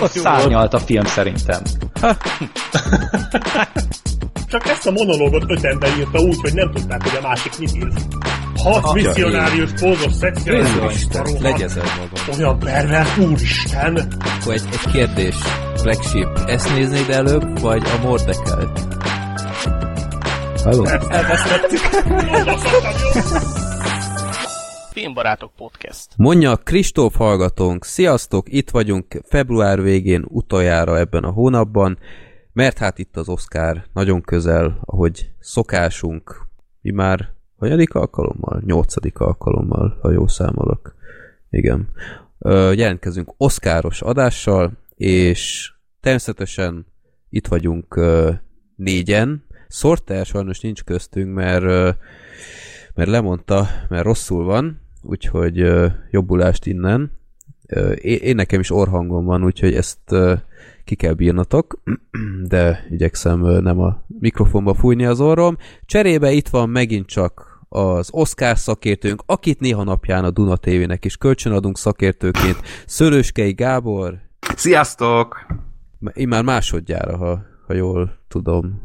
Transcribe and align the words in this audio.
Ott 0.00 0.10
szárnyalt 0.10 0.74
a 0.74 0.78
film 0.78 1.04
szerintem. 1.04 1.62
Csak 4.50 4.68
ezt 4.68 4.86
a 4.86 4.90
monológot 4.90 5.44
öt 5.46 5.64
ember 5.64 5.90
írta 5.98 6.18
úgy, 6.18 6.36
hogy 6.40 6.54
nem 6.54 6.70
tudták, 6.70 7.02
hogy 7.02 7.18
a 7.22 7.26
másik 7.26 7.58
mit 7.58 7.76
ír. 7.76 7.88
Hat 8.56 8.92
misszionárius, 8.94 9.70
pózos, 9.80 10.12
szexuális, 10.12 11.06
Legyezel 11.40 11.84
magam. 11.84 12.38
olyan 12.38 12.58
pervers, 12.58 13.18
úristen! 13.18 14.08
Akkor 14.40 14.52
egy, 14.52 14.62
egy 14.72 14.92
kérdés. 14.92 15.36
Black 15.82 16.02
Sheep, 16.02 16.38
ezt 16.46 16.74
néznéd 16.74 17.10
előbb, 17.10 17.60
vagy 17.60 17.82
a 17.84 18.06
Mordekelt? 18.06 18.80
Halló? 20.64 20.84
Elvesztettük. 21.08 21.80
Filmbarátok 25.00 25.52
Podcast. 25.56 26.12
Mondja 26.16 26.56
Kristóf 26.56 27.16
hallgatónk, 27.16 27.84
sziasztok, 27.84 28.52
itt 28.52 28.70
vagyunk 28.70 29.20
február 29.24 29.82
végén 29.82 30.24
utoljára 30.28 30.98
ebben 30.98 31.24
a 31.24 31.30
hónapban, 31.30 31.98
mert 32.52 32.78
hát 32.78 32.98
itt 32.98 33.16
az 33.16 33.28
Oscar 33.28 33.84
nagyon 33.92 34.20
közel, 34.20 34.80
ahogy 34.84 35.30
szokásunk, 35.38 36.46
mi 36.80 36.90
már 36.90 37.32
hanyadik 37.58 37.94
alkalommal? 37.94 38.62
Nyolcadik 38.66 39.18
alkalommal, 39.18 39.98
ha 40.02 40.10
jól 40.10 40.28
számolok. 40.28 40.94
Igen. 41.50 41.88
Ö, 42.38 42.72
jelentkezünk 42.72 43.34
Oscaros 43.36 44.02
adással, 44.02 44.72
és 44.94 45.72
természetesen 46.00 46.86
itt 47.30 47.46
vagyunk 47.46 47.96
ö, 47.96 48.30
négyen. 48.76 49.44
Sorter 49.68 50.26
sajnos 50.26 50.60
nincs 50.60 50.84
köztünk, 50.84 51.34
mert, 51.34 51.62
ö, 51.62 51.90
mert 52.94 53.10
lemondta, 53.10 53.68
mert 53.88 54.04
rosszul 54.04 54.44
van, 54.44 54.88
úgyhogy 55.02 55.66
jobbulást 56.10 56.66
innen. 56.66 57.10
Én, 58.00 58.34
nekem 58.34 58.60
is 58.60 58.70
orhangom 58.70 59.24
van, 59.24 59.44
úgyhogy 59.44 59.74
ezt 59.74 60.14
ki 60.84 60.94
kell 60.94 61.12
bírnatok, 61.12 61.82
de 62.48 62.86
igyekszem 62.90 63.40
nem 63.40 63.80
a 63.80 64.02
mikrofonba 64.18 64.74
fújni 64.74 65.04
az 65.04 65.20
orrom. 65.20 65.56
Cserébe 65.86 66.30
itt 66.30 66.48
van 66.48 66.68
megint 66.68 67.06
csak 67.06 67.58
az 67.68 68.08
Oscar 68.12 68.58
szakértőnk, 68.58 69.22
akit 69.26 69.60
néha 69.60 69.84
napján 69.84 70.24
a 70.24 70.30
Duna 70.30 70.56
TV-nek 70.56 71.04
is 71.04 71.16
kölcsönadunk 71.16 71.78
szakértőként, 71.78 72.60
Szöröskei 72.86 73.52
Gábor, 73.52 74.18
Sziasztok! 74.56 75.46
én 76.14 76.28
már 76.28 76.44
másodjára, 76.44 77.16
ha, 77.16 77.42
ha 77.66 77.74
jól 77.74 78.18
tudom, 78.28 78.82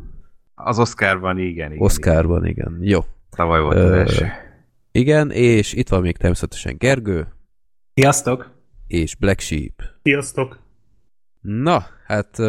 Az 0.56 0.80
Oscarban 0.80 1.38
igen, 1.38 1.72
igen. 1.72 1.84
Oscarban, 1.84 2.46
igen. 2.46 2.78
Jó. 2.82 2.98
igen. 2.98 3.04
Tavaly 3.30 3.62
volt 3.62 3.78
az 3.78 3.92
első. 3.92 4.26
Igen, 4.96 5.32
és 5.32 5.74
itt 5.74 5.90
van 5.90 6.02
még 6.02 6.18
természetesen 6.18 6.76
Gergő, 6.78 7.28
Sziasztok! 7.94 8.52
és 8.88 9.16
Black 9.16 9.40
Sheep. 9.40 9.84
Sziasztok! 10.04 10.60
Na, 11.42 11.86
hát 12.06 12.40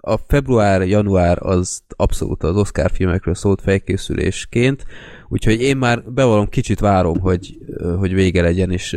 a 0.00 0.16
február-január 0.26 1.38
az 1.40 1.82
abszolút 1.96 2.42
az 2.42 2.56
Oscar 2.56 2.90
filmekről 2.90 3.34
szólt 3.34 3.60
felkészülésként, 3.60 4.84
úgyhogy 5.28 5.60
én 5.60 5.76
már 5.76 6.02
bevallom, 6.12 6.48
kicsit 6.48 6.80
várom, 6.80 7.18
hogy, 7.20 7.58
hogy 7.98 8.14
vége 8.14 8.42
legyen, 8.42 8.70
és 8.70 8.96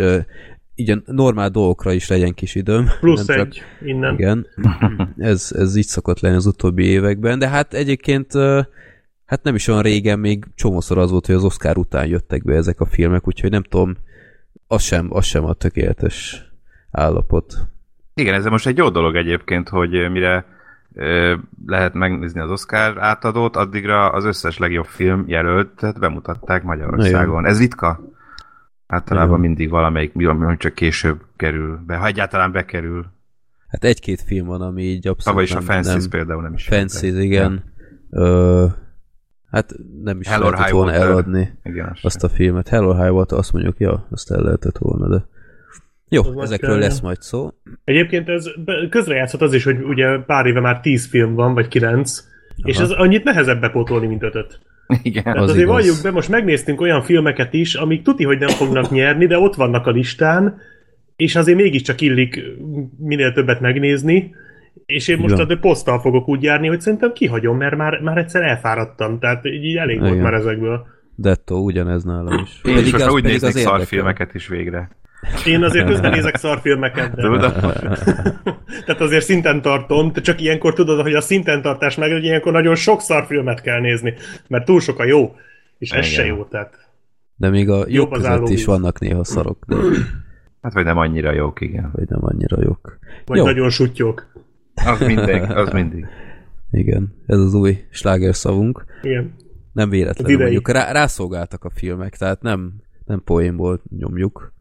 így 0.76 0.90
a 0.90 1.02
normál 1.06 1.50
dolgokra 1.50 1.92
is 1.92 2.08
legyen 2.08 2.34
kis 2.34 2.56
időm. 2.56 2.90
Plusz 3.00 3.26
Nem 3.26 3.38
csak- 3.38 3.48
egy 3.48 3.62
innen. 3.88 4.14
Igen, 4.14 4.48
ez, 5.18 5.52
ez 5.56 5.76
így 5.76 5.88
szokott 5.88 6.20
lenni 6.20 6.36
az 6.36 6.46
utóbbi 6.46 6.84
években, 6.86 7.40
de 7.40 7.48
hát 7.48 7.74
egyébként 7.74 8.32
hát 9.28 9.44
nem 9.44 9.56
is 9.56 9.68
olyan 9.68 9.82
régen 9.82 10.20
még 10.20 10.46
csomószor 10.56 10.98
az 10.98 11.12
volt, 11.12 11.26
hogy 11.26 11.36
az 11.36 11.44
Oscar 11.44 11.78
után 11.78 12.08
jöttek 12.08 12.44
be 12.44 12.56
ezek 12.56 12.80
a 12.80 12.86
filmek, 12.86 13.28
úgyhogy 13.28 13.52
nem 13.52 13.64
tudom, 13.64 13.96
az 14.68 14.82
sem, 14.82 15.08
az 15.10 15.26
sem 15.26 15.46
a 15.46 15.54
tökéletes 15.54 16.46
állapot. 16.92 17.54
Igen, 18.14 18.34
ez 18.34 18.46
most 18.46 18.68
egy 18.68 18.78
jó 18.78 18.90
dolog 18.90 19.16
egyébként, 19.16 19.70
hogy 19.70 20.12
mire 20.12 20.46
lehet 21.66 21.94
megnézni 21.94 22.40
az 22.40 22.50
Oscar 22.50 22.98
átadót, 22.98 23.56
addigra 23.56 24.10
az 24.10 24.26
összes 24.26 24.58
legjobb 24.58 24.86
film 24.86 25.24
jelöltet 25.28 26.00
bemutatták 26.00 26.64
Magyarországon. 26.64 27.46
Ez 27.46 27.60
ritka. 27.60 28.00
Általában 28.88 29.40
mindig 29.40 29.70
valamelyik, 29.70 30.12
ami 30.16 30.58
csak 30.58 30.74
később 30.74 31.22
kerül 31.36 31.80
be, 31.86 31.96
ha 31.96 32.06
egyáltalán 32.06 32.52
bekerül. 32.52 33.06
Hát 33.68 33.84
egy-két 33.84 34.22
film 34.22 34.46
van, 34.46 34.62
ami 34.62 34.84
így 34.84 35.08
abszolút 35.08 35.24
Tavaly 35.24 35.44
is 35.44 35.56
a 35.56 35.62
Fences 35.62 36.02
nem, 36.02 36.10
például 36.10 36.42
nem 36.42 36.54
is. 36.54 36.66
Fences, 36.68 37.02
igen. 37.02 37.64
Ö, 38.10 38.66
hát 39.58 39.76
nem 40.04 40.20
is 40.20 40.28
Hell 40.28 40.42
or 40.42 40.44
lehetett 40.44 40.66
High 40.66 40.76
volna 40.76 40.92
Water. 40.92 41.08
eladni 41.08 41.58
Igen, 41.64 41.90
az 41.94 42.00
azt 42.02 42.24
a 42.24 42.30
filmet. 42.30 42.68
Hell 42.68 42.84
or 42.84 42.96
High 42.96 43.14
Water, 43.14 43.38
azt 43.38 43.54
mondjuk, 43.54 43.80
ja, 43.80 44.08
azt 44.12 44.32
el 44.32 44.42
lehetett 44.42 44.78
volna, 44.78 45.10
de 45.10 45.26
jó, 46.10 46.22
Az 46.24 46.44
ezekről 46.44 46.70
kell, 46.70 46.80
lesz 46.80 47.00
majd 47.00 47.22
szó. 47.22 47.50
Egyébként 47.84 48.30
ez 48.30 48.46
közrejátszott 48.90 49.42
az 49.42 49.54
is, 49.54 49.64
hogy 49.64 49.82
ugye 49.84 50.18
pár 50.18 50.46
éve 50.46 50.60
már 50.60 50.80
10 50.80 51.08
film 51.08 51.34
van, 51.34 51.54
vagy 51.54 51.68
9, 51.68 52.24
és 52.64 52.78
ez 52.78 52.90
annyit 52.92 53.24
nehezebb 53.24 53.62
bepótolni, 53.62 54.08
mint 54.08 54.24
ötöt. 54.24 54.60
Igen. 55.02 55.24
Tehát 55.24 55.38
Az 55.38 55.50
azért 55.50 55.64
igaz. 55.64 55.76
valljuk 55.76 55.98
be, 56.04 56.12
most 56.12 56.30
megnéztünk 56.30 56.82
olyan 56.82 57.02
filmeket 57.02 57.54
is, 57.54 57.76
amik 57.76 58.02
tuti, 58.04 58.24
hogy 58.24 58.40
nem 58.40 58.50
fognak 58.50 58.92
nyerni, 58.92 59.26
de 59.26 59.38
ott 59.40 59.56
vannak 59.56 59.88
a 59.88 59.92
listán, 59.92 60.58
és 61.16 61.36
azért 61.36 61.58
mégiscsak 61.58 62.02
illik 62.02 62.42
minél 62.98 63.32
többet 63.34 63.60
megnézni, 63.60 64.36
és 64.86 65.08
én 65.08 65.18
most 65.18 65.34
Igen. 65.34 65.46
a 65.46 65.48
The 65.48 65.58
Posttal 65.58 66.00
fogok 66.00 66.28
úgy 66.28 66.44
járni, 66.44 66.68
hogy 66.68 66.82
szerintem 66.82 67.14
kihagyom, 67.14 67.58
mert 67.58 67.76
már, 67.76 68.00
már 68.00 68.18
egyszer 68.18 68.42
elfáradtam, 68.42 69.20
tehát 69.20 69.46
így 69.46 69.64
így 69.64 69.76
elég 69.76 70.00
volt 70.00 70.12
Igen. 70.12 70.24
már 70.24 70.34
ezekből. 70.34 70.86
Dettó 71.16 71.64
ugyanez 71.64 72.04
nálam 72.04 72.44
is. 72.44 72.62
Én 72.64 72.78
is 72.78 72.92
most 72.92 73.10
úgy 73.10 73.22
pedig 73.22 73.42
néznék 73.42 73.64
szarfilmeket 73.64 74.34
is 74.34 74.48
végre. 74.48 74.90
Én 75.46 75.64
azért 75.64 75.88
közben 75.88 76.12
nézek 76.12 76.36
szarfilmeket, 76.36 77.16
de... 77.16 77.22
Tudod? 77.22 77.54
Tehát 78.86 79.02
azért 79.02 79.24
szinten 79.24 79.62
tartom, 79.62 80.12
de 80.14 80.22
csak 80.22 80.42
ilyenkor 80.42 80.74
tudod, 80.74 81.02
hogy 81.02 81.14
a 81.14 81.22
szinten 81.22 81.62
tartás 81.62 81.96
meg, 81.96 82.12
hogy 82.12 82.24
ilyenkor 82.24 82.52
nagyon 82.52 82.76
sok 82.76 83.02
szarfilmet 83.02 83.62
kell 83.62 83.80
nézni, 83.80 84.14
mert 84.48 84.66
túl 84.66 84.80
sok 84.80 85.00
a 85.00 85.06
jó, 85.06 85.36
és 85.78 85.90
ez 85.90 86.06
Igen. 86.06 86.18
se 86.18 86.26
jó, 86.26 86.44
tehát 86.44 86.90
De 87.36 87.50
még 87.50 87.70
a 87.70 87.80
az 87.80 88.08
között 88.10 88.50
is 88.50 88.66
vannak 88.66 89.00
néha 89.00 89.24
szarok, 89.24 89.66
de 89.68 89.76
Hát 90.62 90.74
vagy 90.74 90.86
nem 90.86 90.98
annyira 90.98 91.32
jók, 91.32 91.62
igen. 91.62 91.92
vagy 91.94 92.10
nem 92.10 92.20
annyira 92.22 92.58
jók. 92.62 93.00
vagy 93.26 93.38
Jó. 93.38 93.44
nagyon 93.44 93.70
sutyok. 93.70 94.28
Az 94.86 95.00
mindig, 95.00 95.42
az 95.42 95.70
mindig. 95.70 96.06
Igen, 96.72 97.14
ez 97.26 97.40
az 97.40 97.54
új 97.54 97.86
slágerszavunk. 97.90 98.86
Igen. 99.02 99.36
Nem 99.74 99.90
véletlenül 99.90 100.38
mondjuk, 100.38 100.70
rá, 100.70 100.92
rászolgáltak 100.92 101.64
a 101.64 101.70
filmek, 101.70 102.18
tehát 102.18 102.42
nem, 102.42 102.74
nem 103.06 103.22
poénból 103.24 103.82
nyomjuk. 103.98 104.54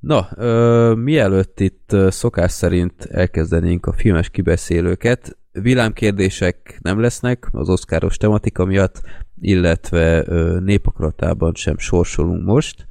Na, 0.00 0.28
ö, 0.36 0.94
mielőtt 0.94 1.60
itt 1.60 1.96
szokás 2.08 2.52
szerint 2.52 3.04
elkezdenénk 3.04 3.86
a 3.86 3.92
filmes 3.92 4.30
kibeszélőket, 4.30 5.38
villámkérdések 5.52 6.78
nem 6.82 7.00
lesznek 7.00 7.48
az 7.50 7.68
oszkáros 7.68 8.16
tematika 8.16 8.64
miatt, 8.64 9.02
illetve 9.40 10.24
ö, 10.26 10.60
népakaratában 10.60 11.54
sem 11.54 11.78
sorsolunk 11.78 12.44
most, 12.44 12.86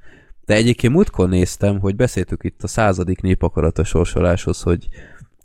de 0.46 0.54
egyébként 0.54 0.94
múltkor 0.94 1.30
néztem, 1.30 1.80
hogy 1.80 1.96
beszéltük 1.96 2.44
itt 2.44 2.64
a 2.64 2.68
századik 2.68 3.22
népakarata 3.22 3.84
sorsoláshoz, 3.84 4.62
hogy 4.62 4.88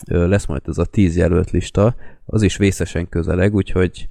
lesz 0.07 0.47
majd 0.47 0.63
ez 0.67 0.79
a 0.79 0.85
tíz 0.85 1.17
jelölt 1.17 1.51
lista, 1.51 1.95
az 2.25 2.43
is 2.43 2.57
vészesen 2.57 3.09
közeleg, 3.09 3.55
úgyhogy 3.55 4.09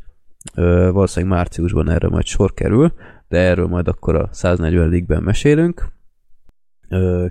valószínűleg 0.91 1.37
márciusban 1.37 1.89
erre 1.89 2.07
majd 2.07 2.25
sor 2.25 2.53
kerül, 2.53 2.93
de 3.27 3.37
erről 3.37 3.67
majd 3.67 3.87
akkor 3.87 4.15
a 4.15 4.29
140 4.31 4.89
ligben 4.89 5.23
mesélünk. 5.23 5.87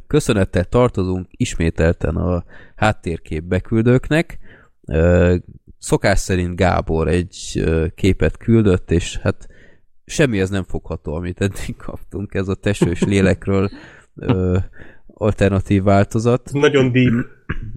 Köszönettel 0.07 0.65
tartozunk 0.65 1.27
ismételten 1.31 2.17
a 2.17 2.45
háttérkép 2.77 3.45
beküldőknek. 3.45 4.39
Szokás 5.79 6.19
szerint 6.19 6.57
Gábor 6.57 7.09
egy 7.09 7.65
képet 7.95 8.37
küldött, 8.37 8.91
és 8.91 9.17
hát 9.17 9.49
semmi 10.05 10.41
ez 10.41 10.51
nem 10.51 10.65
fogható, 10.65 11.15
amit 11.15 11.41
eddig 11.41 11.77
kaptunk, 11.77 12.35
ez 12.35 12.49
a 12.49 12.55
tesős 12.55 13.03
lélekről 13.03 13.71
alternatív 15.19 15.83
változat. 15.83 16.51
Nagyon 16.53 16.93
deep. 16.93 17.27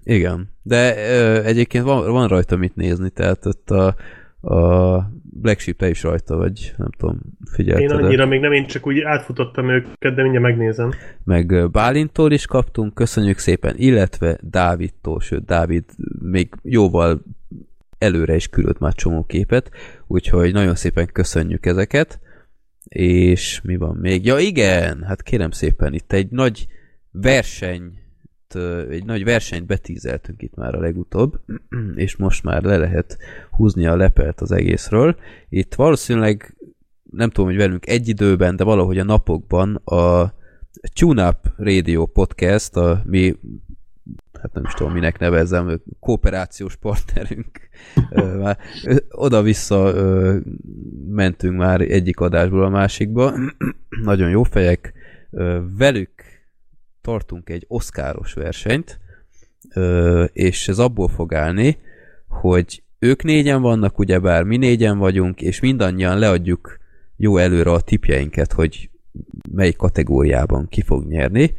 Igen, 0.03 0.49
de 0.61 0.95
ö, 0.97 1.43
egyébként 1.43 1.83
van, 1.83 2.11
van 2.11 2.27
rajta 2.27 2.55
mit 2.55 2.75
nézni, 2.75 3.09
tehát 3.09 3.45
ott 3.45 3.69
a, 3.69 3.95
a 4.55 5.11
Black 5.23 5.59
Sheep 5.59 5.81
is 5.81 6.03
rajta 6.03 6.35
vagy, 6.35 6.73
nem 6.77 6.89
tudom, 6.97 7.15
Én 7.15 7.51
figyelted 7.51 7.91
annyira 7.91 8.25
még 8.25 8.39
nem, 8.39 8.51
én 8.51 8.65
csak 8.65 8.87
úgy 8.87 8.99
átfutottam 8.99 9.69
őket, 9.69 10.15
de 10.15 10.21
mindjárt 10.21 10.45
megnézem. 10.45 10.91
meg 11.23 11.71
Bálintól 11.71 12.31
is 12.31 12.45
kaptunk, 12.45 12.93
köszönjük 12.93 13.37
szépen, 13.37 13.73
illetve 13.77 14.37
Dávidtól, 14.41 15.19
sőt 15.19 15.45
Dávid 15.45 15.83
még 16.21 16.53
jóval 16.63 17.21
előre 17.97 18.35
is 18.35 18.47
küldött 18.47 18.79
már 18.79 18.93
csomó 18.93 19.23
képet, 19.23 19.71
úgyhogy 20.07 20.53
nagyon 20.53 20.75
szépen 20.75 21.09
köszönjük 21.13 21.65
ezeket, 21.65 22.19
és 22.89 23.61
mi 23.63 23.77
van 23.77 23.95
még? 23.95 24.25
Ja 24.25 24.37
igen, 24.37 25.03
hát 25.03 25.23
kérem 25.23 25.51
szépen, 25.51 25.93
itt 25.93 26.13
egy 26.13 26.29
nagy 26.29 26.67
verseny 27.11 27.99
ö, 28.55 28.89
egy 28.89 29.05
nagy 29.05 29.23
versenyt 29.23 29.65
betízeltünk 29.65 30.41
itt 30.41 30.55
már 30.55 30.75
a 30.75 30.79
legutóbb, 30.79 31.39
és 31.95 32.15
most 32.15 32.43
már 32.43 32.63
le 32.63 32.77
lehet 32.77 33.17
húzni 33.51 33.85
a 33.85 33.95
lepelt 33.95 34.41
az 34.41 34.51
egészről. 34.51 35.15
Itt 35.49 35.75
valószínűleg 35.75 36.55
nem 37.11 37.29
tudom, 37.29 37.49
hogy 37.49 37.59
velünk 37.59 37.87
egy 37.87 38.07
időben, 38.07 38.55
de 38.55 38.63
valahogy 38.63 38.97
a 38.97 39.03
napokban 39.03 39.75
a 39.75 40.33
Tune 40.93 41.27
Up 41.27 41.53
Radio 41.57 42.05
Podcast, 42.05 42.75
a 42.75 43.01
mi 43.05 43.35
hát 44.41 44.53
nem 44.53 44.63
is 44.63 44.73
tudom, 44.73 44.93
minek 44.93 45.19
nevezzem, 45.19 45.81
kooperációs 45.99 46.75
partnerünk. 46.75 47.59
Már 48.41 48.57
oda-vissza 49.09 49.93
mentünk 51.09 51.57
már 51.57 51.81
egyik 51.81 52.19
adásból 52.19 52.63
a 52.63 52.69
másikba. 52.69 53.33
Nagyon 54.03 54.29
jó 54.29 54.43
fejek. 54.43 54.93
Velük 55.77 56.11
tartunk 57.01 57.49
egy 57.49 57.65
oszkáros 57.67 58.33
versenyt, 58.33 58.99
és 60.31 60.67
ez 60.67 60.79
abból 60.79 61.07
fog 61.07 61.33
állni, 61.33 61.77
hogy 62.27 62.83
ők 62.99 63.23
négyen 63.23 63.61
vannak, 63.61 63.99
ugyebár 63.99 64.43
mi 64.43 64.57
négyen 64.57 64.97
vagyunk, 64.97 65.41
és 65.41 65.59
mindannyian 65.59 66.19
leadjuk 66.19 66.77
jó 67.15 67.37
előre 67.37 67.71
a 67.71 67.81
tipjeinket, 67.81 68.53
hogy 68.53 68.89
melyik 69.51 69.75
kategóriában 69.75 70.67
ki 70.67 70.81
fog 70.81 71.07
nyerni. 71.07 71.55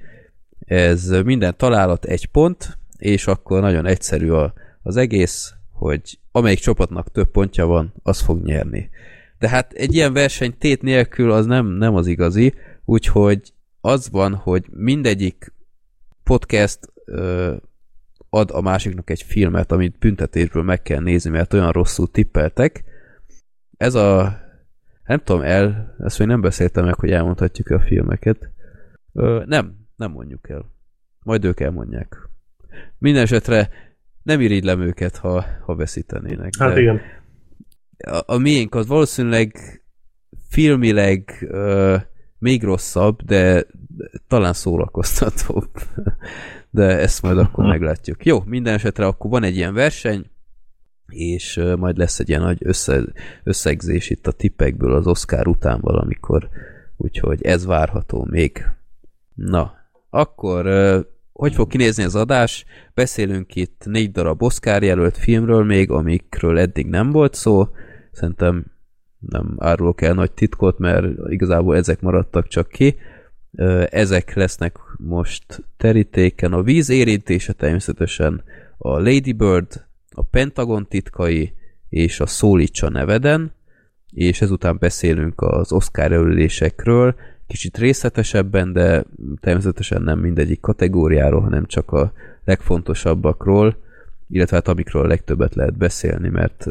Ez 0.58 1.08
minden 1.08 1.56
találat 1.56 2.04
egy 2.04 2.26
pont, 2.26 2.78
és 2.98 3.26
akkor 3.26 3.60
nagyon 3.60 3.86
egyszerű 3.86 4.30
a, 4.30 4.52
az 4.82 4.96
egész, 4.96 5.54
hogy 5.72 6.18
amelyik 6.32 6.58
csapatnak 6.58 7.10
több 7.10 7.30
pontja 7.30 7.66
van, 7.66 7.92
az 8.02 8.20
fog 8.20 8.42
nyerni. 8.42 8.90
De 9.38 9.48
hát 9.48 9.72
egy 9.72 9.94
ilyen 9.94 10.12
verseny 10.12 10.54
tét 10.58 10.82
nélkül 10.82 11.30
az 11.30 11.46
nem, 11.46 11.66
nem 11.66 11.94
az 11.94 12.06
igazi, 12.06 12.54
úgyhogy 12.84 13.52
az 13.80 14.10
van, 14.10 14.34
hogy 14.34 14.66
mindegyik 14.70 15.52
podcast 16.24 16.78
ö, 17.04 17.54
ad 18.30 18.50
a 18.52 18.60
másiknak 18.60 19.10
egy 19.10 19.22
filmet, 19.22 19.72
amit 19.72 19.98
büntetésből 19.98 20.62
meg 20.62 20.82
kell 20.82 21.00
nézni, 21.00 21.30
mert 21.30 21.52
olyan 21.52 21.72
rosszul 21.72 22.10
tippeltek. 22.10 22.84
Ez 23.76 23.94
a 23.94 24.38
nem 25.04 25.18
tudom 25.18 25.42
el, 25.42 25.96
ezt 25.98 26.18
még 26.18 26.28
nem 26.28 26.40
beszéltem 26.40 26.84
meg, 26.84 26.94
hogy 26.94 27.10
elmondhatjuk 27.10 27.68
a 27.68 27.80
filmeket. 27.80 28.50
Ö, 29.12 29.42
nem, 29.46 29.86
nem 29.96 30.10
mondjuk 30.10 30.48
el. 30.48 30.72
Majd 31.22 31.44
ők 31.44 31.60
elmondják. 31.60 32.28
Minden 32.98 33.22
esetre 33.22 33.70
nem 34.22 34.40
irigylem 34.40 34.80
őket, 34.80 35.16
ha, 35.16 35.44
ha 35.64 35.74
veszítenének. 35.74 36.52
Hát 36.58 36.76
igen. 36.76 37.00
A, 37.98 38.20
a 38.26 38.38
miénk 38.38 38.74
az 38.74 38.86
valószínűleg 38.86 39.82
filmileg 40.48 41.46
ö, 41.48 41.96
még 42.40 42.62
rosszabb, 42.62 43.22
de 43.22 43.66
talán 44.28 44.52
szórakoztatóbb. 44.52 45.70
De 46.72 46.98
ezt 46.98 47.22
majd 47.22 47.38
akkor 47.38 47.64
meglátjuk. 47.64 48.24
Jó, 48.24 48.42
minden 48.44 48.74
esetre 48.74 49.06
akkor 49.06 49.30
van 49.30 49.42
egy 49.42 49.56
ilyen 49.56 49.74
verseny, 49.74 50.30
és 51.08 51.60
majd 51.76 51.96
lesz 51.96 52.18
egy 52.18 52.28
ilyen 52.28 52.42
nagy 52.42 52.58
össze, 52.60 53.02
összegzés 53.44 54.10
itt 54.10 54.26
a 54.26 54.32
tippekből 54.32 54.94
az 54.94 55.06
Oscar 55.06 55.48
után 55.48 55.80
valamikor, 55.80 56.48
úgyhogy 56.96 57.42
ez 57.42 57.64
várható 57.64 58.26
még. 58.30 58.64
Na, 59.34 59.74
akkor 60.10 60.66
hogy 61.32 61.54
fog 61.54 61.68
kinézni 61.68 62.02
az 62.02 62.14
adás? 62.14 62.64
Beszélünk 62.94 63.54
itt 63.54 63.82
négy 63.84 64.10
darab 64.10 64.42
Oscar 64.42 64.82
jelölt 64.82 65.16
filmről 65.16 65.64
még, 65.64 65.90
amikről 65.90 66.58
eddig 66.58 66.86
nem 66.86 67.10
volt 67.10 67.34
szó. 67.34 67.68
Szerintem 68.12 68.64
nem 69.28 69.54
árulok 69.58 70.00
el 70.00 70.14
nagy 70.14 70.32
titkot, 70.32 70.78
mert 70.78 71.06
igazából 71.28 71.76
ezek 71.76 72.00
maradtak 72.00 72.48
csak 72.48 72.68
ki. 72.68 72.96
Ezek 73.90 74.34
lesznek 74.34 74.78
most 74.96 75.64
terítéken. 75.76 76.52
A 76.52 76.62
víz 76.62 76.88
érintése 76.88 77.52
természetesen 77.52 78.42
a 78.78 78.98
Lady 78.98 79.32
Bird, 79.32 79.84
a 80.10 80.22
Pentagon 80.22 80.86
titkai 80.88 81.52
és 81.88 82.20
a 82.20 82.26
Szólítsa 82.26 82.88
neveden, 82.88 83.52
és 84.12 84.40
ezután 84.40 84.76
beszélünk 84.80 85.40
az 85.40 85.72
Oscar 85.72 86.10
jelölésekről, 86.10 87.14
kicsit 87.46 87.78
részletesebben, 87.78 88.72
de 88.72 89.04
természetesen 89.40 90.02
nem 90.02 90.18
mindegyik 90.18 90.60
kategóriáról, 90.60 91.40
hanem 91.40 91.66
csak 91.66 91.92
a 91.92 92.12
legfontosabbakról, 92.44 93.76
illetve 94.28 94.56
hát 94.56 94.68
amikről 94.68 95.02
a 95.02 95.06
legtöbbet 95.06 95.54
lehet 95.54 95.76
beszélni, 95.76 96.28
mert 96.28 96.66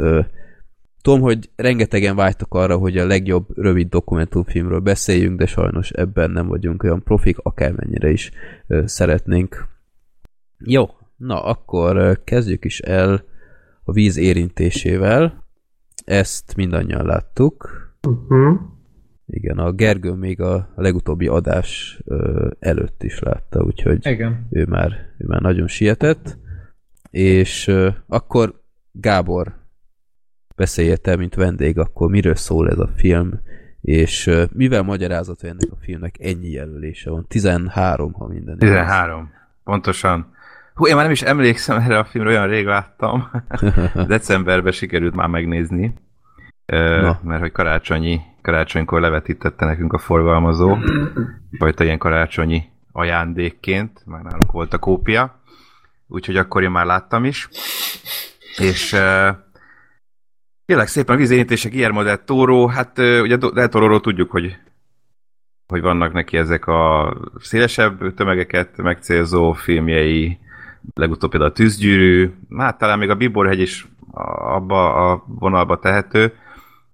tudom, 1.01 1.21
hogy 1.21 1.49
rengetegen 1.55 2.15
vágytak 2.15 2.53
arra, 2.53 2.77
hogy 2.77 2.97
a 2.97 3.05
legjobb 3.05 3.57
rövid 3.57 3.89
dokumentumfilmről 3.89 4.79
beszéljünk, 4.79 5.39
de 5.39 5.45
sajnos 5.45 5.89
ebben 5.91 6.31
nem 6.31 6.47
vagyunk 6.47 6.83
olyan 6.83 7.03
profik, 7.03 7.37
akármennyire 7.37 8.09
is 8.09 8.31
szeretnénk. 8.85 9.67
Jó, 10.57 10.85
na 11.17 11.43
akkor 11.43 12.21
kezdjük 12.23 12.65
is 12.65 12.79
el 12.79 13.23
a 13.83 13.91
víz 13.91 14.17
érintésével. 14.17 15.47
Ezt 16.05 16.55
mindannyian 16.55 17.05
láttuk. 17.05 17.69
Uh-huh. 18.07 18.59
Igen, 19.25 19.57
a 19.57 19.71
Gergő 19.71 20.11
még 20.11 20.41
a 20.41 20.73
legutóbbi 20.75 21.27
adás 21.27 22.01
előtt 22.59 23.03
is 23.03 23.19
látta, 23.19 23.63
úgyhogy 23.63 24.05
Igen. 24.05 24.47
Ő, 24.49 24.65
már, 24.65 24.91
ő 25.17 25.25
már 25.27 25.41
nagyon 25.41 25.67
sietett. 25.67 26.37
És 27.09 27.71
akkor 28.07 28.61
Gábor, 28.91 29.58
beszélje 30.59 30.95
te, 30.95 31.15
mint 31.15 31.35
vendég, 31.35 31.77
akkor 31.77 32.09
miről 32.09 32.35
szól 32.35 32.69
ez 32.69 32.77
a 32.77 32.89
film, 32.95 33.39
és 33.81 34.31
mivel 34.53 34.81
magyarázat, 34.81 35.39
hogy 35.39 35.49
ennek 35.49 35.71
a 35.71 35.77
filmnek 35.81 36.15
ennyi 36.19 36.49
jelölése 36.49 37.09
van? 37.09 37.25
13, 37.27 38.13
ha 38.13 38.27
minden. 38.27 38.57
13, 38.57 39.31
pontosan. 39.63 40.33
Hú, 40.73 40.87
én 40.87 40.95
már 40.95 41.03
nem 41.03 41.11
is 41.11 41.21
emlékszem 41.21 41.77
erre 41.77 41.97
a 41.97 42.03
filmre, 42.03 42.29
olyan 42.29 42.47
rég 42.47 42.65
láttam. 42.65 43.29
Decemberben 44.07 44.71
sikerült 44.71 45.15
már 45.15 45.27
megnézni. 45.27 45.93
Na. 46.65 47.19
Mert 47.23 47.41
hogy 47.41 47.51
karácsonyi, 47.51 48.21
karácsonykor 48.41 49.01
levetítette 49.01 49.65
nekünk 49.65 49.93
a 49.93 49.97
forgalmazó, 49.97 50.77
vagy 51.59 51.75
ilyen 51.77 51.97
karácsonyi 51.97 52.63
ajándékként, 52.91 54.01
már 54.05 54.21
nálunk 54.21 54.51
volt 54.51 54.73
a 54.73 54.77
kópia, 54.77 55.41
úgyhogy 56.07 56.37
akkor 56.37 56.63
én 56.63 56.71
már 56.71 56.85
láttam 56.85 57.25
is. 57.25 57.49
És 58.57 58.95
tényleg 60.69 60.87
szépen 60.87 61.17
vízérintések 61.17 61.71
Guillermo 61.71 62.03
del 62.03 62.23
Toro, 62.23 62.67
hát 62.67 62.97
ugye 62.97 63.37
del 63.37 63.69
Toro 63.69 63.99
tudjuk, 63.99 64.31
hogy 64.31 64.57
hogy 65.67 65.81
vannak 65.81 66.13
neki 66.13 66.37
ezek 66.37 66.67
a 66.67 67.13
szélesebb 67.39 68.13
tömegeket 68.13 68.77
megcélzó 68.77 69.51
filmjei, 69.51 70.39
legutóbb 70.93 71.29
például 71.29 71.51
a 71.51 71.53
tűzgyűrű, 71.53 72.31
hát 72.57 72.77
talán 72.77 72.97
még 72.97 73.09
a 73.09 73.15
Biborhegy 73.15 73.59
is 73.59 73.87
abba 74.55 75.11
a 75.11 75.23
vonalba 75.27 75.79
tehető, 75.79 76.33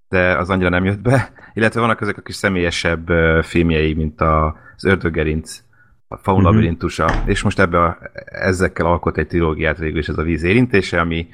de 0.09 0.37
az 0.37 0.49
annyira 0.49 0.69
nem 0.69 0.85
jött 0.85 1.01
be. 1.01 1.31
Illetve 1.53 1.79
vannak 1.79 2.01
ezek 2.01 2.17
a 2.17 2.21
kis 2.21 2.35
személyesebb 2.35 3.07
filmjei, 3.43 3.93
mint 3.93 4.21
az 4.21 4.85
Ördögerinc, 4.85 5.59
a 6.07 6.17
Faun 6.17 6.37
uh-huh. 6.37 6.53
labirintusa, 6.53 7.09
és 7.25 7.41
most 7.41 7.59
ebbe 7.59 7.83
a, 7.83 7.97
ezekkel 8.25 8.85
alkot 8.85 9.17
egy 9.17 9.27
trilógiát 9.27 9.77
végül 9.77 9.99
is 9.99 10.07
ez 10.07 10.17
a 10.17 10.23
víz 10.23 10.43
érintése, 10.43 10.99
ami 10.99 11.27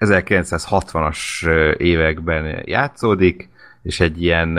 1960-as 0.00 1.46
években 1.76 2.62
játszódik, 2.64 3.48
és 3.82 4.00
egy 4.00 4.22
ilyen 4.22 4.58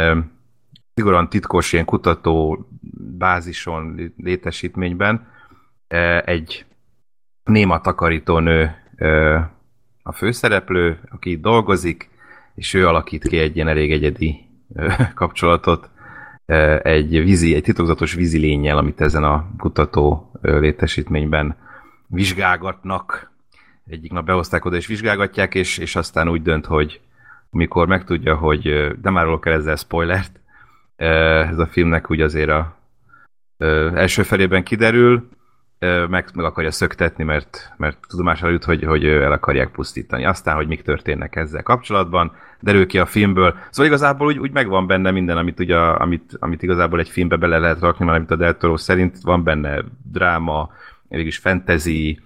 szigorúan 0.93 1.29
titkos 1.29 1.74
ilyen 1.74 1.86
kutató 1.86 2.67
bázison, 3.17 4.13
létesítményben 4.17 5.27
egy 6.25 6.65
néma 7.43 7.81
takarítónő 7.81 8.75
a 10.03 10.12
főszereplő, 10.12 11.00
aki 11.10 11.31
itt 11.31 11.41
dolgozik, 11.41 12.10
és 12.55 12.74
ő 12.74 12.88
alakít 12.88 13.27
ki 13.27 13.38
egy 13.38 13.55
ilyen 13.55 13.67
elég 13.67 13.91
egyedi 13.91 14.50
kapcsolatot 15.13 15.89
egy 16.81 17.24
vízi, 17.24 17.55
egy 17.55 17.63
titokzatos 17.63 18.13
vízi 18.13 18.38
lényel, 18.38 18.77
amit 18.77 19.01
ezen 19.01 19.24
a 19.24 19.50
kutató 19.57 20.31
létesítményben 20.41 21.55
vizsgálgatnak. 22.07 23.31
Egyik 23.91 24.12
nap 24.12 24.25
behozták 24.25 24.65
oda 24.65 24.75
és 24.75 24.88
vizsgálgatják, 24.88 25.55
és, 25.55 25.77
és 25.77 25.95
aztán 25.95 26.29
úgy 26.29 26.41
dönt, 26.41 26.65
hogy 26.65 27.01
mikor 27.50 27.88
megtudja, 27.88 28.36
hogy 28.36 28.91
de 29.01 29.10
már 29.10 29.39
kell 29.39 29.53
ezzel 29.53 29.75
spoilert, 29.75 30.39
ez 30.95 31.60
a 31.60 31.67
filmnek 31.67 32.12
úgy 32.12 32.21
azért 32.21 32.50
a 32.50 32.75
első 33.93 34.24
felében 34.24 34.63
kiderül, 34.63 35.29
meg, 36.10 36.29
meg 36.33 36.45
akarja 36.45 36.71
szöktetni, 36.71 37.24
mert, 37.24 37.74
mert 37.77 37.98
tudomásra 38.07 38.50
jut, 38.50 38.63
hogy, 38.63 38.83
hogy 38.83 39.05
el 39.05 39.31
akarják 39.31 39.71
pusztítani. 39.71 40.25
Aztán, 40.25 40.55
hogy 40.55 40.67
mik 40.67 40.81
történnek 40.81 41.36
ezzel 41.36 41.63
kapcsolatban, 41.63 42.31
derül 42.60 42.88
ki 42.88 43.00
a 43.00 43.05
filmből. 43.05 43.55
Szóval 43.69 43.86
igazából 43.86 44.27
úgy, 44.27 44.38
úgy 44.38 44.51
megvan 44.51 44.88
benne 44.88 45.12
minden, 45.12 45.38
amit, 45.38 45.60
ugye, 45.60 45.77
amit, 45.77 46.38
amit 46.39 46.63
igazából 46.63 47.00
egy 47.00 47.10
filmbe 47.10 47.36
bele 47.36 47.57
lehet 47.57 47.79
rakni, 47.79 48.05
mert 48.05 48.17
amit 48.17 48.31
a 48.31 48.36
Del 48.36 48.57
Toro 48.57 48.77
szerint 48.77 49.17
van 49.21 49.43
benne 49.43 49.83
dráma, 50.12 50.71
is 51.10 51.38
fantasy, 51.38 52.19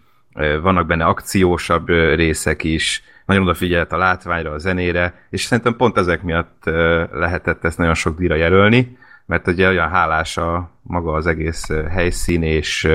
vannak 0.62 0.86
benne 0.88 1.06
akciósabb 1.06 1.88
részek 2.15 2.63
is, 2.63 3.04
nagyon 3.25 3.44
odafigyelt 3.44 3.92
a 3.92 3.98
látványra, 3.98 4.51
a 4.51 4.58
zenére, 4.58 5.27
és 5.30 5.42
szerintem 5.42 5.75
pont 5.75 5.98
ezek 5.98 6.24
miatt 6.24 6.63
lehetett 7.12 7.63
ezt 7.63 7.77
nagyon 7.77 7.94
sok 7.94 8.18
díjra 8.18 8.36
jelölni, 8.36 8.98
mert 9.25 9.48
ugye 9.48 9.68
olyan 9.68 9.89
hálás 9.89 10.38
a 10.38 10.70
maga 10.82 11.13
az 11.13 11.27
egész 11.27 11.68
helyszín 11.89 12.44
és 12.44 12.88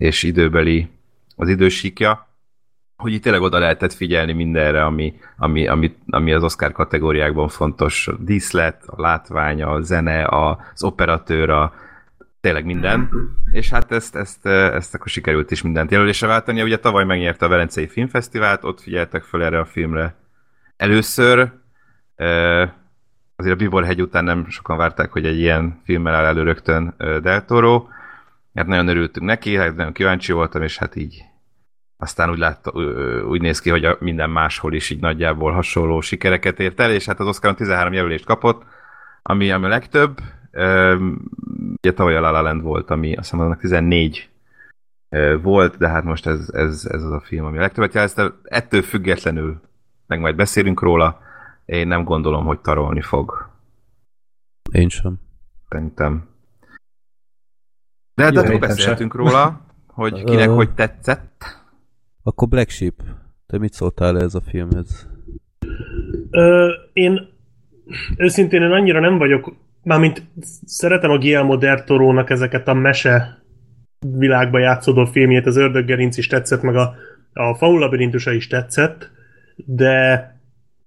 és 0.00 0.22
időbeli 0.22 0.90
az 1.36 1.48
idősíkja, 1.48 2.28
hogy 2.96 3.12
itt 3.12 3.22
tényleg 3.22 3.40
oda 3.40 3.58
lehetett 3.58 3.92
figyelni 3.92 4.32
mindenre, 4.32 4.84
ami, 4.84 5.14
ami, 5.36 5.66
ami, 5.66 5.96
ami 6.06 6.32
az 6.32 6.42
Oscar 6.42 6.72
kategóriákban 6.72 7.48
fontos. 7.48 8.08
A 8.08 8.16
díszlet, 8.18 8.82
a 8.86 9.00
látvány, 9.00 9.62
a 9.62 9.80
zene, 9.80 10.26
az 10.26 10.84
operatőr, 10.84 11.50
a, 11.50 11.72
tényleg 12.40 12.64
minden, 12.64 13.10
és 13.52 13.70
hát 13.70 13.92
ezt, 13.92 14.16
ezt, 14.16 14.46
ezt 14.46 14.94
akkor 14.94 15.08
sikerült 15.08 15.50
is 15.50 15.62
mindent 15.62 15.90
jelölésre 15.90 16.26
váltani. 16.26 16.62
Ugye 16.62 16.78
tavaly 16.78 17.04
megnyerte 17.04 17.44
a 17.44 17.48
Velencei 17.48 17.88
Filmfesztivált, 17.88 18.64
ott 18.64 18.80
figyeltek 18.80 19.22
fel 19.22 19.44
erre 19.44 19.58
a 19.58 19.64
filmre 19.64 20.14
először. 20.76 21.52
Azért 23.36 23.54
a 23.54 23.58
Bibor 23.58 23.84
hegy 23.84 24.02
után 24.02 24.24
nem 24.24 24.48
sokan 24.48 24.76
várták, 24.76 25.12
hogy 25.12 25.26
egy 25.26 25.38
ilyen 25.38 25.80
filmmel 25.84 26.14
áll 26.14 26.24
elő 26.24 26.42
rögtön 26.42 26.94
Del 26.98 27.44
Toro. 27.44 27.86
Hát 28.54 28.66
nagyon 28.66 28.88
örültünk 28.88 29.26
neki, 29.26 29.56
hát 29.56 29.76
nagyon 29.76 29.92
kíváncsi 29.92 30.32
voltam, 30.32 30.62
és 30.62 30.78
hát 30.78 30.96
így 30.96 31.24
aztán 31.96 32.30
úgy, 32.30 32.38
látta, 32.38 32.70
úgy 33.28 33.40
néz 33.40 33.60
ki, 33.60 33.70
hogy 33.70 33.96
minden 33.98 34.30
máshol 34.30 34.74
is 34.74 34.90
így 34.90 35.00
nagyjából 35.00 35.52
hasonló 35.52 36.00
sikereket 36.00 36.60
ért 36.60 36.80
el, 36.80 36.90
és 36.90 37.06
hát 37.06 37.20
az 37.20 37.26
Oscaron 37.26 37.56
13 37.56 37.92
jelölést 37.92 38.24
kapott, 38.24 38.62
ami, 39.22 39.50
ami 39.50 39.64
a 39.64 39.68
legtöbb. 39.68 40.20
Ugye 40.52 41.92
tavaly 41.94 42.16
a 42.16 42.20
La 42.20 42.30
La 42.30 42.40
Land 42.40 42.62
volt, 42.62 42.90
ami 42.90 43.14
azt 43.14 43.30
hiszem 43.30 43.44
annak 43.44 43.60
14 43.60 44.30
volt, 45.42 45.76
de 45.76 45.88
hát 45.88 46.04
most 46.04 46.26
ez, 46.26 46.50
ez, 46.52 46.86
ez 46.90 47.02
az 47.02 47.12
a 47.12 47.20
film, 47.20 47.44
ami 47.44 47.58
a 47.58 47.60
legtöbbet 47.60 47.94
jelezte. 47.94 48.32
Ettől 48.42 48.82
függetlenül, 48.82 49.60
meg 50.06 50.20
majd 50.20 50.36
beszélünk 50.36 50.80
róla, 50.80 51.20
én 51.64 51.86
nem 51.86 52.04
gondolom, 52.04 52.44
hogy 52.44 52.60
tarolni 52.60 53.00
fog. 53.00 53.50
Én 54.72 54.88
sem. 54.88 55.20
Szerintem. 55.68 56.28
De, 58.14 58.22
hát 58.22 58.32
de 58.32 58.40
akkor 58.40 58.58
beszéltünk 58.58 59.12
sem. 59.12 59.20
róla, 59.24 59.60
hogy 59.86 60.24
kinek 60.30 60.48
hogy 60.48 60.74
tetszett. 60.74 61.58
Akkor 62.22 62.48
Black 62.48 62.70
Sheep, 62.70 63.02
te 63.46 63.58
mit 63.58 63.72
szóltál 63.72 64.20
ez 64.20 64.34
a 64.34 64.40
filmhez? 64.40 65.08
Ö, 66.30 66.72
én 66.92 67.28
őszintén 68.16 68.62
én 68.62 68.70
annyira 68.70 69.00
nem 69.00 69.18
vagyok, 69.18 69.52
mármint 69.82 70.22
szeretem 70.64 71.10
a 71.10 71.18
Guillermo 71.18 71.56
del 71.56 71.84
Toro-nak 71.84 72.30
ezeket 72.30 72.68
a 72.68 72.74
mese 72.74 73.38
világba 74.06 74.58
játszódó 74.58 75.04
filmjét, 75.04 75.46
az 75.46 75.56
Ördöggerinc 75.56 76.16
is 76.16 76.26
tetszett, 76.26 76.62
meg 76.62 76.76
a, 76.76 76.94
a 77.32 77.54
Faun 77.54 77.78
labirintusa 77.78 78.32
is 78.32 78.46
tetszett, 78.46 79.10
de 79.56 80.28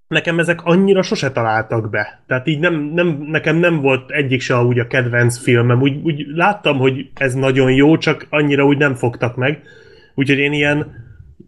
nekem 0.08 0.38
ezek 0.38 0.64
annyira 0.64 1.02
sose 1.02 1.30
találtak 1.30 1.90
be. 1.90 2.22
Tehát 2.26 2.46
így 2.46 2.58
nem, 2.58 2.74
nem, 2.74 3.26
nekem 3.30 3.56
nem 3.56 3.80
volt 3.80 4.10
egyik 4.10 4.40
se 4.40 4.56
úgy 4.56 4.78
a 4.78 4.86
kedvenc 4.86 5.38
filmem. 5.38 5.80
Úgy, 5.80 6.00
úgy 6.02 6.26
láttam, 6.34 6.78
hogy 6.78 7.10
ez 7.14 7.34
nagyon 7.34 7.72
jó, 7.72 7.96
csak 7.96 8.26
annyira 8.30 8.66
úgy 8.66 8.78
nem 8.78 8.94
fogtak 8.94 9.36
meg. 9.36 9.62
Úgyhogy 10.14 10.38
én 10.38 10.52
ilyen 10.52 11.03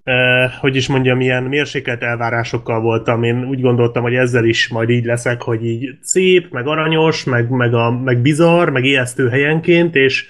eh, 0.07 0.53
hogy 0.61 0.77
is 0.77 0.89
mondjam, 0.89 1.21
ilyen 1.21 1.43
mérsékelt 1.43 2.03
elvárásokkal 2.03 2.81
voltam. 2.81 3.23
Én 3.23 3.45
úgy 3.45 3.61
gondoltam, 3.61 4.03
hogy 4.03 4.15
ezzel 4.15 4.45
is 4.45 4.69
majd 4.69 4.89
így 4.89 5.05
leszek, 5.05 5.43
hogy 5.43 5.65
így 5.65 5.99
szép, 6.01 6.53
meg 6.53 6.67
aranyos, 6.67 7.25
meg, 7.25 7.51
meg, 7.51 7.75
a, 7.75 7.91
meg 7.91 8.19
bizarr, 8.19 8.69
meg 8.69 8.85
ijesztő 8.85 9.29
helyenként, 9.29 9.95
és, 9.95 10.27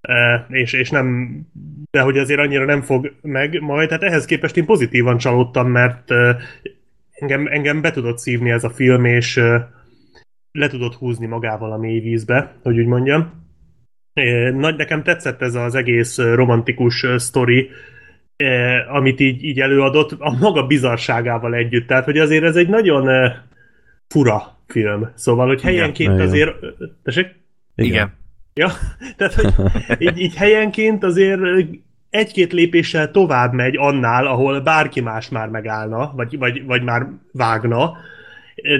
eh, 0.00 0.44
és, 0.48 0.72
és 0.72 0.90
nem 0.90 1.38
de 1.90 2.00
hogy 2.00 2.18
azért 2.18 2.40
annyira 2.40 2.64
nem 2.64 2.82
fog 2.82 3.12
meg 3.22 3.60
majd, 3.60 3.88
tehát 3.88 4.02
ehhez 4.02 4.24
képest 4.24 4.56
én 4.56 4.64
pozitívan 4.64 5.18
csalódtam, 5.18 5.70
mert 5.70 6.10
eh, 6.10 6.36
engem, 7.10 7.46
engem 7.46 7.80
be 7.80 7.90
tudott 7.90 8.18
szívni 8.18 8.50
ez 8.50 8.64
a 8.64 8.70
film, 8.70 9.04
és 9.04 9.40
le 10.56 10.68
tudott 10.68 10.94
húzni 10.94 11.26
magával 11.26 11.72
a 11.72 11.76
mély 11.76 12.00
vízbe, 12.00 12.56
hogy 12.62 12.78
úgy 12.78 12.86
mondjam. 12.86 13.44
Nagy 14.52 14.76
nekem 14.76 15.02
tetszett 15.02 15.42
ez 15.42 15.54
az 15.54 15.74
egész 15.74 16.18
romantikus 16.18 17.06
sztori, 17.16 17.70
eh, 18.36 18.94
amit 18.94 19.20
így, 19.20 19.44
így 19.44 19.60
előadott, 19.60 20.12
a 20.18 20.36
maga 20.40 20.66
bizarságával 20.66 21.54
együtt. 21.54 21.86
Tehát, 21.86 22.04
hogy 22.04 22.18
azért 22.18 22.44
ez 22.44 22.56
egy 22.56 22.68
nagyon 22.68 23.08
eh, 23.08 23.36
fura 24.08 24.58
film. 24.66 25.10
Szóval, 25.14 25.46
hogy 25.46 25.62
helyenként 25.62 26.12
Igen, 26.12 26.26
azért... 26.26 26.54
Tessék? 27.02 27.34
Igen. 27.74 28.12
Ja, 28.54 28.70
tehát, 29.16 29.34
hogy 29.34 29.52
így, 29.98 30.18
így 30.18 30.34
helyenként 30.34 31.04
azért 31.04 31.40
egy-két 32.10 32.52
lépéssel 32.52 33.10
tovább 33.10 33.52
megy 33.52 33.76
annál, 33.76 34.26
ahol 34.26 34.60
bárki 34.60 35.00
más 35.00 35.28
már 35.28 35.48
megállna, 35.48 36.12
vagy, 36.14 36.38
vagy, 36.38 36.64
vagy 36.64 36.82
már 36.82 37.06
vágna. 37.32 37.96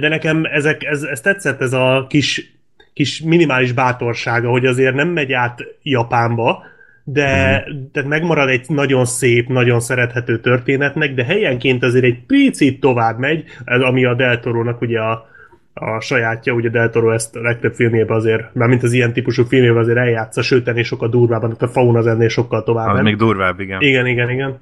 De 0.01 0.09
nekem 0.09 0.45
ezek, 0.45 0.85
ez, 0.85 1.03
ez 1.03 1.21
tetszett, 1.21 1.61
ez 1.61 1.73
a 1.73 2.07
kis, 2.09 2.53
kis 2.93 3.23
minimális 3.23 3.73
bátorsága, 3.73 4.51
hogy 4.51 4.67
azért 4.67 4.95
nem 4.95 5.09
megy 5.09 5.33
át 5.33 5.65
Japánba, 5.83 6.65
de 7.09 7.59
mm. 7.71 7.85
tehát 7.93 8.09
megmarad 8.09 8.49
egy 8.49 8.65
nagyon 8.69 9.05
szép, 9.05 9.49
nagyon 9.49 9.81
szerethető 9.81 10.41
történetnek, 10.41 11.15
de 11.15 11.25
helyenként 11.25 11.83
azért 11.83 12.05
egy 12.05 12.27
picit 12.27 12.81
tovább 12.81 13.19
megy, 13.19 13.45
ami 13.65 14.05
a 14.05 14.15
Del 14.15 14.41
Toro-nak 14.41 14.81
ugye 14.81 15.01
a, 15.01 15.27
a 15.75 16.01
sajátja, 16.01 16.53
ugye 16.53 16.69
Del 16.69 16.91
Toro 16.91 17.11
ezt 17.11 17.37
a 17.37 17.41
legtöbb 17.41 17.75
filmjében 17.75 18.17
azért, 18.17 18.55
mert 18.55 18.71
mint 18.71 18.83
az 18.83 18.93
ilyen 18.93 19.13
típusú 19.13 19.45
filmjében 19.45 19.83
azért 19.83 19.99
eljátsza, 19.99 20.43
sőt 20.43 20.69
ennél 20.69 20.83
sokkal 20.83 21.09
durvábban, 21.09 21.57
a 21.59 21.67
fauna 21.67 21.99
az 21.99 22.07
ennél 22.07 22.29
sokkal 22.29 22.63
tovább. 22.63 22.95
Az 22.95 23.03
még 23.03 23.17
durvább, 23.17 23.61
igen. 23.61 23.81
Igen, 23.81 24.07
igen, 24.07 24.31
igen. 24.31 24.61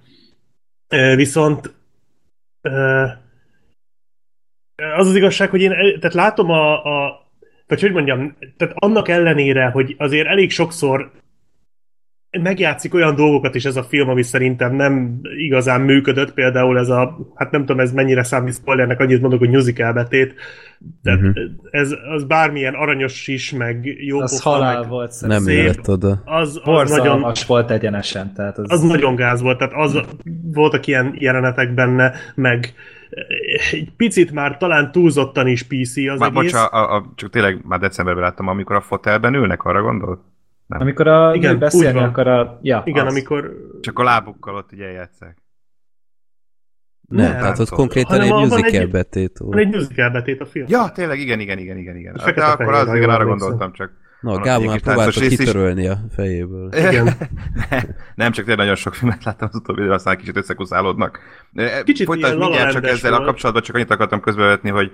Viszont 1.16 1.74
az 4.96 5.08
az 5.08 5.16
igazság, 5.16 5.50
hogy 5.50 5.60
én 5.60 5.70
tehát 5.70 6.14
látom 6.14 6.50
a, 6.50 6.84
a 6.84 7.22
vagy 7.66 7.80
hogy 7.80 7.92
mondjam, 7.92 8.36
tehát 8.56 8.74
annak 8.78 9.08
ellenére, 9.08 9.70
hogy 9.70 9.94
azért 9.98 10.26
elég 10.26 10.50
sokszor 10.50 11.10
megjátszik 12.42 12.94
olyan 12.94 13.14
dolgokat 13.14 13.54
is 13.54 13.64
ez 13.64 13.76
a 13.76 13.82
film, 13.82 14.08
ami 14.08 14.22
szerintem 14.22 14.74
nem 14.74 15.20
igazán 15.36 15.80
működött, 15.80 16.32
például 16.34 16.78
ez 16.78 16.88
a, 16.88 17.18
hát 17.34 17.50
nem 17.50 17.60
tudom, 17.60 17.80
ez 17.80 17.92
mennyire 17.92 18.22
számít 18.22 18.54
spoilernek, 18.54 19.00
annyit 19.00 19.20
mondok, 19.20 19.38
hogy 19.38 19.50
musical 19.50 19.92
betét, 19.92 20.34
tehát 21.02 21.20
Mhm. 21.20 21.28
uh-huh. 21.28 21.44
ez 21.70 21.94
az 22.14 22.24
bármilyen 22.24 22.74
aranyos 22.74 23.28
is, 23.28 23.52
meg 23.52 24.04
jó 24.04 24.20
Az 24.20 24.30
pofa, 24.42 24.50
halál 24.50 24.80
meg 24.80 24.88
volt 24.88 25.14
Nem 25.20 25.42
szerintem. 25.42 25.66
jött 25.66 25.88
oda. 25.88 26.22
az, 26.24 26.60
az 26.64 26.90
nagyon, 26.90 27.32
volt 27.46 27.70
egyenesen, 27.70 28.32
tehát 28.34 28.58
az, 28.58 28.70
az 28.70 28.80
nagyon 28.80 29.14
gáz 29.14 29.40
volt, 29.42 29.58
tehát 29.58 29.74
az, 29.76 30.00
voltak 30.52 30.86
ilyen 30.86 31.14
jelenetek 31.18 31.74
benne, 31.74 32.12
meg 32.34 32.74
egy 33.72 33.90
picit 33.96 34.32
már 34.32 34.56
talán 34.56 34.92
túlzottan 34.92 35.46
is 35.46 35.62
PC 35.62 35.96
az 35.96 36.18
Már, 36.18 36.30
egész. 36.34 36.52
bocs, 36.52 36.54
a, 36.54 36.68
a, 36.72 36.96
a, 36.96 37.12
csak 37.14 37.30
tényleg 37.30 37.58
már 37.64 37.78
decemberben 37.78 38.22
láttam, 38.22 38.48
amikor 38.48 38.76
a 38.76 38.80
fotelben 38.80 39.34
ülnek, 39.34 39.62
arra 39.62 39.82
gondol? 39.82 40.24
Amikor 40.68 41.06
a 41.08 41.34
Igen, 41.34 41.52
úgy 41.52 41.58
beszélni 41.58 41.98
akar 41.98 42.26
a... 42.28 42.58
Ja, 42.62 42.82
Igen, 42.84 43.06
az. 43.06 43.12
amikor 43.12 43.50
Csak 43.80 43.98
a 43.98 44.02
lábukkal 44.02 44.54
ott 44.54 44.72
ugye 44.72 44.84
eljátszák. 44.84 45.42
Nem, 47.08 47.24
Nem, 47.26 47.32
tehát 47.38 47.58
ott 47.58 47.68
hát, 47.68 47.78
konkrétan 47.78 48.20
egy 48.20 48.32
musical 48.32 48.80
egy- 48.80 48.90
betét 48.90 49.38
van 49.38 49.58
egy 49.58 49.74
musical 49.74 50.10
betét 50.10 50.40
a 50.40 50.46
film. 50.46 50.66
Ja, 50.68 50.90
tényleg, 50.94 51.18
igen, 51.18 51.40
igen, 51.40 51.58
igen, 51.58 51.76
igen, 51.76 51.96
igen. 51.96 52.12
De 52.12 52.22
Fekete-fehér, 52.22 52.68
akkor 52.68 52.88
az, 52.88 52.94
igen, 52.94 53.10
arra 53.10 53.24
gondoltam 53.24 53.72
csak. 53.72 53.92
Na, 54.20 54.38
Gábor 54.40 54.66
már 54.66 54.80
próbálta 54.80 55.20
rész 55.20 55.30
is. 55.30 55.38
kitörölni 55.38 55.86
a 55.86 55.96
fejéből. 56.14 56.68
Igen. 56.78 57.08
nem, 58.14 58.32
csak 58.32 58.44
tényleg 58.44 58.56
nagyon 58.56 58.74
sok 58.74 58.94
filmet 58.94 59.24
láttam 59.24 59.48
az 59.50 59.56
utóbbi 59.56 59.78
időben, 59.78 59.96
aztán 59.96 60.16
kicsit 60.16 60.36
összekuszálódnak. 60.36 61.18
Kicsit 61.84 62.06
Folytasd 62.06 62.38
mindjárt 62.38 62.72
csak 62.72 62.86
ezzel 62.86 63.14
a 63.14 63.24
kapcsolatban, 63.24 63.62
csak 63.64 63.74
annyit 63.74 63.90
akartam 63.90 64.20
közbevetni, 64.20 64.70
hogy 64.70 64.92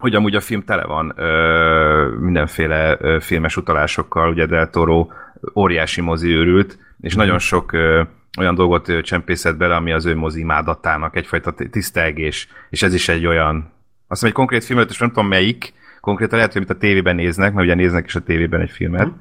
hogy 0.00 0.14
amúgy 0.14 0.34
a 0.34 0.40
film 0.40 0.64
tele 0.64 0.84
van 0.84 1.12
ö, 1.16 2.16
mindenféle 2.20 2.96
ö, 3.00 3.16
filmes 3.20 3.56
utalásokkal, 3.56 4.28
ugye 4.30 4.46
Del 4.46 4.70
Toro 4.70 5.06
óriási 5.54 6.00
mozi 6.00 6.28
őrült, 6.30 6.78
és 7.00 7.14
nagyon 7.14 7.38
sok 7.38 7.72
ö, 7.72 8.02
olyan 8.38 8.54
dolgot 8.54 8.88
ö, 8.88 9.00
csempészett 9.00 9.56
bele, 9.56 9.74
ami 9.74 9.92
az 9.92 10.06
ő 10.06 10.16
mozi 10.16 10.40
imádatának 10.40 11.16
egyfajta 11.16 11.54
tisztelgés, 11.70 12.48
és 12.70 12.82
ez 12.82 12.94
is 12.94 13.08
egy 13.08 13.26
olyan, 13.26 13.56
azt 13.56 13.64
hiszem 14.08 14.28
egy 14.28 14.34
konkrét 14.34 14.64
filmet, 14.64 14.90
és 14.90 14.98
nem 14.98 15.08
tudom 15.08 15.28
melyik, 15.28 15.72
konkrétan 16.00 16.36
lehet, 16.36 16.52
hogy 16.52 16.62
mint 16.66 16.76
a 16.76 16.80
tévében 16.80 17.14
néznek, 17.14 17.52
mert 17.52 17.66
ugye 17.66 17.74
néznek 17.74 18.06
is 18.06 18.14
a 18.14 18.20
tévében 18.20 18.60
egy 18.60 18.70
filmet, 18.70 19.06
Mhm. 19.06 19.14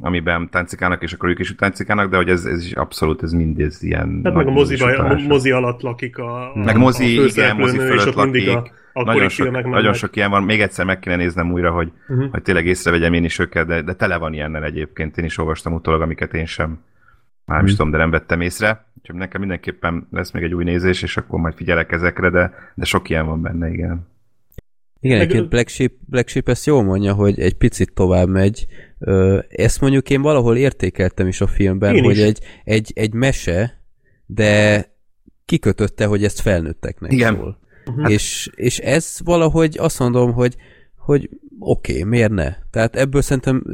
Amiben 0.00 0.48
táncikálnak, 0.50 1.02
és 1.02 1.12
akkor 1.12 1.28
ők 1.28 1.38
is 1.38 1.54
táncikálnak, 1.54 2.10
de 2.10 2.16
hogy 2.16 2.28
ez, 2.28 2.44
ez 2.44 2.64
is 2.64 2.72
abszolút, 2.72 3.22
ez 3.22 3.32
mindez 3.32 3.82
ilyen... 3.82 4.20
Hát 4.24 4.34
meg 4.34 4.46
a 4.46 4.50
nagy 4.50 4.54
moziba, 4.54 4.86
a 4.86 5.18
mozi 5.18 5.50
alatt 5.50 5.80
lakik 5.80 6.18
a, 6.18 6.52
a 6.52 6.58
Meg 6.58 6.76
mozi, 6.76 7.18
a 7.18 7.24
igen, 7.24 7.56
mozi 7.56 7.76
és 7.76 7.82
fölött 7.82 8.14
lakik. 8.14 8.48
a 8.92 9.04
Nagyon 9.04 9.28
sok, 9.28 9.68
nagyon 9.70 9.92
sok 9.92 10.16
ilyen 10.16 10.30
van, 10.30 10.42
még 10.42 10.60
egyszer 10.60 10.84
meg 10.84 10.98
kéne 10.98 11.16
néznem 11.16 11.52
újra, 11.52 11.70
hogy, 11.72 11.92
Mhm. 12.06 12.16
uh-huh. 12.18 12.32
hogy 12.32 12.42
tényleg 12.42 12.66
észrevegyem 12.66 13.12
én 13.12 13.24
is 13.24 13.38
őket, 13.38 13.66
de, 13.66 13.82
de 13.82 13.92
tele 13.94 14.16
van 14.16 14.32
ilyennel 14.32 14.64
egyébként, 14.64 15.18
én 15.18 15.24
is 15.24 15.38
olvastam 15.38 15.72
utólag, 15.72 16.00
amiket 16.00 16.34
én 16.34 16.46
sem 16.46 16.78
már 17.44 17.56
nem 17.56 17.66
is 17.66 17.74
tudom, 17.74 17.90
de 17.90 17.96
nem 17.96 18.10
vettem 18.10 18.40
észre. 18.40 18.86
Úgyhogy 18.98 19.16
nekem 19.18 19.40
mindenképpen 19.40 20.06
lesz 20.10 20.30
még 20.30 20.42
egy 20.42 20.54
új 20.54 20.64
nézés, 20.64 21.02
és 21.02 21.16
akkor 21.16 21.40
majd 21.40 21.54
figyelek 21.54 21.92
ezekre, 21.92 22.30
de, 22.30 22.52
de 22.74 22.84
sok 22.84 23.08
ilyen 23.08 23.26
van 23.26 23.42
benne, 23.42 23.70
igen. 23.70 24.06
Igen, 25.00 25.20
egyébként 25.20 25.48
Black 25.48 25.68
Sheep, 25.68 25.92
Black 26.06 26.28
Sheep 26.28 26.48
ezt 26.48 26.66
jól 26.66 26.82
mondja, 26.82 27.12
hogy 27.12 27.38
egy 27.40 27.54
picit 27.56 27.92
tovább 27.94 28.28
megy. 28.28 28.66
Ezt 29.48 29.80
mondjuk 29.80 30.10
én 30.10 30.22
valahol 30.22 30.56
értékeltem 30.56 31.26
is 31.26 31.40
a 31.40 31.46
filmben, 31.46 31.94
Én 31.94 32.04
hogy 32.04 32.16
is. 32.16 32.22
egy, 32.22 32.38
egy, 32.64 32.92
egy 32.94 33.12
mese, 33.12 33.82
de 34.26 34.84
kikötötte, 35.44 36.06
hogy 36.06 36.24
ezt 36.24 36.40
felnőtteknek 36.40 37.12
Igen. 37.12 37.34
szól. 37.34 37.58
Mhm. 37.84 38.06
És, 38.06 38.50
és 38.54 38.78
ez 38.78 39.16
valahogy 39.24 39.76
azt 39.78 39.98
mondom, 39.98 40.32
hogy, 40.32 40.56
hogy 40.96 41.30
oké, 41.58 41.92
okay, 41.92 42.04
miért 42.04 42.30
ne? 42.30 42.54
Tehát 42.70 42.96
ebből 42.96 43.22
szerintem 43.22 43.64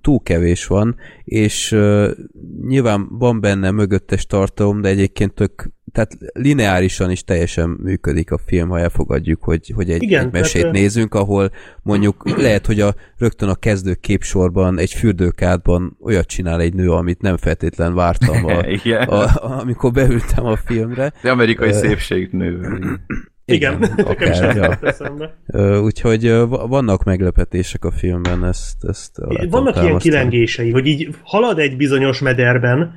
túl 0.00 0.20
kevés 0.22 0.66
van, 0.66 0.96
és 1.24 1.72
uh, 1.72 2.10
nyilván 2.66 3.06
van 3.10 3.40
benne 3.40 3.70
mögöttes 3.70 4.26
tartalom, 4.26 4.80
de 4.80 4.88
egyébként 4.88 5.34
tök 5.34 5.70
tehát 5.92 6.16
lineárisan 6.32 7.10
is 7.10 7.24
teljesen 7.24 7.68
működik 7.82 8.30
a 8.30 8.38
film, 8.46 8.68
ha 8.68 8.78
elfogadjuk, 8.78 9.42
hogy, 9.42 9.72
hogy 9.74 9.90
egy, 9.90 10.02
Igen, 10.02 10.24
egy 10.24 10.32
mesét 10.32 10.60
tehát, 10.60 10.76
nézünk, 10.76 11.14
ahol 11.14 11.50
mondjuk 11.82 12.38
lehet, 12.38 12.66
hogy 12.66 12.80
a 12.80 12.94
rögtön 13.18 13.48
a 13.48 13.54
kezdő 13.54 13.94
képsorban, 13.94 14.78
egy 14.78 14.92
fürdőkádban 14.92 15.96
olyat 16.02 16.26
csinál 16.26 16.60
egy 16.60 16.74
nő, 16.74 16.90
amit 16.90 17.20
nem 17.20 17.36
feltétlen 17.36 17.94
vártam, 17.94 18.44
a, 18.44 18.66
Igen. 18.84 19.08
a, 19.08 19.22
a, 19.22 19.60
amikor 19.60 19.92
beültem 19.92 20.44
a 20.44 20.56
filmre. 20.56 21.12
De 21.22 21.30
amerikai 21.30 21.68
Ö, 21.68 21.72
szépségnő. 21.72 22.60
Igen, 23.44 23.78
nekem 23.96 24.32
is 24.32 24.38
akár, 24.38 24.78
ja. 25.46 25.80
Úgyhogy 25.80 26.32
vannak 26.48 27.04
meglepetések 27.04 27.84
a 27.84 27.90
filmben, 27.90 28.44
ezt, 28.44 28.84
ezt 28.84 29.18
Vannak 29.18 29.50
ilyen 29.50 29.72
támasztani. 29.72 29.98
kilengései, 29.98 30.70
hogy 30.70 30.86
így 30.86 31.08
halad 31.22 31.58
egy 31.58 31.76
bizonyos 31.76 32.18
mederben, 32.18 32.92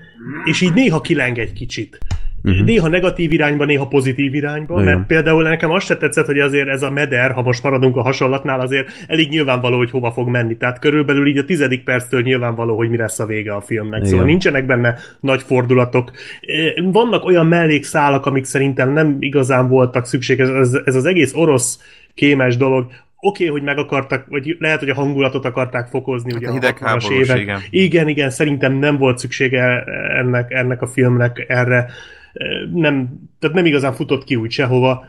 és 0.46 0.62
így 0.62 0.74
néha 0.74 1.02
kileng 1.02 1.38
egy 1.38 1.54
kicsit. 1.54 1.98
Uh-huh. 2.44 2.66
Néha 2.66 2.88
negatív 2.88 3.32
irányba, 3.32 3.66
néha 3.66 3.88
pozitív 3.88 4.34
irányba, 4.34 4.82
Igen. 4.82 4.96
mert 4.96 5.08
például 5.08 5.44
nekem 5.44 5.72
azt 5.72 5.86
se 5.86 5.98
tetszett, 5.98 6.26
hogy 6.26 6.40
azért 6.40 6.68
ez 6.68 6.84
a 6.84 6.92
meder, 6.92 7.32
ha 7.32 7.42
most 7.42 7.64
maradunk 7.64 7.96
a 7.96 8.02
hasonlatnál, 8.02 8.60
azért 8.60 8.88
elég 9.08 9.30
nyilvánvaló, 9.30 9.78
hogy 9.78 9.92
hova 9.92 10.12
fog 10.12 10.28
menni. 10.28 10.58
Tehát 10.58 10.80
körülbelül 10.80 11.28
így 11.28 11.38
a 11.38 11.46
tizedik 11.46 11.84
perctől 11.84 12.22
nyilvánvaló, 12.22 12.76
hogy 12.76 12.90
mi 12.90 12.98
lesz 12.98 13.20
a 13.20 13.26
vége 13.26 13.54
a 13.54 13.62
filmnek. 13.62 14.00
Igen. 14.00 14.10
Szóval 14.10 14.26
nincsenek 14.26 14.66
benne 14.66 14.96
nagy 15.20 15.42
fordulatok. 15.42 16.12
Vannak 16.92 17.26
olyan 17.26 17.46
mellékszálak, 17.46 18.26
amik 18.26 18.44
szerintem 18.44 18.94
nem 18.94 19.18
igazán 19.20 19.68
voltak 19.68 20.06
szükséges. 20.06 20.48
Ez, 20.50 20.74
ez 20.86 20.96
az 20.96 21.06
egész 21.06 21.34
orosz 21.34 21.80
kémes 22.14 22.58
dolog, 22.58 22.86
oké, 23.26 23.48
okay, 23.48 23.48
hogy 23.48 23.62
meg 23.62 23.78
akartak, 23.78 24.26
vagy 24.28 24.56
lehet, 24.60 24.80
hogy 24.80 24.90
a 24.90 24.94
hangulatot 24.94 25.46
akarták 25.46 25.88
fokozni, 25.88 26.34
ugye 26.34 26.48
a 26.48 26.50
a 26.50 26.54
60-as 26.54 26.56
hidegháborús, 26.60 27.10
évek. 27.10 27.40
igen. 27.40 27.60
igen, 27.70 28.08
igen, 28.08 28.30
szerintem 28.30 28.74
nem 28.74 28.98
volt 28.98 29.18
szüksége 29.18 29.84
ennek, 30.18 30.52
ennek 30.52 30.82
a 30.82 30.88
filmnek 30.88 31.46
erre. 31.48 31.88
Nem, 32.74 33.20
tehát 33.40 33.56
nem 33.56 33.66
igazán 33.66 33.94
futott 33.94 34.24
ki 34.24 34.36
úgy 34.36 34.52
sehova. 34.52 35.06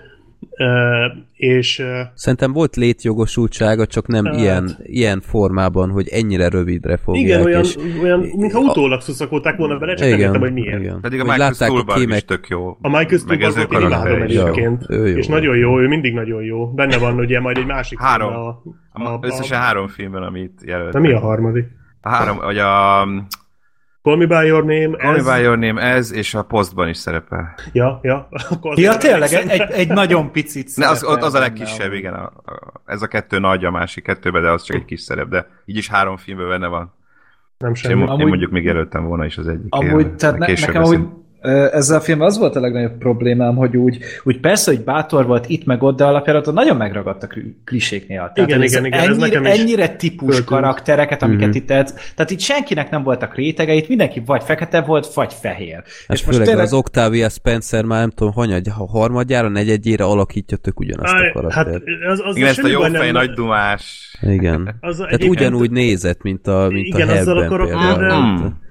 És 1.33 1.83
Szerintem 2.15 2.53
volt 2.53 2.77
létjogosultsága, 2.77 3.87
csak 3.87 4.07
nem 4.07 4.25
Hát. 4.25 4.37
ilyen, 4.37 4.71
ilyen 4.83 5.21
formában, 5.21 5.91
hogy 5.91 6.09
ennyire 6.09 6.49
rövidre 6.49 6.97
fogják. 6.97 7.25
igen, 7.25 7.43
olyan, 7.45 7.61
és, 7.63 7.77
olyan 8.03 8.21
mintha 8.21 8.59
utólag 8.59 9.01
szuszakolták 9.01 9.57
volna 9.57 9.79
bele, 9.79 9.95
csak 9.95 10.09
nem 10.09 10.19
értem, 10.19 10.41
hogy 10.41 10.53
miért. 10.53 10.81
Igen. 10.81 11.01
Pedig 11.01 11.21
a 11.21 11.23
Hogy 11.23 11.31
Michael 11.33 11.53
Stuhlbarg 11.53 11.99
kémek- 12.01 12.17
is 12.17 12.25
tök 12.25 12.49
jó. 12.49 12.77
A 12.81 12.89
Michael 12.89 13.19
Stuhlbargot 13.19 13.73
én 13.73 13.81
imádom 13.81 14.23
egyébként. 14.23 14.83
És 14.91 15.27
nagyon 15.27 15.57
jó, 15.57 15.81
ő 15.81 15.89
mindig 15.89 16.15
nagyon 16.15 16.43
jó. 16.43 16.67
Benne 16.73 16.99
van 16.99 17.19
ugye 17.19 17.41
majd 17.41 17.57
egy 17.57 17.67
másik 17.67 17.99
Három. 17.99 18.33
A, 18.33 18.63
A, 18.93 19.03
a, 19.03 19.19
összesen 19.23 19.59
három 19.61 19.89
filmben, 19.89 20.23
amit 20.23 20.61
jelölt. 20.65 20.93
De 20.93 20.99
mi 20.99 21.13
a 21.13 21.19
harmadik? 21.21 21.67
A 22.01 22.09
három, 22.09 22.37
vagy 22.37 22.59
a 22.59 23.07
Call 24.05 24.17
Me 24.17 24.27
By 24.27 24.47
Your 24.47 24.65
Name, 24.65 24.97
Call 24.97 25.17
ez... 25.17 25.25
Me 25.25 25.37
By 25.37 25.43
Your 25.43 25.59
Name, 25.59 25.81
ez, 25.81 26.13
és 26.13 26.35
a 26.35 26.43
Postban 26.43 26.89
is 26.89 26.97
szerepel. 26.97 27.55
Ja, 27.73 27.99
ja. 28.03 28.29
Akkor 28.51 28.79
Ja, 28.79 28.97
tényleg, 28.97 29.33
egy, 29.33 29.61
egy 29.61 29.89
nagyon 29.89 30.33
picit 30.33 30.77
Ne, 30.77 30.89
az, 30.89 31.05
az 31.21 31.35
a 31.35 31.39
legkisebb, 31.39 31.87
amúgy. 31.87 31.99
igen. 31.99 32.15
A, 32.15 32.23
a, 32.45 32.83
ez 32.85 33.03
a 33.03 33.07
kettő 33.07 33.39
nagy, 33.39 33.65
a 33.65 33.71
másik 33.71 34.05
kettőben, 34.05 34.43
de 34.43 34.51
az 34.51 34.63
csak 34.63 34.77
egy 34.77 34.85
kis 34.85 35.01
szerep, 35.01 35.29
de 35.29 35.47
így 35.65 35.77
is 35.77 35.89
három 35.89 36.17
filmben 36.17 36.49
benne 36.49 36.67
van. 36.67 36.93
Nem 37.59 37.69
én, 37.69 37.75
semmi. 37.75 38.01
én 38.03 38.09
Amúgy- 38.09 38.27
mondjuk 38.27 38.51
még 38.51 38.65
jelöltem 38.65 39.05
volna 39.05 39.25
is 39.25 39.39
az 39.39 39.49
egyik. 39.49 39.67
Amúgy, 39.75 40.15
tehát 40.15 40.39
ne, 40.39 40.47
nekem 40.47 40.83
úgy, 40.83 40.95
ö, 40.95 41.01
ezzel 41.73 41.99
a 41.99 42.01
filmmel 42.01 42.27
az 42.27 42.39
volt 42.39 42.57
a 42.57 42.61
legnagyobb 42.61 42.99
problémám, 42.99 43.57
hogy 43.57 43.77
úgy, 43.77 43.99
úgy 44.25 44.41
persze, 44.41 44.71
hogy 44.71 44.85
bátor 44.85 45.27
volt 45.27 45.49
itt 45.49 45.65
meg 45.65 45.83
ott, 45.83 45.97
de 45.97 46.05
alapjáraton 46.05 46.55
nagyon 46.55 46.77
megragadt 46.77 47.23
a 47.23 47.27
kli- 47.27 47.57
kliséknél. 47.65 48.19
Tehát, 48.35 48.51
Igen, 48.51 48.63
igen, 48.63 48.63
ez 48.63 48.87
igen, 48.87 48.93
ez 49.01 49.07
ennyire, 49.09 49.27
nekem 49.27 49.45
is 49.45 49.59
ennyire 49.61 49.89
típus 49.89 50.27
föltűnt. 50.35 50.47
karaktereket, 50.49 51.23
amiket 51.23 51.49
Mhm. 51.49 51.57
itt 51.57 51.71
edz, 51.71 51.95
tehát 52.15 52.31
itt 52.31 52.41
senkinek 52.41 52.91
nem 52.91 53.03
voltak 53.03 53.35
rétegeit, 53.35 53.89
mindenki 53.89 54.23
vagy 54.27 54.43
fekete 54.43 54.81
volt, 54.81 55.15
vagy 55.15 55.33
fehér. 55.41 55.83
Hát 56.09 56.21
főleg 56.21 56.47
tényleg... 56.47 56.65
az 56.65 56.73
Octavia 56.73 57.29
Spencer 57.29 57.85
már 57.85 58.01
nem 58.01 58.11
tudom, 58.11 58.33
hanyagy, 58.33 58.69
ha 58.77 58.87
harmadjára, 58.87 59.49
negyedjére 59.49 60.05
alakítja 60.05 60.57
tök 60.57 60.81
ugyanazt 60.81 61.13
a 61.13 61.17
Á, 61.17 61.21
Hát 61.23 61.33
karaktert. 61.33 61.83
az, 62.09 62.21
az 62.25 62.37
Igen, 62.37 62.49
ezt 62.49 62.63
a 62.65 62.69
jó 62.69 62.81
fej, 62.81 62.91
nem- 62.91 63.13
nagy 63.13 63.31
dumás. 63.31 64.17
Igen. 64.21 64.75
Az 64.81 64.97
Tehát 64.97 65.25
ugyanúgy 65.25 65.71
nézett, 65.71 66.23
mint 66.23 66.47
a, 66.47 66.69
mint 66.71 66.87
Igen, 66.87 67.09
a 67.09 67.13
azzal 67.13 67.39
a 67.39 67.45
karakterrel-. 67.47 68.63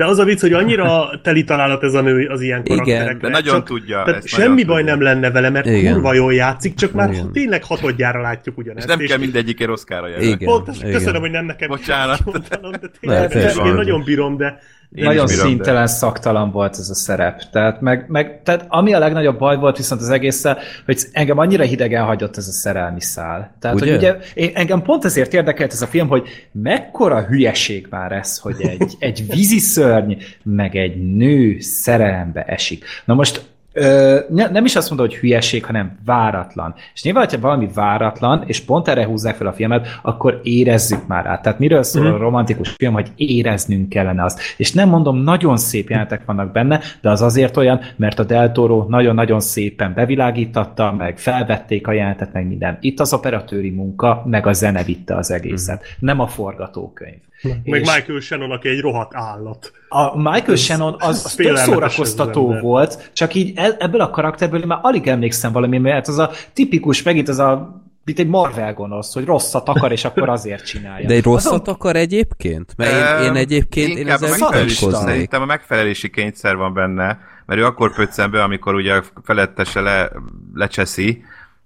De 0.00 0.06
az 0.06 0.18
a 0.18 0.24
vicc, 0.24 0.40
hogy 0.40 0.52
annyira 0.52 1.10
teli 1.22 1.44
találat 1.44 1.82
ez 1.82 1.94
a 1.94 2.00
nő 2.00 2.26
az 2.26 2.40
ilyen 2.40 2.60
Igen, 2.64 2.76
karakterekre. 2.78 3.28
De 3.28 3.28
nagyon 3.28 3.54
csak, 3.54 3.66
tudja. 3.66 4.02
tehát 4.02 4.16
ezt 4.16 4.26
semmi 4.26 4.48
nagyon 4.48 4.66
baj 4.66 4.78
tudja. 4.78 4.94
nem 4.94 5.02
lenne 5.02 5.30
vele, 5.30 5.50
mert 5.50 5.66
Igen. 5.66 5.92
kurva 5.92 6.14
jól 6.14 6.34
játszik, 6.34 6.74
csak 6.74 6.92
már 6.92 7.10
Igen. 7.12 7.32
tényleg 7.32 7.64
hatodjára 7.64 8.20
látjuk 8.20 8.54
És 8.58 8.62
ugyanezt. 8.64 8.86
nem 8.86 8.98
kell 8.98 9.18
mindegyikért 9.18 9.70
Oszkára 9.70 10.06
jelölni. 10.06 10.26
Igen. 10.30 10.48
Pontos, 10.48 10.78
igen. 10.78 10.92
köszönöm, 10.92 11.20
hogy 11.20 11.30
nem 11.30 11.44
nekem 11.44 11.68
Bocsánat. 11.68 12.24
mondanom, 12.24 12.70
de 12.72 12.78
Ne, 12.82 12.88
tényleg, 13.00 13.28
teljesen 13.30 13.66
én 13.66 13.74
nagyon 13.74 14.02
bírom, 14.04 14.36
de 14.36 14.58
Én 14.94 15.04
nagyon 15.04 15.26
bírom, 15.26 15.42
de- 15.42 15.48
szintelen, 15.48 15.86
szaktalan 15.86 16.50
volt 16.50 16.78
ez 16.78 16.90
a 16.90 16.94
szerep. 16.94 17.50
Tehát, 17.50 17.80
meg, 17.80 18.04
meg, 18.08 18.42
tehát 18.42 18.64
ami 18.68 18.92
a 18.92 18.98
legnagyobb 18.98 19.38
baj 19.38 19.56
volt 19.56 19.76
viszont 19.76 20.00
az 20.00 20.10
egésszel, 20.10 20.58
hogy 20.84 21.02
engem 21.12 21.38
annyira 21.38 21.64
hidegen 21.64 22.04
hagyott 22.04 22.36
ez 22.36 22.48
a 22.48 22.52
szerelmi 22.52 23.00
szál. 23.00 23.54
Tehát, 23.60 23.76
Ugye? 23.76 23.86
hogy 23.86 23.96
ugye 23.96 24.16
én, 24.34 24.50
engem 24.54 24.82
pont 24.82 25.04
ezért 25.04 25.34
érdekelt 25.34 25.72
ez 25.72 25.82
a 25.82 25.86
film, 25.86 26.08
hogy 26.08 26.28
mekkora 26.52 27.22
hülyeség 27.22 27.86
már 27.90 28.12
ez, 28.12 28.38
hogy 28.38 28.56
egy, 28.58 28.96
egy 28.98 29.26
víziszörny, 29.28 30.12
meg 30.42 30.76
egy 30.76 31.14
nő 31.16 31.60
szerelembe 31.60 32.42
esik. 32.42 32.84
Na 33.04 33.14
most 33.14 33.42
Ö, 33.72 34.18
ne, 34.28 34.48
nem 34.48 34.64
is 34.64 34.76
azt 34.76 34.88
mondom, 34.88 35.06
hogy 35.08 35.16
hülyeség, 35.16 35.64
hanem 35.64 35.98
váratlan. 36.04 36.74
És 36.94 37.02
nyilván, 37.02 37.24
hogyha 37.24 37.40
valami 37.40 37.68
váratlan, 37.74 38.42
és 38.46 38.60
pont 38.60 38.88
erre 38.88 39.04
húzzák 39.04 39.34
fel 39.36 39.46
a 39.46 39.52
filmet, 39.52 39.88
akkor 40.02 40.40
érezzük 40.42 41.06
már 41.06 41.26
át. 41.26 41.42
Tehát 41.42 41.58
miről 41.58 41.82
szól 41.82 42.04
Mhm. 42.04 42.14
a 42.14 42.16
romantikus 42.18 42.70
film, 42.70 42.92
hogy 42.92 43.10
éreznünk 43.16 43.88
kellene 43.88 44.24
azt. 44.24 44.40
És 44.56 44.72
nem 44.72 44.88
mondom, 44.88 45.16
nagyon 45.16 45.56
szép 45.56 45.88
jelenetek 45.88 46.24
vannak 46.24 46.52
benne, 46.52 46.80
de 47.00 47.10
az 47.10 47.22
azért 47.22 47.56
olyan, 47.56 47.80
mert 47.96 48.18
a 48.18 48.24
Del 48.24 48.52
Toro 48.52 48.84
nagyon-nagyon 48.88 49.40
szépen 49.40 49.92
bevilágítatta, 49.94 50.92
meg 50.92 51.18
felvették 51.18 51.86
a 51.86 51.92
jelenetet, 51.92 52.32
meg 52.32 52.46
minden. 52.46 52.78
Itt 52.80 53.00
az 53.00 53.12
operatőri 53.12 53.70
munka, 53.70 54.22
meg 54.26 54.46
a 54.46 54.52
zene 54.52 54.82
vitte 54.82 55.16
az 55.16 55.30
egészet, 55.30 55.84
nem 55.98 56.20
a 56.20 56.26
forgatókönyv. 56.26 57.18
Meg 57.42 57.80
És- 57.80 57.94
Michael 57.94 58.20
Shannon, 58.20 58.50
aki 58.50 58.68
egy 58.68 58.80
rohadt 58.80 59.14
állat. 59.14 59.72
a 59.88 60.16
Michael 60.16 60.56
Shannon 60.56 60.94
az, 60.98 61.24
az 61.24 61.34
tök 61.34 61.56
szórakoztató 61.56 62.52
ez 62.54 62.60
volt, 62.62 63.10
csak 63.12 63.34
így 63.34 63.52
e- 63.56 63.76
ebből 63.78 64.00
a 64.00 64.10
karakterből 64.10 64.64
már 64.66 64.78
alig 64.82 65.06
emlékszem 65.06 65.52
valami, 65.52 65.78
mert 65.78 66.08
az 66.08 66.18
a 66.18 66.30
tipikus, 66.52 67.02
megint 67.02 67.28
az 67.28 67.38
a 67.38 67.78
mint 68.04 68.18
egy 68.18 68.26
Marvel 68.28 68.74
gonosz, 68.74 69.14
hogy 69.14 69.24
rosszat 69.24 69.68
akar, 69.68 69.92
és 69.92 70.04
akkor 70.04 70.28
azért 70.28 70.66
csinálja. 70.66 71.06
De 71.08 71.14
egy 71.14 71.22
rosszat 71.22 71.52
Azon- 71.52 71.68
akar 71.68 71.96
egyébként? 71.96 72.72
Mert 72.76 73.20
én, 73.20 73.26
én 73.30 73.36
egyébként 73.36 73.98
én 73.98 74.08
ezzel. 74.08 74.50
Szerintem 74.92 75.42
a 75.42 75.44
megfelelési 75.44 76.10
kényszer 76.10 76.56
van 76.56 76.74
benne, 76.74 77.18
mert 77.46 77.60
ő 77.60 77.64
akkor 77.64 77.94
pöccen 77.94 78.30
be, 78.30 78.42
amikor 78.42 78.74
ugye 78.74 79.00
felettese 79.22 79.80
le, 79.80 80.10
lecseszi, 80.54 81.22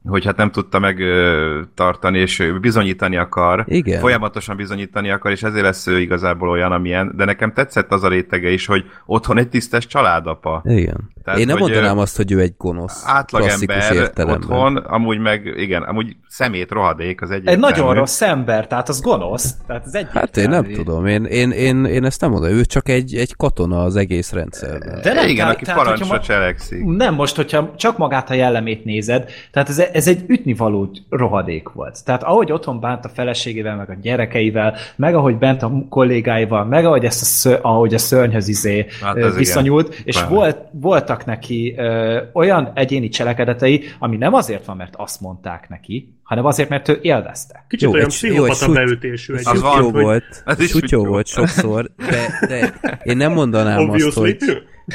hogy 0.08 0.24
hát 0.24 0.36
nem 0.36 0.50
tudta 0.50 0.78
megtartani, 0.78 2.18
és 2.18 2.38
ő 2.38 2.58
bizonyítani 2.58 3.16
akar. 3.16 3.64
Igen. 3.66 4.00
Folyamatosan 4.00 4.56
bizonyítani 4.56 5.10
akar, 5.10 5.30
és 5.30 5.42
ezért 5.42 5.64
lesz 5.64 5.86
ő 5.86 6.00
igazából 6.00 6.48
olyan, 6.48 6.72
amilyen. 6.72 7.12
De 7.16 7.24
nekem 7.24 7.52
tetszett 7.52 7.92
az 7.92 8.02
a 8.02 8.08
rétege 8.08 8.50
is, 8.50 8.66
hogy 8.66 8.84
otthon 9.06 9.38
egy 9.38 9.48
tisztes 9.48 9.86
családapa. 9.86 10.62
Igen. 10.64 11.10
Tehát, 11.24 11.40
én 11.40 11.46
nem 11.46 11.58
hogy, 11.58 11.70
mondanám 11.70 11.98
azt, 11.98 12.16
hogy 12.16 12.32
ő 12.32 12.40
egy 12.40 12.54
gonosz. 12.58 13.02
Átlagember 13.06 13.92
értelemben. 13.92 14.50
otthon, 14.50 14.76
amúgy 14.76 15.18
meg, 15.18 15.52
igen, 15.56 15.82
amúgy 15.82 16.16
szemét 16.28 16.70
rohadék 16.70 17.22
az 17.22 17.30
egyik. 17.30 17.48
Egy 17.48 17.58
nagyon 17.58 17.94
rossz 17.94 18.20
ember, 18.20 18.66
tehát 18.66 18.88
az 18.88 19.00
gonosz. 19.00 19.54
Tehát 19.66 19.84
az 19.84 19.94
Hát 20.12 20.36
én 20.36 20.48
nem 20.48 20.64
egyértelmű. 20.64 20.74
tudom, 20.74 21.06
én, 21.06 21.24
én, 21.24 21.50
én, 21.50 21.84
én 21.84 22.04
ezt 22.04 22.20
nem 22.20 22.30
mondom, 22.30 22.50
ő 22.50 22.64
csak 22.64 22.88
egy, 22.88 23.14
egy 23.14 23.36
katona 23.36 23.82
az 23.82 23.96
egész 23.96 24.32
rendszerben. 24.32 25.00
De 25.02 25.12
nem, 25.12 25.28
igen, 25.28 25.48
aki 25.48 25.64
tehát, 25.64 25.80
parancsra 25.80 26.06
ma- 26.06 26.20
cselekszik. 26.20 26.84
Nem, 26.84 27.14
most, 27.14 27.36
hogyha 27.36 27.72
csak 27.76 27.98
magát 27.98 28.30
a 28.30 28.34
jellemét 28.34 28.84
nézed, 28.84 29.30
tehát 29.52 29.68
ez, 29.68 29.78
ez 29.78 30.08
egy 30.08 30.24
ütnivaló 30.26 30.90
rohadék 31.10 31.68
volt. 31.68 32.04
Tehát 32.04 32.22
ahogy 32.22 32.52
otthon 32.52 32.80
bánt 32.80 33.04
a 33.04 33.08
feleségével, 33.08 33.76
meg 33.76 33.90
a 33.90 33.96
gyerekeivel, 34.02 34.74
meg 34.96 35.14
ahogy 35.14 35.36
bent 35.38 35.62
a 35.62 35.72
kollégáival, 35.88 36.64
meg 36.64 36.84
ahogy, 36.84 37.04
ezt 37.04 37.22
a 37.22 37.24
ször, 37.24 37.58
ahogy 37.62 37.94
a 37.94 37.98
szörnyhöz 37.98 38.48
izé 38.48 38.86
Hát 39.02 39.34
viszonyult, 39.36 39.88
igen. 39.88 40.00
és 40.04 40.16
Pláne. 40.16 40.34
volt, 40.34 40.58
voltak 41.14 41.24
neki 41.26 41.74
ö, 41.76 42.20
olyan 42.32 42.70
egyéni 42.74 43.08
cselekedetei, 43.08 43.82
ami 43.98 44.16
nem 44.16 44.34
azért 44.34 44.64
van, 44.64 44.76
mert 44.76 44.94
azt 44.96 45.20
mondták 45.20 45.68
neki, 45.68 46.14
hanem 46.22 46.44
azért, 46.44 46.68
mert 46.68 46.88
ő 46.88 46.98
élvezte. 47.02 47.64
Kicsit 47.68 47.88
Jó, 47.88 47.94
olyan 47.94 48.06
egy- 48.06 48.18
jó, 48.22 48.28
egy 48.28 48.30
pszichopata 48.30 48.64
suty- 48.64 48.74
beütésű. 48.74 49.34
Egy 49.34 49.46
Az 49.46 49.60
van, 49.60 49.82
hogy- 49.82 50.02
volt, 50.02 50.42
Az 50.44 50.66
sutyó 50.68 51.04
volt 51.04 51.26
sokszor, 51.26 51.90
de, 51.96 52.46
de 52.48 52.74
én 53.02 53.16
nem 53.16 53.32
mondanám 53.32 53.90
azt, 53.90 54.12
hogy 54.12 54.36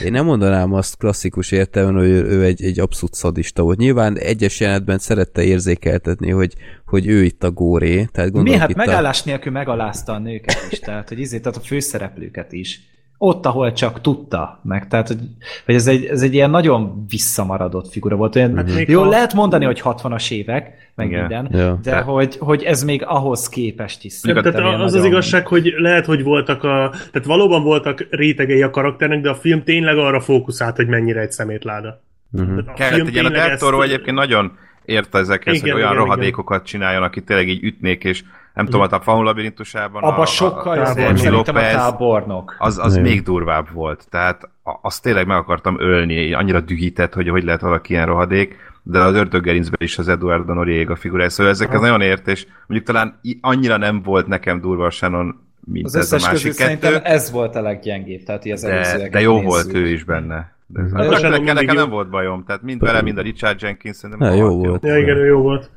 én 0.03 0.11
nem 0.11 0.25
mondanám 0.25 0.73
azt 0.73 0.97
klasszikus 0.97 1.51
értelemben, 1.51 2.01
hogy 2.01 2.11
ő, 2.11 2.43
egy, 2.43 2.63
egy 2.63 2.79
abszolút 2.79 3.13
szadista 3.13 3.63
volt. 3.63 3.77
Nyilván 3.77 4.17
egyes 4.17 4.59
jelenetben 4.59 4.97
szerette 4.97 5.43
érzékeltetni, 5.43 6.29
hogy, 6.31 6.53
hogy 6.85 7.07
ő 7.07 7.23
itt 7.23 7.43
a 7.43 7.51
góré. 7.51 8.07
Tehát 8.11 8.31
Mi 8.31 8.53
hát 8.55 8.69
itt 8.69 8.75
megállás 8.75 9.23
nélkül 9.23 9.51
megalázta 9.51 10.13
a 10.13 10.19
nőket 10.19 10.67
is, 10.71 10.79
tehát 10.79 11.07
hogy 11.09 11.19
izé, 11.19 11.39
tehát 11.39 11.57
a 11.57 11.61
főszereplőket 11.61 12.51
is. 12.51 12.79
Ott, 13.21 13.45
ahol 13.45 13.71
csak 13.73 14.01
tudta 14.01 14.59
meg. 14.63 14.87
Tehát, 14.87 15.07
hogy, 15.07 15.17
hogy 15.65 15.75
ez, 15.75 15.87
egy, 15.87 16.05
ez 16.05 16.21
egy 16.21 16.33
ilyen 16.33 16.49
nagyon 16.49 17.05
visszamaradott 17.09 17.91
figura 17.91 18.15
volt. 18.15 18.35
Olyan, 18.35 18.55
Hát 18.55 18.73
még 18.75 18.89
jó, 18.89 19.01
a- 19.01 19.07
lehet 19.09 19.33
mondani, 19.33 19.65
hogy 19.65 19.81
60-as 19.83 20.31
évek, 20.31 20.91
meg 20.95 21.07
Igen. 21.07 21.19
minden, 21.19 21.59
Ja. 21.59 21.73
de 21.83 21.89
Tehát- 21.89 22.03
hogy, 22.05 22.35
hogy 22.39 22.63
ez 22.63 22.83
még 22.83 23.03
ahhoz 23.05 23.49
képest 23.49 24.03
is 24.03 24.19
Tehát 24.19 24.37
szerintem 24.43 24.65
ilyen 24.65 24.79
az 24.79 24.85
az 24.85 24.91
nagyon- 24.93 25.07
igazság, 25.07 25.47
hogy 25.47 25.73
lehet, 25.77 26.05
hogy 26.05 26.23
voltak 26.23 26.63
a... 26.63 26.89
Tehát 27.11 27.25
valóban 27.27 27.63
voltak 27.63 28.07
rétegei 28.09 28.61
a 28.61 28.69
karakternek, 28.69 29.21
de 29.21 29.29
a 29.29 29.35
film 29.35 29.63
tényleg 29.63 29.97
arra 29.97 30.19
fókuszált, 30.21 30.75
hogy 30.75 30.87
mennyire 30.87 31.19
egy 31.19 31.31
szemétláda. 31.31 32.01
Uh-huh. 32.31 32.49
Tehát 32.49 32.67
a 32.67 32.73
Kellett 32.73 32.93
film 32.95 33.07
egy 33.07 33.13
ilyen, 33.13 33.25
a 33.25 33.29
Del 33.29 33.49
ezt- 33.51 33.63
egyébként 33.83 34.15
nagyon 34.17 34.57
érte 34.85 35.17
ezekhez, 35.17 35.55
Igen, 35.55 35.71
hogy 35.71 35.81
olyan 35.81 35.93
igen, 35.93 36.03
rohadékokat 36.03 36.65
csináljon, 36.65 37.03
aki 37.03 37.23
tényleg 37.23 37.47
így 37.47 37.63
ütnék, 37.63 38.03
és 38.03 38.23
nem 38.59 38.67
tudom, 38.71 38.81
a 38.91 38.99
Faun 39.01 39.23
labirintusában 39.23 40.03
Abba 40.03 40.21
a, 40.21 40.25
sokkal 40.25 40.77
a, 40.79 40.85
a 40.85 40.93
a 41.27 41.29
Lopez, 41.29 41.73
tábornok. 41.73 42.55
az, 42.57 42.77
az 42.77 42.91
Igen. 42.91 43.09
még 43.09 43.21
durvább 43.23 43.67
volt. 43.73 44.05
Tehát 44.09 44.49
a- 44.63 44.79
azt 44.81 45.03
tényleg 45.03 45.27
meg 45.27 45.37
akartam 45.37 45.75
ölni, 45.79 46.33
annyira 46.33 46.59
dühített, 46.59 47.13
hogy 47.13 47.29
hogy 47.29 47.43
lehet 47.43 47.61
valaki 47.61 47.93
ilyen 47.93 48.05
rohadék, 48.05 48.55
de 48.83 48.99
az 48.99 49.15
ördöggerincben 49.15 49.79
is 49.83 49.97
az 49.97 50.07
Eduardo 50.07 50.53
Noriega 50.53 50.95
figurája, 50.95 51.29
szóval 51.29 51.51
ezekhez 51.51 51.81
nagyon 51.81 52.01
ért, 52.01 52.27
és 52.27 52.45
mondjuk 52.67 52.89
talán 52.89 53.19
annyira 53.41 53.77
nem 53.77 54.01
volt 54.01 54.27
nekem 54.27 54.61
durva 54.61 54.85
a 54.85 54.89
Shannon, 54.89 55.39
mint 55.65 55.85
Az 55.85 55.95
ez 55.95 56.11
a 56.11 56.15
összes 56.15 56.29
közül 56.29 56.51
másik 56.59 56.79
kettő, 56.79 56.95
ez 57.03 57.31
volt 57.31 57.55
a 57.55 57.61
leggyengébb, 57.61 58.23
tehát 58.23 58.45
az 58.45 58.61
de, 58.61 59.09
de 59.11 59.19
jó 59.21 59.33
nézzük. 59.33 59.47
volt 59.49 59.73
ő 59.73 59.87
is 59.87 60.03
benne. 60.03 60.53
De 60.67 60.81
ez- 60.81 60.91
Hát 60.93 61.23
a 61.23 61.29
nekem, 61.29 61.75
nem 61.75 61.89
volt 61.89 62.09
bajom, 62.09 62.43
tehát 62.45 62.61
mind 62.61 62.81
vele, 62.81 63.01
mind 63.01 63.17
a 63.17 63.21
Richard 63.21 63.61
Jenkins 63.61 63.95
szerintem 63.95 64.27
Ne, 64.29 64.35
jó 64.35 64.49
volt. 64.63 64.83
Ja, 64.83 64.97
igen, 64.97 65.17
ő 65.17 65.25
jó 65.25 65.41
volt. 65.41 65.69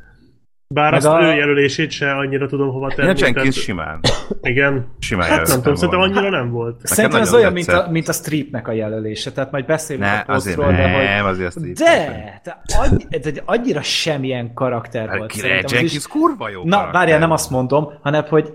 Bár 0.73 0.91
Meg 0.91 0.99
azt 0.99 1.07
a- 1.07 1.23
ő 1.23 1.35
jelölését 1.35 1.91
se 1.91 2.11
annyira 2.13 2.47
tudom 2.49 2.71
hova 2.71 2.89
tenni. 2.89 3.09
Én 3.09 3.15
a 3.15 3.19
Jenkins 3.19 3.35
tehát- 3.35 3.53
simán. 3.55 4.01
Igen. 4.43 4.87
Simán 4.99 5.29
Hát 5.29 5.47
nem 5.47 5.57
tudom, 5.57 5.75
szerintem 5.75 6.01
annyira 6.01 6.31
nem 6.31 6.51
volt. 6.51 6.81
Szerintem 6.87 7.21
ez 7.21 7.35
olyan, 7.35 7.53
mint 7.53 7.69
a, 7.69 7.89
mint 7.91 8.09
a 8.09 8.13
Streepnek 8.13 8.69
a 8.69 8.73
jelölése, 8.73 9.33
tehát 9.33 9.51
majd 9.51 9.65
beszélünk 9.67 10.05
Ne, 10.05 10.25
a 10.27 10.35
azért 10.35 10.57
posztról, 10.57 10.77
de 10.77 10.91
hogy... 10.93 11.31
azért 11.31 11.57
így 11.67 11.73
De, 11.73 12.41
de, 12.45 12.63
annyi, 12.79 13.05
de 13.23 13.43
annyira 13.45 13.83
semmilyen 13.83 14.55
karakter 14.55 15.09
Hát 15.09 15.19
volt 15.19 15.31
kire, 15.33 15.49
Jenkins 15.49 15.95
is- 15.95 16.07
kurva 16.07 16.49
jó 16.49 16.63
Na, 16.65 16.71
karakter. 16.77 16.93
várjál, 17.01 17.19
nem 17.19 17.31
azt 17.31 17.51
mondom, 17.51 17.93
hanem, 18.03 18.25
hogy 18.29 18.53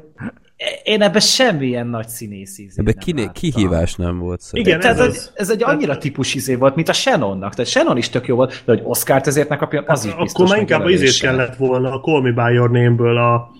én 0.83 1.01
ebben 1.01 1.21
semmilyen 1.21 1.87
nagy 1.87 2.07
színész 2.07 2.57
ízét 2.57 2.79
Ebbe 2.79 2.91
nem 2.95 3.03
kiné, 3.03 3.29
kihívás 3.33 3.95
nem 3.95 4.17
volt 4.17 4.41
szerintem. 4.41 4.79
Igen, 4.79 4.95
Tehát 4.95 5.07
ez 5.09 5.15
az. 5.15 5.31
ez 5.35 5.49
egy 5.49 5.63
annyira 5.63 5.97
típus 5.97 6.33
izé 6.33 6.55
volt, 6.55 6.75
mint 6.75 6.89
a 6.89 6.93
Shannonnak. 6.93 7.53
Tehát 7.55 7.71
Shannon 7.71 7.97
is 7.97 8.09
tök 8.09 8.27
jó 8.27 8.35
volt, 8.35 8.63
de 8.65 8.71
hogy 8.71 8.81
Oscar-t 8.83 9.27
ezért 9.27 9.49
ne 9.49 9.55
kapjon, 9.55 9.83
az 9.87 10.05
is 10.05 10.15
biztos 10.15 10.33
Akkor 10.33 10.47
már 10.47 10.59
inkább 10.59 10.83
a 10.83 10.89
izét 10.89 11.19
kellett 11.19 11.55
volna, 11.55 11.91
a 11.91 11.99
Call 11.99 12.21
Me 12.21 12.31
By 12.31 12.53
Your 12.53 12.69
Name-ből 12.69 13.17
a... 13.17 13.51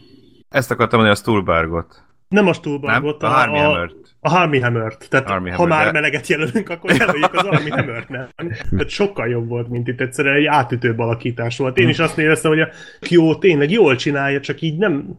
Ezt 0.49 0.71
akartam 0.71 0.99
mondani, 0.99 1.19
a 1.19 1.21
Stuhlbargot. 1.21 2.03
Nem 2.27 2.47
a 2.47 2.53
Stuhlbargot, 2.53 3.21
Nem? 3.21 3.31
A 3.31 3.33
Harmy 3.33 3.59
Hammert. 3.59 3.95
A 4.19 4.29
Harmy 4.29 4.59
Hammert. 4.59 5.09
Tehát 5.09 5.29
Armie 5.29 5.51
ha 5.51 5.57
Hammer, 5.57 5.77
már 5.77 5.85
de- 5.85 5.91
meleget 5.91 6.27
jelölünk, 6.27 6.69
akkor 6.69 6.91
jelöljük 6.91 7.33
az 7.33 7.45
Army 7.45 7.69
Hammert, 7.69 8.09
nem? 8.09 8.27
Tehát 8.69 8.89
sokkal 8.89 9.27
jobb 9.27 9.47
volt, 9.47 9.69
mint 9.69 9.87
itt 9.87 10.01
egyszerűen 10.01 10.35
egy 10.35 10.45
átütőbb 10.45 10.99
alakítás 10.99 11.57
volt. 11.57 11.77
Én 11.77 11.89
is 11.89 11.99
azt 11.99 12.17
éreztem, 12.17 12.51
hogy 12.51 12.61
a 12.61 12.69
jó, 13.09 13.35
tényleg 13.35 13.71
jól 13.71 13.95
csinálja, 13.95 14.39
csak 14.39 14.61
így 14.61 14.77
nem... 14.77 15.17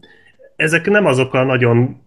Ezek 0.58 0.86
nem 0.86 1.06
azok 1.06 1.34
a 1.34 1.44
nagyon 1.44 2.06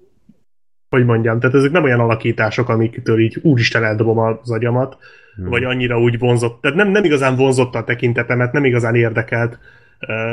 hogy 0.89 1.05
mondjam, 1.05 1.39
tehát 1.39 1.55
ezek 1.55 1.71
nem 1.71 1.83
olyan 1.83 1.99
alakítások, 1.99 2.69
amiktől 2.69 3.19
így 3.19 3.39
úristen 3.41 3.83
eldobom 3.83 4.17
az 4.17 4.51
agyamat, 4.51 4.97
hmm. 5.35 5.49
vagy 5.49 5.63
annyira 5.63 5.99
úgy 5.99 6.19
vonzott, 6.19 6.61
tehát 6.61 6.77
nem, 6.77 6.89
nem 6.89 7.03
igazán 7.03 7.35
vonzotta 7.35 7.79
a 7.79 7.83
tekintetemet, 7.83 8.51
nem 8.51 8.65
igazán 8.65 8.95
érdekelt, 8.95 9.59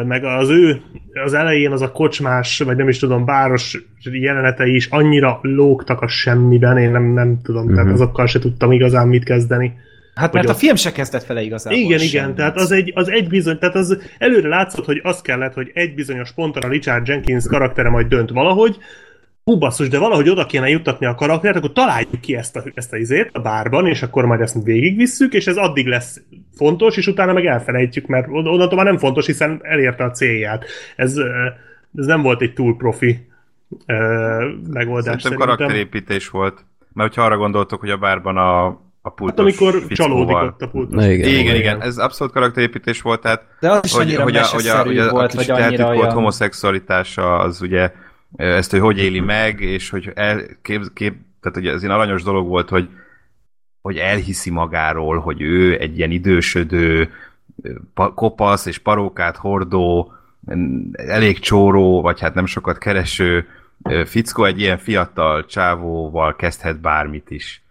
meg 0.06 0.24
az 0.24 0.50
ő, 0.50 0.80
az 1.24 1.34
elején 1.34 1.72
az 1.72 1.82
a 1.82 1.90
kocsmás, 1.90 2.58
vagy 2.58 2.76
nem 2.76 2.88
is 2.88 2.98
tudom, 2.98 3.24
báros 3.24 3.84
jelenetei 4.02 4.74
is 4.74 4.86
annyira 4.86 5.38
lógtak 5.42 6.00
a 6.00 6.08
semmiben, 6.08 6.78
én 6.78 6.90
nem, 6.90 7.02
nem 7.02 7.40
tudom, 7.42 7.62
uh-huh. 7.62 7.76
tehát 7.76 7.92
azokkal 7.92 8.26
se 8.26 8.38
tudtam 8.38 8.72
igazán 8.72 9.08
mit 9.08 9.24
kezdeni. 9.24 9.72
Hát 10.18 10.32
mert 10.32 10.48
a 10.48 10.54
film 10.54 10.74
se 10.74 10.92
kezdett 10.92 11.26
vele 11.26 11.42
igazából 11.42 11.78
Igen, 11.78 11.98
semmit. 11.98 12.12
igen, 12.12 12.34
tehát 12.34 12.56
az 12.56 12.70
egy, 12.70 12.92
az 12.94 13.10
egy 13.10 13.28
bizony, 13.28 13.58
tehát 13.58 13.74
az 13.74 13.98
előre 14.18 14.48
látszott, 14.48 14.84
hogy 14.84 15.00
az 15.02 15.20
kellett, 15.20 15.54
hogy 15.54 15.70
egy 15.74 15.94
bizonyos 15.94 16.32
ponton 16.32 16.62
a 16.62 16.68
Richard 16.68 17.08
Jenkins 17.08 17.46
karaktere 17.46 17.88
majd 17.88 18.06
dönt 18.06 18.30
valahogy, 18.30 18.76
hú 19.44 19.58
basszus, 19.58 19.88
de 19.88 19.98
valahogy 19.98 20.28
oda 20.28 20.46
kéne 20.46 20.68
juttatni 20.68 21.06
a 21.06 21.14
karaktert, 21.14 21.56
akkor 21.56 21.72
találjuk 21.72 22.20
ki 22.20 22.36
ezt 22.36 22.56
a, 22.56 22.62
ezt 22.74 22.92
a 22.92 22.96
izét 22.96 23.30
a 23.32 23.40
bárban, 23.40 23.86
és 23.86 24.02
akkor 24.02 24.24
majd 24.26 24.40
ezt 24.40 24.62
végigvisszük, 24.64 25.32
és 25.34 25.46
ez 25.46 25.56
addig 25.56 25.86
lesz 25.86 26.20
fontos, 26.56 26.96
és 26.96 27.06
utána 27.06 27.32
meg 27.32 27.46
elfelejtjük, 27.46 28.06
mert 28.06 28.26
onnantól 28.30 28.76
már 28.76 28.86
nem 28.86 28.98
fontos, 28.98 29.26
hiszen 29.26 29.60
elérte 29.62 30.04
a 30.04 30.10
célját. 30.10 30.64
Ez, 30.96 31.16
ez 31.96 32.06
nem 32.06 32.22
volt 32.22 32.42
egy 32.42 32.52
túl 32.52 32.76
profi 32.76 33.26
megoldás 33.86 35.04
Szerintem 35.04 35.18
szerintem. 35.20 35.46
karakterépítés 35.46 36.28
volt. 36.28 36.64
Mert 36.92 37.08
hogyha 37.08 37.24
arra 37.24 37.36
gondoltok, 37.36 37.80
hogy 37.80 37.90
a 37.90 37.96
bárban 37.96 38.36
a, 38.36 38.80
a 39.08 39.10
pultos 39.10 39.36
Hát 39.36 39.38
amikor 39.38 39.72
fickóval- 39.72 39.94
csalódik 39.96 40.36
ott 40.36 40.62
a 40.62 40.68
pultos. 40.68 40.96
Na, 40.96 41.10
igen. 41.10 41.28
Igen, 41.28 41.54
igen, 41.56 41.82
ez 41.82 41.98
abszolút 41.98 42.32
karakterépítés 42.32 43.02
volt, 43.02 43.20
tehát 43.20 43.42
De 43.60 43.70
az 43.70 43.80
is 43.84 43.92
hogy, 43.92 44.14
hogy, 44.14 44.36
a, 44.36 44.44
hogy, 44.46 44.66
a, 44.66 44.82
hogy 44.82 44.98
a, 44.98 45.08
a 45.08 45.10
volt, 45.10 45.30
kicsit 45.30 45.46
vagy 45.46 45.60
annyira 45.60 45.64
eltitkolt 45.82 45.98
olyan... 45.98 46.14
homoszexualitása 46.14 47.38
az 47.38 47.62
ugye 47.62 47.92
ezt, 48.36 48.70
hogy 48.70 48.80
hogy 48.80 48.98
éli 48.98 49.20
meg, 49.20 49.60
és 49.60 49.90
hogy 49.90 50.10
el, 50.14 50.42
kép, 50.62 50.82
kép, 50.94 51.14
tehát 51.40 51.58
ugye 51.58 51.72
ez 51.72 51.82
ilyen 51.82 51.94
aranyos 51.94 52.22
dolog 52.22 52.48
volt, 52.48 52.68
hogy 52.68 52.88
hogy 53.82 53.96
elhiszi 53.96 54.50
magáról, 54.50 55.18
hogy 55.18 55.40
ő 55.40 55.78
egy 55.80 55.98
ilyen 55.98 56.10
idősödő, 56.10 57.10
pa, 57.94 58.14
kopasz 58.14 58.66
és 58.66 58.78
parókát 58.78 59.36
hordó, 59.36 60.12
elég 60.92 61.38
csóró, 61.38 62.00
vagy 62.00 62.20
hát 62.20 62.34
nem 62.34 62.46
sokat 62.46 62.78
kereső 62.78 63.46
fickó 64.04 64.44
egy 64.44 64.60
ilyen 64.60 64.78
fiatal 64.78 65.46
csávóval 65.46 66.36
kezdhet 66.36 66.80
bármit 66.80 67.30
is. 67.30 67.62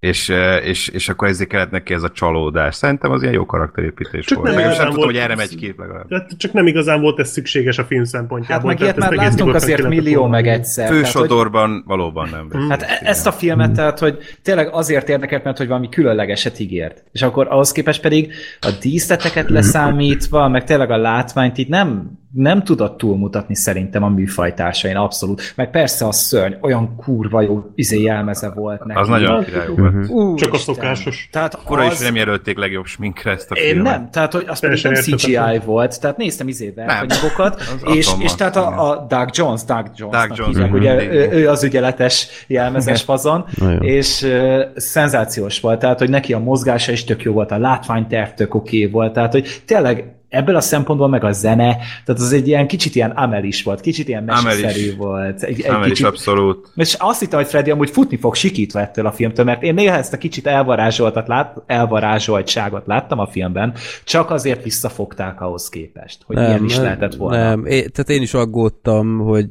És, 0.00 0.32
és, 0.62 0.88
és 0.88 1.08
akkor 1.08 1.28
ezért 1.28 1.48
kellett 1.48 1.70
neki 1.70 1.94
ez 1.94 2.02
a 2.02 2.10
csalódás. 2.10 2.74
Szerintem 2.74 3.10
az 3.10 3.22
ilyen 3.22 3.34
jó 3.34 3.46
karakterépítés 3.46 4.24
Csak 4.24 4.38
volt. 4.38 4.50
nem 4.50 4.58
nem 4.60 4.68
igazán 4.70 4.88
tudom, 4.88 5.04
hogy 5.04 5.12
volt- 5.14 5.24
erre 5.24 5.34
megy 5.36 5.56
ki 5.56 5.74
legalább. 5.78 6.08
Tehát 6.08 6.30
csak 6.38 6.52
nem 6.52 6.66
igazán 6.66 7.00
volt 7.00 7.18
ez 7.18 7.30
szükséges 7.30 7.78
a 7.78 7.84
film 7.84 8.00
Hát 8.00 8.08
szempontjából. 8.10 8.70
meg 8.70 8.80
ilyet 8.80 8.96
már 8.96 9.12
láttunk 9.12 9.54
azért 9.54 9.88
millió 9.88 10.26
meg 10.26 10.46
egyszer. 10.46 10.88
tehát, 10.88 11.02
hogy- 11.02 11.10
Fősodorban 11.12 11.82
valóban 11.86 12.28
nem. 12.30 12.68
Hát 12.68 12.82
e- 12.82 13.00
ezt 13.02 13.26
a 13.26 13.32
filmet, 13.32 13.72
tehát, 13.72 13.98
hogy 13.98 14.18
tényleg 14.42 14.68
azért 14.72 15.08
érdekelt, 15.08 15.44
mert 15.44 15.58
hogy 15.58 15.68
valami 15.68 15.88
különlegeset 15.88 16.58
ígért. 16.60 17.04
És 17.12 17.22
akkor 17.22 17.46
ahhoz 17.50 17.72
képest 17.72 18.00
pedig 18.00 18.32
a 18.60 18.70
díszleteket 18.80 19.50
leszámítva, 19.58 20.48
meg 20.48 20.64
tényleg 20.64 20.90
a 20.90 20.96
látványt 20.96 21.58
így 21.58 21.68
nem, 21.68 22.10
nem 22.32 22.62
tudott 22.62 22.98
túlmutatni 22.98 23.54
szerintem 23.54 24.02
a 24.02 24.08
műfajtársain, 24.08 24.96
abszolút. 24.96 25.52
Meg 25.56 25.70
persze 25.70 26.06
a 26.06 26.12
szörny, 26.12 26.52
olyan 26.60 26.96
kurva 26.96 27.40
jó 27.40 27.64
izé 27.74 28.02
jelmeze 28.02 28.50
volt 28.50 28.84
neki. 28.84 29.00
Az 29.00 29.08
nagyon 29.08 29.44
király 29.44 29.66
volt. 29.66 29.94
Úristen. 29.94 30.36
Csak 30.36 30.52
a 30.52 30.56
szokásos. 30.56 31.28
Tehát 31.32 31.54
Akkor 31.54 31.82
is 31.82 31.90
az... 31.90 32.00
nem 32.00 32.14
jelölték 32.16 32.58
legjobb 32.58 32.84
sminkre 32.84 33.30
ezt 33.30 33.50
a 33.50 33.54
Én 33.54 33.72
filmet. 33.72 33.92
nem, 33.92 34.10
tehát 34.10 34.32
hogy 34.32 34.44
az 34.48 34.60
pedig 34.60 34.82
nem 34.82 34.94
CGI 34.94 35.30
érthetetlen. 35.30 35.62
volt, 35.64 36.00
tehát 36.00 36.16
néztem 36.16 36.48
izével 36.48 36.86
Nem. 36.86 37.06
anyagokat, 37.08 37.60
és, 37.96 38.06
atomban, 38.06 38.26
és 38.26 38.34
tehát 38.34 38.56
a, 38.56 38.90
a 38.90 39.06
Doug 39.08 39.28
Jones, 39.32 39.64
Doug 39.64 39.90
Jones, 39.96 40.26
Doug 40.26 40.38
Jones, 40.38 40.54
hívják, 40.54 40.70
mhm, 40.70 40.78
ugye 40.78 41.10
ő, 41.12 41.30
ő 41.30 41.48
az 41.48 41.64
ügyeletes 41.64 42.44
jelmezes 42.46 43.02
fazon, 43.02 43.46
és 43.80 44.22
uh, 44.22 44.60
szenzációs 44.76 45.60
volt, 45.60 45.78
tehát 45.78 45.98
hogy 45.98 46.10
neki 46.10 46.32
a 46.32 46.38
mozgása 46.38 46.92
is 46.92 47.04
tök 47.04 47.22
jó 47.22 47.32
volt, 47.32 47.50
a 47.50 47.58
látványterv 47.58 48.30
tök 48.30 48.54
oké 48.54 48.86
volt, 48.86 49.12
tehát 49.12 49.32
hogy 49.32 49.62
tényleg 49.66 50.19
ebből 50.30 50.56
a 50.56 50.60
szempontból 50.60 51.08
meg 51.08 51.24
a 51.24 51.32
zene, 51.32 51.76
tehát 52.04 52.20
az 52.20 52.32
egy 52.32 52.48
ilyen 52.48 52.66
kicsit 52.66 52.94
ilyen 52.94 53.10
amelis 53.10 53.62
volt, 53.62 53.80
kicsit 53.80 54.08
ilyen 54.08 54.28
Amelis. 54.28 54.60
meseszerű 54.60 54.96
volt. 54.96 55.42
Egy, 55.42 55.60
egy 55.60 55.70
Nem, 55.70 55.80
is 55.80 55.88
kicsit, 55.88 56.06
abszolút. 56.06 56.68
és 56.76 56.96
azt 56.98 57.20
hittem, 57.20 57.38
hogy 57.38 57.48
Freddy 57.48 57.70
amúgy 57.70 57.90
futni 57.90 58.16
fog 58.16 58.34
sikítva 58.34 58.80
ettől 58.80 59.06
a 59.06 59.12
filmtől, 59.12 59.44
mert 59.44 59.62
én 59.62 59.74
néha 59.74 59.96
ezt 59.96 60.12
a 60.12 60.18
kicsit 60.18 60.46
elvarázsoltat 60.46 61.28
lát, 61.28 61.56
elvarázsoltságot 61.66 62.86
láttam 62.86 63.18
a 63.18 63.26
filmben, 63.26 63.74
csak 64.04 64.30
azért 64.30 64.62
visszafogták 64.62 65.40
ahhoz 65.40 65.68
képest, 65.68 66.22
hogy 66.26 66.36
nem, 66.36 66.48
ilyen 66.48 66.64
is 66.64 66.76
lehetett 66.76 67.14
volna. 67.14 67.36
Nem, 67.36 67.64
é, 67.66 67.86
tehát 67.86 68.10
én 68.10 68.22
is 68.22 68.34
aggódtam, 68.34 69.18
hogy 69.18 69.46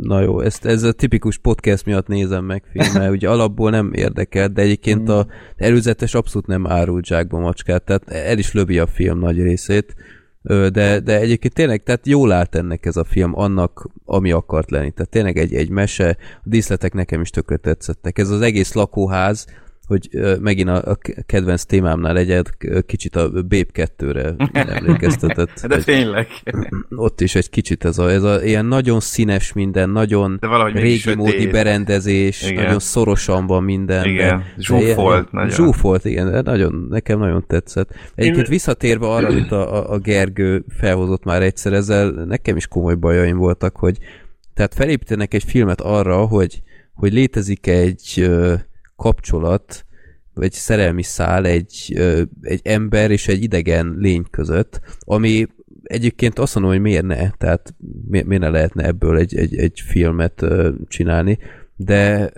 na 0.00 0.20
jó, 0.20 0.40
ezt, 0.40 0.64
ez 0.64 0.82
a 0.82 0.92
tipikus 0.92 1.38
podcast 1.38 1.84
miatt 1.84 2.06
nézem 2.06 2.44
meg 2.44 2.62
film, 2.72 2.92
mert 2.92 3.10
ugye 3.12 3.28
alapból 3.28 3.70
nem 3.70 3.92
érdekel, 3.92 4.48
de 4.48 4.62
egyébként 4.62 5.08
a 5.08 5.26
előzetes 5.56 6.14
abszolút 6.14 6.46
nem 6.46 6.66
árult 6.66 7.04
zsákba 7.04 7.38
macskát, 7.38 7.82
tehát 7.82 8.10
el 8.10 8.38
is 8.38 8.52
lövi 8.52 8.78
a 8.78 8.86
film 8.86 9.18
nagy 9.18 9.42
részét, 9.42 9.94
de, 10.44 11.00
de 11.00 11.18
egyébként 11.18 11.54
tényleg, 11.54 11.82
tehát 11.82 12.06
jól 12.06 12.32
állt 12.32 12.54
ennek 12.54 12.86
ez 12.86 12.96
a 12.96 13.04
film 13.04 13.38
annak, 13.38 13.88
ami 14.04 14.32
akart 14.32 14.70
lenni. 14.70 14.90
Tehát 14.90 15.10
tényleg 15.10 15.38
egy, 15.38 15.54
egy 15.54 15.68
mese, 15.68 16.16
a 16.18 16.48
díszletek 16.48 16.92
nekem 16.92 17.20
is 17.20 17.30
tökre 17.30 17.56
tetszettek. 17.56 18.18
Ez 18.18 18.30
az 18.30 18.40
egész 18.40 18.72
lakóház, 18.72 19.46
hogy 19.86 20.08
megint 20.40 20.68
a, 20.68 20.90
a 20.90 20.98
kedvenc 21.26 21.64
témámnál 21.64 22.12
legyen, 22.12 22.44
k- 22.58 22.86
kicsit 22.86 23.16
a 23.16 23.30
Babe 23.30 23.66
2-re 23.72 24.34
emlékeztetett. 24.52 25.60
De 25.68 25.74
Hogy 25.74 25.84
tényleg. 25.84 26.26
ott 26.90 27.20
is 27.20 27.34
egy 27.34 27.50
kicsit 27.50 27.84
ez 27.84 27.98
a, 27.98 28.10
ez 28.10 28.22
a 28.22 28.44
ilyen 28.44 28.66
nagyon 28.66 29.00
színes 29.00 29.52
minden, 29.52 29.90
nagyon 29.90 30.38
régi 30.72 31.14
módi 31.14 31.46
berendezés, 31.46 32.42
Igen. 32.50 32.62
nagyon 32.64 32.78
szorosan 32.78 33.46
van 33.46 33.62
minden. 33.64 34.04
Igen, 34.04 34.38
de- 34.38 34.54
zsúfolt 34.58 35.22
de- 35.24 35.28
nagyon. 35.30 35.50
Zsúfolt, 35.50 36.04
igen, 36.04 36.30
de 36.30 36.40
nagyon, 36.40 36.86
nekem 36.90 37.18
nagyon 37.18 37.44
tetszett. 37.46 37.90
Egyébként 38.14 38.44
Én- 38.44 38.50
visszatérve 38.52 39.06
arra, 39.06 39.26
amit 39.28 39.50
a, 39.52 39.92
a- 39.92 39.98
Gergő 39.98 40.64
felhozott 40.68 41.24
már 41.24 41.42
egyszer, 41.42 41.72
ezzel 41.72 42.10
nekem 42.10 42.56
is 42.56 42.66
komoly 42.66 42.94
bajaim 42.94 43.36
voltak, 43.36 43.76
hogy 43.76 43.98
tehát 44.54 44.74
felépítenek 44.74 45.34
egy 45.34 45.44
filmet 45.44 45.80
arra, 45.80 46.16
hogy, 46.16 46.62
hogy 46.94 47.12
létezik 47.12 47.66
egy 47.66 48.30
kapcsolat, 49.04 49.86
vagy 50.34 50.52
szerelmi 50.52 51.02
szál 51.02 51.46
egy, 51.46 51.98
egy 52.42 52.60
ember 52.62 53.10
és 53.10 53.28
egy 53.28 53.42
idegen 53.42 53.94
lény 53.98 54.24
között, 54.30 54.80
ami 55.00 55.46
egyébként 55.82 56.38
azt 56.38 56.54
mondom, 56.54 56.72
hogy 56.72 56.80
miért 56.80 57.04
ne, 57.04 57.30
tehát 57.30 57.74
mi- 58.08 58.22
miért 58.22 58.42
ne 58.42 58.48
lehetne 58.48 58.84
ebből 58.84 59.18
egy, 59.18 59.36
egy, 59.36 59.56
egy 59.56 59.80
filmet 59.86 60.44
csinálni, 60.88 61.38
de 61.76 62.32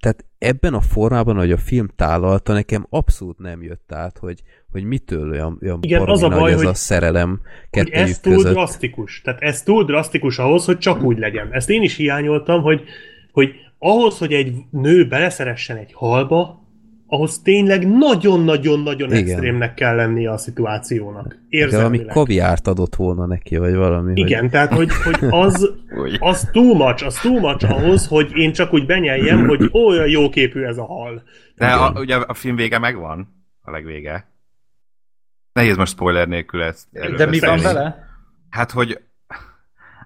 tehát 0.00 0.24
ebben 0.38 0.74
a 0.74 0.80
formában, 0.80 1.36
hogy 1.36 1.52
a 1.52 1.56
film 1.56 1.88
tálalta, 1.96 2.52
nekem 2.52 2.86
abszolút 2.90 3.38
nem 3.38 3.62
jött 3.62 3.92
át, 3.92 4.18
hogy, 4.18 4.42
hogy 4.70 4.84
mitől 4.84 5.30
olyan, 5.30 5.58
olyan 5.62 5.78
Igen, 5.82 6.02
az 6.08 6.22
a 6.22 6.28
baj, 6.28 6.52
ez 6.52 6.56
hogy- 6.58 6.66
a 6.66 6.74
szerelem 6.74 7.40
hogy 7.70 7.88
ez 7.90 8.18
túl 8.18 8.34
között. 8.34 8.52
drasztikus. 8.52 9.20
Tehát 9.24 9.40
ez 9.40 9.62
túl 9.62 9.84
drasztikus 9.84 10.38
ahhoz, 10.38 10.64
hogy 10.64 10.78
csak 10.78 11.02
úgy 11.02 11.18
legyen. 11.18 11.48
Ezt 11.52 11.70
én 11.70 11.82
is 11.82 11.96
hiányoltam, 11.96 12.62
hogy, 12.62 12.82
hogy 13.32 13.50
ahhoz, 13.78 14.18
hogy 14.18 14.32
egy 14.32 14.54
nő 14.70 15.08
beleszeressen 15.08 15.76
egy 15.76 15.92
halba, 15.92 16.66
ahhoz 17.10 17.42
tényleg 17.42 17.88
nagyon-nagyon-nagyon 17.88 19.12
extrémnek 19.12 19.74
kell 19.74 19.94
lennie 19.96 20.30
a 20.30 20.36
szituációnak. 20.36 21.26
De 21.28 21.36
valami 21.36 21.46
Érzelmileg. 21.48 22.06
kaviárt 22.06 22.66
adott 22.66 22.94
volna 22.94 23.26
neki, 23.26 23.56
vagy 23.56 23.74
valami. 23.74 24.20
Igen, 24.20 24.50
tehát 24.50 24.72
hogy, 24.72 24.90
hogy 24.92 25.16
az, 25.30 25.70
az 26.18 26.48
too 26.52 26.74
much, 26.74 27.04
az 27.04 27.20
too 27.20 27.40
much 27.40 27.70
ahhoz, 27.70 28.06
hogy 28.06 28.30
én 28.36 28.52
csak 28.52 28.72
úgy 28.72 28.86
benyeljem, 28.86 29.46
hogy 29.46 29.68
olyan 29.86 30.08
jó 30.08 30.28
képű 30.28 30.62
ez 30.62 30.78
a 30.78 30.84
hal. 30.84 31.22
De 31.54 31.66
a, 31.66 32.00
ugye 32.00 32.16
a 32.16 32.34
film 32.34 32.56
vége 32.56 32.78
megvan, 32.78 33.28
a 33.60 33.70
legvége. 33.70 34.32
Nehéz 35.52 35.76
most 35.76 35.92
spoiler 35.92 36.28
nélkül 36.28 36.62
ezt 36.62 36.86
De 37.16 37.26
mi 37.26 37.38
van 37.38 37.60
vele? 37.60 38.08
Hát, 38.50 38.70
hogy 38.70 39.00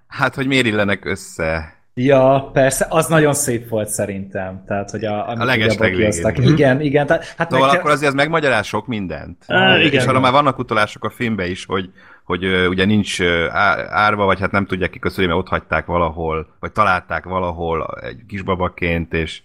hát, 0.07 0.35
hogy 0.35 0.47
miért 0.47 0.67
illenek 0.67 1.05
össze. 1.05 1.81
Ja, 1.95 2.51
persze, 2.53 2.87
az 2.89 3.07
nagyon 3.07 3.35
szép 3.35 3.69
volt 3.69 3.89
szerintem. 3.89 4.65
Tehát, 4.67 4.91
hogy 4.91 5.05
a, 5.05 5.29
A 5.29 5.45
leges 5.45 5.75
ugye 5.75 5.91
bokihoztak. 5.91 6.25
legvégén. 6.25 6.55
Igen, 6.55 6.81
igen. 6.81 7.07
Tehát, 7.07 7.35
hát 7.37 7.51
Szóval 7.51 7.67
meg 7.67 7.79
akkor 7.79 7.91
azért 7.91 8.09
ez 8.09 8.15
megmagyaráz 8.15 8.67
sok 8.67 8.87
mindent. 8.87 9.45
És 9.79 9.87
igen. 9.87 10.09
arra 10.09 10.21
már 10.21 10.33
vannak 10.33 10.59
utalások 10.59 11.05
a 11.05 11.11
filmben 11.11 11.51
is, 11.51 11.65
hogy, 11.65 11.91
hogy 12.25 12.45
ugye 12.69 12.85
nincs 12.85 13.23
árva, 13.91 14.25
vagy 14.25 14.41
hát 14.41 14.51
nem 14.51 14.67
tudják 14.67 14.91
kiköszönni, 14.91 15.27
mert 15.27 15.39
ott 15.39 15.49
hagyták 15.49 15.87
valahol, 15.87 16.47
vagy 16.61 16.73
találták 16.73 17.25
valahol 17.25 17.99
egy 18.03 18.21
kisbabaként, 18.29 19.13
és 19.13 19.43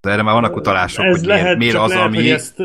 de 0.00 0.10
erre 0.10 0.22
már 0.22 0.34
vannak 0.34 0.56
utalások, 0.56 1.04
Ez 1.04 1.18
hogy 1.18 1.26
lehet, 1.26 1.44
miért, 1.44 1.58
miért 1.58 1.76
az, 1.76 1.88
lehet, 1.90 2.06
ami... 2.06 2.16
hogy 2.16 2.28
ezt, 2.28 2.60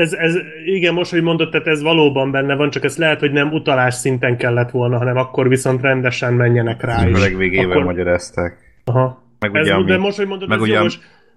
ez, 0.00 0.12
ez, 0.12 0.36
igen, 0.64 0.94
most, 0.94 1.10
hogy 1.10 1.22
mondod, 1.22 1.50
tehát 1.50 1.66
ez 1.66 1.82
valóban 1.82 2.30
benne 2.30 2.54
van, 2.54 2.70
csak 2.70 2.84
ez 2.84 2.96
lehet, 2.96 3.20
hogy 3.20 3.32
nem 3.32 3.52
utalás 3.52 3.94
szinten 3.94 4.36
kellett 4.36 4.70
volna, 4.70 4.98
hanem 4.98 5.16
akkor 5.16 5.48
viszont 5.48 5.82
rendesen 5.82 6.34
menjenek 6.34 6.82
rá 6.82 7.04
a 7.04 7.08
is. 7.08 7.18
legvégével 7.20 7.70
akkor, 7.70 7.84
magyarázták. 7.84 8.58
aha. 8.84 9.28
Meg 9.38 9.56
Ez, 9.56 9.62
ugye, 9.62 9.74
ami, 9.74 9.84
de 9.84 9.98
most, 9.98 10.16
hogy 10.16 10.26
mondod, 10.26 10.48
meg 10.48 10.58
ez 10.58 10.64
ugye, 10.64 10.80
jó, 10.80 10.86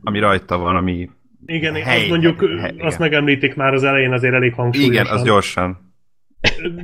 ami, 0.04 0.20
rajta 0.20 0.58
van, 0.58 0.76
ami... 0.76 1.10
igen, 1.46 1.74
hely- 1.74 2.00
azt 2.00 2.10
mondjuk, 2.10 2.40
hely- 2.40 2.62
azt 2.62 2.78
igen. 2.80 2.98
megemlítik 3.00 3.56
már 3.56 3.74
az 3.74 3.84
elején 3.84 4.12
azért 4.12 4.34
elég 4.34 4.54
hangsúlyosan. 4.54 4.94
Igen, 4.94 5.06
az 5.06 5.24
gyorsan. 5.24 5.92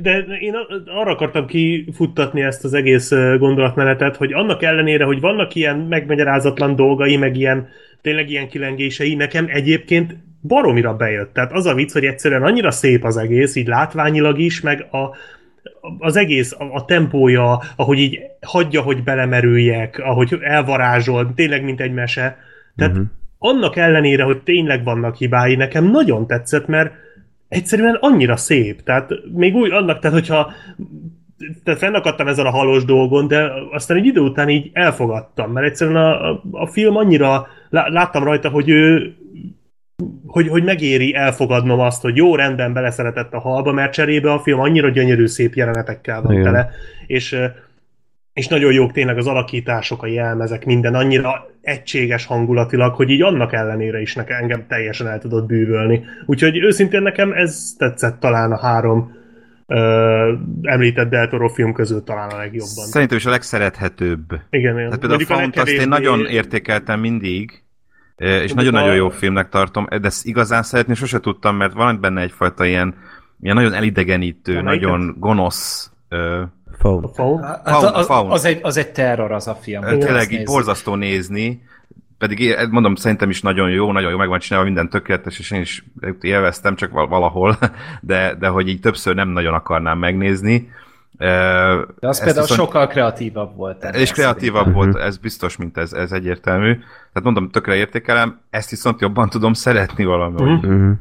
De 0.02 0.18
én 0.18 0.54
arra 0.86 1.10
akartam 1.10 1.46
kifuttatni 1.46 2.42
ezt 2.42 2.64
az 2.64 2.74
egész 2.74 3.10
gondolatmenetet, 3.38 4.16
hogy 4.16 4.32
annak 4.32 4.62
ellenére, 4.62 5.04
hogy 5.04 5.20
vannak 5.20 5.54
ilyen 5.54 5.76
megmagyarázatlan 5.78 6.76
dolgai, 6.76 7.16
meg 7.16 7.36
ilyen 7.36 7.68
tényleg 8.02 8.30
ilyen 8.30 8.48
kilengései, 8.48 9.14
nekem 9.14 9.46
egyébként 9.48 10.16
baromira 10.42 10.96
bejött. 10.96 11.32
Tehát 11.32 11.52
az 11.52 11.66
a 11.66 11.74
vicc, 11.74 11.92
hogy 11.92 12.04
egyszerűen 12.04 12.42
annyira 12.42 12.70
szép 12.70 13.04
az 13.04 13.16
egész, 13.16 13.56
így 13.56 13.66
látványilag 13.66 14.38
is, 14.38 14.60
meg 14.60 14.86
a, 14.90 15.16
az 15.98 16.16
egész, 16.16 16.52
a, 16.52 16.64
a 16.72 16.84
tempója, 16.84 17.62
ahogy 17.76 17.98
így 17.98 18.20
hagyja, 18.40 18.80
hogy 18.82 19.02
belemerüljek, 19.02 19.98
ahogy 19.98 20.38
elvarázsol, 20.40 21.32
tényleg 21.34 21.64
mint 21.64 21.80
egy 21.80 21.92
mese. 21.92 22.38
Tehát 22.76 22.92
uh-huh. 22.92 23.08
annak 23.38 23.76
ellenére, 23.76 24.22
hogy 24.22 24.42
tényleg 24.42 24.84
vannak 24.84 25.16
hibái, 25.16 25.54
nekem 25.54 25.90
nagyon 25.90 26.26
tetszett, 26.26 26.66
mert 26.66 26.92
egyszerűen 27.48 27.98
annyira 28.00 28.36
szép. 28.36 28.82
Tehát 28.82 29.10
még 29.34 29.54
úgy 29.54 29.72
annak, 29.72 29.98
tehát 29.98 30.16
hogyha 30.16 30.52
tehát 31.64 31.80
fennakadtam 31.80 32.28
ezen 32.28 32.46
a 32.46 32.50
halós 32.50 32.84
dolgon, 32.84 33.28
de 33.28 33.52
aztán 33.70 33.96
egy 33.96 34.06
idő 34.06 34.20
után 34.20 34.48
így 34.48 34.70
elfogadtam, 34.72 35.52
mert 35.52 35.66
egyszerűen 35.66 35.96
a, 35.96 36.30
a, 36.30 36.42
a 36.50 36.66
film 36.66 36.96
annyira, 36.96 37.46
láttam 37.70 38.24
rajta, 38.24 38.48
hogy 38.48 38.68
ő 38.68 39.14
hogy, 40.26 40.48
hogy 40.48 40.64
megéri 40.64 41.14
elfogadnom 41.14 41.80
azt, 41.80 42.02
hogy 42.02 42.16
jó, 42.16 42.36
rendben 42.36 42.72
beleszeretett 42.72 43.32
a 43.32 43.40
halba, 43.40 43.72
mert 43.72 43.92
cserébe 43.92 44.32
a 44.32 44.38
film 44.38 44.60
annyira 44.60 44.88
gyönyörű 44.88 45.26
szép 45.26 45.54
jelenetekkel 45.54 46.22
van 46.22 46.32
Igen. 46.32 46.44
tele, 46.44 46.70
és, 47.06 47.36
és 48.32 48.48
nagyon 48.48 48.72
jók 48.72 48.92
tényleg 48.92 49.18
az 49.18 49.26
alakítások, 49.26 50.02
a 50.02 50.06
jelmezek, 50.06 50.64
minden 50.64 50.94
annyira 50.94 51.46
egységes 51.60 52.26
hangulatilag, 52.26 52.94
hogy 52.94 53.10
így 53.10 53.22
annak 53.22 53.52
ellenére 53.52 54.00
is 54.00 54.14
nekem 54.14 54.36
engem 54.36 54.66
teljesen 54.68 55.06
el 55.06 55.18
tudott 55.18 55.46
bűvölni. 55.46 56.04
Úgyhogy 56.26 56.58
őszintén 56.58 57.02
nekem 57.02 57.32
ez 57.32 57.74
tetszett 57.78 58.20
talán 58.20 58.52
a 58.52 58.58
három 58.58 59.18
ö, 59.70 60.32
említett 60.62 61.10
Del 61.10 61.28
Toro 61.28 61.48
film 61.48 61.72
közül 61.72 62.02
talán 62.02 62.30
a 62.30 62.36
legjobban. 62.36 62.86
Szerintem 62.86 63.16
is 63.16 63.26
a 63.26 63.30
legszerethetőbb. 63.30 64.32
Igen, 64.50 64.78
igen. 64.78 64.84
Tehát 64.84 64.98
például 64.98 65.22
a 65.22 65.24
Fount 65.24 65.56
azt 65.56 65.68
én 65.68 65.88
nagyon 65.88 66.26
értékeltem 66.26 67.00
mindig, 67.00 67.62
és 68.16 68.52
nagyon-nagyon 68.52 68.94
jó 68.94 69.08
filmnek 69.08 69.48
tartom, 69.48 69.86
de 69.88 70.06
ezt 70.06 70.26
igazán 70.26 70.62
szeretni 70.62 70.94
sose 70.94 71.20
tudtam, 71.20 71.56
mert 71.56 71.72
van 71.72 72.00
benne 72.00 72.20
egyfajta 72.20 72.64
ilyen, 72.64 72.94
ilyen 73.40 73.54
nagyon 73.56 73.72
elidegenítő, 73.72 74.62
melyiket? 74.62 74.88
nagyon 74.88 75.16
gonosz, 75.18 75.92
ö, 76.08 76.42
Faun. 76.78 77.04
A 77.04 77.08
Faun? 77.08 77.42
Hát 77.42 77.68
Faun, 77.68 77.94
az, 77.94 78.06
Faun. 78.06 78.30
az, 78.30 78.44
egy, 78.44 78.58
az 78.62 78.76
egy 78.76 78.92
terror 78.92 79.32
az 79.32 79.48
a 79.48 79.54
film. 79.54 79.82
tényleg 79.82 80.32
így 80.32 80.44
borzasztó 80.44 80.94
nézni, 80.94 81.62
pedig 82.20 82.38
én- 82.38 82.68
mondom, 82.70 82.94
szerintem 82.94 83.30
is 83.30 83.42
nagyon 83.42 83.70
jó, 83.70 83.92
nagyon 83.92 84.10
jó 84.10 84.16
meg 84.16 84.28
van 84.28 84.38
csinálva, 84.38 84.66
minden 84.66 84.88
tökéletes, 84.88 85.38
és 85.38 85.50
én 85.50 85.60
is 85.60 85.84
élveztem, 86.20 86.74
csak 86.76 86.90
val- 86.90 87.08
valahol, 87.08 87.56
de, 88.00 88.34
de 88.38 88.48
hogy 88.48 88.68
így 88.68 88.80
többször 88.80 89.14
nem 89.14 89.28
nagyon 89.28 89.54
akarnám 89.54 89.98
megnézni. 89.98 90.70
Ö, 91.18 91.26
De 92.00 92.08
az 92.08 92.16
ezt 92.16 92.24
például 92.24 92.46
viszont- 92.46 92.60
sokkal 92.68 92.86
kreatívabb 92.86 93.56
volt. 93.56 93.84
És 93.96 94.12
kreatívabb 94.12 94.64
szerintem. 94.64 94.90
volt, 94.92 95.04
ez 95.06 95.16
biztos, 95.16 95.56
mint 95.56 95.76
ez, 95.76 95.92
ez 95.92 96.12
egyértelmű. 96.12 96.72
Tehát 96.74 97.22
mondom, 97.22 97.50
tökre 97.50 97.74
értékelem, 97.74 98.40
ezt 98.50 98.70
viszont 98.70 99.00
jobban 99.00 99.28
tudom 99.28 99.52
szeretni. 99.52 100.04
Mhm. 100.04 100.42
Uh-huh. 100.42 100.92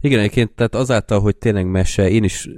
Igen, 0.00 0.18
egyébként, 0.18 0.54
tehát 0.54 0.74
azáltal, 0.74 1.20
hogy 1.20 1.36
tényleg 1.36 1.66
mese, 1.66 2.10
én 2.10 2.24
is 2.24 2.48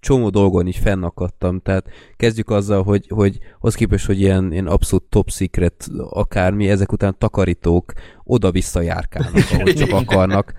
csomó 0.00 0.30
dolgon 0.30 0.66
így 0.66 0.76
fennakadtam, 0.76 1.60
tehát 1.60 1.88
kezdjük 2.16 2.50
azzal, 2.50 2.82
hogy, 2.82 3.06
hogy 3.08 3.38
az 3.58 3.74
képest, 3.74 4.06
hogy 4.06 4.20
ilyen, 4.20 4.52
ilyen 4.52 4.66
abszolút 4.66 5.04
top 5.08 5.30
secret 5.30 5.88
akármi, 6.08 6.68
ezek 6.68 6.92
után 6.92 7.18
takarítók 7.18 7.92
oda-vissza 8.24 8.80
járkálnak, 8.80 9.44
ahogy 9.52 9.74
csak 9.74 9.92
akarnak. 9.92 10.52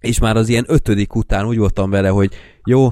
És 0.00 0.18
már 0.18 0.36
az 0.36 0.48
ilyen 0.48 0.64
ötödik 0.68 1.14
után 1.14 1.46
úgy 1.46 1.58
voltam 1.58 1.90
vele, 1.90 2.08
hogy 2.08 2.34
jó, 2.64 2.88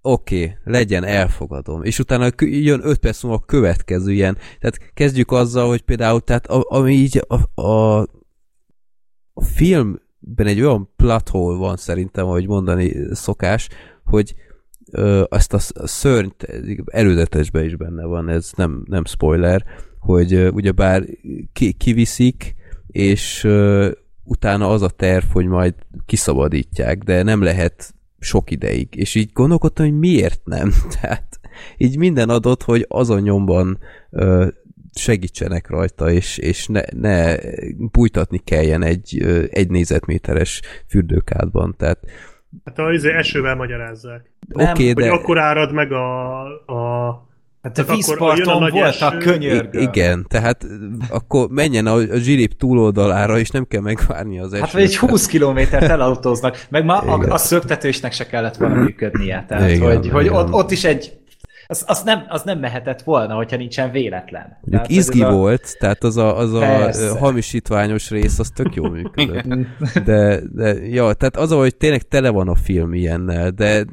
oké, 0.00 0.42
okay, 0.42 0.56
legyen, 0.64 1.04
elfogadom. 1.04 1.82
És 1.82 1.98
utána 1.98 2.28
jön 2.38 2.80
öt 2.82 2.98
perc 2.98 3.22
múlva 3.22 3.38
a 3.38 3.44
következő 3.46 4.12
ilyen. 4.12 4.36
Tehát 4.60 4.92
kezdjük 4.94 5.30
azzal, 5.30 5.68
hogy 5.68 5.82
például, 5.82 6.20
tehát 6.20 6.46
a, 6.46 6.64
ami 6.68 6.92
így 6.92 7.24
a, 7.26 7.62
a, 7.62 8.00
a 9.32 9.44
filmben 10.24 10.46
egy 10.46 10.60
olyan 10.60 10.88
plot 10.96 11.28
hole 11.28 11.58
van 11.58 11.76
szerintem, 11.76 12.26
ahogy 12.26 12.46
mondani 12.46 12.92
szokás, 13.12 13.68
hogy 14.04 14.34
ö, 14.90 15.24
azt 15.28 15.52
a, 15.52 15.58
sz- 15.58 15.78
a 15.78 15.86
szörnyt, 15.86 16.46
előzetesben 16.86 17.64
is 17.64 17.76
benne 17.76 18.04
van, 18.04 18.28
ez 18.28 18.50
nem, 18.56 18.84
nem 18.86 19.04
spoiler, 19.04 19.64
hogy 19.98 20.34
ö, 20.34 20.48
ugyebár 20.48 21.04
ki, 21.52 21.72
kiviszik, 21.72 22.54
és 22.86 23.44
ö, 23.44 23.90
utána 24.24 24.70
az 24.70 24.82
a 24.82 24.88
terv, 24.88 25.24
hogy 25.32 25.46
majd 25.46 25.74
kiszabadítják, 26.06 26.98
de 26.98 27.22
nem 27.22 27.42
lehet 27.42 27.94
sok 28.18 28.50
ideig. 28.50 28.88
És 28.90 29.14
így 29.14 29.30
gondolkodtam, 29.32 29.86
hogy 29.86 29.98
miért 29.98 30.40
nem. 30.44 30.72
Tehát 31.00 31.40
így 31.76 31.98
minden 31.98 32.28
adott, 32.28 32.62
hogy 32.62 32.86
azon 32.88 33.20
nyomban 33.20 33.78
ö, 34.10 34.48
segítsenek 34.94 35.68
rajta, 35.68 36.10
és, 36.10 36.38
és 36.38 36.66
ne, 36.66 36.80
ne 36.96 37.36
bújtatni 37.76 38.38
kelljen 38.38 38.82
egy, 38.82 39.22
egy 39.50 39.70
négyzetméteres 39.70 40.60
fürdőkádban. 40.88 41.74
Tehát 41.78 41.98
Hát 42.64 42.78
az 42.78 43.04
esővel 43.04 43.54
magyarázzák. 43.54 44.32
Oké, 44.52 44.90
Hogy 44.90 45.04
de... 45.04 45.10
akkor 45.10 45.38
árad 45.38 45.72
meg 45.72 45.92
a, 45.92 46.40
a 46.66 47.22
Hát 47.62 47.78
a 47.78 47.94
vízparton 47.94 48.58
nagy 48.58 48.72
voltak. 48.72 49.24
I- 49.42 49.68
igen, 49.72 50.26
tehát 50.28 50.66
akkor 51.08 51.48
menjen 51.48 51.86
a, 51.86 51.94
a 51.94 52.16
zsilip 52.16 52.52
túloldalára, 52.56 53.38
és 53.38 53.50
nem 53.50 53.66
kell 53.66 53.80
megvárni 53.80 54.38
az 54.38 54.52
esőt. 54.52 54.64
Hát 54.64 54.72
vagy 54.72 54.82
egy 54.82 54.96
20 54.96 55.26
kilométert 55.26 55.82
elautóznak, 55.82 56.66
meg 56.70 56.84
már 56.84 57.08
a, 57.08 57.32
a 57.32 57.36
szöktetősnek 57.36 58.12
se 58.12 58.26
kellett 58.26 58.56
volna 58.56 58.74
működnie. 58.74 59.44
Tehát, 59.48 59.70
Igen, 59.70 59.96
hogy, 59.96 60.08
hogy 60.08 60.24
igen. 60.24 60.36
ott, 60.36 60.52
ott 60.52 60.70
is 60.70 60.84
egy 60.84 61.12
az, 61.66 61.84
az, 61.86 62.02
nem, 62.02 62.24
az 62.28 62.42
nem 62.42 62.58
mehetett 62.58 63.02
volna, 63.02 63.34
hogyha 63.34 63.56
nincsen 63.56 63.90
véletlen. 63.90 64.42
Mondjuk 64.42 64.70
Tehát, 64.70 64.90
izgi 64.90 65.22
a- 65.22 65.30
volt, 65.30 65.76
tehát 65.78 66.04
az 66.04 66.16
a, 66.16 66.36
az 66.38 66.52
a 66.54 66.58
Persze. 66.58 67.18
hamisítványos 67.18 68.10
rész, 68.10 68.38
az 68.38 68.50
tök 68.54 68.74
jól 68.74 68.90
működött. 68.90 69.44
De, 70.04 70.40
de 70.52 70.74
ja, 70.74 71.12
tehát 71.12 71.36
az, 71.36 71.50
hogy 71.52 71.76
tényleg 71.76 72.02
tele 72.02 72.30
van 72.30 72.48
a 72.48 72.54
film 72.54 72.92
ilyennel, 72.94 73.50
de 73.50 73.84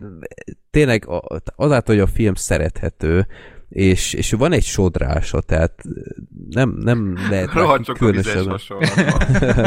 tényleg 0.72 1.08
azáltal, 1.56 1.96
hogy 1.96 2.04
a 2.04 2.08
film 2.08 2.34
szerethető, 2.34 3.28
és, 3.72 4.14
és 4.14 4.32
van 4.32 4.52
egy 4.52 4.64
sodrása, 4.64 5.42
tehát 5.42 5.84
nem, 6.50 6.76
nem 6.78 7.18
lehet 7.30 7.54
Rohadt 7.54 7.88
a 7.88 8.44
van. 8.44 8.58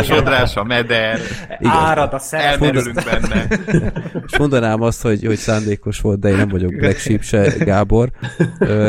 Sodrás, 0.03 0.57
a 0.57 0.65
meder, 0.65 1.21
Árad 1.63 2.13
a 2.13 2.19
szer. 2.19 2.41
elmerülünk 2.41 3.03
benne. 3.05 3.49
És 4.27 4.39
mondanám 4.39 4.81
azt, 4.81 5.03
hogy, 5.03 5.25
hogy 5.25 5.37
szándékos 5.37 6.01
volt, 6.01 6.21
de 6.21 6.29
én 6.29 6.37
nem 6.37 6.49
vagyok 6.49 6.77
Black 6.77 6.99
Sheep 6.99 7.23
se, 7.23 7.55
Gábor, 7.59 8.11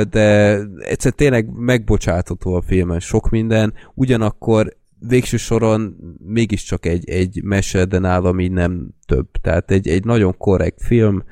de 0.10 0.60
egyszer 0.80 1.12
tényleg 1.12 1.47
megbocsátható 1.56 2.56
a 2.56 2.62
filmen 2.62 2.99
sok 2.99 3.30
minden, 3.30 3.73
ugyanakkor 3.93 4.78
végső 4.99 5.38
soron 5.38 5.95
mégiscsak 6.25 6.86
egy, 6.86 7.10
egy 7.10 7.43
mese, 7.43 7.86
de 7.86 7.99
nálam 7.99 8.39
így 8.39 8.51
nem 8.51 8.89
több. 9.06 9.28
Tehát 9.41 9.71
egy, 9.71 9.88
egy 9.88 10.04
nagyon 10.04 10.38
korrekt 10.38 10.82
film, 10.82 11.23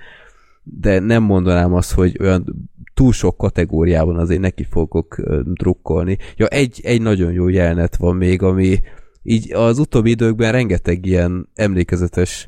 de 0.64 1.00
nem 1.00 1.24
mondanám 1.24 1.74
azt, 1.74 1.94
hogy 1.94 2.18
olyan 2.20 2.72
túl 2.94 3.12
sok 3.12 3.38
kategóriában 3.38 4.18
azért 4.18 4.42
neki 4.42 4.64
fogok 4.70 5.22
drukkolni. 5.44 6.18
Ja, 6.36 6.48
egy, 6.48 6.80
egy 6.84 7.02
nagyon 7.02 7.32
jó 7.32 7.48
jelenet 7.48 7.96
van 7.96 8.16
még, 8.16 8.42
ami 8.42 8.80
így 9.24 9.54
az 9.54 9.80
utóbbi 9.80 10.10
időkben 10.10 10.52
rengeteg 10.52 11.06
ilyen 11.06 11.50
emlékezetes 11.56 12.48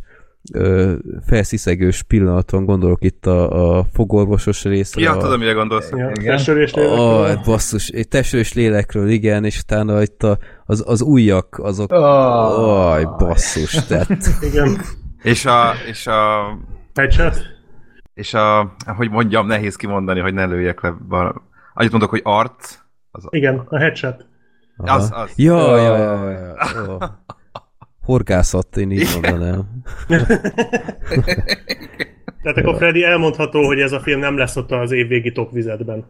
ö, 0.54 0.94
felsziszegős 1.26 2.04
pillanat 2.04 2.52
van, 2.52 2.66
gondolok 2.66 3.04
itt 3.04 3.26
a, 3.26 3.78
a 3.78 3.86
fogorvosos 3.94 4.64
részre. 4.64 5.02
Ja, 5.02 5.12
a, 5.12 5.18
tudom, 5.18 5.40
mire 5.40 5.52
gondolsz. 5.52 5.90
Ja, 5.90 6.12
lélekről. 6.22 6.76
Oh, 6.76 7.44
basszus, 7.44 7.88
egy 7.88 8.08
testős 8.08 8.54
lélekről, 8.54 9.10
igen, 9.10 9.46
és 9.46 9.60
utána 9.60 10.02
itt 10.02 10.24
a, 10.24 10.38
az, 10.66 10.84
az 10.88 11.02
ujjak, 11.02 11.60
azok, 11.64 11.92
Oh. 11.92 12.92
aj, 12.92 13.04
basszus, 13.18 13.86
tehát 13.86 14.18
Igen. 14.42 14.82
És 15.24 15.46
a, 15.46 15.72
és 15.90 16.08
a, 16.08 16.42
Headshot? 16.94 17.55
És 18.16 18.34
a, 18.34 18.76
hogy 18.86 19.10
mondjam, 19.10 19.48
nehéz 19.48 19.76
kimondani, 19.76 20.20
hogy 20.20 20.34
ne 20.34 20.46
lőjek 20.46 20.82
le. 20.82 20.96
val- 21.08 21.42
Annyit 21.74 21.92
mondok, 21.92 22.10
hogy 22.10 22.22
arc, 22.24 22.78
az, 23.12 23.26
Igen, 23.30 23.60
a 23.70 23.78
headshot. 23.78 24.26
az, 24.78 25.12
az. 25.14 25.34
Ja, 25.36 25.78
ja, 25.78 25.98
ja, 25.98 26.30
ja. 26.30 27.24
Horgászat, 28.02 28.78
én 28.78 28.92
így 28.92 29.08
mondanám. 29.14 29.82
Tehát 32.42 32.58
akkor 32.58 32.76
Freddy 32.76 33.04
elmondható, 33.04 33.66
hogy 33.66 33.80
ez 33.80 33.92
a 33.92 34.00
film 34.00 34.20
nem 34.20 34.38
lesz 34.38 34.56
ott 34.56 34.72
az 34.72 34.92
évvégi 34.92 35.32
top 35.32 35.52
vizetben. 35.52 36.06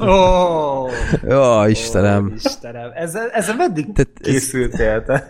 Ó, 0.00 0.86
Ja, 1.28 1.64
Istenem. 1.68 2.32
Istenem, 2.34 2.90
ezzel, 2.94 3.28
ezzel 3.30 3.56
meddig 3.56 3.86
ez- 3.94 4.06
készültél? 4.20 5.02
te? 5.02 5.26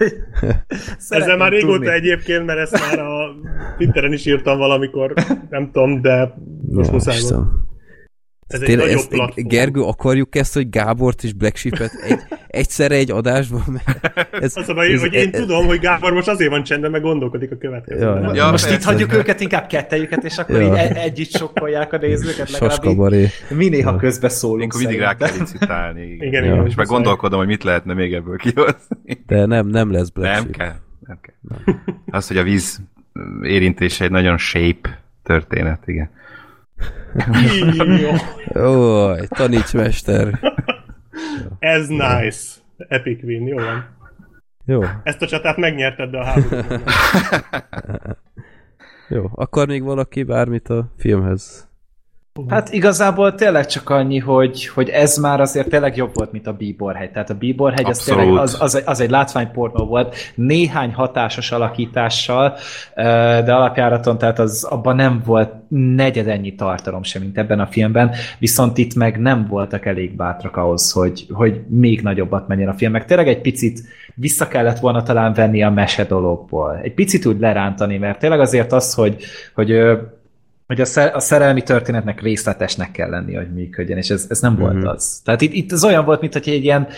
Ezzel 1.08 1.36
már 1.36 1.50
régóta 1.50 1.72
tudni. 1.72 1.90
egyébként, 1.92 2.46
mert 2.46 2.58
ezt 2.58 2.80
már 2.80 2.98
a 2.98 3.34
Twitteren 3.76 4.12
is 4.12 4.26
írtam 4.26 4.58
valamikor, 4.58 5.12
nem 5.50 5.70
tudom, 5.72 6.00
de 6.00 6.34
most 6.68 6.86
Ja, 6.88 6.92
muszáj. 6.94 7.16
Ez 8.50 8.60
egy 8.60 8.66
Tényleg, 8.66 8.84
nagyobb 8.86 8.98
ezt, 9.00 9.08
platform. 9.08 9.46
Gergő, 9.48 9.80
akarjuk 9.80 10.34
ezt, 10.36 10.54
hogy 10.54 10.70
Gábort 10.70 11.22
és 11.24 11.32
Black 11.32 11.56
Sheep-et 11.56 11.92
egy, 12.08 12.18
egyszerre 12.46 12.94
egy 12.94 13.10
adásban? 13.10 13.62
Mert 13.66 14.18
Ez, 14.42 14.56
Az 14.56 14.68
a 14.68 14.74
baj, 14.74 14.92
ez- 14.92 15.00
hogy 15.00 15.12
én 15.14 15.28
ez- 15.32 15.40
tudom, 15.40 15.66
hogy 15.66 15.78
Gábor 15.78 16.12
most 16.12 16.28
azért 16.28 16.50
van 16.50 16.62
csendben, 16.62 16.90
meg 16.90 17.00
gondolkodik 17.02 17.50
a 17.52 17.56
következőben. 17.56 18.22
Ja, 18.22 18.34
Ja, 18.34 18.50
Most 18.50 18.64
itt 18.64 18.70
persze. 18.70 18.90
hagyjuk 18.90 19.12
őket 19.14 19.40
inkább 19.40 19.66
kettejüket, 19.66 20.24
és 20.24 20.38
akkor 20.38 20.60
Ja. 20.60 20.66
így 20.66 20.72
e- 20.78 21.00
együtt 21.00 21.30
sokkolják 21.36 21.92
a 21.92 21.96
nézőket, 21.98 22.48
Saskabaré. 22.48 23.26
mi 23.50 23.68
néha 23.68 23.96
közbeszólunk 23.96 24.72
Akkor 24.72 24.80
mindig 24.84 25.00
rá 25.00 25.14
kell 25.16 25.28
licitálni. 25.38 26.02
Igen. 26.02 26.26
Igen, 26.28 26.44
Ja. 26.44 26.52
igen. 26.52 26.66
És 26.66 26.74
meg 26.74 26.86
gondolkodom, 26.86 27.38
hogy 27.38 27.48
mit 27.48 27.64
lehetne 27.64 27.94
még 27.94 28.12
ebből 28.14 28.36
kihozni. 28.36 29.22
De 29.26 29.46
nem, 29.46 29.66
nem 29.66 29.92
lesz 29.92 30.08
Black 30.08 30.32
Nem 30.34 30.42
Sheep. 30.42 30.56
kell. 30.56 30.74
Nem 31.06 31.18
kell. 31.20 31.74
Az, 32.10 32.28
hogy 32.28 32.36
a 32.36 32.42
víz 32.42 32.80
érintése 33.42 34.04
egy 34.04 34.10
nagyon 34.10 34.38
shape 34.38 35.02
történet, 35.22 35.82
igen. 35.86 36.10
Jó. 38.00 38.10
Ó, 38.66 39.14
taníts 39.28 39.72
mester. 39.72 40.40
Ez 41.58 41.88
nice. 41.88 42.40
Epic 42.88 43.22
win, 43.22 43.46
jó 43.46 43.56
van. 43.56 43.98
Jó, 44.64 44.82
Ezt 45.02 45.22
a 45.22 45.26
csatát 45.26 45.56
megnyerted, 45.56 46.10
de 46.10 46.18
a 46.18 46.24
háborúban. 46.24 46.82
jó. 49.08 49.30
Akar 49.34 49.66
még 49.66 49.82
valaki 49.82 50.22
bármit 50.22 50.68
a 50.68 50.92
filmhez? 50.98 51.68
Hát 52.48 52.72
igazából 52.72 53.34
tényleg 53.34 53.66
csak 53.66 53.90
annyi, 53.90 54.18
hogy, 54.18 54.66
hogy 54.66 54.88
ez 54.88 55.16
már 55.16 55.40
azért 55.40 55.68
tényleg 55.68 55.96
jobb 55.96 56.10
volt, 56.14 56.32
mint 56.32 56.46
a 56.46 56.52
Bíborhegy. 56.52 57.10
Tehát 57.10 57.30
a 57.30 57.34
Bíborhegy 57.34 57.84
az 57.86 57.98
tényleg 57.98 58.36
az, 58.38 58.56
az, 58.60 58.74
egy- 58.74 58.82
az 58.86 59.00
egy 59.00 59.10
látványpornó 59.10 59.84
volt, 59.84 60.16
néhány 60.34 60.92
hatásos 60.94 61.50
alakítással, 61.52 62.56
de 63.44 63.54
alapjáraton 63.54 64.18
tehát 64.18 64.38
az 64.38 64.64
abban 64.64 64.96
nem 64.96 65.22
volt 65.24 65.52
negyed 65.68 66.28
ennyi 66.28 66.54
tartalom 66.54 67.02
sem, 67.02 67.22
mint 67.22 67.38
ebben 67.38 67.60
a 67.60 67.66
filmben, 67.66 68.10
viszont 68.38 68.78
itt 68.78 68.94
meg 68.94 69.20
nem 69.20 69.46
voltak 69.48 69.86
elég 69.86 70.16
bátrak 70.16 70.56
ahhoz, 70.56 70.92
hogy, 70.92 71.26
hogy 71.30 71.60
még 71.68 72.00
nagyobbat 72.00 72.48
menjen 72.48 72.68
a 72.68 72.74
film. 72.74 72.92
Meg 72.92 73.04
tényleg 73.04 73.28
egy 73.28 73.40
picit 73.40 73.80
vissza 74.14 74.48
kellett 74.48 74.78
volna 74.78 75.02
talán 75.02 75.32
venni 75.32 75.62
a 75.62 75.70
mese 75.70 76.04
dologból. 76.04 76.80
Egy 76.82 76.94
picit 76.94 77.26
úgy 77.26 77.38
lerántani, 77.40 77.98
mert 77.98 78.18
tényleg 78.18 78.40
azért 78.40 78.72
az, 78.72 78.94
hogy, 78.94 79.16
hogy 79.54 79.80
hogy 80.70 80.80
a, 80.80 80.84
szer- 80.84 81.14
a 81.14 81.20
szerelmi 81.20 81.62
történetnek 81.62 82.20
részletesnek 82.20 82.90
kell 82.90 83.08
lenni, 83.10 83.34
hogy 83.34 83.52
működjön, 83.52 83.98
és 83.98 84.10
ez, 84.10 84.26
ez 84.28 84.40
nem 84.40 84.56
volt 84.56 84.74
Mhm. 84.74 84.86
az. 84.86 85.20
Tehát 85.24 85.40
itt, 85.40 85.52
itt 85.52 85.72
az 85.72 85.84
olyan 85.84 86.04
volt, 86.04 86.20
mint 86.20 86.32
hogy 86.32 86.48
egy 86.48 86.64
ilyen 86.64 86.88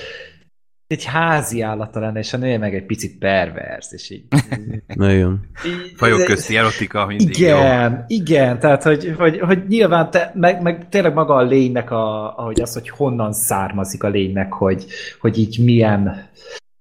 egy 0.87 1.05
házi 1.05 1.61
állata 1.61 2.01
lenne, 2.01 2.19
és 2.19 2.33
a 2.33 2.37
nője 2.37 2.59
meg 2.59 2.75
egy 2.75 2.87
picit 2.87 3.19
pervers, 3.19 3.87
és 3.91 4.11
így... 4.11 4.25
Nagyon. 4.87 5.41
Fajok 5.97 6.25
közti 6.25 6.57
erotika 6.57 7.07
mindig 7.07 7.39
jó. 7.39 7.49
igen, 7.49 8.05
igen, 8.07 8.59
tehát 8.59 8.83
hogy, 8.83 9.15
hogy, 9.19 9.39
hogy 9.39 9.63
nyilván 9.69 10.11
te, 10.11 10.33
meg, 10.35 10.63
meg 10.63 10.89
tényleg 10.89 11.15
maga 11.15 11.35
a 11.35 11.43
lénynek, 11.43 11.91
a, 11.91 12.37
ahogy 12.39 12.61
az, 12.61 12.73
hogy 12.73 12.89
honnan 12.89 13.33
származik 13.33 14.03
a 14.03 14.09
lénynek, 14.09 14.53
hogy, 14.53 14.87
hogy 15.21 15.39
így 15.39 15.59
milyen 15.65 16.29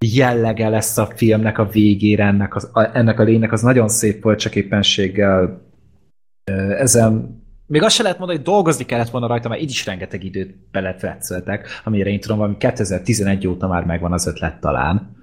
jellege 0.06 0.68
lesz 0.68 0.98
a 0.98 1.08
filmnek 1.16 1.58
a 1.58 1.68
végére 1.68 2.24
ennek, 2.24 2.54
az, 2.54 2.70
a, 2.72 2.90
ennek 2.96 3.20
a 3.20 3.22
lénynek, 3.22 3.52
az 3.52 3.62
nagyon 3.62 3.88
szép 3.88 4.22
volt, 4.22 4.38
csak 4.38 4.54
éppenséggel 4.54 5.70
ezen 6.78 7.40
még 7.72 7.82
azt 7.82 7.94
se 7.94 8.02
lehet 8.02 8.18
mondani, 8.18 8.38
hogy 8.38 8.48
dolgozni 8.48 8.84
kellett 8.84 9.10
volna 9.10 9.26
rajta, 9.26 9.48
mert 9.48 9.60
így 9.60 9.70
is 9.70 9.86
rengeteg 9.86 10.24
időt 10.24 10.54
beletretszöltek, 10.70 11.68
amire 11.84 12.10
én 12.10 12.20
tudom, 12.20 12.36
valami 12.36 12.56
2011 12.56 13.46
óta 13.46 13.68
már 13.68 13.84
megvan 13.84 14.12
az 14.12 14.26
ötlet 14.26 14.60
talán. 14.60 15.16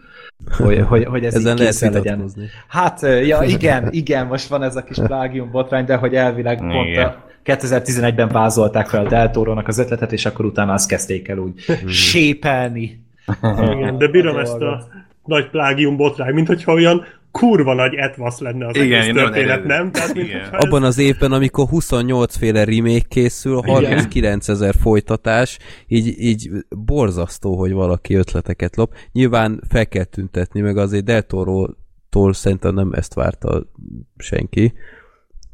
Hogy, 0.58 0.80
hogy, 0.90 1.06
hogy 1.06 1.26
ez 1.26 1.36
Ezen 1.36 1.52
így 1.52 1.60
lehet 1.60 1.94
legyen. 1.94 2.32
Hát, 2.68 3.02
ja, 3.02 3.44
igen, 3.58 3.88
igen, 3.92 4.28
most 4.28 4.48
van 4.48 4.64
ez 4.64 4.76
a 4.76 4.84
kis 4.84 4.98
plágium 4.98 5.52
botrány, 5.52 5.86
de 5.86 5.96
hogy 5.96 6.16
elvileg 6.16 6.58
pont 6.58 6.88
Igen. 6.88 7.06
a 7.06 7.28
2011-ben 7.46 8.28
vázolták 8.28 8.88
fel 8.88 9.06
a 9.06 9.10
Deltorónak 9.10 9.68
az 9.68 9.78
ötletet, 9.78 10.12
és 10.12 10.26
akkor 10.26 10.46
utána 10.46 10.74
azt 10.74 10.88
kezdték 10.88 11.28
el 11.28 11.38
úgy 11.38 11.66
sépelni. 11.88 13.04
Igen, 13.42 13.98
de 13.98 14.08
bírom 14.08 14.38
ezt 14.38 14.62
a 14.62 14.88
nagy 15.26 15.50
plágium 15.50 15.98
botrány, 15.98 16.34
mint 16.34 16.48
hogyha 16.48 16.74
olyan 16.74 17.06
kurva 17.32 17.74
nagy 17.74 17.94
etvasz 17.94 18.39
lenne 18.39 18.68
az 18.68 18.76
Igen, 18.76 19.02
egész 19.02 19.13
történet, 19.13 19.36
eredeti. 19.50 19.68
nem? 19.68 19.92
Tehát, 19.92 20.13
mint 20.13 20.28
Igen. 20.28 20.39
hogyha 20.39 20.58
ez- 20.58 20.63
Abban 20.63 20.84
az 20.84 20.98
évben, 20.98 21.32
amikor 21.32 21.68
28 21.68 22.36
féle 22.38 22.63
remake 22.63 23.06
készül, 23.08 23.62
39 23.62 24.48
ezer 24.48 24.76
folytatás, 24.76 25.58
így, 25.88 26.20
így 26.20 26.50
borzasztó, 26.70 27.58
hogy 27.58 27.72
valaki 27.72 28.13
ötleteket 28.15 28.76
lop. 28.76 28.94
Nyilván 29.12 29.62
fel 29.70 29.88
kell 29.88 30.04
tüntetni, 30.04 30.62
meg 30.62 30.78
azért 30.78 31.04
Del 31.06 31.22
Toro-tól 31.22 32.34
szerintem 32.34 32.74
nem 32.74 32.92
ezt 32.94 33.13
várta 33.13 33.63
senki. 34.18 34.74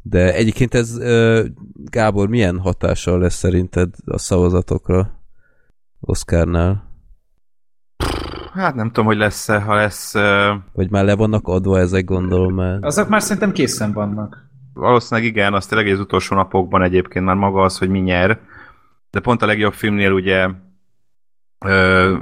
De 0.02 0.34
egyébként 0.34 0.74
ez, 0.74 0.98
Gábor, 1.84 2.28
milyen 2.28 2.58
hatással 2.58 3.18
lesz 3.18 3.34
szerinted 3.34 3.94
a 4.04 4.18
szavazatokra 4.18 5.20
Oscarnál? 6.00 6.85
Hát 8.54 8.74
nem 8.74 8.86
tudom, 8.86 9.04
hogy 9.04 9.16
lesz-e, 9.16 9.60
ha 9.60 9.74
lesz... 9.74 10.14
Vagy 10.72 10.90
már 10.90 11.04
le 11.04 11.14
vannak 11.14 11.48
adva 11.48 11.78
ezek, 11.78 12.04
gondolom 12.04 12.54
már. 12.54 12.78
Azok 12.80 13.08
már 13.08 13.22
szerintem 13.22 13.52
készen 13.52 13.92
vannak. 13.92 14.44
valószínűleg 14.74 15.30
igen, 15.30 15.54
az 15.54 15.66
tényleg 15.66 15.92
az 15.92 16.00
utolsó 16.00 16.36
napokban 16.36 16.82
egyébként 16.82 17.24
már 17.24 17.36
maga 17.36 17.62
az, 17.62 17.78
hogy 17.78 17.88
mi 17.88 17.98
nyer. 17.98 18.38
De 19.10 19.20
pont 19.20 19.42
a 19.42 19.46
legjobb 19.46 19.72
filmnél 19.72 20.12
ugye 20.12 20.48
ö, 21.66 22.14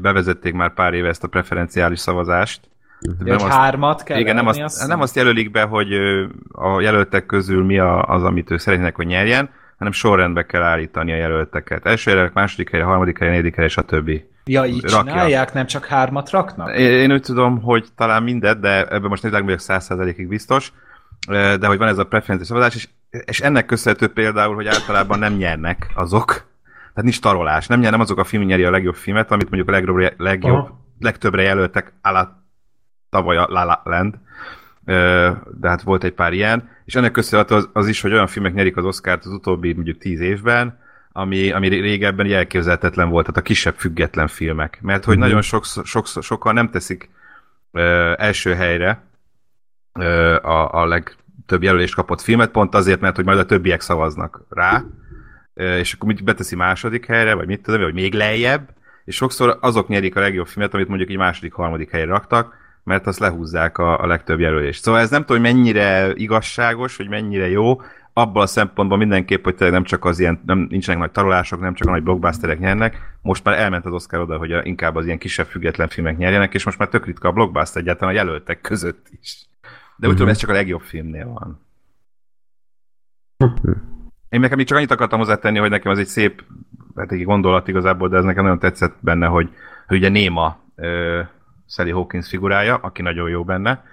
bevezették 0.00 0.54
már 0.54 0.74
pár 0.74 0.94
éve 0.94 1.08
ezt 1.08 1.24
a 1.24 1.28
preferenciális 1.28 1.98
szavazást. 1.98 2.70
De 3.00 3.12
Nem 3.18 3.38
hogy 3.38 3.46
azt- 3.48 3.56
hármat 3.58 4.02
kell 4.02 4.18
Igen, 4.18 4.34
nem 4.34 4.46
azt, 4.46 4.60
hiszem? 4.60 4.88
nem 4.88 5.00
azt 5.00 5.16
jelölik 5.16 5.50
be, 5.50 5.62
hogy 5.62 5.92
a 6.52 6.80
jelöltek 6.80 7.26
közül 7.26 7.64
mi 7.64 7.78
a, 7.78 8.02
az, 8.02 8.22
amit 8.22 8.50
ők 8.50 8.58
szeretnének, 8.58 8.96
hogy 8.96 9.06
nyerjen, 9.06 9.50
hanem 9.78 9.92
sorrendbe 9.92 10.46
kell 10.46 10.62
állítani 10.62 11.12
a 11.12 11.16
jelölteket. 11.16 11.86
Első 11.86 12.10
jelöltek, 12.10 12.34
második 12.34 12.70
helyre, 12.70 12.86
harmadik 12.86 13.18
helyre, 13.18 13.34
negyedik 13.34 13.76
a 13.76 13.82
többi. 13.82 14.30
Ja, 14.44 14.64
így 14.64 14.82
rakja. 14.82 14.98
csinálják, 14.98 15.52
nem 15.52 15.66
csak 15.66 15.84
hármat 15.84 16.30
raknak? 16.30 16.76
Én, 16.76 16.90
én 16.90 17.12
úgy 17.12 17.22
tudom, 17.22 17.62
hogy 17.62 17.88
talán 17.96 18.22
mindet, 18.22 18.60
de 18.60 18.86
ebben 18.86 19.08
most 19.08 19.22
nem 19.22 19.44
vagyok 19.44 19.58
száz 19.58 19.84
százalékig 19.84 20.28
biztos, 20.28 20.72
de 21.28 21.66
hogy 21.66 21.78
van 21.78 21.88
ez 21.88 21.98
a 21.98 22.04
preferenciás 22.04 22.46
szavazás, 22.46 22.74
és, 22.74 22.88
és 23.24 23.40
ennek 23.40 23.66
köszönhető 23.66 24.08
például, 24.08 24.54
hogy 24.54 24.66
általában 24.66 25.18
nem 25.18 25.32
nyernek 25.32 25.90
azok, 25.94 26.26
tehát 26.94 27.02
nincs 27.02 27.20
tarolás, 27.20 27.66
nem 27.66 27.80
nyer, 27.80 27.90
nem 27.90 28.00
azok 28.00 28.18
a 28.18 28.24
film 28.24 28.42
nyeri 28.42 28.64
a 28.64 28.70
legjobb 28.70 28.94
filmet, 28.94 29.30
amit 29.30 29.50
mondjuk 29.50 29.68
a 29.68 29.72
legjobb, 29.72 30.20
legjobb 30.20 30.54
Aha. 30.54 30.80
legtöbbre 30.98 31.42
jelöltek, 31.42 31.92
ala 32.02 32.46
tavaly 33.10 33.36
a 33.36 33.46
La 33.48 33.64
La 33.64 33.80
Land, 33.84 34.14
de 35.60 35.68
hát 35.68 35.82
volt 35.82 36.04
egy 36.04 36.12
pár 36.12 36.32
ilyen, 36.32 36.68
és 36.84 36.94
ennek 36.94 37.10
köszönhető 37.10 37.54
az, 37.54 37.68
az 37.72 37.88
is, 37.88 38.00
hogy 38.00 38.12
olyan 38.12 38.26
filmek 38.26 38.54
nyerik 38.54 38.76
az 38.76 38.84
Oscárt 38.84 39.24
az 39.24 39.32
utóbbi 39.32 39.72
mondjuk 39.72 39.98
tíz 39.98 40.20
évben, 40.20 40.78
ami, 41.12 41.50
ami 41.52 41.68
régebben 41.68 42.32
elképzelhetetlen 42.32 43.08
volt, 43.08 43.26
tehát 43.26 43.40
a 43.40 43.44
kisebb 43.44 43.74
független 43.76 44.28
filmek. 44.28 44.78
Mert 44.82 45.04
hogy 45.04 45.16
Mhm. 45.16 45.24
nagyon 45.24 45.42
sokszor, 45.42 45.84
sokszor, 45.86 46.22
sokan 46.22 46.54
nem 46.54 46.70
teszik 46.70 47.10
ö, 47.72 48.12
első 48.16 48.54
helyre 48.54 49.02
ö, 49.92 50.34
a, 50.42 50.72
a 50.80 50.86
legtöbb 50.86 51.62
jelölést 51.62 51.94
kapott 51.94 52.20
filmet, 52.20 52.50
pont 52.50 52.74
azért, 52.74 53.00
mert 53.00 53.16
hogy 53.16 53.24
majd 53.24 53.38
a 53.38 53.46
többiek 53.46 53.80
szavaznak 53.80 54.40
rá, 54.48 54.82
ö, 55.54 55.76
és 55.76 55.92
akkor 55.92 56.08
mit 56.08 56.24
beteszi 56.24 56.56
második 56.56 57.06
helyre, 57.06 57.34
vagy 57.34 57.46
mit 57.46 57.62
tudom, 57.62 57.80
vagy 57.80 57.94
még 57.94 58.14
lejjebb, 58.14 58.68
és 59.04 59.14
sokszor 59.16 59.58
azok 59.60 59.88
nyerik 59.88 60.16
a 60.16 60.20
legjobb 60.20 60.46
filmet, 60.46 60.74
amit 60.74 60.88
mondjuk 60.88 61.10
egy 61.10 61.16
második, 61.16 61.52
harmadik 61.52 61.90
helyre 61.90 62.10
raktak, 62.10 62.60
mert 62.84 63.06
azt 63.06 63.18
lehúzzák 63.18 63.78
a, 63.78 64.00
a 64.00 64.06
legtöbb 64.06 64.40
jelölést. 64.40 64.82
Szóval 64.82 65.00
ez 65.00 65.10
nem 65.10 65.24
tudom, 65.24 65.42
hogy 65.42 65.52
mennyire 65.54 66.12
igazságos, 66.14 66.96
hogy 66.96 67.08
mennyire 67.08 67.48
jó, 67.48 67.80
abban 68.12 68.42
a 68.42 68.46
szempontból 68.46 68.98
mindenképp, 68.98 69.44
hogy 69.44 69.54
tényleg 69.54 69.74
nem 69.74 69.84
csak 69.84 70.04
az 70.04 70.18
ilyen, 70.18 70.40
nem, 70.46 70.66
nincsenek 70.70 71.00
nagy 71.00 71.10
tarolások, 71.10 71.60
nem 71.60 71.74
csak 71.74 71.88
a 71.88 71.90
nagy 71.90 72.02
blockbusterek 72.02 72.58
nyernek, 72.58 73.16
most 73.22 73.44
már 73.44 73.58
elment 73.58 73.86
az 73.86 73.92
Oscar 73.92 74.20
oda, 74.20 74.38
hogy 74.38 74.52
a, 74.52 74.64
inkább 74.64 74.96
az 74.96 75.06
ilyen 75.06 75.18
kisebb 75.18 75.46
független 75.46 75.88
filmek 75.88 76.16
nyerjenek, 76.16 76.54
és 76.54 76.64
most 76.64 76.78
már 76.78 76.88
tök 76.88 77.06
ritka 77.06 77.28
a 77.28 77.32
blockbuster 77.32 77.82
egyáltalán 77.82 78.14
a 78.14 78.16
jelöltek 78.16 78.60
között 78.60 79.06
is. 79.20 79.46
De 79.96 80.08
úgy 80.08 80.14
tudom, 80.14 80.28
ez 80.28 80.38
csak 80.38 80.50
a 80.50 80.52
legjobb 80.52 80.80
filmnél 80.80 81.26
van. 81.26 81.60
Én 84.28 84.40
nekem 84.40 84.58
így 84.58 84.66
csak 84.66 84.76
annyit 84.76 84.90
akartam 84.90 85.18
hozzátenni, 85.18 85.58
hogy 85.58 85.70
nekem 85.70 85.92
az 85.92 85.98
egy 85.98 86.06
szép 86.06 86.44
hát 86.96 87.12
egy 87.12 87.24
gondolat 87.24 87.68
igazából, 87.68 88.08
de 88.08 88.16
ez 88.16 88.24
nekem 88.24 88.42
nagyon 88.42 88.58
tetszett 88.58 88.96
benne, 89.00 89.26
hogy, 89.26 89.50
hogy 89.86 89.96
ugye 89.96 90.08
Néma 90.08 90.58
ö, 90.76 91.20
Sally 91.66 91.90
Hawkins 91.90 92.28
figurája, 92.28 92.76
aki 92.76 93.02
nagyon 93.02 93.28
jó 93.28 93.44
benne, 93.44 93.84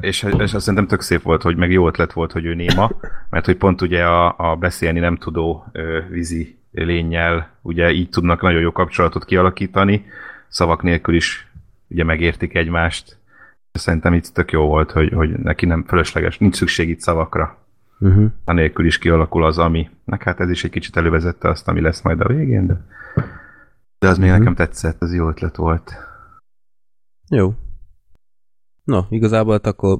és, 0.00 0.22
és 0.22 0.54
azt 0.54 0.58
szerintem 0.58 0.86
tök 0.86 1.00
szép 1.00 1.22
volt, 1.22 1.42
hogy 1.42 1.56
meg 1.56 1.70
jó 1.70 1.86
ötlet 1.86 2.12
volt, 2.12 2.32
hogy 2.32 2.44
ő 2.44 2.54
Néma, 2.54 2.90
mert 3.30 3.44
hogy 3.44 3.56
pont 3.56 3.82
ugye 3.82 4.04
a, 4.04 4.34
a 4.38 4.56
beszélni 4.56 4.98
nem 4.98 5.16
tudó 5.16 5.64
vízi 6.10 6.58
lényel 6.72 7.50
ugye 7.62 7.90
így 7.90 8.08
tudnak 8.08 8.42
nagyon 8.42 8.60
jó 8.60 8.72
kapcsolatot 8.72 9.24
kialakítani, 9.24 10.04
szavak 10.48 10.82
nélkül 10.82 11.14
is 11.14 11.50
ugye 11.88 12.04
megértik 12.04 12.54
egymást. 12.54 13.18
Szerintem 13.72 14.12
itt 14.14 14.24
tök 14.26 14.50
jó 14.52 14.66
volt, 14.66 14.90
hogy, 14.90 15.12
hogy 15.12 15.30
neki 15.30 15.66
nem 15.66 15.84
fölösleges, 15.86 16.38
nincs 16.38 16.56
szükség 16.56 16.88
itt 16.88 17.00
szavakra 17.00 17.58
Uh-huh. 18.00 18.26
anélkül 18.44 18.86
is 18.86 18.98
kialakul 18.98 19.44
az, 19.44 19.58
ami. 19.58 19.90
Meg 20.04 20.22
hát 20.22 20.40
ez 20.40 20.50
is 20.50 20.64
egy 20.64 20.70
kicsit 20.70 20.96
elővezette 20.96 21.48
azt, 21.48 21.68
ami 21.68 21.80
lesz 21.80 22.02
majd 22.02 22.20
a 22.20 22.26
végén, 22.28 22.66
de, 22.66 22.84
de 23.98 24.08
az 24.08 24.18
még 24.18 24.30
Mhm. 24.30 24.38
nekem 24.38 24.54
tetszett, 24.54 25.02
ez 25.02 25.14
jó 25.14 25.28
ötlet 25.28 25.56
volt. 25.56 25.92
Jó. 27.30 27.54
No, 28.86 29.00
igazából 29.10 29.52
hát 29.52 29.66
akkor 29.66 29.98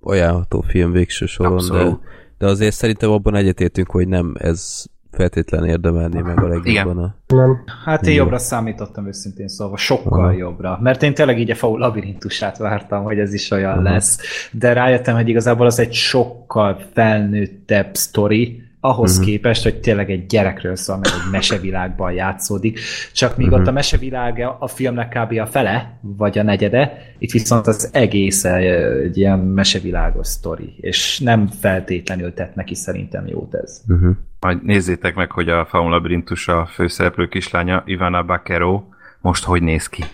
ajánlható 0.00 0.60
film 0.60 0.92
végső 0.92 1.26
soron, 1.26 1.56
de, 1.56 1.56
Abszolút. 1.56 2.00
de 2.38 2.46
azért 2.46 2.74
szerintem 2.74 3.10
abban 3.10 3.34
egyetértünk, 3.34 3.90
hogy 3.90 4.08
nem 4.08 4.34
ez 4.38 4.84
feltétlen 5.10 5.64
érdemelni 5.64 6.20
meg 6.20 6.42
a 6.42 6.48
legjobban 6.48 6.98
a... 6.98 7.14
Nem. 7.26 7.64
Hát 7.84 8.06
én 8.06 8.14
Jó. 8.14 8.22
jobbra 8.22 8.38
számítottam 8.38 9.06
őszintén 9.06 9.48
szóval, 9.48 9.76
sokkal 9.76 10.20
Aha. 10.20 10.30
jobbra. 10.30 10.78
Mert 10.82 11.02
én 11.02 11.14
tényleg 11.14 11.38
így 11.38 11.50
a 11.50 11.54
faul 11.54 11.78
labirintusát 11.78 12.58
vártam, 12.58 13.02
hogy 13.02 13.18
ez 13.18 13.32
is 13.32 13.50
olyan 13.50 13.72
Aha. 13.72 13.82
lesz. 13.82 14.18
De 14.52 14.72
rájöttem, 14.72 15.14
hogy 15.14 15.28
igazából 15.28 15.66
az 15.66 15.78
egy 15.78 15.92
sokkal 15.92 16.80
felnőttebb 16.92 17.94
sztori, 17.94 18.62
ahhoz 18.88 19.16
Mhm. 19.18 19.26
képest, 19.26 19.62
hogy 19.62 19.80
tényleg 19.80 20.10
egy 20.10 20.26
gyerekről 20.26 20.76
szól, 20.76 20.96
meg 20.96 21.06
egy 21.24 21.30
mesevilágban 21.30 22.12
játszódik. 22.12 22.78
Csak 23.12 23.36
míg 23.36 23.46
Mhm. 23.46 23.60
ott 23.60 23.66
a 23.66 23.72
mesevilága 23.72 24.56
a 24.60 24.66
filmnek 24.66 25.08
kb. 25.08 25.38
a 25.38 25.46
fele, 25.46 25.98
vagy 26.00 26.38
a 26.38 26.42
negyede, 26.42 26.92
itt 27.18 27.30
viszont 27.30 27.66
az 27.66 27.88
egész 27.92 28.44
egy 28.44 29.16
ilyen 29.18 29.38
mesevilágos 29.38 30.26
sztori, 30.26 30.74
és 30.80 31.18
nem 31.20 31.46
feltétlenül 31.46 32.34
tett 32.34 32.54
neki 32.54 32.74
szerintem 32.74 33.26
jót 33.26 33.54
ez. 33.54 33.82
Uh-huh. 33.88 34.16
Majd 34.40 34.64
nézzétek 34.64 35.14
meg, 35.14 35.30
hogy 35.30 35.48
a 35.48 35.66
Faun 35.66 35.90
Labirintus 35.90 36.48
a 36.48 36.66
főszereplő 36.66 37.26
kislánya, 37.28 37.82
Ivana 37.86 38.22
Bakero, 38.22 38.82
most 39.20 39.44
hogy 39.44 39.62
néz 39.62 39.88
ki. 39.88 40.04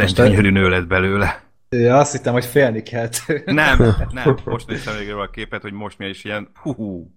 Most- 0.00 0.16
gyönyörű 0.16 0.50
nő 0.50 0.68
lett 0.68 0.86
belőle. 0.86 1.44
Ja, 1.68 1.98
azt 1.98 2.12
hittem, 2.12 2.32
hogy 2.32 2.44
félni 2.44 2.82
kell. 2.82 3.08
Nem, 3.44 3.78
nem, 4.12 4.36
most 4.44 4.66
néztem 4.66 4.96
még 4.96 5.10
róla 5.10 5.22
a 5.22 5.30
képet, 5.30 5.62
hogy 5.62 5.72
most 5.72 5.98
mi 5.98 6.06
is 6.06 6.24
ilyen, 6.24 6.48
hú, 6.54 6.72
hú. 6.72 7.14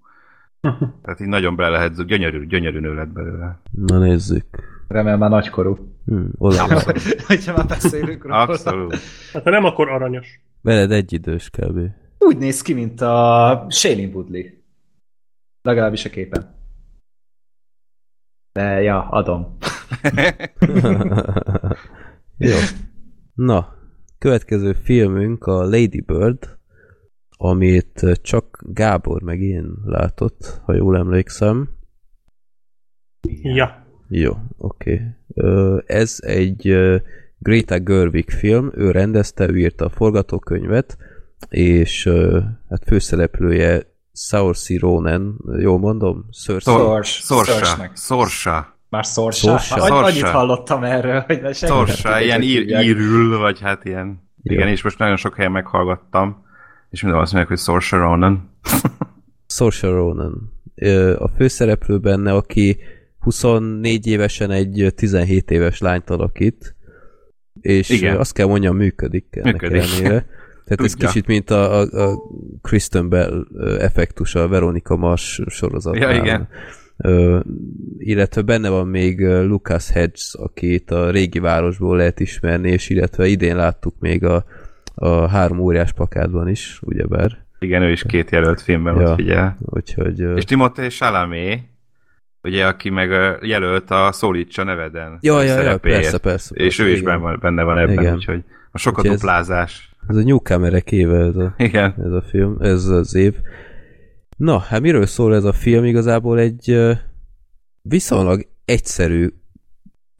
Tehát 1.01 1.19
így 1.19 1.27
nagyon 1.27 1.55
bele 1.55 1.69
lehet, 1.69 2.05
gyönyörű, 2.05 2.45
gyönyörű 2.45 2.79
nő 2.79 2.93
lett 2.93 3.07
belőle. 3.07 3.59
Na 3.71 3.97
nézzük. 3.97 4.45
Remélem 4.87 5.19
már 5.19 5.29
nagykorú. 5.29 5.77
Hmm, 6.05 6.31
oda. 6.37 6.67
Hogyha 7.27 7.55
már 7.55 7.65
beszélünk 7.65 8.23
róla. 8.23 8.37
Abszolút. 8.37 8.97
Hát 9.33 9.43
ha 9.43 9.49
nem, 9.49 9.65
akkor 9.65 9.89
aranyos. 9.89 10.39
Veled 10.61 10.91
egy 10.91 11.13
idős 11.13 11.49
kb. 11.49 11.79
Úgy 12.17 12.37
néz 12.37 12.61
ki, 12.61 12.73
mint 12.73 13.01
a 13.01 13.65
Shailene 13.69 14.13
Woodley. 14.13 14.43
Legalábbis 15.61 16.05
a 16.05 16.09
képen. 16.09 16.57
De 18.51 18.81
ja, 18.81 19.07
adom. 19.09 19.57
Jó. 22.37 22.55
Na, 23.33 23.78
következő 24.19 24.73
filmünk 24.73 25.45
a 25.45 25.63
Lady 25.63 26.01
Bird, 26.01 26.57
amit 27.29 28.19
csak 28.21 28.59
Gábor 28.67 29.21
meg 29.21 29.41
én 29.41 29.73
látott, 29.85 30.61
ha 30.63 30.73
jól 30.73 30.97
emlékszem. 30.97 31.69
Ja. 33.41 33.85
Jó, 34.07 34.33
oké. 34.57 35.01
Okay. 35.27 35.81
Ez 35.85 36.17
egy 36.19 36.75
Greta 37.37 37.79
Gerwig 37.79 38.29
film, 38.29 38.71
ő 38.75 38.91
rendezte, 38.91 39.49
ő 39.49 39.57
írta 39.57 39.85
a 39.85 39.89
forgatókönyvet, 39.89 40.97
és 41.49 42.09
hát 42.69 42.83
főszereplője 42.85 43.97
Saoirse 44.13 44.79
Ronan, 44.79 45.39
jól 45.59 45.79
mondom? 45.79 46.27
Saoirse? 46.31 46.71
Szors. 46.71 47.09
Szorsa. 47.09 47.91
Szorsa. 47.93 48.78
Már 48.89 49.05
szorsa? 49.05 49.57
Szorsa. 49.57 49.77
Már 49.77 50.03
Annyit 50.03 50.27
hallottam 50.27 50.83
erről, 50.83 51.19
hogy 51.19 51.41
ne 51.41 51.51
tudja, 51.51 52.19
ilyen 52.19 52.41
ír, 52.41 52.67
írül, 52.81 53.37
vagy 53.37 53.59
hát 53.59 53.85
ilyen. 53.85 54.27
Jó. 54.43 54.55
Igen, 54.55 54.67
és 54.67 54.81
most 54.81 54.99
nagyon 54.99 55.15
sok 55.15 55.35
helyen 55.35 55.51
meghallgattam, 55.51 56.45
és 56.89 57.01
minden 57.01 57.21
azt 57.21 57.33
mondják, 57.33 57.57
hogy 57.57 57.63
Saoirse 57.65 57.97
Ronan. 57.97 58.49
Saoirse 59.47 59.87
Ronan. 59.87 60.53
A 61.17 61.27
főszereplő 61.27 61.97
benne, 61.97 62.33
aki 62.33 62.77
24 63.19 64.07
évesen 64.07 64.51
egy 64.51 64.93
17 64.95 65.51
éves 65.51 65.79
lányt 65.79 66.09
alakít, 66.09 66.75
és 67.61 67.89
Igen. 67.89 68.17
Azt 68.17 68.33
kell 68.33 68.47
mondjam, 68.47 68.75
működik 68.75 69.25
ennek 69.31 69.61
Működik. 69.61 69.81
ellenére. 69.81 70.25
Tehát 70.65 70.83
ez 70.83 70.91
Tudja. 70.91 71.07
kicsit, 71.07 71.27
mint 71.27 71.49
a, 71.49 71.79
a, 71.79 72.09
a 72.09 72.17
Kristen 72.61 73.09
Bell 73.09 73.47
effektus 73.79 74.35
a 74.35 74.47
Veronika 74.47 74.95
Mars 74.95 75.41
sorozatban. 75.47 76.01
Ja, 76.01 76.21
igen. 76.23 76.47
Ö, 77.03 77.39
illetve 77.97 78.41
benne 78.41 78.69
van 78.69 78.87
még 78.87 79.19
Lucas 79.27 79.89
Hedges, 79.89 80.35
akit 80.39 80.91
a 80.91 81.09
régi 81.09 81.39
városból 81.39 81.97
lehet 81.97 82.19
ismerni, 82.19 82.69
és 82.69 82.89
illetve 82.89 83.27
idén 83.27 83.55
láttuk 83.55 83.95
még 83.99 84.23
a, 84.25 84.43
a 84.95 85.27
három 85.27 85.59
óriás 85.59 85.93
pakádban 85.93 86.47
is, 86.47 86.79
ugyebár. 86.81 87.37
Igen, 87.59 87.81
ő 87.81 87.91
is 87.91 88.03
két 88.03 88.31
jelölt 88.31 88.61
filmben 88.61 88.95
Ja. 88.99 89.09
ott 89.09 89.15
figyel. 89.15 89.57
Úgyhogy... 89.59 90.19
És 90.35 90.43
Timothée 90.43 90.87
Chalamet, 90.87 91.59
ugye, 92.43 92.65
aki 92.65 92.89
meg 92.89 93.09
jelölt 93.41 93.91
a 93.91 94.11
Szólítsa 94.11 94.63
neveden 94.63 95.17
Ja, 95.21 95.41
ja, 95.41 95.61
ja, 95.61 95.77
persze, 95.77 96.17
persze. 96.17 96.55
És 96.55 96.61
persze, 96.75 96.83
ő 96.83 96.93
is 96.93 96.99
igen. 96.99 97.37
benne 97.41 97.63
van, 97.63 97.77
ebben, 97.77 97.99
Igen. 97.99 98.13
úgyhogy 98.15 98.43
a 98.71 98.77
sok 98.77 98.97
a 98.97 98.99
Úgyhogy 98.99 99.13
ez- 99.15 99.21
duplázás. 99.21 99.95
Ez 100.07 100.15
a 100.15 100.23
Newcomerek 100.23 100.91
éve 100.91 101.17
ez 101.17 101.35
a, 101.35 101.53
Igen. 101.57 101.93
ez 102.05 102.11
a 102.11 102.21
film, 102.21 102.57
ez 102.59 102.85
az 102.85 103.15
év. 103.15 103.35
Na, 104.39 104.57
hát 104.57 104.81
miről 104.81 105.05
szól 105.05 105.35
ez 105.35 105.43
a 105.43 105.53
film? 105.53 105.83
Igazából 105.85 106.39
egy 106.39 106.79
viszonylag 107.81 108.47
egyszerű 108.65 109.33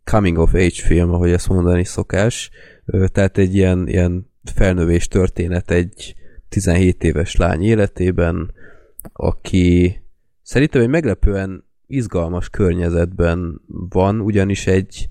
coming 0.04 0.38
of 0.38 0.54
age 0.54 0.70
film, 0.70 1.14
ahogy 1.14 1.32
ezt 1.32 1.50
mondani 1.50 1.84
szokás. 1.84 2.50
Tehát 2.86 3.38
egy 3.38 3.56
ilyen, 3.56 3.88
ilyen 3.88 4.32
felnövés 4.44 5.08
történet 5.08 5.72
egy 5.72 6.16
17 6.50 7.04
éves 7.04 7.36
lány 7.36 7.64
életében, 7.64 8.54
aki 9.14 10.02
szerintem 10.42 10.82
egy 10.82 10.88
meglepően 10.88 11.64
izgalmas 11.88 12.50
környezetben 12.50 13.62
van, 13.90 14.20
ugyanis 14.22 14.68
egy 14.68 15.08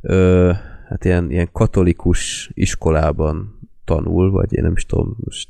ö, 0.00 0.52
hát 0.88 1.04
ilyen, 1.04 1.30
ilyen 1.30 1.48
katolikus 1.52 2.50
iskolában 2.54 3.58
tanul, 3.84 4.30
vagy 4.30 4.52
én 4.52 4.62
nem 4.62 4.72
is 4.72 4.86
tudom, 4.86 5.16
most 5.24 5.48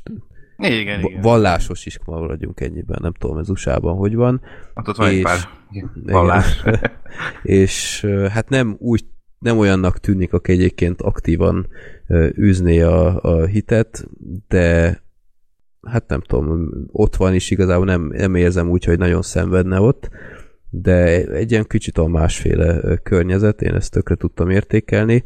Igen, 0.58 1.00
igen. 1.00 1.20
vallásos 1.20 1.86
iskola 1.86 2.20
maradjunk 2.20 2.60
ennyiben, 2.60 2.98
nem 3.02 3.12
tudom 3.12 3.38
ez 3.38 3.48
USA-ban 3.50 3.96
hogy 3.96 4.14
van. 4.14 4.40
Hát 4.74 4.88
ott 4.88 4.96
van 4.96 5.08
egy 5.08 5.14
és- 5.16 5.22
pár 5.22 5.38
vallás. 6.02 6.60
Igen. 6.60 6.80
és 7.62 8.06
hát 8.30 8.48
nem 8.48 8.76
úgy, 8.78 9.04
nem 9.38 9.58
olyannak 9.58 9.98
tűnik, 9.98 10.32
aki 10.32 10.52
egyébként 10.52 11.02
aktívan 11.02 11.66
ö, 12.06 12.28
űzné 12.38 12.80
a, 12.80 13.22
a 13.22 13.44
hitet, 13.44 14.08
de 14.48 14.98
hát 15.82 16.08
nem 16.08 16.20
tudom, 16.20 16.68
ott 16.86 17.16
van 17.16 17.34
is 17.34 17.50
igazából 17.50 17.84
nem, 17.84 18.10
nem 18.14 18.34
érzem 18.34 18.70
úgy, 18.70 18.84
hogy 18.84 18.98
nagyon 18.98 19.22
szenvedne 19.22 19.80
ott, 19.80 20.10
de 20.70 21.26
egy 21.26 21.50
ilyen 21.50 21.66
kicsit 21.66 21.98
a 21.98 22.06
másféle 22.06 22.96
környezet, 23.02 23.62
én 23.62 23.74
ezt 23.74 23.92
tökre 23.92 24.14
tudtam 24.14 24.50
értékelni, 24.50 25.24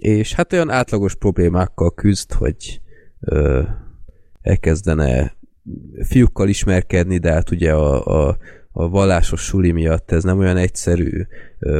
és 0.00 0.34
hát 0.34 0.52
olyan 0.52 0.70
átlagos 0.70 1.14
problémákkal 1.14 1.94
küzd, 1.94 2.32
hogy 2.32 2.80
elkezdene 4.46 5.36
fiúkkal 6.02 6.48
ismerkedni, 6.48 7.18
de 7.18 7.32
hát 7.32 7.50
ugye 7.50 7.72
a, 7.72 8.04
a, 8.28 8.36
a 8.72 8.88
vallásos 8.88 9.40
suli 9.40 9.72
miatt 9.72 10.10
ez 10.10 10.24
nem 10.24 10.38
olyan 10.38 10.56
egyszerű. 10.56 11.26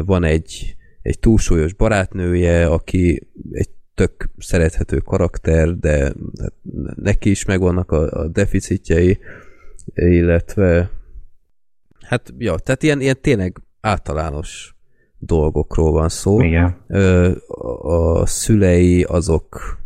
Van 0.04 0.24
egy, 0.24 0.76
egy 1.02 1.18
túlsúlyos 1.18 1.72
barátnője, 1.74 2.66
aki 2.66 3.28
egy 3.52 3.68
tök 3.94 4.30
szerethető 4.38 4.98
karakter, 4.98 5.76
de 5.78 5.98
hát 6.40 6.52
neki 6.94 7.30
is 7.30 7.44
megvannak 7.44 7.90
a, 7.90 8.20
a 8.20 8.28
deficitjei, 8.28 9.18
illetve 9.94 10.90
hát, 12.00 12.34
ja, 12.38 12.54
tehát 12.54 12.82
ilyen, 12.82 13.00
ilyen 13.00 13.20
tényleg 13.20 13.62
általános 13.80 14.74
dolgokról 15.18 15.92
van 15.92 16.08
szó. 16.08 16.40
Igen. 16.40 16.76
Ö, 16.86 17.30
a 17.82 18.26
szülei 18.26 19.02
azok 19.02 19.78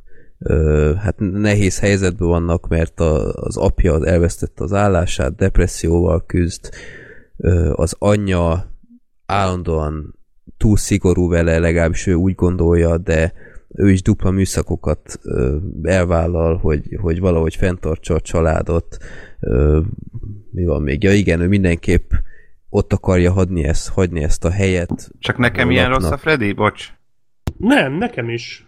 hát 0.99 1.15
nehéz 1.19 1.81
helyzetben 1.81 2.29
vannak, 2.29 2.69
mert 2.69 3.01
a, 3.01 3.33
az 3.33 3.57
apja 3.57 4.07
elvesztette 4.07 4.65
az 4.65 4.73
állását, 4.73 5.35
depresszióval 5.35 6.25
küzd, 6.27 6.71
az 7.73 7.97
anyja 7.99 8.75
állandóan 9.27 10.19
túl 10.57 10.77
szigorú 10.77 11.29
vele, 11.29 11.59
legalábbis 11.59 12.07
ő 12.07 12.15
úgy 12.15 12.35
gondolja, 12.35 12.99
de 12.99 13.33
ő 13.69 13.91
is 13.91 14.03
dupla 14.03 14.31
műszakokat 14.31 15.21
elvállal, 15.83 16.57
hogy, 16.57 16.97
hogy 17.01 17.21
valahogy 17.21 17.57
fenntartsa 17.57 18.15
a 18.15 18.21
családot. 18.21 18.97
Mi 20.51 20.65
van 20.65 20.83
még? 20.83 21.03
Ja 21.03 21.13
igen, 21.13 21.41
ő 21.41 21.49
mindenképp 21.49 22.11
ott 22.69 22.93
akarja 22.93 23.33
hagyni 23.33 23.65
ezt, 23.65 23.89
hagyni 23.89 24.23
ezt 24.23 24.45
a 24.45 24.51
helyet. 24.51 25.11
Csak 25.19 25.39
nekem 25.39 25.71
ilyen 25.71 25.89
rossz 25.89 26.11
a 26.11 26.17
Freddy? 26.17 26.53
Bocs. 26.53 26.93
Nem, 27.57 27.93
nekem 27.93 28.29
is. 28.29 28.67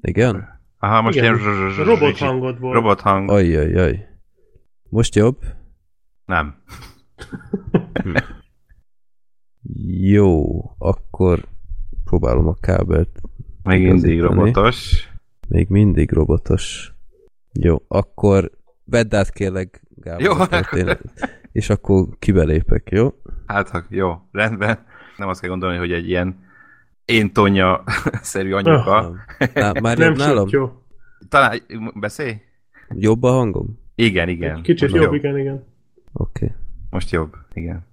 Igen? 0.00 0.57
Aha, 0.78 1.02
most 1.02 1.16
Igen, 1.16 1.38
ilyen... 1.38 1.84
robot 1.84 2.18
hangod 2.18 2.58
volt. 2.58 2.74
Robot 2.74 3.00
hang. 3.00 3.30
Ajjajjaj. 3.30 4.08
Most 4.88 5.14
jobb? 5.14 5.36
Nem. 6.24 6.62
Jó, 9.86 10.44
akkor 10.78 11.44
próbálom 12.04 12.46
a 12.46 12.54
kábelt. 12.60 13.20
Még 13.62 13.82
mindig 13.82 14.20
robotos. 14.20 15.08
Még 15.48 15.68
mindig 15.68 16.12
robotos. 16.12 16.92
Jó, 17.52 17.76
akkor 17.88 18.50
vedd 18.84 19.14
át 19.14 19.32
kérlek, 19.32 19.82
Gábor. 19.94 20.22
Jó, 20.22 20.32
a 20.32 20.46
történet, 20.46 21.02
és 21.52 21.70
akkor 21.70 22.06
kibelépek, 22.18 22.90
jó? 22.90 23.08
Hát, 23.46 23.84
jó, 23.88 24.14
rendben. 24.32 24.86
Nem 25.16 25.28
azt 25.28 25.40
kell 25.40 25.50
gondolni, 25.50 25.76
hogy 25.78 25.92
egy 25.92 26.08
ilyen 26.08 26.46
én 27.08 27.32
Tonya 27.32 27.84
szerű 28.22 28.52
anyuka. 28.52 29.00
Nem. 29.38 29.50
Ná, 29.54 29.72
már 29.80 29.98
Nem 29.98 30.08
jobb 30.08 30.18
nálam? 30.18 30.46
jó. 30.50 30.72
Talán, 31.28 31.60
beszélj? 31.94 32.36
Jobb 32.88 33.22
a 33.22 33.30
hangom? 33.30 33.80
Igen, 33.94 34.28
igen. 34.28 34.62
Kicsit 34.62 34.90
Most 34.90 35.02
jobb, 35.02 35.14
igen, 35.14 35.38
igen. 35.38 35.64
Oké. 36.12 36.44
Okay. 36.44 36.56
Most 36.90 37.10
jobb, 37.10 37.34
igen. 37.52 37.86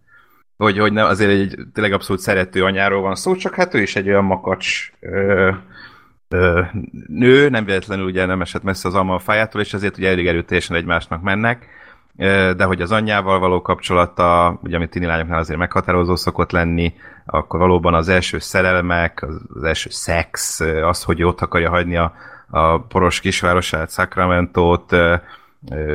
Hogy, 0.57 0.77
hogy 0.77 0.93
nem, 0.93 1.05
azért 1.05 1.31
egy 1.31 1.57
tényleg 1.73 1.93
abszolút 1.93 2.21
szerető 2.21 2.63
anyáról 2.63 3.01
van 3.01 3.15
szó, 3.15 3.35
csak 3.35 3.55
hát 3.55 3.73
ő 3.73 3.81
is 3.81 3.95
egy 3.95 4.07
olyan 4.07 4.23
makacs 4.23 4.91
ö, 4.99 5.51
ö, 6.27 6.61
nő, 7.07 7.49
nem 7.49 7.65
véletlenül 7.65 8.05
ugye 8.05 8.25
nem 8.25 8.41
esett 8.41 8.63
messze 8.63 8.87
az 8.87 8.93
alma 8.93 9.15
a 9.15 9.19
fájától, 9.19 9.61
és 9.61 9.73
azért 9.73 9.97
ugye 9.97 10.09
elég 10.09 10.27
erőteljesen 10.27 10.75
egymásnak 10.75 11.21
mennek, 11.21 11.65
Ö, 11.65 11.84
de 12.17 12.63
hogy 12.63 12.81
az 12.81 12.91
anyjával 12.91 13.39
való 13.39 13.61
kapcsolata, 13.61 14.59
ugye 14.63 14.75
amit 14.75 14.89
tini 14.89 15.05
lányoknál 15.05 15.39
azért 15.39 15.59
meghatározó 15.59 16.15
szokott 16.15 16.51
lenni, 16.51 16.93
akkor 17.25 17.59
valóban 17.59 17.93
az 17.93 18.09
első 18.09 18.39
szerelmek, 18.39 19.25
az, 19.53 19.63
első 19.63 19.89
szex, 19.89 20.59
az, 20.59 21.03
hogy 21.03 21.23
ott 21.23 21.41
akarja 21.41 21.69
hagyni 21.69 21.95
a, 21.95 22.13
a 22.49 22.79
poros 22.79 23.19
kisvárosát, 23.19 23.91
Sacramento-t, 23.91 24.95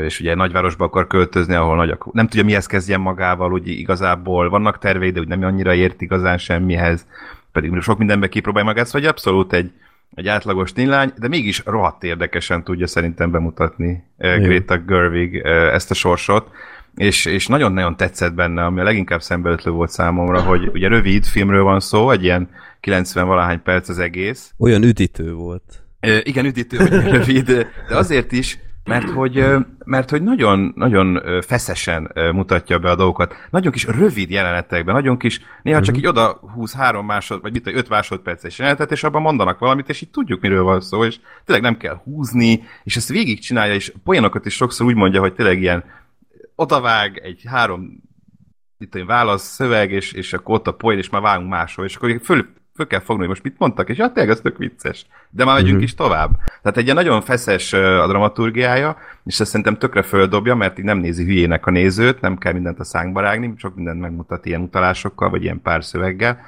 és 0.05 0.21
ugye 0.21 0.35
nagyvárosba 0.35 0.85
akar 0.85 1.07
költözni, 1.07 1.55
ahol 1.55 1.77
nagy, 1.77 1.99
nem 2.13 2.27
tudja 2.27 2.45
mihez 2.45 2.67
kezdjen 2.67 3.01
magával, 3.01 3.53
úgy 3.53 3.69
igazából 3.69 4.49
vannak 4.49 4.79
tervei, 4.79 5.11
de 5.11 5.21
úgy 5.21 5.29
nem 5.29 5.43
annyira 5.43 5.75
ért 5.75 6.01
igazán 6.01 6.39
semmihez, 6.39 7.07
pedig 7.53 7.81
sok 7.81 7.99
mindenbe 7.99 8.29
kipróbálja 8.29 8.69
magát, 8.69 8.87
szóval 8.87 9.01
egy 9.01 9.07
abszolút 9.07 9.53
egy, 9.53 9.73
egy 10.15 10.29
átlagos 10.29 10.73
ténylány, 10.73 11.13
de 11.17 11.29
mégis 11.29 11.63
rohadt 11.65 12.05
érdekesen 12.05 12.65
tudja 12.65 12.87
szerintem 12.87 13.31
bemutatni 13.31 14.05
Jó. 14.19 14.31
Greta 14.31 14.79
Gerwig 14.79 15.45
ö, 15.45 15.73
ezt 15.73 15.91
a 15.91 15.95
sorsot, 15.95 16.51
és, 16.97 17.25
és 17.25 17.47
nagyon-nagyon 17.47 17.97
tetszett 17.97 18.35
benne, 18.35 18.65
ami 18.65 18.81
a 18.81 18.85
leginkább 18.85 19.23
szembeötlő 19.23 19.71
volt 19.71 19.91
számomra, 19.91 20.43
hogy 20.43 20.71
ugye 20.73 20.89
rövid 20.89 21.25
filmről 21.25 21.63
van 21.63 21.81
szó, 21.81 22.11
egy 22.11 22.25
ilyen 22.25 22.49
90-valahány 22.83 23.59
perc 23.65 23.89
az 23.89 23.99
egész, 23.99 24.53
Olyan 24.59 24.83
üdítő 24.83 25.33
volt. 25.33 25.83
Ö, 26.01 26.19
igen, 26.23 26.45
üdítő, 26.45 26.77
hogy 26.77 27.11
rövid, 27.11 27.47
de 27.89 27.97
azért 27.97 28.33
is, 28.33 28.59
mert 28.91 29.11
hogy, 29.11 29.45
mert 29.85 30.11
hogy 30.11 30.23
nagyon, 30.23 30.73
nagyon 30.77 31.23
feszesen 31.43 32.13
mutatja 32.33 32.79
be 32.79 32.91
a 32.91 32.97
dolgokat. 32.97 33.35
Nagyon 33.51 33.73
kis 33.73 33.87
rövid 33.87 34.31
jelenetekben, 34.31 34.95
nagyon 34.95 35.19
kis, 35.19 35.41
néha 35.63 35.81
csak 35.81 35.97
így 35.97 36.07
oda 36.07 36.41
húz 36.55 36.75
három 36.75 37.07
másod, 37.07 37.41
vagy 37.43 37.53
mit 37.53 37.67
öt 37.67 37.89
másodperces 37.89 38.59
jelenetet, 38.59 38.91
és 38.91 39.05
abban 39.05 39.23
mondanak 39.23 39.59
valamit, 39.59 39.89
és 39.89 40.01
így 40.03 40.11
tudjuk, 40.11 40.41
miről 40.41 40.63
van 40.63 40.81
szó, 40.81 41.05
és 41.05 41.17
tényleg 41.45 41.65
nem 41.65 41.77
kell 41.77 42.01
húzni, 42.05 42.63
és 42.85 42.97
ezt 42.97 43.09
végig 43.09 43.41
csinálja, 43.41 43.75
és 43.75 43.93
poénokat 44.05 44.47
is 44.47 44.55
sokszor 44.55 44.87
úgy 44.87 44.95
mondja, 44.95 45.21
hogy 45.21 45.35
tényleg 45.35 45.61
ilyen 45.61 45.85
odavág 46.55 47.21
egy 47.25 47.43
három 47.47 48.03
itt 48.79 48.95
válasz, 49.07 49.43
szöveg, 49.43 49.91
és, 49.91 50.13
és 50.13 50.33
akkor 50.33 50.55
ott 50.55 50.67
a 50.67 50.73
poén, 50.73 50.99
és 50.99 51.11
már 51.11 51.23
vágunk 51.23 51.51
máshol, 51.51 51.85
és 51.85 51.97
akkor 51.97 52.21
föl, 52.23 52.47
föl 52.81 52.89
kell 52.89 53.01
fogni, 53.01 53.21
hogy 53.21 53.29
most 53.29 53.43
mit 53.43 53.59
mondtak, 53.59 53.89
és 53.89 53.97
hát 53.99 54.13
tényleg 54.15 54.33
ez 54.33 54.41
tök 54.41 54.57
vicces. 54.59 55.07
De 55.31 55.45
már 55.45 55.55
megyünk 55.55 55.75
Mhm. 55.75 55.83
is 55.85 55.95
tovább. 55.95 56.31
Tehát 56.63 56.77
egy 56.77 56.85
ilyen 56.85 56.97
nagyon 56.97 57.21
feszes 57.21 57.73
a 57.73 58.07
dramaturgiája, 58.09 58.97
és 59.25 59.41
ezt 59.41 59.49
szerintem 59.51 59.77
tökre 59.79 60.03
földobja, 60.03 60.55
mert 60.55 60.79
így 60.79 60.85
nem 60.85 60.99
nézi 60.99 61.25
hülyének 61.25 61.67
a 61.67 61.71
nézőt, 61.71 62.21
nem 62.21 62.39
kell 62.39 62.53
mindent 62.53 62.79
a 62.81 62.85
szánkba 62.85 63.21
rágni, 63.21 63.55
csak 63.57 63.75
mindent 63.75 64.01
megmutat 64.01 64.47
ilyen 64.47 64.61
utalásokkal, 64.61 65.31
vagy 65.31 65.43
ilyen 65.43 65.63
pár 65.63 65.85
szöveggel. 65.85 66.41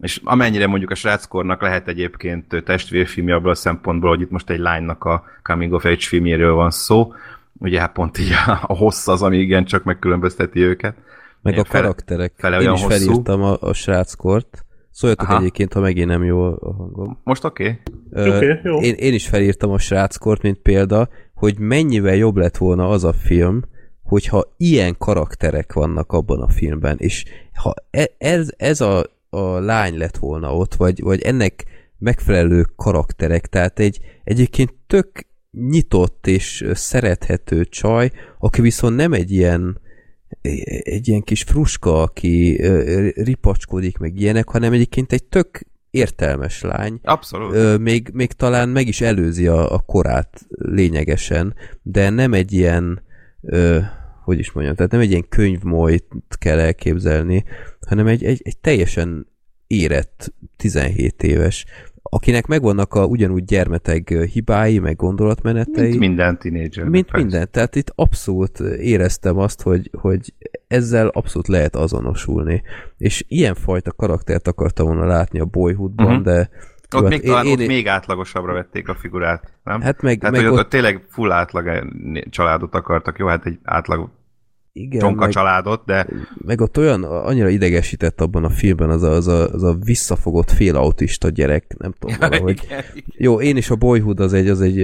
És 0.00 0.20
amennyire 0.24 0.66
mondjuk 0.66 0.90
a 0.90 0.94
sráckornak 0.94 1.62
lehet 1.62 1.88
egyébként 1.88 2.62
testvérfilmje 2.64 3.34
abból 3.34 3.50
a 3.50 3.54
szempontból, 3.54 4.10
hogy 4.10 4.20
itt 4.20 4.30
most 4.30 4.50
egy 4.50 4.58
lánynak 4.58 5.04
a 5.04 5.24
coming 5.42 5.72
of 5.72 5.84
age 5.84 5.96
filmjéről 6.00 6.52
van 6.54 6.70
szó, 6.70 7.12
ugye 7.58 7.80
hát 7.80 7.92
pont 7.92 8.18
így 8.18 8.32
a, 8.46 8.50
a 8.66 8.76
hossz 8.76 9.08
az, 9.08 9.22
ami 9.22 9.38
igen 9.38 9.64
csak 9.64 9.84
megkülönbözteti 9.84 10.60
őket. 10.60 10.94
Meg 11.42 11.52
Ilyen 11.52 11.64
a 11.68 11.72
karakterek. 11.72 12.32
fele 12.36 12.60
Én 12.60 12.72
is 12.72 12.82
hosszú. 12.82 12.88
felírtam 13.04 13.42
a, 13.42 13.56
a 13.60 13.72
sráckort. 13.72 14.64
Szóljatok 14.98 15.28
Aha. 15.28 15.38
egyébként, 15.38 15.72
ha 15.72 15.80
megint 15.80 16.08
nem 16.08 16.24
jó 16.24 16.42
a 16.42 16.74
hangom. 16.76 17.20
Most 17.24 17.44
oké? 17.44 17.80
Okay? 18.10 18.36
Oké, 18.36 18.60
jó. 18.62 18.80
Én, 18.80 18.94
én 18.94 19.14
is 19.14 19.28
felírtam 19.28 19.70
a 19.70 19.78
sráckort, 19.78 20.42
mint 20.42 20.58
példa, 20.58 21.08
hogy 21.34 21.58
mennyivel 21.58 22.14
jobb 22.14 22.36
lett 22.36 22.56
volna 22.56 22.88
az 22.88 23.04
a 23.04 23.12
film, 23.12 23.62
hogyha 24.02 24.54
ilyen 24.56 24.96
karakterek 24.98 25.72
vannak 25.72 26.12
abban 26.12 26.40
a 26.40 26.48
filmben, 26.48 26.96
és 26.98 27.24
ha 27.54 27.74
e- 27.90 28.10
ez, 28.18 28.48
ez 28.56 28.80
a, 28.80 29.04
a 29.28 29.58
lány 29.58 29.98
lett 29.98 30.16
volna 30.16 30.56
ott, 30.56 30.74
vagy, 30.74 31.00
vagy 31.02 31.22
ennek 31.22 31.64
megfelelő 31.98 32.66
karakterek, 32.76 33.46
tehát 33.46 33.78
egy 33.78 34.00
egyébként 34.24 34.74
tök 34.86 35.26
nyitott 35.50 36.26
és 36.26 36.64
szerethető 36.72 37.64
csaj, 37.64 38.10
aki 38.38 38.60
viszont 38.60 38.96
nem 38.96 39.12
egy 39.12 39.30
ilyen 39.30 39.80
egy 40.82 41.08
ilyen 41.08 41.22
kis 41.22 41.42
fruska, 41.42 42.02
aki 42.02 42.60
ripacskodik, 43.14 43.98
meg 43.98 44.20
ilyenek, 44.20 44.48
hanem 44.48 44.72
egyébként 44.72 45.12
egy 45.12 45.24
tök 45.24 45.60
értelmes 45.90 46.60
lány, 46.60 47.00
Abszolút. 47.02 47.54
Ö, 47.54 47.76
még, 47.76 48.10
még 48.12 48.32
talán 48.32 48.68
meg 48.68 48.88
is 48.88 49.00
előzi 49.00 49.46
a, 49.46 49.72
a 49.72 49.78
korát 49.78 50.46
lényegesen, 50.48 51.54
de 51.82 52.10
nem 52.10 52.32
egy 52.32 52.52
ilyen, 52.52 53.02
ö, 53.42 53.78
hogy 54.24 54.38
is 54.38 54.52
mondjam, 54.52 54.76
tehát 54.76 54.92
nem 54.92 55.00
egy 55.00 55.10
ilyen 55.10 55.28
könyvmolyt 55.28 56.06
kell 56.38 56.58
elképzelni, 56.58 57.44
hanem 57.86 58.06
egy, 58.06 58.24
egy, 58.24 58.40
egy 58.44 58.58
teljesen 58.58 59.26
érett 59.66 60.34
17 60.56 61.22
éves, 61.22 61.64
akinek 62.02 62.46
megvannak 62.46 62.94
a 62.94 63.04
ugyanúgy 63.04 63.44
gyermeteg 63.44 64.08
hibái, 64.08 64.78
meg 64.78 64.96
gondolatmenetei. 64.96 65.88
Mint 65.88 65.98
minden 65.98 66.38
tínédzser. 66.38 66.84
Mint 66.84 67.12
minden. 67.12 67.48
Tehát 67.50 67.76
itt 67.76 67.92
abszolút 67.94 68.60
éreztem 68.60 69.38
azt, 69.38 69.62
hogy, 69.62 69.90
hogy 70.00 70.34
ezzel 70.68 71.08
abszolút 71.08 71.48
lehet 71.48 71.76
azonosulni. 71.76 72.62
És 72.98 73.24
ilyenfajta 73.28 73.92
karaktert 73.92 74.48
akartam 74.48 74.86
volna 74.86 75.06
látni 75.06 75.40
a 75.40 75.44
Boyhoodban, 75.44 76.06
uh-huh. 76.06 76.22
de 76.22 76.50
Ott 76.96 77.00
hát 77.02 77.10
még, 77.10 77.22
talán 77.22 77.46
én- 77.46 77.52
ott 77.52 77.58
én- 77.60 77.66
még 77.66 77.88
átlagosabbra 77.88 78.52
vették 78.52 78.88
a 78.88 78.94
figurát, 78.94 79.52
nem? 79.64 79.80
Hát 79.80 80.02
meg, 80.02 80.18
Tehát, 80.18 80.34
meg 80.34 80.44
hogy 80.44 80.50
ott, 80.52 80.58
ott, 80.58 80.64
ott 80.64 80.70
tényleg 80.70 81.04
full 81.08 81.32
átlag 81.32 81.88
családot 82.30 82.74
akartak. 82.74 83.18
Jó, 83.18 83.26
hát 83.26 83.46
egy 83.46 83.58
átlag 83.62 84.10
igen, 84.78 85.00
csonka 85.00 85.20
meg, 85.20 85.30
családot, 85.30 85.82
de 85.86 86.06
meg 86.34 86.60
ott 86.60 86.78
olyan, 86.78 87.02
annyira 87.02 87.48
idegesített 87.48 88.20
abban 88.20 88.44
a 88.44 88.50
filmben 88.50 88.90
az 88.90 89.02
a, 89.02 89.10
az 89.10 89.26
a, 89.26 89.52
az 89.52 89.62
a 89.62 89.76
visszafogott 89.84 90.50
félautista 90.50 91.28
gyerek, 91.28 91.74
nem 91.78 91.94
tudom 91.98 92.16
valahogy. 92.20 92.60
Igen, 92.64 92.84
igen. 92.94 93.14
Jó, 93.16 93.40
én 93.40 93.56
is 93.56 93.70
a 93.70 93.76
Boyhood 93.76 94.20
az 94.20 94.32
egy, 94.32 94.48
az 94.48 94.60
egy, 94.60 94.80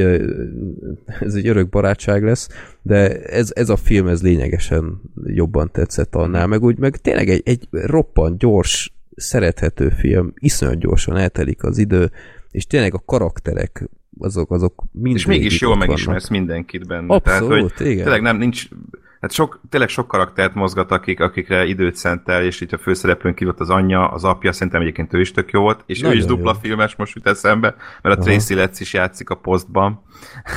ez 1.20 1.34
egy 1.34 1.49
örök 1.49 1.68
barátság 1.68 2.24
lesz, 2.24 2.49
de 2.82 3.22
ez, 3.22 3.53
ez 3.55 3.68
a 3.68 3.76
film 3.76 4.07
ez 4.07 4.22
lényegesen 4.22 5.01
jobban 5.24 5.70
tetszett 5.72 6.14
annál, 6.14 6.47
meg 6.47 6.62
úgy, 6.62 6.78
meg 6.78 6.97
tényleg 6.97 7.28
egy, 7.28 7.42
egy 7.45 7.68
roppant 7.70 8.38
gyors, 8.38 8.92
szerethető 9.16 9.88
film, 9.88 10.32
iszonyat 10.34 10.78
gyorsan 10.78 11.16
eltelik 11.16 11.64
az 11.64 11.78
idő, 11.78 12.11
és 12.51 12.66
tényleg 12.66 12.95
a 12.95 13.03
karakterek, 13.07 13.88
azok, 14.18 14.51
azok 14.51 14.84
mind 14.92 15.16
És 15.16 15.26
mégis 15.26 15.61
jól 15.61 15.76
megismersz 15.76 16.28
vannak. 16.28 16.45
mindenkit 16.47 16.86
benne. 16.86 17.20
Tehát, 17.20 17.42
Abszolút, 17.42 17.72
hogy 17.72 17.86
igen. 17.86 18.03
tényleg 18.03 18.22
nem, 18.22 18.36
nincs, 18.36 18.68
Hát 19.25 19.33
sok, 19.33 19.61
tényleg 19.68 19.89
sok 19.89 20.09
karaktert 20.09 20.55
mozgat, 20.55 20.91
akik, 20.91 21.20
akikre 21.20 21.64
időt 21.64 21.97
szentel, 21.97 22.43
és 22.43 22.61
itt 22.61 22.72
a 22.72 22.79
főszereplőn 22.79 23.35
kívül 23.35 23.55
az 23.59 23.70
anyja, 23.70 24.09
az 24.09 24.25
apja, 24.25 24.53
szerintem 24.53 24.81
egyébként 24.81 25.14
ő 25.14 25.20
is 25.20 25.33
tök 25.33 25.51
jó 25.51 25.61
volt, 25.61 25.83
és 25.87 26.01
Nagyon 26.01 26.16
ő 26.16 26.18
is 26.18 26.25
dupla 26.25 26.53
jó. 26.53 26.59
filmes, 26.61 26.97
most 26.97 27.14
jut 27.14 27.27
eszembe, 27.27 27.75
mert 28.03 28.16
a 28.16 28.20
Aha. 28.20 28.31
Tracy 28.31 28.55
Letts 28.55 28.81
is 28.81 28.93
játszik 28.93 29.31
a 29.31 29.35
posztban. 29.35 30.03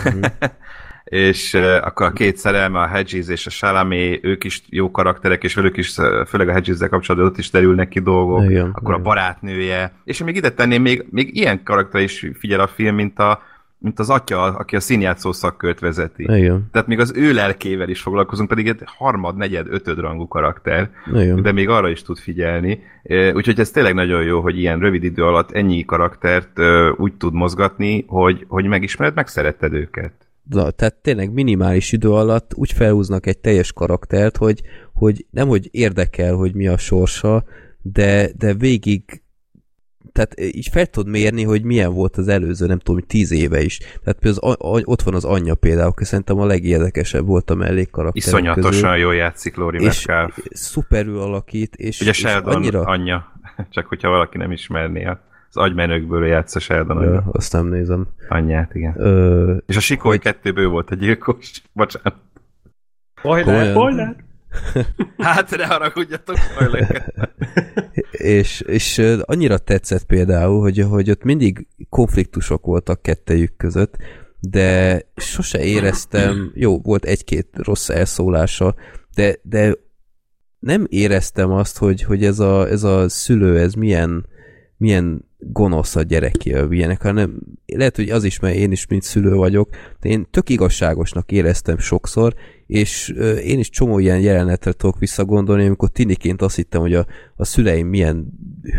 Mhm. 0.04 0.24
és 1.04 1.54
uh, 1.54 1.76
akkor 1.82 2.06
a 2.06 2.12
két 2.12 2.38
szerelme, 2.38 2.80
a 2.80 2.88
Hedges 2.88 3.28
és 3.28 3.46
a 3.46 3.50
Chalamet, 3.50 4.20
ők 4.22 4.44
is 4.44 4.62
jó 4.70 4.92
karakterek, 4.92 5.44
és 5.44 5.56
velük 5.56 5.78
is, 5.78 5.96
főleg 6.28 6.48
a 6.48 6.52
Hedges-zel 6.52 6.90
kapcsolatban 6.90 7.30
ott 7.30 7.38
is 7.38 7.50
derülnek 7.50 7.88
ki 7.88 8.00
dolgok, 8.00 8.44
Igen, 8.50 8.70
akkor 8.70 8.94
a 8.94 8.98
igen. 8.98 9.04
barátnője, 9.04 9.94
és 10.04 10.24
még 10.24 10.36
ide 10.36 10.50
tenném, 10.50 10.82
még, 10.82 11.06
még 11.10 11.36
ilyen 11.36 11.64
karakter 11.64 12.02
is 12.02 12.26
figyel 12.40 12.60
a 12.60 12.68
film, 12.68 12.96
mint, 12.96 13.20
a, 13.20 13.42
mint 13.80 14.00
az 14.00 14.10
atya, 14.10 14.44
aki 14.44 14.76
a 14.76 14.80
színjátszó 14.80 15.32
szakkört 15.32 15.80
vezeti. 15.80 16.24
Igen, 16.24 16.68
Tehát 16.72 16.88
még 16.88 17.00
az 17.00 17.12
ő 17.16 17.34
lelkével 17.34 17.90
is 17.90 18.02
foglalkozunk, 18.02 18.50
pedig 18.50 18.68
egy 18.68 18.82
harmad, 18.86 19.36
negyed, 19.36 19.68
ötöd 19.70 20.00
rangú 20.00 20.28
karakter, 20.28 20.90
igen. 21.14 21.42
de 21.42 21.52
még 21.52 21.70
arra 21.70 21.90
is 21.90 22.02
tud 22.02 22.18
figyelni. 22.18 22.80
Úgyhogy 23.34 23.60
ez 23.60 23.72
tényleg 23.72 23.94
nagyon 23.94 24.24
jó, 24.24 24.42
hogy 24.42 24.60
ilyen 24.60 24.80
rövid 24.80 25.04
idő 25.04 25.24
alatt 25.24 25.52
ennyi 25.52 25.86
karaktert 25.86 26.60
úgy 26.98 27.14
tud 27.14 27.34
mozgatni, 27.34 28.04
hogy, 28.08 28.46
hogy 28.48 28.66
megismered, 28.66 29.16
megszeretted 29.16 29.74
őket. 29.74 30.14
Na, 30.50 30.72
tehát 30.72 30.96
tényleg 30.96 31.34
minimális 31.34 31.92
idő 31.92 32.12
alatt 32.12 32.52
úgy 32.56 32.72
felhúznak 32.72 33.26
egy 33.26 33.38
teljes 33.38 33.74
karaktert, 33.74 34.38
hogy, 34.38 34.62
hogy 34.94 35.26
nem 35.30 35.48
hogy 35.48 35.68
érdekel, 35.72 36.36
hogy 36.36 36.54
mi 36.54 36.68
a 36.68 36.78
sorsa, 36.78 37.44
de, 37.82 38.30
de 38.38 38.54
végig 38.54 39.22
tehát 40.12 40.40
így 40.42 40.68
fel 40.72 40.86
tudod 40.86 41.12
mérni, 41.12 41.44
hogy 41.44 41.64
milyen 41.64 41.94
volt 41.94 42.18
az 42.18 42.28
előző, 42.28 42.66
nem 42.66 42.80
tudom, 42.80 43.02
tíz 43.08 43.32
éve 43.32 43.62
is. 43.62 43.78
Tehát 43.78 44.20
például 44.20 44.52
az, 44.52 44.58
a, 44.60 44.76
a, 44.78 44.82
ott 44.84 45.02
van 45.02 45.14
az 45.14 45.26
anyja 45.26 45.56
például, 45.56 45.88
aki 45.88 46.04
szerintem 46.06 46.40
a 46.40 46.46
legérdekesebb 46.46 47.26
volt 47.26 47.50
a 47.50 47.56
mellékkarakterek 47.56 48.28
Iszonyatosan 48.28 48.72
közül. 48.92 48.96
jól 48.96 49.16
játszik 49.16 49.56
Lori 49.56 49.78
És 49.84 50.06
Metcalf. 50.06 50.38
szuperül 50.52 51.20
alakít, 51.20 51.76
és, 51.76 52.02
Ugye 52.02 52.10
és 52.10 52.18
Sheldon 52.18 52.54
annyira... 52.56 52.82
anyja, 52.82 53.32
csak 53.70 53.86
hogyha 53.86 54.10
valaki 54.10 54.38
nem 54.38 54.52
ismerné, 54.52 55.06
az 55.06 55.58
agymenőkből 55.58 56.26
játsza 56.26 56.60
Sheldon 56.60 57.02
Ja, 57.04 57.08
anyja. 57.08 57.24
azt 57.32 57.54
nem 57.54 57.68
nézem. 57.68 58.08
anyját, 58.30 58.76
igen. 58.76 58.94
Ö, 58.98 59.56
És 59.66 59.76
a 59.76 59.80
Sikoly 59.80 60.18
kettőből 60.18 60.64
ő 60.64 60.68
volt 60.68 60.90
a 60.92 60.96
gyilkos. 60.96 61.52
Bocsánat. 61.74 62.16
Spoiler. 63.16 63.70
Spoiler! 63.70 64.16
Hát 65.18 65.58
ne 65.58 65.66
haragudjatok, 65.66 66.38
és, 68.12 68.62
és 68.62 69.02
annyira 69.22 69.58
tetszett 69.58 70.04
például, 70.04 70.62
hogy, 70.62 70.80
hogy 70.80 71.10
ott 71.10 71.24
mindig 71.24 71.68
konfliktusok 71.90 72.66
voltak 72.66 73.02
kettejük 73.02 73.58
között, 73.58 73.96
de 74.40 75.02
sose 75.16 75.64
éreztem, 75.64 76.52
jó, 76.56 76.80
volt 76.80 77.06
egy-két 77.06 77.48
rossz 77.54 77.90
elszólása, 77.90 78.76
de, 79.16 79.36
de 79.42 79.74
nem 80.60 80.86
éreztem 80.90 81.52
azt, 81.52 81.78
hogy, 81.78 82.02
hogy 82.04 82.26
ez, 82.26 82.40
a, 82.40 82.68
ez 82.68 82.84
a 82.84 83.10
szülő, 83.10 83.60
ez 83.60 83.74
milyen, 83.74 84.26
milyen 84.78 85.26
gonosz 85.40 85.96
a 85.96 86.02
gyerekével 86.02 86.72
ilyenek, 86.72 87.02
hanem 87.02 87.40
lehet, 87.66 87.96
hogy 87.96 88.10
az 88.10 88.24
is, 88.24 88.40
mert 88.40 88.56
én 88.56 88.72
is 88.72 88.88
mint 88.88 89.04
szülő 89.04 89.34
vagyok, 89.34 89.70
de 90.00 90.10
én 90.10 90.28
tök 90.32 90.50
igazságosnak 90.50 91.32
éreztem 91.32 91.78
sokszor, 91.78 92.36
és 92.68 93.10
én 93.44 93.60
is 93.60 93.70
csomó 93.70 94.00
ilyen 94.00 94.20
jelenetre 94.20 94.72
tudok 94.72 95.00
visszagondolni, 95.00 95.66
amikor 95.66 95.90
tiniként 95.90 96.42
azt 96.42 96.56
hittem, 96.56 96.82
hogy 96.82 96.94
a, 96.94 97.06
a 97.36 97.46
szüleim 97.46 97.88
milyen 97.88 98.28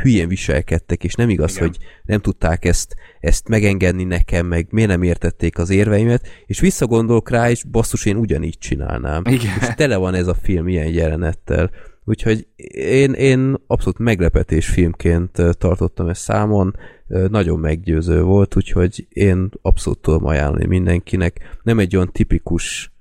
hülyén 0.03 0.29
viselkedtek, 0.29 1.05
és 1.05 1.15
nem 1.15 1.31
igaz, 1.31 1.57
Igen. 1.57 1.67
hogy 1.67 1.77
nem 2.05 2.21
tudták 2.21 2.65
ezt, 2.65 2.95
ezt 3.21 3.49
megengedni 3.49 4.05
nekem, 4.05 4.47
meg 4.47 4.67
miért 4.71 4.91
nem 4.91 5.03
értették 5.03 5.59
az 5.59 5.71
érveimet, 5.71 6.29
és 6.47 6.61
visszagondolok 6.61 7.31
rá, 7.31 7.51
és 7.51 7.65
basszus, 7.65 8.05
én 8.05 8.17
ugyanígy 8.17 8.59
csinálnám. 8.59 9.23
Igen. 9.27 9.57
És 9.61 9.67
tele 9.77 9.97
van 9.97 10.15
ez 10.15 10.27
a 10.27 10.35
film 10.35 10.69
ilyen 10.69 10.89
jelenettel. 10.89 11.71
Úgyhogy 12.09 12.47
én, 12.73 13.13
én 13.13 13.57
abszolút 13.67 13.99
meglepetés 13.99 14.69
filmként 14.69 15.31
tartottam 15.59 16.09
ezt 16.09 16.21
számon, 16.23 16.77
nagyon 17.07 17.59
meggyőző 17.59 18.23
volt, 18.23 18.57
úgyhogy 18.57 19.07
én 19.09 19.49
abszolút 19.63 19.99
tudom 19.99 20.25
ajánlani 20.25 20.67
mindenkinek. 20.67 21.59
Nem 21.63 21.79
egy 21.79 21.97
olyan 21.97 22.13
tipikus 22.13 22.93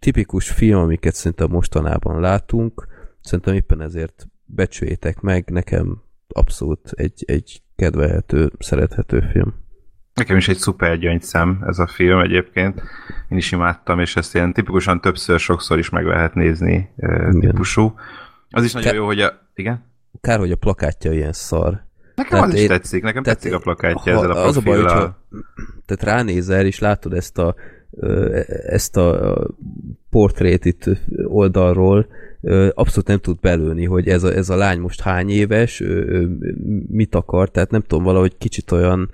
tipikus 0.00 0.50
film, 0.50 0.78
amiket 0.78 1.14
szerintem 1.14 1.50
mostanában 1.50 2.20
látunk, 2.20 2.86
szerintem 3.22 3.54
éppen 3.54 3.80
ezért 3.80 4.28
becsüljétek 4.44 5.20
meg, 5.20 5.50
nekem 5.50 6.02
abszolút 6.28 6.90
egy, 6.94 7.24
egy 7.26 7.62
kedvelhető, 7.76 8.52
szerethető 8.58 9.20
film. 9.32 9.54
Nekem 10.14 10.36
is 10.36 10.48
egy 10.48 10.56
szuper 10.56 10.98
gyöngyszem 10.98 11.64
ez 11.66 11.78
a 11.78 11.86
film 11.86 12.18
egyébként. 12.20 12.82
Én 13.28 13.38
is 13.38 13.52
imádtam, 13.52 14.00
és 14.00 14.16
ezt 14.16 14.34
ilyen 14.34 14.52
tipikusan 14.52 15.00
többször, 15.00 15.38
sokszor 15.38 15.78
is 15.78 15.88
meg 15.88 16.04
lehet 16.04 16.34
nézni 16.34 16.90
Igen. 16.96 17.40
típusú. 17.40 17.94
Az 18.50 18.64
is 18.64 18.72
nagyon 18.72 18.90
Te- 18.90 18.96
jó, 18.96 19.04
hogy 19.06 19.20
a... 19.20 19.32
Igen? 19.54 19.84
Kár, 20.20 20.38
hogy 20.38 20.50
a 20.50 20.56
plakátja 20.56 21.12
ilyen 21.12 21.32
szar. 21.32 21.88
Nekem 22.14 22.30
Tehát 22.30 22.46
az 22.48 22.54
is 22.54 22.60
én- 22.60 22.68
tetszik, 22.68 23.02
nekem 23.02 23.22
tehát 23.22 23.38
tetszik 23.38 23.56
a 23.56 23.60
plakátja 23.60 24.14
ha- 24.14 24.20
ezzel 24.20 24.30
a 24.30 24.44
az 24.44 24.56
a 24.56 24.60
baj, 24.60 24.76
hogyha 24.80 25.18
tehát 25.86 26.16
ránézel, 26.16 26.66
és 26.66 26.78
látod 26.78 27.12
ezt 27.12 27.38
a, 27.38 27.54
ezt 28.66 28.96
a 28.96 29.36
portrét 30.10 30.64
itt 30.64 30.84
oldalról, 31.24 32.06
abszolút 32.74 33.06
nem 33.06 33.18
tud 33.18 33.40
belőni, 33.40 33.84
hogy 33.84 34.08
ez 34.08 34.22
a, 34.22 34.32
ez 34.32 34.50
a 34.50 34.56
lány 34.56 34.80
most 34.80 35.00
hány 35.00 35.30
éves, 35.30 35.82
mit 36.88 37.14
akar, 37.14 37.50
tehát 37.50 37.70
nem 37.70 37.80
tudom, 37.80 38.04
valahogy 38.04 38.36
kicsit 38.38 38.70
olyan, 38.70 39.10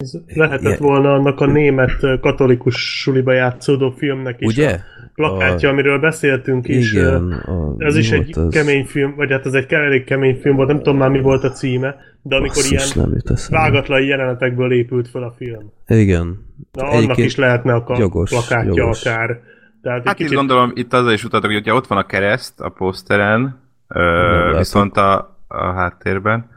Ez 0.00 0.12
lehetett 0.34 0.60
Igen. 0.60 0.76
volna 0.78 1.12
annak 1.14 1.40
a 1.40 1.46
német 1.46 2.20
katolikus 2.20 3.00
suliba 3.00 3.32
játszódó 3.32 3.90
filmnek 3.90 4.40
is 4.40 4.46
ugye? 4.56 4.70
a 4.70 4.78
plakátja, 5.14 5.68
amiről 5.68 5.98
beszéltünk 5.98 6.68
is. 6.68 6.92
Igen. 6.92 7.32
A, 7.32 7.74
Ez 7.78 7.94
mi 7.94 8.00
is 8.00 8.10
egy 8.10 8.38
az? 8.38 8.52
kemény 8.54 8.84
film, 8.84 9.14
vagy 9.16 9.30
hát 9.30 9.46
ez 9.46 9.52
egy 9.52 9.72
elég 9.72 10.04
kemény 10.04 10.38
film 10.40 10.56
volt, 10.56 10.68
nem 10.68 10.76
tudom 10.76 10.96
már 10.96 11.08
mi 11.10 11.20
volt 11.20 11.44
a 11.44 11.50
címe, 11.50 11.96
de 12.22 12.36
amikor 12.36 12.54
Basszus, 12.56 12.94
ilyen 12.94 13.10
nem 13.10 13.36
vágatlan 13.50 14.02
jelenetekből 14.02 14.72
épült 14.72 15.08
fel 15.08 15.22
a 15.22 15.34
film. 15.36 15.72
Igen. 15.86 16.44
Na, 16.72 16.84
annak 16.88 17.16
is 17.16 17.36
lehetne 17.36 17.74
a 17.74 17.96
jogos, 17.98 18.30
plakátja 18.30 18.72
jogos. 18.74 19.04
akár. 19.06 19.40
Tehát 19.82 20.06
Hát 20.06 20.14
kicsit 20.16 20.30
itt 20.32 20.38
gondolom, 20.38 20.70
itt 20.74 20.92
azzal 20.92 21.12
is 21.12 21.24
utatok, 21.24 21.50
hogy 21.52 21.70
ott 21.70 21.86
van 21.86 21.98
a 21.98 22.06
kereszt 22.06 22.60
a 22.60 22.68
poszteren, 22.68 23.60
ö, 23.88 24.54
viszont 24.56 24.96
a, 24.96 25.38
a 25.48 25.72
háttérben, 25.72 26.50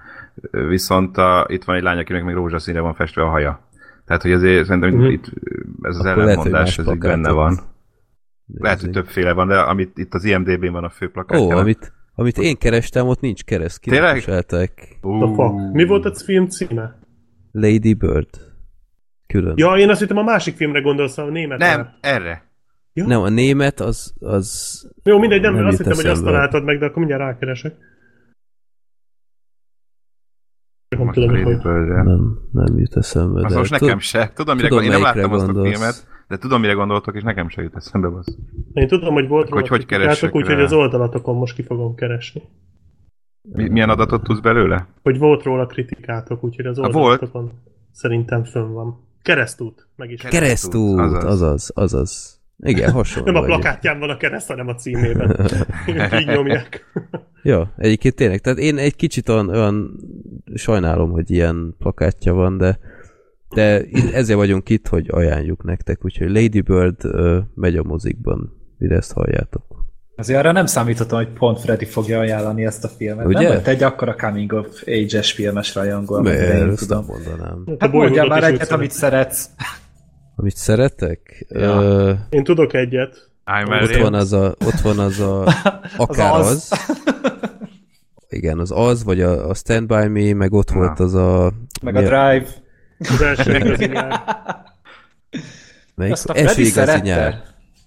viszont 0.52 1.18
a, 1.18 1.46
itt 1.50 1.64
van 1.64 1.76
egy 1.76 1.82
lány, 1.84 1.98
akinek 1.98 2.24
még 2.24 2.36
rózsaszínre 2.36 2.80
van 2.82 2.94
festve 2.94 3.22
a 3.22 3.30
haja. 3.30 3.68
Tehát, 4.06 4.22
hogy 4.22 4.32
azért 4.32 4.66
szerintem 4.66 4.94
Mhm. 4.94 5.04
itt 5.10 5.26
ez 5.82 5.98
az 5.98 6.06
Akkor 6.06 6.24
lehet, 6.24 6.50
más 6.50 6.78
ez 6.78 6.88
így 6.88 6.98
benne 6.98 7.32
van. 7.32 7.60
Lehet, 8.54 8.82
hogy 8.82 8.90
többféle 8.90 9.34
van, 9.34 9.48
de 9.48 9.60
amit 9.60 9.98
itt 9.98 10.14
az 10.14 10.24
IMDB-n 10.24 10.72
van 10.72 10.84
a 10.84 10.90
fő 10.90 11.10
plakátja. 11.12 11.46
Ó, 11.46 11.50
amit, 11.50 11.94
amit 12.16 12.38
én 12.38 12.58
kerestem, 12.58 13.08
ott 13.08 13.20
nincs 13.20 13.44
kereszt. 13.44 13.82
Tényleg? 13.82 14.22
Fuck. 14.22 15.00
Mi 15.72 15.86
volt 15.86 16.06
a 16.06 16.16
film 16.16 16.48
címe? 16.48 17.00
Lady 17.52 17.94
Bird. 17.94 18.30
Külön. 19.28 19.54
Ja, 19.58 19.74
én 19.78 19.90
azt 19.90 20.00
hittem 20.00 20.18
a 20.18 20.24
másik 20.24 20.56
filmre 20.56 20.82
gondolsz, 20.82 21.18
a 21.18 21.26
németre. 21.30 21.76
Nem, 21.76 21.90
erre. 22.02 22.52
Ja. 22.94 23.06
Nem, 23.06 23.22
a 23.22 23.30
német 23.30 23.80
az, 23.80 24.14
az 24.20 24.80
Jó, 25.04 25.20
mindegy, 25.20 25.42
nem, 25.42 25.54
Nem 25.54 25.66
azt 25.66 25.78
hittem, 25.78 25.94
hogy 25.96 26.06
azt 26.06 26.12
eszembe. 26.14 26.32
találtad 26.32 26.64
meg, 26.64 26.80
de 26.80 26.86
akkor 26.86 26.98
mindjárt 26.98 27.22
rákeresek. 27.24 27.76
Nem 30.90 31.03
Most 31.16 31.62
hogy... 31.62 31.86
Nem, 31.88 32.40
nem 32.52 32.78
jut 32.78 32.96
eszembe. 32.96 33.46
Az 33.46 33.52
de 33.52 33.58
most 33.58 33.72
nekem 33.72 34.00
se. 34.00 34.32
Tudom, 34.36 34.56
mire 34.56 34.68
tudom. 34.68 34.84
Én 34.84 34.90
nem 34.90 35.02
láttam 35.02 35.32
azt 35.32 35.44
a 35.44 35.46
gondolsz. 35.46 35.70
filmet, 35.70 36.08
de 36.28 36.38
tudom, 36.38 36.62
mire 36.62 36.74
gondoltok, 36.74 37.16
és 37.16 37.22
nekem 37.24 37.50
se 37.50 37.62
jut 37.62 37.76
eszembe. 37.76 38.08
Basz. 38.08 38.38
Én 38.74 38.88
tudom, 38.88 39.14
hogy 39.14 39.28
volt 39.28 39.50
Hogy 39.50 39.68
hogy 39.68 39.86
keressek 39.86 40.36
úgyhogy 40.36 40.60
az 40.62 40.74
oldalatokon 40.74 41.36
most 41.36 41.56
ki 41.56 41.64
fogom 41.64 41.96
keresni. 41.96 42.42
Mi, 43.42 43.70
milyen 43.70 43.90
adatot 43.90 44.24
tudsz 44.24 44.40
belőle? 44.40 44.88
Hogy 45.04 45.18
volt 45.18 45.44
róla 45.44 45.66
kritikátok, 45.66 46.44
úgyhogy 46.44 46.66
az 46.66 46.78
Ha 46.78 46.90
volt? 46.90 46.96
oldalatokon 46.96 47.52
szerintem 47.92 48.44
fönn 48.44 48.74
van. 48.74 49.08
Keresztút, 49.22 49.88
meg 49.96 50.12
is. 50.12 50.22
Keresztút, 50.22 51.00
Azaz. 51.00 51.24
azaz, 51.24 51.72
azaz. 51.76 52.42
Igen, 52.58 52.92
hasonló. 52.92 53.32
Nem 53.32 53.42
a 53.42 53.46
plakátján 53.46 54.00
van 54.00 54.10
a 54.10 54.18
kereszt, 54.18 54.48
hanem 54.48 54.68
a 54.68 54.76
címében. 54.76 55.50
Így 56.20 56.28
nyomják. 56.28 56.92
Ja, 57.44 57.74
egyébként 57.78 58.16
tényleg. 58.16 58.40
Tehát 58.40 58.60
én 58.60 58.78
egy 58.78 58.96
kicsit 58.96 59.30
olyan, 59.30 59.50
olyan 59.50 60.00
sajnálom, 60.54 61.12
hogy 61.12 61.32
ilyen 61.32 61.76
plakátja 61.78 62.34
van, 62.34 62.58
de 62.58 62.80
de 63.54 63.86
ezért 64.14 64.38
vagyunk 64.40 64.70
itt, 64.70 64.88
hogy 64.88 65.08
ajánljuk 65.12 65.64
nektek, 65.64 66.06
úgyhogy 66.06 66.30
Lady 66.30 66.62
Bird 66.62 67.06
ö, 67.06 67.40
megy 67.56 67.78
a 67.78 67.84
mozikban, 67.84 68.62
mire 68.78 68.96
ezt 68.96 69.12
halljátok. 69.14 69.64
Azért 70.16 70.40
arra 70.40 70.52
nem 70.52 70.66
számítottam, 70.66 71.18
hogy 71.18 71.30
pont 71.34 71.60
Freddy 71.60 71.86
fogja 71.86 72.20
ajánlani 72.20 72.66
ezt 72.66 72.84
a 72.84 72.88
filmet. 72.88 73.26
Ugye? 73.26 73.40
Nem 73.40 73.48
volt 73.48 73.68
egy 73.68 73.84
akkora 73.84 74.16
coming 74.16 74.54
of 74.54 74.82
age-es 74.86 75.32
filmes 75.32 75.76
rajongó, 75.76 76.16
amit 76.16 76.34
én 76.34 76.40
ezt 76.40 76.60
nem 76.60 76.76
tudom. 76.76 77.06
mondanám. 77.06 77.64
A 77.66 77.72
Hát 77.80 77.92
mondjál 77.92 78.28
már 78.28 78.44
egyet, 78.44 78.72
amit 78.72 78.92
szeret. 78.92 79.32
szeretsz. 79.32 79.50
Amit 80.36 80.56
szeretek? 80.56 81.46
Ja. 81.50 81.82
Ö, 81.82 82.14
Én 82.30 82.44
tudok 82.44 82.74
egyet. 82.74 83.30
I'm 83.46 83.82
ott 83.84 83.96
van 84.02 84.14
az 84.14 84.34
a, 84.34 84.56
ott 84.66 84.80
van 84.80 85.00
az 85.00 85.20
a, 85.20 85.44
akár 85.98 86.34
az. 86.34 86.48
az. 86.72 86.80
Igen, 88.30 88.60
az 88.60 88.72
az, 88.76 89.04
vagy 89.04 89.22
a, 89.22 89.50
a 89.50 89.54
Stand 89.54 89.88
By 89.88 90.08
Me, 90.08 90.34
meg 90.34 90.54
ott 90.54 90.70
Na. 90.74 90.76
volt 90.78 91.00
az 91.00 91.14
a... 91.14 91.52
Meg 91.82 91.96
a 91.96 92.00
Drive. 92.00 92.46
Az 93.00 93.22
első 93.22 93.56
igazi 93.56 93.86
nyár. 93.86 94.22
Melyik? 95.96 96.14
Ezt 96.14 96.30
a 96.30 96.34
Első 96.36 96.46
Freddy 96.48 96.62
igazi 96.62 96.72
szerette. 96.86 97.04
nyár. 97.08 97.42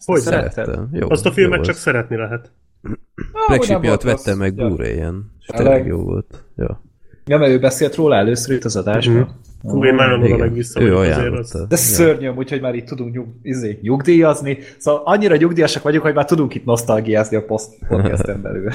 Hogy 0.05 0.21
Szerettem. 0.21 0.89
Jó, 0.93 1.11
Azt 1.11 1.27
a 1.27 1.33
filmet 1.33 1.59
jó 1.59 1.65
csak 1.65 1.75
az. 1.75 1.81
szeretni 1.81 2.17
lehet. 2.17 2.51
Black 3.47 3.63
Sheep 3.65 3.81
miatt 3.81 4.03
vettem 4.03 4.39
meg 4.39 4.57
Ja. 4.57 4.67
Blu-ray-en. 4.67 5.33
És 5.41 5.47
Tényleg? 5.47 5.87
jó 5.87 5.99
volt. 6.03 6.45
Ja. 6.57 6.83
Ja, 7.27 7.39
mert 7.39 7.53
ő 7.53 7.59
beszélt 7.59 7.95
róla 7.95 8.17
először 8.17 8.55
itt 8.55 8.65
az 8.65 8.77
adásban. 8.77 9.17
Mhm. 9.17 9.29
Hú, 9.67 9.85
én 9.85 9.95
nagyon 9.95 10.23
oda 10.23 10.37
meg 10.37 10.53
vissza 10.53 10.81
ő 10.81 10.97
azért. 10.97 11.69
De 11.69 11.77
szörnyű, 11.77 12.29
úgyhogy 12.29 12.61
már 12.61 12.75
itt 12.75 12.87
tudunk 12.87 13.15
nyug, 13.15 13.27
izé, 13.43 13.79
nyugdíjazni. 13.83 14.59
Szóval 14.79 15.03
annyira 15.05 15.37
nyugdíjasak 15.37 15.83
vagyunk, 15.83 16.03
hogy 16.03 16.15
már 16.15 16.25
tudunk 16.25 16.55
itt 16.55 16.65
nosztalgiázni 16.65 17.37
a 17.37 17.45
post 17.45 17.69
podcasten 17.89 18.43
belül. 18.43 18.71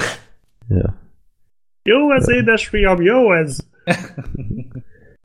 Ja. 0.68 0.94
Jó 1.82 2.12
ez, 2.12 2.28
édesfiam, 2.28 3.02
jó 3.02 3.32
ez! 3.34 3.56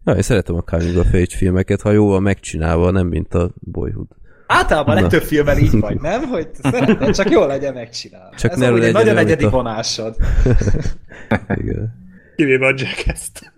Ja, 0.05 0.13
én 0.13 0.22
szeretem 0.22 0.55
a 0.55 0.61
Coming 0.61 0.95
of 0.97 1.13
Age 1.13 1.36
filmeket, 1.36 1.82
ha 1.82 1.91
jól 1.91 2.09
van 2.09 2.22
megcsinálva, 2.22 2.91
nem 2.91 3.07
mint 3.07 3.34
a 3.34 3.49
Boyhood. 3.59 4.07
Általában 4.47 4.91
a 4.91 4.95
Na. 4.95 5.01
legtöbb 5.01 5.22
filmben 5.22 5.57
így 5.57 5.80
vagy, 5.80 5.99
nem? 6.01 6.22
Hogy 6.32 6.47
szeretnéd, 6.53 7.15
csak 7.15 7.30
jól 7.30 7.47
legyen 7.47 7.74
megcsinálva. 7.74 8.36
Csak 8.36 8.51
Ez 8.51 8.57
ne 8.57 8.70
legyen 8.70 8.91
nagyon 8.91 9.07
olyan, 9.13 9.18
egyedi 9.26 9.43
a- 9.45 9.49
vonásod. 9.49 10.15
Igen. 11.55 12.07
Kivéve 12.38 12.66
a 12.66 12.74
Jackass-t. 12.76 13.54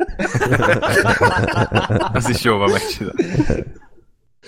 Az 2.18 2.30
is 2.30 2.44
jó 2.44 2.58
van 2.58 2.72
megcsinálni. 2.72 3.24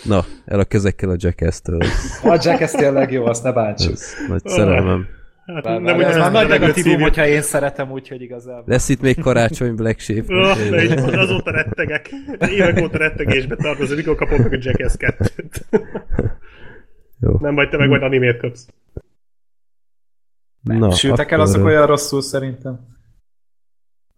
Na, 0.03 0.25
el 0.45 0.59
a 0.59 0.63
kezekkel 0.63 1.09
a 1.09 1.15
Jackass-től. 1.17 1.81
A 2.23 2.39
Jackass 2.43 2.71
tényleg 2.71 3.11
jó, 3.11 3.25
azt 3.25 3.43
ne 3.43 3.51
bántsuk. 3.51 3.93
Ez 3.93 4.13
nagy 4.27 4.47
szerelmem. 4.47 5.07
Hát, 5.45 5.63
Bár, 5.63 5.81
nem 5.81 5.97
bár, 5.97 6.09
ez 6.09 6.17
már 6.17 6.31
nagy 6.31 6.47
negatívum, 6.47 7.01
hogyha 7.01 7.27
én 7.27 7.41
szeretem, 7.41 7.91
úgyhogy 7.91 8.21
igazából. 8.21 8.63
Lesz 8.65 8.89
itt 8.89 9.01
még 9.01 9.19
karácsony 9.19 9.75
Black 9.75 9.99
Sheep. 9.99 10.29
Oh, 10.29 11.19
azóta 11.19 11.51
rettegek. 11.51 12.09
Évek 12.39 12.81
óta 12.81 12.97
rettegésbe 12.97 13.55
tartozom, 13.55 13.95
mikor 13.97 14.15
kapom 14.15 14.41
meg 14.41 14.53
a 14.53 14.57
Jackass 14.59 14.93
2-t. 14.97 15.61
Jó. 17.19 17.37
Nem 17.39 17.55
vagy 17.55 17.69
te 17.69 17.77
meg 17.77 17.89
majd 17.89 18.03
animét 18.03 18.37
kapsz. 18.37 18.67
Na, 20.61 20.91
Sültek 20.91 21.31
el 21.31 21.39
azok 21.39 21.65
olyan 21.65 21.85
rosszul 21.85 22.21
szerintem. 22.21 22.79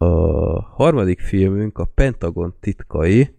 A 0.04 0.60
harmadik 0.62 1.20
filmünk 1.20 1.78
a 1.78 1.84
Pentagon 1.94 2.54
titkai, 2.60 3.34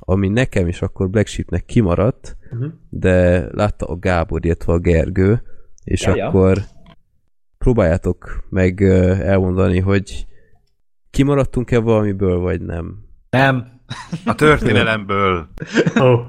ami 0.00 0.28
nekem 0.28 0.66
is 0.66 0.82
akkor 0.82 1.10
Black 1.10 1.26
Sheepnek 1.26 1.64
kimaradt, 1.64 2.36
Uh-huh. 2.52 2.72
de 2.90 3.46
látta 3.54 3.86
a 3.86 3.96
Gábor, 3.98 4.44
illetve 4.44 4.72
a 4.72 4.78
Gergő, 4.78 5.42
és 5.84 6.02
Ja, 6.02 6.16
ja. 6.16 6.26
akkor 6.28 6.58
próbáljátok 7.58 8.44
meg 8.50 8.82
elmondani, 9.20 9.78
hogy 9.80 10.26
kimaradtunk-e 11.10 11.78
valamiből, 11.78 12.38
vagy 12.38 12.60
nem. 12.60 13.04
Nem, 13.30 13.77
A 14.24 14.34
történelemből. 14.34 15.48
Oh. 15.98 16.20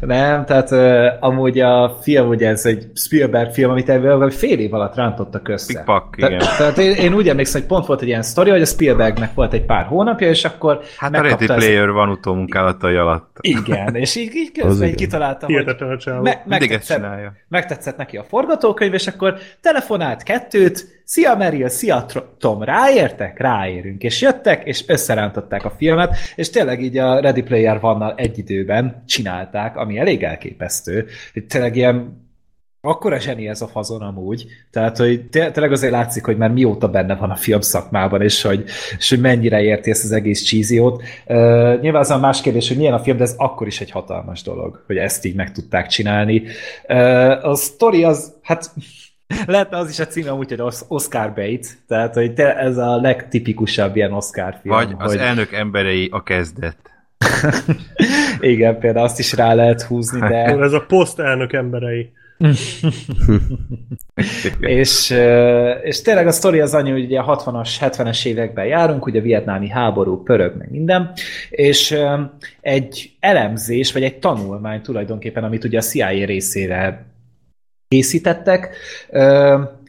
nem, 0.00 0.44
tehát 0.44 0.70
uh, 0.70 1.06
amúgy 1.28 1.60
a 1.60 1.96
film, 2.02 2.28
ugye 2.28 2.48
ez 2.48 2.66
egy 2.66 2.86
Spielberg 2.94 3.52
film, 3.52 3.70
amit 3.70 3.88
ebből 3.88 4.30
fél 4.30 4.58
év 4.58 4.74
alatt 4.74 4.94
rántottak 4.94 5.48
össze. 5.48 5.74
Pikpak, 5.74 6.16
Te- 6.16 6.26
igen. 6.26 6.38
Tehát 6.38 6.78
én, 6.78 6.94
én 6.94 7.14
úgy 7.14 7.28
emlékszem, 7.28 7.60
hogy 7.60 7.70
pont 7.70 7.86
volt 7.86 8.02
egy 8.02 8.08
ilyen 8.08 8.22
sztori, 8.22 8.50
hogy 8.50 8.60
a 8.62 8.64
Spielbergnek 8.66 9.34
volt 9.34 9.52
egy 9.52 9.64
pár 9.64 9.84
hónapja, 9.84 10.28
és 10.28 10.44
akkor 10.44 10.80
Hát 10.98 11.10
a 11.10 11.12
Ready 11.12 11.28
megkapta 11.28 11.54
ezt- 11.54 11.64
Player 11.64 11.90
van 11.90 12.08
utómunkálatai 12.08 12.94
alatt. 12.94 13.36
Igen, 13.40 13.94
és 13.94 14.16
így, 14.16 14.34
így 14.34 14.52
közben 14.52 14.88
így 14.88 14.94
kitaláltam, 14.94 15.52
hogy 15.52 15.62
Hihetetlen 15.64 16.20
me- 16.22 16.46
megtetszett, 16.46 17.04
megtetszett 17.48 17.96
neki 17.96 18.16
a 18.16 18.22
forgatókönyv, 18.24 18.94
és 18.94 19.06
akkor 19.06 19.36
telefonált 19.60 20.22
kettőt, 20.22 20.99
Szia 21.10 21.36
Meryl, 21.36 21.68
szia 21.68 22.06
Tom, 22.38 22.62
ráértek? 22.62 23.38
Ráérünk. 23.38 24.02
És 24.02 24.20
jöttek, 24.20 24.66
és 24.66 24.84
összerántották 24.86 25.64
a 25.64 25.70
filmet, 25.70 26.16
és 26.36 26.50
tényleg 26.50 26.82
így 26.82 26.98
a 26.98 27.20
Ready 27.20 27.42
Player 27.42 27.78
One-nal 27.80 28.14
egy 28.16 28.38
időben 28.38 29.02
csinálták, 29.06 29.76
ami 29.76 29.98
elég 29.98 30.22
elképesztő. 30.22 31.06
Hogy 31.32 31.44
Tényleg 31.44 31.76
ilyen 31.76 32.28
akkora 32.80 33.20
zseni 33.20 33.48
ez 33.48 33.62
a 33.62 33.66
fazon 33.66 34.02
amúgy, 34.02 34.46
tehát 34.70 34.96
hogy 34.96 35.28
té- 35.28 35.52
tényleg 35.52 35.72
azért 35.72 35.92
látszik, 35.92 36.24
hogy 36.24 36.36
már 36.36 36.50
mióta 36.50 36.88
benne 36.88 37.14
van 37.14 37.30
a 37.30 37.36
film 37.36 37.60
szakmában, 37.60 38.22
és 38.22 38.42
hogy, 38.42 38.64
és 38.98 39.08
hogy 39.08 39.20
mennyire 39.20 39.62
érti 39.62 39.90
ezt 39.90 40.04
az 40.04 40.12
egész 40.12 40.44
cheesy-ot. 40.44 41.02
Uh, 41.26 41.80
nyilván 41.80 42.00
az 42.00 42.10
a 42.10 42.18
más 42.18 42.40
kérdés, 42.40 42.68
hogy 42.68 42.76
milyen 42.76 42.94
a 42.94 42.98
film, 43.02 43.16
de 43.16 43.22
ez 43.22 43.34
akkor 43.36 43.66
is 43.66 43.80
egy 43.80 43.90
hatalmas 43.90 44.42
dolog, 44.42 44.82
hogy 44.86 44.96
ezt 44.96 45.24
így 45.24 45.34
meg 45.34 45.52
tudták 45.52 45.86
csinálni. 45.86 46.42
Uh, 46.88 47.44
a 47.44 47.54
sztori 47.54 48.04
az, 48.04 48.34
hát 48.42 48.70
lehetne 49.46 49.76
az 49.76 49.90
is 49.90 49.98
a 49.98 50.06
címe 50.06 50.32
úgy, 50.32 50.48
hogy 50.48 50.60
Os- 50.60 50.84
Oscar 50.88 51.34
bait, 51.34 51.78
tehát 51.88 52.14
hogy 52.14 52.34
te, 52.34 52.56
ez 52.56 52.76
a 52.76 52.96
legtipikusabb 52.96 53.96
ilyen 53.96 54.12
Oscar 54.12 54.58
film. 54.62 54.74
Vagy 54.74 54.94
az 54.98 55.10
hogy... 55.10 55.20
elnök 55.20 55.52
emberei 55.52 56.08
a 56.12 56.22
kezdet. 56.22 56.76
Igen, 58.40 58.78
például 58.78 59.04
azt 59.04 59.18
is 59.18 59.32
rá 59.32 59.54
lehet 59.54 59.82
húzni, 59.82 60.20
de... 60.20 60.44
Ez 60.44 60.72
a 60.72 60.84
poszt-elnök 60.86 61.52
emberei. 61.52 62.12
és, 64.60 65.14
és 65.82 66.02
tényleg 66.02 66.26
a 66.26 66.30
sztori 66.30 66.60
az 66.60 66.74
annyi, 66.74 66.90
hogy 66.90 67.04
ugye 67.04 67.20
a 67.20 67.42
60-as, 67.44 67.70
70-es 67.80 68.26
években 68.26 68.64
járunk, 68.64 69.06
ugye 69.06 69.18
a 69.18 69.22
vietnámi 69.22 69.68
háború, 69.68 70.22
pörög, 70.22 70.56
meg 70.56 70.70
minden, 70.70 71.12
és 71.50 71.96
egy 72.60 73.12
elemzés, 73.20 73.92
vagy 73.92 74.02
egy 74.02 74.18
tanulmány 74.18 74.82
tulajdonképpen, 74.82 75.44
amit 75.44 75.64
ugye 75.64 75.78
a 75.78 75.82
CIA 75.82 76.24
részére 76.24 77.04
készítettek, 77.90 78.76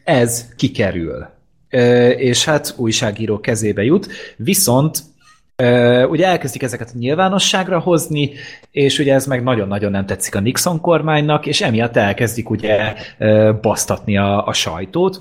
ez 0.04 0.48
kikerül. 0.56 1.26
És 2.16 2.44
hát 2.44 2.74
újságíró 2.76 3.40
kezébe 3.40 3.82
jut, 3.82 4.08
viszont 4.36 4.98
ugye 6.08 6.26
elkezdik 6.26 6.62
ezeket 6.62 6.94
nyilvánosságra 6.94 7.78
hozni, 7.78 8.30
és 8.70 8.98
ugye 8.98 9.14
ez 9.14 9.26
meg 9.26 9.42
nagyon-nagyon 9.42 9.90
nem 9.90 10.06
tetszik 10.06 10.34
a 10.34 10.40
Nixon 10.40 10.80
kormánynak, 10.80 11.46
és 11.46 11.60
emiatt 11.60 11.96
elkezdik 11.96 12.50
ugye 12.50 12.94
basztatni 13.60 14.16
a, 14.16 14.46
a 14.46 14.52
sajtót, 14.52 15.20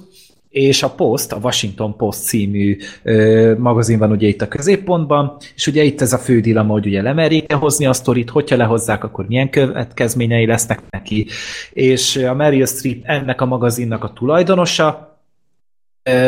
és 0.52 0.84
a 0.84 0.90
Post, 0.90 1.32
a 1.32 1.38
Washington 1.42 1.96
Post 1.96 2.24
című 2.24 2.78
ö, 3.04 3.54
magazin 3.58 3.98
van 3.98 4.12
ugye 4.12 4.28
itt 4.28 4.42
a 4.42 4.48
középpontban, 4.48 5.38
és 5.56 5.68
ugye 5.68 5.84
itt 5.84 6.02
ez 6.02 6.14
a 6.14 6.18
fő 6.18 6.40
dilemma, 6.40 6.72
hogy 6.72 6.86
ugye 6.86 7.02
lemerjék-e 7.02 7.56
hozni 7.56 7.86
a 7.86 7.94
sztorit, 7.94 8.30
hogyha 8.30 8.56
lehozzák, 8.56 9.04
akkor 9.04 9.28
milyen 9.28 9.50
következményei 9.50 10.46
lesznek 10.46 10.80
neki, 10.90 11.28
és 11.74 12.16
a 12.16 12.34
Meryl 12.34 12.66
Streep 12.66 13.02
ennek 13.04 13.42
a 13.42 13.46
magazinnak 13.46 14.04
a 14.04 14.14
tulajdonosa, 14.14 15.10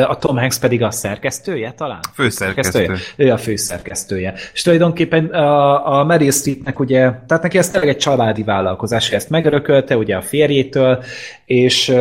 a 0.08 0.18
Tom 0.18 0.38
Hanks 0.38 0.60
pedig 0.60 0.84
a 0.84 0.92
szerkesztője 0.92 1.72
talán? 1.72 2.00
Főszerkesztő. 2.14 2.96
Ő 3.16 3.32
a 3.32 3.38
főszerkesztője. 3.38 4.34
És 4.54 4.62
tulajdonképpen 4.62 5.26
a, 5.26 6.00
a 6.00 6.04
Meryl 6.04 6.32
Streepnek 6.32 6.80
ugye, 6.80 7.02
tehát 7.28 7.42
neki 7.44 7.58
ez 7.58 7.70
tényleg 7.70 7.90
egy 7.90 7.98
családi 7.98 8.44
vállalkozás, 8.44 9.12
ezt 9.12 9.30
megörökölte 9.30 9.98
ugye 9.98 10.16
a 10.16 10.22
férjétől, 10.22 11.04
és 11.46 11.94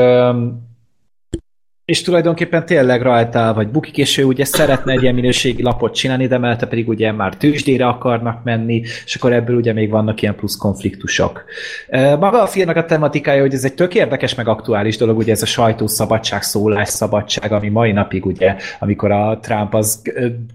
és 1.84 2.02
tulajdonképpen 2.02 2.66
tényleg 2.66 3.02
rajta 3.02 3.54
vagy 3.54 3.68
bukik, 3.68 3.96
és 3.98 4.18
ő 4.18 4.24
ugye 4.24 4.44
szeretne 4.44 4.92
egy 4.92 5.02
ilyen 5.02 5.14
minőségi 5.14 5.62
lapot 5.62 5.94
csinálni, 5.94 6.26
de 6.26 6.38
mellette 6.38 6.66
pedig 6.66 6.88
ugye 6.88 7.12
már 7.12 7.36
tőzsdére 7.36 7.86
akarnak 7.86 8.44
menni, 8.44 8.82
és 9.04 9.14
akkor 9.14 9.32
ebből 9.32 9.56
ugye 9.56 9.72
még 9.72 9.90
vannak 9.90 10.22
ilyen 10.22 10.34
plusz 10.34 10.56
konfliktusok. 10.56 11.44
Maga 11.90 12.42
a 12.42 12.46
filmnek 12.46 12.76
a 12.76 12.84
tematikája, 12.84 13.40
hogy 13.40 13.54
ez 13.54 13.64
egy 13.64 13.74
tök 13.74 13.94
érdekes, 13.94 14.34
meg 14.34 14.48
aktuális 14.48 14.96
dolog, 14.96 15.16
ugye 15.16 15.32
ez 15.32 15.42
a 15.42 15.46
sajtószabadság, 15.46 16.42
szólásszabadság, 16.42 17.52
ami 17.52 17.68
mai 17.68 17.92
napig 17.92 18.26
ugye, 18.26 18.56
amikor 18.80 19.10
a 19.10 19.38
Trump 19.42 19.74
az 19.74 20.02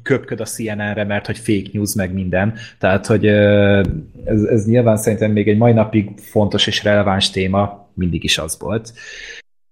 köpköd 0.03 0.39
a 0.39 0.45
CNN-re, 0.45 1.03
mert 1.03 1.25
hogy 1.25 1.37
fake 1.37 1.69
news, 1.71 1.93
meg 1.93 2.13
minden. 2.13 2.53
Tehát, 2.79 3.05
hogy 3.05 3.25
ez, 3.25 4.41
ez 4.49 4.65
nyilván 4.65 4.97
szerintem 4.97 5.31
még 5.31 5.47
egy 5.47 5.57
mai 5.57 5.73
napig 5.73 6.09
fontos 6.19 6.67
és 6.67 6.83
releváns 6.83 7.29
téma, 7.29 7.89
mindig 7.93 8.23
is 8.23 8.37
az 8.37 8.57
volt. 8.59 8.93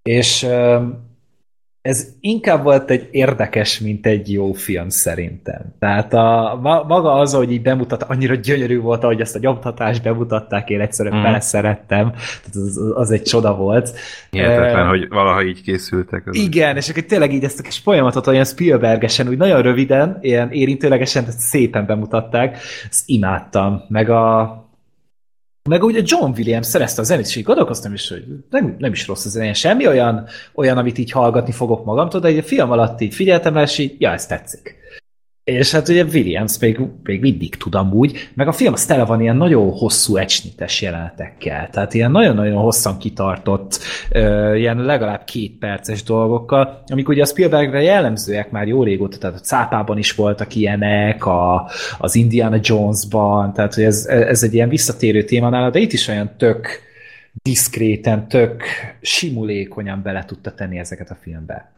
És 0.02 0.46
ez 1.86 2.06
inkább 2.20 2.62
volt 2.62 2.90
egy 2.90 3.08
érdekes, 3.10 3.80
mint 3.80 4.06
egy 4.06 4.32
jó 4.32 4.52
film 4.52 4.88
szerintem. 4.88 5.74
Tehát 5.78 6.14
a, 6.14 6.58
ma- 6.62 6.82
maga 6.82 7.12
az, 7.12 7.34
hogy 7.34 7.52
így 7.52 7.62
bemutat, 7.62 8.02
annyira 8.02 8.34
gyönyörű 8.34 8.80
volt, 8.80 9.02
ahogy 9.04 9.20
ezt 9.20 9.36
a 9.36 9.38
nyomtatást 9.38 10.02
bemutatták, 10.02 10.70
én 10.70 10.80
egyszerűen 10.80 11.18
Mm. 11.18 11.22
beleszerettem. 11.22 12.10
Tehát 12.10 12.54
az, 12.68 12.80
az 12.94 13.10
egy 13.10 13.22
csoda 13.22 13.54
volt. 13.56 13.90
Hihetetlen, 14.30 14.84
Eh, 14.84 14.88
hogy 14.88 15.08
valaha 15.08 15.42
így 15.42 15.62
készültek. 15.62 16.26
Az 16.26 16.36
igen, 16.36 16.76
és 16.76 16.88
akkor 16.88 17.02
tényleg 17.02 17.32
így 17.32 17.44
ezt 17.44 17.58
a 17.58 17.62
kis 17.62 17.78
folyamatot 17.78 18.26
olyan 18.26 18.44
Spielbergesen, 18.44 19.28
úgy 19.28 19.36
nagyon 19.36 19.62
röviden, 19.62 20.18
ilyen 20.20 20.50
érintőlegesen, 20.50 21.24
tehát 21.24 21.40
szépen 21.40 21.86
bemutatták, 21.86 22.58
ezt 22.90 23.02
imádtam. 23.06 23.82
Meg 23.88 24.10
a 24.10 24.65
meg 25.66 25.82
ugye 25.82 26.00
John 26.04 26.30
Williams 26.36 26.66
szerezte 26.66 27.00
a 27.00 27.04
zenét, 27.04 27.26
és 27.26 27.36
így 27.36 27.44
gondolkoztam 27.44 27.92
is, 27.92 28.08
hogy 28.08 28.24
nem, 28.50 28.76
nem 28.78 28.92
is 28.92 29.06
rossz 29.06 29.24
a 29.24 29.28
zenéje, 29.28 29.52
semmi 29.52 29.86
olyan, 29.86 30.26
olyan, 30.54 30.78
amit 30.78 30.98
így 30.98 31.10
hallgatni 31.10 31.52
fogok 31.52 31.84
magamtól, 31.84 32.20
de 32.20 32.28
egy 32.28 32.44
film 32.44 32.70
alatt 32.70 33.00
így 33.00 33.14
figyeltem 33.14 33.54
rá, 33.54 33.62
és 33.62 33.78
így, 33.78 33.94
ja, 33.98 34.10
ez 34.12 34.26
tetszik. 34.26 34.76
És 35.46 35.72
hát 35.72 35.88
ugye 35.88 36.04
Williams 36.04 36.58
még, 36.58 36.80
még 37.02 37.20
mindig 37.20 37.54
tudom 37.54 37.92
úgy, 37.92 38.30
meg 38.34 38.48
a 38.48 38.52
film 38.52 38.72
az 38.72 38.86
tele 38.86 39.04
van 39.04 39.20
ilyen 39.20 39.36
nagyon 39.36 39.70
hosszú 39.70 40.16
ecsnites 40.16 40.82
jelenetekkel, 40.82 41.70
tehát 41.70 41.94
ilyen 41.94 42.10
nagyon-nagyon 42.10 42.62
hosszan 42.62 42.98
kitartott, 42.98 43.78
ö, 44.10 44.54
ilyen 44.54 44.76
legalább 44.76 45.24
két 45.24 45.58
perces 45.58 46.02
dolgokkal, 46.02 46.82
amik 46.86 47.08
ugye 47.08 47.22
a 47.22 47.26
Spielbergre 47.26 47.82
jellemzőek 47.82 48.50
már 48.50 48.66
jó 48.66 48.82
régóta, 48.82 49.18
tehát 49.18 49.36
a 49.36 49.40
cápában 49.40 49.98
is 49.98 50.14
voltak 50.14 50.54
ilyenek, 50.54 51.26
a, 51.26 51.70
az 51.98 52.14
Indiana 52.14 52.58
Jonesban, 52.62 53.52
tehát 53.52 53.74
hogy 53.74 53.84
ez, 53.84 54.06
ez 54.06 54.42
egy 54.42 54.54
ilyen 54.54 54.68
visszatérő 54.68 55.22
téma 55.24 55.48
nála, 55.48 55.70
de 55.70 55.78
itt 55.78 55.92
is 55.92 56.08
olyan 56.08 56.30
tök 56.36 56.68
diszkréten, 57.42 58.28
tök 58.28 58.62
simulékonyan 59.00 60.02
bele 60.02 60.24
tudta 60.24 60.54
tenni 60.54 60.78
ezeket 60.78 61.10
a 61.10 61.16
filmbe. 61.22 61.75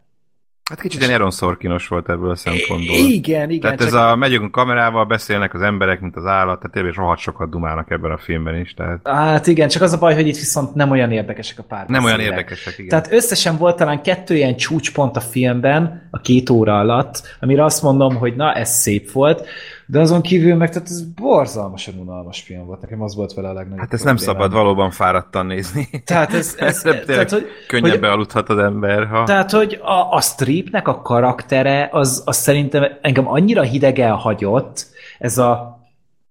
Hát 0.69 0.81
kicsit 0.81 0.99
ilyen 0.99 1.13
Aaron 1.13 1.31
Sorkinos 1.31 1.87
volt 1.87 2.09
ebből 2.09 2.29
a 2.29 2.35
szempontból. 2.35 2.95
Igen, 2.95 3.49
igen. 3.49 3.61
Tehát 3.61 3.81
ez 3.81 3.93
a 3.93 4.15
megyünk 4.15 4.45
a 4.45 4.49
kamerával, 4.49 5.05
beszélnek 5.05 5.53
az 5.53 5.61
emberek, 5.61 6.01
mint 6.01 6.15
az 6.15 6.25
állat, 6.25 6.59
tehát 6.59 6.71
tényleg 6.71 6.93
rohadt 6.93 7.19
sokat 7.19 7.49
dumálnak 7.49 7.91
ebben 7.91 8.11
a 8.11 8.17
filmben 8.17 8.55
is. 8.55 8.73
Tehát 8.73 9.07
Hát 9.07 9.47
igen, 9.47 9.67
csak 9.67 9.81
az 9.81 9.93
a 9.93 9.97
baj, 9.97 10.13
hogy 10.13 10.27
itt 10.27 10.37
viszont 10.37 10.75
nem 10.75 10.91
olyan 10.91 11.11
érdekesek 11.11 11.59
a 11.59 11.63
párbeszédek. 11.63 12.01
nem 12.01 12.11
olyan 12.11 12.31
érdekesek, 12.31 12.77
igen. 12.77 12.89
Tehát 12.89 13.11
összesen 13.11 13.57
volt 13.57 13.75
talán 13.77 14.01
kettő 14.01 14.35
ilyen 14.35 14.55
csúcspont 14.55 15.15
a 15.15 15.21
filmben, 15.21 16.07
a 16.11 16.21
két 16.21 16.49
óra 16.49 16.79
alatt, 16.79 17.37
amire 17.39 17.63
azt 17.63 17.81
mondom, 17.81 18.15
hogy 18.15 18.35
na, 18.35 18.53
ez 18.53 18.69
szép 18.69 19.11
volt, 19.11 19.47
de 19.91 19.99
azon 19.99 20.21
kívül 20.21 20.55
meg, 20.55 20.69
tehát 20.69 20.87
ez 20.87 21.01
borzalmasan 21.01 21.93
unalmas 21.99 22.41
film 22.41 22.65
volt. 22.65 22.81
Nekem 22.81 23.01
az 23.01 23.15
volt 23.15 23.33
vele 23.33 23.49
a 23.49 23.53
legnagyobb 23.53 23.79
Hát 23.79 23.93
ezt 23.93 24.03
nem 24.03 24.15
problémám. 24.15 24.41
szabad 24.41 24.57
valóban 24.57 24.91
fáradtan 24.91 25.45
nézni. 25.45 25.89
Tehát 26.05 26.33
ez, 26.33 26.55
ez, 26.59 26.81
tehát, 27.05 27.29
hogy, 27.29 27.45
Könnyebben 27.67 27.99
hogy, 27.99 28.09
aludhat 28.09 28.49
az 28.49 28.57
ember, 28.57 29.07
ha... 29.07 29.23
tehát, 29.23 29.51
hogy 29.51 29.79
a, 29.83 30.15
a 30.15 30.21
stripnek 30.21 30.87
a 30.87 31.01
karaktere, 31.01 31.89
az, 31.91 32.21
az 32.25 32.37
szerintem 32.37 32.83
engem 33.01 33.27
annyira 33.27 33.61
hidegen 33.61 34.11
hagyott, 34.11 34.87
ez 35.19 35.37
a 35.37 35.77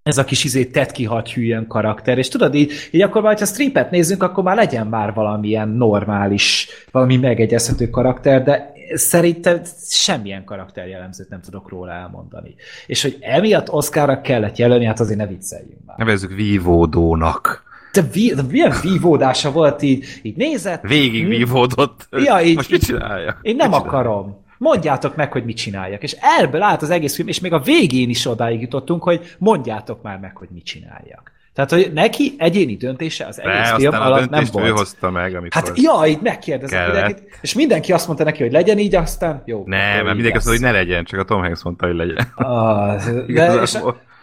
ez 0.03 0.19
a 0.19 0.25
kis 0.25 0.45
izé 0.45 0.65
tett 0.65 0.91
kihalt 0.91 1.33
hülyön 1.33 1.67
karakter, 1.67 2.19
és 2.19 2.29
tudod, 2.29 2.55
így, 2.55 2.73
így 2.91 3.03
akkor 3.03 3.23
már, 3.23 3.39
ha 3.39 3.45
stripet 3.45 3.91
nézzünk, 3.91 4.23
akkor 4.23 4.45
már 4.45 4.57
legyen 4.57 4.87
már 4.87 5.15
valamilyen 5.15 5.69
normális, 5.69 6.69
valami 6.91 7.17
megegyezhető 7.17 7.91
karakter, 7.91 8.43
de 8.43 8.73
szerintem 8.95 9.61
semmilyen 9.91 10.45
karakterjellemzőt 10.45 11.29
nem 11.29 11.41
tudok 11.41 11.69
róla 11.69 11.93
elmondani. 11.93 12.55
És 12.87 13.03
hogy 13.03 13.17
emiatt 13.21 13.71
Oscarra 13.71 14.21
kellett 14.21 14.57
jelölni, 14.57 14.85
hát 14.85 15.01
azért 15.01 15.19
ne 15.19 15.27
vicceljünk 15.27 15.85
már. 15.87 15.97
Nevezzük 15.99 16.33
vívódónak. 16.35 17.67
De, 17.93 18.03
vi, 18.03 18.35
de 18.35 18.43
milyen 18.43 18.75
vívódása 18.83 19.53
volt 19.53 19.83
így, 19.83 20.05
így 20.23 20.37
nézett? 20.37 20.83
Végig 20.83 21.27
vívódott. 21.27 22.09
Ja, 22.11 22.41
így- 22.41 22.57
Most 22.57 22.71
mit 22.71 22.85
csinálja? 22.85 23.39
Én 23.43 23.57
nem 23.57 23.69
Mit 23.71 23.79
csinál? 23.79 23.95
akarom. 23.95 24.47
Mondjátok 24.59 25.17
meg, 25.17 25.33
hogy 25.33 25.45
mit 25.45 25.57
csináljak. 25.57 26.03
És 26.03 26.17
ebből 26.41 26.63
állt 26.63 26.83
az 26.83 26.91
egész 26.91 27.15
film, 27.15 27.29
és 27.29 27.41
még 27.41 27.53
a 27.53 27.59
végén 27.61 28.09
is 28.09 28.27
odáig 28.27 28.61
jutottunk, 28.61 29.03
hogy 29.03 29.35
mondjátok 29.39 30.03
már 30.03 30.19
meg, 30.19 30.37
hogy 30.37 30.49
mit 30.53 30.65
csináljak. 30.65 31.33
Tehát, 31.59 31.73
hogy 31.73 31.93
neki 31.93 32.35
egyéni 32.39 32.77
döntése 32.77 33.27
az 33.27 33.41
egész 33.41 33.71
De 33.71 33.77
film 33.77 33.95
alatt 33.95 34.19
nem 34.19 34.29
döntést 34.29 34.57
ő 34.57 34.61
volt. 34.61 34.79
hozta 34.79 35.11
meg, 35.11 35.35
amikor... 35.35 35.63
Hát 35.63 35.73
ja, 35.75 36.07
így 36.07 36.19
megkérdezett 36.23 36.87
mindenkit, 36.87 37.39
és 37.41 37.55
mindenki 37.55 37.93
azt 37.93 38.07
mondta 38.07 38.25
neki, 38.25 38.43
hogy 38.43 38.53
legyen 38.53 38.79
így, 38.79 38.95
aztán 38.95 39.43
jó. 39.45 39.63
Nem, 39.67 40.05
mert 40.05 40.15
mindenki 40.15 40.37
azt 40.37 40.47
mondta, 40.47 40.65
hogy 40.65 40.73
ne 40.73 40.79
legyen, 40.79 41.05
csak 41.05 41.21
a 41.21 41.25
Tom 41.25 41.41
Hanks 41.41 41.63
mondta, 41.63 41.87
hogy 41.87 41.97
legyen. 41.97 42.17
Ah, 42.35 43.03
de, 43.27 43.61
és. 43.63 43.79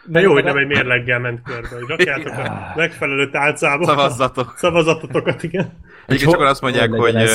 De 0.05 0.19
jó, 0.19 0.31
hogy 0.31 0.43
nem 0.43 0.57
egy 0.57 0.67
mérleggel 0.67 1.19
ment 1.19 1.41
körbe, 1.43 1.67
hogy 1.71 1.87
rakjátok 1.87 2.37
a 2.37 2.71
megfelelő 2.75 3.29
tálcába 3.29 3.85
Szavazzatok. 3.85 4.53
szavazatotokat, 4.57 5.43
igen. 5.43 5.71
Egyébként 6.05 6.31
sokan 6.31 6.47
azt 6.47 6.61
mondják, 6.61 6.89
hogy 6.89 7.13
hogy, 7.13 7.29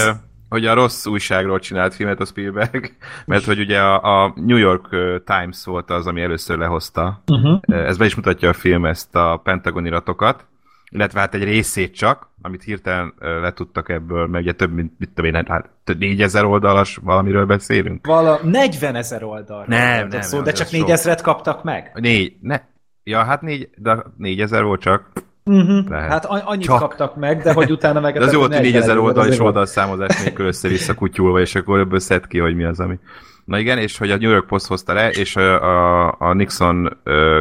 hogy 0.51 0.67
a 0.67 0.75
rossz 0.75 1.07
újságról 1.07 1.59
csinált 1.59 1.95
filmet 1.95 2.21
a 2.21 2.25
Spielberg, 2.25 2.93
mert 3.27 3.45
hogy 3.45 3.59
ugye 3.59 3.81
a, 3.81 4.23
a 4.23 4.33
New 4.37 4.57
York 4.57 4.89
Times 5.25 5.65
volt 5.65 5.91
az, 5.91 6.07
ami 6.07 6.21
először 6.23 6.59
lehozta. 6.59 7.23
uh-huh. 7.27 7.61
Ez 7.67 7.97
be 7.97 8.05
is 8.05 8.15
mutatja 8.15 8.49
a 8.49 8.53
film 8.53 8.85
ezt 8.85 9.17
a 9.17 9.41
Pentagon 9.45 9.87
iratokat, 9.87 10.47
illetve 10.91 11.21
hát 11.21 11.35
egy 11.35 11.45
részét 11.45 11.95
csak, 11.95 12.29
amit 12.43 12.63
hirtelen 12.63 13.15
letudtak 13.19 13.89
ebből, 13.89 14.27
mert 14.27 14.45
ugye 14.45 14.53
több 14.53 14.73
mint, 14.73 14.93
mit 14.99 15.11
tudom 15.15 15.35
én, 15.35 15.45
hát 15.49 15.71
több 15.85 15.99
4000 15.99 16.45
oldalas 16.45 16.97
valamiről 16.97 17.47
beszélünk. 17.47 18.07
Vala 18.07 18.41
40 18.43 18.95
ezer 18.95 19.25
oldal. 19.25 19.65
Nem, 19.67 20.09
nem, 20.09 20.21
szó, 20.21 20.37
nem, 20.37 20.45
de 20.45 20.53
csak 20.53 20.67
sok. 20.67 20.81
4 20.81 20.91
ezeret 20.91 21.21
kaptak 21.21 21.65
meg. 21.65 21.91
Négy, 21.95 22.37
ne, 22.41 22.61
ja, 23.05 23.25
hát 23.25 23.43
négy, 23.43 23.69
de 23.77 24.05
4000 24.17 24.65
volt 24.65 24.81
csak. 24.81 25.13
Uh-huh. 25.45 25.89
Hát 25.91 26.25
annyit 26.25 26.65
Csak. 26.65 26.79
kaptak 26.79 27.17
meg, 27.17 27.43
de 27.43 27.53
hogy 27.53 27.71
utána 27.71 28.01
meg... 28.01 28.15
De 28.19 28.25
az 28.25 28.33
jó, 28.33 28.41
hogy 28.41 28.51
4000 28.51 28.99
oldal 28.99 29.27
és 29.27 29.31
oldal. 29.31 29.47
oldalszámozás 29.47 30.23
nélkül 30.23 30.47
össze-vissza 30.47 30.95
kutyulva, 30.95 31.41
és 31.41 31.55
akkor 31.55 31.79
ebből 31.79 31.99
szed 31.99 32.27
ki, 32.27 32.39
hogy 32.39 32.55
mi 32.55 32.65
az, 32.65 32.81
ami... 32.81 32.99
Na 33.45 33.59
igen, 33.59 33.79
és 33.79 33.99
hogy 33.99 34.11
a 34.11 34.17
New 34.17 34.31
York 34.31 34.47
Post 34.47 34.67
hozta 34.67 34.93
le, 34.93 35.11
és 35.11 35.37
a, 35.37 36.19
a, 36.19 36.33
Nixon 36.33 36.97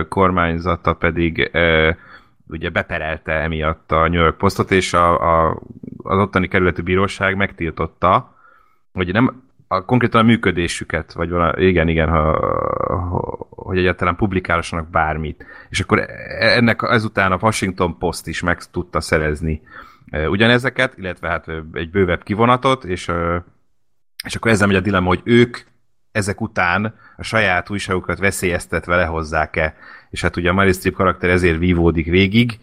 kormányzata 0.09 0.93
pedig 0.93 1.51
ugye 2.47 2.69
beperelte 2.69 3.31
emiatt 3.31 3.91
a 3.91 4.07
New 4.07 4.21
York 4.21 4.37
Postot, 4.37 4.71
és 4.71 4.93
a, 4.93 5.47
a, 5.49 5.61
az 5.97 6.19
ottani 6.19 6.47
kerületi 6.47 6.81
bíróság 6.81 7.35
megtiltotta, 7.35 8.35
hogy 8.93 9.11
nem 9.11 9.48
a, 9.71 9.85
konkrétan 9.85 10.21
a 10.21 10.23
működésüket, 10.23 11.13
vagy 11.13 11.29
valami, 11.29 11.65
igen, 11.65 11.87
igen, 11.87 12.09
ha, 12.09 12.31
ha, 12.87 13.47
hogy 13.49 13.77
egyáltalán 13.77 14.15
publikálhassanak 14.15 14.89
bármit. 14.89 15.45
És 15.69 15.79
akkor 15.79 15.99
e- 15.99 16.07
ennek 16.39 16.81
ezután 16.81 17.31
a 17.31 17.37
Washington 17.41 17.97
Post 17.97 18.27
is 18.27 18.41
meg 18.41 18.63
tudta 18.63 19.01
szerezni 19.01 19.61
e, 20.09 20.29
ugyanezeket, 20.29 20.97
illetve 20.97 21.29
hát 21.29 21.45
egy 21.73 21.89
bővebb 21.89 22.23
kivonatot, 22.23 22.83
és, 22.83 23.11
és 24.25 24.35
akkor 24.35 24.51
ezzel 24.51 24.67
megy 24.67 24.75
a 24.75 24.79
dilemma, 24.81 25.07
hogy 25.07 25.21
ők 25.23 25.57
ezek 26.11 26.41
után 26.41 26.95
a 27.17 27.23
saját 27.23 27.69
újságukat 27.69 28.19
veszélyeztetve 28.19 28.95
lehozzák-e. 28.95 29.75
És 30.09 30.21
hát 30.21 30.37
ugye 30.37 30.51
a 30.51 30.71
Streep 30.71 30.95
karakter 30.95 31.29
ezért 31.29 31.57
vívódik 31.57 32.05
végig, 32.05 32.59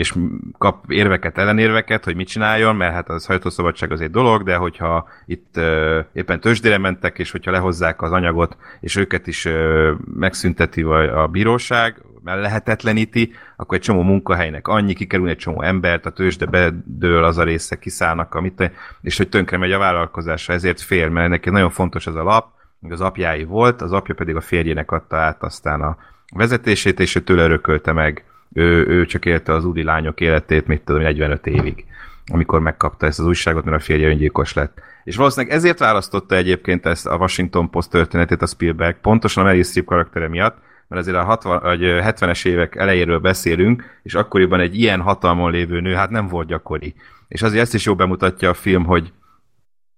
és 0.00 0.14
kap 0.58 0.84
érveket, 0.88 1.38
ellenérveket, 1.38 2.04
hogy 2.04 2.16
mit 2.16 2.28
csináljon, 2.28 2.76
mert 2.76 2.92
hát 2.92 3.08
az 3.08 3.24
sajtószabadság 3.24 3.92
az 3.92 4.00
egy 4.00 4.10
dolog, 4.10 4.42
de 4.42 4.56
hogyha 4.56 5.08
itt 5.26 5.56
ö, 5.56 6.00
éppen 6.12 6.40
tőzsdére 6.40 6.78
mentek, 6.78 7.18
és 7.18 7.30
hogyha 7.30 7.50
lehozzák 7.50 8.02
az 8.02 8.12
anyagot, 8.12 8.56
és 8.80 8.96
őket 8.96 9.26
is 9.26 9.44
ö, 9.44 9.92
megszünteti 10.14 10.82
a, 10.82 11.22
a 11.22 11.26
bíróság, 11.26 12.02
mert 12.24 12.40
lehetetleníti, 12.40 13.32
akkor 13.56 13.76
egy 13.76 13.82
csomó 13.82 14.02
munkahelynek 14.02 14.68
annyi, 14.68 14.94
kikerül 14.94 15.28
egy 15.28 15.36
csomó 15.36 15.62
embert, 15.62 16.06
a 16.06 16.10
tőzsde 16.10 16.46
bedől, 16.46 17.24
az 17.24 17.38
a 17.38 17.44
része 17.44 17.78
kiszállnak, 17.78 18.34
amit, 18.34 18.72
és 19.00 19.16
hogy 19.16 19.28
tönkre 19.28 19.56
megy 19.56 19.72
a 19.72 19.78
vállalkozása, 19.78 20.52
ezért 20.52 20.80
fél, 20.80 21.08
mert 21.08 21.28
neki 21.28 21.50
nagyon 21.50 21.70
fontos 21.70 22.06
ez 22.06 22.14
a 22.14 22.22
lap, 22.22 22.46
még 22.78 22.92
az 22.92 23.00
apjái 23.00 23.44
volt, 23.44 23.82
az 23.82 23.92
apja 23.92 24.14
pedig 24.14 24.36
a 24.36 24.40
férjének 24.40 24.90
adta 24.90 25.16
át 25.16 25.42
aztán 25.42 25.80
a 25.80 25.96
vezetését, 26.34 27.00
és 27.00 27.14
ő 27.14 27.20
tőle 27.20 27.42
örökölte 27.42 27.92
meg 27.92 28.24
ő, 28.52 28.86
ő 28.86 29.06
csak 29.06 29.24
élte 29.24 29.52
az 29.52 29.64
úri 29.64 29.82
lányok 29.82 30.20
életét, 30.20 30.66
mit 30.66 30.82
tudom, 30.82 31.02
45 31.02 31.46
évig, 31.46 31.84
amikor 32.32 32.60
megkapta 32.60 33.06
ezt 33.06 33.18
az 33.18 33.26
újságot, 33.26 33.64
mert 33.64 33.76
a 33.76 33.84
férje 33.84 34.08
öngyilkos 34.08 34.54
lett. 34.54 34.82
És 35.04 35.16
valószínűleg 35.16 35.56
ezért 35.56 35.78
választotta 35.78 36.34
egyébként 36.34 36.86
ezt 36.86 37.06
a 37.06 37.16
Washington 37.16 37.70
Post 37.70 37.90
történetét 37.90 38.42
a 38.42 38.46
Spielberg, 38.46 39.00
pontosan 39.00 39.42
a 39.42 39.46
Meryl 39.46 39.62
Streep 39.62 39.86
karaktere 39.86 40.28
miatt, 40.28 40.56
mert 40.88 41.02
azért 41.02 41.16
a 41.16 41.24
60, 41.24 41.60
vagy 41.62 41.80
70-es 41.82 42.46
évek 42.46 42.76
elejéről 42.76 43.18
beszélünk, 43.18 43.84
és 44.02 44.14
akkoriban 44.14 44.60
egy 44.60 44.74
ilyen 44.78 45.00
hatalmon 45.00 45.50
lévő 45.50 45.80
nő, 45.80 45.94
hát 45.94 46.10
nem 46.10 46.28
volt 46.28 46.48
gyakori. 46.48 46.94
És 47.28 47.42
azért 47.42 47.62
ezt 47.62 47.74
is 47.74 47.84
jó 47.84 47.94
bemutatja 47.94 48.48
a 48.50 48.54
film, 48.54 48.84
hogy 48.84 49.12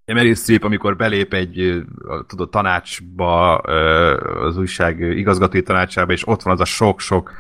Meryl 0.05 0.35
Streep, 0.35 0.65
amikor 0.65 0.97
belép 0.97 1.35
egy 1.35 1.83
tudod, 2.27 2.51
tanácsba, 2.51 3.57
az 3.57 4.57
újság 4.57 5.01
igazgatói 5.01 5.63
tanácsába, 5.63 6.13
és 6.13 6.29
ott 6.29 6.43
van 6.43 6.53
az 6.53 6.61
a 6.61 6.65
sok-sok 6.65 7.31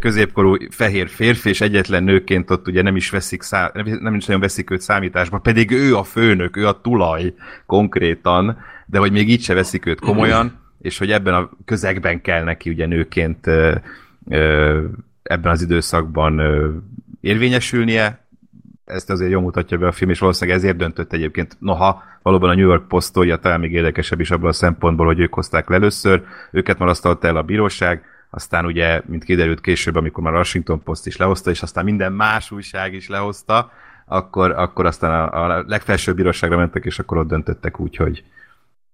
középkorú 0.00 0.56
fehér 0.70 1.08
férfi, 1.08 1.48
és 1.48 1.60
egyetlen 1.60 2.04
nőként 2.04 2.50
ott 2.50 2.68
ugye 2.68 2.82
nem 2.82 2.96
is 2.96 3.10
veszik 3.10 3.42
szá- 3.42 3.74
nem 4.00 4.14
is 4.14 4.24
nagyon 4.24 4.40
veszik 4.40 4.70
őt 4.70 4.80
számításba, 4.80 5.38
pedig 5.38 5.70
ő 5.70 5.96
a 5.96 6.02
főnök, 6.02 6.56
ő 6.56 6.66
a 6.66 6.80
tulaj 6.80 7.34
konkrétan, 7.66 8.58
de 8.86 8.98
hogy 8.98 9.12
még 9.12 9.28
így 9.30 9.42
se 9.42 9.54
veszik 9.54 9.86
őt 9.86 10.00
komolyan, 10.00 10.58
és 10.82 10.98
hogy 10.98 11.10
ebben 11.10 11.34
a 11.34 11.50
közegben 11.64 12.20
kell 12.20 12.44
neki 12.44 12.70
ugye 12.70 12.86
nőként 12.86 13.46
ebben 15.22 15.52
az 15.52 15.62
időszakban 15.62 16.40
érvényesülnie, 17.20 18.24
ezt 18.84 19.10
azért 19.10 19.30
jól 19.30 19.42
mutatja 19.42 19.78
be 19.78 19.86
a 19.86 19.92
film, 19.92 20.10
és 20.10 20.18
valószínűleg 20.18 20.58
ezért 20.58 20.76
döntött 20.76 21.12
egyébként, 21.12 21.56
noha 21.58 22.02
valóban 22.22 22.50
a 22.50 22.54
New 22.54 22.66
York 22.66 22.88
Post 22.88 23.06
sztoria 23.06 23.36
talán 23.36 23.60
még 23.60 23.72
érdekesebb 23.72 24.20
is 24.20 24.30
abban 24.30 24.48
a 24.48 24.52
szempontból, 24.52 25.06
hogy 25.06 25.20
ők 25.20 25.34
hozták 25.34 25.68
le 25.68 25.76
először, 25.76 26.22
őket 26.52 26.78
marasztalta 26.78 27.26
el 27.26 27.36
a 27.36 27.42
bíróság, 27.42 28.04
aztán 28.36 28.64
ugye, 28.64 29.00
mint 29.06 29.24
kiderült 29.24 29.60
később, 29.60 29.96
amikor 29.96 30.22
már 30.22 30.34
a 30.34 30.36
Washington 30.36 30.82
Post 30.82 31.06
is 31.06 31.16
lehozta, 31.16 31.50
és 31.50 31.62
aztán 31.62 31.84
minden 31.84 32.12
más 32.12 32.50
újság 32.50 32.94
is 32.94 33.08
lehozta, 33.08 33.70
akkor, 34.06 34.50
akkor 34.50 34.86
aztán 34.86 35.10
a, 35.10 35.44
a 35.44 35.64
legfelsőbb 35.66 36.16
bíróságra 36.16 36.56
mentek, 36.56 36.84
és 36.84 36.98
akkor 36.98 37.18
ott 37.18 37.28
döntöttek 37.28 37.80
úgy, 37.80 37.96
hogy 37.96 38.24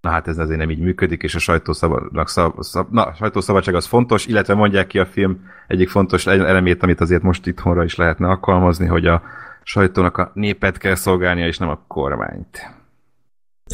na 0.01 0.11
hát 0.11 0.29
ez 0.29 0.39
azért 0.39 0.59
nem 0.59 0.71
így 0.71 0.79
működik, 0.79 1.23
és 1.23 1.35
a 1.35 1.39
sajtószabadság, 1.39 2.27
szab, 2.27 2.63
szab, 2.63 2.93
na, 2.93 3.03
a 3.03 3.15
sajtószabadság 3.15 3.75
az 3.75 3.87
fontos, 3.87 4.27
illetve 4.27 4.55
mondják 4.55 4.87
ki 4.87 4.99
a 4.99 5.07
film 5.07 5.51
egyik 5.67 5.89
fontos 5.89 6.27
elemét, 6.27 6.83
amit 6.83 7.01
azért 7.01 7.23
most 7.23 7.47
itthonra 7.47 7.85
is 7.85 7.95
lehetne 7.95 8.29
alkalmazni, 8.29 8.87
hogy 8.87 9.07
a 9.07 9.23
sajtónak 9.63 10.19
a 10.19 10.31
népet 10.35 10.79
kell 10.79 10.95
szolgálnia, 10.95 11.47
és 11.47 11.59
nem 11.59 11.69
a 11.69 11.85
kormányt. 11.87 12.82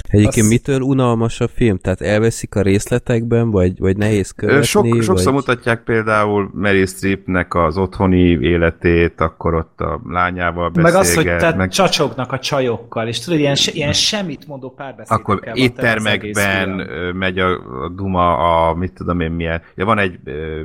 Egyébként 0.09 0.47
Azt- 0.47 0.49
mitől 0.49 0.81
unalmas 0.81 1.41
a 1.41 1.49
film? 1.49 1.79
Tehát 1.79 2.01
elveszik 2.01 2.55
a 2.55 2.63
részletekben, 2.63 3.51
vagy, 3.51 3.79
vagy 3.79 3.97
nehéz 3.97 4.31
követni? 4.31 4.65
Sok, 4.65 4.87
sokszor 4.87 5.33
vagy... 5.33 5.33
mutatják 5.33 5.83
például 5.83 6.51
Meryl 6.55 6.87
Streepnek 6.87 7.55
az 7.55 7.77
otthoni 7.77 8.39
életét, 8.41 9.21
akkor 9.21 9.55
ott 9.55 9.81
a 9.81 10.01
lányával 10.09 10.71
Meg 10.75 10.95
az, 10.95 11.15
hogy 11.15 11.25
beszélget, 11.25 11.51
te 11.51 11.57
meg 11.57 11.71
csacsognak 11.71 12.33
a 12.33 12.39
csajokkal, 12.39 13.09
és 13.09 13.19
tudod, 13.21 13.39
ilyen, 13.39 13.57
ilyen 13.73 13.93
semmit 13.93 14.47
mondó 14.47 14.71
párbeszédekkel 14.71 15.17
akkor 15.17 15.51
éttermekben 15.55 16.69
megy 17.15 17.39
a, 17.39 17.51
a 17.85 17.89
duma, 17.89 18.37
a 18.37 18.75
mit 18.75 18.93
tudom 18.93 19.21
én 19.21 19.31
milyen. 19.31 19.63
Ja, 19.75 19.85
van 19.85 19.99
egy 19.99 20.19
ö, 20.25 20.63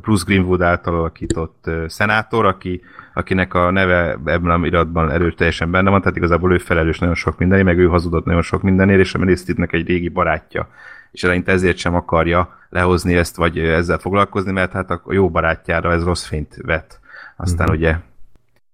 Bruce 0.00 0.24
Greenwood 0.26 0.62
által 0.62 0.94
alakított 0.94 1.70
szenátor, 1.86 2.46
aki, 2.46 2.80
akinek 3.14 3.54
a 3.54 3.70
neve 3.70 4.18
ebben 4.24 4.50
a 4.62 4.66
iratban 4.66 5.10
erőteljesen 5.10 5.70
benne 5.70 5.90
van, 5.90 6.00
tehát 6.00 6.16
igazából 6.16 6.52
ő 6.52 6.58
felelős 6.58 6.98
nagyon 6.98 7.14
sok 7.14 7.38
mindenért, 7.38 7.68
meg 7.68 7.78
ő 7.78 7.86
hazudott 7.86 8.24
nagyon 8.24 8.42
sok 8.42 8.62
mindenért, 8.62 9.00
és 9.00 9.14
a 9.14 9.18
Meryl 9.18 9.36
egy 9.70 9.86
régi 9.86 10.08
barátja 10.08 10.68
és 11.10 11.24
eleinte 11.24 11.52
ezért 11.52 11.76
sem 11.76 11.94
akarja 11.94 12.58
lehozni 12.68 13.16
ezt, 13.16 13.36
vagy 13.36 13.58
ezzel 13.58 13.98
foglalkozni, 13.98 14.52
mert 14.52 14.72
hát 14.72 14.90
a 14.90 15.02
jó 15.08 15.30
barátjára 15.30 15.92
ez 15.92 16.04
rossz 16.04 16.24
fényt 16.24 16.56
vet. 16.62 17.00
Aztán 17.36 17.66
mm-hmm. 17.66 17.78
ugye 17.78 17.96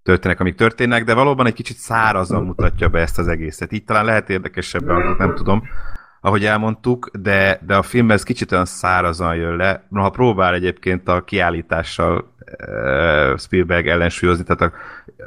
történnek, 0.03 0.41
amik 0.41 0.55
történnek, 0.55 1.05
de 1.05 1.15
valóban 1.15 1.47
egy 1.47 1.55
kicsit 1.55 1.77
szárazan 1.77 2.45
mutatja 2.45 2.89
be 2.89 3.01
ezt 3.01 3.19
az 3.19 3.29
egészet. 3.29 3.73
Így 3.73 3.85
talán 3.85 4.05
lehet 4.05 4.31
érdekesebben, 4.31 5.15
nem 5.19 5.35
tudom, 5.35 5.63
ahogy 6.25 6.45
elmondtuk, 6.45 7.11
de, 7.12 7.61
de 7.66 7.77
a 7.77 7.83
film 7.83 8.11
ez 8.11 8.22
kicsit 8.22 8.53
olyan 8.53 8.64
szárazan 8.64 9.37
jön 9.37 9.57
le. 9.57 9.87
Ha 9.91 10.11
próbál 10.11 10.55
egyébként 10.55 11.09
a 11.09 11.25
kiállítással 11.25 12.16
uh, 12.16 13.39
Spielberg 13.39 13.87
ellensúlyozni, 13.87 14.45
tehát 14.45 14.61
a, 14.61 14.77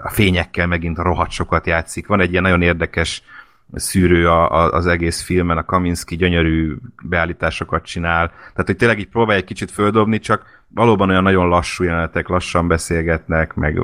a 0.04 0.10
fényekkel 0.10 0.68
megint 0.68 0.98
rohadt 0.98 1.32
sokat 1.32 1.68
játszik. 1.68 2.08
Van 2.08 2.20
egy 2.20 2.32
ilyen 2.32 2.44
nagyon 2.44 2.62
érdekes 2.62 3.24
szűrő 3.74 4.30
a, 4.30 4.52
a, 4.52 4.72
az 4.72 4.88
egész 4.88 5.22
filmen, 5.22 5.58
a 5.58 5.66
Kaminski 5.66 6.16
gyönyörű 6.16 6.76
beállításokat 7.04 7.86
csinál, 7.86 8.28
tehát 8.28 8.66
hogy 8.66 8.78
tényleg 8.78 9.00
így 9.00 9.10
próbálja 9.10 9.42
egy 9.42 9.48
kicsit 9.48 9.72
földobni, 9.72 10.20
csak 10.20 10.64
valóban 10.68 11.10
olyan 11.10 11.24
nagyon 11.24 11.48
lassú 11.48 11.84
jelenetek, 11.84 12.28
lassan 12.28 12.68
beszélgetnek, 12.68 13.54
meg 13.54 13.82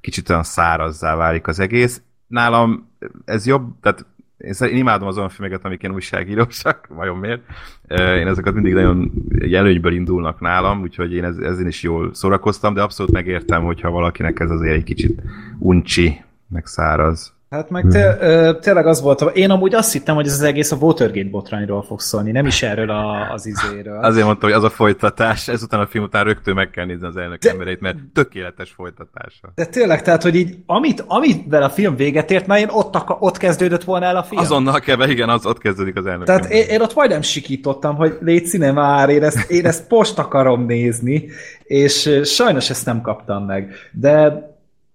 kicsit 0.00 0.28
olyan 0.28 0.42
szárazzá 0.42 1.14
válik 1.14 1.46
az 1.46 1.60
egész. 1.60 2.02
Nálam 2.26 2.90
ez 3.24 3.46
jobb, 3.46 3.80
tehát 3.80 4.04
én, 4.40 4.68
én 4.68 4.76
imádom 4.76 5.08
azon 5.08 5.28
filmeket, 5.28 5.64
amik 5.64 5.82
ilyen 5.82 5.94
újságírósak, 5.94 6.86
vajon 6.98 7.16
miért. 7.16 7.42
Én 7.88 8.26
ezeket 8.26 8.54
mindig 8.54 8.72
nagyon 8.72 9.10
előnyből 9.52 9.92
indulnak 9.92 10.40
nálam, 10.40 10.80
úgyhogy 10.80 11.12
én 11.12 11.24
ezzel 11.24 11.66
is 11.66 11.82
jól 11.82 12.14
szórakoztam, 12.14 12.74
de 12.74 12.82
abszolút 12.82 13.12
megértem, 13.12 13.62
hogyha 13.62 13.90
valakinek 13.90 14.40
ez 14.40 14.50
azért 14.50 14.74
egy 14.74 14.84
kicsit 14.84 15.22
uncsi, 15.58 16.20
meg 16.48 16.66
száraz. 16.66 17.32
Hát 17.50 17.70
meg 17.70 17.86
te, 17.90 18.16
ö, 18.20 18.52
tényleg 18.60 18.86
az 18.86 19.00
volt, 19.00 19.20
én 19.20 19.50
amúgy 19.50 19.74
azt 19.74 19.92
hittem, 19.92 20.14
hogy 20.14 20.26
ez 20.26 20.32
az 20.32 20.42
egész 20.42 20.72
a 20.72 20.76
Watergate 20.76 21.28
botrányról 21.28 21.82
fog 21.82 22.00
szólni, 22.00 22.30
nem 22.30 22.46
is 22.46 22.62
erről 22.62 22.90
a, 22.90 23.32
az 23.32 23.46
izéről. 23.46 24.04
Azért 24.04 24.24
mondtam, 24.24 24.48
hogy 24.48 24.58
az 24.58 24.64
a 24.64 24.70
folytatás, 24.70 25.48
ezután 25.48 25.80
a 25.80 25.86
film 25.86 26.04
után 26.04 26.24
rögtön 26.24 26.54
meg 26.54 26.70
kell 26.70 26.84
nézni 26.84 27.06
az 27.06 27.16
elnök 27.16 27.38
de, 27.38 27.50
embereit, 27.50 27.80
mert 27.80 27.96
tökéletes 28.14 28.70
folytatása. 28.70 29.52
De 29.54 29.66
tényleg, 29.66 30.02
tehát, 30.02 30.22
hogy 30.22 30.34
így, 30.34 30.56
amit, 30.66 31.04
amivel 31.06 31.62
a 31.62 31.70
film 31.70 31.96
véget 31.96 32.30
ért, 32.30 32.46
na 32.46 32.58
én 32.58 32.68
ott, 32.70 32.96
ott 33.18 33.36
kezdődött 33.36 33.84
volna 33.84 34.06
el 34.06 34.16
a 34.16 34.22
film. 34.22 34.40
Azonnal 34.40 34.80
kell, 34.80 35.08
igen, 35.08 35.28
az 35.28 35.46
ott 35.46 35.58
kezdődik 35.58 35.96
az 35.96 36.06
elnök 36.06 36.26
Tehát 36.26 36.50
én, 36.50 36.66
én, 36.68 36.80
ott 36.80 36.94
majdnem 36.94 37.22
sikítottam, 37.22 37.96
hogy 37.96 38.18
légy 38.20 38.58
már, 38.58 39.08
én 39.08 39.22
ezt, 39.22 39.50
én 39.50 39.66
ezt 39.66 39.86
post 39.86 40.18
akarom 40.18 40.66
nézni, 40.66 41.28
és 41.62 42.20
sajnos 42.24 42.70
ezt 42.70 42.86
nem 42.86 43.00
kaptam 43.00 43.44
meg. 43.44 43.74
De 43.92 44.48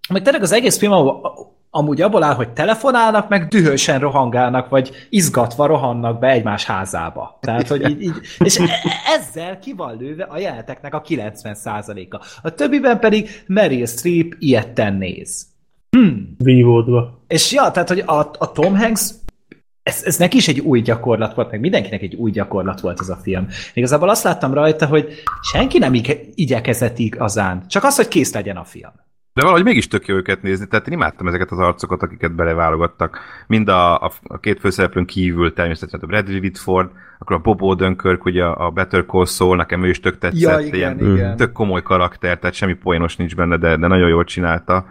meg 0.09 0.21
tényleg 0.21 0.41
az 0.41 0.51
egész 0.51 0.77
film, 0.77 0.91
amúgy 1.75 2.01
abból 2.01 2.23
áll, 2.23 2.33
hogy 2.33 2.49
telefonálnak, 2.49 3.29
meg 3.29 3.47
dühösen 3.47 3.99
rohangálnak, 3.99 4.69
vagy 4.69 5.07
izgatva 5.09 5.65
rohannak 5.65 6.19
be 6.19 6.27
egymás 6.27 6.65
házába. 6.65 7.37
Tehát, 7.41 7.67
hogy 7.67 7.89
így, 7.89 8.01
így 8.01 8.13
és 8.37 8.59
e- 8.59 8.69
ezzel 9.17 9.59
ki 9.59 9.73
van 9.73 9.97
lőve 9.97 10.23
a 10.23 10.37
jeleneteknek 10.37 10.93
a 10.93 11.01
90%-a. 11.01 12.25
A 12.41 12.49
többiben 12.49 12.99
pedig 12.99 13.29
Meryl 13.47 13.85
Streep 13.85 14.35
ilyetten 14.39 14.93
néz. 14.93 15.45
Hmm. 15.89 16.35
Vívódva. 16.37 17.23
És 17.27 17.51
ja, 17.51 17.71
tehát, 17.71 17.89
hogy 17.89 18.03
a, 18.05 18.19
a 18.37 18.51
Tom 18.51 18.77
Hanks 18.77 19.09
ez, 19.83 20.01
ez 20.05 20.17
neki 20.17 20.37
is 20.37 20.47
egy 20.47 20.59
új 20.59 20.81
gyakorlat 20.81 21.33
volt, 21.33 21.51
meg 21.51 21.59
mindenkinek 21.59 22.01
egy 22.01 22.15
új 22.15 22.31
gyakorlat 22.31 22.79
volt 22.79 22.99
ez 22.99 23.09
a 23.09 23.19
film. 23.21 23.47
Igazából 23.73 24.09
azt 24.09 24.23
láttam 24.23 24.53
rajta, 24.53 24.85
hogy 24.85 25.13
senki 25.51 25.77
nem 25.77 25.93
igyekezett 26.35 26.99
igazán, 26.99 27.67
csak 27.67 27.83
az, 27.83 27.95
hogy 27.95 28.07
kész 28.07 28.33
legyen 28.33 28.57
a 28.57 28.63
film. 28.63 28.91
De 29.35 29.41
valahogy 29.41 29.63
mégis 29.63 29.87
tök 29.87 30.07
jó 30.07 30.15
őket 30.15 30.41
nézni, 30.41 30.67
tehát 30.67 30.87
én 30.87 30.93
imádtam 30.93 31.27
ezeket 31.27 31.51
az 31.51 31.59
arcokat, 31.59 32.01
akiket 32.01 32.35
beleválogattak. 32.35 33.19
Mind 33.47 33.67
a, 33.67 34.01
a, 34.01 34.11
a 34.23 34.39
két 34.39 34.59
főszereplőn 34.59 35.05
kívül 35.05 35.53
természetesen 35.53 35.99
a 35.99 36.05
Bradley 36.05 36.39
Whitford, 36.39 36.89
akkor 37.19 37.35
a 37.35 37.39
Bob 37.39 37.61
Odenkirk, 37.61 38.25
ugye 38.25 38.43
a 38.43 38.69
Better 38.69 39.05
Call 39.05 39.25
Saul, 39.25 39.55
nekem 39.55 39.83
ő 39.83 39.89
is 39.89 39.99
tök 39.99 40.17
tetszett, 40.17 40.39
ja, 40.39 40.59
igen, 40.59 40.75
ilyen 40.99 41.15
igen. 41.15 41.37
tök 41.37 41.51
komoly 41.51 41.81
karakter, 41.81 42.39
tehát 42.39 42.55
semmi 42.55 42.73
poénos 42.73 43.15
nincs 43.15 43.35
benne, 43.35 43.57
de, 43.57 43.77
de 43.77 43.87
nagyon 43.87 44.09
jól 44.09 44.23
csinálta. 44.23 44.85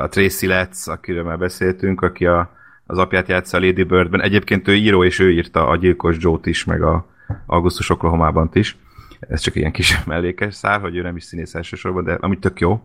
A 0.00 0.08
Tracy 0.08 0.46
Letts, 0.46 0.86
akiről 0.86 1.24
már 1.24 1.38
beszéltünk, 1.38 2.02
aki 2.02 2.26
a, 2.26 2.50
az 2.86 2.98
apját 2.98 3.28
játsza 3.28 3.56
a 3.56 3.60
Lady 3.60 3.82
Birdben. 3.82 4.22
Egyébként 4.22 4.68
ő 4.68 4.74
író, 4.74 5.04
és 5.04 5.18
ő 5.18 5.30
írta 5.30 5.68
a 5.68 5.76
Gyilkos 5.76 6.16
Joe-t 6.18 6.46
is, 6.46 6.64
meg 6.64 6.82
a 6.82 7.06
Augustus 7.46 7.90
Oklahoma-ban 7.90 8.50
is. 8.52 8.76
Ez 9.20 9.40
csak 9.40 9.54
ilyen 9.54 9.72
kis 9.72 10.04
mellékes 10.04 10.54
szár, 10.54 10.80
hogy 10.80 10.96
ő 10.96 11.02
nem 11.02 11.16
is 11.16 11.24
színész 11.24 11.54
elsősorban, 11.54 12.04
de 12.04 12.16
amit 12.20 12.40
tök 12.40 12.60
jó 12.60 12.82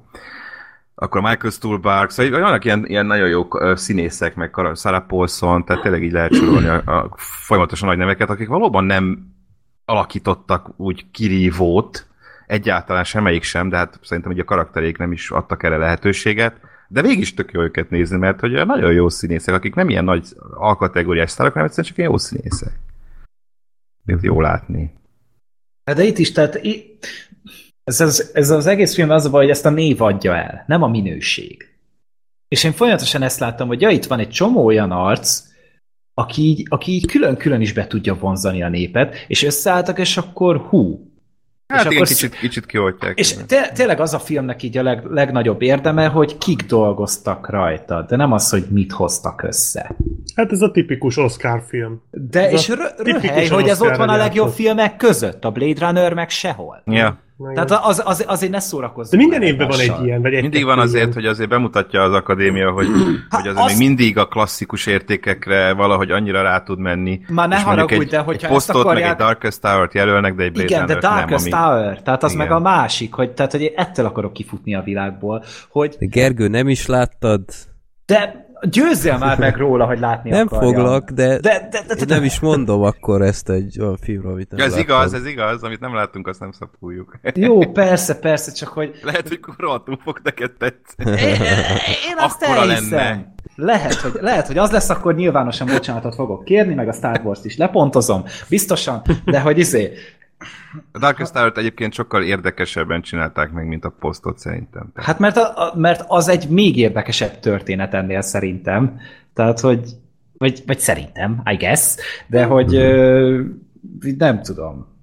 akkor 0.95 1.21
Michael 1.21 1.51
Stuhlbarg, 1.51 2.09
szóval 2.09 2.41
vannak 2.41 2.65
ilyen, 2.65 2.85
ilyen 2.85 3.05
nagyon 3.05 3.27
jó 3.27 3.47
színészek, 3.75 4.35
meg 4.35 4.55
Sarah 4.75 5.05
Paulson, 5.07 5.65
tehát 5.65 5.81
tényleg 5.81 6.03
így 6.03 6.11
lehet 6.11 6.33
sorolni 6.33 6.67
a, 6.67 6.81
a 6.85 7.13
folyamatosan 7.17 7.87
nagy 7.87 7.97
neveket, 7.97 8.29
akik 8.29 8.47
valóban 8.47 8.83
nem 8.83 9.33
alakítottak 9.85 10.79
úgy 10.79 11.11
kirívót, 11.11 12.07
egyáltalán 12.47 13.03
semmelyik 13.03 13.43
sem, 13.43 13.69
de 13.69 13.77
hát 13.77 13.99
szerintem 14.03 14.31
hogy 14.31 14.41
a 14.41 14.45
karakterék 14.45 14.97
nem 14.97 15.11
is 15.11 15.31
adtak 15.31 15.63
erre 15.63 15.77
lehetőséget, 15.77 16.59
de 16.87 17.01
végig 17.01 17.19
is 17.19 17.33
tök 17.33 17.51
jó 17.51 17.61
őket 17.61 17.89
nézni, 17.89 18.17
mert 18.17 18.39
hogy 18.39 18.65
nagyon 18.65 18.91
jó 18.91 19.09
színészek, 19.09 19.53
akik 19.53 19.75
nem 19.75 19.89
ilyen 19.89 20.03
nagy 20.03 20.27
alkategóriás 20.53 21.31
sztárok, 21.31 21.53
hanem 21.53 21.67
egyszerűen 21.67 21.93
csak 21.93 21.97
ilyen 21.97 22.11
jó 22.11 22.17
színészek. 22.17 22.73
Jó 24.21 24.41
látni. 24.41 24.93
Hát 25.85 25.95
de 25.95 26.03
itt 26.03 26.17
is, 26.17 26.31
tehát 26.31 26.55
itt, 26.61 27.07
ez 27.85 28.01
az, 28.01 28.31
ez 28.33 28.49
az 28.49 28.65
egész 28.65 28.93
film 28.93 29.09
az 29.09 29.25
a 29.25 29.29
baj, 29.29 29.41
hogy 29.41 29.51
ezt 29.51 29.65
a 29.65 29.69
név 29.69 30.01
adja 30.01 30.35
el, 30.35 30.63
nem 30.67 30.83
a 30.83 30.87
minőség. 30.87 31.69
És 32.47 32.63
én 32.63 32.71
folyamatosan 32.71 33.21
ezt 33.21 33.39
láttam, 33.39 33.67
hogy 33.67 33.81
ja, 33.81 33.89
itt 33.89 34.05
van 34.05 34.19
egy 34.19 34.29
csomó 34.29 34.65
olyan 34.65 34.91
arc, 34.91 35.41
aki 36.13 36.41
így, 36.41 36.65
aki 36.69 36.91
így 36.91 37.05
külön-külön 37.05 37.61
is 37.61 37.73
be 37.73 37.87
tudja 37.87 38.15
vonzani 38.15 38.63
a 38.63 38.69
népet, 38.69 39.25
és 39.27 39.43
összeálltak, 39.43 39.99
és 39.99 40.17
akkor 40.17 40.57
hú, 40.57 41.13
Hát 41.67 41.79
és 41.79 41.85
igen, 41.85 41.97
akkor, 41.97 42.07
kicsit, 42.07 42.35
kicsit 42.35 42.65
kioltják. 42.65 43.19
És 43.19 43.35
te, 43.47 43.71
tényleg 43.73 43.99
az 43.99 44.13
a 44.13 44.19
filmnek 44.19 44.63
így 44.63 44.77
a 44.77 44.83
leg, 44.83 45.05
legnagyobb 45.05 45.61
érdeme, 45.61 46.07
hogy 46.07 46.37
kik 46.37 46.61
dolgoztak 46.61 47.49
rajta, 47.49 48.01
de 48.01 48.15
nem 48.15 48.31
az, 48.31 48.49
hogy 48.49 48.65
mit 48.69 48.91
hoztak 48.91 49.43
össze. 49.43 49.95
Hát 50.35 50.51
ez 50.51 50.61
a 50.61 50.71
tipikus 50.71 51.17
Oscar 51.17 51.63
film. 51.67 52.01
De 52.11 52.49
ez 52.49 52.53
és 52.53 52.73
röhely, 52.97 53.47
hogy 53.47 53.67
ez 53.67 53.81
ott 53.81 53.95
van 53.95 54.09
a 54.09 54.15
legjobb 54.15 54.51
filmek 54.51 54.97
között, 54.97 55.45
a 55.45 55.51
Blade 55.51 55.85
Runner 55.85 56.13
meg 56.13 56.29
sehol. 56.29 56.81
Ja. 56.85 57.23
Tehát 57.53 57.71
az, 57.71 58.01
az, 58.05 58.23
azért 58.27 58.51
ne 58.51 58.59
szórakozz. 58.59 59.09
De 59.09 59.17
minden 59.17 59.41
évben 59.41 59.67
van 59.67 59.79
egy 59.79 60.03
ilyen. 60.03 60.21
Vagy 60.21 60.33
egy 60.33 60.41
mindig 60.41 60.65
van 60.65 60.79
azért, 60.79 61.03
ilyen. 61.03 61.13
hogy 61.13 61.25
azért 61.25 61.49
bemutatja 61.49 62.03
az 62.03 62.13
akadémia, 62.13 62.71
hogy, 62.71 62.87
hát 63.29 63.41
hogy 63.41 63.47
azért 63.49 63.65
az... 63.65 63.77
még 63.77 63.87
mindig 63.87 64.17
a 64.17 64.25
klasszikus 64.25 64.85
értékekre 64.85 65.73
valahogy 65.73 66.11
annyira 66.11 66.41
rá 66.41 66.63
tud 66.63 66.79
menni. 66.79 67.19
Már 67.27 67.47
ne 67.47 67.59
haragudj, 67.59 68.09
de 68.09 68.19
hogyha 68.19 68.47
egy 68.47 68.53
posztot, 68.53 68.75
ezt 68.75 68.85
akarják... 68.85 69.03
meg 69.03 69.19
egy 69.19 69.25
Darkest 69.25 69.61
Tower-t 69.61 69.93
jelölnek, 69.93 70.35
de 70.35 70.43
egy 70.43 70.51
Blade 70.51 70.67
Igen, 70.67 70.85
de 70.85 70.99
Darkest 70.99 71.49
nem, 71.49 71.59
ami... 71.59 71.69
Tower, 71.69 72.01
tehát 72.01 72.23
az 72.23 72.33
Igen. 72.33 72.47
meg 72.47 72.55
a 72.55 72.59
másik, 72.59 73.13
hogy, 73.13 73.31
tehát, 73.31 73.51
hogy 73.51 73.61
én 73.61 73.73
ettől 73.75 74.05
akarok 74.05 74.33
kifutni 74.33 74.75
a 74.75 74.81
világból. 74.81 75.43
Hogy... 75.69 75.95
Gergő, 75.99 76.47
nem 76.47 76.69
is 76.69 76.85
láttad? 76.85 77.41
De 78.05 78.44
győzzél 78.61 79.17
már 79.17 79.37
meg 79.39 79.57
róla, 79.57 79.85
hogy 79.85 79.99
látni 79.99 80.29
Nem 80.29 80.47
akarjam. 80.51 80.73
foglak, 80.73 81.09
de, 81.09 81.27
de, 81.39 81.67
de, 81.71 81.83
de, 81.87 82.05
de, 82.05 82.15
nem 82.15 82.23
is 82.23 82.39
mondom 82.39 82.81
akkor 82.81 83.21
ezt 83.21 83.49
egy 83.49 83.81
olyan 83.81 83.97
filmről, 84.01 84.31
amit 84.31 84.51
nem 84.51 84.59
Ez 84.59 84.65
láttam. 84.65 84.83
igaz, 84.83 85.13
ez 85.13 85.25
igaz, 85.25 85.63
amit 85.63 85.79
nem 85.79 85.93
láttunk, 85.95 86.27
azt 86.27 86.39
nem 86.39 86.51
szapuljuk. 86.51 87.19
Jó, 87.33 87.59
persze, 87.71 88.19
persze, 88.19 88.51
csak 88.51 88.69
hogy... 88.69 88.99
Lehet, 89.03 89.27
hogy 89.27 89.39
rohadtul 89.57 89.99
fog 90.03 90.19
neked 90.23 90.51
tetszeni. 90.51 91.21
Én, 91.21 91.41
én 92.09 92.15
azt 92.17 92.43
Akkora 92.43 92.65
lenne. 92.65 93.33
Lehet 93.55 93.93
hogy, 93.93 94.11
lehet, 94.21 94.47
hogy 94.47 94.57
az 94.57 94.71
lesz, 94.71 94.89
akkor 94.89 95.15
nyilvánosan 95.15 95.67
bocsánatot 95.67 96.15
fogok 96.15 96.43
kérni, 96.43 96.73
meg 96.73 96.87
a 96.87 96.91
Star 96.93 97.21
Wars-t 97.23 97.45
is 97.45 97.57
lepontozom, 97.57 98.23
biztosan, 98.49 99.01
de 99.25 99.39
hogy 99.39 99.57
izé, 99.57 99.91
a 100.91 100.99
Darkest 100.99 101.33
Tower-t 101.33 101.57
egyébként 101.57 101.93
sokkal 101.93 102.23
érdekesebben 102.23 103.01
csinálták 103.01 103.51
meg, 103.51 103.67
mint 103.67 103.85
a 103.85 103.95
posztot 103.99 104.37
szerintem. 104.39 104.91
Hát 104.95 105.19
mert, 105.19 105.37
a, 105.37 105.73
mert 105.75 106.03
az 106.07 106.27
egy 106.27 106.49
még 106.49 106.77
érdekesebb 106.77 107.39
történet 107.39 107.93
ennél 107.93 108.21
szerintem. 108.21 108.99
Tehát, 109.33 109.59
hogy 109.59 109.95
vagy, 110.37 110.63
vagy 110.65 110.79
szerintem, 110.79 111.41
I 111.45 111.55
guess, 111.55 111.95
de 112.27 112.43
hogy 112.43 112.75
ö, 112.75 113.41
nem 114.17 114.41
tudom. 114.41 114.93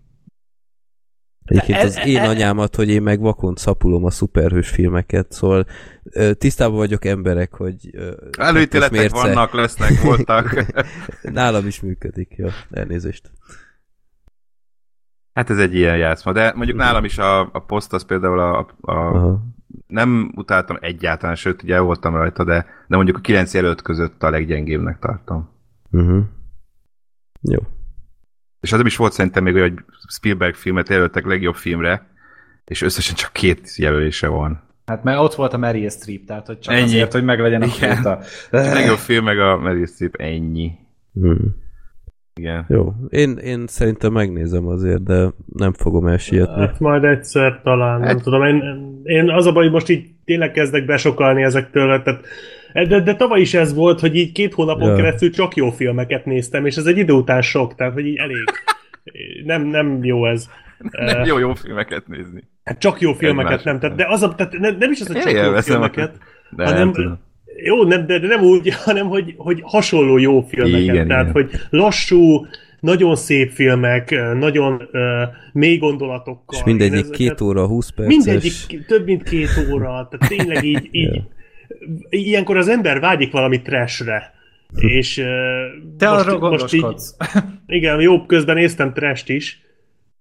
Egyébként 1.44 1.82
az 1.82 2.00
én 2.04 2.20
anyámat, 2.20 2.76
hogy 2.76 2.88
én 2.88 3.02
meg 3.02 3.20
vakon 3.20 3.54
szapulom 3.56 4.04
a 4.04 4.10
szuperhős 4.10 4.68
filmeket, 4.68 5.32
szóval 5.32 5.66
tisztában 6.38 6.76
vagyok 6.76 7.04
emberek, 7.04 7.54
hogy... 7.54 7.90
Előítéletek 8.38 9.10
vannak, 9.10 9.52
lesznek, 9.52 10.00
voltak. 10.02 10.64
Nálam 11.22 11.66
is 11.66 11.80
működik, 11.80 12.34
ja, 12.36 12.50
elnézést. 12.70 13.30
Hát 15.32 15.50
ez 15.50 15.58
egy 15.58 15.74
ilyen 15.74 15.96
játszma, 15.96 16.32
de 16.32 16.52
mondjuk 16.54 16.78
nálam 16.78 17.04
is 17.04 17.18
a, 17.18 17.40
a 17.40 17.64
poszt 17.66 17.92
az 17.92 18.04
például 18.04 18.38
a, 18.38 18.58
a 18.92 19.40
nem 19.86 20.32
utáltam 20.36 20.76
egyáltalán, 20.80 21.34
sőt, 21.34 21.62
ugye 21.62 21.80
voltam 21.80 22.14
rajta, 22.14 22.44
de, 22.44 22.66
de 22.86 22.96
mondjuk 22.96 23.16
a 23.16 23.20
kilenc 23.20 23.54
jelölt 23.54 23.82
között 23.82 24.22
a 24.22 24.30
leggyengébbnek 24.30 24.98
tartom. 24.98 25.50
Uh-huh. 25.90 26.24
Jó. 27.40 27.58
És 28.60 28.72
az 28.72 28.84
is 28.84 28.96
volt 28.96 29.12
szerintem 29.12 29.42
még 29.42 29.54
olyan, 29.54 29.68
hogy 29.70 29.84
Spielberg 30.08 30.54
filmet 30.54 30.88
jelöltek 30.88 31.26
legjobb 31.26 31.54
filmre, 31.54 32.10
és 32.64 32.82
összesen 32.82 33.14
csak 33.14 33.32
két 33.32 33.76
jelölése 33.76 34.28
van. 34.28 34.62
Hát 34.86 35.04
mert 35.04 35.18
ott 35.18 35.34
volt 35.34 35.52
a 35.52 35.56
Meryl 35.56 35.88
Streep, 35.88 36.24
tehát 36.24 36.46
hogy 36.46 36.58
csak 36.58 36.74
Ennyi. 36.74 36.82
Azért, 36.82 37.12
hogy 37.12 37.24
meglegyen 37.24 37.62
a 37.62 37.64
Igen. 37.64 38.04
A 38.04 38.18
legjobb 38.50 38.98
film 38.98 39.24
meg 39.24 39.38
a 39.38 39.58
Meryl 39.58 39.86
Streep, 39.86 40.14
ennyi. 40.14 40.72
Hmm. 41.12 41.60
Igen. 42.34 42.64
Jó. 42.68 42.92
Én, 43.08 43.36
én 43.36 43.66
szerintem 43.66 44.12
megnézem 44.12 44.66
azért, 44.66 45.02
de 45.02 45.28
nem 45.52 45.72
fogom 45.72 46.06
elsietni. 46.06 46.60
Hát 46.60 46.80
majd 46.80 47.04
egyszer 47.04 47.60
talán, 47.62 47.98
nem 47.98 48.08
Hát- 48.08 48.22
tudom. 48.22 48.42
Én, 48.44 48.62
én 49.04 49.30
az 49.30 49.46
a 49.46 49.52
baj, 49.52 49.62
hogy 49.62 49.72
most 49.72 49.88
így 49.88 50.06
tényleg 50.24 50.50
kezdek 50.52 50.84
besokalni 50.84 51.42
ezektől, 51.42 52.02
tehát 52.02 52.24
de, 52.88 53.00
de 53.00 53.14
tavaly 53.14 53.40
is 53.40 53.54
ez 53.54 53.74
volt, 53.74 54.00
hogy 54.00 54.16
így 54.16 54.32
két 54.32 54.54
hónapon 54.54 54.88
Ja. 54.88 54.94
keresztül 54.96 55.30
csak 55.30 55.54
jó 55.56 55.70
filmeket 55.70 56.24
néztem, 56.24 56.66
és 56.66 56.76
ez 56.76 56.86
egy 56.86 56.98
idő 56.98 57.12
után 57.12 57.42
sok, 57.42 57.74
tehát 57.74 57.92
hogy 57.92 58.06
így 58.06 58.16
elég. 58.16 58.44
Nem, 59.44 59.62
nem 59.66 60.04
jó 60.04 60.26
ez. 60.26 60.48
Nem 60.78 61.16
Eh, 61.18 61.26
jó, 61.26 61.38
jó 61.38 61.54
filmeket 61.54 62.06
nézni. 62.08 62.48
Hát 62.64 62.78
csak 62.78 63.00
jó 63.00 63.12
filmeket 63.12 63.50
Egymás 63.50 63.64
nem, 63.64 63.78
tehát, 63.78 63.96
de 63.96 64.06
az 64.08 64.22
a, 64.22 64.34
tehát 64.34 64.58
nem, 64.58 64.76
nem 64.78 64.90
is 64.90 65.00
az, 65.00 65.06
hogy 65.06 65.16
Én 65.16 65.22
csak 65.22 65.32
jó 65.32 65.54
filmeket, 65.60 66.18
De 66.50 66.64
hanem, 66.64 66.78
nem 66.78 66.92
tudom. 66.92 67.18
Jó, 67.64 67.84
nem, 67.84 68.06
de, 68.06 68.18
de 68.18 68.26
nem 68.26 68.42
úgy, 68.42 68.74
hanem 68.84 69.06
hogy, 69.06 69.34
hogy 69.36 69.60
hasonló 69.62 70.18
jó 70.18 70.40
filmeket. 70.40 70.80
Igen, 70.80 71.08
Tehát, 71.08 71.22
igen. 71.22 71.32
hogy 71.32 71.50
lassú, 71.70 72.46
nagyon 72.80 73.16
szép 73.16 73.50
filmek, 73.50 74.10
nagyon 74.38 74.72
uh, 74.92 75.00
mély 75.52 75.76
gondolatokkal. 75.76 76.58
És 76.58 76.64
mindegyik 76.64 76.92
ezeket- 76.92 77.16
két 77.16 77.40
óra, 77.40 77.66
20 77.66 77.90
perces. 77.90 78.14
Mindegyik 78.16 78.86
több 78.86 79.04
mint 79.04 79.22
két 79.22 79.48
óra, 79.72 80.08
tehát 80.10 80.28
tényleg 80.28 80.64
így, 80.64 80.88
így 81.00 81.22
ilyenkor 82.08 82.56
az 82.56 82.68
ember 82.68 83.00
vágyik 83.00 83.32
valami 83.32 83.62
trashre. 83.62 84.32
És 84.74 85.18
uh, 85.18 85.26
Te 85.98 86.10
most, 86.10 86.26
arról 86.26 86.50
most 86.50 86.74
így, 86.74 86.84
igen, 87.66 88.00
jó, 88.00 88.26
közben 88.26 88.54
néztem 88.54 88.92
trasht 88.92 89.28
is, 89.28 89.60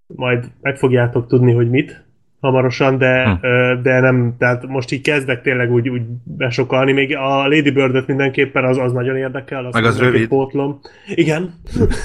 majd 0.07 0.45
meg 0.61 0.77
fogjátok 0.77 1.27
tudni, 1.27 1.51
hogy 1.51 1.69
mit 1.69 2.05
hamarosan, 2.41 2.97
de, 2.97 3.23
Hm. 3.23 3.81
de 3.81 3.99
nem, 3.99 4.35
tehát 4.37 4.67
most 4.67 4.91
így 4.91 5.01
kezdek 5.01 5.41
tényleg 5.41 5.71
úgy, 5.71 5.89
úgy 5.89 6.01
besokalni, 6.23 6.91
még 6.91 7.15
a 7.15 7.47
Lady 7.47 7.71
Bird-öt 7.71 8.07
mindenképpen 8.07 8.63
az, 8.63 8.77
az 8.77 8.91
nagyon 8.91 9.15
érdekel. 9.17 9.65
Azt 9.65 9.73
Meg 9.73 9.83
az 9.83 9.99
rövid. 9.99 10.27
Pótlom. 10.27 10.79
Igen, 11.15 11.53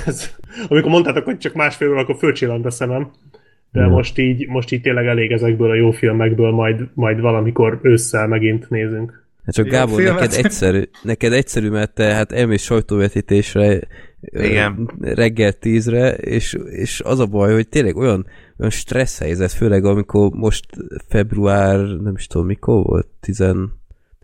amikor 0.68 0.90
mondtátok, 0.90 1.24
hogy 1.24 1.38
csak 1.38 1.54
másfél 1.54 1.90
óra, 1.90 2.00
akkor 2.00 2.16
fölcsillant 2.18 2.66
a 2.66 2.70
szemem. 2.70 3.10
De 3.72 3.84
Hm. 3.84 3.90
most 3.90 4.18
így, 4.18 4.48
most 4.48 4.72
így 4.72 4.80
tényleg 4.80 5.06
elég 5.06 5.32
ezekből 5.32 5.70
a 5.70 5.74
jó 5.74 5.90
filmekből, 5.90 6.50
majd, 6.50 6.88
majd 6.94 7.20
valamikor 7.20 7.78
ősszel 7.82 8.26
megint 8.26 8.70
nézünk. 8.70 9.24
Hát 9.44 9.54
csak 9.54 9.66
Gábor, 9.68 10.02
neked 10.02 10.32
egyszerű, 10.32 10.82
neked 11.02 11.32
egyszerű, 11.32 11.68
mert 11.70 11.94
te 11.94 12.04
hát 12.04 12.32
elmész 12.32 12.62
sajtóvetítésre 12.62 13.80
Igen. 14.20 14.90
reggel 15.00 15.52
tízre, 15.52 16.10
és, 16.10 16.56
és 16.70 17.00
az 17.04 17.20
a 17.20 17.26
baj, 17.26 17.52
hogy 17.52 17.68
tényleg 17.68 17.96
olyan, 17.96 18.26
olyan 18.58 18.70
stressz 18.70 19.18
helyzet, 19.18 19.52
főleg 19.52 19.84
amikor 19.84 20.30
most 20.30 20.66
február, 21.08 21.78
nem 21.78 22.14
is 22.16 22.26
tudom 22.26 22.46
mikor 22.46 22.84
volt, 22.84 23.08
10, 23.20 23.44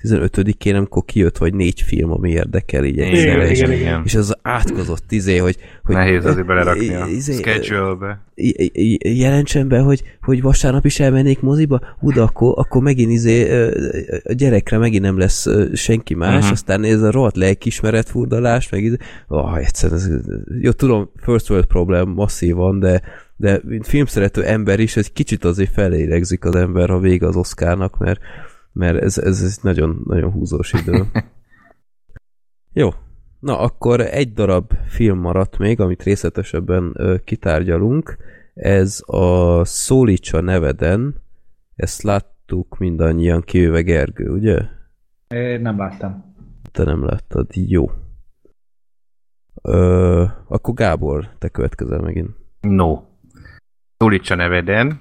15-én, 0.02 0.74
amikor 0.74 1.04
kijött 1.04 1.38
vagy 1.38 1.54
négy 1.54 1.80
film, 1.80 2.10
ami 2.10 2.30
érdekel 2.30 2.84
így 2.84 2.96
Igen, 2.96 3.08
egyszerre, 3.08 3.50
és, 3.50 3.58
igen, 3.58 3.72
igen. 3.72 4.02
és 4.04 4.14
az 4.14 4.30
az 4.30 4.36
átkozott 4.42 5.12
izé, 5.12 5.36
hogy, 5.36 5.56
hogy 5.82 5.94
Nehéz 5.94 6.24
azért 6.24 6.46
belerakni 6.46 6.94
a 6.94 7.06
izé, 7.06 7.32
schedule-be. 7.32 8.24
j- 8.34 8.70
j- 8.72 9.18
jelentsen 9.18 9.68
be, 9.68 9.78
hogy, 9.78 10.02
hogy 10.22 10.42
vasárnap 10.42 10.84
is 10.84 11.00
elmennék 11.00 11.40
moziba, 11.40 11.80
hú, 11.98 12.20
akkor, 12.20 12.52
akkor 12.56 12.82
megint 12.82 13.10
izé, 13.10 13.66
a 14.24 14.32
gyerekre 14.32 14.78
megint 14.78 15.02
nem 15.02 15.18
lesz 15.18 15.46
senki 15.74 16.14
más, 16.14 16.36
uh-huh. 16.36 16.50
aztán 16.50 16.80
néz 16.80 17.02
a 17.02 17.10
rohadt 17.10 17.36
lelkismeret 17.36 18.08
furdalás, 18.08 18.68
meg 18.68 18.82
izé, 18.82 18.96
oh, 19.28 19.58
egyszerűen, 19.58 19.98
ez, 19.98 20.08
jó, 20.60 20.70
tudom, 20.70 21.10
first 21.16 21.50
world 21.50 21.66
problem 21.66 22.08
masszívan, 22.08 22.78
de, 22.78 23.02
de 23.36 23.60
mint 23.64 23.86
filmszerető 23.86 24.44
ember 24.44 24.80
is, 24.80 24.96
egy 24.96 25.12
kicsit 25.12 25.44
azért 25.44 25.72
felélegzik 25.72 26.44
az 26.44 26.54
ember, 26.54 26.88
ha 26.88 26.98
vége 26.98 27.26
az 27.26 27.36
Oscarnak, 27.36 27.98
mert, 27.98 28.20
mert 28.72 29.02
ez, 29.02 29.18
ez, 29.18 29.42
ez 29.42 29.58
nagyon, 29.62 30.02
nagyon 30.04 30.30
húzós 30.30 30.72
idő. 30.72 31.04
Jó, 32.72 32.90
Na, 33.42 33.58
akkor 33.58 34.00
egy 34.00 34.32
darab 34.32 34.72
film 34.86 35.18
maradt 35.18 35.58
még, 35.58 35.80
amit 35.80 36.02
részletesebben 36.02 36.92
ö, 36.94 37.16
kitárgyalunk. 37.24 38.16
Ez 38.54 39.02
a 39.06 39.64
Szólítsa 39.64 40.40
neveden. 40.40 41.22
Ezt 41.74 42.02
láttuk 42.02 42.78
mindannyian, 42.78 43.40
kivéve 43.40 43.80
Gergő, 43.80 44.30
ugye? 44.30 44.60
Én 45.28 45.60
nem 45.60 45.78
láttam. 45.78 46.34
Te 46.72 46.84
nem 46.84 47.04
láttad. 47.04 47.46
Jó. 47.52 47.90
Ö, 49.62 50.24
akkor 50.48 50.74
Gábor, 50.74 51.28
te 51.38 51.48
következel 51.48 52.00
megint. 52.00 52.30
No. 52.60 53.00
Szólítsa 54.02 54.34
neveden. 54.34 55.00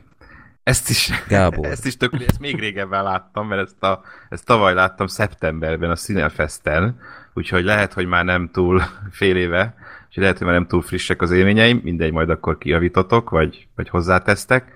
Ezt 0.63 0.89
is, 0.89 1.11
Gábor. 1.27 1.65
ezt 1.75 1.85
is 1.85 1.97
tök, 1.97 2.13
ezt 2.27 2.39
még 2.39 2.59
régebben 2.59 3.03
láttam, 3.03 3.47
mert 3.47 3.61
ezt, 3.61 3.83
a, 3.83 4.01
ezt 4.29 4.45
tavaly 4.45 4.73
láttam 4.73 5.07
szeptemberben 5.07 5.89
a 5.89 5.95
Cinefesten, 5.95 6.99
úgyhogy 7.33 7.63
lehet, 7.63 7.93
hogy 7.93 8.05
már 8.05 8.25
nem 8.25 8.49
túl 8.51 8.81
fél 9.19 9.35
éve, 9.35 9.75
úgyhogy 10.07 10.23
lehet, 10.23 10.37
hogy 10.37 10.47
már 10.47 10.55
nem 10.55 10.67
túl 10.67 10.81
frissek 10.81 11.21
az 11.21 11.31
élményeim, 11.31 11.81
mindegy, 11.83 12.11
majd 12.11 12.29
akkor 12.29 12.57
kijavítotok, 12.57 13.29
vagy, 13.29 13.67
vagy 13.75 13.89
hozzátesztek. 13.89 14.73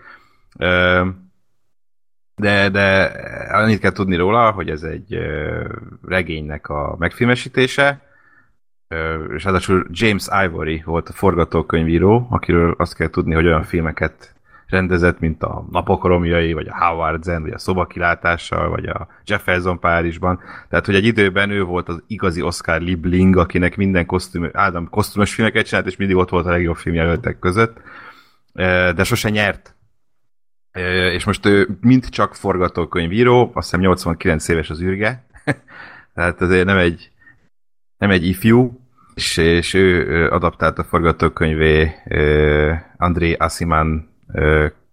De, 2.35 2.69
de 2.69 3.11
annyit 3.51 3.79
kell 3.79 3.91
tudni 3.91 4.15
róla, 4.15 4.51
hogy 4.51 4.69
ez 4.69 4.83
egy 4.83 5.17
regénynek 6.07 6.69
a 6.69 6.95
megfilmesítése, 6.99 8.04
és 9.35 9.43
ráadásul 9.43 9.87
James 9.89 10.27
Ivory 10.45 10.81
volt 10.85 11.09
a 11.09 11.13
forgatókönyvíró, 11.13 12.27
akiről 12.29 12.75
azt 12.77 12.95
kell 12.95 13.09
tudni, 13.09 13.33
hogy 13.33 13.45
olyan 13.45 13.63
filmeket 13.63 14.35
rendezett, 14.67 15.19
mint 15.19 15.43
a 15.43 15.65
Napok 15.71 16.05
romjai, 16.05 16.53
vagy 16.53 16.67
a 16.67 16.85
Howard 16.85 17.23
Zen, 17.23 17.41
vagy 17.41 17.51
a 17.51 17.57
Szobakilátással, 17.57 18.69
vagy 18.69 18.85
a 18.85 19.07
Jefferson 19.25 19.79
Párizsban. 19.79 20.39
Tehát, 20.69 20.85
hogy 20.85 20.95
egy 20.95 21.05
időben 21.05 21.49
ő 21.49 21.63
volt 21.63 21.89
az 21.89 22.03
igazi 22.07 22.41
Oscar 22.41 22.81
Libling, 22.81 23.37
akinek 23.37 23.75
minden 23.75 24.05
kosztüm, 24.05 24.49
Ádám 24.53 24.87
kosztümös 24.89 25.33
filmeket 25.33 25.65
csinált, 25.65 25.87
és 25.87 25.95
mindig 25.95 26.15
ott 26.15 26.29
volt 26.29 26.45
a 26.45 26.49
legjobb 26.49 26.75
filmjelöltek 26.75 27.39
között. 27.39 27.81
De 28.95 29.03
sose 29.03 29.29
nyert. 29.29 29.75
És 31.13 31.23
most 31.23 31.45
ő 31.45 31.77
mind 31.81 32.09
csak 32.09 32.35
forgatókönyvíró, 32.35 33.51
azt 33.53 33.69
hiszem 33.69 33.79
89 33.79 34.47
éves 34.47 34.69
az 34.69 34.81
űrge, 34.81 35.25
tehát 36.15 36.41
azért 36.41 36.65
nem 36.65 36.77
egy, 36.77 37.11
nem 37.97 38.09
egy 38.09 38.27
ifjú, 38.27 38.79
és, 39.13 39.37
és 39.37 39.73
ő 39.73 40.07
ö, 40.07 40.29
adaptálta 40.29 40.81
a 40.81 40.85
forgatókönyvé 40.85 41.91
André 42.97 43.33
Asiman 43.33 44.09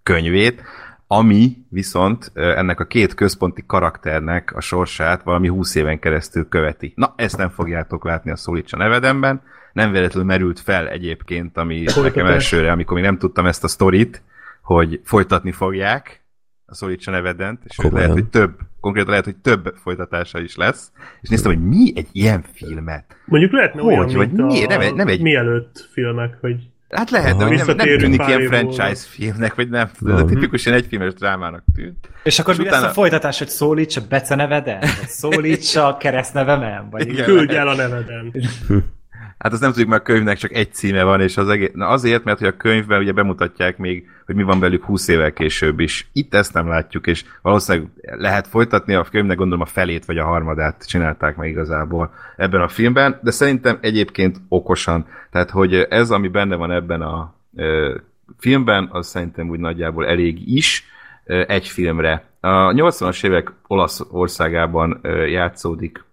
könyvét, 0.02 0.62
ami 1.06 1.56
viszont 1.68 2.30
ennek 2.34 2.80
a 2.80 2.84
két 2.84 3.14
központi 3.14 3.64
karakternek 3.66 4.52
a 4.54 4.60
sorsát 4.60 5.22
valami 5.22 5.48
20 5.48 5.74
éven 5.74 5.98
keresztül 5.98 6.48
követi. 6.48 6.92
Na, 6.96 7.12
ezt 7.16 7.36
nem 7.36 7.48
fogjátok 7.48 8.04
látni 8.04 8.30
a 8.30 8.36
Szólítsa 8.36 8.76
nevedemben, 8.76 9.42
nem 9.72 9.92
véletlenül 9.92 10.28
merült 10.28 10.60
fel 10.60 10.88
egyébként, 10.88 11.56
ami 11.56 11.80
nekem 11.80 12.02
Folytatás. 12.02 12.32
elsőre, 12.32 12.72
amikor 12.72 12.94
még 12.94 13.04
nem 13.04 13.18
tudtam 13.18 13.46
ezt 13.46 13.64
a 13.64 13.68
sztorit, 13.68 14.22
hogy 14.62 15.00
folytatni 15.04 15.52
fogják 15.52 16.22
a 16.66 16.74
Szólítsa 16.74 17.10
nevedent, 17.10 17.62
és 17.64 17.76
lehet, 17.76 18.10
hogy 18.10 18.28
több, 18.28 18.58
konkrétan 18.82 19.10
lehet, 19.10 19.24
hogy 19.24 19.36
több 19.36 19.74
folytatása 19.82 20.40
is 20.40 20.56
lesz, 20.56 20.90
és 21.20 21.28
néztem, 21.28 21.52
hogy 21.52 21.62
mi 21.68 21.92
egy 21.94 22.08
ilyen 22.12 22.44
filmet. 22.52 23.04
Mondjuk 23.24 23.52
lehetne 23.52 23.80
Hogy, 23.80 23.92
olyan, 23.92 24.06
vagy 24.06 24.32
mint 24.32 24.46
miért? 24.46 24.66
a 24.70 24.72
Nem 24.72 24.80
egy- 24.80 24.94
nem 24.94 25.08
egy- 25.08 25.20
mielőtt 25.22 25.88
filmek, 25.92 26.36
hogy 26.40 26.56
Hát 26.90 27.10
lehet, 27.10 27.36
de 27.36 27.44
nem, 27.44 27.54
nem 27.76 27.76
tűnik 27.98 28.22
ilyen 28.26 28.42
franchise 28.46 29.06
filmnek, 29.08 29.54
vagy 29.54 29.68
nem. 29.68 29.90
De 30.00 30.12
Valami. 30.12 30.32
tipikus 30.32 30.66
ilyen 30.66 30.78
egyfilmes 30.78 31.14
drámának 31.14 31.64
tűnt. 31.74 32.08
És 32.24 32.38
akkor 32.38 32.52
És 32.52 32.58
mi 32.58 32.64
lesz 32.64 32.72
utána- 32.74 32.90
a 32.90 32.94
folytatás, 32.94 33.38
hogy 33.38 33.48
szólítsa 33.48 34.00
beceneveden? 34.08 34.78
Vagy 34.80 35.08
szólítsa 35.08 35.86
a 35.86 35.96
keresztnevemen? 35.96 36.88
Vagy 36.90 37.08
Igen. 37.08 37.24
küldj 37.24 37.54
el 37.54 37.68
a 37.68 37.74
neveden. 37.74 38.32
Hát 39.42 39.52
azt 39.52 39.60
nem 39.60 39.70
tudjuk, 39.70 39.88
mert 39.88 40.00
a 40.00 40.04
könyvnek 40.04 40.36
csak 40.36 40.52
egy 40.52 40.72
címe 40.72 41.02
van, 41.02 41.20
és 41.20 41.36
az 41.36 41.48
egész... 41.48 41.70
Na 41.74 41.86
azért, 41.88 42.24
mert 42.24 42.38
hogy 42.38 42.48
a 42.48 42.56
könyvben 42.56 43.00
ugye 43.00 43.12
bemutatják 43.12 43.78
még, 43.78 44.08
hogy 44.26 44.34
mi 44.34 44.42
van 44.42 44.60
belük 44.60 44.84
20 44.84 45.08
évvel 45.08 45.32
később 45.32 45.80
is. 45.80 46.08
Itt 46.12 46.34
ezt 46.34 46.54
nem 46.54 46.68
látjuk, 46.68 47.06
és 47.06 47.24
valószínűleg 47.42 47.90
lehet 48.00 48.46
folytatni, 48.46 48.94
a 48.94 49.06
könyvnek 49.10 49.36
gondolom 49.36 49.62
a 49.62 49.66
felét 49.66 50.04
vagy 50.04 50.18
a 50.18 50.24
harmadát 50.24 50.88
csinálták 50.88 51.36
meg 51.36 51.48
igazából 51.48 52.14
ebben 52.36 52.60
a 52.60 52.68
filmben, 52.68 53.18
de 53.22 53.30
szerintem 53.30 53.78
egyébként 53.80 54.40
okosan. 54.48 55.06
Tehát, 55.30 55.50
hogy 55.50 55.74
ez, 55.74 56.10
ami 56.10 56.28
benne 56.28 56.56
van 56.56 56.72
ebben 56.72 57.02
a 57.02 57.34
ö, 57.56 57.96
filmben, 58.38 58.88
az 58.92 59.06
szerintem 59.06 59.48
úgy 59.48 59.60
nagyjából 59.60 60.06
elég 60.06 60.54
is 60.54 60.84
ö, 61.24 61.44
egy 61.46 61.68
filmre. 61.68 62.24
A 62.40 62.72
80-as 62.72 63.24
évek 63.24 63.52
Olaszországában 63.66 64.98
ö, 65.02 65.26
játszódik 65.26 66.04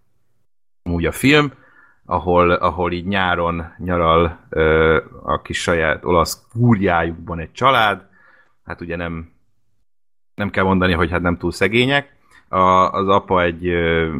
úgy 0.84 1.06
a 1.06 1.12
film, 1.12 1.52
ahol, 2.10 2.52
ahol 2.52 2.92
így 2.92 3.06
nyáron 3.06 3.74
nyaral 3.78 4.40
ö, 4.50 4.98
a 5.24 5.42
kis 5.42 5.62
saját 5.62 6.06
olasz 6.06 6.46
kúrjájukban 6.52 7.40
egy 7.40 7.52
család, 7.52 8.06
hát 8.66 8.82
ugye 8.82 8.96
nem, 8.96 9.32
nem 10.36 10.50
kell 10.50 10.64
mondani, 10.64 10.94
hogy 10.94 11.10
hát 11.12 11.22
nem 11.22 11.38
túl 11.38 11.52
szegények. 11.52 12.16
A, 12.48 12.58
az 12.92 13.08
apa 13.08 13.44
egy, 13.44 13.68
ö, 13.68 14.16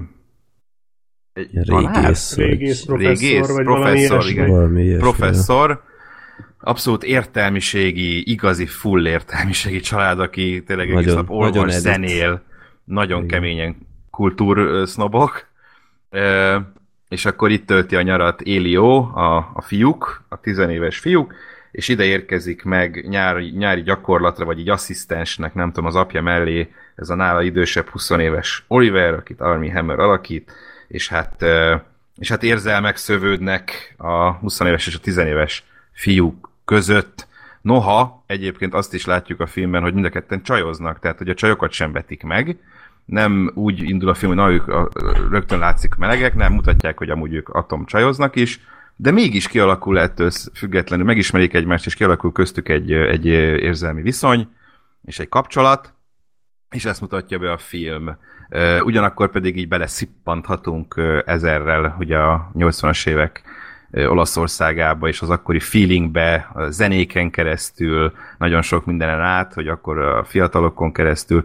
egy 1.34 1.50
Régész. 1.70 2.36
Régész 2.36 2.86
professzor, 2.86 3.00
Régész, 3.00 3.48
vagy 3.56 3.64
professzor, 3.66 4.26
igen. 4.30 4.50
Valami 4.50 4.96
professzor, 4.98 5.84
abszolút 6.60 7.04
értelmiségi, 7.04 8.32
igazi 8.32 8.66
full 8.66 9.06
értelmiségi 9.08 9.80
család, 9.80 10.20
aki 10.20 10.64
tényleg 10.64 10.90
egész 10.90 11.06
Nagyon- 11.06 11.16
nap 11.16 11.30
olvas, 11.30 11.50
nagyon 11.50 11.70
edit. 11.70 11.80
zenél, 11.82 12.42
nagyon 12.84 13.24
Igen. 13.24 13.28
keményen 13.28 13.76
kultúrsznobok. 14.10 15.48
És 17.10 17.26
akkor 17.26 17.52
itt 17.52 17.66
tölti 17.66 17.96
a 17.96 18.02
nyarat 18.02 18.42
Élió, 18.42 19.12
a, 19.16 19.52
a 19.54 19.62
fiúk, 19.62 20.24
a 20.28 20.40
tizenéves 20.40 21.00
fiúk, 21.00 21.34
és 21.72 21.88
ide 21.88 22.04
érkezik 22.04 22.64
meg 22.64 23.06
nyári, 23.08 23.50
nyári 23.50 23.82
gyakorlatra, 23.82 24.46
vagy 24.46 24.60
így 24.60 24.70
asszisztensnek, 24.70 25.54
nem 25.54 25.68
tudom, 25.68 25.86
az 25.86 25.96
apja 25.96 26.22
mellé, 26.22 26.74
ez 26.96 27.10
a 27.10 27.16
nála 27.16 27.42
idősebb 27.42 27.88
20 27.88 28.10
éves 28.10 28.64
Oliver, 28.68 29.14
akit 29.14 29.42
Army 29.42 29.70
Hammer 29.70 30.00
alakít, 30.00 30.52
és 30.88 31.08
hát, 31.08 31.46
és 32.18 32.30
hát 32.30 32.44
érzelmek 32.44 32.96
szövődnek 32.96 33.96
a 33.98 34.32
20 34.32 34.60
éves 34.60 34.88
és 34.88 34.96
a 34.96 35.00
10 35.00 35.18
éves 35.18 35.64
fiúk 35.92 36.50
között. 36.66 37.28
Noha 37.62 38.24
egyébként 38.28 38.74
azt 38.74 38.94
is 38.94 39.06
látjuk 39.06 39.40
a 39.40 39.48
filmben, 39.48 39.82
hogy 39.82 39.94
mind 39.94 40.06
a 40.06 40.10
ketten 40.10 40.44
csajoznak, 40.44 41.00
tehát 41.00 41.18
hogy 41.18 41.30
a 41.30 41.34
csajokat 41.34 41.72
sem 41.72 41.92
vetik 41.92 42.24
meg, 42.24 42.58
nem 43.10 43.52
úgy 43.54 43.84
indul 43.84 44.10
a 44.10 44.14
film, 44.14 44.32
hogy 44.32 44.42
na, 44.42 44.52
ők 44.52 44.68
a, 44.68 44.90
rögtön 45.30 45.60
látszik 45.60 45.96
melegek, 45.96 46.36
nem 46.36 46.54
mutatják, 46.54 46.98
hogy 46.98 47.10
amúgy 47.10 47.34
ők 47.34 47.50
atomcsajoznak 47.50 48.36
is, 48.36 48.60
de 48.96 49.12
mégis 49.12 49.48
kialakul 49.48 50.00
ettől 50.00 50.32
függetlenül, 50.54 51.06
megismerik 51.06 51.54
egymást, 51.54 51.86
és 51.86 51.96
kialakul 51.96 52.32
köztük 52.32 52.70
egy, 52.70 52.92
egy 52.92 53.26
érzelmi 53.26 54.02
viszony, 54.02 54.48
és 55.06 55.20
egy 55.20 55.30
kapcsolat, 55.30 55.94
és 56.70 56.86
ezt 56.86 57.02
mutatja 57.02 57.40
be 57.40 57.52
a 57.52 57.58
film. 57.58 58.18
Ugyanakkor 58.84 59.32
pedig 59.32 59.58
így 59.58 59.68
beleszippanthatunk 59.68 61.02
ezerrel, 61.26 61.96
ugye 62.00 62.18
a 62.18 62.52
80-as 62.54 63.08
évek 63.08 63.44
Olaszországába 63.92 65.08
és 65.08 65.22
az 65.22 65.30
akkori 65.30 65.60
feelingbe, 65.60 66.50
a 66.54 66.70
zenéken 66.70 67.30
keresztül, 67.30 68.12
nagyon 68.38 68.62
sok 68.62 68.86
mindenen 68.86 69.20
át, 69.20 69.54
hogy 69.54 69.68
akkor 69.68 69.98
a 69.98 70.24
fiatalokon 70.24 70.92
keresztül, 70.92 71.44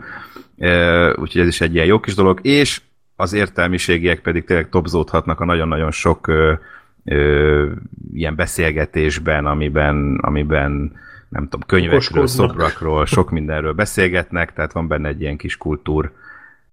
úgyhogy 1.14 1.40
ez 1.40 1.46
is 1.46 1.60
egy 1.60 1.74
ilyen 1.74 1.86
jó 1.86 2.00
kis 2.00 2.14
dolog, 2.14 2.38
és 2.42 2.80
az 3.16 3.32
értelmiségiek 3.32 4.20
pedig 4.20 4.44
tényleg 4.44 4.68
topzódhatnak 4.68 5.40
a 5.40 5.44
nagyon-nagyon 5.44 5.90
sok 5.90 6.26
ö, 6.26 6.52
ö, 7.04 7.70
ilyen 8.12 8.34
beszélgetésben, 8.34 9.46
amiben, 9.46 10.18
amiben 10.22 10.92
nem 11.28 11.42
tudom, 11.42 11.60
könyvekről, 11.66 12.26
szobrakról, 12.26 13.06
sok 13.06 13.30
mindenről 13.30 13.72
beszélgetnek, 13.72 14.52
tehát 14.52 14.72
van 14.72 14.88
benne 14.88 15.08
egy 15.08 15.20
ilyen 15.20 15.36
kis 15.36 15.56
kultúr, 15.56 16.12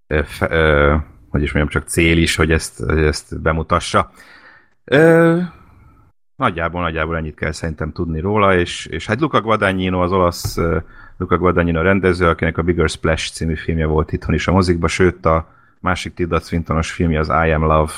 ö, 0.08 0.22
ö, 0.40 0.96
hogy 1.30 1.42
is 1.42 1.52
mondjam, 1.52 1.82
csak 1.82 1.90
cél 1.90 2.18
is, 2.18 2.36
hogy 2.36 2.52
ezt, 2.52 2.80
hogy 2.80 3.04
ezt 3.04 3.42
bemutassa. 3.42 4.12
Ö, 4.84 5.40
nagyjából, 6.42 6.82
nagyjából 6.82 7.18
ennyit 7.18 7.36
kell 7.36 7.52
szerintem 7.52 7.92
tudni 7.92 8.20
róla, 8.20 8.56
és, 8.56 8.86
és 8.86 9.06
hát 9.06 9.20
Luca 9.20 9.42
Guadagnino, 9.42 10.02
az 10.02 10.12
olasz 10.12 10.58
Luca 11.18 11.38
Guadagnino 11.38 11.82
rendező, 11.82 12.28
akinek 12.28 12.58
a 12.58 12.62
Bigger 12.62 12.90
Splash 12.90 13.32
című 13.34 13.56
filmje 13.56 13.86
volt 13.86 14.12
itthon 14.12 14.36
is 14.36 14.48
a 14.48 14.52
mozikba, 14.52 14.88
sőt 14.88 15.26
a 15.26 15.48
másik 15.80 16.14
Tilda 16.14 16.40
Swintonos 16.40 16.92
filmje 16.92 17.20
az 17.20 17.28
I 17.28 17.52
Am 17.52 17.64
Love 17.64 17.92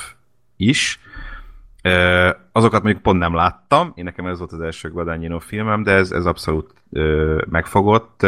is. 0.57 0.99
Azokat 2.51 2.83
mondjuk 2.83 3.03
pont 3.03 3.19
nem 3.19 3.35
láttam, 3.35 3.91
én 3.95 4.03
nekem 4.03 4.25
ez 4.25 4.37
volt 4.37 4.51
az 4.51 4.61
első 4.61 4.89
Guadagnino 4.89 5.39
filmem, 5.39 5.83
de 5.83 5.91
ez, 5.91 6.11
ez 6.11 6.25
abszolút 6.25 6.73
megfogott. 7.49 8.25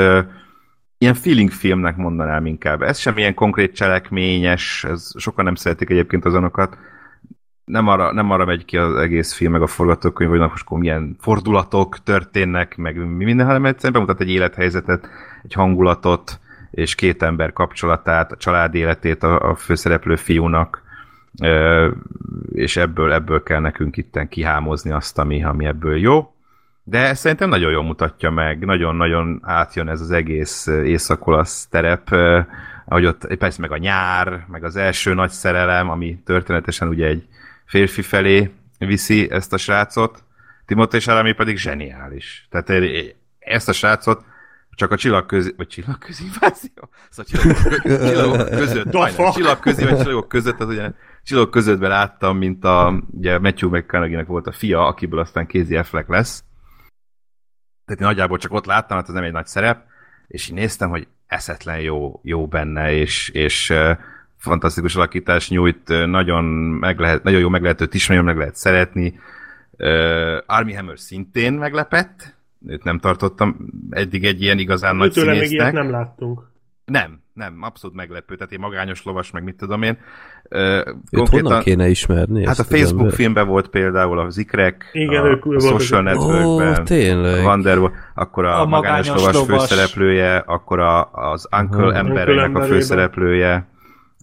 Ilyen 0.97 1.13
feeling 1.13 1.51
filmnek 1.51 1.95
mondanám 1.95 2.45
inkább. 2.45 2.81
Ez 2.81 2.97
sem 2.97 3.17
ilyen 3.17 3.33
konkrét 3.33 3.75
cselekményes, 3.75 4.83
ez 4.83 5.11
sokan 5.17 5.45
nem 5.45 5.55
szeretik 5.55 5.89
egyébként 5.89 6.25
azonokat. 6.25 6.77
Nem 7.65 7.87
arra, 7.87 8.13
nem 8.13 8.31
arra 8.31 8.45
megy 8.45 8.65
ki 8.65 8.77
az 8.77 8.95
egész 8.95 9.33
film, 9.33 9.51
meg 9.51 9.61
a 9.61 9.67
forgatókönyv, 9.67 10.29
hogy 10.29 10.39
na, 10.39 10.47
most 10.47 10.63
akkor 10.65 10.79
milyen 10.79 11.15
fordulatok 11.19 12.03
történnek, 12.03 12.77
meg 12.77 12.95
mi 12.97 13.23
minden, 13.23 13.45
hanem 13.45 13.65
egyszerűen 13.65 13.93
bemutat 13.93 14.21
egy 14.21 14.29
élethelyzetet, 14.29 15.09
egy 15.43 15.53
hangulatot, 15.53 16.39
és 16.71 16.95
két 16.95 17.23
ember 17.23 17.53
kapcsolatát, 17.53 18.31
a 18.31 18.37
család 18.37 18.75
életét 18.75 19.23
a, 19.23 19.49
a 19.49 19.55
főszereplő 19.55 20.15
fiúnak, 20.15 20.83
és 22.53 22.77
ebből, 22.77 23.13
ebből 23.13 23.43
kell 23.43 23.59
nekünk 23.59 23.97
itten 23.97 24.27
kihámozni 24.27 24.91
azt, 24.91 25.19
ami, 25.19 25.43
ami 25.43 25.65
ebből 25.65 25.97
jó. 25.97 26.33
De 26.83 27.13
szerintem 27.13 27.49
nagyon 27.49 27.71
jól 27.71 27.83
mutatja 27.83 28.29
meg, 28.29 28.65
nagyon-nagyon 28.65 29.39
átjön 29.43 29.89
ez 29.89 30.01
az 30.01 30.11
egész 30.11 30.67
észak-olasz 30.67 31.67
terep, 31.67 32.09
ahogy 32.85 33.05
ott 33.05 33.35
persze 33.35 33.61
meg 33.61 33.71
a 33.71 33.77
nyár, 33.77 34.45
meg 34.47 34.63
az 34.63 34.75
első 34.75 35.13
nagy 35.13 35.29
szerelem, 35.29 35.89
ami 35.89 36.19
történetesen 36.25 36.87
ugye 36.87 37.07
egy 37.07 37.27
férfi 37.65 38.01
felé 38.01 38.51
viszi 38.77 39.31
ezt 39.31 39.53
a 39.53 39.57
srácot, 39.57 40.23
Timothée 40.65 40.99
Chalamet 40.99 41.35
pedig 41.35 41.57
zseniális. 41.57 42.47
Tehát 42.49 42.69
eh, 42.69 43.05
ezt 43.39 43.69
a 43.69 43.73
srácot 43.73 44.23
csak 44.75 44.91
a 44.91 44.95
csillagközi, 44.95 45.53
vagy 45.57 45.67
csillagközi 45.67 46.23
invázió? 46.23 46.89
Szóval 47.09 47.51
csillagok, 47.81 48.49
között, 48.49 48.91
csillagközi 49.33 49.83
vagy 49.83 49.97
csillagok 49.97 50.27
között, 50.27 50.59
az 50.59 50.67
ugye 50.67 50.91
csillagok 51.23 51.51
közöttben 51.51 51.89
láttam, 51.89 52.37
mint 52.37 52.63
a, 52.63 53.03
ugye 53.11 53.39
Matthew 53.39 53.69
McConaughey-nek 53.69 54.27
volt 54.27 54.47
a 54.47 54.51
fia, 54.51 54.87
akiből 54.87 55.19
aztán 55.19 55.47
Casey 55.47 55.77
Affleck 55.77 56.09
lesz. 56.09 56.43
Tehát 57.85 58.01
én 58.01 58.07
nagyjából 58.07 58.37
csak 58.37 58.53
ott 58.53 58.65
láttam, 58.65 58.97
hát 58.97 59.07
ez 59.07 59.13
nem 59.13 59.23
egy 59.23 59.31
nagy 59.31 59.45
szerep, 59.45 59.83
és 60.27 60.47
így 60.47 60.55
néztem, 60.55 60.89
hogy 60.89 61.07
eszetlen 61.27 61.79
jó, 61.79 62.19
jó 62.23 62.47
benne, 62.47 62.93
és, 62.93 63.29
és 63.29 63.73
fantasztikus 64.37 64.95
alakítás 64.95 65.49
nyújt, 65.49 65.89
uh, 65.89 66.05
nagyon, 66.05 66.43
meg 66.79 66.99
lehet, 66.99 67.23
nagyon 67.23 67.39
jó 67.39 67.49
meg 67.49 67.61
lehet 67.61 67.81
őt 67.81 67.93
ismerni, 67.93 68.23
meg 68.23 68.37
lehet 68.37 68.55
szeretni. 68.55 69.19
Uh, 69.77 70.37
Army 70.45 70.73
Hammer 70.73 70.99
szintén 70.99 71.53
meglepett, 71.53 72.35
őt 72.67 72.83
nem 72.83 72.99
tartottam 72.99 73.57
eddig 73.89 74.23
egy 74.25 74.41
ilyen 74.41 74.57
igazán 74.59 74.95
nagy 74.95 75.11
Tőle 75.11 75.25
még 75.31 75.35
ilyet 75.37 75.47
színésznek. 75.49 75.73
nem 75.73 75.89
láttunk. 75.91 76.41
Nem, 76.85 77.19
nem, 77.33 77.57
abszolút 77.61 77.95
meglepő, 77.95 78.35
tehát 78.35 78.53
egy 78.53 78.59
magányos 78.59 79.03
lovas, 79.03 79.31
meg 79.31 79.43
mit 79.43 79.55
tudom 79.55 79.81
én. 79.81 79.97
Ö, 80.49 80.91
Őt 81.11 81.29
honnan 81.29 81.61
kéne 81.61 81.87
ismerni? 81.87 82.45
Hát 82.45 82.59
a 82.59 82.63
Facebook 82.63 82.99
embert? 82.99 83.15
filmben 83.15 83.47
volt 83.47 83.67
például 83.67 84.19
a 84.19 84.29
Zikrek, 84.29 84.89
Igen, 84.93 85.23
a, 85.23 85.27
ők- 85.27 85.45
a 85.45 85.59
Social 85.59 86.01
Networkben, 86.01 86.85
tényleg. 86.85 87.39
a 87.39 87.43
Wander, 87.43 87.77
akkor 88.15 88.45
a, 88.45 88.61
A 88.61 88.65
magányos, 88.65 89.07
magányos 89.07 89.33
lovas, 89.33 89.47
lovas. 89.47 89.67
főszereplője, 89.67 90.37
akkor 90.37 90.79
a, 90.79 91.11
az 91.11 91.47
Uncle 91.61 91.83
Aha. 91.83 91.93
emberének 91.93 92.47
Uncle 92.47 92.63
a 92.63 92.65
főszereplője. 92.67 93.67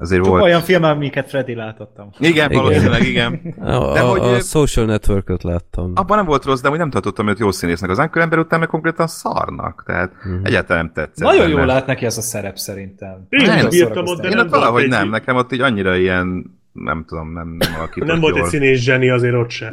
Azért 0.03 0.23
Csak 0.23 0.31
volt. 0.31 0.43
olyan 0.45 0.61
film, 0.61 0.83
amiket 0.83 1.29
Freddy 1.29 1.55
látottam. 1.55 2.11
Igen, 2.19 2.51
Igen. 2.51 2.63
valószínűleg 2.63 3.03
igen. 3.07 3.41
A, 3.61 3.93
De 3.93 4.01
a, 4.01 4.09
hogy- 4.09 4.21
a 4.21 4.41
Social 4.41 4.87
Network-öt 4.87 5.43
láttam. 5.43 5.93
Abban 5.95 6.17
nem 6.17 6.27
volt 6.27 6.45
rossz, 6.45 6.61
de 6.61 6.71
úgy 6.71 6.79
nem 6.79 6.91
tartottam 6.91 7.29
őt 7.29 7.39
jó 7.39 7.51
színésznek. 7.51 7.91
Az 7.91 7.99
Uncle 7.99 8.23
ember 8.23 8.39
után 8.39 8.59
meg 8.59 8.69
konkrétan 8.69 9.07
szarnak. 9.07 9.83
Tehát 9.87 10.13
Mhm. 10.25 10.45
egyáltalán 10.45 10.85
nem 10.85 10.93
tetszett. 10.95 11.29
Nagyon 11.29 11.49
jól 11.49 11.67
lát 11.67 11.87
neki 11.87 12.05
ez 12.05 12.17
a 12.19 12.23
szerep 12.23 12.57
szerintem. 12.57 13.27
Én 13.29 13.47
Nem, 13.47 13.69
bírtam 13.69 14.07
ott, 14.07 14.21
de 14.21 14.29
Én 14.29 14.37
nem 14.37 14.45
ott 14.47 14.51
valahogy 14.53 14.89
nem, 14.89 15.09
nekem 15.09 15.37
ott 15.37 15.53
így 15.53 15.61
annyira 15.61 15.97
ilyen, 15.97 16.45
nem 16.73 17.05
tudom, 17.07 17.33
nem, 17.33 17.49
nem 17.59 17.75
alakított 17.79 18.09
nem 18.09 18.21
volt 18.21 18.35
jól. 18.37 18.45
egy 18.45 18.51
színész 18.51 18.81
zseni 18.81 19.11
azért 19.11 19.35
ott 19.35 19.51
se. 19.51 19.73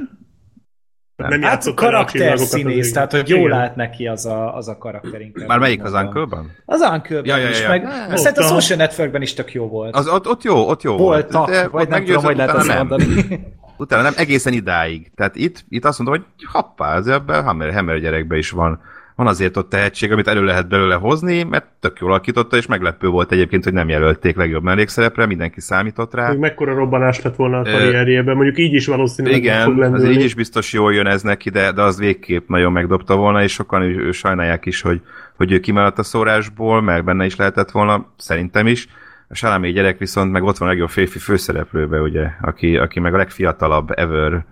Nem. 1.20 1.30
Nem 1.30 1.42
Hát 1.42 1.74
karakter 1.74 2.38
színész, 2.38 2.92
tehát 2.92 3.12
hogy 3.12 3.30
jól 3.30 3.50
lát 3.50 3.76
neki 3.76 4.08
az 4.08 4.26
a, 4.26 4.56
az 4.56 4.68
a 4.68 4.78
karakter 4.78 5.22
inkább. 5.22 5.48
Már 5.48 5.60
melyik 5.60 5.84
az. 5.84 5.94
Uncle-ban? 5.94 6.52
Az 6.66 6.82
uncle 6.82 7.22
Ja, 7.24 7.38
ja, 7.38 7.50
is, 7.50 7.62
ja. 7.62 7.70
meg 7.70 7.84
mert 7.84 8.18
szerintem 8.18 8.46
a 8.46 8.60
Social 8.60 8.78
Networkben 8.78 9.22
is 9.22 9.34
tök 9.34 9.54
jó 9.54 9.68
volt. 9.68 9.96
Az, 9.96 10.08
ott, 10.08 10.28
ott 10.28 10.44
jó, 10.44 10.68
ott 10.70 10.82
jó 10.82 10.98
Voltak, 10.98 11.32
volt. 11.32 11.50
De 11.50 11.68
vagy 11.68 11.88
nem 11.88 12.06
tudom, 12.06 12.24
hogy 12.24 12.36
lehet 12.36 12.56
azt 12.56 12.66
utána 12.66 12.84
nem. 12.84 12.88
mondani. 12.88 13.40
Utána 13.78 14.02
nem, 14.02 14.14
egészen 14.18 14.54
idáig. 14.54 15.12
Tehát 15.16 15.36
itt, 15.36 15.66
itt 15.70 15.86
azt 15.86 16.00
mondom, 16.00 16.16
hogy 16.18 16.46
hoppá, 16.52 16.96
azért 16.96 17.16
ebben 17.16 17.44
Hammer, 17.44 17.74
Hammer 17.74 18.00
gyerekben 18.00 18.38
is 18.38 18.50
van, 18.50 18.82
van 19.20 19.28
azért 19.28 19.58
ott 19.58 19.70
tehetség, 19.70 20.12
amit 20.12 20.28
elő 20.28 20.44
lehet 20.44 20.68
belőle 20.68 20.96
hozni, 20.96 21.44
mert 21.44 21.66
tök 21.80 22.00
jól 22.00 22.10
alakította, 22.12 22.58
és 22.58 22.66
meglepő 22.66 23.08
volt 23.08 23.32
egyébként, 23.32 23.64
hogy 23.64 23.74
nem 23.74 23.90
jelölték 23.90 24.36
legjobb 24.36 24.64
mellékszerepre, 24.64 25.26
mindenki 25.26 25.62
számított 25.62 26.14
rá. 26.14 26.30
Még 26.30 26.38
mekkora 26.38 26.74
robbanás 26.74 27.22
lett 27.22 27.36
volna 27.36 27.60
a 27.60 27.64
karrierjében. 27.64 28.36
Mondjuk 28.36 28.58
így 28.58 28.74
is 28.74 28.86
valószínűleg 28.86 29.44
meg 29.44 29.52
fog 29.52 29.74
Igen, 29.74 29.80
lendülni. 29.80 30.04
azért 30.04 30.20
így 30.20 30.26
is 30.26 30.34
biztos 30.34 30.74
jól 30.74 30.94
jön 30.94 31.08
ez 31.08 31.22
neki, 31.22 31.50
de, 31.50 31.72
de 31.72 31.82
az 31.82 32.00
végképp 32.00 32.48
nagyon 32.48 32.72
megdobta 32.72 33.16
volna, 33.16 33.44
és 33.44 33.52
sokan 33.52 33.82
ő, 33.82 34.06
ő 34.06 34.12
sajnálják 34.12 34.66
is, 34.66 34.82
hogy, 34.82 35.02
hogy 35.38 35.52
ő 35.52 35.60
kimaradt 35.60 36.00
a 36.00 36.04
szórásból, 36.04 36.82
mert 36.82 37.04
benne 37.04 37.26
is 37.26 37.36
lehetett 37.36 37.72
volna, 37.72 38.14
szerintem 38.18 38.68
is. 38.68 38.88
A 39.28 39.36
Salamé 39.36 39.72
gyerek 39.72 39.98
viszont 39.98 40.32
meg 40.32 40.44
ott 40.44 40.58
van 40.58 40.68
a 40.68 40.72
legjobb 40.72 40.90
férfi 40.90 41.20
főszereplőbe, 41.20 42.02
ugye, 42.02 42.28
aki, 42.42 42.78
aki 42.78 43.00
meg 43.00 43.14
a 43.14 43.18
legfiatalabb 43.18 43.90
ever, 43.96 44.46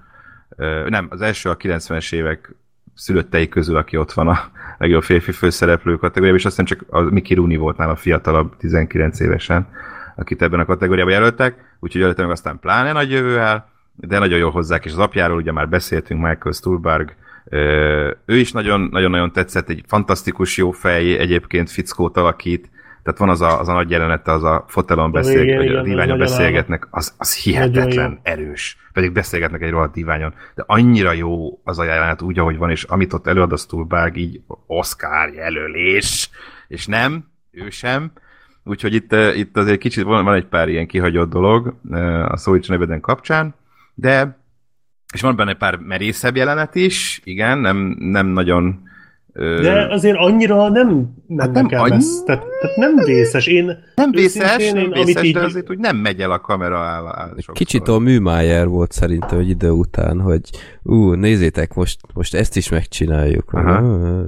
nem, 0.88 1.07
az 1.10 1.22
első 1.22 1.49
a 1.49 1.57
90-es 1.57 2.14
évek 2.14 2.56
szülöttei 2.98 3.49
közül, 3.49 3.78
aki 3.78 3.98
ott 3.98 4.11
van 4.11 4.28
a 4.28 4.40
legjobb 4.78 5.03
férfi 5.03 5.32
főszereplő 5.32 5.95
kategóriában, 5.95 6.40
és 6.40 6.45
azt 6.45 6.60
hiszem 6.60 6.78
csak 6.78 6.94
a 6.94 7.02
Mickey 7.02 7.36
Rooney 7.36 7.56
volt 7.56 7.78
nála 7.78 7.95
fiatalabb, 7.95 8.57
19 8.57 9.19
évesen, 9.19 9.68
akit 10.15 10.41
ebben 10.41 10.60
a 10.60 10.65
kategóriában 10.65 11.14
jelöltek, 11.14 11.76
úgyhogy 11.80 12.02
előtte 12.02 12.22
meg 12.22 12.32
aztán 12.32 12.60
pláne 12.60 12.91
nagy 12.91 13.11
jövő 13.11 13.38
áll, 13.38 13.65
de 13.95 14.19
nagyon 14.19 14.38
jól 14.38 14.52
hozzák, 14.52 14.86
és 14.86 14.91
az 14.91 14.98
apjáról 14.98 15.38
ugye 15.38 15.52
már 15.52 15.69
beszéltünk, 15.69 16.22
Michael 16.22 16.53
Stuhlbarg, 16.53 17.15
ő 18.26 18.36
is 18.36 18.52
nagyon- 18.52 18.88
nagyon-nagyon 18.91 19.32
tetszett, 19.32 19.69
egy 19.69 19.84
fantasztikus 19.88 20.57
jó 20.57 20.72
fej, 20.72 21.18
egyébként 21.18 21.72
fickót 21.72 22.18
alakít, 22.18 22.69
Tehát 23.08 23.22
van 23.22 23.30
az 23.30 23.42
a, 23.42 23.60
az 23.60 23.68
a 23.68 23.74
nagy 23.74 23.90
jelenete, 23.90 24.32
az 24.32 24.44
a 24.44 24.66
fotelon 24.68 25.12
beszél, 25.12 25.40
végén, 25.42 25.58
vagy 25.58 25.68
a 25.68 25.72
igen, 25.72 25.84
diványon 25.84 26.18
beszélgetnek, 26.18 26.88
az, 26.90 27.14
az 27.18 27.36
hihetetlen 27.36 28.20
erős. 28.24 28.78
Pedig 28.94 29.12
beszélgetnek 29.12 29.62
egy 29.62 29.70
rohadt 29.70 29.94
diványon. 29.94 30.34
De 30.56 30.64
annyira 30.66 31.12
jó 31.12 31.62
az 31.64 31.80
a 31.80 31.84
jelenet 31.84 32.22
úgy, 32.22 32.40
ahogy 32.40 32.58
van, 32.58 32.70
és 32.70 32.84
amit 32.84 33.14
ott 33.14 33.28
előad 33.28 33.52
a 33.52 33.58
Stuhlbarg, 33.58 34.18
így 34.18 34.42
Oscar 34.66 35.34
jelölés, 35.34 36.30
és 36.68 36.86
nem, 36.86 37.26
ő 37.52 37.70
sem. 37.70 38.12
Úgyhogy 38.64 38.94
itt, 38.94 39.14
eh, 39.14 39.38
itt 39.38 39.58
azért 39.58 39.80
kicsit 39.80 40.04
van, 40.04 40.24
van 40.24 40.36
egy 40.36 40.48
pár 40.48 40.70
ilyen 40.70 40.88
kihagyott 40.88 41.30
dolog 41.30 41.76
eh, 41.92 42.32
a 42.32 42.38
Szóics 42.38 42.70
neveden 42.70 43.00
kapcsán, 43.00 43.56
de 43.94 44.38
és 45.14 45.22
van 45.22 45.36
benne 45.36 45.54
pár 45.54 45.76
merészebb 45.76 46.36
jelenet 46.36 46.76
is, 46.76 47.22
igen, 47.24 47.58
nem, 47.58 47.96
nem 48.00 48.28
nagyon 48.28 48.82
De 49.38 49.88
azért 49.89 50.18
annyira 50.18 50.69
nem 50.69 51.14
mennek 51.27 51.51
nem 51.53 51.68
el 51.69 51.80
annyi- 51.81 51.93
messze. 51.93 52.23
Tehát, 52.23 52.43
tehát 52.61 52.76
nem 52.76 52.95
vészes. 52.95 53.47
Én 53.47 53.65
nem 53.95 54.11
vészes, 54.11 54.72
nem 54.72 54.91
vészes 54.91 55.01
amit 55.01 55.23
így, 55.23 55.34
de 55.34 55.43
azért 55.43 55.69
úgy 55.69 55.77
nem 55.77 55.95
megy 55.95 56.22
el 56.22 56.31
a 56.31 56.39
kamera 56.39 56.77
áll, 56.77 57.05
áll. 57.05 57.35
Kicsit 57.53 57.88
a 57.88 57.99
műmájer 57.99 58.68
volt 58.68 58.91
szerintem 58.91 59.39
egy 59.39 59.49
idő 59.49 59.69
után, 59.69 60.19
hogy 60.19 60.41
ú, 60.84 61.14
nézzétek, 61.14 61.73
most, 61.73 61.99
most 62.14 62.35
ezt 62.35 62.55
is 62.55 62.69
megcsináljuk. 62.69 63.53
Aha. 63.53 64.23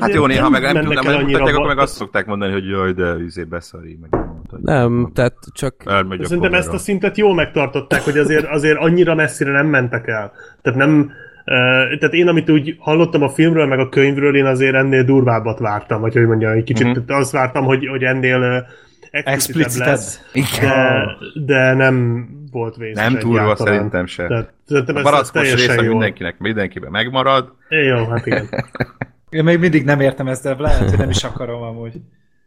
Hát 0.00 0.14
jó, 0.14 0.26
néha 0.26 0.48
meg 0.48 0.62
nem, 0.62 0.72
nem 0.72 0.86
annyira 0.86 1.20
mutatják, 1.20 1.54
akkor 1.54 1.66
meg 1.66 1.78
azt 1.78 1.94
szokták 1.94 2.26
mondani, 2.26 2.52
hogy 2.52 2.68
jaj, 2.68 2.92
de 2.92 3.14
üzé 3.14 3.42
beszari, 3.42 3.98
meg 4.00 4.20
nem 4.60 5.02
hogy 5.02 5.12
tehát 5.12 5.34
csak 5.52 5.74
Szerintem 6.22 6.54
ezt 6.54 6.72
a 6.72 6.78
szintet 6.78 7.16
jól 7.16 7.34
megtartották, 7.34 8.02
hogy 8.02 8.18
azért, 8.18 8.46
azért 8.46 8.78
annyira 8.78 9.14
messzire 9.14 9.50
nem 9.50 9.66
mentek 9.66 10.06
el. 10.06 10.32
Tehát 10.62 10.78
nem, 10.78 11.10
tehát 11.44 12.12
én, 12.12 12.28
amit 12.28 12.50
úgy 12.50 12.76
hallottam 12.78 13.22
a 13.22 13.28
filmről, 13.28 13.66
meg 13.66 13.78
a 13.78 13.88
könyvről, 13.88 14.36
én 14.36 14.44
azért 14.44 14.74
ennél 14.74 15.04
durvábbat 15.04 15.58
vártam, 15.58 16.00
vagy 16.00 16.12
hogy 16.14 16.26
mondjam, 16.26 16.52
egy 16.52 16.64
kicsit 16.64 16.86
Mhm. 16.86 16.98
uh-huh. 16.98 17.16
azt 17.16 17.32
vártam, 17.32 17.64
hogy, 17.64 17.86
hogy 17.86 18.02
ennél 18.02 18.66
explicitebb 19.10 19.86
lesz, 19.86 20.20
de, 20.60 21.06
de 21.44 21.74
nem 21.74 22.26
volt 22.50 22.76
vészes 22.76 23.04
Nem 23.04 23.16
egyáltalán. 23.16 23.56
szerintem 23.74 24.06
se. 24.06 24.26
Tehát, 24.26 24.52
szerintem 24.66 24.96
A 24.96 24.98
ez, 24.98 25.04
ez 25.04 25.10
barackos 25.10 25.54
része 25.54 25.82
jó. 25.82 25.90
mindenkinek, 25.90 26.38
mindenkiben 26.38 26.90
megmarad. 26.90 27.52
Jó, 27.68 28.04
hát 28.06 28.26
igen. 28.26 28.48
Én 29.30 29.44
még 29.44 29.58
mindig 29.58 29.84
nem 29.84 30.00
értem 30.00 30.28
ezt, 30.28 30.42
de 30.42 30.54
lehet, 30.58 30.88
hogy 30.90 30.98
nem 30.98 31.10
is 31.10 31.24
akarom 31.24 31.62
amúgy. 31.62 31.92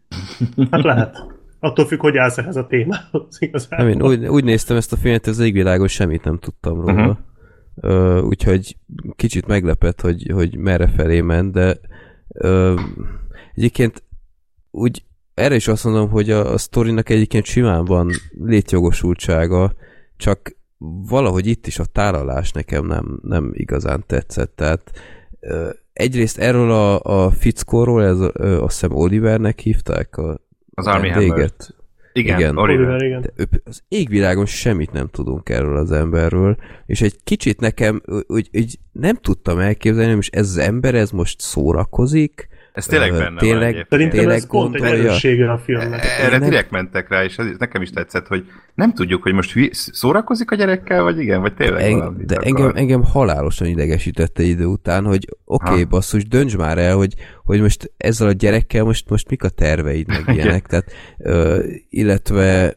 Hát 0.71 0.83
lehet. 0.83 1.17
Attól 1.59 1.85
függ, 1.85 1.99
hogy 1.99 2.17
állsz 2.17 2.37
ehhez 2.37 2.55
a 2.55 2.67
témához 2.67 3.37
igazából. 3.39 3.85
nem, 3.85 3.87
én 3.93 4.01
úgy, 4.01 4.27
úgy 4.27 4.43
néztem 4.43 4.77
ezt 4.77 4.93
a 4.93 4.95
filmet, 4.95 5.23
hogy 5.23 5.33
az 5.33 5.39
égvilágon 5.39 5.87
semmit 5.87 6.23
nem 6.23 6.37
tudtam 6.39 6.73
róla. 6.81 6.93
Uh-huh. 6.93 7.17
Ö, 7.81 8.21
úgyhogy 8.21 8.77
kicsit 9.15 9.47
meglepett, 9.47 10.01
hogy, 10.01 10.31
hogy 10.33 10.57
merre 10.57 10.87
felé 10.87 11.21
ment, 11.21 11.51
de 11.51 11.79
ö, 12.27 12.79
egyébként 13.55 14.03
úgy 14.71 15.03
erre 15.33 15.55
is 15.55 15.67
azt 15.67 15.83
mondom, 15.83 16.09
hogy 16.09 16.31
a, 16.31 16.53
a 16.53 16.57
sztorinak 16.57 17.09
egyébként 17.09 17.45
simán 17.45 17.85
van 17.85 18.11
létjogosultsága, 18.43 19.73
csak 20.17 20.55
valahogy 21.07 21.47
itt 21.47 21.67
is 21.67 21.79
a 21.79 21.85
tálalás 21.85 22.51
nekem 22.51 22.85
nem, 22.85 23.19
nem 23.21 23.51
igazán 23.53 24.03
tetszett. 24.07 24.55
Tehát 24.55 24.91
ö, 25.39 25.69
egyrészt 25.93 26.37
erről 26.37 26.71
a, 26.71 26.99
a 27.25 27.31
fickóról, 27.31 28.03
ez 28.03 28.19
ö, 28.19 28.61
azt 28.61 28.79
hiszem 28.79 28.97
Olivernek 28.97 29.59
hívták 29.59 30.17
a 30.17 30.39
Az 30.73 30.87
Army 30.87 31.09
Hammer. 31.09 31.51
Igen, 32.17 32.39
Igen. 32.39 32.57
Oliver. 32.57 33.01
Igen. 33.01 33.21
De 33.21 33.31
az 33.63 33.83
égvilágon 33.87 34.45
semmit 34.45 34.91
nem 34.91 35.07
tudunk 35.07 35.49
erről 35.49 35.77
az 35.77 35.91
emberről, 35.91 36.57
és 36.85 37.01
egy 37.01 37.15
kicsit 37.23 37.59
nekem 37.59 38.01
úgy, 38.27 38.49
úgy 38.53 38.79
nem 38.91 39.15
tudtam 39.15 39.59
elképzelni, 39.59 40.13
hogy 40.13 40.29
ez 40.31 40.47
az 40.47 40.57
ember 40.57 40.95
ez 40.95 41.11
most 41.11 41.41
szórakozik, 41.41 42.47
Ez 42.77 42.85
tényleg 42.85 43.11
benne 43.11 43.23
van 43.23 43.37
tényleg- 43.37 43.61
egyébként. 43.61 43.87
Szerintem 43.89 44.19
Tényleg 44.19 44.37
ez 44.37 44.47
pont 44.47 44.75
egy 44.75 44.81
erőssége 44.83 45.51
a 45.51 45.57
filmnek. 45.57 46.05
Erre 46.19 46.37
nem- 46.37 46.49
direkt 46.49 46.71
mentek 46.71 47.09
rá, 47.09 47.23
és 47.23 47.37
ez 47.37 47.45
nekem 47.57 47.81
is 47.81 47.89
tetszett, 47.89 48.27
hogy 48.27 48.45
nem 48.75 48.93
tudjuk, 48.93 49.23
hogy 49.23 49.33
most 49.33 49.51
hülye- 49.51 49.73
szórakozik 49.73 50.51
a 50.51 50.55
gyerekkel, 50.55 51.03
vagy 51.03 51.19
igen, 51.19 51.41
vagy 51.41 51.53
tényleg 51.53 51.81
En, 51.91 52.17
de 52.25 52.35
akar. 52.35 52.47
engem, 52.47 52.71
engem 52.75 53.03
halálosan 53.03 53.67
idegesítette 53.67 54.43
idő 54.43 54.65
után, 54.65 55.05
hogy 55.05 55.27
oké, 55.45 55.65
okay, 55.69 55.81
Ha. 55.81 55.87
basszus, 55.89 56.27
dönts 56.27 56.57
már 56.57 56.77
el, 56.77 56.95
hogy, 56.95 57.13
hogy 57.43 57.61
most 57.61 57.93
ezzel 57.97 58.27
a 58.27 58.31
gyerekkel 58.31 58.83
most, 58.83 59.09
most 59.09 59.29
mik 59.29 59.43
a 59.43 59.49
terveid, 59.49 60.07
meg 60.07 60.23
ilyenek, 60.35 60.65
tehát, 60.67 60.91
ö, 61.17 61.63
illetve 61.89 62.75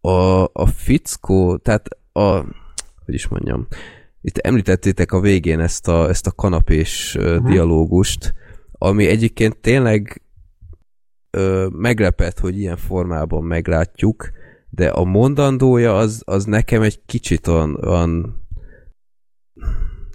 a, 0.00 0.42
a 0.42 0.66
fickó, 0.74 1.56
tehát 1.56 1.88
a, 2.12 2.20
hogy 3.04 3.14
is 3.14 3.28
mondjam, 3.28 3.66
itt 4.26 4.38
említettétek 4.38 5.12
a 5.12 5.20
végén 5.20 5.60
ezt 5.60 5.88
a, 5.88 6.08
ezt 6.08 6.26
a 6.26 6.30
kanapés 6.32 7.16
uh 7.18 7.36
Mhm. 7.36 7.46
dialógust, 7.46 8.34
ami 8.72 9.06
egyébként 9.06 9.56
tényleg 9.56 10.22
ö, 11.30 11.66
meglepett, 11.72 12.38
hogy 12.38 12.58
ilyen 12.58 12.76
formában 12.76 13.44
meglátjuk, 13.44 14.30
de 14.70 14.88
a 14.88 15.04
mondandója 15.04 15.96
az, 15.96 16.22
az 16.24 16.44
nekem 16.44 16.82
egy 16.82 17.00
kicsit 17.06 17.46
olyan, 17.46 17.74
olyan, 17.84 18.45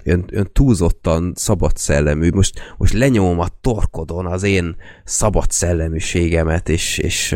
olyan, 0.06 0.26
olyan 0.34 0.49
túlzottan 0.53 1.34
szabad 1.36 1.78
szellemű. 1.78 2.30
Most, 2.30 2.73
most 2.78 2.94
lenyomom 2.94 3.40
a 3.40 3.48
torkodon 3.61 4.26
az 4.26 4.44
én 4.44 4.76
szabad 5.03 5.52
szelleműségemet, 5.52 6.69
és, 6.69 6.98
és 6.98 7.36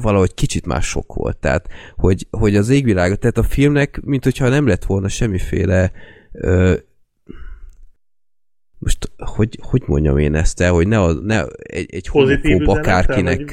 valahogy 0.00 0.34
kicsit 0.34 0.66
már 0.66 0.82
sok 0.82 1.14
volt. 1.14 1.36
Tehát, 1.36 1.68
hogy, 1.96 2.26
hogy 2.30 2.56
az 2.56 2.68
égvilágot, 2.68 3.18
tehát 3.18 3.38
a 3.38 3.42
filmnek, 3.42 4.00
mint 4.04 4.24
hogyha 4.24 4.48
nem 4.48 4.66
lett 4.66 4.84
volna 4.84 5.08
semmiféle 5.08 5.92
ö, 6.32 6.74
most 8.82 9.10
hogy, 9.16 9.58
hogy 9.62 9.82
mondjam 9.86 10.18
én 10.18 10.34
ezt 10.34 10.60
el, 10.60 10.72
hogy 10.72 10.88
ne, 10.88 11.00
a, 11.00 11.12
ne 11.12 11.44
egy, 11.62 11.94
egy 11.94 12.10
Pozitív 12.10 12.52
homofób 12.52 12.76
akárkinek 12.76 13.50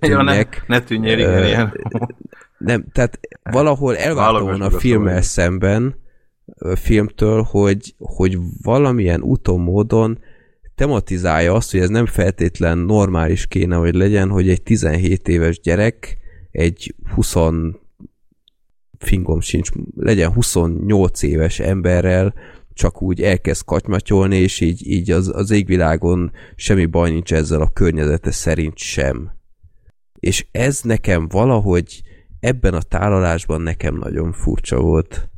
Ja, 0.00 0.22
ne, 0.22 0.42
ne 0.66 0.80
tűnjél, 0.80 1.18
igen, 1.18 1.44
ilyen. 1.44 1.72
Nem, 2.58 2.84
tehát 2.92 3.18
valahol 3.42 3.96
volna 4.14 4.64
a 4.64 4.70
filmmel 4.70 5.22
szemben, 5.22 6.01
filmtől, 6.74 7.42
hogy, 7.42 7.94
hogy 7.98 8.38
valamilyen 8.62 9.22
úton, 9.22 9.60
módon 9.60 10.18
tematizálja 10.74 11.54
azt, 11.54 11.70
hogy 11.70 11.80
ez 11.80 11.88
nem 11.88 12.06
feltétlen 12.06 12.78
normális 12.78 13.46
kéne, 13.46 13.76
hogy 13.76 13.94
legyen, 13.94 14.28
hogy 14.28 14.48
egy 14.48 14.62
17 14.62 15.28
éves 15.28 15.60
gyerek 15.60 16.18
egy 16.50 16.94
20 17.14 17.34
fingom 18.98 19.40
sincs, 19.40 19.70
legyen 19.96 20.32
28 20.32 21.22
éves 21.22 21.58
emberrel 21.58 22.34
csak 22.74 23.02
úgy 23.02 23.22
elkezd 23.22 23.64
katymatyolni, 23.64 24.36
és 24.36 24.60
így, 24.60 24.86
így 24.86 25.10
az, 25.10 25.30
az 25.34 25.50
égvilágon 25.50 26.32
semmi 26.54 26.86
baj 26.86 27.10
nincs 27.10 27.32
ezzel 27.32 27.60
a 27.60 27.70
környezete 27.72 28.30
szerint 28.30 28.78
sem. 28.78 29.30
És 30.18 30.46
ez 30.50 30.80
nekem 30.80 31.28
valahogy 31.28 32.02
ebben 32.40 32.74
a 32.74 32.82
tálalásban 32.82 33.60
nekem 33.60 33.96
nagyon 33.96 34.32
furcsa 34.32 34.80
volt. 34.80 35.30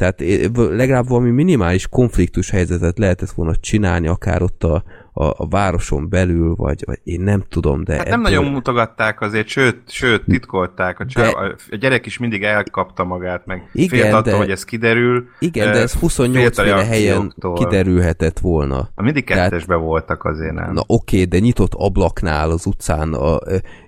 Tehát 0.00 0.20
eh, 0.20 0.50
legalább 0.54 1.08
valami 1.08 1.30
minimális 1.30 1.88
konfliktus 1.88 2.50
helyzetet 2.50 2.98
lehetett 2.98 3.30
volna 3.30 3.56
csinálni, 3.56 4.06
akár 4.08 4.42
ott 4.42 4.64
a, 4.64 4.82
a, 5.12 5.24
a 5.24 5.48
városon 5.48 6.08
belül, 6.08 6.54
vagy, 6.54 6.82
vagy 6.86 6.98
én 7.04 7.20
nem 7.20 7.44
tudom, 7.48 7.84
de 7.84 7.94
Hát 7.96 8.08
nem 8.08 8.20
ebből- 8.24 8.32
nagyon 8.38 8.52
mutogatták 8.52 9.20
azért, 9.20 9.46
sőt, 9.48 9.76
sőt 9.86 10.24
titkolták. 10.24 11.00
A, 11.00 11.06
csáv, 11.06 11.32
De- 11.32 11.54
a 11.70 11.76
gyerek 11.76 12.06
is 12.06 12.18
mindig 12.18 12.42
elkapta 12.42 13.04
magát, 13.04 13.46
meg 13.46 13.68
Igen, 13.72 13.88
félt 14.00 14.12
attól, 14.14 14.32
de- 14.32 14.36
hogy 14.38 14.50
ez 14.50 14.64
kiderül. 14.64 15.24
Igen, 15.38 15.72
de 15.72 15.78
ez 15.78 15.92
28 15.92 16.36
félt 16.42 16.58
a 16.58 16.62
féle 16.62 16.84
helyen 16.84 17.34
kiderülhetett 17.54 18.38
volna. 18.38 18.88
Mindig 18.96 19.24
Tehát- 19.24 19.50
kettesben 19.50 19.80
voltak 19.80 20.24
azért, 20.24 20.54
nem? 20.54 20.72
Na 20.72 20.82
oké, 20.86 21.24
de 21.24 21.38
nyitott 21.38 21.74
ablaknál 21.74 22.50
az 22.50 22.66
utcán 22.66 23.12
a, 23.14 23.38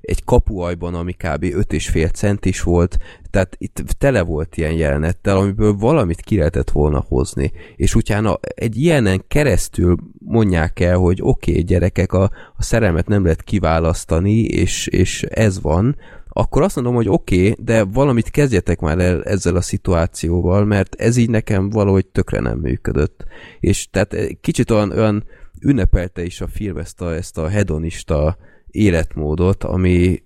egy 0.01 0.25
kapuajban, 0.25 0.95
ami 0.95 1.13
kb. 1.13 1.45
5,5 1.45 2.13
centis 2.13 2.63
volt, 2.63 2.97
tehát 3.33 3.57
itt 3.59 3.79
tele 3.99 4.23
volt 4.23 4.57
ilyen 4.57 4.73
jelenettel, 4.73 5.37
amiből 5.37 5.75
valamit 5.75 6.21
ki 6.21 6.37
lehetett 6.37 6.71
volna 6.71 7.05
hozni. 7.09 7.53
És 7.77 7.95
utána 7.95 8.39
egy 8.55 8.77
ilyenen 8.77 9.25
keresztül 9.29 9.97
mondják 10.19 10.81
el, 10.81 10.97
hogy 10.97 11.19
oké, 11.23 11.51
okay, 11.51 11.63
gyerekek, 11.63 12.13
a, 12.13 12.23
a 12.57 12.63
szerelmet 12.63 13.09
nem 13.09 13.23
lehet 13.23 13.43
kiválasztani, 13.43 14.41
és, 14.41 14.87
és 14.87 15.23
ez 15.23 15.61
van, 15.61 15.97
akkor 16.29 16.63
azt 16.63 16.75
mondom, 16.75 16.95
hogy 16.95 17.09
oké, 17.09 17.51
okay, 17.51 17.65
de 17.65 17.85
valamit 17.85 18.31
kezdjetek 18.31 18.81
már 18.81 18.99
el 18.99 19.25
ezzel 19.25 19.57
a 19.57 19.61
szituációval, 19.61 20.65
mert 20.65 20.95
ez 20.95 21.17
így 21.17 21.31
nekem 21.31 21.71
valahogy 21.71 22.07
tökre 22.07 22.41
nem 22.41 22.59
működött. 22.59 23.25
És 23.61 23.91
tehát 23.91 24.15
eh, 24.15 24.27
kicsit 24.41 24.71
olyan, 24.71 24.91
olyan 24.91 25.25
ünnepelte 25.61 26.25
is 26.25 26.41
a 26.41 26.47
film 26.47 26.77
ezt 26.77 27.01
a, 27.01 27.15
ezt 27.15 27.39
a 27.39 27.49
hedonista 27.49 28.37
életmódot, 28.71 29.65
ami, 29.65 30.23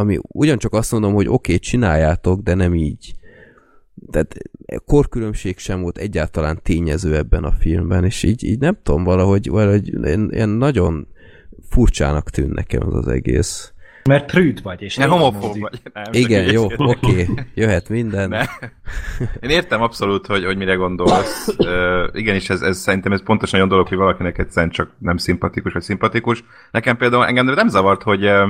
ami 0.00 0.18
ugyancsak 0.22 0.72
azt 0.72 0.92
mondom, 0.92 1.12
hogy 1.12 1.26
oké, 1.26 1.34
okay, 1.34 1.58
csináljátok, 1.58 2.40
de 2.40 2.54
nem 2.54 2.74
így. 2.74 3.14
Tehát 4.10 4.34
korkülönbség 4.84 5.58
sem 5.58 5.80
volt 5.80 5.98
egyáltalán 5.98 6.60
tényező 6.62 7.16
ebben 7.16 7.44
a 7.44 7.52
filmben, 7.52 8.04
és 8.04 8.22
így, 8.22 8.44
így 8.44 8.58
nem 8.58 8.78
tudom, 8.82 9.04
valahogy, 9.04 9.48
valahogy 9.48 9.88
ilyen, 9.88 10.28
ilyen 10.32 10.48
nagyon 10.48 11.08
furcsának 11.68 12.30
tűn 12.30 12.50
nekem 12.50 12.86
az 12.86 12.94
az 12.94 13.08
egész. 13.08 13.72
Mert 14.08 14.30
prűd 14.30 14.62
vagy, 14.62 14.82
és 14.82 14.96
Nem 14.96 15.10
homofób 15.10 15.58
vagy. 15.58 15.80
Nem, 15.92 16.04
Igen, 16.10 16.52
jó, 16.52 16.66
oké, 16.94 17.28
jöhet 17.54 17.88
minden. 17.88 18.28
Ne. 18.28 18.44
Én 19.40 19.50
értem 19.50 19.82
abszolút, 19.82 20.26
hogy, 20.26 20.44
hogy 20.44 20.56
mire 20.56 20.74
gondolsz. 20.74 21.48
Uh, 21.58 21.66
igenis, 22.12 22.50
ez, 22.50 22.60
ez 22.60 22.78
szerintem 22.78 23.12
ez 23.12 23.22
pontosan 23.22 23.56
olyan 23.58 23.68
dolog, 23.68 23.88
hogy 23.88 23.96
valakinek 23.96 24.38
egyszerűen 24.38 24.72
csak 24.72 24.90
nem 24.98 25.16
szimpatikus, 25.16 25.72
vagy 25.72 25.82
szimpatikus. 25.82 26.44
Nekem 26.70 26.96
például 26.96 27.26
engem 27.26 27.46
nem 27.46 27.68
zavart, 27.68 28.02
hogy 28.02 28.24
uh, 28.24 28.48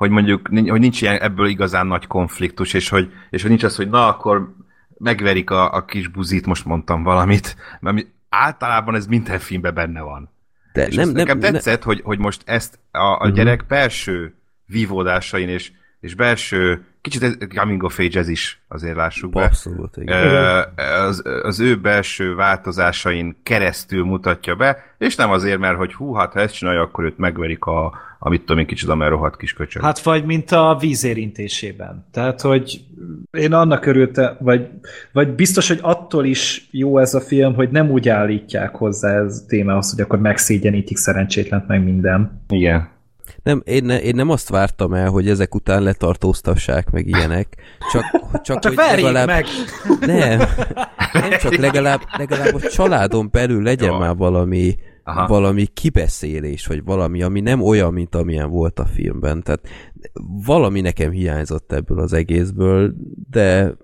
hogy 0.00 0.10
mondjuk 0.10 0.48
hogy 0.48 0.80
nincs 0.80 1.02
ilyen 1.02 1.20
ebből 1.20 1.46
igazán 1.48 1.86
nagy 1.86 2.06
konfliktus, 2.06 2.74
és 2.74 2.88
hogy, 2.88 3.12
és 3.30 3.40
hogy 3.40 3.50
nincs 3.50 3.62
az, 3.64 3.76
hogy 3.76 3.88
na, 3.90 4.06
akkor 4.08 4.54
megverik 4.98 5.50
a, 5.50 5.74
a 5.74 5.84
kis 5.84 6.08
buzit, 6.08 6.46
most 6.46 6.64
mondtam 6.64 7.02
valamit, 7.02 7.56
mert 7.80 8.06
általában 8.28 8.94
ez 8.94 9.06
minden 9.06 9.38
filmben 9.38 9.74
benne 9.74 10.00
van. 10.00 10.30
De 10.72 10.86
És 10.86 10.94
nem, 10.94 11.04
nem, 11.04 11.14
nem, 11.14 11.24
nekem 11.24 11.38
ne- 11.38 11.50
tetszett, 11.50 11.82
hogy, 11.82 12.00
hogy 12.04 12.18
most 12.18 12.42
ezt 12.44 12.78
a, 12.90 12.98
a 12.98 13.26
Mhm. 13.26 13.34
gyerek 13.34 13.66
belső 13.66 14.34
vívódásain 14.66 15.48
és, 15.48 15.72
és 16.00 16.14
belső, 16.14 16.84
kicsit 17.00 17.22
ez, 17.22 17.36
coming 17.54 17.82
of 17.82 17.98
age 17.98 18.18
ez 18.18 18.28
is, 18.28 18.62
azért 18.68 18.96
lássuk 18.96 19.32
be. 19.32 19.42
Abszolút, 19.42 19.96
igen. 19.96 20.64
Az, 21.06 21.22
az 21.42 21.60
ő 21.60 21.80
belső 21.80 22.34
változásain 22.34 23.36
keresztül 23.42 24.04
mutatja 24.04 24.54
be, 24.54 24.94
és 24.98 25.16
nem 25.16 25.30
azért, 25.30 25.58
mert 25.58 25.76
hogy 25.76 25.94
hú, 25.94 26.12
hát 26.12 26.32
ha 26.32 26.40
ezt 26.40 26.54
csinálja, 26.54 26.80
akkor 26.80 27.04
őt 27.04 27.18
megverik 27.18 27.64
a, 27.64 27.92
amit 28.18 28.40
tudom 28.40 28.58
én 28.58 28.66
kicsit, 28.66 28.94
mert 28.94 29.10
rohadt 29.10 29.36
kis 29.36 29.52
köcsög. 29.52 29.82
Hát 29.82 30.02
vagy 30.02 30.24
mint 30.24 30.50
a 30.50 30.76
vízérintésében. 30.80 32.06
Tehát, 32.12 32.40
hogy 32.40 32.80
én 33.30 33.52
annak 33.52 33.86
örültem, 33.86 34.36
vagy, 34.38 34.68
vagy 35.12 35.28
biztos, 35.28 35.68
hogy 35.68 35.78
attól 35.82 36.24
is 36.24 36.68
jó 36.70 36.98
ez 36.98 37.14
a 37.14 37.20
film, 37.20 37.54
hogy 37.54 37.70
nem 37.70 37.90
úgy 37.90 38.08
állítják 38.08 38.74
hozzá 38.74 39.24
ez 39.24 39.42
a 39.44 39.48
témához, 39.48 39.90
hogy 39.90 40.00
akkor 40.00 40.18
megszégyenítik 40.18 40.96
szerencsétlent 40.96 41.66
meg 41.66 41.84
minden. 41.84 42.42
Igen. 42.48 42.88
Nem, 43.42 43.62
én, 43.64 43.84
ne, 43.84 44.02
én 44.02 44.14
nem 44.14 44.30
azt 44.30 44.48
vártam 44.48 44.94
el, 44.94 45.08
hogy 45.08 45.28
ezek 45.28 45.54
után 45.54 45.82
letartóztassák 45.82 46.90
meg 46.90 47.06
ilyenek, 47.06 47.56
csak, 47.92 48.04
csak, 48.42 48.58
Csak 48.58 48.80
hogy 48.80 49.02
legalább, 49.02 49.26
meg! 49.26 49.44
Nem, 50.00 50.38
nem 51.12 51.30
csak 51.40 51.56
legalább, 51.56 52.00
legalább 52.16 52.54
a 52.54 52.60
családon 52.60 53.28
belül 53.30 53.62
legyen 53.62 53.92
Jó. 53.92 53.98
már 53.98 54.16
valami, 54.16 54.76
Aha. 55.04 55.26
valami 55.26 55.66
kibeszélés, 55.66 56.66
vagy 56.66 56.84
valami, 56.84 57.22
ami 57.22 57.40
nem 57.40 57.62
olyan, 57.62 57.92
mint 57.92 58.14
amilyen 58.14 58.50
volt 58.50 58.78
a 58.78 58.86
filmben. 58.86 59.42
Tehát 59.42 59.68
valami 60.46 60.80
nekem 60.80 61.10
hiányzott 61.10 61.72
ebből 61.72 61.98
az 61.98 62.12
egészből, 62.12 62.94
de 63.30 63.74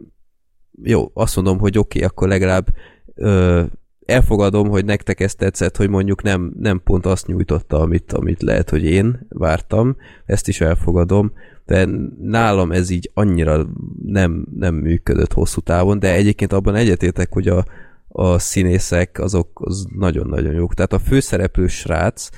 jó, 0.83 1.11
azt 1.15 1.37
mondom, 1.37 1.59
hogy 1.59 1.79
oké, 1.79 1.99
okay, 1.99 2.11
akkor 2.11 2.29
legalább 2.29 2.67
ö, 3.15 3.63
elfogadom, 4.07 4.69
hogy 4.69 4.85
nektek 4.85 5.21
ezt 5.21 5.39
tetszett, 5.39 5.77
hogy 5.77 5.89
mondjuk 5.89 6.23
nem, 6.23 6.53
nem 6.59 6.81
pont 6.85 7.07
azt 7.07 7.27
nyújtotta, 7.27 7.81
amit, 7.81 8.13
amit 8.13 8.43
lehet, 8.43 8.71
hogy 8.71 8.85
én 8.85 9.27
vártam, 9.29 9.97
ezt 10.27 10.49
is 10.49 10.61
elfogadom, 10.61 11.33
de 11.65 11.89
nálam 12.21 12.73
ez 12.73 12.91
így 12.91 13.11
annyira 13.15 13.67
nem, 14.07 14.47
nem 14.57 14.75
működött 14.75 15.33
hosszú 15.33 15.61
távon, 15.61 15.99
de 15.99 16.13
egyébként 16.15 16.53
abban 16.53 16.75
egyetértek, 16.75 17.33
hogy 17.33 17.49
a, 17.49 17.65
a 18.09 18.39
színészek 18.39 19.19
azok 19.19 19.49
az 19.55 19.87
nagyon-nagyon 19.97 20.55
jók. 20.55 20.75
Tehát 20.75 20.93
a 20.93 20.99
főszereplő 20.99 21.67
srác, 21.67 22.29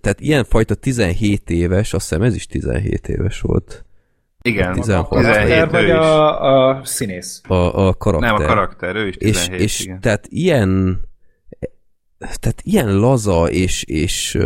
tehát 0.00 0.20
ilyenfajta 0.20 0.74
17 0.74 1.50
éves, 1.50 1.92
azt 1.92 2.08
hiszem 2.08 2.22
ez 2.22 2.34
is 2.34 2.46
17 2.46 3.08
éves 3.08 3.40
volt. 3.40 3.84
Igen. 4.42 4.72
16. 4.72 5.08
17 5.08 5.34
Karakter 5.36 5.66
ő 5.66 5.70
vagy 5.70 5.90
a, 5.90 6.68
a 6.68 6.84
színész? 6.84 7.40
A, 7.48 7.86
a 7.86 7.94
karakter. 7.94 8.32
Nem, 8.32 8.42
a 8.42 8.46
karakter, 8.46 8.96
ő 8.96 9.06
is 9.06 9.16
17, 9.16 9.60
és, 9.60 9.64
és 9.64 9.84
igen. 9.84 10.00
tehát 10.00 10.26
ilyen 10.28 11.00
tehát 12.18 12.60
ilyen 12.62 12.96
laza 12.96 13.50
és, 13.50 13.82
és 13.82 14.38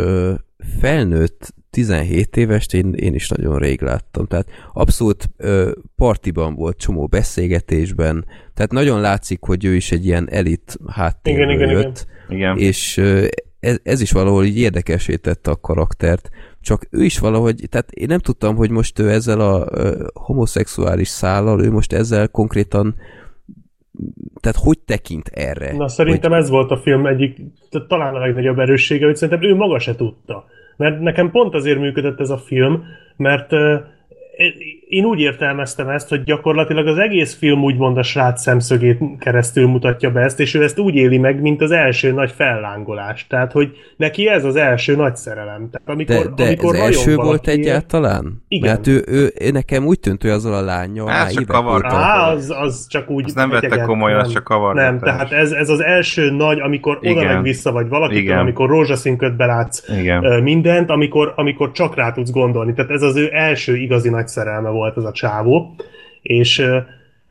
felnőtt 0.79 1.53
17 1.69 2.37
évest 2.37 2.73
én, 2.73 2.93
én 2.93 3.13
is 3.13 3.29
nagyon 3.29 3.57
rég 3.57 3.81
láttam. 3.81 4.25
Tehát 4.25 4.47
abszolút 4.73 5.25
ö, 5.37 5.71
partiban 5.95 6.55
volt, 6.55 6.77
csomó 6.77 7.07
beszélgetésben, 7.07 8.25
tehát 8.53 8.71
nagyon 8.71 9.01
látszik, 9.01 9.39
hogy 9.41 9.65
ő 9.65 9.75
is 9.75 9.91
egy 9.91 10.05
ilyen 10.05 10.29
elit 10.31 10.77
háttérből 10.87 11.43
Igen, 11.43 11.69
igen, 11.69 11.81
jött, 11.81 12.07
Igen. 12.29 12.57
és 12.57 12.97
ö, 12.97 13.25
ez, 13.59 13.77
ez 13.83 14.01
is 14.01 14.11
valahol 14.11 14.45
így 14.45 14.57
érdekesé 14.57 15.15
tette 15.15 15.51
a 15.51 15.55
karaktert, 15.55 16.29
csak 16.65 16.87
ő 16.91 17.03
is 17.03 17.19
valahogy, 17.19 17.61
tehát 17.69 17.91
én 17.91 18.07
nem 18.07 18.19
tudtam, 18.19 18.55
hogy 18.55 18.69
most 18.69 18.99
ő 18.99 19.09
ezzel 19.09 19.39
a 19.39 19.67
ö, 19.71 20.07
homoszexuális 20.13 21.07
szállal, 21.07 21.63
ő 21.63 21.71
most 21.71 21.93
ezzel 21.93 22.27
konkrétan 22.27 22.95
tehát 24.39 24.57
hogy 24.57 24.79
tekint 24.79 25.27
erre? 25.33 25.75
Na 25.75 25.87
szerintem 25.87 26.33
ez 26.33 26.49
volt 26.49 26.71
a 26.71 26.77
film 26.77 27.05
egyik, 27.05 27.37
talán 27.87 28.15
a 28.15 28.19
legnagyobb 28.19 28.59
erőssége, 28.59 29.05
hogy 29.05 29.15
szerintem 29.15 29.49
ő 29.49 29.55
maga 29.55 29.79
se 29.79 29.95
tudta. 29.95 30.45
Mert 30.77 30.99
nekem 30.99 31.31
pont 31.31 31.53
azért 31.53 31.79
működött 31.79 32.19
ez 32.19 32.29
a 32.29 32.37
film, 32.37 32.83
mert 33.17 33.51
uh, 33.51 33.79
én 34.95 35.05
úgy 35.05 35.19
értelmeztem 35.19 35.89
ezt, 35.89 36.09
hogy 36.09 36.23
gyakorlatilag 36.23 36.87
az 36.87 36.97
egész 36.97 37.35
film 37.35 37.63
úgymond 37.63 37.97
a 37.97 38.03
srác 38.03 38.41
szemszögét 38.41 38.99
keresztül 39.19 39.67
mutatja 39.67 40.11
be 40.11 40.21
ezt, 40.21 40.39
és 40.39 40.53
ő 40.53 40.63
ezt 40.63 40.79
úgy 40.79 40.95
éli 40.95 41.17
meg, 41.17 41.41
mint 41.41 41.61
az 41.61 41.71
első 41.71 42.11
nagy 42.11 42.31
fellángolás. 42.35 43.27
Tehát, 43.27 43.51
hogy 43.51 43.69
neki 43.97 44.27
ez 44.27 44.43
az 44.45 44.55
első 44.55 44.95
nagy 44.95 45.15
szerelem. 45.15 45.69
Tehát, 45.71 45.87
amikor, 45.89 46.33
De, 46.35 46.43
de 46.43 46.47
amikor 46.47 46.75
ez 46.75 46.81
első 46.81 47.15
volt 47.15 47.27
valakiért- 47.27 47.59
egyáltalán? 47.59 48.43
Igen. 48.47 48.69
Mert 48.69 48.87
ő, 48.87 49.03
ő, 49.07 49.31
ő, 49.41 49.51
nekem 49.51 49.85
úgy 49.85 49.99
tűnt, 49.99 50.21
hogy 50.21 50.31
azzal 50.31 50.53
a 50.53 50.61
lányjal 50.61 51.07
Hát 51.07 51.17
már 51.17 51.31
csak 51.31 51.41
évek 51.41 51.55
kavar- 51.55 51.85
óta. 51.85 51.95
Á, 51.95 52.31
az, 52.31 52.53
az 52.59 52.87
csak 52.89 53.09
úgy... 53.09 53.23
Azt 53.25 53.35
nem 53.35 53.49
vette 53.49 53.81
komolyan, 53.81 54.17
nem. 54.17 54.25
az 54.25 54.33
csak 54.33 54.43
kavargatás. 54.43 54.89
Nem, 54.89 54.99
tehát 54.99 55.31
ez, 55.31 55.51
ez 55.51 55.69
az 55.69 55.83
első 55.83 56.31
nagy, 56.31 56.59
amikor 56.59 56.97
oda 56.97 57.09
Igen. 57.09 57.33
meg 57.33 57.41
vissza 57.41 57.71
vagy 57.71 57.87
valakitől, 57.87 58.23
Igen. 58.23 58.37
amikor 58.39 58.69
rózsaszín 58.69 59.17
ködbe 59.17 59.45
látsz 59.45 59.89
Igen. 59.89 60.43
mindent, 60.43 60.89
amikor, 60.89 61.33
amikor 61.35 61.71
csak 61.71 61.95
rá 61.95 62.11
tudsz 62.11 62.31
gondolni. 62.31 62.73
Tehát 62.73 62.91
ez 62.91 63.01
az 63.01 63.15
ő 63.15 63.29
első 63.33 63.75
igazi 63.77 64.09
nagy 64.09 64.27
szerelme 64.27 64.69
volt 64.69 64.84
ez 64.95 65.03
a 65.03 65.11
csávó. 65.11 65.75
És, 66.21 66.65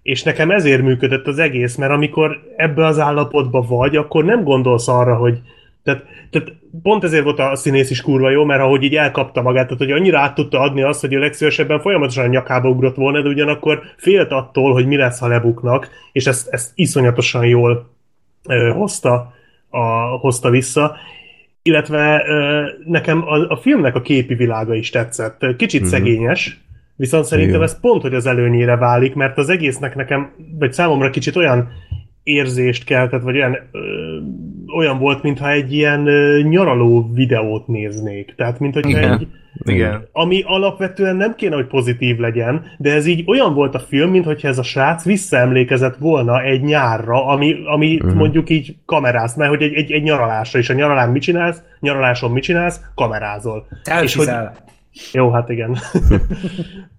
és 0.03 0.23
nekem 0.23 0.51
ezért 0.51 0.83
működött 0.83 1.27
az 1.27 1.39
egész, 1.39 1.77
mert 1.77 1.93
amikor 1.93 2.43
ebbe 2.57 2.87
az 2.87 2.99
állapotba 2.99 3.61
vagy, 3.61 3.97
akkor 3.97 4.25
nem 4.25 4.45
gondolsz 4.45 4.89
arra, 4.89 5.17
hogy 5.17 5.41
tehát, 5.85 6.05
tehát 6.31 6.53
pont 6.83 7.05
ezért 7.05 7.25
volt 7.25 7.39
a 7.39 7.57
színész 7.57 7.91
is 7.91 8.01
kurva 8.01 8.31
jó, 8.31 8.45
mert 8.45 8.61
ahogy 8.61 8.83
így 8.83 8.95
elkapta 8.97 9.43
magát, 9.43 9.65
tehát 9.65 9.79
hogy 9.79 9.91
annyira 9.91 10.19
át 10.19 10.35
tudta 10.35 10.61
adni 10.61 10.83
azt, 10.83 11.01
hogy 11.01 11.15
a 11.15 11.19
legszívesebben 11.19 11.81
folyamatosan 11.81 12.25
a 12.25 12.29
nyakába 12.29 12.69
ugrott 12.69 12.97
volna, 12.97 13.23
de 13.23 13.29
ugyanakkor 13.29 13.83
félt 13.97 14.31
attól, 14.31 14.73
hogy 14.73 14.87
mi 14.87 14.97
lesz, 14.97 15.19
ha 15.19 15.29
lebuknak, 15.29 15.89
és 16.13 16.27
ezt, 16.27 16.49
ezt 16.49 16.73
iszonyatosan 16.75 17.47
jól 17.47 17.91
ö, 18.49 18.71
hozta, 18.71 19.33
a, 19.69 19.81
hozta 20.21 20.51
vissza. 20.51 20.97
Illetve 21.63 22.25
ö, 22.27 22.67
nekem 22.85 23.23
a, 23.29 23.49
a 23.49 23.57
filmnek 23.57 23.95
a 23.95 24.01
képi 24.01 24.35
világa 24.35 24.75
is 24.75 24.91
tetszett. 24.91 25.57
Kicsit 25.57 25.81
Mhm. 25.81 25.91
mm-hmm. 25.91 25.99
szegényes, 25.99 26.61
viszont 26.97 27.25
szerintem 27.25 27.55
Igen. 27.55 27.67
ez 27.67 27.81
pont, 27.81 28.03
hogy 28.03 28.15
az 28.15 28.27
előnyére 28.27 28.77
válik, 28.77 29.15
mert 29.15 29.39
az 29.39 29.49
egésznek 29.49 29.95
nekem, 29.95 30.33
vagy 30.59 30.73
számomra 30.73 31.11
kicsit 31.11 31.37
olyan 31.37 31.69
érzést 32.23 32.85
keltett, 32.85 33.23
vagy 33.23 33.37
olyan, 33.37 33.57
ö, 33.73 33.79
olyan 34.77 34.99
volt, 34.99 35.23
mintha 35.23 35.51
egy 35.51 35.73
ilyen 35.73 36.07
ö, 36.07 36.41
nyaraló 36.43 37.11
videót 37.15 37.67
néznék. 37.67 38.35
Tehát, 38.37 38.59
mint 38.59 38.75
hogy 38.75 38.89
Igen. 38.89 39.13
egy, 39.13 39.27
Igen. 39.65 40.09
ami 40.13 40.43
alapvetően 40.47 41.17
nem 41.17 41.35
kéne, 41.35 41.55
hogy 41.55 41.67
pozitív 41.67 42.19
legyen, 42.19 42.65
de 42.79 42.93
ez 42.93 43.07
így 43.07 43.25
olyan 43.27 43.55
volt 43.55 43.75
a 43.75 43.79
film, 43.79 44.11
mintha 44.11 44.49
ez 44.49 44.59
a 44.59 44.63
srác 44.63 45.05
visszaemlékezett 45.05 45.97
volna 45.97 46.43
egy 46.43 46.63
nyárra, 46.63 47.27
ami, 47.27 47.57
ami 47.67 47.95
uh-huh. 47.95 48.15
mondjuk 48.15 48.51
így 48.51 48.77
kameráz, 48.87 49.37
mert 49.37 49.51
hogy 49.51 49.63
egy, 49.63 49.75
egy, 49.75 49.93
egy 49.93 50.03
nyaralásra, 50.03 50.59
és 50.59 50.71
a 50.71 50.75
nyaralán 50.75 51.11
mit 51.11 51.23
csinálsz, 51.23 51.63
nyaraláson 51.81 52.31
mit 52.31 52.43
csinálsz, 52.43 52.81
kamerázol. 52.95 53.67
És 54.03 54.15
hogy. 54.15 54.29
Jó, 55.13 55.31
hát 55.31 55.49
igen. 55.49 55.77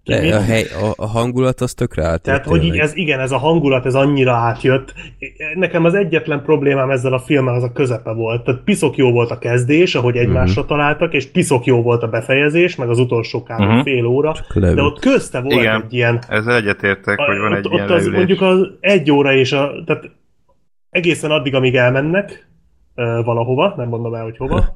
De 0.03 0.35
a, 0.35 0.41
hely, 0.41 0.63
a, 0.63 1.03
a 1.03 1.07
hangulat 1.07 1.61
az 1.61 1.73
tökre 1.73 2.03
állt. 2.05 2.22
Tehát, 2.22 2.45
hogy 2.45 2.63
így 2.63 2.77
ez, 2.77 2.95
igen, 2.95 3.19
ez 3.19 3.31
a 3.31 3.38
hangulat, 3.38 3.85
ez 3.85 3.95
annyira 3.95 4.31
átjött. 4.31 4.93
Nekem 5.55 5.85
az 5.85 5.93
egyetlen 5.93 6.43
problémám 6.43 6.89
ezzel 6.89 7.13
a 7.13 7.19
filmmel 7.19 7.53
az 7.53 7.63
a 7.63 7.72
közepe 7.72 8.11
volt. 8.11 8.43
Tehát 8.43 8.61
piszok 8.61 8.95
jó 8.95 9.11
volt 9.11 9.31
a 9.31 9.38
kezdés, 9.38 9.95
ahogy 9.95 10.15
egymásra 10.15 10.61
uh-huh. 10.61 10.77
találtak, 10.77 11.13
és 11.13 11.31
piszok 11.31 11.65
jó 11.65 11.81
volt 11.81 12.03
a 12.03 12.07
befejezés, 12.07 12.76
meg 12.76 12.89
az 12.89 12.99
utolsó 12.99 13.43
kb. 13.43 13.49
Mhm. 13.49 13.61
Uh-huh. 13.61 13.84
fél 13.84 14.05
óra. 14.05 14.34
De 14.53 14.81
ott 14.81 14.99
közte 14.99 15.41
volt 15.41 15.55
Igen. 15.55 15.81
egy 15.81 15.93
ilyen... 15.93 16.19
Ezzel 16.27 16.55
egyetértek, 16.55 17.19
hogy 17.19 17.38
van 17.38 17.51
ott, 17.51 17.57
egy 17.57 17.65
ott 17.65 17.73
ilyen 17.73 17.89
az 17.89 17.89
leülés. 17.89 18.17
mondjuk 18.17 18.41
az 18.41 18.67
egy 18.80 19.11
óra 19.11 19.34
és 19.34 19.51
a... 19.51 19.72
Tehát 19.85 20.11
egészen 20.89 21.31
addig, 21.31 21.55
amíg 21.55 21.76
elmennek 21.76 22.47
valahova, 23.23 23.73
nem 23.77 23.88
mondom 23.88 24.13
el, 24.13 24.23
hogy 24.23 24.38
hova, 24.38 24.76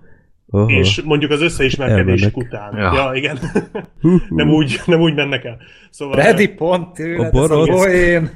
Aha. 0.52 0.70
és 0.70 1.02
mondjuk 1.02 1.32
az 1.32 1.42
összeismerkedésük 1.42 2.36
Elmennek. 2.48 2.72
után. 2.72 2.94
Ja. 2.94 3.04
Ja, 3.04 3.14
igen. 3.14 3.40
nem, 4.30 4.50
úgy, 4.50 4.82
nem 4.86 5.00
úgy 5.00 5.16
mennek 5.16 5.44
el. 5.46 5.58
Szóval, 5.90 6.16
Ready 6.16 6.48
pont 6.48 6.94
tőled, 6.94 7.36
A 7.36 7.44
ez 7.44 7.50
a 7.50 7.64
poén. 7.66 8.30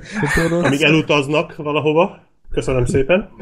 amíg 0.64 0.82
elutaznak 0.82 1.56
valahova. 1.56 2.20
Köszönöm 2.52 2.86
szépen. 2.86 3.30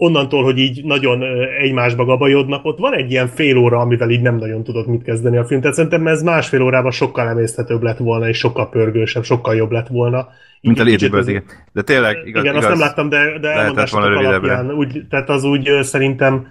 Onnantól, 0.00 0.42
hogy 0.44 0.58
így 0.58 0.84
nagyon 0.84 1.22
egymásba 1.60 2.04
gabajodnak, 2.04 2.64
ott 2.64 2.78
van 2.78 2.94
egy 2.94 3.10
ilyen 3.10 3.26
fél 3.26 3.56
óra, 3.56 3.78
amivel 3.78 4.10
így 4.10 4.20
nem 4.20 4.36
nagyon 4.36 4.62
tudod 4.64 4.86
mit 4.88 5.02
kezdeni 5.02 5.36
a 5.36 5.44
film. 5.44 5.60
Tehát 5.60 5.76
szerintem 5.76 6.06
ez 6.06 6.22
másfél 6.22 6.62
órában 6.62 6.90
sokkal 6.90 7.28
emészthetőbb 7.28 7.82
lett 7.82 7.98
volna, 7.98 8.28
és 8.28 8.38
sokkal 8.38 8.68
pörgősebb, 8.68 9.24
sokkal 9.24 9.54
jobb 9.54 9.70
lett 9.70 9.88
volna. 9.88 10.28
Így 10.60 10.76
Mint 10.76 10.80
a 10.88 10.90
Lady 10.90 11.08
Bird, 11.08 11.28
igen. 11.28 11.44
De 11.72 11.82
tényleg, 11.82 12.16
igaz, 12.24 12.42
igen, 12.42 12.54
igaz. 12.56 12.64
azt 12.64 12.68
nem 12.68 12.78
láttam, 12.86 13.08
de, 13.08 13.38
de 13.38 13.72
rövidebbre. 13.92 14.52
alapján. 14.52 14.70
Úgy, 14.72 15.02
tehát 15.10 15.28
az 15.28 15.44
úgy 15.44 15.70
szerintem 15.82 16.46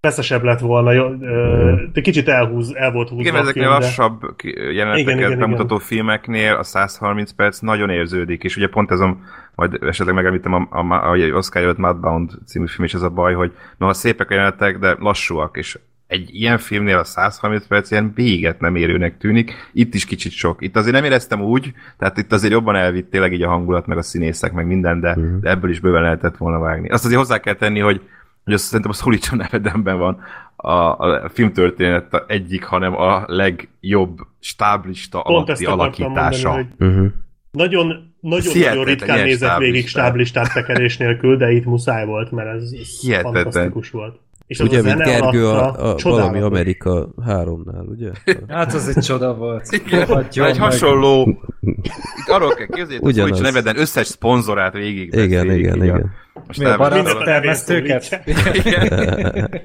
feszesebb 0.00 0.42
lett 0.42 0.60
volna, 0.60 0.92
ö, 1.20 1.72
de 1.92 2.00
kicsit 2.00 2.28
elhúz, 2.28 2.72
el 2.74 2.92
volt 2.92 3.08
húzva 3.08 3.22
Igen, 3.22 3.34
a 3.34 3.38
ezeknél 3.38 3.62
film, 3.64 3.78
de- 3.78 3.84
lassabb 3.84 4.20
ki- 4.36 4.54
jeleneteket 4.74 5.14
Igen, 5.16 5.18
igen, 5.18 5.38
bemutató 5.38 5.78
filmeknél 5.78 6.54
a 6.54 6.62
130 6.62 7.32
perc 7.32 7.58
nagyon 7.58 7.90
érződik, 7.90 8.42
és 8.44 8.56
ugye 8.56 8.68
pont 8.68 8.90
ez 8.90 9.00
a, 9.00 9.16
majd 9.54 9.78
esetleg 9.82 10.14
megemlítem 10.14 10.52
a, 10.54 10.66
a, 10.70 10.84
a, 10.94 11.10
a 11.12 11.16
Oscar 11.36 11.62
előtt 11.62 11.78
Mudbound 11.78 12.30
című 12.46 12.66
film 12.66 12.84
is 12.84 12.94
ez 12.94 13.02
a 13.02 13.10
baj, 13.10 13.34
hogy 13.34 13.52
noha 13.78 13.92
szépek 13.92 14.30
a 14.30 14.34
jelenetek, 14.34 14.78
de 14.78 14.96
lassúak, 14.98 15.56
és 15.56 15.78
egy 16.06 16.28
ilyen 16.34 16.58
filmnél 16.58 16.98
a 16.98 17.04
130 17.04 17.66
perc 17.66 17.90
ilyen 17.90 18.12
véget 18.14 18.60
nem 18.60 18.76
érőnek 18.76 19.18
tűnik, 19.18 19.54
itt 19.72 19.94
is 19.94 20.04
kicsit 20.04 20.32
sok. 20.32 20.62
Itt 20.62 20.76
azért 20.76 20.94
nem 20.94 21.04
éreztem 21.04 21.40
úgy, 21.40 21.72
tehát 21.98 22.18
itt 22.18 22.32
azért 22.32 22.52
jobban 22.52 22.74
elvitt 22.76 23.10
tényleg 23.10 23.32
így 23.32 23.42
a 23.42 23.48
hangulat, 23.48 23.86
meg 23.86 23.98
a 23.98 24.02
színészek, 24.02 24.52
meg 24.52 24.66
minden, 24.66 25.00
de, 25.00 25.16
Mhm. 25.16 25.40
de 25.40 25.50
ebből 25.50 25.70
is 25.70 25.80
bőven 25.80 26.02
lehetett 26.02 26.36
volna 26.36 26.58
vágni. 26.58 26.88
Azt 26.88 27.04
azért 27.04 27.18
hozzá 27.20 27.38
kell 27.38 27.54
tenni, 27.54 27.80
hogy 27.80 28.00
hogy 28.44 28.52
azt 28.54 28.64
szerintem 28.64 28.90
a 28.90 28.94
Szolítson 28.94 29.38
nevedemben 29.38 29.98
van 29.98 30.20
a, 30.56 30.72
a 30.98 31.28
filmtörténet 31.32 32.24
egyik, 32.26 32.64
hanem 32.64 32.94
a 32.96 33.24
legjobb 33.26 34.18
stáblista 34.40 35.22
Pont 35.22 35.48
alatti 35.48 35.64
alakítása. 35.64 36.48
mondani, 36.48 36.68
hogy 36.78 36.88
Uh-huh. 36.88 37.12
Nagyon, 37.54 38.14
nagyon, 38.20 38.52
hihetetlen, 38.52 38.76
nagyon 38.76 38.84
ritkán 38.84 39.24
nézett 39.24 39.58
végig 39.58 39.88
stáblistát. 39.88 40.52
tekerés 40.52 40.96
nélkül, 40.96 41.36
de 41.36 41.50
itt 41.50 41.64
muszáj 41.64 42.06
volt, 42.06 42.30
mert 42.30 42.48
ez, 42.48 42.62
ez 42.62 43.00
Hihetetlen. 43.00 43.42
fantasztikus 43.42 43.90
volt. 43.90 44.18
És 44.46 44.58
Ugye, 44.58 44.78
a 44.78 44.82
mint 44.82 44.98
Gergő 45.02 45.46
a, 45.46 45.90
a 45.90 45.96
valami 46.02 46.40
Amerika 46.40 47.08
3-nál, 47.26 47.86
ugye? 47.88 48.10
Hát 48.48 48.74
az 48.74 48.88
egy 48.96 49.04
csoda 49.04 49.34
volt. 49.34 49.66
Igen, 49.86 50.06
Hagyjon 50.06 50.46
egy 50.46 50.58
meg. 50.58 50.70
hasonló... 50.70 51.38
Itt 51.60 52.28
arról 52.28 52.54
kell 52.54 52.66
képzeljétek, 52.66 53.28
hogy 53.28 53.40
neveden 53.42 53.78
összes 53.78 54.06
szponzorát 54.06 54.72
végig 54.72 55.12
Igen, 55.12 55.46
beszélik 55.46 55.58
igen, 55.58 55.80
a- 55.80 55.84
igen. 55.84 56.12
Most 56.46 56.58
Mi 56.58 56.64
a 56.64 56.68
nem- 56.68 56.78
barátok 56.78 57.04
Mindent 57.04 57.22
a 57.22 57.24
termesztőket? 57.24 58.20
Igen. 58.52 59.60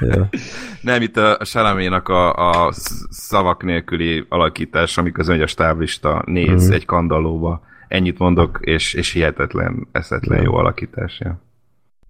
ja. 0.14 0.28
Nem, 0.80 1.02
itt 1.02 1.16
a 1.16 1.38
Salaménak 1.44 2.08
a, 2.08 2.50
a 2.50 2.72
sz- 2.72 3.06
szavak 3.12 3.62
nélküli 3.62 4.24
alakítása, 4.28 5.02
miközben 5.02 5.34
hogy 5.34 5.44
a 5.44 5.48
stáblista 5.48 6.22
néz 6.26 6.64
Mhm. 6.64 6.72
egy 6.72 6.84
kandallóba. 6.84 7.62
Ennyit 7.88 8.18
mondok, 8.18 8.58
és, 8.60 8.94
és 8.94 9.12
hihetetlen, 9.12 9.88
eszetlen 9.92 10.42
jó 10.42 10.54
alakítás. 10.54 11.20
Ja. 11.20 11.40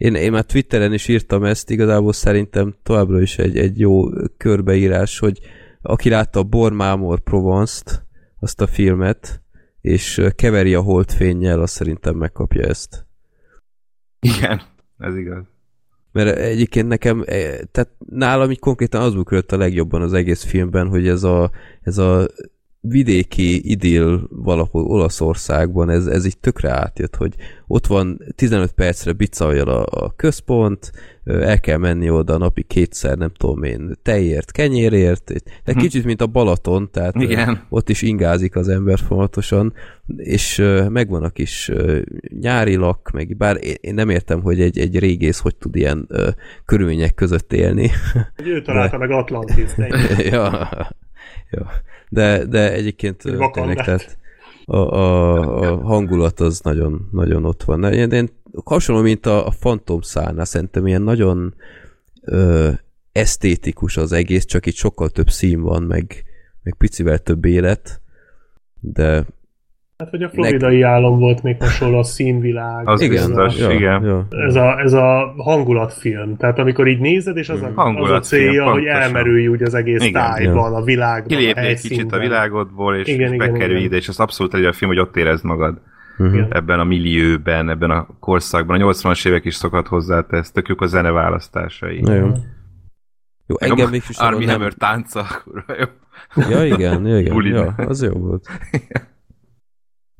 Én, 0.02 0.14
én 0.14 0.32
már 0.32 0.44
Twitteren 0.44 0.92
is 0.92 1.08
írtam 1.08 1.44
ezt, 1.44 1.70
igazából 1.70 2.12
szerintem 2.12 2.74
továbbra 2.82 3.20
is 3.20 3.38
egy, 3.38 3.56
egy 3.56 3.78
jó 3.78 4.10
körbeírás, 4.36 5.18
hogy 5.18 5.40
aki 5.82 6.08
látta 6.08 6.38
a 6.38 6.42
Bormámor 6.42 7.20
Provence-t, 7.20 8.06
azt 8.40 8.60
a 8.60 8.66
filmet, 8.66 9.42
és 9.80 10.22
keveri 10.36 10.74
a 10.74 10.80
holdfénnyel, 10.80 11.60
az 11.60 11.70
szerintem 11.70 12.16
megkapja 12.16 12.66
ezt. 12.66 13.06
Igen, 14.20 14.62
ez 14.98 15.16
igaz. 15.16 15.44
Mert 16.12 16.36
egyébként 16.36 16.88
nekem, 16.88 17.22
eh, 17.26 17.58
tehát 17.70 17.90
nálam 17.98 18.50
így 18.50 18.58
konkrétan 18.58 19.02
az 19.02 19.14
ugrott 19.14 19.52
a 19.52 19.56
legjobban 19.56 20.02
az 20.02 20.12
egész 20.12 20.44
filmben, 20.44 20.88
hogy 20.88 21.08
ez 21.08 21.22
a, 21.22 21.50
ez 21.80 21.98
a 21.98 22.28
vidéki 22.84 23.70
idill 23.70 24.20
valahol 24.30 24.84
Olaszországban, 24.84 25.90
ez, 25.90 26.06
ez 26.06 26.26
így 26.26 26.38
tökre 26.38 26.70
átjött, 26.70 27.16
hogy 27.16 27.34
ott 27.66 27.86
van 27.86 28.18
15 28.34 28.72
percre 28.72 29.12
bicaljal 29.12 29.68
a, 29.68 30.04
a 30.04 30.12
központ, 30.16 30.92
el 31.24 31.60
kell 31.60 31.76
menni 31.76 32.10
oda 32.10 32.38
napi 32.38 32.62
kétszer, 32.62 33.16
nem 33.16 33.30
tudom 33.36 33.62
én, 33.62 33.98
tejért, 34.02 34.52
kenyérért, 34.52 35.30
egy 35.30 35.42
egy 35.64 35.76
kicsit, 35.76 36.04
mint 36.04 36.20
a 36.20 36.26
Balaton, 36.26 36.90
tehát 36.90 37.14
Igen. 37.14 37.66
ott 37.68 37.88
is 37.88 38.02
ingázik 38.02 38.56
az 38.56 38.68
ember 38.68 38.98
folyamatosan, 38.98 39.72
és 40.16 40.62
megvan 40.88 41.22
a 41.22 41.30
kis 41.30 41.70
nyári 42.40 42.74
lak, 42.74 43.10
meg 43.12 43.36
bár 43.36 43.58
én- 43.80 43.94
nem 43.94 44.08
értem, 44.08 44.42
hogy 44.42 44.60
egy, 44.60 44.78
egy 44.78 44.98
régész 44.98 45.38
hogy 45.38 45.56
tud 45.56 45.76
ilyen 45.76 46.08
körülmények 46.64 47.14
között 47.14 47.52
élni. 47.52 47.90
Ő 48.44 48.62
találta 48.62 48.98
meg 48.98 49.10
Atlantis. 49.10 49.74
de 49.76 49.88
ja, 50.30 50.68
ja. 51.50 51.70
De, 52.08 52.44
de 52.44 52.72
egyébként 52.72 53.22
tényleg, 53.52 53.76
tehát 53.76 54.18
a, 54.64 54.76
a, 54.76 55.40
a 55.58 55.76
hangulat 55.82 56.40
az 56.40 56.60
nagyon, 56.60 57.08
nagyon 57.12 57.44
ott 57.44 57.62
van. 57.62 57.92
Én, 57.92 58.10
én 58.10 58.28
hasonló, 58.64 59.02
mint 59.02 59.26
a, 59.26 59.46
a 59.46 59.52
Phantom 59.60 60.00
szárnál, 60.00 60.44
szerintem 60.44 60.86
ilyen 60.86 61.02
nagyon 61.02 61.54
ö, 62.22 62.70
esztétikus 63.12 63.96
az 63.96 64.12
egész, 64.12 64.44
csak 64.44 64.66
itt 64.66 64.74
sokkal 64.74 65.08
több 65.08 65.30
szín 65.30 65.60
van, 65.60 65.82
meg, 65.82 66.24
meg 66.62 66.74
picivel 66.74 67.18
több 67.18 67.44
élet, 67.44 68.00
de 68.80 69.26
Hát, 70.02 70.10
hogy 70.10 70.22
a 70.22 70.28
floridai 70.28 70.82
álom 70.82 71.18
volt 71.18 71.42
még 71.42 71.56
hasonló 71.60 71.98
a 71.98 72.02
színvilág. 72.02 72.88
Az 72.88 73.00
igen, 73.00 73.26
biztos. 73.26 73.60
a, 73.60 73.62
ja, 73.62 73.74
igen. 73.74 74.04
Ja, 74.04 74.26
ez, 74.30 74.54
a, 74.54 74.80
ez 74.80 74.92
a 74.92 75.34
hangulatfilm. 75.36 76.36
Tehát 76.36 76.58
amikor 76.58 76.86
így 76.86 76.98
nézed, 77.00 77.36
és 77.36 77.48
az 77.48 77.62
a, 77.62 77.66
az 77.66 77.72
a 77.74 77.80
Hangulatfilm, 77.80 78.42
célja, 78.42 78.64
hogy 78.64 78.72
pontosan. 78.72 79.00
elmerülj 79.02 79.46
úgy 79.46 79.62
az 79.62 79.74
egész 79.74 80.02
Igen. 80.02 80.22
tájban, 80.22 80.74
a 80.74 80.82
világban, 80.82 81.38
Kilépni 81.38 81.66
egy 81.66 81.80
kicsit 81.80 82.12
a 82.12 82.18
világodból, 82.18 82.96
és, 82.96 83.08
Igen, 83.08 83.20
és 83.20 83.34
igen, 83.34 83.52
bekerülj 83.52 83.78
igen. 83.78 83.84
ide, 83.84 83.96
és 83.96 84.08
az 84.08 84.20
abszolút 84.20 84.54
egy 84.54 84.64
a 84.64 84.72
film, 84.72 84.90
hogy 84.90 85.00
ott 85.00 85.16
érezd 85.16 85.44
magad. 85.44 85.80
Igen. 86.18 86.46
Ebben 86.50 86.80
a 86.80 86.84
millióben, 86.84 87.70
ebben 87.70 87.90
a 87.90 88.06
korszakban. 88.20 88.80
A 88.80 88.84
80-as 88.92 89.26
évek 89.26 89.44
is 89.44 89.54
szokat 89.54 89.86
hozzátesz, 89.86 90.52
tök 90.52 90.68
jók 90.68 90.80
a 90.80 90.86
zene 90.86 91.10
választásai. 91.10 92.00
Na 92.00 92.14
jó. 92.14 92.26
Jó, 93.46 93.56
Meg 93.60 93.70
engem 93.70 93.94
is 93.94 94.18
Army 94.18 94.44
nem... 94.44 94.54
Hammer 94.54 94.72
tánca, 94.72 95.26
kurva 95.44 95.74
jó. 95.78 95.84
Ja, 96.50 96.64
igen, 96.64 97.06
ja, 97.06 97.18
igen. 97.18 97.44
Ja, 97.44 97.74
az 97.76 98.02
jó 98.02 98.12
volt. 98.12 98.48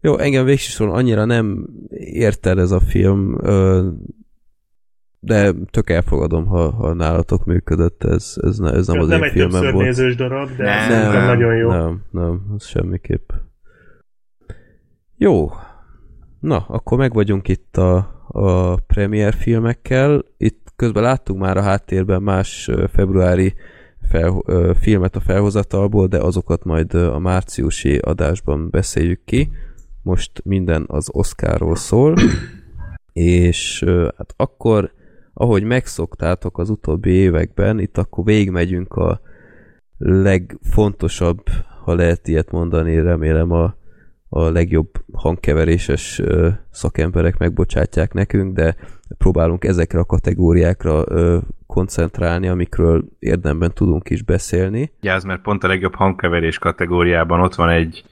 Jó, 0.05 0.19
engem 0.19 0.45
végsősorban 0.45 0.97
annyira 0.97 1.25
nem 1.25 1.67
ért 1.99 2.47
el 2.47 2.61
ez 2.61 2.71
a 2.71 2.81
film, 2.81 3.37
de 5.21 5.53
tök 5.71 5.91
elfogadom, 5.91 6.47
ha, 6.47 6.71
ha 6.71 6.93
nálatok 6.93 7.45
működött, 7.45 8.05
ez, 8.05 8.35
ez, 8.43 8.59
ne, 8.59 8.73
ez 8.73 8.87
nem 8.87 9.01
az 9.01 9.09
nem 9.09 9.19
én 9.19 9.25
egy 9.25 9.31
filmem 9.33 9.73
volt. 9.73 9.85
nézős 9.85 10.17
darab, 10.17 10.57
de 10.57 10.65
Nem, 10.65 10.91
szerintem 10.91 11.13
nem, 11.13 11.27
nagyon 11.27 11.57
jó. 11.57 11.69
Nem, 11.71 12.03
nem, 12.11 12.43
az 12.55 12.65
semmiképp. 12.67 13.31
Jó. 15.17 15.51
Na, 16.41 16.65
akkor 16.69 16.99
meg 16.99 17.13
vagyunk 17.13 17.49
itt 17.49 17.77
a, 17.77 18.25
a 18.29 18.75
premier 18.75 19.35
filmekkel. 19.35 20.25
Itt 20.37 20.73
közben 20.77 21.03
láttuk 21.03 21.39
már 21.39 21.57
a 21.57 21.63
háttérben 21.63 22.23
más 22.23 22.71
februári 22.93 23.55
fel, 24.09 24.43
filmet 24.81 25.17
a 25.17 25.21
felhozatalból, 25.21 26.07
de 26.07 26.19
azokat 26.19 26.65
majd 26.65 26.95
a 26.95 27.19
márciusi 27.19 27.97
adásban 27.97 28.71
beszéljük 28.71 29.25
ki. 29.25 29.51
Most 30.03 30.31
minden 30.45 30.85
az 30.87 31.09
Oscarról 31.13 31.77
szól, 31.77 32.17
és 33.13 33.85
hát 34.17 34.35
akkor, 34.37 34.93
ahogy 35.35 35.63
megszoktátok 35.63 36.59
az 36.59 36.71
utóbbi 36.71 37.11
években, 37.11 37.79
itt 37.79 37.99
akkor 37.99 38.25
végigmegyünk 38.25 38.95
a 38.95 39.21
legfontosabb, 39.99 41.43
ha 41.85 41.95
lehet 41.95 42.29
ilyet 42.29 42.51
mondani, 42.51 43.01
remélem 43.01 43.51
a, 43.51 43.75
a 44.29 44.51
legjobb 44.51 44.91
hangkeveréses 45.13 46.23
szakemberek 46.71 47.39
megbocsátják 47.39 48.13
nekünk, 48.13 48.55
de 48.55 48.77
próbálunk 49.19 49.65
ezekre 49.65 49.99
a 49.99 50.05
kategóriákra 50.05 51.05
koncentrálni, 51.67 52.49
amikről 52.49 53.05
érdemben 53.19 53.73
tudunk 53.75 54.11
is 54.11 54.23
beszélni. 54.23 54.93
Gyász, 55.01 55.25
mert 55.25 55.43
pont 55.43 55.65
a 55.65 55.69
legjobb 55.69 55.95
hangkeverés 55.95 56.59
kategóriában 56.59 57.41
ott 57.41 57.55
van 57.55 57.69
egy 57.69 58.05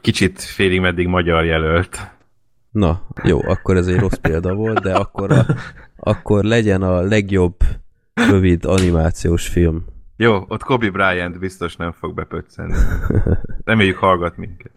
kicsit 0.00 0.40
félig 0.40 0.80
meddig 0.80 1.06
magyar 1.06 1.44
jelölt. 1.44 2.10
Na, 2.70 3.06
jó, 3.22 3.42
akkor 3.42 3.76
ez 3.76 3.86
egy 3.86 3.98
rossz 3.98 4.18
példa 4.20 4.54
volt, 4.54 4.80
de 4.80 4.94
akkor, 4.94 5.32
a, 5.32 5.46
akkor 5.96 6.44
legyen 6.44 6.82
a 6.82 7.00
legjobb 7.00 7.56
rövid 8.14 8.64
animációs 8.64 9.48
film. 9.48 9.84
Jó, 10.16 10.44
ott 10.48 10.62
Kobe 10.62 10.90
Bryant 10.90 11.38
biztos 11.38 11.76
nem 11.76 11.92
fog 11.92 12.14
bepöccenni. 12.14 12.74
Reméljük 13.64 13.96
hallgat 13.96 14.36
minket. 14.36 14.72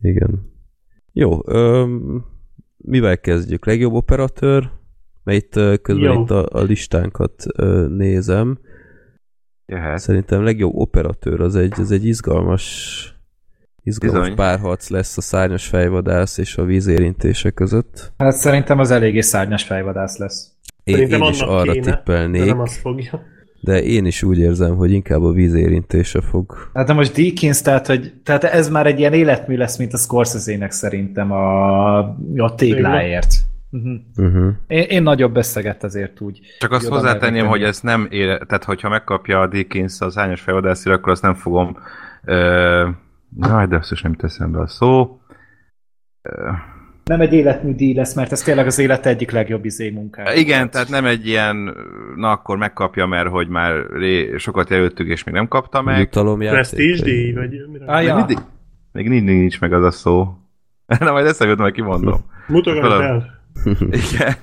Igen. 0.00 0.52
Jó, 1.12 1.48
öm, 1.48 2.24
mivel 2.76 3.20
kezdjük? 3.20 3.66
Legjobb 3.66 3.92
operatőr? 3.92 4.70
Mert 5.24 5.38
itt 5.42 5.80
közben 5.82 6.12
Jó. 6.12 6.22
itt 6.22 6.30
a, 6.30 6.48
a 6.52 6.62
listánkat 6.62 7.44
ö, 7.56 7.86
nézem. 7.88 8.58
Jöhet. 9.66 9.98
Szerintem 9.98 10.42
legjobb 10.42 10.74
operatőr 10.74 11.40
az 11.40 11.56
egy, 11.56 11.80
az 11.80 11.90
egy 11.90 12.04
izgalmas 12.04 13.19
izgalmas 13.82 14.20
Bizony. 14.20 14.36
párharc 14.36 14.88
lesz 14.88 15.16
a 15.16 15.20
szárnyas 15.20 15.66
fejvadász 15.66 16.38
és 16.38 16.56
a 16.56 16.64
vízérintése 16.64 17.50
között. 17.50 18.12
Hát 18.18 18.32
szerintem 18.32 18.78
az 18.78 18.90
eléggé 18.90 19.20
szárnyas 19.20 19.62
fejvadász 19.62 20.18
lesz. 20.18 20.48
Én, 20.84 20.94
Szerintem 20.94 21.22
én 21.22 21.30
is 21.30 21.40
arra 21.40 21.72
kéne, 21.72 21.84
De 21.84 21.92
tippelnék, 21.96 22.44
nem 22.46 22.60
azt 22.60 22.80
fogja. 22.80 23.22
de 23.60 23.82
én 23.82 24.04
is 24.04 24.22
úgy 24.22 24.38
érzem, 24.38 24.76
hogy 24.76 24.90
inkább 24.92 25.22
a 25.22 25.32
vízérintése 25.32 26.20
fog. 26.20 26.70
Hát 26.74 26.86
de 26.86 26.92
most 26.92 27.14
Deakins, 27.14 27.62
tehát, 27.62 27.86
hogy, 27.86 28.12
tehát 28.24 28.44
ez 28.44 28.68
már 28.68 28.86
egy 28.86 28.98
ilyen 28.98 29.12
életmű 29.12 29.56
lesz, 29.56 29.76
mint 29.78 29.92
a 29.92 29.96
Scorsese-nek 29.96 30.70
szerintem 30.70 31.32
a, 31.32 31.98
a 32.36 32.54
tégláért. 32.56 33.34
Uh-huh. 33.70 33.92
Uh-huh. 34.16 34.52
Én, 34.66 34.82
én 34.82 35.02
nagyobb 35.02 35.36
összeget 35.36 35.84
azért 35.84 36.20
úgy. 36.20 36.40
Csak 36.58 36.72
azt 36.72 36.86
hozzátenném, 36.88 37.46
hogy 37.46 37.62
ezt 37.62 37.82
nem 37.82 38.08
ére, 38.10 38.38
tehát 38.38 38.64
hogyha 38.64 38.88
megkapja 38.88 39.40
a 39.40 39.46
Dickens 39.46 40.00
az 40.00 40.14
hányos 40.14 40.40
felvadászira, 40.40 40.94
akkor 40.94 41.12
azt 41.12 41.22
nem 41.22 41.34
fogom 41.34 41.76
ö, 42.24 42.88
jaj, 43.36 43.66
de 43.66 43.76
azt 43.76 43.92
is 43.92 44.02
nem 44.02 44.14
teszem 44.14 44.52
be 44.52 44.60
a 44.60 44.66
szó. 44.66 45.20
Nem 47.04 47.20
egy 47.20 47.32
életmű 47.32 47.74
díj 47.74 47.94
lesz, 47.94 48.14
mert 48.14 48.32
ez 48.32 48.42
tényleg 48.42 48.66
az 48.66 48.78
élete 48.78 49.08
egyik 49.08 49.30
legjobb 49.30 49.64
izé 49.64 49.90
munkája. 49.90 50.32
Igen, 50.32 50.70
tehát 50.70 50.88
nem 50.88 51.04
egy 51.04 51.26
ilyen, 51.26 51.76
na 52.16 52.30
akkor 52.30 52.56
megkapja, 52.56 53.06
mert 53.06 53.28
hogy 53.28 53.48
már 53.48 53.86
ré, 53.90 54.36
sokat 54.36 54.70
jelöltük, 54.70 55.08
és 55.08 55.24
még 55.24 55.34
nem 55.34 55.48
kapta 55.48 55.82
meg. 55.82 55.98
Jutalomjáték. 55.98 56.58
Prestige 56.60 57.02
díj, 57.02 57.32
vagy 57.32 57.50
mire? 57.72 57.84
Ah, 57.84 57.98
Még 57.98 58.06
ja. 58.06 58.14
mindig, 58.16 58.38
még 58.92 59.08
mindig 59.08 59.38
nincs 59.38 59.60
meg 59.60 59.72
az 59.72 59.84
a 59.84 59.90
szó. 59.90 60.34
Na, 61.00 61.12
majd 61.12 61.26
eszembe 61.26 61.52
jut, 61.52 61.60
majd 61.60 61.74
kimondom. 61.74 62.24
Mutogass 62.46 63.00
el. 63.00 63.38
Igen. 63.80 64.34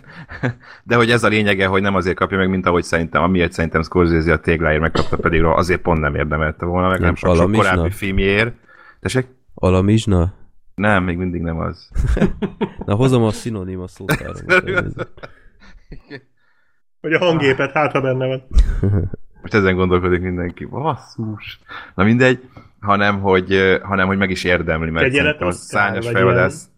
De 0.83 0.95
hogy 0.95 1.09
ez 1.09 1.23
a 1.23 1.27
lényege, 1.27 1.65
hogy 1.65 1.81
nem 1.81 1.95
azért 1.95 2.15
kapja 2.15 2.37
meg, 2.37 2.49
mint 2.49 2.65
ahogy 2.65 2.83
szerintem, 2.83 3.21
amiért 3.23 3.51
szerintem 3.51 3.81
Scorsese 3.81 4.33
a 4.33 4.39
tégláért 4.39 4.81
megkapta, 4.81 5.17
pedig 5.17 5.43
azért 5.43 5.81
pont 5.81 5.99
nem 5.99 6.15
érdemelte 6.15 6.65
volna 6.65 6.87
meg, 6.87 6.97
Nem 6.97 7.05
nem 7.05 7.15
sok, 7.15 7.35
sok 7.35 7.51
korábbi 7.51 7.91
filmjéért. 7.91 8.53
Tessék? 8.99 9.27
Alamizsna? 9.53 10.33
Nem, 10.75 11.03
még 11.03 11.17
mindig 11.17 11.41
nem 11.41 11.59
az. 11.59 11.89
Na 12.85 12.95
hozom 12.95 13.23
a 13.23 13.31
szinonima 13.31 13.85
elnézést. 14.07 15.07
Vagy 17.01 17.13
a 17.13 17.17
hangépet, 17.25 17.71
hát 17.71 17.91
ha 17.91 18.01
benne 18.01 18.25
van. 18.27 18.43
Most 19.41 19.53
ezen 19.53 19.75
gondolkodik 19.75 20.21
mindenki. 20.21 20.65
Basszus. 20.65 21.59
Na 21.95 22.03
mindegy, 22.03 22.49
hanem 22.79 23.19
hogy, 23.19 23.77
hanem, 23.81 24.07
hogy 24.07 24.17
meg 24.17 24.29
is 24.29 24.43
érdemli, 24.43 24.89
mert 24.89 25.05
Kegyelet 25.05 25.41
a 25.41 25.51
szányos 25.51 26.07
fejvadász... 26.07 26.69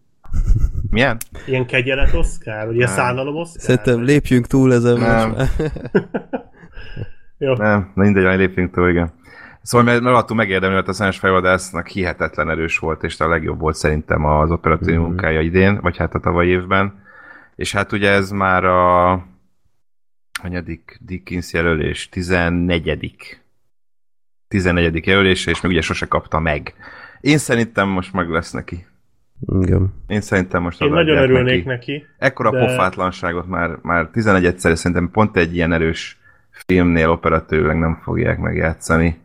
Milyen? 0.90 1.16
Ilyen 1.46 1.66
kegyelet 1.66 2.14
Oscar, 2.14 2.66
vagy 2.66 2.74
ilyen 2.74 2.88
szánalom 2.88 3.36
Oscar? 3.36 3.60
Szerintem 3.62 4.02
lépjünk 4.02 4.46
túl 4.46 4.72
ezen 4.72 4.98
Nem. 4.98 5.30
most. 5.30 5.52
Jó. 7.38 7.54
Nem, 7.54 7.90
na 7.94 8.02
mindegy, 8.02 8.38
lépjünk 8.38 8.74
túl, 8.74 8.88
igen. 8.88 9.12
Szóval 9.62 9.86
mert, 9.86 10.00
mert 10.02 10.16
attól 10.16 10.36
megérdemli, 10.36 10.74
mert 10.74 10.88
a 10.88 10.92
Szányos 10.92 11.18
Fejvadásznak 11.18 11.86
hihetetlen 11.86 12.50
erős 12.50 12.78
volt, 12.78 13.02
és 13.02 13.20
a 13.20 13.28
legjobb 13.28 13.60
volt 13.60 13.76
szerintem 13.76 14.24
az 14.24 14.50
operatív 14.50 14.94
Mhm. 14.94 15.02
munkája 15.04 15.40
idén, 15.40 15.78
vagy 15.80 15.96
hát 15.96 16.14
a 16.14 16.18
tavalyi 16.20 16.48
évben. 16.50 17.02
És 17.56 17.72
hát 17.72 17.92
ugye 17.92 18.10
ez 18.10 18.30
már 18.30 18.64
a 18.64 19.10
hanyadik 20.40 20.98
Dickens 21.00 21.52
jelölés, 21.52 22.08
14. 22.08 23.40
14. 24.48 25.06
jelölése, 25.06 25.50
és 25.50 25.60
még 25.60 25.72
ugye 25.72 25.80
sose 25.80 26.06
kapta 26.06 26.38
meg. 26.40 26.74
Én 27.20 27.38
szerintem 27.38 27.88
most 27.88 28.12
meg 28.12 28.28
lesz 28.28 28.52
neki. 28.52 28.86
Igen. 29.60 29.94
Én 30.06 30.20
szerintem 30.20 30.62
most 30.62 30.80
Én 30.80 30.90
nagyon 30.90 31.16
örülnék 31.16 31.64
neki. 31.64 31.92
neki. 31.92 32.06
Ekkora 32.18 32.50
de- 32.50 32.58
pofátlanságot 32.66 33.46
már, 33.46 33.78
már 33.82 34.08
11 34.08 34.44
egyszer 34.44 34.76
szerintem 34.76 35.10
pont 35.10 35.36
egy 35.36 35.54
ilyen 35.54 35.72
erős 35.72 36.18
filmnél 36.66 37.10
operatőrleg 37.10 37.78
nem 37.78 38.00
fogják 38.02 38.38
megjátszani. 38.38 39.20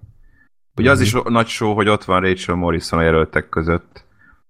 Ugye 0.77 0.91
az 0.91 1.02
is 1.02 1.14
Mhm. 1.14 1.31
nagy 1.31 1.47
show, 1.47 1.73
hogy 1.73 1.88
ott 1.88 2.03
van 2.03 2.22
Rachel 2.22 2.56
Morrison 2.56 2.99
a 2.99 3.03
jelöltek 3.03 3.49
között 3.49 4.06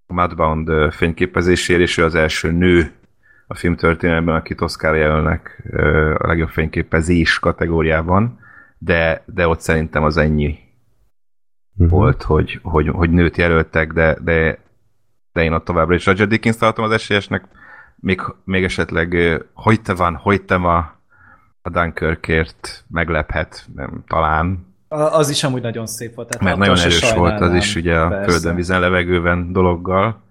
a 0.07 0.13
Mudbound 0.13 0.93
fényképezésért, 0.93 1.79
és 1.79 1.97
ő 1.97 2.03
az 2.03 2.15
első 2.15 2.51
nő 2.51 2.91
a 3.47 3.55
film 3.55 3.75
történelemben, 3.75 4.35
akit 4.35 4.61
Oscar 4.61 4.95
jelölnek 4.95 5.63
a 6.17 6.27
legjobb 6.27 6.49
fényképezés 6.49 7.39
kategóriában, 7.39 8.39
de, 8.77 9.23
de 9.25 9.47
ott 9.47 9.59
szerintem 9.59 10.03
az 10.03 10.17
ennyi 10.17 10.57
Mhm. 11.77 11.89
volt, 11.89 12.23
hogy, 12.23 12.59
hogy, 12.63 12.87
hogy 12.87 13.09
nőt 13.09 13.37
jelöltek, 13.37 13.93
de, 13.93 14.17
de, 14.21 14.59
de 15.33 15.43
én 15.43 15.53
ott 15.53 15.65
továbbra 15.65 15.95
is 15.95 16.05
Roger 16.05 16.27
Dickens 16.27 16.57
tartom 16.57 16.85
az 16.85 16.91
esélyesnek, 16.91 17.43
még, 17.95 18.21
még 18.43 18.63
esetleg 18.63 19.17
hogy 19.53 19.81
te 19.81 19.93
van, 19.93 20.15
hogy 20.15 20.41
te 20.43 20.57
ma 20.57 20.77
a 21.61 21.69
Dunkirkért 21.69 22.85
meglephet, 22.89 23.65
nem, 23.75 24.03
talán, 24.07 24.74
Az 25.01 25.29
is 25.29 25.43
amúgy 25.43 25.61
nagyon 25.61 25.85
szép 25.85 26.15
volt. 26.15 26.27
Tehát 26.29 26.43
mert 26.45 26.57
nagyon 26.57 26.77
erős 26.77 27.13
volt 27.13 27.41
az 27.41 27.53
is 27.53 27.75
ugye 27.75 27.95
a 27.99 28.07
Persze. 28.07 28.31
földön, 28.31 28.55
vízen, 28.55 28.79
levegőben 28.79 29.51
dologgal. 29.53 30.23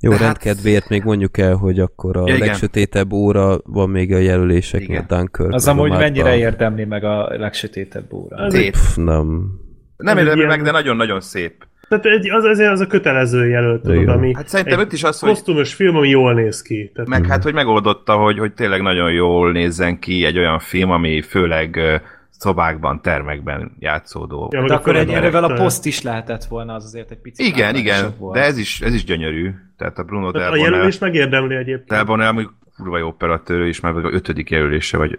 Jó, 0.00 0.10
De 0.10 0.16
hát- 0.16 0.24
rendkedvéért 0.24 0.88
még 0.88 1.02
mondjuk 1.02 1.38
el, 1.38 1.54
hogy 1.54 1.80
akkor 1.80 2.16
a 2.16 2.24
Ja, 2.26 2.34
igen. 2.34 2.46
legsötétebb 2.46 3.12
óra 3.12 3.58
van 3.64 3.90
még 3.90 4.12
a 4.12 4.18
jelöléseknél. 4.18 5.04
Dunkirk. 5.08 5.52
Az 5.52 5.68
amúgy 5.68 5.90
mennyire 5.90 6.36
érdemli 6.36 6.84
meg 6.84 7.04
a 7.04 7.28
legsötétebb 7.38 8.12
óra. 8.12 8.50
Szép. 8.50 8.72
Pff, 8.72 8.96
nem. 8.96 9.50
Nem 9.96 10.18
érdemli 10.18 10.38
ilyen- 10.38 10.50
meg, 10.50 10.62
de 10.62 10.70
nagyon-nagyon 10.70 11.20
szép. 11.20 11.66
Tehát 11.88 12.04
egy, 12.04 12.30
az, 12.30 12.44
az, 12.44 12.58
az 12.58 12.80
a 12.80 12.86
kötelező 12.86 13.48
jelölt, 13.48 13.82
tudod, 13.82 14.08
ami 14.08 14.34
Hát 14.34 14.48
szerintem 14.48 14.78
egy 14.78 14.84
ott 14.84 14.92
is 14.92 15.02
az, 15.04 15.18
hogy 15.18 15.28
kosztümös 15.30 15.74
film, 15.74 15.96
ami 15.96 16.08
jól 16.08 16.34
néz 16.34 16.62
ki. 16.62 16.90
Tehát 16.94 17.08
Meg 17.10 17.26
hát, 17.26 17.42
hogy 17.42 17.52
megoldotta, 17.54 18.16
hogy, 18.16 18.38
hogy 18.38 18.52
tényleg 18.54 18.82
nagyon 18.82 19.12
jól 19.12 19.52
nézzen 19.52 19.98
ki 19.98 20.24
egy 20.24 20.38
olyan 20.38 20.58
film, 20.58 20.90
ami 20.90 21.22
főleg 21.22 21.76
ö, 21.76 21.96
szobákban, 22.38 23.00
termekben 23.02 23.72
játszódó. 23.78 24.48
Ja, 24.52 24.66
De 24.66 24.74
akkor 24.74 24.96
egyenlővel 24.96 25.44
a 25.44 25.54
poszt 25.54 25.86
is 25.86 26.02
lehetett 26.02 26.44
volna, 26.44 26.74
az 26.74 26.84
azért 26.84 27.10
egy 27.10 27.18
picit 27.18 27.46
Igen, 27.46 27.74
igen, 27.74 28.14
volt. 28.18 28.34
de 28.34 28.42
ez 28.42 28.58
is, 28.58 28.80
ez 28.80 28.94
is 28.94 29.04
gyönyörű. 29.04 29.50
Tehát 29.76 29.98
a 29.98 30.02
Bruno 30.02 30.30
Tehát 30.30 30.50
Del 30.50 30.60
a 30.60 30.62
jelölés 30.62 30.98
megérdemli 30.98 31.54
egyébként. 31.54 31.88
Del 31.88 32.04
Bonel 32.04 32.32
mondjuk 32.32 32.54
kurva 32.76 32.98
jó 32.98 33.06
operatőr, 33.06 33.66
és 33.66 33.80
már 33.80 33.96
a 33.96 34.12
ötödik 34.12 34.50
jelölése, 34.50 34.96
vagy 34.96 35.18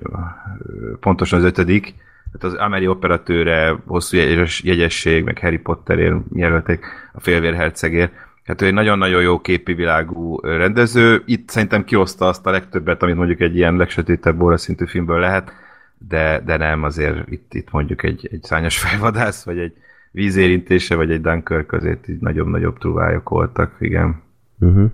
pontosan 1.00 1.40
az 1.40 1.46
ötödik. 1.46 1.96
Tehát 2.32 2.56
az 2.56 2.62
Ameri 2.66 2.88
operatőre, 2.88 3.76
hosszú 3.86 4.18
jegyes, 4.18 4.64
jegyesség, 4.64 5.24
meg 5.24 5.40
Harry 5.40 5.58
Potterért 5.58 6.16
jelölték 6.34 6.86
a 7.14 7.20
félvérhercegért. 7.20 8.12
Hát 8.44 8.62
ő 8.62 8.66
egy 8.66 8.74
nagyon-nagyon 8.74 9.22
jó 9.22 9.40
képi 9.40 9.74
világú 9.74 10.40
rendező. 10.40 11.24
Itt 11.26 11.50
szerintem 11.50 11.84
kioszta 11.84 12.28
azt 12.28 12.46
a 12.46 12.52
legtöbbet, 12.52 13.04
amit 13.04 13.16
mondjuk 13.16 13.40
egy 13.40 13.56
ilyen 13.56 13.76
legsötétebb 13.76 14.42
óra 14.42 14.58
szintű 14.58 14.86
filmből 14.86 15.20
lehet, 15.20 15.52
de, 15.98 16.42
de 16.46 16.58
nem, 16.58 16.84
azért 16.84 17.32
itt, 17.32 17.54
itt 17.54 17.72
mondjuk 17.72 18.04
egy, 18.04 18.28
egy 18.32 18.44
szányos 18.44 18.80
fejvadász, 18.80 19.46
vagy 19.46 19.58
egy 19.58 19.74
vízérintése, 20.12 20.96
vagy 20.96 21.12
egy 21.12 21.22
Dunkirk 21.22 21.72
azért 21.72 22.08
így 22.08 22.20
nagyobb-nagyobb 22.20 22.78
trúvályok 22.78 23.30
voltak, 23.30 23.76
igen. 23.80 24.22
Uh-huh. 24.60 24.92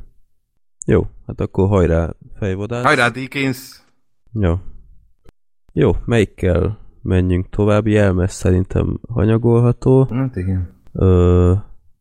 Jó, 0.85 1.07
hát 1.27 1.39
akkor 1.41 1.67
hajrá 1.67 2.13
fejvadász. 2.39 2.83
Hajrá, 2.83 3.09
Dickens! 3.09 3.83
Jó. 4.33 4.53
Jó, 5.73 5.91
melyikkel 6.05 6.79
menjünk 7.01 7.49
tovább? 7.49 7.87
Jelmes 7.87 8.31
szerintem 8.31 8.99
hanyagolható. 9.07 10.07
Hát 10.11 10.35
igen. 10.35 10.81
Ö, 10.93 11.53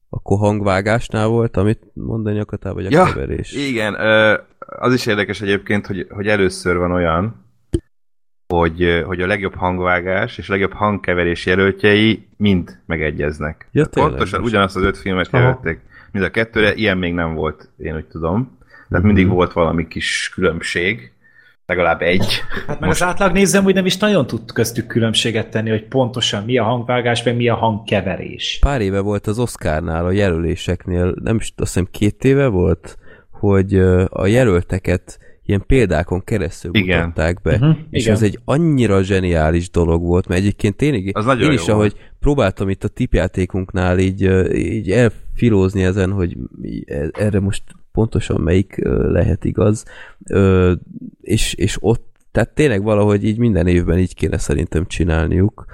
akkor 0.08 0.38
hangvágásnál 0.38 1.26
volt, 1.26 1.56
amit 1.56 1.90
mondani 1.94 2.38
akartál, 2.38 2.74
vagy 2.74 2.86
a 2.86 2.88
Ja, 2.90 3.04
keverés? 3.04 3.52
Igen, 3.52 3.94
ö, 3.94 4.38
az 4.58 4.92
is 4.92 5.06
érdekes 5.06 5.40
egyébként, 5.40 5.86
hogy, 5.86 6.06
hogy 6.10 6.26
először 6.26 6.76
van 6.76 6.92
olyan, 6.92 7.44
hogy, 8.58 9.02
hogy 9.06 9.20
a 9.20 9.26
legjobb 9.26 9.54
hangvágás 9.54 10.38
és 10.38 10.48
a 10.48 10.52
legjobb 10.52 10.72
hangkeverés 10.72 11.46
jelöltjei 11.46 12.26
mind 12.36 12.78
megegyeznek. 12.86 13.68
Ja, 13.72 13.86
tényleg, 13.86 14.10
Pontosan 14.12 14.40
most. 14.40 14.52
ugyanazt 14.52 14.76
az 14.76 14.82
öt 14.82 14.98
filmet 14.98 15.28
jelölték. 15.32 15.78
Mind 16.12 16.24
a 16.24 16.30
kettőre, 16.30 16.74
ilyen 16.74 16.98
még 16.98 17.14
nem 17.14 17.34
volt, 17.34 17.68
én 17.78 17.94
úgy 17.96 18.04
tudom. 18.04 18.58
Tehát 18.88 19.04
Mhm. 19.04 19.06
mindig 19.06 19.28
volt 19.28 19.52
valami 19.52 19.88
kis 19.88 20.30
különbség, 20.34 21.12
legalább 21.66 22.00
egy. 22.02 22.42
Hát 22.66 22.80
meg 22.80 22.90
az 22.90 23.02
átlag 23.02 23.32
nézem, 23.32 23.62
hogy 23.64 23.74
nem 23.74 23.86
is 23.86 23.96
nagyon 23.96 24.26
tud 24.26 24.52
köztük 24.52 24.86
különbséget 24.86 25.50
tenni, 25.50 25.70
hogy 25.70 25.84
pontosan 25.84 26.44
mi 26.44 26.58
a 26.58 26.64
hangvágás, 26.64 27.22
meg 27.22 27.36
mi 27.36 27.48
a 27.48 27.54
hangkeverés. 27.54 28.58
Pár 28.60 28.80
éve 28.80 29.00
volt 29.00 29.26
az 29.26 29.38
Oscarnál, 29.38 30.04
a 30.04 30.10
jelöléseknél, 30.10 31.14
nem 31.22 31.36
is 31.36 31.52
azt 31.56 31.72
hiszem 31.72 31.88
két 31.90 32.24
éve 32.24 32.46
volt, 32.46 32.96
hogy 33.30 33.74
a 34.08 34.26
jelölteket 34.26 35.18
ilyen 35.46 35.64
példákon 35.66 36.24
keresztül 36.24 36.74
Igen. 36.74 36.98
mutatták 37.06 37.40
be. 37.42 37.56
Mhm, 37.56 37.70
És 37.90 38.02
igen. 38.02 38.14
ez 38.14 38.22
egy 38.22 38.38
annyira 38.44 39.02
zseniális 39.02 39.70
dolog 39.70 40.02
volt, 40.02 40.28
mert 40.28 40.40
egyébként 40.40 40.76
tényleg 40.76 41.10
Az 41.12 41.24
nagyon 41.24 41.42
én 41.42 41.48
jó 41.48 41.52
is, 41.54 41.68
ahogy 41.68 41.96
próbáltam 42.20 42.68
itt 42.68 42.84
a 42.84 42.88
tipjátékunknál 42.88 43.98
így, 43.98 44.22
így 44.54 44.90
elfilózni 44.90 45.84
ezen, 45.84 46.10
hogy 46.12 46.36
e- 46.86 47.10
erre 47.12 47.40
most 47.40 47.62
pontosan 47.92 48.40
melyik 48.40 48.76
lehet 49.12 49.44
igaz, 49.44 49.84
és, 51.20 51.54
és 51.54 51.76
ott, 51.80 52.10
tehát 52.32 52.54
tényleg 52.54 52.82
valahogy 52.82 53.24
így 53.24 53.38
minden 53.38 53.66
évben 53.66 53.98
így 53.98 54.14
kéne 54.14 54.38
szerintem 54.38 54.86
csinálniuk, 54.86 55.64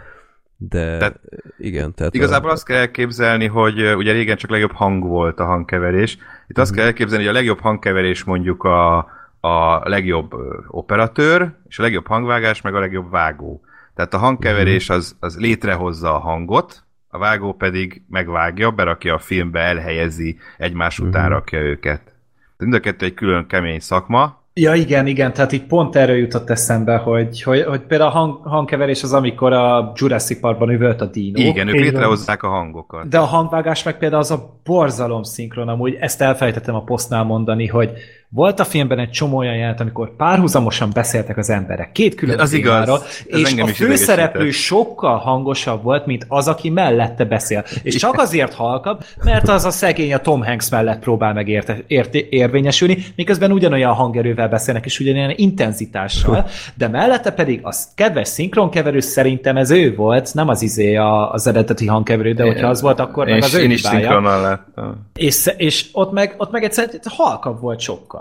de 0.57 0.99
Tehát- 0.99 1.21
igen, 1.59 1.95
tehát 1.95 2.15
Igazából 2.15 2.51
azt 2.51 2.65
kell 2.65 2.77
elképzelni, 2.77 3.47
hogy 3.47 3.95
ugye 3.97 4.13
régen 4.13 4.37
csak 4.37 4.51
legjobb 4.51 4.73
hang 4.73 5.03
volt 5.03 5.41
a 5.41 5.45
hangkeverés. 5.45 6.19
Itt 6.49 6.59
azt 6.59 6.75
kell 6.75 6.85
elképzelni, 6.85 7.25
hogy 7.25 7.35
a 7.35 7.39
legjobb 7.39 7.61
hangkeverés 7.61 8.25
mondjuk 8.25 8.63
a, 8.63 9.07
a 9.41 9.89
legjobb 9.89 10.35
operatőr, 10.69 11.53
és 11.69 11.79
a 11.79 11.83
legjobb 11.83 12.07
hangvágás, 12.07 12.61
meg 12.61 12.75
a 12.75 12.81
legjobb 12.81 13.11
vágó. 13.11 13.61
Tehát 13.95 14.15
a 14.15 14.19
hangkeverés 14.19 14.91
az, 14.91 15.17
az 15.21 15.39
létrehozza 15.39 16.15
a 16.15 16.19
hangot, 16.19 16.85
a 17.09 17.19
vágó 17.19 17.53
pedig 17.53 18.03
megvágja, 18.09 18.71
berakja 18.71 19.15
a 19.15 19.19
filmbe, 19.19 19.61
elhelyezi, 19.61 20.39
egymás 20.59 20.99
után 20.99 21.29
rakja 21.29 21.61
őket. 21.61 22.15
Mind 22.57 22.75
a 22.75 22.81
kettő 22.81 23.07
egy 23.07 23.15
külön 23.15 23.47
kemény 23.47 23.81
szakma, 23.81 24.39
Ja, 24.61 24.75
igen, 24.75 25.07
igen, 25.07 25.33
tehát 25.33 25.53
így 25.53 25.67
pont 25.67 25.97
erről 25.97 26.17
jutott 26.17 26.51
eszembe, 26.51 26.97
hogy, 26.97 27.43
hogy, 27.43 27.63
hogy 27.63 27.81
például 27.81 28.11
a 28.11 28.13
hang, 28.13 28.47
hangkeverés 28.47 29.03
az, 29.03 29.13
amikor 29.13 29.53
a 29.53 29.93
Jurassic 29.95 30.41
Parkban 30.41 30.71
üvölt 30.71 31.01
a 31.01 31.07
dino. 31.07 31.39
Igen, 31.39 31.69
ők 31.69 31.75
van. 31.75 31.83
létrehozzák 31.83 32.43
a 32.43 32.49
hangokat. 32.49 33.09
De 33.09 33.19
a 33.19 33.25
hangvágás 33.25 33.83
meg 33.83 33.99
például 33.99 34.21
az 34.21 34.31
a 34.31 34.61
borzalom 34.65 35.23
szinkron, 35.23 35.69
amúgy 35.69 35.95
ezt 36.01 36.21
elfelejtettem 36.23 36.75
a 36.75 36.83
posztnál 36.83 37.25
mondani, 37.25 37.67
hogy 37.67 37.91
volt 38.31 38.61
a 38.61 38.65
filmben 38.65 38.99
egy 38.99 39.11
csomó 39.11 39.37
olyan 39.37 39.57
jelent, 39.57 39.81
amikor 39.81 40.17
párhuzamosan 40.17 40.91
beszéltek 40.95 41.37
az 41.37 41.51
emberek, 41.51 41.93
két 41.93 42.15
külön 42.15 42.39
Az 42.39 42.51
témáról, 42.51 43.03
és 43.25 43.55
a 43.57 43.67
főszereplő 43.67 44.51
sokkal 44.51 45.17
hangosabb 45.17 45.83
volt, 45.83 46.07
mint 46.07 46.25
az, 46.29 46.49
aki 46.49 46.71
mellette 46.71 47.25
beszél. 47.25 47.65
És 47.83 47.95
csak 47.95 48.19
azért 48.19 48.55
halkabb, 48.55 49.05
mert 49.25 49.49
az 49.49 49.65
a 49.65 49.71
szegény 49.71 50.15
a 50.15 50.19
Tom 50.19 50.45
Hanks 50.45 50.71
mellett 50.71 51.01
próbál 51.01 51.33
meg 51.33 51.49
érte, 51.49 51.77
érte, 51.87 52.19
érvényesülni, 52.31 52.99
miközben 53.17 53.53
ugyanolyan 53.53 53.93
hangerővel 53.95 54.49
beszélnek, 54.49 54.85
és 54.85 55.01
ugyanolyan 55.01 55.33
intenzitással, 55.37 56.47
de 56.75 56.89
mellette 56.89 57.31
pedig 57.31 57.61
a 57.63 57.75
kedves 57.95 58.29
szinkronkeverő 58.29 59.01
szerintem 59.01 59.57
ez 59.57 59.71
ő 59.71 59.95
volt, 59.95 60.35
nem 60.35 60.49
az 60.49 60.63
izé 60.63 60.97
a, 60.97 61.33
az 61.33 61.47
eredeti 61.47 61.87
hangkeverő, 61.87 62.33
de 62.33 62.45
hogyha 62.45 62.69
az 62.69 62.81
volt, 62.81 63.01
akkor 63.01 63.25
meg 63.25 63.35
én, 63.35 63.43
az 63.43 63.49
is- 63.49 63.55
ő 63.55 63.63
én 63.63 63.71
is 63.71 63.81
szinkronnal 63.81 64.41
láttam. 64.41 65.07
És, 65.15 65.51
és 65.57 65.87
ott 65.93 66.13
meg, 66.13 66.35
ott 66.39 66.51
meg 66.51 66.65
egyszerűen 66.65 67.01
halkabb 67.17 67.61
volt 67.61 67.81
sokkal. 67.81 68.18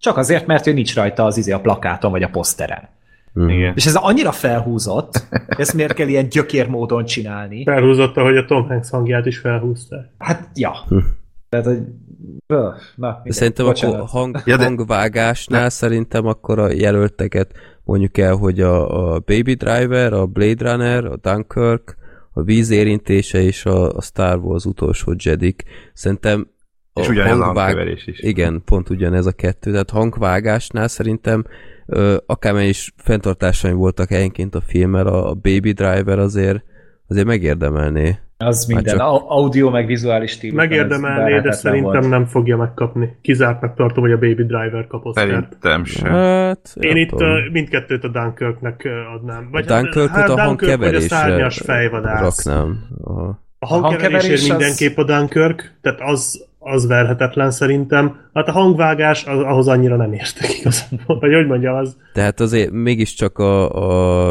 Csak 0.00 0.16
azért, 0.16 0.46
mert 0.46 0.66
ő 0.66 0.72
nincs 0.72 0.94
rajta 0.94 1.24
az 1.24 1.36
izé 1.36 1.52
a 1.52 1.60
plakáton 1.60 2.10
vagy 2.10 2.22
a 2.22 2.28
poszteren. 2.28 2.88
Igen. 3.34 3.72
És 3.76 3.86
ez 3.86 3.94
annyira 3.94 4.32
felhúzott, 4.32 5.26
ezt 5.48 5.74
miért 5.74 5.92
kell 5.94 6.08
ilyen 6.08 6.28
gyökér 6.28 6.68
módon 6.68 7.04
csinálni? 7.04 7.64
Felhúzotta, 7.64 8.22
hogy 8.22 8.36
a 8.36 8.44
Tom 8.44 8.68
Hanks 8.68 8.90
hangját 8.90 9.26
is 9.26 9.38
felhúzták. 9.38 10.10
Hát, 10.18 10.48
ja. 10.54 10.72
Tehát, 11.48 11.66
hogy... 11.66 11.78
Öh, 12.46 12.58
Na, 12.96 13.08
De 13.08 13.14
mindegy, 13.14 13.32
szerintem 13.32 13.66
bocsánat. 13.66 13.96
akkor 13.96 14.08
hang, 14.08 14.42
Ja, 14.44 14.56
de- 14.56 14.64
hangvágásnál 14.64 15.70
szerintem 15.70 16.26
akkor 16.26 16.58
a 16.58 16.70
jelölteket 16.72 17.52
mondjuk 17.84 18.18
el, 18.18 18.34
hogy 18.34 18.60
a, 18.60 19.12
a 19.14 19.18
Baby 19.18 19.54
Driver, 19.54 20.12
a 20.12 20.26
Blade 20.26 20.70
Runner, 20.70 21.04
a 21.04 21.16
Dunkirk, 21.16 21.96
a 22.32 22.42
vízérintése 22.42 23.40
és 23.42 23.64
a, 23.64 23.96
a 23.96 24.02
Star 24.02 24.38
Wars 24.38 24.64
utolsó 24.64 25.14
Jedik. 25.24 25.62
Szerintem 25.92 26.50
És 26.94 27.08
ugyanez 27.08 27.38
a 27.38 27.44
hangkeverés 27.44 28.06
is. 28.06 28.18
Igen, 28.20 28.62
pont 28.64 28.90
ugyanez 28.90 29.26
a 29.26 29.32
kettő. 29.32 29.70
Tehát 29.70 29.90
hangvágásnál 29.90 30.88
szerintem 30.88 31.44
ö, 31.86 32.16
akármely 32.26 32.68
is 32.68 32.92
fenntartásaim 32.96 33.76
voltak 33.76 34.08
helyenként 34.08 34.54
a 34.54 34.60
filmmel, 34.60 35.06
a, 35.06 35.28
a 35.30 35.34
Baby 35.34 35.72
Driver 35.72 36.18
azért 36.18 36.62
azért 37.08 37.26
megérdemelné. 37.26 38.18
Az 38.36 38.66
Már 38.66 38.76
minden, 38.76 38.96
csak- 38.96 39.06
au- 39.06 39.24
audio 39.28 39.70
meg 39.70 39.86
vizuális 39.86 40.30
stílus. 40.30 40.56
Megérdemelné, 40.56 41.40
de 41.40 41.52
szerintem 41.52 42.08
nem 42.08 42.26
fogja 42.26 42.56
megkapni. 42.56 43.16
Kizártnak 43.22 43.74
tartom, 43.76 44.02
hogy 44.02 44.12
a 44.12 44.18
Baby 44.18 44.44
Driver 44.44 44.86
kap 44.86 45.04
Oscart. 45.06 45.28
Szerintem 45.28 45.84
sem. 45.84 46.10
Hát, 46.12 46.74
Én 46.80 46.96
itt 46.96 47.08
tudom. 47.08 47.28
mindkettőt 47.52 48.04
a 48.04 48.08
Dunkirknek 48.08 48.88
adnám. 49.16 49.48
a 49.52 49.60
Dunkirkot 49.60 50.10
a 50.10 50.12
Dunkirk 50.14 50.28
vagy 50.28 50.38
a 50.38 50.42
hangkeverésre 50.44 51.16
szárnyas 51.16 51.58
fejvadász. 51.64 52.44
raknám. 52.44 52.86
Aha. 53.04 53.42
A 53.58 53.66
hangkeverésért 53.66 54.10
hangkeverés 54.12 54.40
az- 54.42 54.48
mindenképp 54.48 54.96
a 54.96 55.04
Dunkirk, 55.04 55.78
tehát 55.80 56.00
az, 56.02 56.48
az 56.62 56.86
verhetetlen 56.86 57.50
szerintem. 57.50 58.16
Hát 58.34 58.48
a 58.48 58.52
hangvágás, 58.52 59.24
az, 59.26 59.38
ahhoz 59.38 59.68
annyira 59.68 59.96
nem 59.96 60.12
értek 60.12 60.58
igazából. 60.58 61.18
Vagy 61.18 61.34
hogy 61.34 61.46
mondjam, 61.46 61.74
az 61.76 61.96
Tehát 62.12 62.40
azért 62.40 62.70
mégiscsak 62.70 63.38
a, 63.38 63.70
a, 63.74 64.30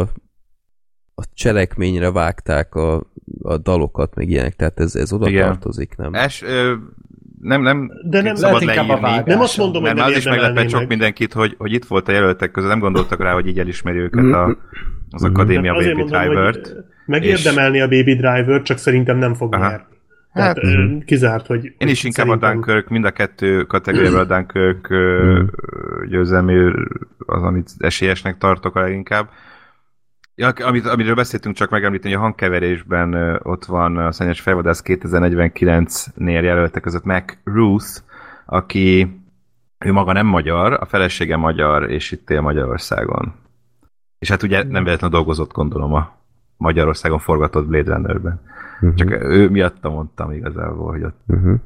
a 1.15 1.23
cselekményre 1.33 2.11
vágták 2.11 2.75
a, 2.75 3.03
a 3.41 3.57
dalokat, 3.57 4.15
meg 4.15 4.29
ilyenek, 4.29 4.55
tehát 4.55 4.79
ez, 4.79 4.95
ez 4.95 5.13
oda 5.13 5.27
Igen. 5.29 5.45
tartozik, 5.47 5.95
nem? 5.97 6.13
Es, 6.13 6.41
ö, 6.43 6.73
nem, 7.41 7.61
nem 7.61 7.89
De 8.09 8.21
nem- 8.21 8.35
szabad 8.35 8.61
Lehet 8.63 8.77
inkább 8.77 8.89
a 8.97 9.01
leírni. 9.01 9.09
vágás. 9.17 9.33
nem 9.33 9.39
azt 9.39 9.57
mondom, 9.57 9.81
hogy 9.81 9.93
Mert 9.93 9.95
nem 9.95 10.05
már 10.05 10.13
az 10.13 10.19
is 10.19 10.29
meglepett 10.29 10.69
sok 10.69 10.79
meg. 10.79 10.87
mindenkit, 10.89 11.33
hogy, 11.33 11.55
hogy 11.57 11.73
itt 11.73 11.85
volt 11.85 12.07
a 12.07 12.11
jelöltek 12.11 12.51
között, 12.51 12.69
nem 12.69 12.79
gondoltak 12.79 13.21
rá, 13.21 13.33
hogy 13.33 13.47
így 13.47 13.59
elismeri 13.59 13.97
őket 13.97 14.23
a, 14.33 14.57
az 15.09 15.21
Mhm. 15.21 15.31
Akadémia 15.31 15.73
Baby 15.73 16.03
Driver-t. 16.03 16.67
hogy 16.67 16.75
megérdemelni 17.05 17.79
a 17.81 17.87
Baby 17.87 18.15
Driver, 18.15 18.61
csak 18.61 18.77
szerintem 18.77 19.17
nem 19.17 19.33
fog 19.33 19.53
Aha. 19.55 19.69
nyerni. 19.69 19.97
Tehát 20.33 20.57
Hát, 20.57 20.63
ö, 20.63 20.97
kizárt, 21.05 21.47
hogy 21.47 21.73
Én 21.77 21.87
is 21.87 22.03
inkább 22.03 22.25
szerintem- 22.25 22.49
a 22.49 22.53
Dunkirk, 22.53 22.89
mind 22.89 23.05
a 23.05 23.11
kettő 23.11 23.63
kategóriában 23.63 24.19
a 24.19 24.23
Dunkirk 24.23 24.89
ö, 24.89 25.43
győzelmű 26.07 26.71
az, 27.17 27.43
amit 27.43 27.69
esélyesnek 27.77 28.37
tartok 28.37 28.75
a 28.75 28.79
leginkább. 28.79 29.29
Ja, 30.35 30.49
amit, 30.49 30.85
amiről 30.85 31.15
beszéltünk, 31.15 31.55
csak 31.55 31.69
megemlíteni, 31.69 32.13
hogy 32.13 32.21
a 32.21 32.25
hangkeverésben 32.25 33.39
ott 33.43 33.65
van 33.65 33.97
a 33.97 34.11
Szennyes 34.11 34.41
Fejvadász 34.41 34.81
2049-nél 34.85 36.43
jelöltek 36.43 36.81
között 36.81 37.03
Mac 37.03 37.33
Ruth, 37.43 38.01
aki 38.45 39.17
ő 39.77 39.91
maga 39.91 40.11
nem 40.11 40.25
magyar, 40.25 40.73
a 40.73 40.85
felesége 40.85 41.37
magyar, 41.37 41.89
és 41.91 42.11
itt 42.11 42.29
él 42.29 42.41
Magyarországon. 42.41 43.33
És 44.19 44.29
hát 44.29 44.43
ugye 44.43 44.63
nem 44.63 44.83
véletlenül 44.83 45.15
dolgozott, 45.17 45.51
gondolom, 45.53 45.93
a 45.93 46.17
Magyarországon 46.57 47.19
forgatott 47.19 47.67
Blade 47.67 47.93
Runnerben. 47.93 48.41
Mhm. 48.79 48.95
Csak 48.95 49.11
ő 49.11 49.49
miatta 49.49 49.89
mondtam 49.89 50.31
igazából, 50.31 50.91
hogy 50.91 51.03
ott 51.03 51.19
Uh-huh. 51.27 51.59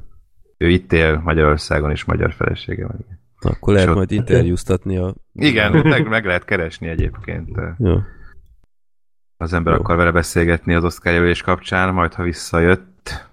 ő 0.56 0.68
itt 0.68 0.92
él 0.92 1.20
Magyarországon, 1.24 1.90
és 1.90 2.04
magyar 2.04 2.32
felesége 2.32 2.86
van. 2.86 2.96
Igen, 3.00 3.18
Akkor 3.54 3.72
lehet 3.72 3.84
És 3.88 3.90
ott- 3.92 3.98
majd 3.98 4.10
interjúztatni 4.10 4.96
a... 4.98 5.14
igen 5.32 5.72
meg, 5.86 6.08
meg 6.08 6.24
lehet 6.24 6.44
keresni 6.44 6.88
egyébként. 6.88 7.48
Jó. 7.78 7.96
Az 9.36 9.52
ember 9.52 9.74
Jó. 9.74 9.80
akar 9.80 9.96
vele 9.96 10.10
beszélgetni 10.12 10.74
az 10.74 10.84
Oscar 10.84 11.12
jelölés 11.12 11.42
kapcsán, 11.42 11.94
majd 11.94 12.14
ha 12.14 12.22
visszajött. 12.22 13.28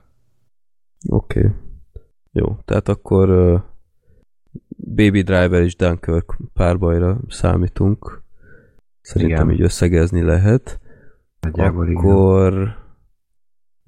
Oké. 1.10 1.40
Okay. 1.40 1.52
Jó, 2.32 2.58
tehát 2.66 2.88
akkor 2.90 3.30
uh, 3.30 3.62
Baby 4.95 5.22
Driver 5.22 5.62
és 5.62 5.76
Dunkirk 5.76 6.38
párbajra 6.53 7.18
számítunk. 7.28 8.24
Szerintem 9.02 9.45
Igen. 9.49 9.52
így 9.52 9.62
összegezni 9.62 10.22
lehet. 10.22 10.80
Nagyjából 11.40 11.88
igen. 11.90 12.03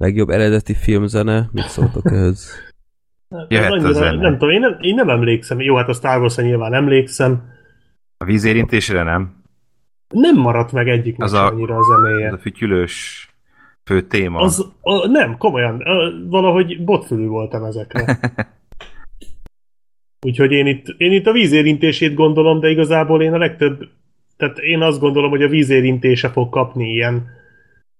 Legjobb 0.03 0.30
eredeti 0.30 0.73
filmzene, 0.73 1.49
mit 1.51 1.67
szóltok 1.67 2.11
ehhez? 2.11 2.59
Jöhet 3.47 3.71
annyira- 3.71 3.89
a 3.89 3.93
zene. 3.93 4.21
Nem 4.21 4.31
tudom, 4.38 4.49
én 4.49 4.59
nem, 4.59 4.77
én 4.81 4.95
nem 4.95 5.09
emlékszem. 5.09 5.59
Jó, 5.61 5.75
hát 5.75 5.89
a 5.89 5.93
Star 5.93 6.19
wars 6.19 6.35
nyilván 6.35 6.73
emlékszem. 6.73 7.43
A 8.17 8.25
vízérintésére 8.25 9.03
nem? 9.03 9.35
Nem 10.09 10.35
maradt 10.35 10.71
meg 10.71 10.89
egyiknek 10.89 11.27
Az 11.27 11.34
az 11.34 11.39
a- 11.39 11.45
annyira 11.45 11.75
a 11.75 11.81
zenéje. 11.84 12.27
Ez 12.27 12.34
a 12.34 12.38
fütyülős 12.38 13.27
fő 13.84 14.01
téma. 14.01 14.39
Az, 14.39 14.71
a, 14.81 15.07
nem, 15.07 15.38
komolyan, 15.38 15.81
a, 15.81 16.11
valahogy 16.30 16.84
botfülű 16.84 17.25
voltam 17.27 17.63
ezekre. 17.63 18.19
Úgyhogy 20.27 20.51
én 20.51 20.67
itt, 20.67 20.85
én 20.97 21.11
itt 21.11 21.27
a 21.27 21.31
vízérintését 21.31 22.13
gondolom, 22.13 22.59
de 22.59 22.69
igazából 22.69 23.23
én 23.23 23.34
a 23.34 23.38
legtöbb, 23.38 23.88
tehát 24.38 24.57
én 24.57 24.81
azt 24.81 24.99
gondolom, 24.99 25.30
hogy 25.30 25.43
a 25.43 25.47
vízérintése 25.47 26.30
fog 26.30 26.49
kapni 26.49 26.89
ilyen 26.89 27.41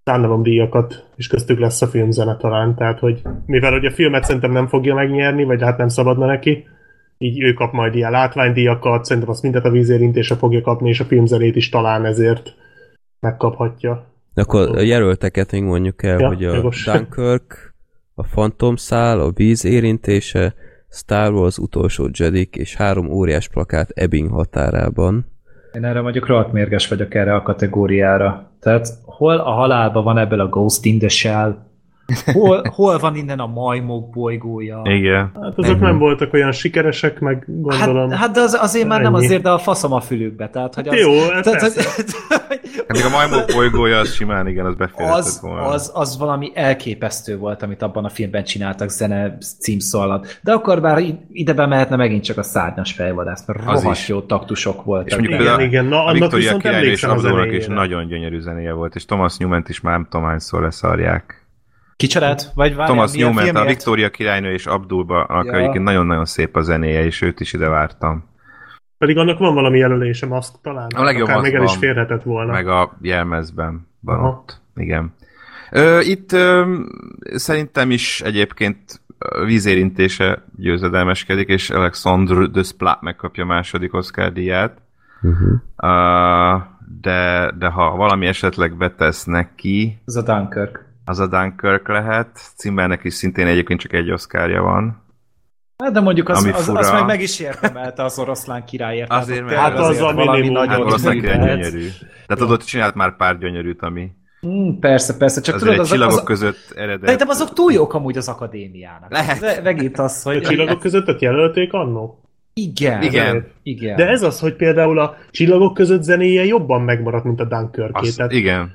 szánalomdíjakat, 0.04 1.06
és 1.16 1.28
köztük 1.28 1.60
lesz 1.60 1.82
a 1.82 1.88
filmzene 1.88 2.38
talán, 2.38 2.76
tehát 2.76 3.00
hogy 3.00 3.22
mivel 3.46 3.72
hogy 3.72 3.86
a 3.86 3.92
filmet 3.92 4.24
szerintem 4.24 4.52
nem 4.52 4.68
fogja 4.68 4.96
megnyerni, 4.96 5.44
vagy 5.44 5.62
hát 5.62 5.78
nem 5.78 5.88
szabadna 5.88 6.26
neki, 6.26 6.68
így 7.18 7.42
ő 7.42 7.54
kap 7.54 7.74
majd 7.74 7.96
ilyen 7.96 8.12
látványdíjakat, 8.12 9.06
szerintem 9.06 9.32
azt 9.32 9.42
mindet 9.42 9.66
a 9.66 9.70
vízérintése 9.70 10.36
fogja 10.36 10.62
kapni, 10.62 10.90
és 10.90 11.00
a 11.00 11.06
filmzenét 11.06 11.56
is 11.56 11.70
talán 11.70 12.06
ezért 12.06 12.54
megkaphatja. 13.20 14.12
De 14.34 14.42
akkor 14.42 14.78
a 14.78 14.82
jelölteket 14.82 15.52
még 15.52 15.64
mondjuk 15.64 16.04
el, 16.04 16.20
Ja, 16.20 16.28
hogy 16.28 16.46
a 16.46 16.54
jogos. 16.54 16.84
Dunkirk, 16.92 17.74
a 18.14 18.24
Phantom 18.24 18.76
szál, 18.76 19.20
a 19.20 19.32
víz 19.32 19.66
érintése, 19.66 20.54
Star 20.90 21.34
Wars 21.34 21.58
utolsó 21.58 22.10
Jedik 22.12 22.56
és 22.56 22.76
három 22.76 23.10
óriás 23.10 23.48
plakát 23.50 23.90
Ebbing 23.90 24.32
határában. 24.32 25.33
Én 25.74 25.86
erre 25.86 26.02
mondjuk 26.02 26.28
rohadt 26.28 26.52
mérges 26.52 26.88
vagyok 26.88 27.16
erre 27.16 27.36
a 27.36 27.42
kategóriára. 27.42 28.50
Tehát 28.60 28.88
hol 29.06 29.38
a 29.38 29.52
halálban 29.52 30.04
van 30.04 30.18
ebből 30.18 30.40
a 30.40 30.50
Ghost 30.50 30.86
in 30.86 31.00
the 31.00 31.08
Shell, 31.08 31.56
hol, 32.26 32.64
hol 32.74 32.98
van 32.98 33.16
innen 33.16 33.40
a 33.40 33.48
majmok 33.48 34.10
bolygója. 34.10 34.82
Igen. 34.84 35.32
Hát 35.42 35.54
azok 35.56 35.80
nem 35.80 35.98
voltak 35.98 36.34
olyan 36.34 36.52
sikeresek, 36.52 37.20
meg 37.20 37.44
gondolom. 37.48 38.10
Hát, 38.10 38.20
hát 38.20 38.32
de 38.32 38.40
az, 38.40 38.58
azért 38.62 38.88
már 38.88 39.02
nem 39.02 39.16
Ennyi. 39.16 39.26
azért, 39.26 39.42
de 39.42 39.50
a 39.50 39.58
faszom 39.58 39.94
a 39.94 40.00
fülükbe. 40.02 40.50
Tehát, 40.50 40.76
hogy 40.76 40.88
az, 40.88 41.00
Jó, 41.00 41.20
hát 41.34 41.44
tehát, 41.44 41.62
hogy, 41.62 41.74
Hát 42.88 42.98
még 42.98 43.06
a 43.06 43.10
majmok 43.10 43.46
bolygója, 43.54 43.98
az 43.98 44.14
simán 44.14 44.48
igen, 44.48 44.66
az 44.66 44.76
beférhetett 44.76 45.18
az, 45.20 45.40
volna. 45.42 45.62
az, 45.62 45.92
az 45.94 46.18
valami 46.18 46.52
elképesztő 46.54 47.38
volt, 47.38 47.64
amit 47.64 47.82
abban 47.82 48.06
a 48.06 48.10
filmben 48.10 48.44
csináltak 48.44 48.90
zene 48.90 49.38
címszó 49.60 50.00
alatt. 50.00 50.40
De 50.44 50.52
akkor 50.52 50.82
bár 50.82 50.98
i- 50.98 51.20
ide 51.32 51.54
bemehetne 51.54 51.96
megint 51.96 52.24
csak 52.24 52.38
a 52.38 52.44
szárnyas 52.44 52.92
fejvadász, 52.94 53.46
mert 53.48 53.60
Az 53.60 53.66
rohadt 53.66 53.98
is. 53.98 54.08
jó 54.08 54.22
taktusok 54.22 54.84
voltak. 54.84 55.08
És 55.08 55.14
mondjuk 55.16 55.42
Igen, 55.42 55.60
igen, 55.60 55.86
na, 55.86 55.96
a 55.98 56.08
annak 56.08 56.14
Victoria 56.20 56.58
királynő 56.58 56.92
és 56.92 57.08
is 57.52 57.68
nagyon 57.68 58.08
gyönyörű 58.08 58.40
zenéje 58.40 58.74
volt, 58.74 58.96
és 58.96 59.06
Thomas 59.06 59.38
Newman 59.38 59.64
is 59.68 59.82
már 59.82 59.94
nem 59.94 60.08
tudom 60.10 60.26
hányszor 60.28 60.62
leszarják. 60.62 61.43
Kicsodát? 62.04 62.52
Vagy 62.56 62.76
várjál, 62.76 62.88
Thomas 62.88 63.12
Newman, 63.12 63.56
a? 63.56 63.66
Victoria 63.66 64.10
királynő 64.10 64.52
és 64.52 64.66
Abdulba, 64.66 65.24
annak 65.24 65.46
Ja. 65.46 65.58
egyébként 65.58 65.84
nagyon-nagyon 65.84 66.26
szép 66.26 66.56
a 66.56 66.62
zenéje, 66.62 67.06
és 67.06 67.22
őt 67.22 67.40
is 67.40 67.54
ide 67.54 67.68
vártam. 67.68 68.24
Pedig 68.98 69.18
annak 69.18 69.40
van 69.40 69.54
valami 69.54 69.78
jelölése, 69.78 70.26
maszk 70.26 70.56
talán. 70.62 70.88
A 70.96 71.04
legjobb 71.04 71.28
Akár 71.28 71.42
még 71.42 71.54
el 71.54 71.64
is 71.64 71.76
férhetett 71.76 72.24
volna. 72.24 72.52
Meg 72.52 72.68
a 72.68 72.98
jelmezben 73.02 73.88
van 74.00 74.18
Aha. 74.18 74.28
ott. 74.28 74.62
Igen. 74.76 75.14
Ö, 75.72 76.00
itt 76.00 76.32
ö, 76.32 76.76
szerintem 77.20 77.92
is 77.92 78.22
egyébként 78.22 79.02
vízérintése 79.46 80.44
győzedelmeskedik, 80.56 81.48
és 81.48 81.70
Alexandre 81.70 82.48
Desplat 82.48 83.02
megkapja 83.02 83.44
a 83.44 83.48
második 83.48 83.94
Oscar 83.94 84.34
díját. 84.34 84.78
Uh-huh. 85.22 85.62
Uh, 85.78 86.62
de, 87.02 87.52
de 87.58 87.68
ha 87.68 87.96
valami 87.96 88.26
esetleg 88.26 88.78
betesz 88.78 89.24
neki, 89.24 90.02
Ez 90.06 90.16
a 90.16 90.22
Dunkirk. 90.22 90.92
Az 91.06 91.20
a 91.20 91.28
Dunkirk 91.28 91.88
lehet. 91.88 92.30
Cimbernek 92.56 93.04
is 93.04 93.14
szintén 93.14 93.48
egyébként 93.48 93.80
csak 93.80 93.94
egy 93.94 94.12
Oscarja 94.12 94.62
van. 94.62 95.02
Hát 95.84 95.94
de 95.94 96.00
mondjuk 96.00 96.30
az, 96.30 96.44
Ami 96.44 96.52
az, 96.52 96.66
fura. 96.66 96.80
az 96.80 96.92
meg 96.92 97.06
meg 97.06 97.22
is 97.22 97.40
érdemelte 97.40 98.04
az 98.04 98.20
oroszlán 98.20 98.66
királyért. 98.66 99.12
Azért, 99.12 99.46
mert- 99.46 99.58
Hát 99.58 99.74
az 99.80 99.88
azért 99.88 100.02
a 100.02 100.14
valami 100.14 100.32
minimum. 100.32 100.54
nagyon 100.54 100.70
Hát 100.70 100.78
valószínűleg 100.84 101.22
művelt. 101.40 101.62
gyönyörű. 101.62 101.88
Tehát 102.28 102.52
ott 102.52 102.64
csinált 102.64 102.96
már 102.96 103.16
pár 103.16 103.38
gyönyörűt, 103.38 103.82
ami 103.82 104.12
Mm, 104.48 104.80
persze, 104.80 105.18
persze, 105.18 105.42
csak 105.42 105.56
azért 105.56 105.70
tudod, 105.70 105.86
az, 105.86 105.92
csillagok 105.92 106.18
az, 106.18 106.24
között 106.24 106.74
eredet. 106.76 107.02
Szerintem 107.04 107.30
azok 107.30 107.54
túl 107.54 107.72
jók 107.72 107.94
amúgy 107.94 108.18
az 108.18 108.28
akadémiának. 108.28 109.12
Lehet. 109.12 109.64
Megint 109.64 110.00
az, 110.00 110.22
A 110.26 110.30
hogy... 110.30 110.42
csillagok 110.42 110.80
közöttet 110.80 111.22
jelölték 111.22 111.74
annó? 111.74 112.22
Igen. 112.54 113.02
Igen. 113.02 113.48
Igen. 113.64 113.96
De 113.96 114.08
ez 114.08 114.22
az, 114.22 114.40
hogy 114.40 114.56
például 114.56 115.00
a 115.00 115.16
csillagok 115.32 115.74
között 115.74 116.04
zenéje 116.04 116.46
jobban 116.46 116.82
megmaradt, 116.82 117.24
mint 117.24 117.40
a 117.40 117.46
Dunkirké. 117.46 118.08
Az, 118.08 118.16
Tehát 118.16 118.32
igen. 118.32 118.72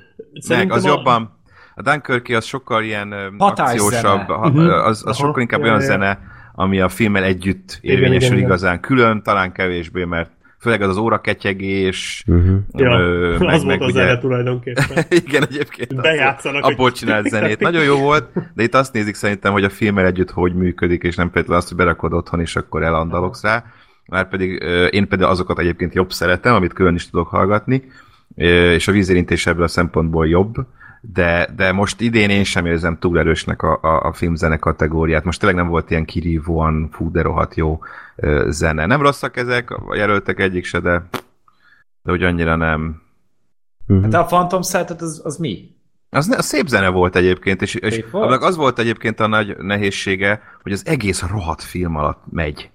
Meg, 0.47 0.71
az 0.71 0.85
a- 0.85 0.87
jobban, 0.87 1.38
a 1.79 1.91
Dunkirky 1.91 2.35
az 2.35 2.45
sokkal 2.45 2.83
ilyen 2.83 3.13
Hatásszene. 3.37 3.81
akciósabb, 3.83 4.27
ha, 4.27 4.49
Mhm. 4.49 4.59
az, 4.59 4.85
az 4.87 5.03
Aha, 5.03 5.13
sokkal 5.13 5.41
inkább 5.41 5.59
ja, 5.59 5.65
olyan 5.65 5.79
ja. 5.79 5.85
zene, 5.85 6.19
ami 6.53 6.79
a 6.79 6.89
filmmel 6.89 7.23
együtt 7.23 7.77
Igen, 7.81 7.95
érvényesül 7.95 8.25
igen, 8.25 8.37
igen. 8.37 8.47
igazán. 8.47 8.79
Külön, 8.79 9.23
talán 9.23 9.51
kevésbé, 9.51 10.03
mert 10.03 10.29
főleg 10.59 10.81
az 10.81 10.89
az 10.89 10.97
óraketyegés, 10.97 12.23
Uh-huh. 12.27 12.57
Ja, 12.71 12.99
ö, 12.99 13.33
az 13.33 13.39
meg, 13.39 13.49
volt 13.49 13.65
meg 13.65 13.81
a 13.81 13.85
ugye... 13.85 13.93
zene 13.93 14.17
tulajdonképpen. 14.17 14.85
Igen, 15.25 15.43
egyébként. 15.43 15.95
Bejátszanak, 16.01 16.63
Abból 16.63 16.75
hogy- 16.85 16.93
csinált 16.93 17.27
zenét. 17.29 17.59
Nagyon 17.59 17.83
jó 17.83 17.97
volt, 17.97 18.29
de 18.53 18.63
itt 18.63 18.73
azt 18.75 18.93
nézik 18.93 19.15
szerintem, 19.15 19.51
hogy 19.51 19.63
a 19.63 19.69
filmmel 19.69 20.05
együtt 20.05 20.31
hogy 20.31 20.53
működik, 20.55 21.03
és 21.03 21.15
nem 21.15 21.31
például 21.31 21.55
azt, 21.55 21.67
hogy 21.67 21.77
berakod 21.77 22.13
otthon, 22.13 22.39
és 22.39 22.55
akkor 22.55 22.83
elandalogsz 22.83 23.43
rá. 23.43 23.63
Már 24.05 24.29
pedig 24.29 24.51
én 24.91 25.07
például 25.07 25.31
azokat 25.31 25.59
egyébként 25.59 25.93
jobb 25.93 26.11
szeretem, 26.11 26.53
amit 26.53 26.73
külön 26.73 26.95
is 26.95 27.09
tudok 27.09 27.27
hallgatni, 27.27 27.83
és 28.75 28.87
a 28.87 28.91
vízérintés 28.91 29.47
ebből 29.47 29.63
a 29.63 29.67
szempontból 29.67 30.27
jobb, 30.27 30.55
de, 31.01 31.49
de 31.55 31.71
most 31.71 32.01
idén 32.01 32.29
én 32.29 32.43
sem 32.43 32.65
érzem 32.65 32.97
túl 32.99 33.19
erősnek 33.19 33.61
a, 33.61 33.79
a, 33.81 34.07
a 34.07 34.13
filmzene 34.13 34.57
kategóriát. 34.57 35.23
Most 35.23 35.39
tényleg 35.39 35.57
nem 35.57 35.67
volt 35.67 35.89
ilyen 35.89 36.05
kirívóan, 36.05 36.89
fú, 36.91 37.11
de 37.11 37.21
rohadt 37.21 37.55
jó 37.55 37.79
ö, 38.15 38.45
zene. 38.49 38.85
Nem 38.85 39.01
rosszak 39.01 39.37
ezek, 39.37 39.71
a 39.71 39.95
jelöltek 39.95 40.39
egyik 40.39 40.65
se, 40.65 40.79
de, 40.79 41.03
de 42.01 42.11
hogy 42.11 42.23
annyira 42.23 42.55
nem. 42.55 43.01
De 43.85 44.17
a 44.17 44.25
Phantom 44.25 44.61
Sight 44.61 44.89
az, 44.89 45.21
az 45.23 45.37
mi? 45.37 45.77
Az, 46.09 46.27
ne, 46.27 46.35
az 46.35 46.45
szép 46.45 46.67
zene 46.67 46.89
volt 46.89 47.15
egyébként, 47.15 47.61
és, 47.61 47.75
és 47.75 48.05
volt? 48.11 48.43
az 48.43 48.55
volt 48.55 48.79
egyébként 48.79 49.19
a 49.19 49.27
nagy 49.27 49.57
nehézsége, 49.57 50.41
hogy 50.61 50.71
az 50.71 50.85
egész 50.85 51.21
rohadt 51.21 51.63
film 51.63 51.95
alatt 51.95 52.21
megy. 52.31 52.69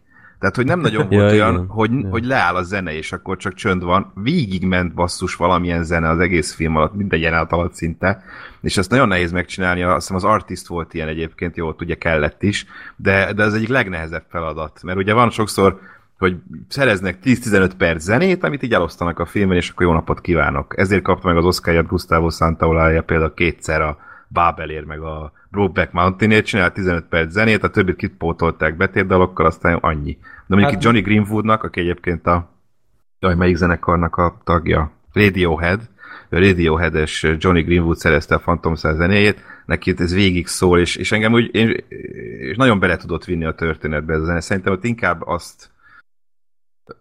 Tehát, 0.44 0.58
hogy 0.58 0.66
nem 0.66 0.80
nagyon 0.90 1.08
volt 1.08 1.20
Ja, 1.20 1.26
olyan, 1.28 1.52
igen. 1.54 1.66
hogy, 1.66 1.90
Ja. 2.00 2.08
hogy 2.08 2.24
leáll 2.24 2.54
a 2.54 2.62
zene, 2.62 2.96
és 2.96 3.12
akkor 3.12 3.36
csak 3.36 3.54
csönd 3.54 3.84
van. 3.84 4.12
Végig 4.14 4.64
ment 4.66 4.94
basszus 4.94 5.34
valamilyen 5.34 5.84
zene 5.84 6.08
az 6.08 6.18
egész 6.18 6.54
film 6.54 6.76
alatt, 6.76 6.94
minden 6.94 7.18
jelenet 7.18 7.52
alatt 7.52 7.72
szinte. 7.74 8.22
És 8.60 8.76
ezt 8.76 8.90
nagyon 8.90 9.08
nehéz 9.08 9.32
megcsinálni, 9.32 9.82
azt 9.82 9.96
hiszem 9.96 10.16
az 10.16 10.24
artist 10.24 10.66
volt 10.66 10.94
ilyen 10.94 11.08
egyébként, 11.08 11.56
jó, 11.56 11.74
ugye 11.80 11.94
kellett 11.94 12.42
is, 12.42 12.66
de, 12.96 13.32
de 13.32 13.44
az 13.44 13.54
egyik 13.54 13.68
legnehezebb 13.68 14.24
feladat. 14.28 14.80
Mert 14.82 14.98
ugye 14.98 15.12
van 15.12 15.30
sokszor, 15.30 15.80
hogy 16.18 16.36
szereznek 16.68 17.18
10-15 17.24 17.70
perc 17.78 18.02
zenét, 18.02 18.44
amit 18.44 18.62
így 18.62 18.72
elosztanak 18.72 19.18
a 19.18 19.26
filmen, 19.26 19.56
és 19.56 19.70
akkor 19.70 19.86
jó 19.86 19.92
napot 19.92 20.20
kívánok. 20.20 20.78
Ezért 20.78 21.02
kapta 21.02 21.28
meg 21.28 21.36
az 21.36 21.44
Oscar-ját 21.44 21.86
Gustavo 21.86 22.30
Santaolalla 22.30 23.02
például 23.02 23.34
kétszer 23.34 23.80
a 23.80 23.98
Babelért, 24.28 24.86
meg 24.86 25.00
a 25.00 25.32
Brokeback 25.50 25.92
Mountainért 25.92 26.46
csinált 26.46 26.72
15 26.72 27.04
perc 27.04 27.30
zenét, 27.30 27.62
a 27.62 27.70
többit 27.70 27.96
kipótolták 27.96 28.76
betétdalokkal, 28.76 29.46
aztán 29.46 29.74
annyi. 29.74 30.18
De 30.54 30.60
mondjuk 30.60 30.82
Hát- 30.82 30.94
itt 30.94 31.04
Johnny 31.04 31.14
Greenwoodnak, 31.14 31.62
aki 31.62 31.80
egyébként 31.80 32.26
a 32.26 32.50
jaj, 33.18 33.34
melyik 33.34 33.56
zenekarnak 33.56 34.16
a 34.16 34.40
tagja? 34.44 34.92
Radiohead. 35.12 35.80
Radiohead-es 36.28 37.26
Johnny 37.38 37.62
Greenwood 37.62 37.96
szerezte 37.96 38.34
a 38.34 38.38
Phantom 38.38 38.74
Cell 38.74 38.94
zenéjét, 38.94 39.44
neki 39.66 39.94
ez 39.96 40.14
végig 40.14 40.46
szól, 40.46 40.78
és, 40.78 40.96
és 40.96 41.12
engem 41.12 41.32
úgy, 41.32 41.54
én, 41.54 41.84
és 42.38 42.56
nagyon 42.56 42.78
bele 42.78 42.96
tudott 42.96 43.24
vinni 43.24 43.44
a 43.44 43.54
történetbe 43.54 44.14
ez 44.14 44.20
a 44.20 44.24
zene. 44.24 44.40
Szerintem 44.40 44.72
ott 44.72 44.84
inkább 44.84 45.22
azt 45.26 45.70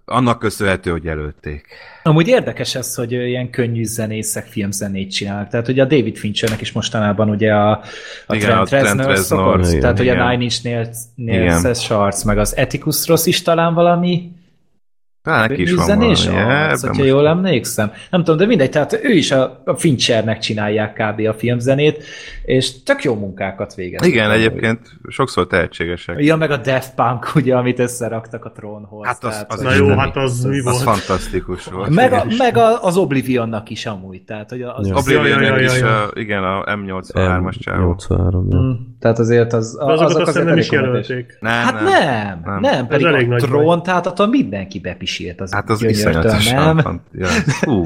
annak 0.06 0.40
köszönhető, 0.40 0.92
hogy 0.92 1.04
jelölték. 1.04 1.68
Amúgy 2.04 2.28
érdekes 2.28 2.76
ez, 2.76 2.96
hogy 2.96 3.12
ilyen 3.12 3.50
könnyű 3.50 3.84
zenészek 3.84 4.46
filmzenét 4.46 5.12
csinálnak. 5.12 5.50
Tehát 5.50 5.68
ugye 5.68 5.82
a 5.82 5.86
David 5.86 6.18
Finchernek 6.18 6.62
is 6.62 6.72
mostanában 6.72 7.30
ugye 7.30 7.54
a, 7.54 7.72
a 8.28 8.36
Igen, 8.36 8.48
Trent 8.48 8.62
a 8.62 8.66
Trent 8.66 8.86
Reznor 8.86 9.08
Reznor, 9.08 9.40
szokott, 9.40 9.68
igen, 9.68 9.80
tehát 9.80 10.00
ugye 10.00 10.12
a 10.12 10.14
igen. 10.14 10.28
Nine 10.28 10.44
Inch 10.44 10.64
Nails, 10.64 10.98
Igen. 11.16 11.62
Nails 11.62 11.80
Shards, 11.80 12.24
meg 12.24 12.38
az 12.38 12.58
Ethicus 12.58 13.08
Ross 13.08 13.26
is 13.26 13.42
talán 13.42 13.74
valami 13.74 14.32
Talán 15.24 15.50
neki 15.50 15.62
is 15.62 15.74
van 15.74 15.86
zenés 15.86 16.26
valami. 16.28 16.52
arc, 16.54 16.82
hogyha 16.82 16.98
most- 16.98 17.10
jól 17.10 17.28
emlékszem. 17.28 17.92
Nem 18.10 18.24
tudom, 18.24 18.38
de 18.40 18.46
mindegy, 18.46 18.70
tehát 18.70 19.00
ő 19.04 19.10
is 19.12 19.32
a, 19.32 19.62
a 19.66 19.76
Finchernek 19.76 20.40
csinálják 20.40 20.94
kb. 20.94 21.28
a 21.28 21.34
filmzenét, 21.34 22.04
és 22.46 22.84
tök 22.84 23.04
jó 23.04 23.16
munkákat 23.16 23.76
végez. 23.76 24.06
Igen, 24.06 24.32
egyébként 24.32 24.80
sokszor 25.08 25.48
tehetségesek. 25.48 26.16
Ja, 26.24 26.36
meg 26.36 26.52
a 26.52 26.58
Daft 26.58 26.94
Punk, 26.96 27.32
ugye, 27.36 27.56
amit 27.56 27.80
összeraktak 27.80 28.46
a 28.46 28.52
trónhoz. 28.52 29.06
Hát 29.08 29.24
az- 29.24 29.30
tehát, 29.32 29.52
az 29.54 29.64
hogy- 29.64 29.66
Na 29.66 29.74
jó, 29.74 29.96
hát 29.98 30.16
az 30.16 30.44
mi 30.44 30.58
Az 30.58 30.64
volt? 30.64 30.78
fantasztikus 30.82 31.66
volt. 31.66 31.90
meg, 31.90 32.14
a, 32.14 32.26
meg 32.38 32.58
a, 32.58 32.84
az 32.84 32.98
Oblivionnak 32.98 33.70
is 33.70 33.86
amúgy, 33.86 34.22
tehát 34.24 34.50
hogy 34.50 34.62
az, 34.62 34.88
Ja. 34.88 34.96
az 34.96 35.02
Oblivion 35.02 35.42
Ja, 35.42 35.48
ja, 35.48 35.58
ja, 35.60 35.64
is, 35.76 35.82
a, 35.82 36.10
igen, 36.14 36.44
a 36.44 36.64
M83-as 36.64 37.60
csávó. 37.60 37.80
83, 37.82 38.48
ja. 38.50 38.58
Mm, 38.60 38.72
tehát 39.00 39.20
azért 39.20 39.54
az, 39.54 39.76
azokat 39.80 40.00
azok 40.00 40.06
azt 40.08 40.16
hiszem 40.18 40.28
azért 40.28 40.46
nem 40.46 40.58
is 40.58 40.72
jelölték. 40.72 41.38
Nem, 41.40 41.52
Hát 41.52 41.74
nem, 41.74 41.84
nem, 41.92 42.42
nem. 42.46 42.60
nem 42.62 42.88
pedig 42.88 43.32
a 43.32 43.36
trón, 43.36 43.84
tehát 43.84 44.08
attól 44.08 44.28
mindenki 44.28 44.80
bepisilt 45.18 45.42
az, 45.42 45.54
Hát 45.54 45.70
az 45.70 45.84
iszonyatosan. 45.84 46.76
nem? 46.76 47.02
Ja, 47.14 47.28
hú. 47.62 47.84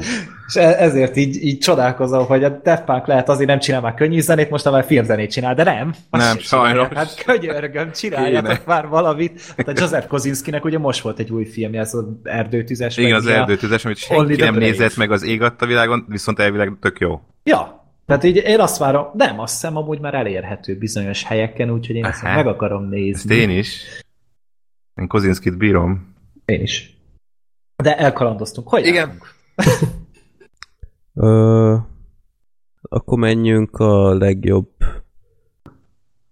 És 0.48 0.54
e- 0.56 0.76
ezért 0.82 1.16
így, 1.16 1.44
így 1.44 1.58
csodálkozom, 1.58 2.26
hogy 2.26 2.44
a 2.44 2.48
Daft 2.64 2.84
Punk 2.84 3.06
lehet 3.06 3.28
azért 3.28 3.48
nem 3.48 3.58
csinál 3.58 3.80
már 3.80 3.94
könnyű 3.94 4.20
zenét, 4.20 4.50
most 4.50 4.70
már 4.70 4.84
filmzenét 4.84 5.30
csinál, 5.30 5.54
de 5.54 5.62
nem. 5.64 5.94
Nem, 6.10 6.38
sajnos. 6.38 6.88
Hát 6.94 7.24
könyörgöm, 7.24 7.92
csináljatok 7.92 8.50
Kéne. 8.50 8.62
már 8.66 8.86
valamit. 8.86 9.40
Hát 9.56 9.68
a 9.68 9.72
Joseph 9.76 10.06
Kosinskinek 10.06 10.64
ugye 10.64 10.78
most 10.78 11.00
volt 11.00 11.18
egy 11.18 11.30
új 11.30 11.44
filmje, 11.44 11.80
ez 11.80 11.94
az 11.94 12.04
erdőtüzes. 12.22 12.96
Igen, 12.96 13.14
az 13.14 13.26
a- 13.26 13.30
erdőtüzes, 13.32 13.84
amit 13.84 13.96
senki 13.96 14.36
nem 14.36 14.54
Brave. 14.54 14.58
nézett 14.70 14.96
meg 14.96 15.10
az 15.10 15.22
ég 15.22 15.42
adta 15.42 15.66
világon, 15.66 16.04
viszont 16.08 16.38
elvileg 16.38 16.72
tök 16.80 16.98
jó. 16.98 17.20
Ja, 17.44 17.76
tehát 18.06 18.24
így 18.24 18.36
én 18.36 18.60
azt 18.60 18.78
várom, 18.78 19.06
nem, 19.14 19.40
azt 19.40 19.52
hiszem 19.52 19.76
amúgy 19.76 20.00
már 20.00 20.14
elérhető 20.14 20.76
bizonyos 20.78 21.24
helyeken, 21.24 21.70
úgyhogy 21.70 21.96
én 21.96 22.04
ezt 22.04 22.22
meg 22.22 22.46
akarom 22.46 22.82
Ezt 22.82 22.90
nézni. 22.90 23.34
én 23.34 23.50
is. 23.50 23.82
Én 25.00 25.06
Kozinskit 25.06 25.56
bírom. 25.56 26.14
Én 26.44 26.60
is. 26.62 26.97
De 27.82 27.96
elkalandoztunk. 27.96 28.68
Hogy 28.68 28.86
Igen. 28.86 29.20
Ö, 31.14 31.76
akkor 32.82 33.18
menjünk 33.18 33.76
a 33.76 34.14
legjobb 34.14 34.68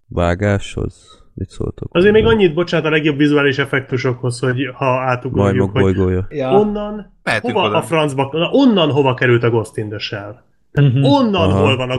vágáshoz. 0.06 1.24
Mit 1.35 1.48
szóltok? 1.51 1.94
Azért 1.94 2.12
még 2.12 2.27
annyit, 2.27 2.55
bocsánat, 2.55 2.86
a 2.86 2.90
legjobb 2.90 3.16
vizuális 3.16 3.59
effektusokhoz, 3.59 4.39
hogy 4.39 4.70
ha 4.74 4.86
átugorjuk, 4.86 5.70
hogy 5.70 5.82
bolygója. 5.82 6.27
Ja. 6.31 6.51
onnan, 6.51 7.18
Mehetünk 7.23 7.55
hova 7.55 7.66
oda. 7.66 7.77
a 7.77 7.82
francba, 7.82 8.28
na, 8.32 8.51
onnan 8.51 8.90
hova 8.90 9.14
került 9.14 9.43
a 9.43 9.51
Ghost 9.51 9.77
in 9.77 9.89
the 9.89 9.98
Shell? 9.98 10.44
Tehát 10.77 10.93
Mhm. 10.93 11.05
onnan 11.05 11.51
Aha, 11.51 11.59
hol 11.61 11.77
van 11.77 11.90
a 11.90 11.97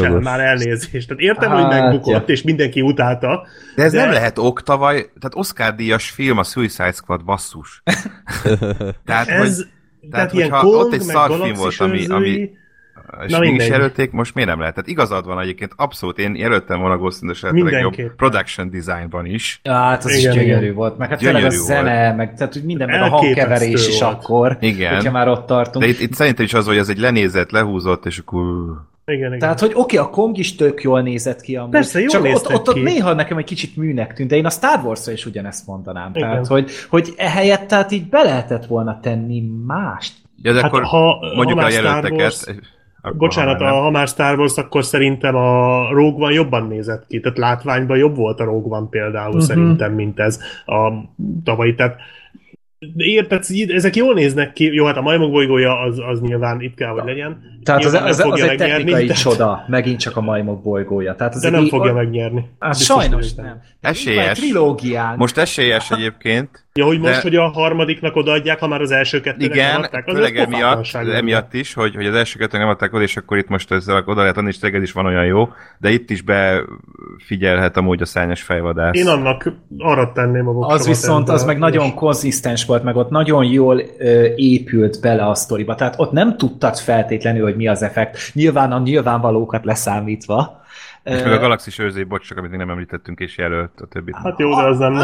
jogos. 0.00 0.24
már 0.24 0.40
elnézést. 0.40 1.08
Tehát 1.08 1.22
értem, 1.22 1.50
Hát, 1.50 1.60
hogy 1.60 1.68
megbukott, 1.68 2.26
ja. 2.28 2.34
és 2.34 2.42
mindenki 2.42 2.80
utálta. 2.80 3.46
De 3.76 3.82
ez 3.82 3.92
De- 3.92 4.00
nem 4.00 4.12
lehet 4.12 4.38
ok 4.38 4.62
tavaly, 4.62 4.94
tehát 4.94 5.34
Oscar 5.34 5.74
díjas 5.74 6.10
film 6.10 6.38
a 6.38 6.42
Suicide 6.42 6.92
Squad 6.92 7.24
basszus. 7.24 7.82
tehát, 9.04 9.28
Ez, 9.28 9.56
hogy, 9.56 9.66
tehát, 10.10 10.32
ilyen 10.32 10.50
hogyha 10.50 10.66
Kong, 10.66 10.74
ott 10.74 10.92
egy 10.92 11.04
meg 11.06 11.16
szarfilm 11.16 11.54
volt, 11.54 11.80
ami, 11.80 12.06
ami 12.06 12.50
és 13.26 13.32
Na, 13.32 13.38
mégis 13.38 13.68
jelölték, 13.68 14.10
most 14.10 14.34
miért 14.34 14.48
nem 14.50 14.58
lehet? 14.58 14.74
Tehát 14.74 14.90
igazad 14.90 15.26
van 15.26 15.40
egyébként, 15.40 15.72
abszolút, 15.76 16.18
én 16.18 16.34
jelöltem 16.34 16.80
volna 16.80 16.96
Ghost 16.98 17.22
in 17.22 17.28
the 17.28 17.36
Shell 17.36 17.62
legjobb 17.62 18.14
production 18.16 18.70
designban 18.70 19.26
is. 19.26 19.60
Ja, 19.62 19.72
hát 19.72 20.04
az 20.04 20.10
is 20.14 20.20
Igen, 20.22 20.32
gyönyörű 20.34 20.62
igen. 20.62 20.74
volt, 20.74 20.98
meg 20.98 21.08
hát 21.08 21.18
tényleg 21.18 21.44
a 21.44 21.50
zene, 21.50 22.12
meg 22.14 22.34
tehát 22.34 22.52
hogy 22.52 22.64
minden, 22.64 22.88
meg 22.88 23.00
a 23.02 23.08
hangkeverés 23.08 23.88
is 23.88 24.00
volt. 24.00 24.12
akkor, 24.14 24.56
Igen. 24.60 24.94
hogyha 24.94 25.10
már 25.10 25.28
ott 25.28 25.46
tartunk. 25.46 25.84
De 25.84 25.90
itt, 25.90 26.00
itt 26.00 26.12
szerintem 26.14 26.44
is 26.44 26.54
az, 26.54 26.66
hogy 26.66 26.76
ez 26.76 26.88
egy 26.88 26.98
lenézett, 26.98 27.50
lehúzott, 27.50 28.06
és 28.06 28.18
akkor... 28.18 28.44
Igen, 29.06 29.26
igen. 29.26 29.38
Tehát, 29.38 29.60
hogy 29.60 29.70
oké, 29.74 29.96
a 29.96 30.10
Kong 30.10 30.38
is 30.38 30.54
tök 30.54 30.82
jól 30.82 31.02
nézett 31.02 31.40
ki 31.40 31.56
amúgy. 31.56 31.70
Persze, 31.70 31.98
jól 31.98 32.08
Csak 32.08 32.24
ott, 32.24 32.48
ott, 32.54 32.68
ott 32.68 32.74
ki. 32.74 32.80
néha 32.80 33.12
nekem 33.12 33.38
egy 33.38 33.44
kicsit 33.44 33.76
műnek 33.76 34.12
tűnt, 34.14 34.28
de 34.28 34.36
én 34.36 34.46
a 34.46 34.50
Star 34.50 34.80
Wars-ra 34.84 35.12
is 35.12 35.26
ugyanezt 35.26 35.66
mondanám. 35.66 36.10
Igen. 36.14 36.28
Tehát, 36.28 36.46
hogy, 36.46 36.70
hogy 36.88 37.08
ehelyett 37.16 37.66
tehát 37.66 37.92
így 37.92 38.08
be 38.08 38.22
lehetett 38.22 38.66
volna 38.66 39.00
tenni 39.00 39.42
mást. 39.66 40.12
Ja, 40.42 40.52
de 40.52 40.60
Hát 40.60 40.70
akkor 40.70 40.82
ha- 40.82 41.18
mondjuk 41.34 41.58
ha 41.58 41.64
a 41.66 41.70
jelölteket. 41.70 42.18
Wars- 42.20 42.54
akkor 43.02 43.16
Bocsánat, 43.16 43.58
ha 43.58 43.64
a, 43.64 43.70
nem. 43.70 43.82
ha 43.82 43.90
már 43.90 44.08
Star 44.08 44.38
Wars, 44.38 44.56
akkor 44.56 44.84
szerintem 44.84 45.36
a 45.36 45.88
Rogue 45.90 46.24
One 46.24 46.34
jobban 46.34 46.66
nézett 46.66 47.06
ki. 47.06 47.20
Tehát 47.20 47.38
látványban 47.38 47.96
jobb 47.96 48.16
volt 48.16 48.40
a 48.40 48.44
Rogue 48.44 48.78
One 48.78 48.86
például 48.90 49.28
uh-huh. 49.28 49.42
szerintem, 49.42 49.92
mint 49.92 50.18
ez 50.18 50.40
a 50.66 50.92
tavalyi. 51.44 51.74
Tehát 51.74 51.96
érted, 52.96 53.44
ezek 53.68 53.96
jól 53.96 54.14
néznek 54.14 54.52
ki. 54.52 54.74
Jó, 54.74 54.84
hát 54.84 54.96
a 54.96 55.00
majmok 55.00 55.30
bolygója 55.30 55.80
az, 55.80 55.98
az 56.08 56.20
nyilván 56.20 56.60
itt 56.60 56.74
kell, 56.74 56.88
hogy 56.88 57.04
legyen. 57.04 57.40
Tehát 57.62 57.84
az, 57.84 57.86
az, 57.86 57.92
nem 57.92 58.04
az, 58.04 58.20
fogja 58.20 58.44
egy 58.44 58.58
megnyerni, 58.58 58.84
technikai 58.84 59.06
de- 59.06 59.14
csoda, 59.14 59.64
megint 59.68 59.98
csak 59.98 60.16
a 60.16 60.20
majmok 60.20 60.62
bolygója. 60.62 61.14
Tehát 61.14 61.34
az 61.34 61.40
De 61.40 61.50
nem 61.50 61.66
fogja 61.66 61.92
megnyerni. 61.92 62.44
Hát 62.58 62.78
sajnos 62.78 63.34
nem. 63.34 63.60
Esélyes. 63.80 64.38
Trilógián. 64.38 65.16
Most 65.16 65.38
esélyes 65.38 65.90
egyébként, 65.90 66.61
Ja, 66.74 66.84
hogy 66.84 66.98
most, 66.98 67.12
De- 67.12 67.20
hogy 67.20 67.36
a 67.36 67.48
harmadiknak 67.48 68.16
odaadják, 68.16 68.58
ha 68.58 68.66
már 68.66 68.80
az 68.80 68.90
első 68.90 69.20
kettőnek 69.20 69.48
nem 69.48 69.58
Igen, 69.58 69.82
adták, 69.82 70.06
az 70.06 70.14
főleg 70.14 70.36
emiatt, 70.36 70.94
emiatt 70.94 71.54
is, 71.54 71.74
hogy, 71.74 71.94
hogy 71.94 72.06
az 72.06 72.14
első 72.14 72.38
kettő 72.38 72.58
nem 72.58 72.68
adták 72.68 72.92
oda, 72.92 73.02
és 73.02 73.16
akkor 73.16 73.38
itt 73.38 73.48
most 73.48 73.72
ezzel 73.72 74.02
oda 74.06 74.20
lehet 74.20 74.36
adni, 74.36 74.48
és 74.48 74.68
ez 74.72 74.82
is 74.82 74.92
van 74.92 75.06
olyan 75.06 75.24
jó, 75.24 75.48
de 75.78 75.90
itt 75.90 76.10
is 76.10 76.22
befigyelhet 76.22 77.76
amúgy 77.76 78.02
a 78.02 78.04
szányos 78.04 78.42
fejvadász. 78.42 78.96
Én 78.96 79.06
annak 79.06 79.52
arra 79.78 80.12
tenném 80.12 80.48
a. 80.48 80.66
Az 80.66 80.86
viszont, 80.86 81.28
az 81.28 81.44
meg 81.44 81.58
nagyon 81.58 81.94
konzisztens 81.94 82.64
volt, 82.64 82.82
meg 82.82 82.96
ott 82.96 83.10
nagyon 83.10 83.44
jól 83.44 83.82
ö, 83.98 84.26
épült 84.36 85.00
bele 85.00 85.26
a 85.26 85.34
sztoriba. 85.34 85.74
Tehát 85.74 85.94
ott 85.96 86.12
nem 86.12 86.36
tudtad 86.36 86.78
feltétlenül, 86.78 87.42
hogy 87.42 87.56
mi 87.56 87.68
az 87.68 87.82
effekt. 87.82 88.30
Nyilván 88.34 88.72
a 88.72 88.78
nyilvánvalókat 88.78 89.64
leszámítva. 89.64 90.61
És 91.04 91.22
meg 91.22 91.32
a 91.32 91.38
Galaxis 91.38 91.78
őrzé, 91.78 92.04
bocs, 92.04 92.26
csak 92.26 92.38
amit 92.38 92.50
még 92.50 92.58
nem 92.58 92.70
említettünk, 92.70 93.20
és 93.20 93.38
jelölt 93.38 93.70
a 93.80 93.86
többit. 93.86 94.16
Hát 94.22 94.38
jó, 94.38 94.54
de 94.54 94.62
az 94.62 94.78
nem... 94.78 94.94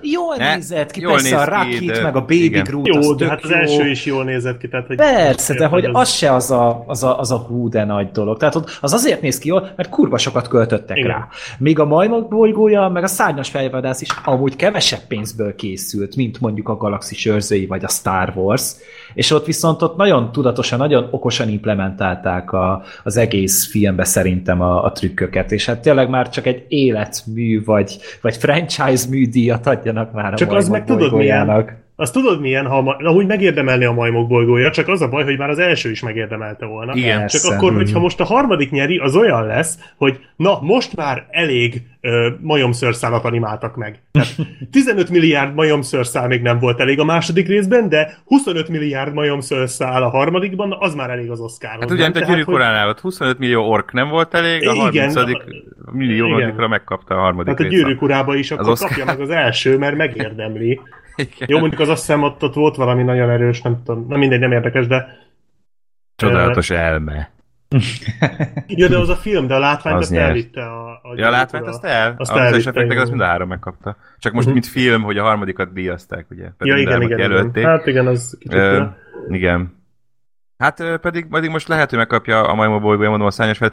Jól 0.00 0.36
Ne, 0.36 0.54
nézett 0.54 0.90
ki, 0.90 1.00
jól 1.00 1.12
persze 1.12 1.36
a 1.36 1.44
ki, 1.44 1.50
Rocket, 1.50 1.96
de- 1.96 2.02
meg 2.02 2.16
a 2.16 2.20
Baby 2.20 2.44
igen. 2.44 2.64
Groot, 2.64 2.86
Jó, 2.86 2.98
az 2.98 3.16
de 3.16 3.28
hát 3.28 3.44
az 3.44 3.50
jó. 3.50 3.56
első 3.56 3.88
is 3.88 4.06
jól 4.06 4.24
nézett 4.24 4.58
ki, 4.58 4.68
tehát 4.68 4.86
hogy... 4.86 4.96
Persze, 4.96 5.54
de 5.54 5.66
hogy 5.66 5.82
Érted, 5.82 5.96
az 5.96 6.08
se 6.12 6.32
az 6.34 6.50
a, 6.50 6.84
az 6.86 7.02
a, 7.02 7.18
az 7.18 7.30
a 7.32 7.36
hú 7.36 7.68
de 7.68 7.84
nagy 7.84 8.10
dolog. 8.10 8.38
Tehát 8.38 8.54
az 8.80 8.92
azért 8.92 9.20
néz 9.20 9.38
ki 9.38 9.48
jól, 9.48 9.72
mert 9.76 9.88
kurva 9.88 10.18
sokat 10.18 10.48
költöttek 10.48 10.96
Igen. 10.96 11.10
rá. 11.10 11.28
Míg 11.58 11.78
a 11.78 11.84
majmok 11.84 12.28
bolygója, 12.28 12.88
meg 12.88 13.02
a 13.02 13.06
szárnyas 13.06 13.48
fejvadász 13.50 14.00
is 14.00 14.08
amúgy 14.24 14.56
kevesebb 14.56 15.06
pénzből 15.08 15.54
készült, 15.54 16.16
mint 16.16 16.40
mondjuk 16.40 16.68
a 16.68 16.76
Galaxis 16.76 17.26
őrzői 17.26 17.66
vagy 17.66 17.84
a 17.84 17.88
Star 17.88 18.32
Wars, 18.34 18.72
és 19.14 19.30
ott 19.30 19.46
viszont 19.46 19.82
ott 19.82 19.96
nagyon 19.96 20.32
tudatosan, 20.32 20.78
nagyon 20.78 21.08
okosan 21.10 21.48
implementálták 21.48 22.52
a, 22.52 22.82
az 23.02 23.16
egész 23.16 23.70
filmbe 23.70 24.04
szerintem 24.04 24.60
a, 24.60 24.84
a 24.84 24.92
trükköket, 24.92 25.45
és 25.52 25.66
hát 25.66 25.80
tényleg 25.80 26.08
már 26.08 26.28
csak 26.28 26.46
egy 26.46 26.64
életmű, 26.68 27.64
vagy, 27.64 27.98
vagy 28.20 28.36
franchise 28.36 29.08
műdíjat 29.08 29.66
adjanak 29.66 30.12
már 30.12 30.32
a 30.32 30.36
Csak 30.36 30.52
az 30.52 30.68
meg 30.68 30.84
tudod 30.84 31.10
bolygójának. 31.10 31.84
Azt 31.98 32.12
tudod 32.12 32.40
milyen, 32.40 32.66
ha 32.66 32.80
ma, 32.82 32.92
amúgy 32.96 33.26
megérdemelni 33.26 33.84
a 33.84 33.92
majmok 33.92 34.28
bolygója, 34.28 34.70
csak 34.70 34.88
az 34.88 35.02
a 35.02 35.08
baj, 35.08 35.24
hogy 35.24 35.38
már 35.38 35.50
az 35.50 35.58
első 35.58 35.90
is 35.90 36.02
megérdemelte 36.02 36.66
volna. 36.66 36.94
Igen. 36.94 37.10
Csak 37.10 37.20
Persze. 37.40 37.54
akkor, 37.54 37.74
hogyha 37.74 37.98
most 37.98 38.20
a 38.20 38.24
harmadik 38.24 38.70
nyeri, 38.70 38.98
az 38.98 39.16
olyan 39.16 39.46
lesz, 39.46 39.78
hogy 39.96 40.20
na, 40.36 40.58
most 40.60 40.96
már 40.96 41.26
elég 41.30 41.82
ö, 42.00 42.28
majomszőrszálat 42.40 43.24
animáltak 43.24 43.76
meg. 43.76 43.98
Tehát 44.12 44.34
15 44.72 45.10
milliárd 45.10 45.54
majomszőrszál 45.54 46.26
még 46.28 46.42
nem 46.42 46.58
volt 46.58 46.80
elég 46.80 47.00
a 47.00 47.04
második 47.04 47.46
részben, 47.48 47.88
de 47.88 48.16
25 48.24 48.68
milliárd 48.68 49.14
majomszőrszál 49.14 50.02
a 50.02 50.08
harmadikban, 50.08 50.76
az 50.78 50.94
már 50.94 51.10
elég 51.10 51.30
az 51.30 51.40
Oscarhoz. 51.40 51.80
Hát 51.80 51.90
ugye, 51.90 52.02
mint 52.02 52.16
a 52.16 52.26
hogy- 52.26 52.44
uránál, 52.54 52.88
ott 52.88 53.00
25 53.00 53.38
millió 53.38 53.62
ork 53.70 53.92
nem 53.92 54.08
volt 54.08 54.34
elég, 54.34 54.68
a 54.68 54.72
Igen, 54.72 54.82
30. 54.82 55.16
a- 55.16 55.42
milliómadikra 55.92 56.52
igen. 56.54 56.68
megkapta 56.68 57.14
a 57.14 57.18
harmadik 57.20 57.54
Tehát 57.56 57.72
a 57.72 57.74
gyűrűk 57.76 58.02
urába 58.02 58.34
is 58.34 58.50
akkor 58.50 58.68
Oscar. 58.68 58.88
kapja 58.88 59.04
meg 59.04 59.20
az 59.20 59.30
első, 59.30 59.78
mert 59.78 59.96
megérdemli. 59.96 60.80
Igen. 61.16 61.48
Jó, 61.48 61.58
mondjuk 61.58 61.80
az 61.80 61.88
azt 61.88 62.00
hiszem, 62.00 62.22
ott, 62.22 62.42
ott 62.42 62.54
volt 62.54 62.76
valami 62.76 63.02
nagyon 63.02 63.30
erős, 63.30 63.62
nem 63.62 63.82
tudom, 63.84 64.06
nem 64.08 64.18
mindegy, 64.18 64.40
nem 64.40 64.52
érdekes, 64.52 64.86
de 64.86 65.06
Csodálatos 66.16 66.70
elme. 66.70 67.30
Ja, 68.66 68.88
de 68.88 68.98
az 68.98 69.08
a 69.08 69.14
film, 69.16 69.46
de 69.46 69.54
a 69.54 69.58
látványt 69.58 69.96
Az 69.96 70.02
azt 70.02 70.10
nyert. 70.10 70.26
elvitte 70.28 70.62
a, 70.62 70.90
a 70.90 71.14
Ja, 71.16 71.26
a 71.26 71.30
látványt 71.30 71.66
azt 71.66 71.84
el? 71.84 72.14
Azt 72.18 72.30
az 72.30 72.36
elvitte, 72.36 72.56
effektek, 72.58 72.84
igen. 72.84 72.98
az 72.98 73.08
mind 73.08 73.20
a 73.20 73.24
három 73.24 73.48
megkapta. 73.48 73.96
Csak 74.18 74.32
most, 74.32 74.52
mint 74.52 74.66
film, 74.66 75.02
hogy 75.02 75.18
a 75.18 75.22
harmadikat 75.22 75.72
díjazták, 75.72 76.26
ugye? 76.30 76.50
Pedig 76.58 76.72
Ja, 76.72 76.78
igen, 76.80 77.02
igen, 77.02 77.02
igen. 77.02 77.18
jelölték. 77.18 77.64
Hát 77.64 77.86
igen, 77.86 78.06
az 78.06 78.36
kicsit... 78.40 78.58
Ö, 78.58 78.72
fura. 78.72 78.96
igen. 79.28 79.74
Hát 80.58 80.98
pedig, 81.00 81.26
pedig 81.28 81.50
most 81.50 81.68
lehet, 81.68 81.88
hogy 81.88 81.98
megkapja 81.98 82.42
a 82.48 82.54
majmok 82.54 82.82
bolygója, 82.82 83.08
mondom 83.08 83.26
a 83.26 83.30
szányos 83.30 83.58
fel. 83.58 83.72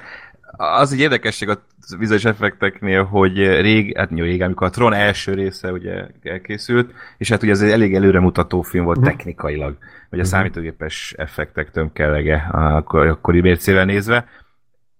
Az 0.58 0.94
egy 0.94 1.00
érdekesség 1.00 1.50
a 1.50 1.58
vizuális 1.98 2.26
effekteknél, 2.26 3.04
hogy 3.04 3.38
rég, 3.38 3.98
hát 3.98 4.10
jó, 4.14 4.24
rég, 4.24 4.42
amikor 4.42 4.68
a 4.68 4.70
Tron 4.70 4.94
első 4.94 5.34
része 5.34 5.72
ugye 5.72 6.06
elkészült, 6.24 6.94
és 7.18 7.30
hát 7.30 7.44
ugye 7.44 7.52
ez 7.52 7.62
egy 7.62 7.70
elég 7.72 7.96
előremutató 7.96 8.62
film 8.62 8.86
volt 8.86 9.02
technikailag, 9.02 9.78
vagy 10.10 10.20
a 10.20 10.24
számítógépes 10.24 11.14
effektek 11.18 11.72
tömkelege 11.72 12.48
akkor, 12.52 13.08
akkori 13.08 13.42
mércével 13.42 13.86
nézve, 13.86 14.26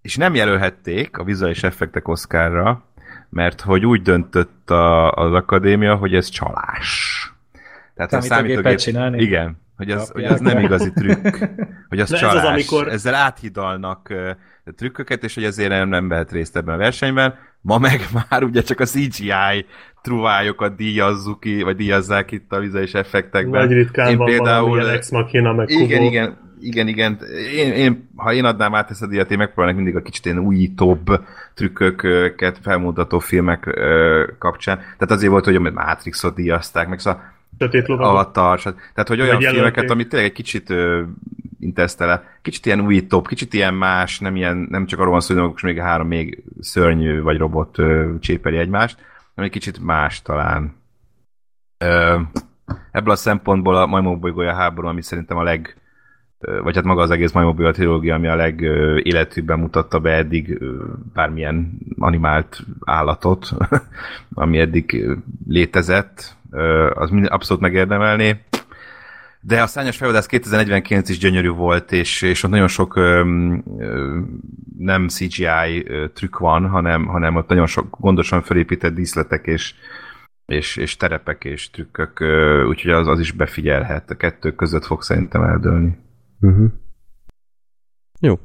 és 0.02 0.16
nem 0.16 0.34
jelölhették 0.34 1.18
a 1.18 1.24
vizuális 1.24 1.62
effektek 1.62 2.08
Oscarra, 2.08 2.84
mert 3.30 3.60
hogy 3.60 3.86
úgy 3.86 4.02
döntött 4.02 4.70
a, 4.70 5.12
az 5.12 5.32
akadémia, 5.32 5.94
hogy 5.96 6.14
ez 6.14 6.28
csalás. 6.28 7.18
Tehát 7.94 8.12
a 8.12 8.20
Számítógépet 8.20 8.80
csinálni? 8.80 9.22
Igen, 9.22 9.56
hogy 9.76 9.90
ez, 9.90 10.10
hogy 10.10 10.22
Kapják 10.22 10.32
ez 10.32 10.40
nem 10.40 10.58
igazi 10.64 10.92
trükk, 10.92 11.36
hogy 11.88 12.00
az 12.00 12.08
De 12.08 12.14
ez 12.14 12.20
csalás. 12.20 12.36
az, 12.36 12.44
amikor- 12.44 12.88
Ezzel 12.88 13.14
áthidalnak 13.14 14.12
trükköket, 14.76 15.24
és 15.24 15.34
hogy 15.34 15.44
ezért 15.44 15.68
nem, 15.68 15.88
nem 15.88 16.08
vehet 16.08 16.32
részt 16.32 16.56
ebben 16.56 16.74
a 16.74 16.78
versenyben. 16.78 17.34
Ma 17.60 17.78
meg 17.78 18.00
már 18.30 18.42
ugye 18.42 18.62
csak 18.62 18.80
a 18.80 18.84
CGI 18.84 19.66
truvályokat 20.02 20.76
díjazzuk 20.76 21.40
ki, 21.40 21.62
vagy 21.62 21.76
díjazzák 21.76 22.30
itt 22.30 22.52
a 22.52 22.58
vizuális 22.58 22.94
effektekben. 22.94 23.66
Nagy 23.66 23.76
ritkán 23.76 24.10
Én 24.10 24.16
van 24.16 24.26
például, 24.26 24.90
ex 24.90 25.10
machina, 25.10 25.52
meg 25.52 25.70
igen, 25.70 25.98
kubó. 25.98 26.10
igen, 26.10 26.36
igen, 26.60 26.88
igen. 26.88 27.18
Én, 27.54 27.72
én, 27.72 28.08
ha 28.16 28.32
én 28.32 28.44
adnám 28.44 28.74
át 28.74 28.90
ezt 28.90 29.02
a 29.02 29.06
díjat, 29.06 29.30
én 29.30 29.38
megpróbálnak 29.38 29.76
mindig 29.76 29.96
a 29.96 30.02
kicsit 30.02 30.24
ilyen 30.24 30.38
újítóbb 30.38 31.20
trükköket 31.54 32.58
felmutató 32.62 33.18
filmek 33.18 33.66
ö, 33.66 34.24
kapcsán. 34.38 34.76
Tehát 34.76 35.10
azért 35.10 35.30
volt, 35.30 35.44
hogy 35.44 35.56
a 35.56 35.60
Matrixot 35.60 36.34
díjazták, 36.34 36.88
meg 36.88 36.98
szóval 36.98 37.32
Sötét. 37.58 37.88
Avatar, 37.88 38.60
tehát 38.60 39.08
hogy 39.08 39.20
olyan 39.20 39.36
Vagy 39.36 39.44
filmeket, 39.44 39.90
amit 39.90 40.08
tényleg 40.08 40.28
egy 40.28 40.34
kicsit 40.34 40.70
ö, 40.70 41.02
Interstellar, 41.64 42.22
kicsit 42.42 42.66
ilyen 42.66 42.80
újítóbb, 42.80 43.26
kicsit 43.26 43.54
ilyen 43.54 43.74
más, 43.74 44.18
nem, 44.18 44.36
ilyen, 44.36 44.66
nem 44.70 44.86
csak 44.86 44.98
arról 44.98 45.10
van 45.10 45.20
szó, 45.20 45.34
hogy 45.34 45.50
most 45.50 45.64
még 45.64 45.78
három 45.78 46.06
még 46.06 46.44
szörnyű 46.60 47.20
vagy 47.20 47.38
robot 47.38 47.78
ö, 47.78 48.14
csépeli 48.20 48.56
egymást, 48.56 48.98
hanem 49.34 49.50
egy 49.50 49.56
kicsit 49.56 49.80
más 49.80 50.22
talán. 50.22 50.74
Ö, 51.78 52.20
ebből 52.90 53.12
a 53.12 53.16
szempontból 53.16 53.76
a 53.76 53.86
Majmok 53.86 54.18
bolygója 54.18 54.54
háború, 54.54 54.88
ami 54.88 55.02
szerintem 55.02 55.36
a 55.36 55.42
leg 55.42 55.76
vagy 56.62 56.74
hát 56.74 56.84
maga 56.84 57.02
az 57.02 57.10
egész 57.10 57.32
Majmok 57.32 57.72
trilógia, 57.72 58.14
ami 58.14 58.26
a 58.26 58.34
legéletűbben 58.34 59.58
mutatta 59.58 59.98
be 59.98 60.10
eddig 60.10 60.58
bármilyen 61.14 61.78
animált 61.98 62.60
állatot, 62.84 63.50
ami 64.34 64.58
eddig 64.58 65.06
létezett, 65.48 66.36
az 66.94 67.10
mind 67.10 67.26
abszolút 67.30 67.62
megérdemelné. 67.62 68.36
De 69.46 69.62
a 69.62 69.66
Szányos 69.66 69.96
Felvadász 69.96 70.26
2049 70.26 71.08
is 71.08 71.18
gyönyörű 71.18 71.48
volt, 71.48 71.92
és, 71.92 72.22
és 72.22 72.42
ott 72.42 72.50
nagyon 72.50 72.68
sok 72.68 72.96
ö, 72.96 73.24
ö, 73.78 74.20
nem 74.78 75.08
CGI 75.08 75.86
trükk 76.12 76.38
van, 76.38 76.68
hanem, 76.68 77.06
hanem 77.06 77.36
ott 77.36 77.48
nagyon 77.48 77.66
sok 77.66 77.96
gondosan 78.00 78.42
felépített 78.42 78.94
díszletek 78.94 79.46
és, 79.46 79.74
és, 80.46 80.76
és 80.76 80.96
terepek 80.96 81.44
és 81.44 81.70
trükkök, 81.70 82.20
ö, 82.20 82.64
úgyhogy 82.64 82.90
az, 82.90 83.06
az 83.06 83.20
is 83.20 83.32
befigyelhet. 83.32 84.10
A 84.10 84.14
kettő 84.14 84.54
között 84.54 84.84
fog 84.84 85.02
szerintem 85.02 85.42
eldőlni. 85.42 85.98
Uh-huh. 86.40 86.72
Jó. 88.20 88.38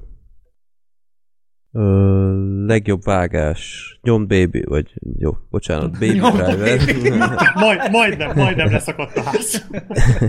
Ö, 1.72 2.66
legjobb 2.66 3.04
vágás. 3.04 3.94
Nyom 4.02 4.28
Baby, 4.28 4.64
vagy 4.66 4.94
jó, 5.18 5.38
bocsánat, 5.50 5.92
Baby 5.92 6.20
Nyom 6.20 6.36
Driver. 6.36 6.80
Majd, 7.56 7.92
majdnem, 7.92 8.36
majdnem 8.36 8.72
leszakadt 8.72 9.18
a 9.18 9.22
ház. 9.22 9.70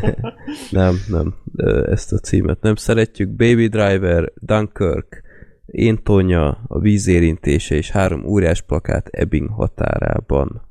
nem, 0.71 0.95
nem, 1.09 1.35
ezt 1.91 2.12
a 2.12 2.19
címet 2.19 2.61
nem 2.61 2.75
szeretjük. 2.75 3.29
Baby 3.29 3.69
Driver, 3.69 4.33
Dunkirk, 4.35 5.23
Én 5.67 6.03
Tonya, 6.03 6.65
a 6.67 6.79
vízérintése 6.79 7.75
és 7.75 7.91
három 7.91 8.25
óriás 8.25 8.62
plakát 8.62 9.09
Ebbing 9.09 9.49
határában. 9.49 10.69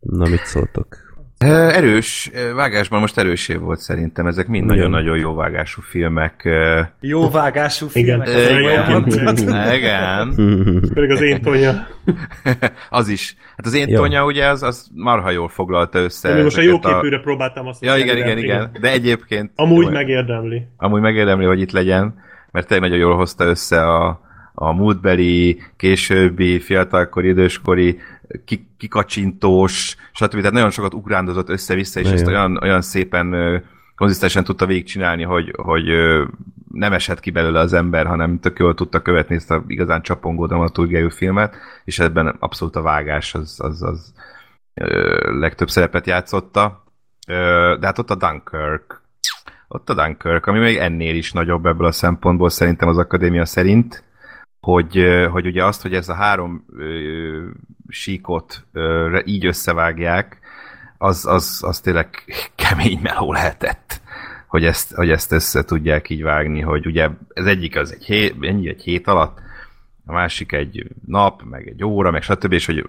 Na, 0.00 0.28
mit 0.28 0.44
szóltok? 0.44 1.07
Erős, 1.38 2.30
vágásban 2.54 3.00
most 3.00 3.18
erősé 3.18 3.54
volt 3.54 3.78
szerintem, 3.78 4.26
ezek 4.26 4.46
mind 4.46 4.66
nagyon-nagyon 4.66 5.18
jó 5.18 5.34
vágású 5.34 5.80
filmek. 5.82 6.48
Jó 7.00 7.30
vágású 7.30 7.86
filmek. 7.86 8.28
az 8.28 8.46
Igen. 8.56 9.06
Igen. 9.06 9.74
Igen. 9.74 10.34
Pedig 10.94 11.10
az 11.10 11.20
én 11.20 11.42
tonya. 11.42 11.86
az 12.90 13.08
is. 13.08 13.36
Hát 13.56 13.66
az 13.66 13.74
én 13.74 13.88
Jó. 13.88 13.96
Tonya 13.96 14.24
ugye 14.24 14.46
az, 14.46 14.62
az 14.62 14.88
marha 14.94 15.30
jól 15.30 15.48
foglalta 15.48 15.98
össze. 15.98 16.36
Én 16.36 16.42
most 16.42 16.56
a 16.56 16.60
jó 16.60 16.78
képűre 16.78 17.18
próbáltam 17.20 17.66
azt 17.66 17.84
Ja, 17.84 17.96
igen, 17.96 18.16
igen, 18.16 18.38
igen. 18.38 18.70
De 18.80 18.90
egyébként... 18.90 19.50
Amúgy 19.54 19.84
jó, 19.84 19.90
megérdemli. 19.90 20.66
Amúgy 20.76 21.00
megérdemli, 21.00 21.44
hogy 21.44 21.60
itt 21.60 21.72
legyen, 21.72 22.14
mert 22.50 22.66
tényleg 22.66 22.90
nagyon 22.90 23.06
jól 23.06 23.16
hozta 23.16 23.44
össze 23.44 23.82
a, 23.82 24.20
a 24.60 24.72
múltbeli, 24.72 25.62
későbbi, 25.76 26.60
fiatalkori, 26.60 27.28
időskori, 27.28 27.98
ki- 28.44 28.68
kikacsintós, 28.78 29.96
stb. 30.12 30.36
Tehát 30.36 30.52
nagyon 30.52 30.70
sokat 30.70 30.94
ugrándozott 30.94 31.48
össze-vissza, 31.48 32.00
és 32.00 32.10
ezt 32.10 32.26
olyan, 32.26 32.58
olyan 32.62 32.82
szépen 32.82 33.34
konzisztensen 33.96 34.44
tudta 34.44 34.66
végigcsinálni, 34.66 35.22
hogy, 35.22 35.54
hogy 35.56 35.84
nem 36.72 36.92
esett 36.92 37.20
ki 37.20 37.30
belőle 37.30 37.58
az 37.58 37.72
ember, 37.72 38.06
hanem 38.06 38.40
tök 38.40 38.58
jól 38.58 38.74
tudta 38.74 39.02
követni 39.02 39.34
ezt 39.34 39.50
a 39.50 39.64
igazán 39.66 40.02
csapongó 40.02 40.46
dramaturgiájú 40.46 41.08
filmet, 41.08 41.56
és 41.84 41.98
ebben 41.98 42.36
abszolút 42.38 42.76
a 42.76 42.82
vágás 42.82 43.34
az, 43.34 43.56
az, 43.58 43.82
az 43.82 44.12
ö, 44.74 45.38
legtöbb 45.38 45.68
szerepet 45.68 46.06
játszotta. 46.06 46.84
Ö, 47.26 47.76
de 47.80 47.86
hát 47.86 47.98
ott 47.98 48.10
a 48.10 48.14
Dunkirk, 48.14 49.02
ott 49.68 49.90
a 49.90 49.94
Dunkirk, 49.94 50.46
ami 50.46 50.58
még 50.58 50.76
ennél 50.76 51.14
is 51.14 51.32
nagyobb 51.32 51.66
ebből 51.66 51.86
a 51.86 51.92
szempontból 51.92 52.50
szerintem 52.50 52.88
az 52.88 52.98
akadémia 52.98 53.44
szerint, 53.44 54.06
hogy, 54.60 55.04
hogy 55.30 55.46
ugye 55.46 55.64
azt, 55.64 55.82
hogy 55.82 55.94
ez 55.94 56.08
a 56.08 56.14
három 56.14 56.64
ö, 56.76 57.48
síkot 57.88 58.66
ö, 58.72 59.20
így 59.24 59.46
összevágják, 59.46 60.38
az, 60.98 61.26
az, 61.26 61.62
az 61.66 61.80
tényleg 61.80 62.08
kemény 62.54 62.98
meló 63.02 63.32
lehetett, 63.32 64.00
hogy 64.46 64.64
ezt, 64.64 64.94
hogy 64.94 65.10
ezt 65.10 65.32
össze 65.32 65.64
tudják 65.64 66.10
így 66.10 66.22
vágni, 66.22 66.60
hogy 66.60 66.86
ugye 66.86 67.08
ez 67.32 67.46
egyik 67.46 67.76
az 67.76 67.92
egy 67.92 68.04
hét, 68.04 68.34
ennyi 68.40 68.68
egy 68.68 68.82
hét 68.82 69.06
alatt, 69.06 69.38
a 70.06 70.12
másik 70.12 70.52
egy 70.52 70.86
nap, 71.06 71.42
meg 71.42 71.68
egy 71.68 71.84
óra, 71.84 72.10
meg 72.10 72.22
stb. 72.22 72.52
És 72.52 72.66
hogy 72.66 72.88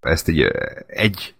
ezt 0.00 0.28
így 0.28 0.50
egy 0.86 1.34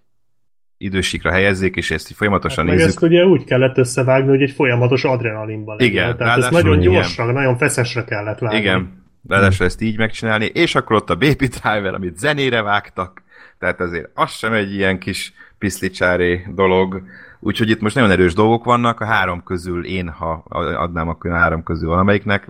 idősikra 0.82 1.30
helyezzék, 1.30 1.76
és 1.76 1.90
ezt 1.90 2.10
így 2.10 2.16
folyamatosan 2.16 2.66
hát, 2.66 2.74
nézzük. 2.74 2.88
ezt 2.88 3.02
ugye 3.02 3.24
úgy 3.24 3.44
kellett 3.44 3.78
összevágni, 3.78 4.28
hogy 4.28 4.42
egy 4.42 4.50
folyamatos 4.50 5.04
adrenalinban 5.04 5.76
legyen. 5.76 5.92
Igen, 5.92 6.16
Tehát 6.16 6.20
ezt 6.20 6.40
ráadásul 6.40 6.70
nagyon 6.70 6.80
igen. 6.80 6.92
gyorsra, 6.92 7.32
nagyon 7.32 7.56
feszesre 7.56 8.04
kellett 8.04 8.38
vágni. 8.38 8.58
Igen, 8.58 9.02
ráadásul 9.28 9.66
ezt 9.66 9.80
így 9.80 9.98
megcsinálni, 9.98 10.44
és 10.44 10.74
akkor 10.74 10.96
ott 10.96 11.10
a 11.10 11.16
Baby 11.16 11.46
Driver, 11.46 11.94
amit 11.94 12.18
zenére 12.18 12.62
vágtak, 12.62 13.22
tehát 13.58 13.80
azért 13.80 14.10
az 14.14 14.30
sem 14.30 14.52
egy 14.52 14.74
ilyen 14.74 14.98
kis 14.98 15.32
piszlicsári 15.58 16.40
dolog, 16.54 17.02
úgyhogy 17.40 17.70
itt 17.70 17.80
most 17.80 17.94
nagyon 17.94 18.10
erős 18.10 18.34
dolgok 18.34 18.64
vannak, 18.64 19.00
a 19.00 19.04
három 19.04 19.42
közül 19.42 19.84
én, 19.84 20.08
ha 20.08 20.44
adnám, 20.76 21.08
akkor 21.08 21.30
a 21.30 21.38
három 21.38 21.62
közül 21.62 21.88
valamelyiknek 21.88 22.48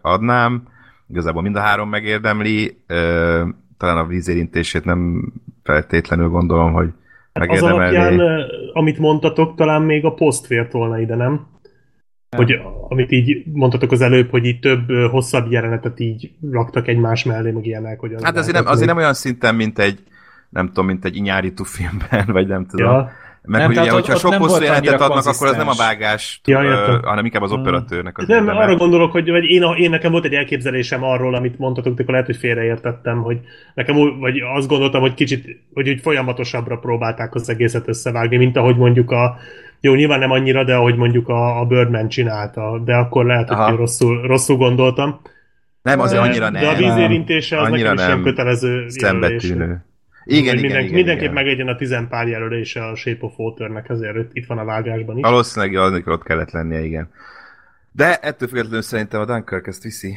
adnám, 0.00 0.62
igazából 1.08 1.42
mind 1.42 1.56
a 1.56 1.60
három 1.60 1.88
megérdemli, 1.88 2.76
talán 3.78 3.96
a 3.96 4.06
vízérintését 4.06 4.84
nem 4.84 5.32
feltétlenül 5.62 6.28
gondolom, 6.28 6.72
hogy 6.72 6.92
az 7.32 7.62
alapján, 7.62 8.20
amit 8.72 8.98
mondtatok, 8.98 9.54
talán 9.54 9.82
még 9.82 10.04
a 10.04 10.14
poszt 10.14 10.46
fért 10.46 10.72
volna 10.72 11.00
ide, 11.00 11.14
nem? 11.14 11.46
Hogy 12.36 12.60
amit 12.88 13.12
így 13.12 13.42
mondtatok 13.52 13.92
az 13.92 14.00
előbb, 14.00 14.30
hogy 14.30 14.44
így 14.44 14.58
több 14.58 14.90
hosszabb 15.10 15.50
jelenetet 15.50 16.00
így 16.00 16.30
raktak 16.50 16.88
egymás 16.88 17.24
mellé, 17.24 17.50
meg 17.50 17.66
ilyenek, 17.66 18.00
hogy 18.00 18.14
az 18.14 18.22
Hát 18.22 18.36
azért 18.36 18.54
nem, 18.54 18.66
azért 18.66 18.86
nem 18.86 18.96
olyan 18.96 19.14
szinten, 19.14 19.54
mint 19.54 19.78
egy 19.78 19.98
nem 20.48 20.66
tudom, 20.66 20.86
mint 20.86 21.04
egy 21.04 21.16
inyáritú 21.16 21.64
filmben, 21.64 22.24
vagy 22.36 22.46
nem 22.46 22.66
tudom. 22.66 22.86
Ja, 22.86 23.10
Meg 23.44 23.60
Nem, 23.60 23.68
hogy 23.68 23.76
ugye, 23.76 23.86
tehát 23.86 24.00
hogyha 24.00 24.12
ott- 24.12 24.20
sok 24.20 24.34
hosszú 24.34 24.54
annyira 24.72 24.92
adnak, 24.96 25.26
akkor 25.26 25.46
az 25.46 25.56
nem 25.56 25.68
a 25.68 25.74
vágás, 25.78 26.40
Ja, 26.44 26.62
ö, 26.62 26.98
hanem 27.02 27.24
inkább 27.24 27.42
az 27.42 27.52
operatőrnek 27.52 28.18
az 28.18 28.26
nem, 28.26 28.48
arra 28.48 28.76
gondolok, 28.76 29.12
hogy 29.12 29.30
vagy 29.30 29.44
én, 29.44 29.62
én 29.76 29.90
nekem 29.90 30.10
volt 30.10 30.24
egy 30.24 30.34
elképzelésem 30.34 31.04
arról, 31.04 31.34
amit 31.34 31.58
mondtatok, 31.58 31.94
de 31.94 32.02
akkor 32.02 32.12
lehet, 32.14 32.28
hogy 32.28 32.36
félreértettem, 32.36 33.22
hogy 33.22 33.40
nekem 33.74 33.96
úgy, 33.96 34.18
vagy 34.18 34.42
azt 34.56 34.68
gondoltam, 34.68 35.00
hogy 35.00 35.14
kicsit, 35.14 35.58
hogy 35.74 35.88
úgy 35.88 36.00
folyamatosabbra 36.00 36.76
próbálták 36.76 37.34
az 37.34 37.48
egészet 37.48 37.88
összevágni, 37.88 38.36
mint 38.36 38.56
ahogy 38.56 38.76
mondjuk 38.76 39.10
a 39.10 39.36
jó, 39.80 39.94
nyilván 39.94 40.18
nem 40.18 40.30
annyira, 40.30 40.64
de 40.64 40.74
ahogy 40.74 40.96
mondjuk 40.96 41.28
a, 41.28 41.60
a 41.60 41.64
Birdman 41.64 42.08
csinálta, 42.08 42.78
de 42.84 42.94
akkor 42.94 43.24
lehet, 43.24 43.50
Aha. 43.50 43.68
hogy 43.68 43.76
rosszul, 43.78 44.26
rosszul 44.26 44.56
gondoltam. 44.56 45.20
Nem, 45.82 46.00
azért 46.00 46.22
annyira 46.22 46.50
nem. 46.50 46.62
De 46.62 46.68
a 46.68 46.74
vízérintése 46.74 47.60
az 47.60 47.68
Annyira 47.68 47.88
nekem 47.88 47.94
is 47.94 48.04
ilyen 48.04 48.14
nem. 48.16 48.22
kötelező 48.22 48.86
jelölés. 49.00 49.52
Hogy 50.24 50.34
Igen, 50.34 50.42
igen, 50.56 50.60
minden, 50.60 50.80
igen, 50.80 50.94
mindenképp 50.94 51.22
igen. 51.22 51.34
megegyen 51.34 51.68
a 51.68 51.76
tizenpár 51.76 52.28
jelölése 52.28 52.84
a 52.84 52.96
Shape 52.96 53.24
of 53.26 53.32
Water-nek, 53.36 53.88
ezért 53.88 54.16
itt- 54.32 54.46
van 54.46 54.58
a 54.58 54.64
vágásban 54.64 55.16
is. 55.16 55.22
Valószínűleg 55.22 55.76
az, 55.76 56.02
ott 56.06 56.22
kellett 56.22 56.50
lennie, 56.50 56.84
igen. 56.84 57.08
De 57.92 58.16
ettől 58.16 58.48
függetlenül 58.48 58.82
szerintem 58.82 59.20
a 59.20 59.24
Dunkirk 59.24 59.66
ezt 59.66 59.82
viszi. 59.82 60.16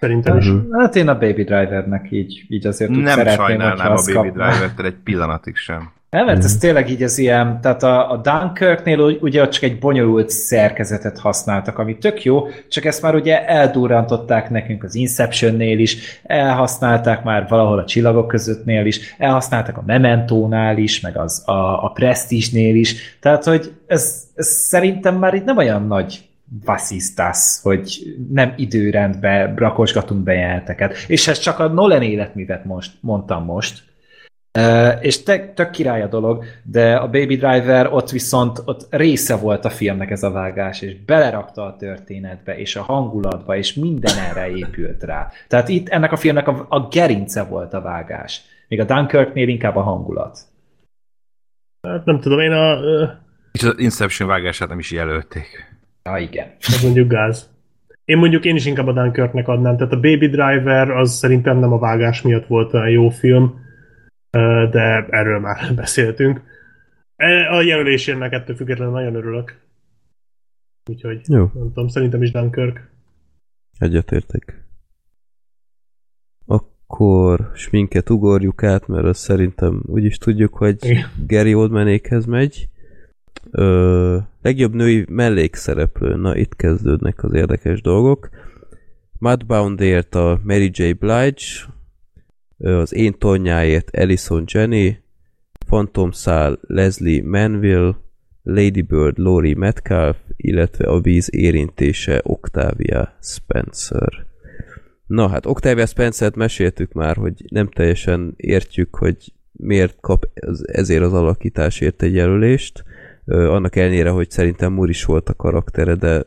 Szerintem 0.00 0.36
is. 0.36 0.52
Hát 0.72 0.96
én 0.96 1.08
a 1.08 1.18
Baby 1.18 1.44
Drivernek 1.44 2.06
így, 2.10 2.44
így 2.48 2.66
azért 2.66 2.90
Nem 2.90 3.04
szeretném, 3.04 3.34
sajnálnám 3.34 3.92
a 3.92 4.02
Baby. 4.14 4.30
Driver-t 4.30 4.80
egy 4.80 4.96
pillanatig 5.04 5.56
sem. 5.56 5.90
Nem, 6.16 6.26
mert 6.26 6.44
ez 6.44 6.56
tényleg 6.56 6.90
így 6.90 7.02
az 7.02 7.18
ilyen, 7.18 7.60
tehát 7.60 7.82
a, 7.82 8.10
a 8.10 8.16
Dunkirknél 8.16 9.00
ugye 9.00 9.48
csak 9.48 9.62
egy 9.62 9.78
bonyolult 9.78 10.30
szerkezetet 10.30 11.18
használtak, 11.18 11.78
ami 11.78 11.98
tök 11.98 12.24
jó, 12.24 12.46
csak 12.68 12.84
ezt 12.84 13.02
már 13.02 13.14
ugye 13.14 13.46
eldurrantották 13.46 14.50
nekünk 14.50 14.84
az 14.84 14.94
Inceptionnél 14.94 15.78
is, 15.78 16.20
elhasználták 16.22 17.24
már 17.24 17.46
valahol 17.48 17.78
a 17.78 17.84
Csillagok 17.84 18.28
közöttnél 18.28 18.86
is, 18.86 19.14
elhasználtak 19.18 19.76
a 19.76 19.82
Mementónál 19.86 20.78
is, 20.78 21.00
meg 21.00 21.16
az, 21.16 21.42
a, 21.46 21.84
a 21.84 21.90
Prestige-nél 21.94 22.74
is, 22.74 23.18
tehát 23.20 23.44
hogy 23.44 23.72
ez, 23.86 24.22
ez 24.34 24.48
szerintem 24.48 25.16
már 25.16 25.34
itt 25.34 25.44
nem 25.44 25.56
olyan 25.56 25.86
nagy 25.86 26.28
vasszisztász, 26.64 27.62
hogy 27.62 28.16
nem 28.32 28.52
időrendbe 28.56 29.52
rakosgatunk 29.56 30.22
bejelenteket. 30.22 30.94
És 31.06 31.28
ez 31.28 31.38
csak 31.38 31.58
a 31.58 31.68
Nolan 31.68 32.02
életművet 32.02 32.64
most, 32.64 32.92
mondtam 33.00 33.44
most, 33.44 33.82
Uh, 34.56 35.04
és 35.04 35.22
te, 35.22 35.52
tök 35.52 35.70
király 35.70 36.02
a 36.02 36.06
dolog, 36.06 36.44
de 36.62 36.94
a 36.94 37.06
Baby 37.06 37.36
Driver 37.36 37.92
ott 37.92 38.10
viszont 38.10 38.62
ott 38.64 38.86
része 38.90 39.36
volt 39.36 39.64
a 39.64 39.70
filmnek 39.70 40.10
ez 40.10 40.22
a 40.22 40.30
vágás, 40.30 40.80
és 40.80 40.96
belerakta 41.04 41.62
a 41.62 41.76
történetbe, 41.76 42.58
és 42.58 42.76
a 42.76 42.82
hangulatba, 42.82 43.56
és 43.56 43.74
minden 43.74 44.18
erre 44.18 44.50
épült 44.50 45.02
rá. 45.02 45.30
Tehát 45.48 45.68
itt 45.68 45.88
ennek 45.88 46.12
a 46.12 46.16
filmnek 46.16 46.48
a, 46.48 46.66
a 46.68 46.88
gerince 46.88 47.42
volt 47.42 47.74
a 47.74 47.80
vágás. 47.80 48.42
Míg 48.68 48.80
a 48.80 48.84
Dunkirknél 48.84 49.48
inkább 49.48 49.76
a 49.76 49.82
hangulat. 49.82 50.38
Hát 51.88 52.04
nem 52.04 52.20
tudom, 52.20 52.38
én 52.38 52.52
a... 52.52 52.80
ö, 52.80 53.04
És 53.52 53.62
az 53.62 53.78
Inception 53.78 54.28
vágását 54.28 54.68
nem 54.68 54.78
is 54.78 54.90
jelölték. 54.90 55.74
Ja, 56.02 56.16
igen. 56.16 56.46
az 56.58 56.82
mondjuk 56.82 57.08
gáz. 57.08 57.50
Én 58.04 58.16
mondjuk 58.18 58.44
én 58.44 58.56
is 58.56 58.66
inkább 58.66 58.86
a 58.86 58.92
Dunkirknek 58.92 59.48
adnám. 59.48 59.76
Tehát 59.76 59.92
a 59.92 60.00
Baby 60.00 60.28
Driver 60.28 60.90
az 60.90 61.12
szerintem 61.12 61.58
nem 61.58 61.72
a 61.72 61.78
vágás 61.78 62.22
miatt 62.22 62.46
volt 62.46 62.74
olyan 62.74 62.90
jó 62.90 63.08
film, 63.08 63.64
de 64.70 65.06
erről 65.10 65.38
már 65.40 65.74
beszéltünk. 65.74 66.40
E, 67.16 67.50
A 67.50 67.60
jelölésének 67.62 68.32
ettől 68.32 68.56
függetlenül 68.56 68.92
nagyon 68.92 69.14
örülök. 69.14 69.58
Úgyhogy 70.90 71.20
Jó, 71.28 71.38
nem 71.38 71.68
tudom, 71.72 71.88
szerintem 71.88 72.22
is 72.22 72.30
Dunkirk. 72.30 72.90
egyetértek. 73.78 74.64
Akkor 76.46 77.50
sminket 77.54 78.10
ugorjuk 78.10 78.62
át, 78.62 78.86
mert 78.86 79.04
azt 79.04 79.20
szerintem 79.20 79.82
úgyis 79.86 80.18
tudjuk, 80.18 80.54
hogy 80.54 80.84
Igen. 80.84 81.06
Gary 81.26 81.54
Oldmanékhez 81.54 82.24
megy. 82.24 82.68
Ö, 83.50 84.18
legjobb 84.42 84.74
női 84.74 85.04
mellékszereplő, 85.08 86.14
na 86.16 86.36
itt 86.36 86.56
kezdődnek 86.56 87.24
az 87.24 87.32
érdekes 87.34 87.80
dolgok. 87.80 88.28
Mudboundért 89.18 90.14
a 90.14 90.40
Mary 90.42 90.70
J. 90.72 90.90
Blige, 90.92 91.34
az 92.58 92.94
Én 92.94 93.18
Tonyáért 93.18 93.96
Alison 93.96 94.44
Jenny, 94.46 94.96
Phantom 95.66 96.10
Szál 96.10 96.58
Leslie 96.60 97.22
Manville, 97.24 97.96
Lady 98.42 98.82
Bird 98.82 99.18
Laurie 99.18 99.56
Metcalf, 99.56 100.16
illetve 100.36 100.86
a 100.86 101.00
víz 101.00 101.28
érintése 101.32 102.20
Octavia 102.22 103.16
Spencer. 103.22 104.26
Na 105.06 105.28
hát 105.28 105.46
Octavia 105.46 105.86
Spencer-t 105.86 106.36
meséltük 106.36 106.92
már, 106.92 107.16
hogy 107.16 107.44
nem 107.48 107.66
teljesen 107.68 108.34
értjük, 108.36 108.94
hogy 108.96 109.16
miért 109.52 109.96
kap 110.00 110.28
ezért 110.64 111.02
az 111.02 111.12
alakításért 111.12 112.02
egy 112.02 112.14
jelölést. 112.14 112.84
Annak 113.24 113.76
ellenére, 113.76 114.10
hogy 114.10 114.30
szerintem 114.30 114.72
Moore 114.72 114.90
is 114.90 115.04
volt 115.04 115.28
a 115.28 115.34
karaktere, 115.34 115.94
de 115.94 116.24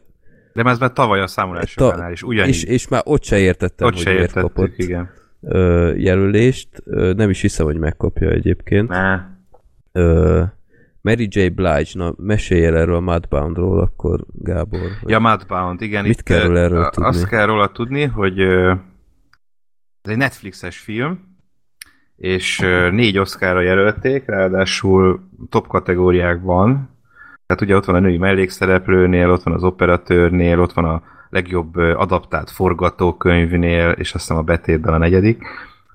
De 0.54 0.64
ez 0.64 0.80
már 0.80 0.94
tavaly 0.94 1.22
a 1.22 1.28
számolás 1.28 1.74
Ta- 1.74 2.10
is 2.12 2.24
ugyanígy. 2.24 2.54
és, 2.54 2.64
és 2.64 2.88
már 2.88 3.02
ott 3.06 3.24
se 3.24 3.40
értettem, 3.40 3.88
Ott 3.88 3.94
hogy 3.94 4.02
se 4.02 4.10
miért 4.10 4.26
értettük, 4.26 4.54
kapott 4.54 4.78
igen. 4.78 5.10
Ö, 5.42 5.94
jelölést. 5.96 6.70
Ö, 6.86 7.14
nem 7.14 7.30
is 7.30 7.42
hiszem, 7.42 7.66
hogy 7.66 7.78
megkapja 7.78 8.30
egyébként. 8.30 8.90
Ne. 8.90 9.22
Ö, 9.92 10.44
Mary 11.02 11.28
J. 11.32 11.48
Blige, 11.48 11.86
na 11.94 12.14
mesélj 12.18 12.66
el 12.66 12.78
erről 12.78 12.96
a 12.96 13.00
Mudboundról 13.00 13.80
akkor, 13.80 14.26
Gábor. 14.34 14.80
Ja, 15.06 15.20
Mudbound, 15.20 15.82
igen. 15.82 16.06
Mit 16.06 16.24
kell 16.24 16.42
róla 16.46 16.60
erről 16.60 16.84
a- 16.84 16.90
tudni? 16.90 17.10
Azt 17.10 17.28
kell 17.28 17.46
róla 17.46 17.72
tudni, 17.72 18.04
hogy 18.04 18.40
ez 20.02 20.12
egy 20.12 20.18
Netflixes 20.18 20.78
film, 20.80 21.28
és 22.16 22.60
négy 22.92 23.18
Oscarra 23.18 23.62
jelölték, 23.62 24.26
ráadásul 24.26 25.30
top 25.50 25.68
kategóriákban. 25.68 26.90
Tehát 27.46 27.62
ugye 27.64 27.76
ott 27.76 27.86
van 27.86 27.96
a 27.96 28.00
női 28.00 28.18
mellékszereplőnél, 28.18 29.30
ott 29.32 29.44
van 29.44 29.54
az 29.54 29.64
operatőrnél, 29.64 30.60
ott 30.60 30.74
van 30.74 30.86
a 30.86 31.04
legjobb 31.30 31.76
adaptált 31.76 32.52
forgatókönyvnél, 32.52 33.90
és 33.90 34.14
azt 34.14 34.32
a 34.32 34.44
betétben 34.44 34.94
a 34.94 34.98
negyedik. 34.98 35.44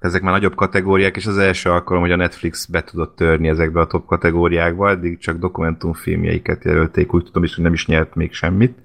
Ezek 0.01 0.23
már 0.23 0.33
nagyobb 0.33 0.55
kategóriák, 0.55 1.17
és 1.17 1.27
az 1.27 1.39
első 1.39 1.71
alkalom, 1.71 2.03
hogy 2.03 2.13
a 2.13 2.17
Netflix 2.17 2.67
be 2.67 2.85
tudott 2.85 3.17
törni 3.17 3.49
ezekbe 3.49 3.81
a 3.81 3.87
top 3.87 4.07
kategóriákba, 4.07 4.91
eddig 4.91 5.19
csak 5.19 5.37
dokumentumfilmjeiket 5.37 6.65
jelölték, 6.65 7.15
úgy 7.15 7.25
tudom 7.25 7.45
is, 7.45 7.55
hogy 7.55 7.65
nem 7.65 7.73
is 7.73 7.87
nyert 7.87 8.15
még 8.15 8.33
semmit. 8.33 8.79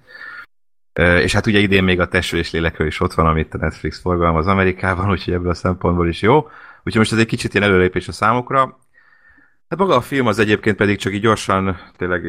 És 0.94 1.34
hát 1.34 1.48
ugye 1.48 1.60
idén 1.60 1.84
még 1.84 2.00
a 2.00 2.08
testről 2.08 2.40
és 2.40 2.52
lélekről 2.52 2.88
is 2.88 3.00
ott 3.00 3.14
van, 3.14 3.26
amit 3.26 3.54
a 3.54 3.58
Netflix 3.58 4.02
forgalmaz 4.02 4.48
Amerikában, 4.48 5.10
úgyhogy 5.10 5.34
ebből 5.34 5.50
a 5.50 5.54
szempontból 5.54 6.08
is 6.08 6.22
jó. 6.22 6.38
Úgyhogy 6.78 6.96
most 6.96 7.12
ez 7.12 7.20
egy 7.20 7.26
kicsit 7.26 7.54
ilyen 7.54 7.70
előlépés 7.70 8.08
a 8.08 8.12
számokra. 8.12 8.80
Hát 9.70 9.80
maga 9.80 9.96
a 9.96 10.02
film 10.02 10.28
az 10.28 10.40
egyébként 10.40 10.76
pedig 10.76 10.98
csak 10.98 11.14
így 11.14 11.22
gyorsan, 11.22 11.78
tényleg 11.98 12.22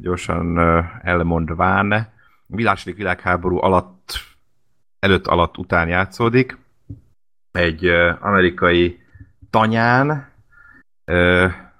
gyorsan 0.00 0.58
elmondván, 1.02 2.12
második 2.50 2.96
világháború 2.96 3.56
alatt, 3.58 4.18
előtt 4.98 5.26
alatt 5.26 5.58
után 5.58 5.88
játszódik. 5.88 6.58
Egy 7.52 7.86
amerikai 8.20 9.00
tanyán, 9.50 10.28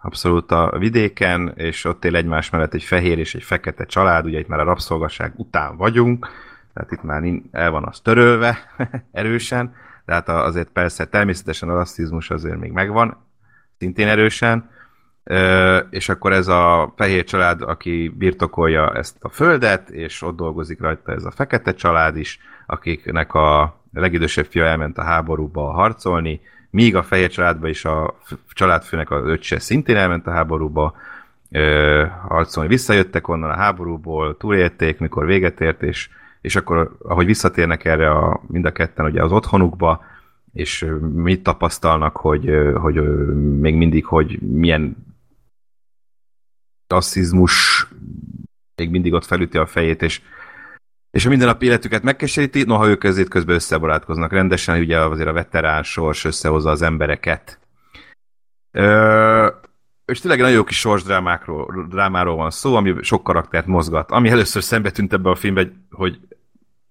abszolút 0.02 0.50
a 0.50 0.78
vidéken, 0.78 1.52
és 1.54 1.84
ott 1.84 2.04
él 2.04 2.16
egymás 2.16 2.50
mellett 2.50 2.74
egy 2.74 2.82
fehér 2.82 3.18
és 3.18 3.34
egy 3.34 3.42
fekete 3.42 3.84
család, 3.84 4.24
ugye 4.24 4.38
itt 4.38 4.48
már 4.48 4.60
a 4.60 4.64
rabszolgaság 4.64 5.32
után 5.36 5.76
vagyunk, 5.76 6.28
tehát 6.74 6.92
itt 6.92 7.02
már 7.02 7.22
el 7.50 7.70
van 7.70 7.84
az 7.84 8.00
törölve 8.00 8.58
erősen, 9.12 9.74
de 10.04 10.12
hát 10.12 10.28
a- 10.28 10.44
azért 10.44 10.68
persze 10.68 11.06
természetesen 11.06 11.68
a 11.68 11.74
rasszizmus 11.74 12.30
azért 12.30 12.58
még 12.58 12.72
megvan, 12.72 13.16
szintén 13.78 14.08
erősen, 14.08 14.70
és 15.90 16.08
akkor 16.08 16.32
ez 16.32 16.48
a 16.48 16.92
fehér 16.96 17.24
család, 17.24 17.62
aki 17.62 18.14
birtokolja 18.18 18.94
ezt 18.94 19.16
a 19.20 19.28
földet, 19.28 19.90
és 19.90 20.22
ott 20.22 20.36
dolgozik 20.36 20.80
rajta 20.80 21.12
ez 21.12 21.24
a 21.24 21.30
fekete 21.30 21.74
család 21.74 22.16
is, 22.16 22.38
akiknek 22.66 23.34
a 23.34 23.78
legidősebb 23.92 24.46
fia 24.46 24.64
elment 24.64 24.98
a 24.98 25.02
háborúba 25.02 25.70
harcolni, 25.70 26.40
míg 26.70 26.96
a 26.96 27.02
fehér 27.02 27.30
családba 27.30 27.68
is 27.68 27.84
a 27.84 28.18
családfőnek 28.52 29.10
az 29.10 29.24
öccse 29.24 29.58
szintén 29.58 29.96
elment 29.96 30.26
a 30.26 30.30
háborúba 30.30 30.94
harcolni. 32.28 32.68
Visszajöttek 32.68 33.28
onnan 33.28 33.50
a 33.50 33.56
háborúból, 33.56 34.36
túlélték, 34.36 34.98
mikor 34.98 35.26
véget 35.26 35.60
ért, 35.60 35.82
és, 35.82 36.08
és 36.40 36.56
akkor, 36.56 36.96
ahogy 37.02 37.26
visszatérnek 37.26 37.84
erre 37.84 38.10
a, 38.10 38.40
mind 38.46 38.64
a 38.64 38.72
ketten 38.72 39.04
ugye 39.04 39.22
az 39.22 39.32
otthonukba, 39.32 40.04
és 40.52 40.86
mit 41.14 41.42
tapasztalnak, 41.42 42.16
hogy, 42.16 42.50
hogy 42.74 42.94
még 43.60 43.74
mindig, 43.74 44.06
hogy 44.06 44.38
milyen 44.40 44.96
rasszizmus 46.90 47.86
még 48.76 48.90
mindig 48.90 49.12
ott 49.12 49.24
felüti 49.24 49.58
a 49.58 49.66
fejét, 49.66 50.02
és, 50.02 50.20
és 51.10 51.26
a 51.26 51.28
mindennapi 51.28 51.66
életüket 51.66 52.02
megkeseríti, 52.02 52.62
noha 52.62 52.88
ők 52.88 53.04
ezért 53.04 53.28
közben 53.28 53.54
összebarátkoznak 53.54 54.32
rendesen, 54.32 54.80
ugye 54.80 54.98
azért 54.98 55.28
a 55.28 55.32
veterán 55.32 55.82
sors 55.82 56.24
összehozza 56.24 56.70
az 56.70 56.82
embereket. 56.82 57.58
Ö, 58.70 59.48
és 60.04 60.20
tényleg 60.20 60.40
nagyon 60.40 60.54
jó 60.54 60.64
kis 60.64 60.78
sorsdrámáról 60.78 61.86
drámáról 61.88 62.36
van 62.36 62.50
szó, 62.50 62.74
ami 62.74 62.94
sok 63.00 63.22
karaktert 63.22 63.66
mozgat. 63.66 64.10
Ami 64.10 64.28
először 64.28 64.62
szembe 64.62 64.90
tűnt 64.90 65.12
ebbe 65.12 65.30
a 65.30 65.34
filmbe, 65.34 65.72
hogy 65.90 66.18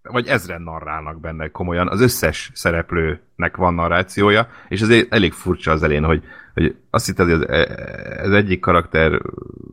vagy 0.02 0.28
ezren 0.28 0.62
narrálnak 0.62 1.20
benne 1.20 1.48
komolyan. 1.48 1.88
Az 1.90 2.02
összes 2.02 2.52
szereplőnek 2.54 3.56
van 3.56 3.74
narrációja, 3.74 4.48
és 4.68 4.82
ez 4.82 5.06
elég 5.10 5.34
furcsa 5.34 5.72
az 5.72 5.84
elén, 5.84 6.04
hogy, 6.04 6.24
hogy 6.54 6.76
azt 6.90 7.06
hitted, 7.06 7.30
hogy 7.30 7.42
az 8.24 8.32
egyik 8.32 8.60
karakter 8.60 9.22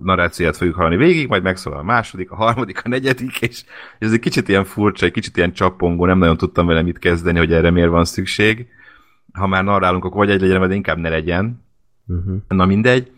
narrációját 0.03 0.57
fogjuk 0.57 0.77
hallani 0.77 0.97
végig, 0.97 1.29
majd 1.29 1.43
megszólal 1.43 1.79
a 1.79 1.83
második, 1.83 2.31
a 2.31 2.37
harmadik, 2.37 2.85
a 2.85 2.89
negyedik, 2.89 3.41
és 3.41 3.65
ez 3.99 4.13
egy 4.13 4.21
kicsit 4.21 4.49
ilyen 4.49 4.65
furcsa, 4.65 5.07
egy 5.07 5.13
kicsit 5.13 5.37
ilyen 5.37 5.53
csapongó, 5.53 6.07
nem 6.07 6.19
nagyon 6.19 6.37
tudtam 6.37 6.67
vele 6.67 6.83
mit 6.83 6.99
kezdeni, 6.99 7.39
hogy 7.39 7.53
erre 7.53 7.71
miért 7.71 7.91
van 7.91 8.05
szükség. 8.05 8.67
Ha 9.33 9.47
már 9.47 9.65
narrálunk, 9.65 10.05
akkor 10.05 10.17
vagy 10.17 10.31
egy 10.31 10.41
legyen, 10.41 10.59
vagy 10.59 10.73
inkább 10.73 10.99
ne 10.99 11.09
legyen. 11.09 11.65
Uh-huh. 12.07 12.37
Na 12.49 12.67
mindegy. 12.67 13.11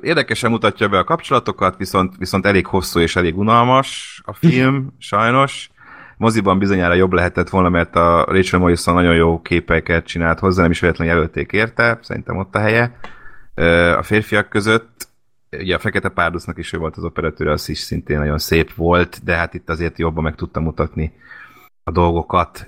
Érdekesen 0.00 0.50
mutatja 0.50 0.88
be 0.88 0.98
a 0.98 1.04
kapcsolatokat, 1.04 1.76
viszont, 1.76 2.16
viszont 2.18 2.46
elég 2.46 2.66
hosszú 2.66 3.00
és 3.00 3.16
elég 3.16 3.38
unalmas 3.38 4.22
a 4.24 4.32
film, 4.32 4.94
sajnos 4.98 5.70
moziban 6.22 6.58
bizonyára 6.58 6.94
jobb 6.94 7.12
lehetett 7.12 7.48
volna, 7.48 7.68
mert 7.68 7.96
a 7.96 8.24
Rachel 8.28 8.60
Morrison 8.60 8.94
nagyon 8.94 9.14
jó 9.14 9.40
képeket 9.40 10.06
csinált 10.06 10.38
hozzá, 10.38 10.62
nem 10.62 10.70
is 10.70 10.80
véletlenül 10.80 11.14
jelölték 11.14 11.52
érte, 11.52 11.98
szerintem 12.02 12.36
ott 12.36 12.54
a 12.54 12.58
helye 12.58 12.96
a 13.96 14.02
férfiak 14.02 14.48
között. 14.48 15.08
Ugye 15.50 15.74
a 15.74 15.78
Fekete 15.78 16.08
Párducnak 16.08 16.58
is 16.58 16.72
ő 16.72 16.78
volt 16.78 16.96
az 16.96 17.04
operatőr, 17.04 17.46
az 17.46 17.68
is 17.68 17.78
szintén 17.78 18.18
nagyon 18.18 18.38
szép 18.38 18.74
volt, 18.74 19.24
de 19.24 19.36
hát 19.36 19.54
itt 19.54 19.68
azért 19.68 19.98
jobban 19.98 20.22
meg 20.22 20.34
tudta 20.34 20.60
mutatni 20.60 21.12
a 21.84 21.90
dolgokat. 21.90 22.66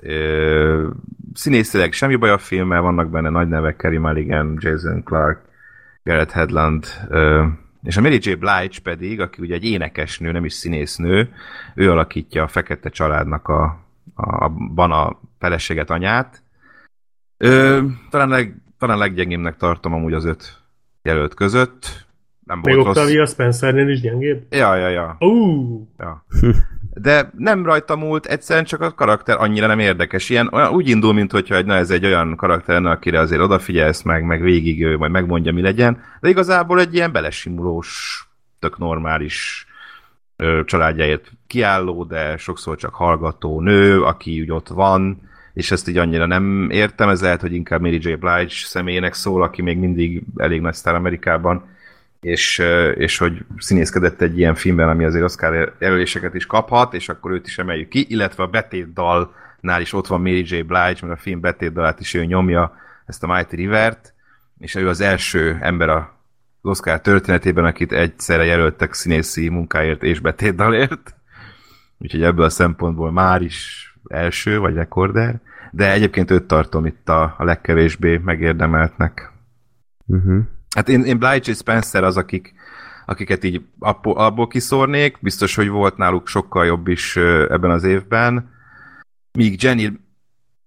Színészileg 1.33 1.91
semmi 1.91 2.15
baj 2.15 2.29
a 2.29 2.37
filmmel, 2.37 2.81
vannak 2.81 3.09
benne 3.09 3.29
nagy 3.29 3.47
nevek, 3.47 3.75
Kerry 3.75 3.97
Mulligan, 3.97 4.57
Jason 4.59 5.03
Clark, 5.03 5.39
Garrett 6.03 6.31
Hedlund, 6.31 6.85
és 7.85 7.97
a 7.97 8.01
Mary 8.01 8.19
J. 8.21 8.33
Blige 8.33 8.79
pedig, 8.83 9.19
aki 9.19 9.41
ugye 9.41 9.53
egy 9.53 9.65
énekesnő, 9.65 10.31
nem 10.31 10.45
is 10.45 10.53
színésznő, 10.53 11.33
ő 11.75 11.91
alakítja 11.91 12.43
a 12.43 12.47
fekete 12.47 12.89
családnak 12.89 13.47
a, 13.47 13.63
a, 14.13 14.43
abban 14.43 14.91
a 14.91 15.19
feleséget, 15.39 15.89
anyát. 15.89 16.43
Ö, 17.37 17.81
talán, 18.09 18.29
leg, 18.29 18.55
talán 18.79 18.97
leggyengébbnek 18.97 19.57
tartom 19.57 19.93
amúgy 19.93 20.13
az 20.13 20.25
öt 20.25 20.61
jelölt 21.01 21.33
között. 21.33 22.05
Nem 22.43 22.59
Még 22.63 22.75
volt 22.75 22.87
Octavia 22.87 23.19
rossz. 23.19 23.31
Spencernél 23.31 23.89
is 23.89 24.01
gyengébb? 24.01 24.45
Ja, 24.49 24.75
ja, 24.75 24.89
ja. 24.89 25.15
Uh. 25.19 25.81
ja. 25.97 26.25
De 27.01 27.31
nem 27.37 27.65
rajta 27.65 27.95
múlt, 27.95 28.25
egyszerűen 28.25 28.65
csak 28.65 28.81
a 28.81 28.93
karakter 28.93 29.37
annyira 29.39 29.67
nem 29.67 29.79
érdekes. 29.79 30.29
Ilyen, 30.29 30.49
olyan, 30.51 30.73
úgy 30.73 30.89
indul, 30.89 31.13
mint 31.13 31.31
hogyha 31.31 31.61
na, 31.61 31.75
ez 31.75 31.89
egy 31.89 32.05
olyan 32.05 32.35
karakter 32.35 32.75
lenne, 32.75 32.89
akire 32.89 33.19
azért 33.19 33.41
odafigyelsz 33.41 34.01
meg, 34.01 34.23
meg 34.23 34.41
végig 34.41 34.83
ő 34.83 34.97
majd 34.97 35.11
megmondja, 35.11 35.53
mi 35.53 35.61
legyen. 35.61 36.03
De 36.19 36.29
igazából 36.29 36.79
egy 36.79 36.93
ilyen 36.93 37.11
belesimulós, 37.11 38.23
tök 38.59 38.77
normális 38.77 39.67
ö, 40.35 40.61
családjáért 40.65 41.31
kiálló, 41.47 42.03
de 42.03 42.37
sokszor 42.37 42.77
csak 42.77 42.93
hallgató 42.93 43.61
nő, 43.61 44.01
aki 44.01 44.41
úgy 44.41 44.51
ott 44.51 44.67
van, 44.67 45.21
és 45.53 45.71
ezt 45.71 45.87
így 45.87 45.97
annyira 45.97 46.25
nem 46.25 46.69
értem, 46.71 47.09
ez 47.09 47.21
lehet, 47.21 47.41
hogy 47.41 47.53
inkább 47.53 47.81
Mary 47.81 47.99
J. 48.01 48.13
Blige 48.13 48.47
személyének 48.47 49.13
szól, 49.13 49.43
aki 49.43 49.61
még 49.61 49.77
mindig 49.77 50.23
elég 50.35 50.61
nagy 50.61 50.73
sztár 50.73 50.95
Amerikában, 50.95 51.63
és, 52.25 52.63
és 52.95 53.17
hogy 53.17 53.45
színészkedett 53.57 54.21
egy 54.21 54.37
ilyen 54.37 54.55
filmben, 54.55 54.89
ami 54.89 55.05
azért 55.05 55.23
Oscar 55.23 55.75
jelöléseket 55.79 56.33
is 56.33 56.45
kaphat, 56.45 56.93
és 56.93 57.09
akkor 57.09 57.31
őt 57.31 57.47
is 57.47 57.57
emeljük 57.57 57.89
ki, 57.89 58.05
illetve 58.09 58.43
a 58.43 58.47
betét 58.47 58.93
dalnál 58.93 59.81
is 59.81 59.93
ott 59.93 60.07
van 60.07 60.21
Mary 60.21 60.43
J. 60.45 60.61
Blige, 60.61 60.97
mert 61.01 61.19
a 61.19 61.21
film 61.21 61.39
betét 61.39 61.73
dalát 61.73 61.99
is 61.99 62.13
ő 62.13 62.25
nyomja, 62.25 62.75
ezt 63.05 63.23
a 63.23 63.27
Mighty 63.27 63.55
River-t, 63.55 64.13
és 64.59 64.75
ő 64.75 64.87
az 64.87 65.01
első 65.01 65.57
ember 65.61 65.89
a 65.89 66.13
az 66.61 66.71
Oscar 66.71 67.01
történetében, 67.01 67.65
akit 67.65 67.91
egyszerre 67.91 68.43
jelöltek 68.45 68.93
színészi 68.93 69.49
munkáért 69.49 70.03
és 70.03 70.19
betétdalért. 70.19 71.15
Úgyhogy 71.97 72.23
ebből 72.23 72.45
a 72.45 72.49
szempontból 72.49 73.11
már 73.11 73.41
is 73.41 73.89
első, 74.07 74.59
vagy 74.59 74.73
rekorder. 74.73 75.39
De 75.71 75.91
egyébként 75.91 76.31
őt 76.31 76.43
tartom 76.43 76.85
itt 76.85 77.09
a, 77.09 77.35
a 77.37 77.43
legkevésbé 77.43 78.17
megérdemeltnek. 78.17 79.31
Uh-huh. 80.05 80.43
Hát 80.75 80.89
én, 80.89 81.03
én 81.03 81.19
Blige 81.19 81.51
és 81.51 81.57
Spencer 81.57 82.03
az, 82.03 82.17
akik, 82.17 82.53
akiket 83.05 83.43
így 83.43 83.61
abból, 83.79 84.17
abból 84.17 84.47
kiszórnék, 84.47 85.17
biztos, 85.21 85.55
hogy 85.55 85.69
volt 85.69 85.97
náluk 85.97 86.27
sokkal 86.27 86.65
jobb 86.65 86.87
is 86.87 87.15
ebben 87.49 87.71
az 87.71 87.83
évben. 87.83 88.49
Míg 89.31 89.63
Jenny 89.63 89.99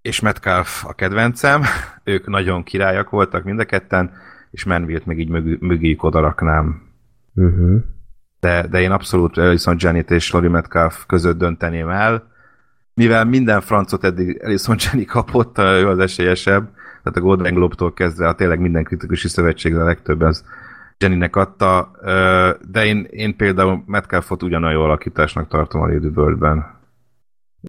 és 0.01 0.19
Metcalf 0.19 0.85
a 0.85 0.93
kedvencem, 0.93 1.63
ők 2.03 2.27
nagyon 2.27 2.63
királyak 2.63 3.09
voltak 3.09 3.43
mind 3.43 3.59
a 3.59 3.65
ketten, 3.65 4.11
és 4.51 4.63
Manville-t 4.63 5.05
meg 5.05 5.19
így 5.19 5.29
mögé, 5.29 5.57
mögéjük 5.59 6.03
odaraknám. 6.03 6.81
Uh-huh. 7.33 7.83
De, 8.39 8.67
de 8.67 8.81
én 8.81 8.91
abszolút 8.91 9.37
Alison 9.37 9.75
Janet 9.79 10.11
és 10.11 10.31
Lori 10.31 10.47
Metcalf 10.47 11.05
között 11.05 11.37
dönteném 11.37 11.89
el, 11.89 12.31
mivel 12.93 13.25
minden 13.25 13.61
francot 13.61 14.03
eddig 14.03 14.43
Alison 14.43 14.75
Jenny 14.79 15.05
kapott, 15.05 15.57
ő 15.57 15.87
az 15.87 15.99
esélyesebb, 15.99 16.69
tehát 17.03 17.17
a 17.17 17.21
Golden 17.21 17.53
Globe-tól 17.53 17.93
kezdve 17.93 18.27
a 18.27 18.35
tényleg 18.35 18.59
minden 18.59 18.83
kritikusi 18.83 19.27
szövetségre 19.27 19.81
a 19.81 19.85
legtöbb 19.85 20.21
az 20.21 20.43
Jennynek 20.97 21.35
adta, 21.35 21.91
de 22.71 22.85
én, 22.85 23.07
én 23.09 23.35
például 23.35 23.83
Metcalfot 23.85 24.43
ugyanolyan 24.43 24.79
jó 24.79 24.83
alakításnak 24.83 25.47
tartom 25.47 25.81
a 25.81 25.87
Lady 25.87 26.09
Bird-ben. 26.09 26.65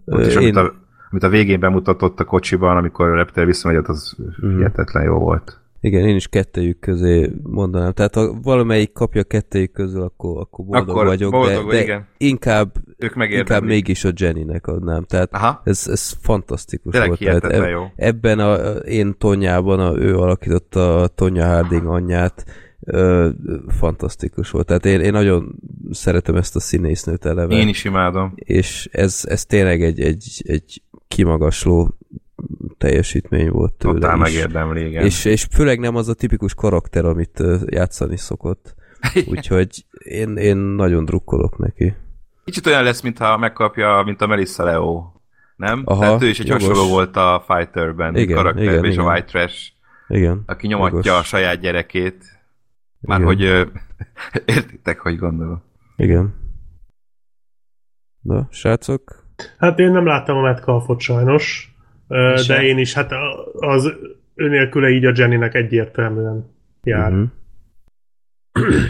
Ott 0.04 0.26
is, 0.26 0.34
én... 0.34 0.38
amit, 0.38 0.56
a, 0.56 0.74
amit 1.10 1.22
a 1.22 1.28
végén 1.28 1.60
bemutatott 1.60 2.20
a 2.20 2.24
kocsiban, 2.24 2.76
amikor 2.76 3.08
a 3.08 3.14
reptér 3.14 3.46
visszamegy, 3.46 3.84
az 3.86 4.16
mm. 4.46 4.56
hihetetlen 4.56 5.02
jó 5.02 5.18
volt. 5.18 5.60
Igen, 5.80 6.08
én 6.08 6.16
is 6.16 6.28
kettőjük 6.28 6.78
közé 6.78 7.30
mondanám. 7.42 7.92
Tehát 7.92 8.14
ha 8.14 8.40
valamelyik 8.42 8.92
kapja 8.92 9.24
kettőjük 9.24 9.72
közül, 9.72 10.02
akkor, 10.02 10.40
akkor 10.40 10.64
boldog 10.64 10.88
akkor 10.88 11.06
vagyok, 11.06 11.30
boldog, 11.30 11.70
de, 11.70 11.76
de 11.76 11.82
igen. 11.82 12.06
inkább, 12.16 12.72
ők 12.98 13.14
inkább 13.30 13.62
mégis 13.62 14.04
a 14.04 14.10
Jennynek 14.16 14.66
adnám. 14.66 15.04
Tehát 15.04 15.34
Aha. 15.34 15.60
ez, 15.64 15.88
ez 15.88 16.16
fantasztikus 16.20 16.92
Tényleg 16.92 17.08
volt. 17.08 17.20
Tehát 17.20 17.44
eb, 17.44 17.70
jó. 17.70 17.86
Ebben 17.96 18.38
a, 18.38 18.54
én 18.76 19.14
Tonyában, 19.18 19.80
a, 19.80 19.96
ő 19.96 20.16
alakította 20.16 21.02
a 21.02 21.06
Tonya 21.06 21.46
Harding 21.46 21.86
anyját, 21.86 22.44
ö, 22.80 23.28
fantasztikus 23.68 24.50
volt. 24.50 24.66
Tehát 24.66 24.86
én, 24.86 25.00
én 25.00 25.12
nagyon 25.12 25.54
szeretem 25.90 26.36
ezt 26.36 26.56
a 26.56 26.60
színésznőt 26.60 27.24
eleve. 27.24 27.54
Én 27.54 27.68
is 27.68 27.84
imádom. 27.84 28.32
És 28.34 28.88
ez, 28.92 29.22
ez 29.28 29.44
tényleg 29.44 29.82
egy, 29.82 30.00
egy, 30.00 30.42
egy 30.46 30.82
kimagasló 31.08 31.98
teljesítmény 32.78 33.50
volt 33.50 33.72
tőle 33.72 33.94
Totál 33.94 34.16
megérdemli, 34.16 34.86
igen. 34.86 35.04
És, 35.04 35.24
és 35.24 35.46
főleg 35.50 35.78
nem 35.78 35.96
az 35.96 36.08
a 36.08 36.14
tipikus 36.14 36.54
karakter, 36.54 37.04
amit 37.04 37.42
játszani 37.66 38.16
szokott. 38.16 38.74
Úgyhogy 39.26 39.84
én, 40.04 40.36
én 40.36 40.56
nagyon 40.56 41.04
drukkolok 41.04 41.58
neki. 41.58 41.94
Kicsit 42.44 42.66
olyan 42.66 42.82
lesz, 42.82 43.00
mintha 43.00 43.36
megkapja, 43.36 44.02
mint 44.04 44.20
a 44.20 44.26
Melissa 44.26 44.64
Leo. 44.64 45.12
Nem? 45.56 45.82
Aha, 45.84 46.00
Tehát 46.00 46.22
ő 46.22 46.26
is 46.28 46.40
egy 46.40 46.46
jogos. 46.46 46.66
hasonló 46.66 46.88
volt 46.88 47.16
a 47.16 47.44
Fighterben, 47.46 48.16
igen, 48.16 48.36
karakter, 48.36 48.62
igen, 48.62 48.84
és 48.84 48.92
igen. 48.92 49.04
a 49.04 49.10
White 49.10 49.26
Trash, 49.26 49.72
igen, 50.08 50.42
aki 50.46 50.66
nyomatja 50.66 51.00
jogos. 51.04 51.20
a 51.20 51.22
saját 51.22 51.60
gyerekét. 51.60 52.24
Már 53.00 53.20
igen. 53.20 53.28
hogy 53.28 53.68
értitek, 54.56 55.00
hogy 55.00 55.18
gondolom. 55.18 55.62
Igen. 55.96 56.34
Na, 58.20 58.48
srácok? 58.50 59.24
Hát 59.58 59.78
én 59.78 59.90
nem 59.90 60.06
láttam 60.06 60.36
a 60.36 60.40
Metcalfot 60.40 61.00
sajnos. 61.00 61.69
És 62.34 62.46
de 62.46 62.62
én 62.62 62.78
is, 62.78 62.94
hát 62.94 63.12
az 63.52 63.92
önélküle 64.34 64.88
így 64.88 65.04
a 65.04 65.12
Jennynek 65.14 65.54
egyértelműen 65.54 66.50
jár. 66.82 67.12
Uh-huh. 67.12 67.28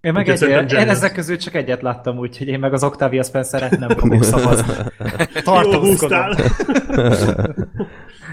Én 0.00 0.12
meg 0.12 0.28
egy, 0.28 0.72
én 0.72 0.88
ezek 0.88 1.12
közül 1.12 1.36
csak 1.36 1.54
egyet 1.54 1.82
láttam, 1.82 2.18
úgyhogy 2.18 2.46
én 2.48 2.58
meg 2.58 2.72
az 2.72 2.84
Octavia 2.84 3.22
Spencer-et 3.22 3.78
nem 3.78 3.88
fogok 3.88 4.24
szavazni. 4.24 4.74
Tartózkodom. 5.44 6.28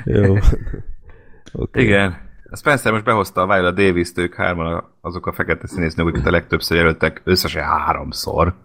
Jó. 0.04 0.36
Okay. 1.54 1.84
Igen. 1.84 2.18
A 2.50 2.56
Spencer 2.56 2.92
most 2.92 3.04
behozta 3.04 3.42
a 3.42 3.48
Viola 3.48 3.72
Davis-t, 3.72 4.18
ők 4.18 4.36
hárman 4.36 4.84
azok 5.02 5.26
a 5.26 5.34
fekete 5.34 5.68
színésznők, 5.68 6.08
akiket 6.08 6.28
a 6.28 6.32
legtöbbször 6.32 6.78
jelöltek, 6.78 7.22
összesen 7.24 7.64
háromszor. 7.64 8.56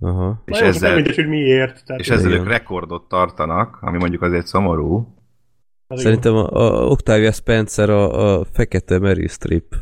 Aha. 0.00 0.42
És 0.44 0.60
És 0.60 0.66
ezzel, 0.66 0.88
nem 0.88 0.98
mindegy, 0.98 1.16
hogy 1.16 1.28
miért. 1.28 1.84
Tehát 1.84 2.00
és 2.00 2.08
ezzel 2.08 2.32
ők 2.32 2.48
rekordot 2.48 3.08
tartanak, 3.08 3.78
ami 3.80 3.98
mondjuk 3.98 4.22
azért 4.22 4.46
szomorú. 4.46 5.17
Az 5.90 6.00
Szerintem 6.00 6.34
a, 6.34 6.46
a 6.52 6.86
Octavia 6.86 7.32
Spencer 7.32 7.90
a, 7.90 8.38
a 8.38 8.44
fekete 8.52 8.98
Mary 8.98 9.26
Streep 9.26 9.74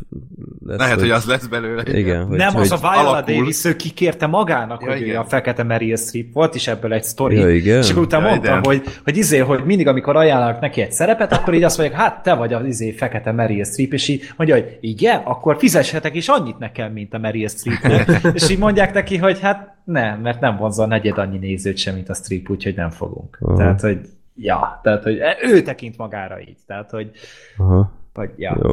lesz. 0.66 0.78
Lehet, 0.78 1.00
hogy 1.00 1.10
az 1.10 1.24
lesz 1.24 1.46
belőle. 1.46 1.82
Igen, 1.98 2.24
hogy, 2.24 2.36
nem, 2.36 2.52
hogy, 2.52 2.62
az 2.62 2.72
a 2.72 2.76
Viola 2.76 3.08
alakul. 3.08 3.34
Davis, 3.34 3.64
ő 3.64 3.76
kikérte 3.76 4.26
magának, 4.26 4.82
Ja, 4.82 4.90
hogy 4.90 5.00
ő 5.00 5.04
igen. 5.04 5.20
a 5.20 5.24
fekete 5.24 5.62
Meryl 5.62 5.96
Streep. 5.96 6.32
Volt 6.32 6.54
is 6.54 6.66
ebből 6.68 6.92
egy 6.92 7.04
sztori. 7.04 7.36
Ja, 7.36 7.50
igen? 7.50 7.78
És 7.78 7.90
akkor 7.90 8.02
utána 8.02 8.24
Ja, 8.24 8.30
mondtam, 8.30 8.60
hogy, 8.62 8.82
hogy 9.04 9.16
izé, 9.16 9.38
hogy 9.38 9.64
mindig, 9.64 9.86
amikor 9.86 10.16
ajánlanak 10.16 10.60
neki 10.60 10.80
egy 10.80 10.92
szerepet, 10.92 11.32
akkor 11.32 11.54
így 11.54 11.62
azt 11.62 11.78
mondják, 11.78 12.00
hát 12.00 12.22
te 12.22 12.34
vagy 12.34 12.52
az 12.52 12.66
izé 12.66 12.90
fekete 12.90 13.32
Meryl 13.32 13.64
Streep, 13.64 13.92
és 13.92 14.08
így 14.08 14.32
mondja, 14.36 14.56
hogy 14.56 14.78
igen, 14.80 15.20
akkor 15.24 15.56
fizessetek 15.58 16.14
is 16.14 16.28
annyit 16.28 16.58
nekem, 16.58 16.92
mint 16.92 17.14
a 17.14 17.18
Meryl 17.18 17.48
Streep. 17.48 18.10
és 18.36 18.50
így 18.50 18.58
mondják 18.58 18.94
neki, 18.94 19.16
hogy 19.16 19.40
hát 19.40 19.74
nem, 19.84 20.20
mert 20.20 20.40
nem 20.40 20.56
vonza 20.56 20.82
a 20.82 20.86
negyed 20.86 21.18
annyi 21.18 21.38
nézőt 21.38 21.76
sem, 21.76 21.94
mint 21.94 22.08
a 22.08 22.14
Streep, 22.14 22.50
úgyhogy 22.50 22.74
nem 22.74 22.90
fogunk. 22.90 23.38
Aha. 23.40 23.56
Tehát, 23.56 23.80
hogy 23.80 23.98
ja, 24.36 24.80
tehát, 24.82 25.02
hogy 25.02 25.18
ő 25.42 25.62
tekint 25.62 25.96
magára 25.96 26.40
így. 26.40 26.58
Tehát, 26.66 26.90
hogy, 26.90 27.10
Aha, 27.56 27.92
hogy 28.14 28.30
ja. 28.36 28.58
jó. 28.62 28.72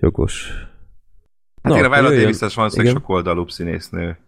Jogos. 0.00 0.52
Hát 1.62 1.76
én 1.76 1.84
a 1.84 1.88
Viola 1.88 2.08
Davis-es 2.10 2.54
valószínűleg 2.54 2.90
Igen. 2.90 3.02
sok 3.02 3.14
oldalúbb 3.14 3.50
színésznő, 3.50 4.18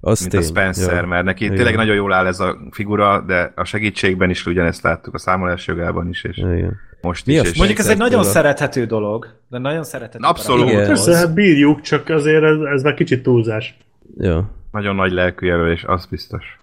Az 0.00 0.20
mint 0.20 0.32
tény. 0.32 0.40
a 0.40 0.44
Spencer, 0.44 1.02
ja. 1.02 1.06
mert 1.06 1.24
neki 1.24 1.44
Igen. 1.44 1.56
tényleg 1.56 1.76
nagyon 1.76 1.94
jól 1.94 2.12
áll 2.12 2.26
ez 2.26 2.40
a 2.40 2.56
figura, 2.70 3.20
de 3.20 3.52
a 3.56 3.64
segítségben 3.64 4.30
is 4.30 4.46
ugyanezt 4.46 4.82
láttuk, 4.82 5.14
a 5.14 5.18
számolás 5.18 5.66
jogában 5.66 6.08
is, 6.08 6.24
és 6.24 6.36
Igen. 6.36 6.76
most 7.00 7.26
Mi 7.26 7.32
is. 7.32 7.40
és 7.50 7.56
Mondjuk 7.56 7.78
ez 7.78 7.88
egy 7.88 7.96
nagyon 7.96 8.22
Spencer 8.22 8.42
szerethető 8.42 8.86
dolog, 8.86 9.26
de 9.48 9.58
nagyon 9.58 9.84
szerethető. 9.84 10.24
Abszolút. 10.26 10.68
Igen. 10.70 10.86
Persze, 10.86 11.16
hát 11.16 11.34
bírjuk, 11.34 11.80
csak 11.80 12.08
azért 12.08 12.42
ez, 12.42 12.56
ez 12.74 12.82
már 12.82 12.94
kicsit 12.94 13.22
túlzás. 13.22 13.76
Ja. 14.18 14.50
Nagyon 14.70 14.94
nagy 14.94 15.12
lelkű 15.12 15.46
jelölés, 15.46 15.84
az 15.84 16.06
biztos. 16.06 16.58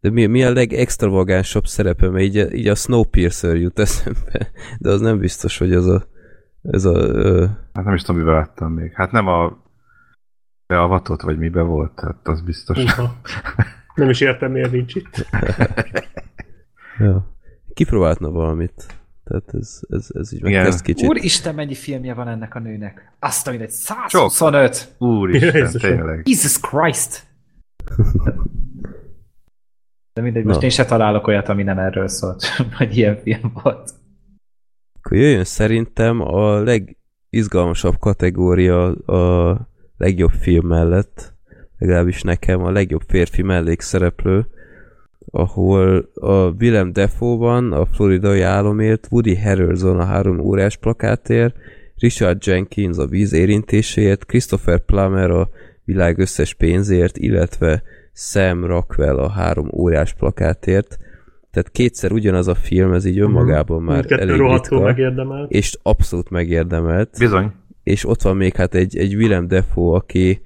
De 0.00 0.10
mi, 0.10 0.26
mi 0.26 0.44
a 0.44 0.52
legextravagánsabb 0.52 1.66
szerepe, 1.66 2.10
mert 2.10 2.24
így, 2.24 2.54
így 2.54 2.68
a 2.68 2.74
Snowpiercer 2.74 3.56
jut 3.56 3.78
eszembe, 3.78 4.50
de 4.78 4.90
az 4.90 5.00
nem 5.00 5.18
biztos, 5.18 5.58
hogy 5.58 5.72
az 5.72 5.86
a 5.86 6.06
ez 6.62 6.84
a... 6.84 6.92
Ö, 6.92 7.46
Hát 7.72 7.84
nem 7.84 7.94
is 7.94 8.02
tudom, 8.02 8.20
mivel 8.20 8.34
láttam 8.34 8.72
még. 8.72 8.92
Hát 8.94 9.12
nem 9.12 9.26
a 9.26 9.62
beavatott, 10.66 11.20
vagy 11.20 11.38
mibe 11.38 11.62
volt, 11.62 12.00
hát 12.00 12.28
az 12.28 12.40
biztos. 12.40 12.78
Uha. 12.78 13.20
Nem 13.94 14.10
is 14.10 14.20
értem, 14.20 14.52
miért 14.52 14.72
nincs 14.72 14.94
itt. 14.94 15.26
ja. 16.98 17.36
Kipróbáltna 17.74 18.30
valamit. 18.30 18.86
Tehát 19.24 19.54
ez, 19.54 19.80
ez, 19.88 20.08
ez 20.12 20.32
így 20.32 20.38
Igen. 20.44 20.52
megkezd 20.52 20.84
kicsit. 20.84 21.08
Úristen, 21.08 21.54
mennyi 21.54 21.74
filmje 21.74 22.14
van 22.14 22.28
ennek 22.28 22.54
a 22.54 22.58
nőnek? 22.58 23.12
Azt 23.18 23.46
a 23.46 23.50
mindegy, 23.50 23.70
125! 23.70 24.94
Úristen, 24.98 25.54
Jézusom. 25.54 25.90
tényleg. 25.90 26.28
Jesus 26.28 26.60
Christ! 26.60 27.26
De 30.18 30.24
mindegy, 30.24 30.44
most 30.44 30.58
Na. 30.58 30.64
én 30.64 30.70
se 30.70 30.84
találok 30.84 31.26
olyat, 31.26 31.48
ami 31.48 31.62
nem 31.62 31.78
erről 31.78 32.08
szólt, 32.08 32.42
vagy 32.78 32.96
ilyen 32.96 33.16
film 33.22 33.52
volt. 33.62 33.90
Akkor 34.92 35.16
jöjjön 35.16 35.44
szerintem 35.44 36.20
a 36.20 36.62
legizgalmasabb 36.62 37.98
kategória 37.98 38.84
a 38.92 39.56
legjobb 39.96 40.30
film 40.30 40.66
mellett, 40.66 41.34
legalábbis 41.78 42.22
nekem 42.22 42.64
a 42.64 42.70
legjobb 42.70 43.02
férfi 43.06 43.42
mellékszereplő, 43.42 44.46
ahol 45.30 46.10
a 46.14 46.32
Willem 46.32 46.92
Dafoe 46.92 47.36
van 47.36 47.72
a 47.72 47.86
floridai 47.86 48.40
álomért, 48.40 49.06
Woody 49.10 49.36
Harrelson 49.36 50.00
a 50.00 50.04
három 50.04 50.38
órás 50.38 50.76
plakátért, 50.76 51.54
Richard 51.94 52.46
Jenkins 52.46 52.96
a 52.96 53.06
víz 53.06 53.32
érintéséért, 53.32 54.26
Christopher 54.26 54.84
Plummer 54.84 55.30
a 55.30 55.48
világ 55.84 56.18
összes 56.18 56.54
pénzért, 56.54 57.16
illetve 57.18 57.82
Sam 58.20 58.64
Rockwell 58.64 59.18
a 59.18 59.28
három 59.28 59.68
órás 59.72 60.14
plakátért. 60.14 60.98
Tehát 61.50 61.70
kétszer 61.70 62.12
ugyanaz 62.12 62.48
a 62.48 62.54
film, 62.54 62.92
ez 62.92 63.04
így 63.04 63.18
önmagában 63.18 63.82
már 63.82 63.96
Mindkettő 63.96 64.22
elég 64.22 64.52
ritka, 64.52 64.80
megérdemelt. 64.80 65.50
és 65.50 65.78
abszolút 65.82 66.30
megérdemelt 66.30 67.16
Bizony. 67.18 67.52
és 67.82 68.04
ott 68.08 68.22
van 68.22 68.36
még 68.36 68.54
hát 68.54 68.74
egy, 68.74 68.96
egy 68.96 69.14
Willem 69.14 69.48
Dafoe, 69.48 69.96
aki 69.96 70.42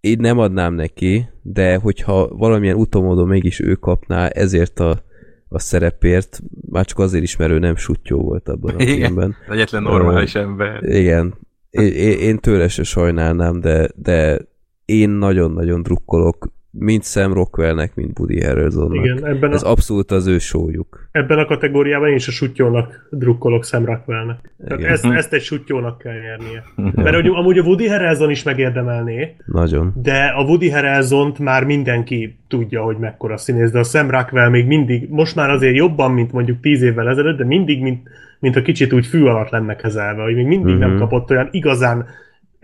én 0.00 0.16
nem 0.20 0.38
adnám 0.38 0.74
neki, 0.74 1.28
de 1.42 1.76
hogyha 1.76 2.28
valamilyen 2.28 2.76
utomódon 2.76 3.28
mégis 3.28 3.60
ő 3.60 3.74
kapná 3.74 4.26
ezért 4.26 4.80
a, 4.80 5.02
a 5.48 5.58
szerepért, 5.58 6.42
már 6.70 6.84
csak 6.84 6.98
azért 6.98 7.22
is, 7.24 7.36
mert 7.36 7.50
ő 7.50 7.58
nem 7.58 7.76
sutyó 7.76 8.20
volt 8.20 8.48
abban 8.48 8.74
a 8.74 8.82
Igen. 8.82 8.94
filmben. 8.96 9.34
Egyetlen 9.48 9.82
normális 9.82 10.34
ember. 10.34 10.82
Igen. 10.82 11.34
Én, 11.70 11.92
én, 11.92 12.18
én 12.18 12.38
tőle 12.38 12.68
se 12.68 12.82
sajnálnám, 12.82 13.60
de, 13.60 13.88
de 13.94 14.38
én 14.84 15.10
nagyon-nagyon 15.10 15.82
drukkolok 15.82 16.52
mind 16.78 17.02
Sam 17.04 17.32
Rockwellnek, 17.32 17.94
mind 17.94 18.18
Woody 18.18 18.44
Harrelsonnak. 18.44 19.04
Igen, 19.04 19.26
ebben 19.26 19.52
Ez 19.52 19.62
a, 19.62 19.70
abszolút 19.70 20.10
az 20.10 20.26
ő 20.26 20.38
sójuk. 20.38 21.08
ebben 21.12 21.38
a 21.38 21.44
kategóriában 21.44 22.08
én 22.08 22.14
is 22.14 22.28
a 22.28 22.30
sutyónak 22.30 23.08
drukkolok 23.10 23.64
Sam 23.64 23.84
Rockwellnek. 23.84 24.54
Tehát 24.64 24.78
Igen. 24.78 24.92
ezt, 24.92 25.04
ezt 25.04 25.32
egy 25.32 25.42
sutyónak 25.42 25.98
kell 25.98 26.12
nyernie. 26.12 26.64
Mert 26.94 27.14
hogy 27.14 27.26
amúgy 27.26 27.58
a 27.58 27.62
Woody 27.62 27.88
Harrelson 27.88 28.30
is 28.30 28.42
megérdemelné, 28.42 29.36
Nagyon. 29.46 29.92
de 30.02 30.24
a 30.36 30.42
Woody 30.42 30.70
harrelson 30.70 31.34
már 31.40 31.64
mindenki 31.64 32.38
tudja, 32.48 32.82
hogy 32.82 32.96
mekkora 32.96 33.36
színész, 33.36 33.70
de 33.70 33.78
a 33.78 33.82
Sam 33.84 34.10
Rockwell 34.10 34.48
még 34.48 34.66
mindig, 34.66 35.08
most 35.10 35.34
már 35.34 35.50
azért 35.50 35.76
jobban, 35.76 36.12
mint 36.12 36.32
mondjuk 36.32 36.60
tíz 36.60 36.82
évvel 36.82 37.08
ezelőtt, 37.08 37.38
de 37.38 37.44
mindig, 37.44 37.82
mint, 37.82 38.08
mint 38.40 38.56
a 38.56 38.62
kicsit 38.62 38.92
úgy 38.92 39.06
fű 39.06 39.22
alatt 39.24 39.50
lenne 39.50 39.76
kezelve, 39.76 40.22
hogy 40.22 40.34
még 40.34 40.46
mindig 40.46 40.74
Mhm. 40.74 40.80
nem 40.88 40.98
kapott 40.98 41.30
olyan 41.30 41.48
igazán 41.50 42.06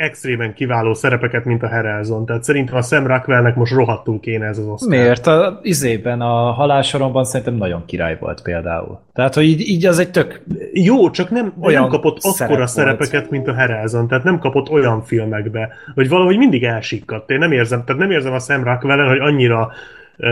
extrémen 0.00 0.54
kiváló 0.54 0.94
szerepeket, 0.94 1.44
mint 1.44 1.62
a 1.62 1.68
Harrelson. 1.68 2.26
Tehát 2.26 2.44
szerintem 2.44 2.76
a 2.76 2.82
Sam 2.82 3.06
Rockwellnek 3.06 3.56
most 3.56 3.72
rohadtul 3.72 4.20
kéne 4.20 4.46
ez 4.46 4.58
az 4.58 4.66
Oscar. 4.66 4.88
Miért? 4.88 5.26
A 5.26 5.60
izében, 5.62 6.20
a 6.20 6.52
halálsoromban 6.52 7.24
szerintem 7.24 7.54
nagyon 7.54 7.84
király 7.86 8.16
volt 8.20 8.42
például. 8.42 9.00
Tehát, 9.12 9.34
hogy 9.34 9.44
így, 9.44 9.60
így 9.60 9.86
az 9.86 9.98
egy 9.98 10.10
tök... 10.10 10.42
Jó, 10.72 11.10
csak 11.10 11.30
nem, 11.30 11.52
Olyan 11.60 11.80
nem 11.80 11.90
kapott 11.90 12.20
szerep 12.20 12.40
akkora 12.40 12.56
volt. 12.56 12.70
szerepeket, 12.70 13.30
mint 13.30 13.48
a 13.48 13.54
Harrelson, 13.54 14.08
tehát 14.08 14.24
nem 14.24 14.38
kapott 14.38 14.70
olyan 14.70 15.02
filmekbe, 15.02 15.68
hogy 15.94 16.08
valahogy 16.08 16.36
mindig 16.36 16.64
elsikkadt. 16.64 17.30
Én 17.30 17.38
nem 17.38 17.52
érzem, 17.52 17.84
tehát 17.84 18.00
nem 18.00 18.10
érzem 18.10 18.32
a 18.32 18.38
Sam 18.38 18.64
Rockwellen, 18.64 19.08
hogy 19.08 19.18
annyira 19.18 19.70
ö, 20.16 20.30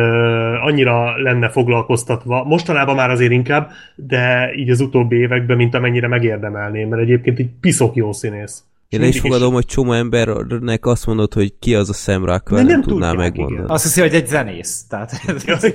annyira 0.61 1.23
lenne 1.23 1.49
foglalkoztatva. 1.49 2.45
Mostanában 2.45 2.95
már 2.95 3.11
azért 3.11 3.33
inkább, 3.33 3.71
de 3.95 4.53
így 4.55 4.71
az 4.71 4.81
utóbbi 4.81 5.17
években, 5.17 5.57
mint 5.57 5.75
amennyire 5.75 6.09
megérdemelném, 6.09 6.89
mert 6.89 7.03
egyébként 7.03 7.39
egy 7.39 7.51
piszok 7.61 7.97
jó 7.97 8.13
színész. 8.13 8.63
Én 8.89 9.03
És 9.03 9.15
is 9.15 9.21
fogadom, 9.21 9.53
hogy 9.53 9.65
csomó 9.65 9.93
embernek 9.93 10.87
azt 10.87 11.07
mondod, 11.07 11.35
hogy 11.35 11.59
ki 11.59 11.75
az 11.75 11.89
a 11.89 11.93
Sam 11.93 12.25
Rockwell, 12.25 12.63
nem, 12.63 12.71
nem 12.71 12.83
tudná 12.83 13.11
tudják, 13.11 13.31
megmondani. 13.31 13.61
igen. 13.61 13.71
Azt 13.71 13.83
hiszi, 13.83 14.01
hogy 14.01 14.15
egy 14.15 14.27
zenész. 14.27 14.87
Tehát, 14.89 15.13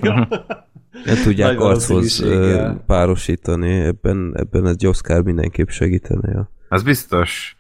ja. 0.01 0.27
Nem 1.05 1.15
tudják 1.23 1.59
archoz 1.59 2.23
párosítani, 2.87 3.79
ebben, 3.79 4.33
ebben 4.35 4.67
egy 4.67 4.87
Oscar 4.87 5.23
mindenképp 5.23 5.67
segítene. 5.67 6.31
Ja. 6.31 6.51
Az 6.69 6.83
biztos. 6.83 7.57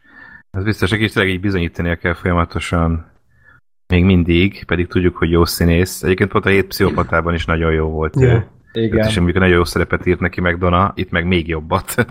Az 0.51 0.63
biztos, 0.63 0.91
aki 0.91 1.03
is 1.03 1.11
tényleg 1.11 1.33
így 1.33 1.39
bizonyítania 1.39 1.95
kell 1.95 2.13
folyamatosan 2.13 3.11
még 3.87 4.03
mindig, 4.03 4.63
pedig 4.65 4.87
tudjuk, 4.87 5.17
hogy 5.17 5.31
jó 5.31 5.45
színész. 5.45 6.03
Egyébként 6.03 6.31
pont 6.31 6.45
a 6.45 6.49
hét 6.49 6.67
pszichopatában 6.67 7.33
is 7.33 7.45
nagyon 7.45 7.73
jó 7.73 7.87
volt. 7.87 8.19
Ja. 8.19 8.33
ő. 8.73 8.81
igen. 8.83 9.07
Is 9.07 9.15
mondjuk 9.15 9.37
nagyon 9.37 9.55
jó 9.55 9.63
szerepet 9.63 10.05
írt 10.05 10.19
neki 10.19 10.41
McDonough, 10.41 10.91
itt 10.95 11.09
meg 11.09 11.27
még 11.27 11.47
jobbat. 11.47 12.05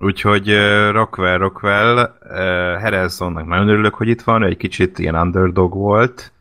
Úgyhogy 0.00 0.50
uh, 0.50 0.90
Rockwell, 0.90 1.38
Rockwell, 1.38 1.96
uh, 1.96 2.82
Harrelsonnak 2.82 3.46
nagyon 3.46 3.68
örülök, 3.68 3.94
hogy 3.94 4.08
itt 4.08 4.22
van, 4.22 4.44
egy 4.44 4.56
kicsit 4.56 4.98
ilyen 4.98 5.14
underdog 5.14 5.74
volt, 5.74 6.32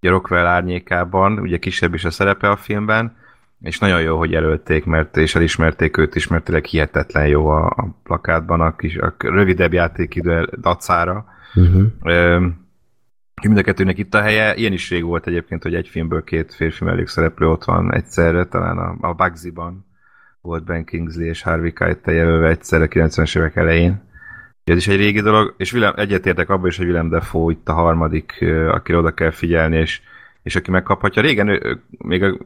ugye 0.00 0.10
Rockwell 0.10 0.46
árnyékában, 0.46 1.38
ugye 1.38 1.58
kisebb 1.58 1.94
is 1.94 2.04
a 2.04 2.10
szerepe 2.10 2.50
a 2.50 2.56
filmben, 2.56 3.16
és 3.60 3.78
nagyon 3.78 4.00
jó, 4.00 4.18
hogy 4.18 4.30
jelölték, 4.30 4.84
mert 4.84 5.16
és 5.16 5.34
elismerték 5.34 5.96
őt 5.96 6.14
is, 6.14 6.26
mert 6.26 6.44
tényleg 6.44 6.64
hihetetlen 6.64 7.26
jó 7.26 7.46
a, 7.46 7.66
a 7.66 7.88
plakátban, 8.02 8.60
a, 8.60 8.76
kis, 8.76 8.96
a 8.96 9.14
rövidebb 9.18 9.72
játékidő 9.72 10.48
dacára. 10.60 11.24
Uh-huh. 11.54 11.82
Ö, 12.02 12.46
mind 13.42 13.58
a 13.58 13.62
kettőnek 13.62 13.98
itt 13.98 14.14
a 14.14 14.20
helye. 14.20 14.54
Ilyen 14.54 14.72
is 14.72 14.90
rég 14.90 15.04
volt 15.04 15.26
egyébként, 15.26 15.62
hogy 15.62 15.74
egy 15.74 15.88
filmből 15.88 16.24
két 16.24 16.54
férfi 16.54 16.84
mellékszereplő 16.84 17.48
ott 17.48 17.64
van 17.64 17.94
egyszerre, 17.94 18.44
talán 18.44 18.78
a, 18.78 18.96
a 19.00 19.12
Bugsy-ban 19.12 19.85
volt 20.46 20.64
Ben 20.64 20.84
Kingsley 20.84 21.26
és 21.26 21.42
Harvey 21.42 21.72
Keitel 21.72 22.14
jelölve 22.14 22.48
egyszerre 22.48 22.88
90-es 22.90 23.38
évek 23.38 23.56
elején. 23.56 24.04
Ez 24.64 24.76
is 24.76 24.88
egy 24.88 24.96
régi 24.96 25.20
dolog, 25.20 25.54
és 25.56 25.72
Willem, 25.72 25.92
egyetértek 25.96 26.48
abban 26.48 26.66
is, 26.66 26.76
hogy 26.76 26.86
Willem 26.86 27.08
Dafoe 27.08 27.52
itt 27.52 27.68
a 27.68 27.72
harmadik, 27.72 28.44
akire 28.68 28.98
oda 28.98 29.14
kell 29.14 29.30
figyelni, 29.30 29.76
és, 29.76 30.00
és 30.42 30.56
aki 30.56 30.70
megkaphatja. 30.70 31.22
Régen, 31.22 31.48
ő, 31.48 31.80
még 31.98 32.22
a 32.22 32.36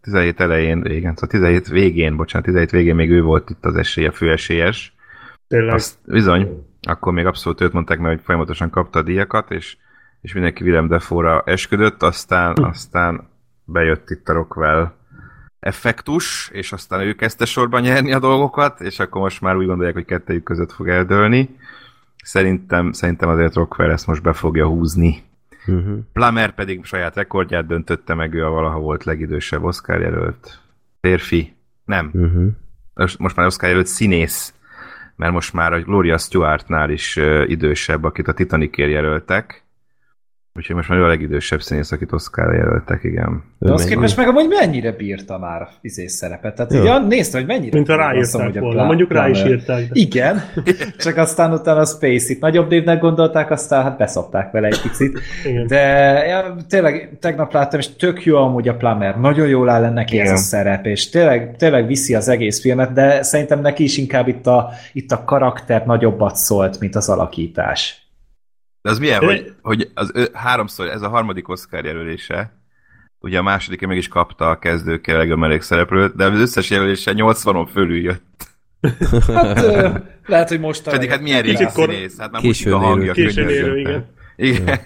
17 0.00 0.40
elején, 0.40 0.82
régen, 0.82 1.14
szóval 1.14 1.28
17 1.28 1.68
végén, 1.68 2.16
bocsánat, 2.16 2.46
17 2.46 2.70
végén 2.70 2.94
még 2.94 3.10
ő 3.10 3.22
volt 3.22 3.50
itt 3.50 3.64
az 3.64 3.76
esélye, 3.76 4.10
főesélyes. 4.10 4.94
Tényleg. 5.48 5.74
Azt, 5.74 5.98
bizony, 6.04 6.66
akkor 6.82 7.12
még 7.12 7.26
abszolút 7.26 7.60
őt 7.60 7.72
mondták 7.72 7.98
meg, 7.98 8.10
hogy 8.10 8.24
folyamatosan 8.24 8.70
kapta 8.70 8.98
a 8.98 9.02
díjakat, 9.02 9.50
és, 9.50 9.76
és 10.20 10.32
mindenki 10.32 10.64
Willem 10.64 10.88
Dafoe-ra 10.88 11.42
esküdött, 11.46 12.02
aztán, 12.02 12.56
aztán 12.56 13.28
bejött 13.64 14.10
itt 14.10 14.28
a 14.28 14.32
Rockwell 14.32 14.92
effektus, 15.64 16.50
és 16.52 16.72
aztán 16.72 17.00
ő 17.00 17.12
kezdte 17.12 17.44
sorban 17.44 17.80
nyerni 17.80 18.12
a 18.12 18.18
dolgokat, 18.18 18.80
és 18.80 18.98
akkor 18.98 19.20
most 19.20 19.40
már 19.40 19.56
úgy 19.56 19.66
gondolják, 19.66 19.94
hogy 19.94 20.04
kettőjük 20.04 20.42
között 20.42 20.72
fog 20.72 20.88
eldőlni. 20.88 21.56
Szerintem, 22.22 22.92
szerintem 22.92 23.28
azért 23.28 23.54
Rockwell 23.54 23.90
ezt 23.90 24.06
most 24.06 24.22
be 24.22 24.32
fogja 24.32 24.66
húzni. 24.66 25.22
Uh-huh. 25.66 25.98
Plummer 26.12 26.54
pedig 26.54 26.84
saját 26.84 27.14
rekordját 27.14 27.66
döntötte 27.66 28.14
meg, 28.14 28.34
ő 28.34 28.44
a 28.44 28.50
valaha 28.50 28.78
volt 28.78 29.04
legidősebb 29.04 29.62
Oscar 29.62 30.00
jelölt. 30.00 30.60
Férfi. 31.00 31.56
Nem. 31.84 32.10
Uh-huh. 32.12 32.48
Most, 33.18 33.36
már 33.36 33.46
Oscar 33.46 33.68
jelölt 33.68 33.86
színész, 33.86 34.54
mert 35.16 35.32
most 35.32 35.52
már 35.52 35.72
a 35.72 35.80
Gloria 35.80 36.18
Stewartnál 36.18 36.90
is 36.90 37.16
idősebb, 37.46 38.04
akit 38.04 38.28
a 38.28 38.32
Titanicért 38.32 38.90
jelöltek. 38.90 39.63
Úgyhogy 40.58 40.76
most 40.76 40.88
már 40.88 40.98
ő 40.98 41.04
a 41.04 41.06
legidősebb 41.06 41.62
színész, 41.62 41.92
akit 41.92 42.12
Oscar 42.12 42.54
jelöltek, 42.54 43.04
igen. 43.04 43.42
De 43.58 43.72
azt 43.72 43.88
képest 43.88 44.16
meg 44.16 44.28
amúgy 44.28 44.48
mennyire 44.48 44.92
bírta 44.92 45.38
már 45.38 45.62
a 45.62 45.68
izés 45.80 46.12
szerepet. 46.12 46.54
Tehát 46.54 46.84
ja, 46.84 46.98
nézte, 46.98 47.38
hogy 47.38 47.46
mennyire 47.46 47.76
Mint 47.76 47.88
azt 47.88 47.98
ráírták 47.98 48.56
a 48.56 48.60
volna. 48.60 48.74
Pla- 48.74 48.86
Mondjuk 48.86 49.12
rá 49.12 49.28
is 49.28 49.44
írták. 49.44 49.78
De. 49.78 49.90
Igen, 49.92 50.42
csak 51.04 51.16
aztán 51.16 51.52
utána 51.52 51.80
a 51.80 51.84
Space-it 51.84 52.40
nagyobb 52.40 52.70
névnek 52.70 53.00
gondolták, 53.00 53.50
aztán 53.50 53.82
hát 53.82 53.98
beszopták 53.98 54.50
vele 54.50 54.66
egy 54.66 54.80
picit. 54.82 55.20
Igen. 55.44 55.66
De 55.66 55.80
ja, 56.26 56.56
tényleg 56.68 57.16
tegnap 57.20 57.52
láttam, 57.52 57.78
és 57.80 57.96
tök 57.96 58.24
jó 58.24 58.36
amúgy 58.36 58.68
a 58.68 58.76
Plummer. 58.76 59.20
Nagyon 59.20 59.48
jól 59.48 59.68
áll 59.68 59.90
neki 59.90 60.18
ez 60.18 60.24
Igen. 60.24 60.34
a 60.34 60.38
szerep, 60.38 60.86
és 60.86 61.08
tényleg, 61.08 61.56
tényleg 61.56 61.86
viszi 61.86 62.14
az 62.14 62.28
egész 62.28 62.60
filmet, 62.60 62.92
de 62.92 63.22
szerintem 63.22 63.60
neki 63.60 63.82
is 63.82 63.98
inkább 63.98 64.28
itt 64.28 64.46
a, 64.46 64.70
itt 64.92 65.12
a 65.12 65.24
karakter 65.24 65.86
nagyobbat 65.86 66.36
szólt, 66.36 66.80
mint 66.80 66.96
az 66.96 67.08
alakítás. 67.08 68.03
De 68.84 68.90
az 68.90 68.98
milyen, 68.98 69.24
hogy, 69.24 69.54
hogy 69.62 69.90
az 69.94 70.10
ő, 70.14 70.28
háromszor, 70.32 70.88
ez 70.88 71.02
a 71.02 71.08
harmadik 71.08 71.48
Oscar 71.48 71.84
jelölése, 71.84 72.52
ugye 73.18 73.38
a 73.38 73.42
második 73.42 73.86
meg 73.86 73.96
is 73.96 74.08
kapta 74.08 74.50
a 74.50 74.58
kezdőkkel 74.58 75.16
legjobb 75.16 75.38
mellékszereplőt, 75.38 76.16
de 76.16 76.24
az 76.24 76.40
összes 76.40 76.70
jelölése 76.70 77.12
80-on 77.14 77.68
fölül 77.72 78.00
jött. 78.02 78.46
Hát 79.26 79.62
ö, 79.62 79.88
lehet, 80.26 80.48
hogy 80.48 80.60
most 80.60 80.90
Pedig 80.90 81.10
hát 81.10 81.20
milyen 81.20 81.42
régi 81.42 81.66
színész, 81.68 82.18
hát 82.18 82.30
már 82.30 82.40
Későn 82.40 82.72
Musika 82.72 82.86
hangja. 82.86 83.12
Későn 83.12 83.48
érő, 83.48 83.70
könyörgöm. 83.72 84.04
igen. 84.36 84.80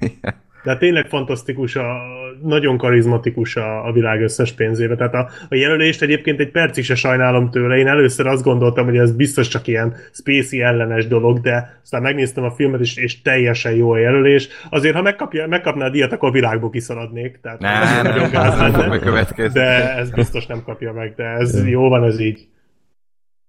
Igen. 0.00 0.34
De 0.64 0.70
hát 0.70 0.78
tényleg 0.78 1.06
fantasztikus, 1.06 1.76
a, 1.76 1.96
nagyon 2.42 2.78
karizmatikus 2.78 3.56
a, 3.56 3.86
a 3.86 3.92
világ 3.92 4.22
összes 4.22 4.52
pénzébe. 4.52 4.96
Tehát 4.96 5.14
a, 5.14 5.28
a 5.48 5.54
jelölést 5.54 6.02
egyébként 6.02 6.40
egy 6.40 6.50
percig 6.50 6.84
se 6.84 6.94
sajnálom 6.94 7.50
tőle. 7.50 7.76
Én 7.76 7.86
először 7.86 8.26
azt 8.26 8.42
gondoltam, 8.42 8.84
hogy 8.84 8.96
ez 8.96 9.12
biztos 9.12 9.48
csak 9.48 9.66
ilyen 9.66 9.94
spacey 10.12 10.60
ellenes 10.60 11.06
dolog, 11.06 11.40
de 11.40 11.78
aztán 11.82 12.02
megnéztem 12.02 12.44
a 12.44 12.50
filmet, 12.50 12.80
és, 12.80 12.96
és 12.96 13.22
teljesen 13.22 13.74
jó 13.74 13.90
a 13.90 13.98
jelölés. 13.98 14.48
Azért, 14.70 14.94
ha 14.94 15.02
megkapja, 15.02 15.46
megkapná 15.46 15.86
a 15.86 15.90
díjat, 15.90 16.12
akkor 16.12 16.28
a 16.28 16.32
világból 16.32 16.70
kiszaladnék. 16.70 17.38
Tehát 17.42 17.60
Ne, 17.60 17.80
az 17.80 18.02
ne, 18.02 18.02
nagyon 18.02 18.30
gáz 18.30 18.58
lenne. 18.58 19.48
De 19.52 19.96
ez 19.96 20.10
biztos 20.10 20.46
nem 20.46 20.62
kapja 20.62 20.92
meg, 20.92 21.14
de 21.14 21.24
ez 21.24 21.66
jó 21.68 21.88
van, 21.88 22.04
ez 22.04 22.20
így. 22.20 22.48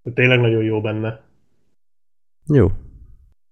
De 0.04 0.12
tényleg 0.12 0.40
nagyon 0.40 0.64
jó 0.64 0.82
benne. 0.82 1.20
Jó. 2.54 2.72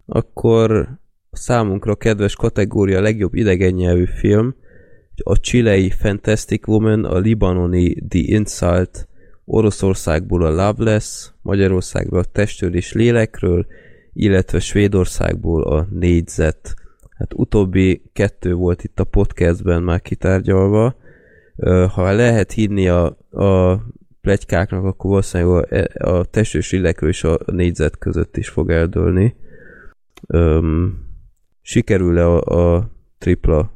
Akkor 0.06 0.88
a 1.34 1.38
számunkra 1.38 1.95
kedves 1.95 2.35
kategória 2.35 3.01
legjobb 3.01 3.34
idegen 3.34 3.73
nyelvű 3.73 4.05
film, 4.05 4.55
a 5.23 5.39
csilei 5.39 5.89
Fantastic 5.89 6.68
Woman, 6.68 7.05
a 7.05 7.18
libanoni 7.18 7.93
The 8.07 8.19
Insult, 8.19 9.07
Oroszországból 9.45 10.43
a 10.43 10.49
Loveless, 10.49 11.31
Magyarországról 11.41 12.19
a 12.19 12.23
Testről 12.23 12.76
és 12.76 12.93
Lélekről, 12.93 13.65
illetve 14.14 14.60
Svédországból 14.60 15.64
a 15.64 15.88
Négyzet. 15.91 16.73
Hát 17.10 17.34
utóbbi 17.34 18.01
kettő 18.14 18.53
volt 18.53 18.84
itt 18.84 18.99
a 18.99 19.03
podcastben 19.03 19.84
már 19.84 20.01
kitárgyalva. 20.01 20.95
Ha 21.93 22.11
lehet 22.11 22.51
hinni 22.51 22.88
a, 22.88 23.05
a 23.31 23.81
plegykáknak, 24.22 24.84
akkor 24.84 25.10
valószínűleg 25.10 25.91
a, 26.01 26.10
a 26.10 26.26
Testről 26.26 26.61
és 26.61 26.72
Lélekről 26.72 27.10
és 27.10 27.23
a 27.23 27.39
Négyzet 27.45 27.97
között 27.97 28.38
is 28.38 28.49
fog 28.49 28.72
eldőlni. 28.72 29.35
Öm, 30.27 31.11
sikerül-e 31.64 32.26
a, 32.26 32.76
a 32.76 32.90
tripla 33.18 33.72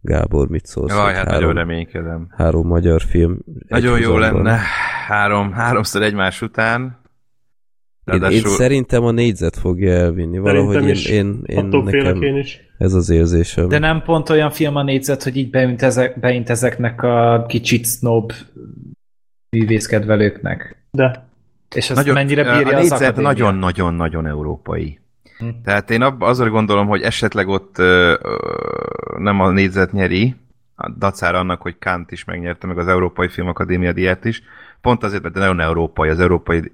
Gábor, 0.00 0.48
mit 0.48 0.66
szólsz? 0.66 0.92
Jaj, 0.92 1.14
hát 1.14 1.26
három, 1.26 1.32
nagyon 1.40 1.54
reménykedem. 1.54 2.26
három 2.36 2.66
magyar 2.66 3.00
film. 3.00 3.38
Nagyon 3.68 4.00
jó 4.00 4.18
lenne. 4.18 4.58
Három, 5.06 5.52
háromszor 5.52 6.02
egymás 6.02 6.42
után. 6.42 6.80
Én, 8.04 8.14
én 8.14 8.20
Ráadásul- 8.20 8.48
szerintem 8.50 9.04
a 9.04 9.10
négyzet 9.10 9.56
fogja 9.56 9.92
elvinni. 9.92 10.38
Valahogy 10.38 10.82
én, 10.82 10.88
is. 10.88 11.06
én, 11.06 11.40
én 11.46 11.58
Attól 11.58 11.82
nekem 11.84 12.22
én 12.22 12.36
is. 12.36 12.60
ez 12.78 12.94
az 12.94 13.10
érzésem. 13.10 13.68
De 13.68 13.78
nem 13.78 14.02
pont 14.02 14.28
olyan 14.28 14.50
film 14.50 14.76
a 14.76 14.82
négyzet, 14.82 15.22
hogy 15.22 15.36
így 15.36 15.50
beint, 15.50 15.82
ezek, 15.82 16.20
beint 16.20 16.50
ezeknek 16.50 17.02
a 17.02 17.44
kicsit 17.48 17.86
snob 17.86 18.32
művészkedvelőknek. 19.56 20.76
De 20.90 21.28
És 21.74 21.90
azt 21.90 21.98
nagyon, 21.98 22.14
mennyire 22.14 22.42
bírja 22.42 22.76
a 22.76 22.80
az 22.80 22.88
négyzet 22.90 23.16
nagyon-nagyon-nagyon 23.16 24.26
európai. 24.26 25.00
Hm. 25.42 25.48
Tehát 25.64 25.90
én 25.90 26.02
abba 26.02 26.26
azzal 26.26 26.48
gondolom, 26.48 26.86
hogy 26.86 27.02
esetleg 27.02 27.48
ott 27.48 27.78
ö, 27.78 28.14
ö, 28.22 28.36
nem 29.18 29.40
a 29.40 29.50
négyzet 29.50 29.92
nyeri, 29.92 30.36
a 30.76 30.90
dacára 30.90 31.38
annak, 31.38 31.62
hogy 31.62 31.78
Kant 31.78 32.12
is 32.12 32.24
megnyerte, 32.24 32.66
meg 32.66 32.78
az 32.78 32.88
Európai 32.88 33.28
Filmakadémia 33.28 33.92
díját 33.92 34.24
is, 34.24 34.42
pont 34.80 35.02
azért, 35.04 35.22
mert 35.22 35.34
nagyon 35.34 35.60
európai, 35.60 36.08
az 36.08 36.20
európai 36.20 36.72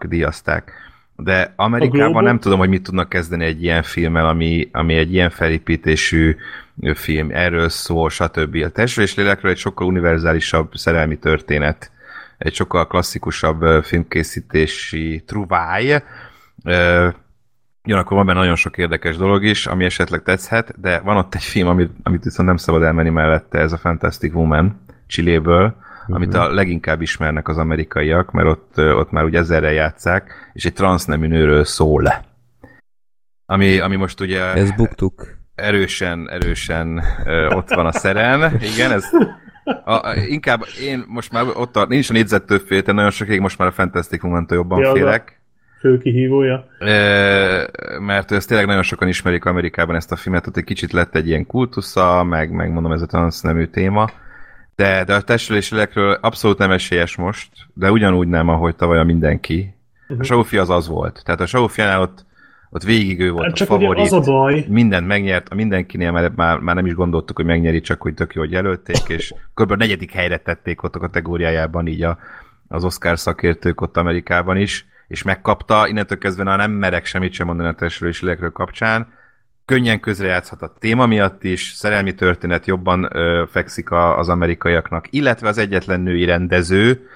díjazták. 0.00 0.72
De 1.16 1.52
Amerikában 1.56 2.24
nem 2.24 2.38
tudom, 2.38 2.58
hogy 2.58 2.68
mit 2.68 2.82
tudnak 2.82 3.08
kezdeni 3.08 3.44
egy 3.44 3.62
ilyen 3.62 3.82
filmmel, 3.82 4.26
ami, 4.26 4.68
ami 4.72 4.94
egy 4.94 5.12
ilyen 5.12 5.30
felépítésű 5.30 6.36
film, 6.94 7.30
erről 7.30 7.68
szól, 7.68 8.10
stb. 8.10 8.56
A 8.64 8.68
testről 8.68 9.04
és 9.04 9.14
lélekről 9.14 9.50
egy 9.50 9.58
sokkal 9.58 9.86
univerzálisabb 9.86 10.74
szerelmi 10.74 11.18
történet, 11.18 11.90
egy 12.38 12.54
sokkal 12.54 12.86
klasszikusabb 12.86 13.84
filmkészítési 13.84 15.22
truváj, 15.26 16.02
Ugyanakkor 17.84 18.16
van 18.16 18.26
benne 18.26 18.38
nagyon 18.38 18.56
sok 18.56 18.78
érdekes 18.78 19.16
dolog 19.16 19.44
is, 19.44 19.66
ami 19.66 19.84
esetleg 19.84 20.22
tetszhet, 20.22 20.80
de 20.80 21.00
van 21.00 21.16
ott 21.16 21.34
egy 21.34 21.44
film, 21.44 21.68
amit, 21.68 21.90
amit 22.02 22.24
viszont 22.24 22.48
nem 22.48 22.56
szabad 22.56 22.82
elmenni 22.82 23.10
mellette, 23.10 23.58
ez 23.58 23.72
a 23.72 23.76
Fantastic 23.76 24.34
Woman, 24.34 24.80
Chiléből, 25.06 25.64
uh-huh. 25.66 26.16
amit 26.16 26.34
a 26.34 26.52
leginkább 26.52 27.00
ismernek 27.00 27.48
az 27.48 27.58
amerikaiak, 27.58 28.30
mert 28.30 28.48
ott, 28.48 28.78
ott 28.78 29.10
már 29.10 29.24
ugye 29.24 29.38
ezerre 29.38 29.72
játszák, 29.72 30.50
és 30.52 30.64
egy 30.64 30.72
transznemű 30.72 31.26
nőről 31.26 31.64
szól. 31.64 32.14
Ami, 33.46 33.78
ami 33.78 33.96
most 33.96 34.20
ugye 34.20 34.52
Ez 34.52 34.70
buktuk. 34.70 35.38
erősen, 35.54 36.30
erősen 36.30 37.02
ö, 37.24 37.48
ott 37.48 37.68
van 37.68 37.86
a 37.86 37.92
szeren. 37.92 38.60
Igen, 38.74 38.92
ez 38.92 39.04
a, 39.84 39.92
a, 39.92 40.14
inkább 40.26 40.60
én 40.80 41.04
most 41.06 41.32
már 41.32 41.44
ott 41.54 41.76
a, 41.76 41.86
is 41.88 42.10
a 42.10 42.12
négyzettől 42.12 42.58
féltem, 42.58 42.94
nagyon 42.94 43.10
sokáig 43.10 43.40
most 43.40 43.58
már 43.58 43.68
a 43.68 43.72
Fantastic 43.72 44.22
Woman-től 44.22 44.58
jobban 44.58 44.80
Ja, 44.80 44.92
félek. 44.92 45.39
Fő 45.80 45.98
kihívója. 45.98 46.66
Ö, 46.78 46.88
mert 48.00 48.32
ezt 48.32 48.48
tényleg 48.48 48.66
nagyon 48.66 48.82
sokan 48.82 49.08
ismerik 49.08 49.44
Amerikában 49.44 49.96
ezt 49.96 50.12
a 50.12 50.16
filmet, 50.16 50.46
ott 50.46 50.56
egy 50.56 50.64
kicsit 50.64 50.92
lett 50.92 51.16
egy 51.16 51.28
ilyen 51.28 51.46
kultusza, 51.46 52.24
meg, 52.24 52.50
meg 52.50 52.72
mondom, 52.72 52.92
ez 52.92 53.02
a 53.02 53.06
transznemű 53.06 53.64
téma. 53.64 54.10
De, 54.76 55.04
de 55.04 55.14
a 55.14 55.20
testülési 55.20 55.74
lélekről 55.74 56.18
abszolút 56.20 56.58
nem 56.58 56.70
esélyes 56.70 57.16
most, 57.16 57.48
de 57.74 57.90
ugyanúgy 57.90 58.28
nem, 58.28 58.48
ahogy 58.48 58.76
tavaly 58.76 58.98
a 58.98 59.04
mindenki. 59.04 59.74
A 60.18 60.22
Saufi 60.22 60.56
az 60.56 60.70
az 60.70 60.88
volt. 60.88 61.22
Tehát 61.24 61.40
a 61.40 61.46
Saufiánál 61.46 62.00
ott, 62.00 62.24
ott 62.70 62.82
végig 62.82 63.20
ő 63.20 63.30
volt 63.30 63.44
Hát 63.44 63.52
a 63.52 63.56
csak 63.56 63.66
favorit. 63.68 64.04
az 64.04 64.12
a 64.12 64.20
baj, 64.20 64.64
Mindent 64.68 65.06
megnyert, 65.06 65.48
a 65.48 65.54
mindenkinél 65.54 66.10
már, 66.10 66.32
már, 66.36 66.58
már 66.58 66.74
nem 66.74 66.86
is 66.86 66.94
gondoltuk, 66.94 67.36
hogy 67.36 67.44
megnyeri, 67.44 67.80
csak 67.80 68.00
hogy 68.02 68.14
tök 68.14 68.34
jó, 68.34 68.40
hogy 68.40 68.50
jelölték, 68.50 69.08
és 69.08 69.34
kb. 69.54 69.70
a 69.70 69.76
negyedik 69.76 70.12
helyre 70.12 70.36
tették 70.36 70.82
ott 70.82 70.94
a 70.94 70.98
kategóriájában 70.98 71.86
így 71.86 72.02
a, 72.02 72.18
az 72.68 72.84
Oscar 72.84 73.18
szakértők 73.18 73.80
ott 73.80 73.96
Amerikában 73.96 74.56
is, 74.56 74.86
és 75.10 75.22
megkapta, 75.22 75.88
innentől 75.88 76.18
kezdve 76.18 76.42
na, 76.42 76.56
nem 76.56 76.70
merek 76.70 77.04
semmit 77.04 77.32
sem 77.32 77.46
mondani 77.46 77.68
a 77.68 77.72
testről 77.72 78.12
lélekről 78.20 78.50
kapcsán, 78.50 79.12
könnyen 79.64 80.00
közrejátszhat 80.00 80.62
a 80.62 80.74
téma 80.78 81.06
miatt 81.06 81.44
is, 81.44 81.72
szerelmi 81.74 82.14
történet 82.14 82.66
jobban 82.66 83.08
ö, 83.12 83.44
fekszik 83.50 83.90
a, 83.90 84.18
az 84.18 84.28
amerikaiaknak, 84.28 85.06
illetve 85.10 85.48
az 85.48 85.58
egyetlen 85.58 86.00
női 86.00 86.24
rendező, 86.24 87.08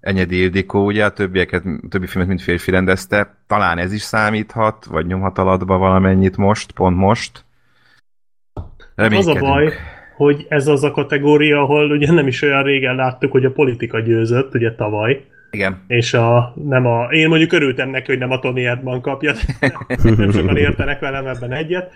Enyedi 0.00 0.36
Ildikó, 0.36 0.86
ugye 0.86 1.04
a 1.04 1.10
többieket, 1.10 1.62
többi 1.88 2.06
filmet 2.06 2.28
mind 2.28 2.40
férfi 2.40 2.70
rendezte, 2.70 3.36
talán 3.46 3.78
ez 3.78 3.92
is 3.92 4.02
számíthat, 4.02 4.84
vagy 4.84 5.06
nyomhat 5.06 5.38
alatba 5.38 5.78
valamennyit 5.78 6.36
most, 6.36 6.72
pont 6.72 6.96
most. 6.96 7.44
az 8.94 9.26
a 9.26 9.34
baj, 9.34 9.72
hogy 10.16 10.46
ez 10.48 10.66
az 10.66 10.84
a 10.84 10.90
kategória, 10.90 11.60
ahol 11.60 11.90
ugye 11.90 12.12
nem 12.12 12.26
is 12.26 12.42
olyan 12.42 12.62
régen 12.62 12.94
láttuk, 12.94 13.32
hogy 13.32 13.44
a 13.44 13.52
politika 13.52 14.00
győzött, 14.00 14.54
ugye 14.54 14.74
tavaly, 14.74 15.24
Igen. 15.50 15.84
és 15.86 16.14
a, 16.14 16.54
nem 16.64 16.86
a, 16.86 17.08
én 17.10 17.28
mondjuk 17.28 17.52
örültem 17.52 17.90
neki, 17.90 18.06
hogy 18.06 18.18
nem 18.18 18.30
a 18.30 18.38
Tony 18.38 18.64
Erdman 18.64 19.00
kapja, 19.00 19.32
nem 20.16 20.30
sokan 20.30 20.56
értenek 20.56 21.00
velem 21.00 21.26
ebben 21.26 21.52
egyet, 21.52 21.92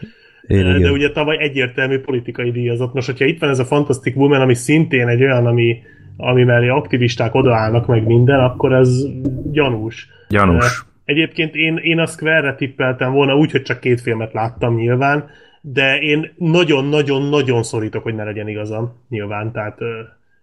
Én 0.47 0.63
de 0.65 0.79
igen. 0.79 0.93
ugye 0.93 1.11
tavaly 1.11 1.37
egyértelmű 1.39 1.99
politikai 1.99 2.51
díjazott. 2.51 2.93
Most, 2.93 3.07
hogyha 3.07 3.25
itt 3.25 3.41
van 3.41 3.51
ez 3.51 3.59
a 3.59 3.65
Fantastic 3.65 4.17
Woman, 4.17 4.41
ami 4.41 4.55
szintén 4.55 5.09
egy 5.09 5.23
olyan, 5.23 5.47
ami, 5.47 5.83
ami 6.17 6.45
mellé 6.45 6.69
aktivisták 6.69 7.35
odaállnak 7.35 7.87
meg 7.87 8.07
minden, 8.07 8.41
akkor 8.41 8.73
ez 8.73 9.07
gyanús. 9.51 10.09
Gyanús. 10.29 10.85
Egyébként 11.05 11.55
én, 11.55 11.77
én 11.77 11.99
a 11.99 12.07
Square-re 12.07 12.55
tippeltem 12.55 13.13
volna, 13.13 13.37
úgyhogy 13.37 13.63
csak 13.63 13.81
két 13.81 14.01
filmet 14.01 14.33
láttam 14.33 14.75
nyilván, 14.75 15.31
de 15.61 15.99
én 15.99 16.33
nagyon-nagyon-nagyon 16.37 17.63
szorítok, 17.63 18.03
hogy 18.03 18.15
ne 18.15 18.25
legyen 18.25 18.49
igazam, 18.49 18.93
nyilván, 19.09 19.53
tehát 19.53 19.79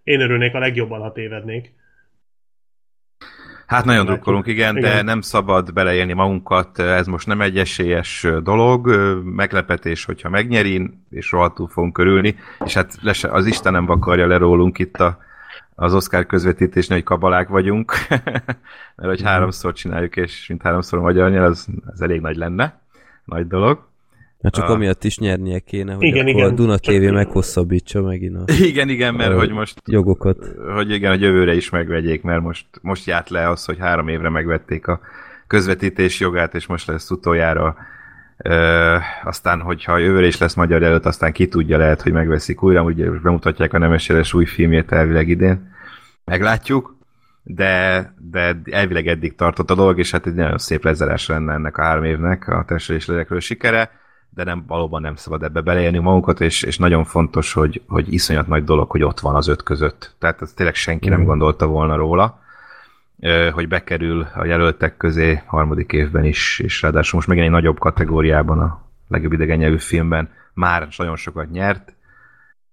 Én 0.09 0.21
örülnék 0.21 0.53
a 0.53 0.59
legjobban, 0.59 1.01
ha 1.01 1.11
tévednék. 1.11 1.73
Hát 3.69 3.85
nagyon 3.85 4.05
drukkolunk, 4.05 4.47
igen, 4.47 4.77
igen, 4.77 4.91
de 4.91 5.01
nem 5.01 5.21
szabad 5.21 5.73
beleélni 5.73 6.13
magunkat, 6.13 6.79
ez 6.79 7.07
most 7.07 7.27
nem 7.27 7.41
egy 7.41 7.57
esélyes 7.57 8.27
dolog, 8.43 8.87
meglepetés, 9.23 10.05
hogyha 10.05 10.29
megnyeri, 10.29 10.89
és 11.09 11.31
rohadtul 11.31 11.67
fogunk 11.67 11.93
körülni, 11.93 12.35
és 12.65 12.73
hát 12.73 12.97
az 13.29 13.45
Isten 13.45 13.71
nem 13.71 13.85
vakarja 13.85 14.27
le 14.27 14.37
rólunk 14.37 14.79
itt 14.79 14.95
a, 14.95 15.17
az 15.75 15.93
Oscar 15.93 16.25
közvetítésnél, 16.25 16.97
hogy 16.97 17.05
kabalák 17.05 17.47
vagyunk, 17.47 17.93
mert 18.95 19.09
hogy 19.09 19.21
háromszor 19.21 19.73
csináljuk, 19.73 20.15
és 20.15 20.47
mint 20.47 20.61
háromszor 20.61 20.99
magyar 20.99 21.29
nyelv, 21.31 21.49
az, 21.49 21.67
az 21.85 22.01
elég 22.01 22.21
nagy 22.21 22.35
lenne, 22.35 22.79
nagy 23.25 23.47
dolog. 23.47 23.88
Hát 24.43 24.53
csak 24.53 24.69
a... 24.69 24.71
amiatt 24.71 25.03
is 25.03 25.17
nyernie 25.17 25.59
kéne, 25.59 25.93
hogy 25.93 26.03
igen, 26.03 26.27
akkor 26.27 26.29
igen, 26.29 26.49
a 26.49 26.53
Duna 26.53 26.77
TV 26.77 27.11
meghosszabbítsa 27.13 28.01
megint 28.01 28.35
a... 28.35 28.43
Igen, 28.71 28.89
igen, 28.89 29.13
mert 29.13 29.33
hogy 29.33 29.51
most... 29.51 29.81
Jogokat. 29.85 30.47
Hogy 30.73 30.91
igen, 30.91 31.11
a 31.11 31.15
jövőre 31.15 31.55
is 31.55 31.69
megvegyék, 31.69 32.21
mert 32.21 32.41
most, 32.41 32.65
most 32.81 33.05
járt 33.05 33.29
le 33.29 33.49
az, 33.49 33.65
hogy 33.65 33.77
három 33.79 34.07
évre 34.07 34.29
megvették 34.29 34.87
a 34.87 34.99
közvetítés 35.47 36.19
jogát, 36.19 36.55
és 36.55 36.67
most 36.67 36.87
lesz 36.87 37.09
utoljára. 37.09 37.75
Ö, 38.37 38.95
aztán, 39.23 39.61
hogyha 39.61 39.97
jövőre 39.97 40.25
is 40.25 40.37
lesz 40.37 40.53
magyar 40.53 40.83
előtt, 40.83 41.05
aztán 41.05 41.31
ki 41.31 41.47
tudja, 41.47 41.77
lehet, 41.77 42.01
hogy 42.01 42.11
megveszik 42.11 42.63
újra, 42.63 42.83
ugye 42.83 43.09
bemutatják 43.09 43.73
a 43.73 43.77
Nemeséles 43.77 44.33
új 44.33 44.45
filmjét 44.45 44.91
elvileg 44.91 45.27
idén. 45.27 45.73
Meglátjuk 46.25 46.97
de, 47.43 48.13
de 48.17 48.61
elvileg 48.71 49.07
eddig 49.07 49.35
tartott 49.35 49.69
a 49.69 49.75
dolog, 49.75 49.99
és 49.99 50.11
hát 50.11 50.27
egy 50.27 50.33
nagyon 50.33 50.57
szép 50.57 50.83
lezárás 50.83 51.27
lenne 51.27 51.53
ennek 51.53 51.77
a 51.77 51.81
három 51.81 52.03
évnek 52.03 52.47
a 52.47 52.63
testelés 52.67 53.09
sikere 53.37 53.91
de 54.39 54.45
nem, 54.45 54.63
valóban 54.67 55.01
nem 55.01 55.15
szabad 55.15 55.43
ebbe 55.43 55.61
beleélni 55.61 55.97
magunkat, 55.97 56.41
és, 56.41 56.63
és 56.63 56.77
nagyon 56.77 57.03
fontos, 57.03 57.53
hogy, 57.53 57.81
hogy 57.87 58.13
iszonyat 58.13 58.47
nagy 58.47 58.63
dolog, 58.63 58.89
hogy 58.89 59.03
ott 59.03 59.19
van 59.19 59.35
az 59.35 59.47
öt 59.47 59.63
között. 59.63 60.15
Tehát 60.17 60.41
ezt 60.41 60.55
tényleg 60.55 60.75
senki 60.75 61.07
mm. 61.07 61.11
nem 61.11 61.23
gondolta 61.23 61.67
volna 61.67 61.95
róla, 61.95 62.39
hogy 63.51 63.67
bekerül 63.67 64.27
a 64.35 64.45
jelöltek 64.45 64.97
közé 64.97 65.41
harmadik 65.45 65.91
évben 65.91 66.25
is, 66.25 66.59
és 66.59 66.81
ráadásul 66.81 67.15
most 67.15 67.27
megint 67.27 67.45
egy 67.45 67.51
nagyobb 67.53 67.79
kategóriában 67.79 68.59
a 68.59 68.81
legjobb 69.07 69.31
idegen 69.31 69.57
nyelvű 69.57 69.77
filmben 69.77 70.29
már 70.53 70.87
nagyon 70.97 71.15
sokat 71.15 71.51
nyert. 71.51 71.93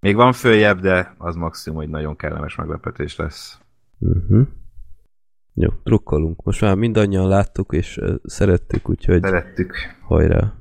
Még 0.00 0.14
van 0.16 0.32
följebb, 0.32 0.80
de 0.80 1.14
az 1.18 1.34
maximum, 1.34 1.78
hogy 1.78 1.88
nagyon 1.88 2.16
kellemes 2.16 2.54
meglepetés 2.54 3.16
lesz. 3.16 3.58
Uh-huh. 3.98 4.46
Jó, 5.54 5.70
drukkolunk. 5.84 6.42
Most 6.44 6.60
már 6.60 6.74
mindannyian 6.74 7.28
láttuk, 7.28 7.72
és 7.72 8.00
szerettük, 8.24 8.88
úgyhogy... 8.88 9.22
Szerettük. 9.22 9.74
Hajrá! 10.02 10.52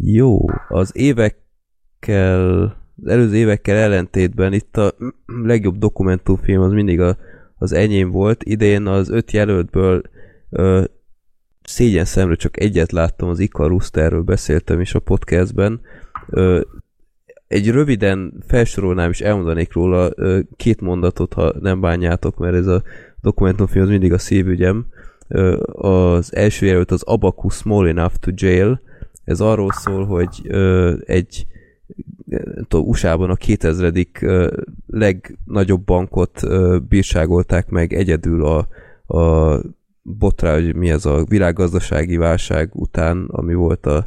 Jó, 0.00 0.44
az 0.68 0.96
évekkel, 0.96 2.60
az 3.02 3.06
előző 3.06 3.36
évekkel 3.36 3.76
ellentétben 3.76 4.52
itt 4.52 4.76
a 4.76 4.94
legjobb 5.26 5.78
dokumentumfilm 5.78 6.62
az 6.62 6.72
mindig 6.72 7.00
a, 7.00 7.16
az 7.56 7.72
enyém 7.72 8.10
volt. 8.10 8.42
Idén 8.44 8.86
az 8.86 9.10
öt 9.10 9.32
jelöltből 9.32 10.02
ö, 10.50 10.84
szégyen 11.62 12.04
szemre 12.04 12.34
csak 12.34 12.60
egyet 12.60 12.92
láttam, 12.92 13.28
az 13.28 13.38
Icarus, 13.38 13.88
erről 13.92 14.22
beszéltem 14.22 14.80
is 14.80 14.94
a 14.94 14.98
podcastben. 14.98 15.80
Ö, 16.28 16.60
egy 17.48 17.70
röviden 17.70 18.44
felsorolnám 18.46 19.10
és 19.10 19.20
elmondanék 19.20 19.72
róla 19.72 20.10
ö, 20.14 20.40
két 20.56 20.80
mondatot, 20.80 21.32
ha 21.32 21.52
nem 21.60 21.80
bánjátok, 21.80 22.38
mert 22.38 22.54
ez 22.54 22.66
a 22.66 22.82
dokumentumfilm 23.20 23.84
az 23.84 23.90
mindig 23.90 24.12
a 24.12 24.18
szívügyem. 24.18 24.86
Ö, 25.28 25.60
az 25.72 26.34
első 26.34 26.66
jelölt 26.66 26.90
az 26.90 27.02
Abacus 27.02 27.54
Small 27.54 27.88
Enough 27.88 28.14
to 28.14 28.30
Jail, 28.34 28.80
ez 29.24 29.40
arról 29.40 29.72
szól, 29.72 30.04
hogy 30.04 30.40
ö, 30.44 30.94
egy 31.06 31.46
USA-ban 32.72 33.30
a 33.30 33.34
2000. 33.34 33.92
legnagyobb 34.86 35.84
bankot 35.84 36.42
ö, 36.42 36.78
bírságolták 36.88 37.68
meg 37.68 37.92
egyedül 37.92 38.44
a, 38.44 38.68
a 39.18 39.60
botrá, 40.02 40.54
hogy 40.54 40.74
mi 40.74 40.90
ez 40.90 41.06
a 41.06 41.24
világgazdasági 41.24 42.16
válság 42.16 42.70
után, 42.72 43.24
ami 43.30 43.54
volt 43.54 43.86
a, 43.86 44.06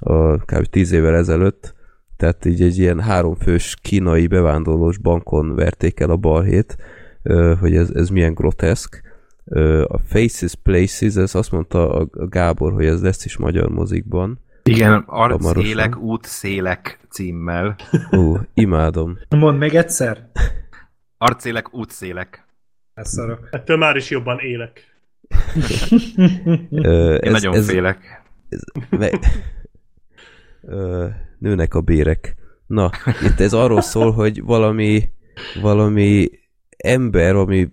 a 0.00 0.36
kb. 0.36 0.66
10 0.66 0.92
évvel 0.92 1.14
ezelőtt. 1.14 1.74
Tehát 2.16 2.44
így 2.44 2.62
egy 2.62 2.78
ilyen 2.78 3.00
háromfős 3.00 3.76
kínai 3.82 4.26
bevándorlós 4.26 4.98
bankon 4.98 5.54
verték 5.54 6.00
el 6.00 6.10
a 6.10 6.16
balhét, 6.16 6.76
hogy 7.60 7.76
ez, 7.76 7.90
ez 7.90 8.08
milyen 8.08 8.34
groteszk. 8.34 9.02
A 9.86 9.98
Faces 9.98 10.54
Places, 10.62 11.16
ez 11.16 11.34
azt 11.34 11.50
mondta 11.50 11.94
a, 11.94 12.08
Gábor, 12.28 12.72
hogy 12.72 12.84
ez 12.86 13.02
lesz 13.02 13.24
is 13.24 13.36
magyar 13.36 13.68
mozikban 13.68 14.40
igen, 14.64 15.04
Arcélek, 15.06 15.98
útszélek 15.98 16.98
címmel. 17.10 17.76
Ó, 18.16 18.36
imádom. 18.54 19.18
Mondd 19.28 19.58
még 19.58 19.74
egyszer. 19.74 20.30
Arcélek, 21.18 21.74
útszélek. 21.74 22.44
Ez 22.94 23.08
szarok. 23.08 23.48
Ettől 23.50 23.76
már 23.76 23.96
is 23.96 24.10
jobban 24.10 24.38
élek. 24.38 24.84
Ö, 26.70 27.14
ez, 27.14 27.24
Én 27.24 27.30
nagyon 27.30 27.54
ez, 27.54 27.68
félek. 27.68 28.22
Ez, 28.48 28.60
me, 28.88 29.10
ö, 30.62 31.06
nőnek 31.38 31.74
a 31.74 31.80
bérek. 31.80 32.34
Na, 32.66 32.90
itt 33.22 33.40
ez 33.40 33.52
arról 33.52 33.80
szól, 33.80 34.12
hogy 34.12 34.42
valami 34.42 35.08
valami 35.60 36.30
ember, 36.76 37.34
ami 37.34 37.68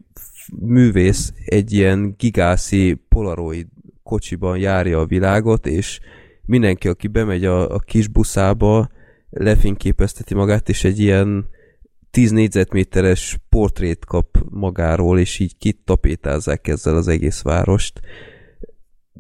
művész 0.56 1.34
egy 1.46 1.74
ilyen 1.74 2.16
gigászi 2.18 2.94
polaroid 3.10 3.68
kocsiban 4.04 4.58
járja 4.58 5.00
a 5.00 5.06
világot, 5.06 5.68
és 5.68 6.00
mindenki, 6.46 6.88
aki 6.88 7.08
bemegy 7.08 7.46
a, 7.46 7.74
a 7.74 7.80
kis 7.80 8.08
buszába, 8.08 8.90
lefényképezteti 9.30 10.34
magát, 10.34 10.70
és 10.70 10.84
egy 10.84 11.00
ilyen 11.00 11.50
10 12.12 12.32
négyzetméteres 12.32 13.38
portrét 13.50 14.06
kap 14.06 14.38
magáról, 14.50 15.20
és 15.20 15.40
így 15.40 15.58
kitapétázzák 15.58 16.68
ezzel 16.68 16.96
az 16.96 17.08
egész 17.08 17.42
várost. 17.42 18.00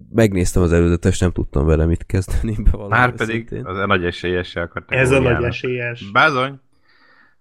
Megnéztem 0.09 0.61
az 0.63 0.73
előzetes, 0.73 1.19
nem 1.19 1.31
tudtam 1.31 1.65
vele 1.65 1.85
mit 1.85 2.05
kezdeni. 2.05 2.57
Már 2.89 3.15
pedig 3.15 3.61
az 3.63 3.77
a 3.77 3.85
nagy 3.85 4.05
esélyessel 4.05 4.71
Ez 4.87 5.11
a 5.11 5.19
nagy 5.19 5.43
esélyes. 5.43 6.11
Bázony. 6.11 6.59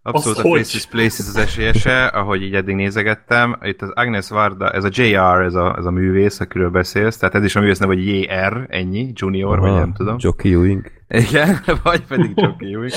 Abszolút 0.06 0.38
az 0.38 0.44
a 0.44 0.48
Places 0.48 0.86
Places 0.86 1.26
az 1.26 1.36
esélyese, 1.36 2.06
ahogy 2.06 2.42
így 2.42 2.54
eddig 2.54 2.74
nézegettem. 2.74 3.58
Itt 3.62 3.82
az 3.82 3.90
Agnes 3.90 4.28
Varda, 4.28 4.70
ez 4.70 4.84
a 4.84 4.88
JR, 4.92 5.40
ez 5.42 5.54
a, 5.54 5.74
ez 5.78 5.84
a 5.84 5.90
művész, 5.90 6.40
akiről 6.40 6.70
beszélsz, 6.70 7.16
tehát 7.16 7.34
ez 7.34 7.44
is 7.44 7.56
a 7.56 7.60
művész 7.60 7.78
neve, 7.78 7.94
hogy 7.94 8.06
JR, 8.06 8.66
ennyi, 8.68 9.12
junior, 9.14 9.58
Aha, 9.58 9.68
vagy 9.68 9.78
nem 9.78 9.92
tudom. 9.92 10.16
Jockey 10.18 10.52
Ewing. 10.52 10.90
Igen, 11.08 11.58
vagy 11.82 12.06
pedig 12.06 12.32
Jockey 12.34 12.72
Ewing. 12.72 12.92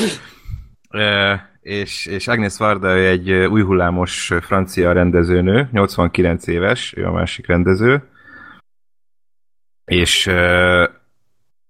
e, 0.90 1.50
és, 1.62 2.06
és 2.06 2.28
Agnes 2.28 2.58
Varda 2.58 2.94
egy 2.94 3.32
új 3.32 3.62
hullámos 3.62 4.32
francia 4.42 4.92
rendezőnő, 4.92 5.70
89 5.72 6.48
éves, 6.48 6.94
ő 6.98 7.06
a 7.06 7.12
másik 7.12 7.48
rendező. 7.48 8.04
És 9.86 10.28
e, 10.28 10.92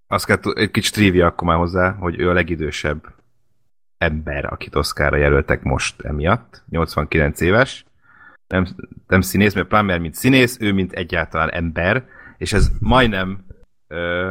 azt 0.06 0.26
kell, 0.26 0.38
egy 0.54 0.70
kicsit 0.70 0.94
trivia 0.94 1.26
akkor 1.26 1.48
már 1.48 1.56
hozzá, 1.56 1.90
hogy 1.90 2.18
ő 2.18 2.28
a 2.28 2.32
legidősebb 2.32 3.18
ember, 4.00 4.44
akit 4.52 4.74
Oszkára 4.74 5.16
jelöltek 5.16 5.62
most 5.62 6.00
emiatt, 6.00 6.62
89 6.68 7.40
éves. 7.40 7.84
Nem, 8.46 8.66
nem 9.06 9.20
színész, 9.20 9.54
mert 9.54 9.68
Plummer 9.68 9.98
mint 9.98 10.14
színész, 10.14 10.56
ő 10.60 10.72
mint 10.72 10.92
egyáltalán 10.92 11.50
ember, 11.50 12.04
és 12.38 12.52
ez 12.52 12.70
majdnem 12.78 13.44
uh, 13.88 14.30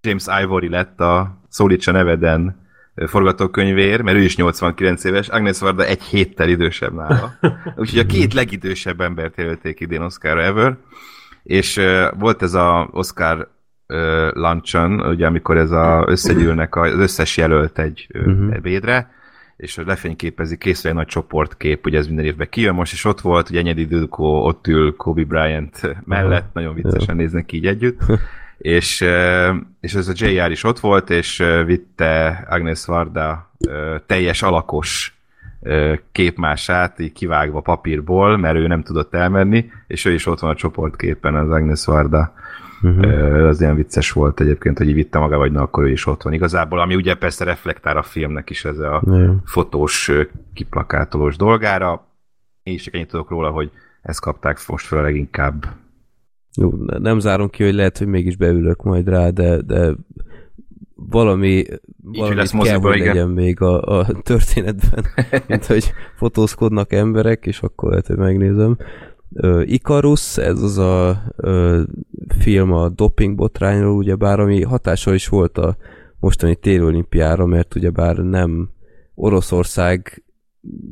James 0.00 0.24
Ivory 0.42 0.68
lett 0.68 1.00
a 1.00 1.40
Szólítsa 1.48 1.92
neveden 1.92 2.66
forgatókönyvér, 2.94 4.00
mert 4.00 4.16
ő 4.16 4.20
is 4.20 4.36
89 4.36 5.04
éves, 5.04 5.28
Agnes 5.28 5.58
Varda 5.58 5.84
egy 5.84 6.02
héttel 6.02 6.48
idősebb 6.48 6.94
nála. 6.94 7.38
Úgyhogy 7.76 7.98
a 7.98 8.06
két 8.06 8.34
legidősebb 8.34 9.00
embert 9.00 9.36
jelölték 9.36 9.80
idén 9.80 10.02
Oscar 10.02 10.38
ever, 10.38 10.76
és 11.42 11.76
uh, 11.76 12.18
volt 12.18 12.42
ez 12.42 12.54
a 12.54 12.88
Oscar 12.92 13.48
uh, 13.88 14.32
luncheon, 14.32 15.00
ugye 15.00 15.26
amikor 15.26 15.56
ez 15.56 15.70
a, 15.70 16.04
összegyűlnek 16.06 16.76
az 16.76 16.92
összes 16.98 17.36
jelölt 17.36 17.78
egy 17.78 18.06
uh-huh. 18.14 18.54
ebédre, 18.54 19.10
és 19.56 19.76
lefényképezi, 19.86 20.58
készül 20.58 20.90
egy 20.90 20.96
nagy 20.96 21.06
csoportkép, 21.06 21.86
ugye 21.86 21.98
ez 21.98 22.06
minden 22.06 22.24
évben 22.24 22.48
kijön 22.50 22.74
most, 22.74 22.92
és 22.92 23.04
ott 23.04 23.20
volt, 23.20 23.50
ugye 23.50 23.58
Enyedi 23.58 23.84
Dülko 23.84 24.24
ott 24.24 24.66
ül 24.66 24.96
Kobe 24.96 25.24
Bryant 25.24 25.80
mellett, 26.04 26.38
uh-huh. 26.38 26.54
nagyon 26.54 26.74
viccesen 26.74 27.00
uh-huh. 27.00 27.16
néznek 27.16 27.52
így 27.52 27.66
együtt, 27.66 28.00
és, 28.58 29.00
és 29.80 29.94
ez 29.94 30.08
a 30.08 30.12
JR 30.14 30.50
is 30.50 30.64
ott 30.64 30.78
volt, 30.80 31.10
és 31.10 31.44
vitte 31.66 32.44
Agnes 32.50 32.84
Varda 32.84 33.50
teljes 34.06 34.42
alakos 34.42 35.18
képmását, 36.12 36.98
így 36.98 37.12
kivágva 37.12 37.60
papírból, 37.60 38.36
mert 38.36 38.56
ő 38.56 38.66
nem 38.66 38.82
tudott 38.82 39.14
elmenni, 39.14 39.70
és 39.86 40.04
ő 40.04 40.12
is 40.12 40.26
ott 40.26 40.38
van 40.38 40.50
a 40.50 40.54
csoportképen, 40.54 41.34
az 41.34 41.50
Agnes 41.50 41.84
Varda 41.84 42.32
Uh-huh. 42.82 43.46
Az 43.46 43.60
ilyen 43.60 43.76
vicces 43.76 44.12
volt 44.12 44.40
egyébként, 44.40 44.78
hogy 44.78 44.88
így 44.88 44.94
vitte 44.94 45.18
maga, 45.18 45.36
vagy 45.36 45.52
na, 45.52 45.62
akkor 45.62 45.84
ő 45.84 45.90
is 45.90 46.06
ott 46.06 46.22
van. 46.22 46.32
Igazából, 46.32 46.80
ami 46.80 46.94
ugye 46.94 47.14
persze 47.14 47.44
reflektál 47.44 47.96
a 47.96 48.02
filmnek 48.02 48.50
is 48.50 48.64
ez 48.64 48.78
a 48.78 49.02
uh-huh. 49.04 49.36
fotós, 49.44 50.10
kiplakátolós 50.54 51.36
dolgára. 51.36 52.06
Én 52.62 52.74
is 52.74 52.82
csak 52.82 52.94
ennyit 52.94 53.08
tudok 53.08 53.30
róla, 53.30 53.50
hogy 53.50 53.70
ezt 54.02 54.20
kapták 54.20 54.58
most 54.66 54.86
fel 54.86 54.98
a 54.98 55.02
leginkább. 55.02 55.66
Jó, 56.56 56.72
nem 56.98 57.18
zárom 57.18 57.50
ki, 57.50 57.64
hogy 57.64 57.74
lehet, 57.74 57.98
hogy 57.98 58.06
mégis 58.06 58.36
beülök 58.36 58.82
majd 58.82 59.08
rá, 59.08 59.30
de, 59.30 59.60
de 59.62 59.94
valami, 60.94 61.64
valami 62.02 62.34
lesz 62.34 62.50
kell, 62.50 62.58
moziba, 62.58 62.88
hogy 62.88 62.96
igen. 62.96 63.08
legyen 63.08 63.28
még 63.28 63.60
a, 63.60 63.82
a 63.82 64.06
történetben, 64.22 65.04
mint 65.48 65.66
hogy 65.66 65.92
fotózkodnak 66.16 66.92
emberek, 66.92 67.46
és 67.46 67.60
akkor 67.60 67.90
lehet, 67.90 68.06
hogy 68.06 68.16
megnézem. 68.16 68.76
Icarus, 69.62 70.36
ez 70.38 70.62
az 70.62 70.78
a 70.78 71.22
ö, 71.36 71.82
film 72.38 72.72
a 72.72 72.88
doping 72.88 73.36
botrányról, 73.36 73.96
ugyebár, 73.96 74.40
ami 74.40 74.62
hatással 74.62 75.14
is 75.14 75.28
volt 75.28 75.58
a 75.58 75.76
mostani 76.20 76.54
téli 76.54 76.82
olimpiára, 76.82 77.46
mert 77.46 77.74
ugyebár 77.74 78.16
nem 78.16 78.70
Oroszország 79.14 80.24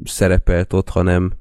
szerepelt 0.04 0.72
ott, 0.72 0.88
hanem 0.88 1.32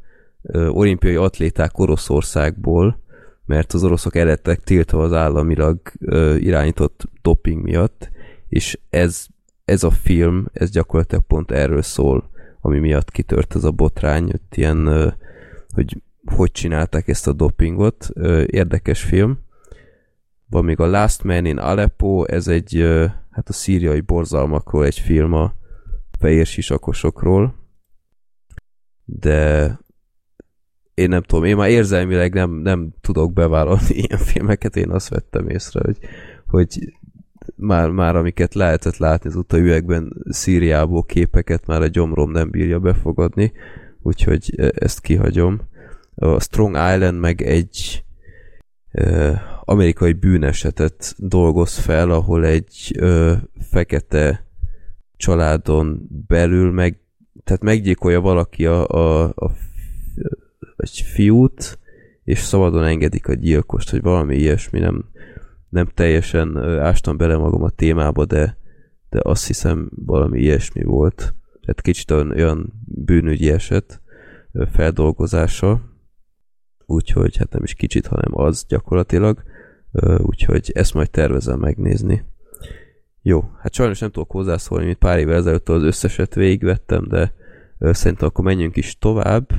ö, 0.41 0.67
olimpiai 0.67 1.15
atléták 1.15 1.79
Oroszországból, 1.79 2.99
mert 3.45 3.73
az 3.73 3.83
oroszok 3.83 4.15
el 4.15 4.25
lettek 4.25 4.63
tiltva 4.63 5.03
az 5.03 5.13
államilag 5.13 5.79
ö, 5.99 6.35
irányított 6.35 7.03
doping 7.21 7.61
miatt, 7.61 8.09
és 8.49 8.79
ez, 8.89 9.25
ez 9.65 9.83
a 9.83 9.89
film, 9.91 10.45
ez 10.53 10.69
gyakorlatilag 10.69 11.23
pont 11.23 11.51
erről 11.51 11.81
szól, 11.81 12.29
ami 12.61 12.79
miatt 12.79 13.11
kitört 13.11 13.55
ez 13.55 13.63
a 13.63 13.71
botrány, 13.71 14.23
hogy 14.23 14.41
ilyen, 14.49 14.85
ö, 14.85 15.07
hogy 15.73 15.97
hogy 16.25 16.51
csinálták 16.51 17.07
ezt 17.07 17.27
a 17.27 17.33
dopingot. 17.33 18.09
Érdekes 18.45 19.03
film. 19.03 19.39
Van 20.49 20.65
még 20.65 20.79
a 20.79 20.85
Last 20.85 21.23
Man 21.23 21.45
in 21.45 21.57
Aleppo, 21.57 22.23
ez 22.23 22.47
egy, 22.47 22.85
hát 23.31 23.49
a 23.49 23.53
szíriai 23.53 24.01
borzalmakról 24.01 24.85
egy 24.85 24.99
film 24.99 25.33
a 25.33 25.53
fehér 26.19 26.45
sisakosokról, 26.45 27.55
de 29.05 29.79
én 30.93 31.09
nem 31.09 31.21
tudom, 31.21 31.43
én 31.43 31.55
már 31.55 31.69
érzelmileg 31.69 32.33
nem, 32.33 32.51
nem 32.51 32.93
tudok 33.01 33.33
bevállalni 33.33 33.93
ilyen 34.07 34.17
filmeket, 34.17 34.75
én 34.75 34.89
azt 34.89 35.09
vettem 35.09 35.49
észre, 35.49 35.81
hogy, 35.83 35.97
hogy 36.47 36.97
már, 37.55 37.89
már 37.89 38.15
amiket 38.15 38.53
lehetett 38.53 38.97
látni 38.97 39.29
az 39.29 39.43
üvegben 39.53 40.13
Szíriából 40.29 41.03
képeket 41.03 41.65
már 41.65 41.81
a 41.81 41.87
gyomrom 41.87 42.31
nem 42.31 42.49
bírja 42.49 42.79
befogadni, 42.79 43.51
úgyhogy 44.01 44.53
e- 44.57 44.71
ezt 44.75 45.01
kihagyom. 45.01 45.61
A 46.15 46.39
Strong 46.39 46.75
Island 46.75 47.19
meg 47.19 47.41
egy 47.41 48.03
ö, 48.91 49.31
amerikai 49.63 50.13
bűnesetet 50.13 51.15
dolgoz 51.17 51.77
fel, 51.77 52.11
ahol 52.11 52.45
egy 52.45 52.95
ö, 52.99 53.33
fekete 53.69 54.45
családon 55.17 56.07
belül 56.27 56.71
meg, 56.71 56.99
tehát 57.43 57.63
meggyilkolja 57.63 58.21
valaki 58.21 58.65
a, 58.65 58.87
a, 58.87 59.23
a 59.23 59.51
egy 60.77 61.01
fiút, 61.13 61.79
és 62.23 62.39
szabadon 62.39 62.83
engedik 62.83 63.27
a 63.27 63.33
gyilkost, 63.33 63.89
hogy 63.89 64.01
valami 64.01 64.35
ilyesmi, 64.35 64.79
nem, 64.79 65.05
nem 65.69 65.87
teljesen 65.93 66.57
ástam 66.79 67.17
bele 67.17 67.37
magam 67.37 67.63
a 67.63 67.69
témába, 67.69 68.25
de, 68.25 68.57
de 69.09 69.19
azt 69.23 69.47
hiszem 69.47 69.89
valami 70.05 70.39
ilyesmi 70.39 70.83
volt. 70.83 71.15
Tehát 71.61 71.81
kicsit 71.81 72.11
olyan, 72.11 72.73
bűnügyi 72.85 73.51
eset 73.51 74.01
feldolgozása, 74.71 75.81
úgyhogy 76.85 77.37
hát 77.37 77.51
nem 77.51 77.63
is 77.63 77.73
kicsit, 77.73 78.07
hanem 78.07 78.31
az 78.31 78.65
gyakorlatilag, 78.67 79.43
úgyhogy 80.17 80.71
ezt 80.73 80.93
majd 80.93 81.09
tervezem 81.09 81.59
megnézni. 81.59 82.25
Jó, 83.21 83.49
hát 83.59 83.73
sajnos 83.73 83.99
nem 83.99 84.11
tudok 84.11 84.31
hozzászólni, 84.31 84.85
mint 84.85 84.97
pár 84.97 85.19
évvel 85.19 85.35
ezelőtt 85.35 85.69
az 85.69 85.83
összeset 85.83 86.35
végigvettem, 86.35 87.07
de 87.07 87.33
szerintem 87.79 88.27
akkor 88.27 88.43
menjünk 88.43 88.75
is 88.75 88.97
tovább 88.97 89.49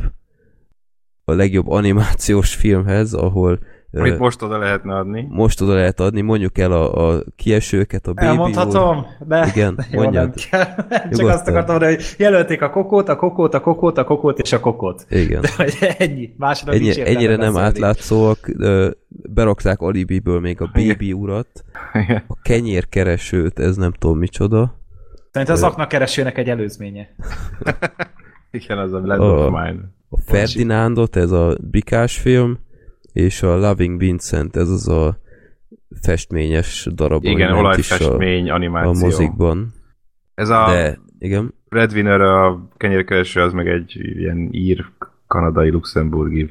a 1.25 1.33
legjobb 1.33 1.69
animációs 1.69 2.55
filmhez, 2.55 3.13
ahol 3.13 3.59
Amit 4.01 4.19
most 4.19 4.43
oda 4.43 4.59
lehetne 4.59 4.95
adni. 4.97 5.27
most 5.31 5.61
oda 5.61 5.75
lehet 5.75 6.01
adni, 6.01 6.21
mondjuk 6.21 6.59
el 6.59 6.73
a, 6.73 7.09
a 7.17 7.23
kiesőket, 7.37 8.07
a 8.07 8.13
Baby 8.13 8.27
Elmondhatom? 8.27 9.07
De, 9.27 9.47
Igen, 9.55 9.75
de 9.75 9.87
jó, 9.91 10.03
mondjad. 10.03 10.25
nem 10.25 10.35
kell. 10.51 10.75
Csak 10.89 11.11
Nyugodtan. 11.11 11.29
azt 11.31 11.49
akartam 11.49 11.75
mondani, 11.75 11.95
hogy 11.95 12.05
jelölték 12.19 12.63
a 12.63 12.71
kokót, 12.71 13.09
a 13.09 13.17
kokót, 13.17 13.55
a 13.55 13.61
kokót, 13.61 13.99
a 13.99 14.05
kokót 14.05 14.39
és 14.39 14.53
a 14.53 14.61
kokót. 14.61 15.07
Igen. 15.11 15.41
De 15.41 15.49
hogy 15.57 15.75
ennyi. 15.99 16.35
Másodnak 16.39 16.75
Ennyi, 16.75 16.85
nincs 16.85 16.99
ennyire 16.99 17.37
nem 17.37 17.53
beszélni. 17.53 17.67
átlátszóak, 17.67 18.39
berakták 19.09 19.81
Alibiből 19.81 20.41
még 20.41 20.61
a 20.61 20.71
Baby 20.75 21.13
urat, 21.13 21.65
a 22.29 22.37
kenyérkeresőt, 22.43 23.59
ez 23.59 23.77
nem 23.77 23.93
tudom 23.93 24.19
micsoda. 24.19 24.75
Szerintem 25.31 25.57
az 25.57 25.63
aknak 25.63 25.89
keresőnek 25.89 26.39
egy 26.39 26.49
előzménye. 26.49 27.09
Igen, 28.51 28.79
az 28.79 28.93
a 28.93 29.01
Land 29.05 29.51
Mine. 29.51 29.95
A 30.09 30.19
Ferdinándot, 30.25 31.17
ez 31.17 31.31
a 31.31 31.57
bikás 31.71 32.19
film, 32.19 32.59
és 33.17 33.43
a 33.43 33.57
Loving 33.57 33.99
Vincent, 33.99 34.57
ez 34.57 34.69
az 34.69 34.89
a 34.89 35.19
festményes 36.01 36.89
darab, 36.95 37.25
Igen, 37.25 37.53
olajfestmény, 37.53 38.49
a, 38.49 38.53
a 38.53 38.55
animáció. 38.55 39.07
mozikban. 39.07 39.73
Ez 40.35 40.49
a 40.49 40.67
De, 40.67 40.99
igen, 41.19 41.55
Breadwinner, 41.69 42.21
a 42.21 42.69
kenyérkereső, 42.77 43.41
az 43.41 43.53
meg 43.53 43.69
egy 43.69 43.97
ilyen 43.97 44.49
ír, 44.51 44.87
kanadai, 45.27 45.71
luxemburgi. 45.71 46.51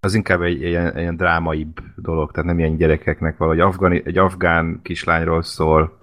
Az 0.00 0.14
inkább 0.14 0.42
egy 0.42 0.60
ilyen, 0.60 0.98
ilyen 0.98 1.16
drámaibb 1.16 1.80
dolog, 1.96 2.30
tehát 2.30 2.48
nem 2.48 2.58
ilyen 2.58 2.76
gyerekeknek 2.76 3.36
valahogy 3.36 3.60
afgani, 3.60 4.02
egy 4.04 4.18
afgán 4.18 4.80
kislányról 4.82 5.42
szól, 5.42 5.98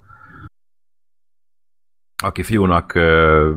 aki 2.24 2.44
fiúnak 2.44 2.94
ö, 2.94 3.54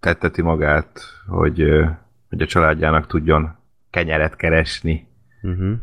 tetteti 0.00 0.42
magát, 0.42 1.00
hogy, 1.26 1.60
ö, 1.60 1.86
hogy 2.28 2.42
a 2.42 2.46
családjának 2.46 3.06
tudjon 3.06 3.56
kenyeret 3.90 4.36
keresni. 4.36 5.12
Uh-huh. 5.50 5.74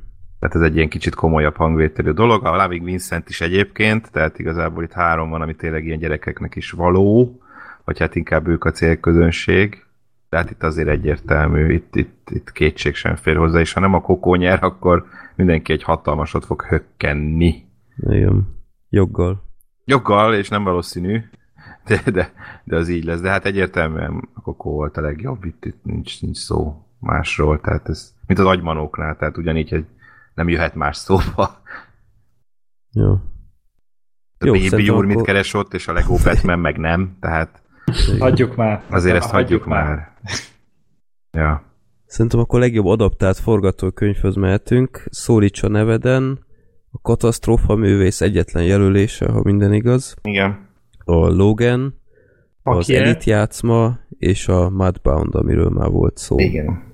Tehát 0.42 0.56
ez 0.56 0.62
egy 0.62 0.76
ilyen 0.76 0.90
kicsit 0.90 1.16
komolyabb 1.16 1.56
hangvételű 1.56 2.12
dolog. 2.12 2.46
A 2.46 2.56
Loving 2.56 2.84
Vincent 2.84 3.30
is 3.30 3.42
egyébként, 3.42 4.12
tehát 4.12 4.40
igazából 4.40 4.84
itt 4.84 4.92
három 4.92 5.30
van, 5.30 5.42
ami 5.42 5.56
tényleg 5.56 5.86
ilyen 5.86 6.00
gyerekeknek 6.00 6.56
is 6.56 6.72
való, 6.72 7.42
vagy 7.86 8.00
hát 8.00 8.16
inkább 8.16 8.48
ők 8.48 8.64
a 8.64 8.72
célközönség. 8.72 9.86
Tehát 10.30 10.50
itt 10.50 10.64
azért 10.64 10.88
egyértelmű, 10.88 11.74
itt, 11.74 11.96
itt, 11.96 12.30
itt 12.30 12.52
kétség 12.52 12.96
sem 12.96 13.16
fér 13.16 13.36
hozzá, 13.36 13.60
és 13.60 13.74
ha 13.74 13.80
nem 13.80 13.94
a 13.94 14.02
kokó 14.02 14.36
nyer, 14.36 14.64
akkor 14.64 15.06
mindenki 15.36 15.74
egy 15.74 15.84
hatalmasot 15.84 16.46
fog 16.46 16.62
hökkenni. 16.62 17.64
igen, 17.98 18.48
joggal. 18.90 19.44
Joggal, 19.86 20.34
és 20.34 20.50
nem 20.50 20.64
valószínű, 20.64 21.22
de, 21.88 22.02
de, 22.12 22.34
de 22.64 22.76
az 22.76 22.90
így 22.90 23.04
lesz. 23.04 23.22
De 23.22 23.30
hát 23.30 23.46
egyértelműen 23.46 24.30
a 24.34 24.42
kokó 24.42 24.72
volt 24.72 24.98
a 24.98 25.02
legjobb, 25.02 25.46
itt, 25.46 25.66
itt 25.66 25.84
nincs, 25.84 26.22
nincs 26.22 26.38
szó 26.38 26.86
másról, 27.02 27.60
tehát 27.60 27.90
ez, 27.90 28.14
mint 28.28 28.40
az 28.40 28.46
agymanóknál, 28.46 29.16
tehát 29.16 29.38
ugyanígy, 29.38 29.70
hogy 29.70 29.86
nem 30.34 30.50
jöhet 30.50 30.76
más 30.76 30.98
szóba. 30.98 31.62
Jó. 32.92 33.12
A 34.38 34.46
Jó, 34.46 34.54
Baby 34.70 34.90
úr 34.90 35.06
mit 35.06 35.22
keres 35.22 35.54
ott, 35.54 35.74
és 35.74 35.88
a 35.88 35.94
Lego 35.94 36.16
Batman 36.24 36.60
meg 36.60 36.78
nem, 36.78 37.18
tehát 37.20 37.62
Hagyjuk 38.20 38.56
már. 38.56 38.84
azért 38.90 39.16
ezt 39.16 39.30
hagyjuk 39.30 39.66
már. 39.66 40.12
Ja. 41.32 41.64
Szerintem 42.06 42.40
akkor 42.40 42.60
a 42.60 42.62
legjobb 42.62 42.86
adaptált 42.86 43.38
forgatókönyvhöz 43.38 44.36
mehetünk. 44.36 45.04
Szólíts 45.10 45.64
a 45.64 45.68
neveden, 45.68 46.46
a 46.92 47.00
katasztrófa 47.02 47.76
művész 47.76 48.22
egyetlen 48.22 48.64
jelölése, 48.64 49.32
ha 49.32 49.42
minden 49.44 49.74
igaz. 49.74 50.16
Igen. 50.22 50.68
A 51.04 51.14
Logan, 51.28 52.02
az 52.64 52.78
Aki 52.78 52.96
e? 52.96 53.02
Elite 53.02 53.32
játszma, 53.32 54.00
és 54.22 54.48
a 54.48 54.70
Mudbound, 54.70 55.36
amiről 55.36 55.70
már 55.70 55.90
volt 55.90 56.18
szó. 56.18 56.40
Igen. 56.40 56.94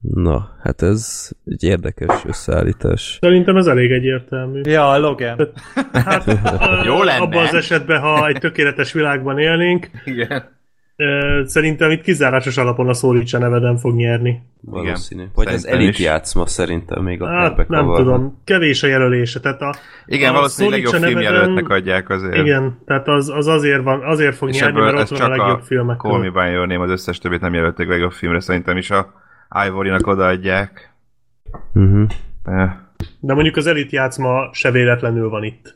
Na, 0.00 0.56
hát 0.62 0.82
ez 0.82 1.30
egy 1.44 1.62
érdekes 1.62 2.24
összeállítás. 2.26 3.18
Szerintem 3.20 3.56
ez 3.56 3.66
elég 3.66 3.90
egyértelmű. 3.90 4.60
Ja, 4.64 4.90
a 4.90 4.98
Logan. 4.98 5.48
Hát, 5.92 6.24
Jó 6.86 7.02
lenne. 7.02 7.22
Abban 7.22 7.46
az 7.46 7.54
esetben, 7.54 8.00
ha 8.00 8.26
egy 8.26 8.38
tökéletes 8.38 8.92
világban 8.92 9.38
élnénk, 9.38 9.90
Igen. 10.04 10.55
Szerintem 11.44 11.90
itt 11.90 12.02
kizárásos 12.02 12.56
alapon 12.56 12.88
a 12.88 12.94
Szólítsa 12.94 13.38
neveden 13.38 13.76
fog 13.76 13.94
nyerni. 13.94 14.42
Valószínű. 14.60 15.24
Vagy 15.34 15.46
az 15.46 15.52
Szerintem 15.52 15.78
Elite 15.80 15.98
is. 15.98 16.04
játszma 16.04 16.46
szerintem 16.46 17.02
még 17.02 17.22
a 17.22 17.26
Hát 17.28 17.56
nem 17.56 17.66
kavarna. 17.84 18.04
tudom, 18.04 18.40
kevés 18.44 18.82
a 18.82 18.86
jelölése. 18.86 19.40
Tehát 19.40 19.60
a, 19.60 19.74
Igen, 20.06 20.30
a 20.30 20.34
valószínűleg 20.34 20.82
legjobb 20.82 21.02
filmjelöltnek 21.02 21.68
adják 21.68 22.08
azért. 22.08 22.34
Igen, 22.36 22.78
tehát 22.86 23.08
az, 23.08 23.28
az 23.28 23.46
azért, 23.46 23.82
van, 23.82 24.02
azért 24.02 24.36
fog 24.36 24.48
És 24.48 24.60
nyerni, 24.60 24.72
ebből 24.76 24.84
mert 24.92 24.98
ez 24.98 25.12
ott 25.12 25.18
van 25.18 25.30
a 25.30 25.34
csak 25.34 25.38
legjobb 25.44 25.60
a 25.60 25.64
filmek 25.64 26.00
Call 26.00 26.18
Me. 26.18 26.30
By 26.30 26.52
Your 26.52 26.66
Name, 26.66 26.82
az 26.84 26.90
összes 26.90 27.18
többit 27.18 27.40
nem 27.40 27.54
jelölték 27.54 27.88
legjobb 27.88 28.12
filmre, 28.12 28.40
szerintem 28.40 28.76
is 28.76 28.90
a 28.90 29.12
Ivory-nak 29.66 30.06
odaadják. 30.06 30.92
Uh-huh. 31.74 32.08
Eh, 32.44 32.72
De 33.20 33.34
mondjuk 33.34 33.56
az 33.56 33.66
elit 33.66 33.90
játszma 33.92 34.48
se 34.52 34.70
véletlenül 34.70 35.28
van 35.28 35.44
itt. 35.44 35.74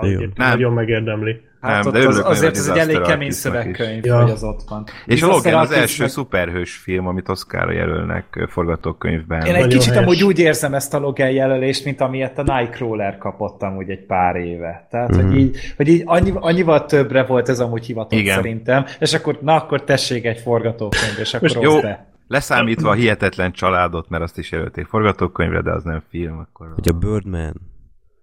Egyébként 0.00 0.36
Nem. 0.36 0.48
Nagyon 0.48 0.72
megérdemli. 0.72 1.40
Hát 1.60 1.84
Nem, 1.84 1.86
ott 1.86 2.00
de 2.00 2.06
az, 2.08 2.22
azért 2.24 2.56
ez 2.56 2.68
egy 2.68 2.78
elég 2.78 3.00
kemény 3.00 3.30
szövegkönyv, 3.30 4.04
Ja. 4.04 4.22
hogy 4.22 4.30
az 4.30 4.42
ott 4.44 4.60
van. 4.68 4.84
És 5.06 5.22
a 5.22 5.26
Logan 5.26 5.54
az 5.54 5.70
első 5.70 6.02
meg- 6.02 6.10
szuperhős 6.12 6.76
film, 6.76 7.06
amit 7.06 7.28
Oscarra 7.28 7.72
jelölnek 7.72 8.46
forgatókönyvben. 8.48 9.40
Én 9.40 9.46
egy 9.46 9.52
Nagyon 9.52 9.68
kicsit 9.68 9.92
helyes. 9.92 10.02
amúgy 10.04 10.22
úgy 10.24 10.38
érzem 10.38 10.74
ezt 10.74 10.94
a 10.94 10.98
Logan 10.98 11.30
jelölést, 11.30 11.84
mint 11.84 12.00
amilyet 12.00 12.38
a 12.38 12.42
Nightcrawler 12.42 13.18
kapott 13.18 13.62
amúgy 13.62 13.90
egy 13.90 14.06
pár 14.06 14.36
éve. 14.36 14.86
Tehát, 14.90 15.08
Mhm. 15.16 15.26
hogy 15.26 15.36
így, 15.38 15.56
hogy 15.76 15.88
így 15.88 16.02
annyi, 16.04 16.32
annyival 16.34 16.84
többre 16.84 17.24
volt 17.24 17.48
ez 17.48 17.60
amúgy 17.60 17.86
hivatott 17.86 18.18
Igen. 18.18 18.34
szerintem, 18.34 18.84
és 19.00 19.14
akkor 19.14 19.38
na, 19.40 19.54
akkor 19.54 19.84
tessék 19.84 20.24
egy 20.24 20.38
forgatókönyv, 20.38 21.18
és 21.20 21.34
akkor 21.34 21.50
jó. 21.62 21.80
be. 21.80 22.06
Leszámítva 22.28 22.90
a 22.90 22.94
hihetetlen 22.94 23.52
családot, 23.52 24.08
mert 24.08 24.22
azt 24.22 24.38
is 24.38 24.50
jelölték 24.50 24.86
forgatókönyvre, 24.86 25.60
de 25.62 25.70
az 25.72 25.82
nem 25.84 26.02
film, 26.10 26.38
akkor... 26.38 26.72
Vagy 26.76 26.88
a 26.88 26.92
Birdman. 26.92 27.54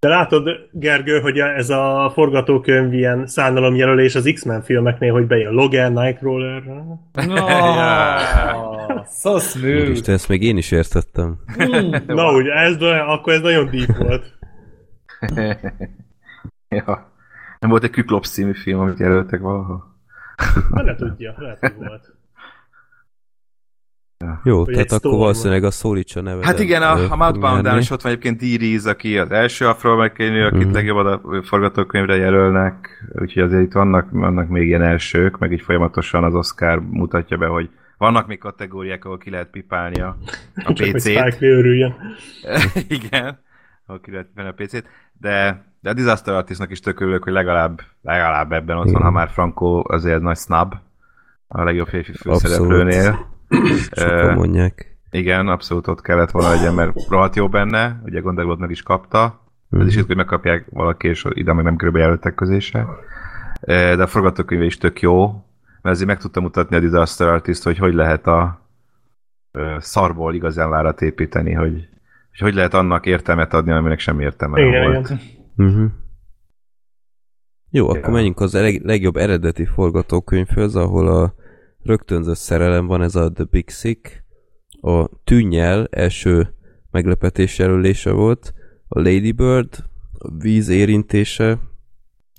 De 0.05 0.11
látod, 0.11 0.49
Gergő, 0.71 1.19
hogy 1.19 1.37
ez 1.37 1.69
a 1.69 2.11
forgatókönyv 2.13 2.93
ilyen 2.93 3.27
szánalomjelölés 3.27 4.15
az 4.15 4.31
X-Men 4.33 4.61
filmeknél, 4.61 5.11
hogy 5.11 5.27
bejön 5.27 5.53
Logan, 5.53 5.91
Nightcrawler. 5.91 6.63
No, 7.13 7.45
so 9.21 9.39
smooth. 9.39 9.89
Isten, 9.89 10.13
ezt 10.13 10.27
még 10.27 10.43
én 10.43 10.57
is 10.57 10.71
értettem. 10.71 11.39
Na 12.07 12.33
úgy, 12.33 12.47
ez, 12.47 12.81
akkor 12.81 13.33
ez 13.33 13.41
nagyon 13.41 13.69
deep 13.71 13.97
volt. 13.97 14.37
ja. 16.85 17.11
Nem 17.59 17.69
volt 17.69 17.83
egy 17.83 17.89
Kyklops 17.89 18.29
című 18.29 18.53
film, 18.53 18.79
amit 18.79 18.99
jelöltek 18.99 19.39
valahol? 19.39 19.83
Na, 20.69 20.81
ne 20.81 20.95
tudja, 20.95 21.35
lehet, 21.37 21.59
hogy 21.59 21.73
volt. 21.87 22.14
Jó, 24.43 24.63
Hogy 24.63 24.73
tehát 24.73 24.91
akkor 24.91 25.17
valószínűleg 25.17 25.63
a 25.63 25.71
szólítsa 25.71 26.21
nevet. 26.21 26.43
Hát 26.45 26.59
igen, 26.59 26.81
a, 26.81 27.11
a 27.11 27.15
Mountbound-nál 27.15 27.77
is 27.79 27.89
ott 27.91 28.01
van 28.01 28.11
egyébként 28.11 28.61
Reese, 28.61 28.89
aki 28.89 29.17
az 29.17 29.31
első 29.31 29.67
afroamerikai 29.67 30.39
akit 30.41 30.63
Mhm. 30.65 30.73
legjobb 30.73 30.97
a 31.05 31.21
forgatókönyvre 31.43 32.15
jelölnek, 32.15 33.03
úgyhogy 33.19 33.43
azért 33.43 33.61
itt 33.61 33.71
vannak, 33.73 34.07
vannak 34.11 34.47
még 34.49 34.67
ilyen 34.67 34.81
elsők, 34.81 35.37
meg 35.37 35.51
így 35.51 35.61
folyamatosan 35.61 36.23
az 36.23 36.33
Oscar 36.35 36.79
mutatja 36.89 37.37
be, 37.37 37.45
hogy 37.47 37.69
vannak 37.97 38.27
még 38.27 38.37
kategóriák, 38.37 39.05
ahol 39.05 39.17
ki 39.17 39.29
lehet 39.29 39.49
pipálni 39.49 40.01
a, 40.01 40.17
a 40.55 40.73
Csak 40.73 40.77
hogy 40.91 40.91
PC-t. 40.93 41.39
Lee 41.39 41.51
örüljön. 41.51 41.95
Igen, 42.87 43.39
ahol 43.85 44.01
ki 44.01 44.11
lehet 44.11 44.27
venni 44.35 44.49
a 44.49 44.53
PC-t, 44.53 44.83
de, 45.19 45.65
de 45.81 45.89
a 45.89 45.93
Disaster 45.93 46.33
Artistnak 46.33 46.71
is 46.71 46.79
tök 46.79 46.99
örülök, 46.99 47.23
hogy 47.23 47.33
legalább, 47.33 47.81
legalább 48.01 48.51
ebben 48.51 48.75
ott 48.77 48.83
van, 48.83 48.91
Igen. 48.93 49.01
ha 49.01 49.11
már 49.11 49.29
Franco 49.29 49.81
azért 49.87 50.21
nagy 50.21 50.37
snub 50.37 50.73
a 51.47 51.63
legjobb 51.63 51.87
férfi 51.87 52.11
Abszolút. 52.11 52.41
főszereplőnél. 52.41 53.33
Sokan 53.91 54.33
mondják. 54.33 54.97
igen, 55.11 55.47
abszolút 55.47 55.87
ott 55.87 56.01
kellett 56.01 56.31
volna 56.31 56.49
legyen, 56.49 56.73
mert 56.73 57.07
rohadt 57.09 57.35
jó 57.35 57.49
benne, 57.49 58.01
ugye 58.05 58.19
Gondelbot 58.19 58.59
meg 58.59 58.69
is 58.71 58.81
kapta, 58.81 59.43
ez 59.71 59.87
is 59.87 59.95
itt, 59.95 60.05
hogy 60.07 60.15
megkapják 60.15 60.65
valaki, 60.69 61.07
és 61.07 61.25
ide 61.29 61.53
meg 61.53 61.63
nem 61.63 61.75
körülbelül 61.75 62.07
jelöltek 62.07 62.35
közé 62.35 62.59
se. 62.59 62.85
Ö, 63.61 63.95
De 63.95 64.03
a 64.03 64.07
forgatókönyve 64.07 64.65
is 64.65 64.77
tök 64.77 65.01
jó, 65.01 65.25
mert 65.81 65.95
azért 65.95 66.07
meg 66.07 66.17
tudta 66.17 66.41
mutatni 66.41 66.75
a 66.75 66.79
Disaster 66.79 67.27
Artist, 67.27 67.63
hogy 67.63 67.77
hogy 67.77 67.93
lehet 67.93 68.27
a 68.27 68.63
szarból 69.77 70.33
igazán 70.33 70.69
várat 70.69 71.01
építeni, 71.01 71.53
hogy 71.53 71.87
hogy, 72.29 72.39
hogy 72.39 72.53
lehet 72.53 72.73
annak 72.73 73.05
értelmet 73.05 73.53
adni, 73.53 73.71
aminek 73.71 73.99
semmi 73.99 74.23
értelme 74.23 74.59
nem 74.59 74.67
Igen, 74.67 74.91
volt. 74.91 75.09
igen. 75.09 75.19
Uh-huh. 75.57 75.91
Jó, 77.69 77.89
akkor 77.89 78.09
menjünk 78.13 78.39
az 78.39 78.53
leg, 78.53 78.81
legjobb 78.85 79.15
eredeti 79.15 79.65
forgatókönyvhöz, 79.65 80.75
ahol 80.75 81.07
a 81.07 81.33
rögtönzött 81.85 82.37
szerelem 82.37 82.87
van, 82.87 83.01
ez 83.01 83.15
a 83.15 83.31
The 83.31 83.43
Big 83.43 83.69
Sick, 83.69 84.23
a 84.81 85.09
Tűnnyel 85.23 85.87
első 85.91 86.53
meglepetés 86.91 87.57
jelölése 87.57 88.11
volt, 88.11 88.53
a 88.87 88.99
Lady 88.99 89.31
Bird, 89.31 89.75
a 90.19 90.27
víz 90.39 90.69
érintése, 90.69 91.57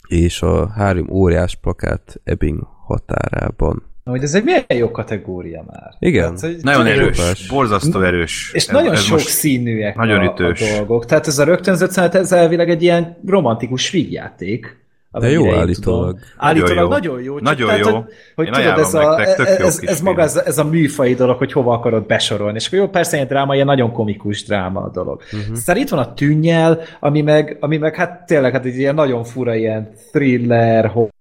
és 0.09 0.43
a 0.43 0.69
három 0.69 1.11
óriás 1.11 1.55
plakát 1.57 2.21
Ebbing 2.25 2.67
határában. 2.87 3.83
Na, 4.05 4.13
hogy 4.13 4.23
ez 4.23 4.35
egy 4.35 4.45
milyen 4.45 4.65
jó 4.69 4.91
kategória 4.91 5.65
már. 5.67 5.95
Igen. 5.99 6.31
Hát, 6.31 6.41
hogy 6.41 6.57
Nagyon 6.63 6.87
erős, 6.87 7.17
Csodás. 7.17 7.47
borzasztó 7.49 8.01
erős. 8.03 8.51
És 8.55 8.67
Ez- 8.67 8.73
nagyon 8.75 8.93
ez 8.93 9.01
sok 9.03 9.19
színűek 9.19 9.97
nagyon 9.97 10.21
a, 10.27 10.33
ütős. 10.33 10.61
a 10.73 10.77
dolgok. 10.77 11.05
Tehát 11.05 11.27
ez 11.27 11.39
a 11.39 11.45
rögtönzött 11.45 11.91
szenet, 11.91 12.15
ez 12.15 12.33
elvileg 12.33 12.71
egy 12.71 12.83
ilyen 12.83 13.17
romantikus 13.27 13.91
vígjáték. 13.91 14.85
De 15.21 15.31
jó 15.31 15.53
állítólag. 15.55 16.11
tudom. 16.15 16.29
Állítólag 16.37 16.77
jó. 16.79 16.89
nagyon 16.89 17.23
jó. 17.23 17.35
csak 17.35 17.43
Nagyon 17.45 17.67
tehát, 17.69 17.87
jó. 17.87 17.93
Hogy, 17.95 18.09
hogy 18.35 18.49
tudod, 18.49 18.79
ez, 18.79 18.95
a, 18.95 19.17
nektek, 19.17 19.47
ez, 19.49 19.79
kis 19.79 19.89
ez, 19.89 20.01
maga 20.01 20.23
ez, 20.23 20.37
ez, 20.37 20.59
a 20.59 20.65
műfai 20.65 21.15
dolog, 21.15 21.39
hogy 21.39 21.53
hova 21.53 21.75
akarod 21.75 22.07
besorolni. 22.07 22.57
És 22.57 22.67
akkor 22.67 22.79
jó, 22.79 22.89
persze 22.89 23.19
egy 23.19 23.27
dráma, 23.27 23.55
ilyen 23.55 23.67
nagyon 23.67 23.93
komikus 23.93 24.45
dráma 24.45 24.81
a 24.81 24.91
dolog. 24.91 25.23
Uh-huh. 25.33 25.53
Aztán 25.53 25.77
itt 25.77 25.89
van 25.89 25.99
a 26.01 26.15
tűnnyel, 26.15 26.81
ami 27.01 27.23
meg, 27.23 27.57
ami 27.61 27.77
meg 27.77 27.95
hát 27.95 28.27
tényleg 28.27 28.53
hát 28.53 28.65
egy 28.65 28.77
ilyen 28.77 28.95
nagyon 28.95 29.25
fura 29.25 29.55
ilyen 29.55 29.93
thriller, 30.13 30.87
ho- 30.87 31.15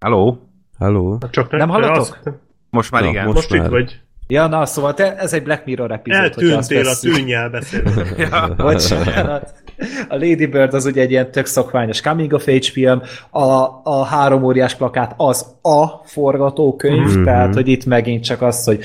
Halló? 0.00 0.38
Halló? 0.78 1.18
Csak 1.30 1.50
Nem 1.50 1.68
hallatok? 1.68 1.96
azt- 1.96 2.20
Most 2.70 2.90
már 2.90 3.02
Na, 3.02 3.08
igen. 3.08 3.24
most- 3.24 3.36
Most 3.36 3.54
itt 3.54 3.60
már. 3.60 3.70
vagy. 3.70 4.00
Ja, 4.32 4.46
na, 4.46 4.66
szóval 4.66 4.94
te, 4.94 5.16
ez 5.16 5.32
egy 5.32 5.42
Black 5.42 5.64
Mirror 5.64 5.90
epizód. 5.92 6.22
Eltűntél 6.22 6.86
a 6.88 6.94
tűnnyel 7.00 7.48
beszélni. 7.50 7.90
Ja. 8.30 8.54
Bocsánat. 8.56 9.52
A 10.08 10.14
Lady 10.14 10.46
Bird 10.46 10.74
az 10.74 10.84
ugye 10.86 11.00
egy 11.02 11.10
ilyen 11.10 11.30
tök 11.30 11.46
szokványos 11.46 12.00
coming 12.00 12.32
of 12.32 12.46
age 12.46 12.70
film, 12.72 13.02
a, 13.30 13.40
a 13.82 14.04
három 14.04 14.42
óriás 14.42 14.74
plakát 14.74 15.14
az 15.16 15.46
a 15.62 15.86
forgatókönyv, 16.04 17.14
Mhm. 17.14 17.24
tehát 17.24 17.54
hogy 17.54 17.68
itt 17.68 17.84
megint 17.84 18.24
csak 18.24 18.42
az, 18.42 18.64
hogy 18.64 18.84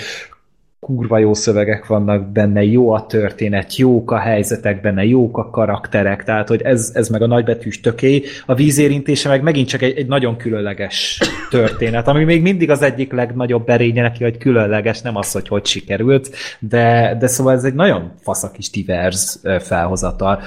kurva 0.80 1.18
jó 1.18 1.34
szövegek 1.34 1.86
vannak 1.86 2.32
benne, 2.32 2.64
jó 2.64 2.92
a 2.92 3.06
történet, 3.06 3.76
jók 3.76 4.12
a 4.12 4.18
helyzetek 4.18 4.82
benne, 4.82 5.06
jók 5.06 5.38
a 5.38 5.50
karakterek, 5.50 6.24
tehát 6.24 6.48
hogy 6.48 6.62
ez, 6.62 6.92
ez 6.94 7.10
meg 7.10 7.22
a 7.22 7.28
nagybetűs 7.28 7.80
töké, 7.80 8.24
a 8.46 8.54
vízérintése 8.54 9.30
meg 9.30 9.42
megint 9.42 9.68
csak 9.68 9.82
egy, 9.82 9.98
egy 9.98 10.08
nagyon 10.08 10.38
különleges 10.38 11.22
történet, 11.50 12.08
ami 12.08 12.24
még 12.24 12.42
mindig 12.42 12.70
az 12.70 12.82
egyik 12.82 13.12
legnagyobb 13.12 13.70
erénye 13.70 14.02
neki, 14.02 14.24
hogy 14.24 14.38
különleges, 14.38 15.02
nem 15.02 15.16
az, 15.16 15.32
hogy 15.32 15.48
hogy 15.48 15.66
sikerült, 15.66 16.30
de, 16.60 17.16
de 17.20 17.28
szóval 17.28 17.54
ez 17.54 17.64
egy 17.64 17.74
nagyon 17.74 18.12
faszak 18.22 18.52
kis 18.52 18.70
divers 18.70 19.40
felhozatal. 19.60 20.42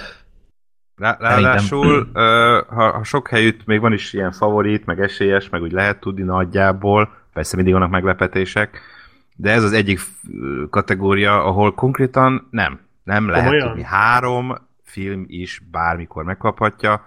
Rá, 0.97 1.17
ráadásul, 1.21 2.11
ha, 2.69 2.91
ha 2.91 3.05
sok 3.05 3.29
helyütt 3.29 3.67
még 3.67 3.81
van 3.81 3.93
is 3.93 4.13
ilyen 4.13 4.33
favorit, 4.33 4.87
meg 4.87 5.01
esélyes, 5.01 5.49
meg 5.49 5.63
úgy 5.63 5.73
lehet 5.73 6.01
tudni 6.01 6.23
nagyjából, 6.23 7.11
persze 7.33 7.57
mindig 7.57 7.75
vannak 7.75 7.91
meglepetések, 7.91 8.81
de 9.41 9.51
ez 9.51 9.63
az 9.65 9.73
egyik 9.73 10.01
kategória, 10.71 11.45
ahol 11.45 11.75
konkrétan 11.75 12.49
nem. 12.51 12.79
Nem 13.03 13.29
lehet 13.29 13.45
Komolyan? 13.45 13.69
tudni. 13.69 13.83
Három 13.83 14.55
film 14.85 15.25
is 15.29 15.63
bármikor 15.71 16.25
megkaphatja. 16.25 17.05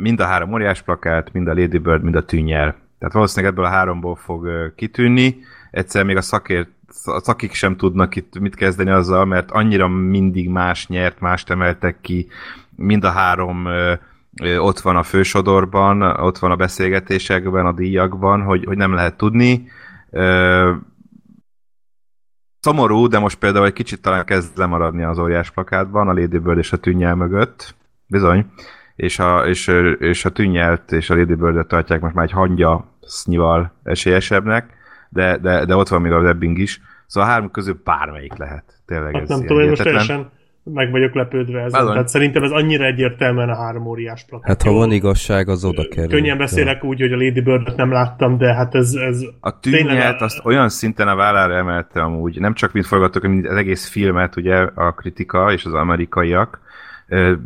Mind 0.00 0.20
a 0.20 0.24
három 0.24 0.52
óriás 0.52 0.82
plakát, 0.82 1.32
mind 1.32 1.48
a 1.48 1.54
Lady 1.54 1.78
Bird, 1.78 2.02
mind 2.02 2.14
a 2.14 2.24
tűnyer. 2.24 2.74
Tehát 2.98 3.14
valószínűleg 3.14 3.52
ebből 3.52 3.64
a 3.64 3.68
háromból 3.68 4.16
fog 4.16 4.72
kitűnni. 4.76 5.36
Egyszer 5.70 6.04
még 6.04 6.16
a 6.16 6.20
szakért 6.20 6.68
a 7.04 7.20
szakik 7.20 7.52
sem 7.52 7.76
tudnak 7.76 8.16
itt 8.16 8.38
mit 8.38 8.54
kezdeni 8.54 8.90
azzal, 8.90 9.24
mert 9.24 9.50
annyira 9.50 9.88
mindig 9.88 10.48
más 10.48 10.86
nyert, 10.86 11.20
mást 11.20 11.50
emeltek 11.50 11.96
ki, 12.00 12.28
mind 12.76 13.04
a 13.04 13.10
három 13.10 13.68
ott 14.58 14.80
van 14.80 14.96
a 14.96 15.02
fősodorban, 15.02 16.02
ott 16.02 16.38
van 16.38 16.50
a 16.50 16.56
beszélgetésekben, 16.56 17.66
a 17.66 17.72
díjakban, 17.72 18.42
hogy, 18.42 18.64
hogy 18.64 18.76
nem 18.76 18.94
lehet 18.94 19.16
tudni. 19.16 19.68
Szomorú, 22.64 23.06
de 23.06 23.18
most 23.18 23.38
például 23.38 23.66
egy 23.66 23.72
kicsit 23.72 24.02
talán 24.02 24.24
kezd 24.24 24.58
lemaradni 24.58 25.02
az 25.02 25.18
óriás 25.18 25.50
plakátban, 25.50 26.08
a 26.08 26.12
Lady 26.12 26.38
Bird 26.38 26.58
és 26.58 26.72
a 26.72 26.76
tűnnyel 26.76 27.14
mögött. 27.14 27.74
Bizony. 28.06 28.46
És 28.96 29.18
a, 29.18 29.46
és, 29.46 29.66
és 29.98 30.24
a 30.24 30.30
tűnnyelt 30.30 30.92
és 30.92 31.10
a 31.10 31.14
Lady 31.14 31.34
Bird-et 31.34 31.66
tartják 31.66 32.00
most 32.00 32.14
már 32.14 32.24
egy 32.24 32.30
hangya 32.30 32.84
sznyival 33.00 33.72
esélyesebbnek, 33.82 34.70
de, 35.08 35.36
de, 35.36 35.64
de 35.64 35.76
ott 35.76 35.88
van 35.88 36.00
még 36.00 36.12
a 36.12 36.20
Webbing 36.20 36.58
is. 36.58 36.80
Szóval 37.06 37.28
a 37.28 37.32
három 37.32 37.50
közül 37.50 37.80
bármelyik 37.84 38.36
lehet. 38.36 38.64
Tényleg 38.86 39.12
Hát 39.12 39.22
ez 39.22 39.28
nem 39.28 39.40
tudom, 39.40 39.62
én 39.62 39.68
most 39.68 39.82
teljesen 39.82 40.30
meg 40.64 40.90
vagyok 40.90 41.14
lepődve 41.14 41.60
ezen. 41.60 41.86
Tehát 41.86 42.08
szerintem 42.08 42.42
ez 42.42 42.50
annyira 42.50 42.84
egyértelműen 42.84 43.48
a 43.48 43.56
három 43.56 43.86
óriás 43.86 44.24
plakát. 44.24 44.48
Hát 44.48 44.62
ha 44.62 44.72
van 44.72 44.92
igazság, 44.92 45.48
az 45.48 45.64
oda 45.64 45.88
kerül. 45.88 46.08
Könnyen 46.10 46.38
beszélek 46.38 46.84
úgy, 46.84 47.00
hogy 47.00 47.12
a 47.12 47.16
Lady 47.16 47.40
Bird-et 47.40 47.76
nem 47.76 47.92
láttam, 47.92 48.38
de 48.38 48.54
hát 48.54 48.74
ez, 48.74 48.94
ez 48.94 49.22
A 49.40 49.48
a- 49.48 50.16
azt 50.18 50.44
olyan 50.44 50.68
szinten 50.68 51.08
a 51.08 51.16
vállára 51.16 51.54
emelte 51.54 52.00
amúgy, 52.00 52.40
nem 52.40 52.54
csak 52.54 52.72
mint 52.72 52.86
forgatók, 52.86 53.22
mint 53.22 53.46
az 53.46 53.56
egész 53.56 53.88
filmet, 53.88 54.36
ugye 54.36 54.56
a 54.74 54.92
kritika 54.92 55.52
és 55.52 55.64
az 55.64 55.74
amerikaiak 55.74 56.60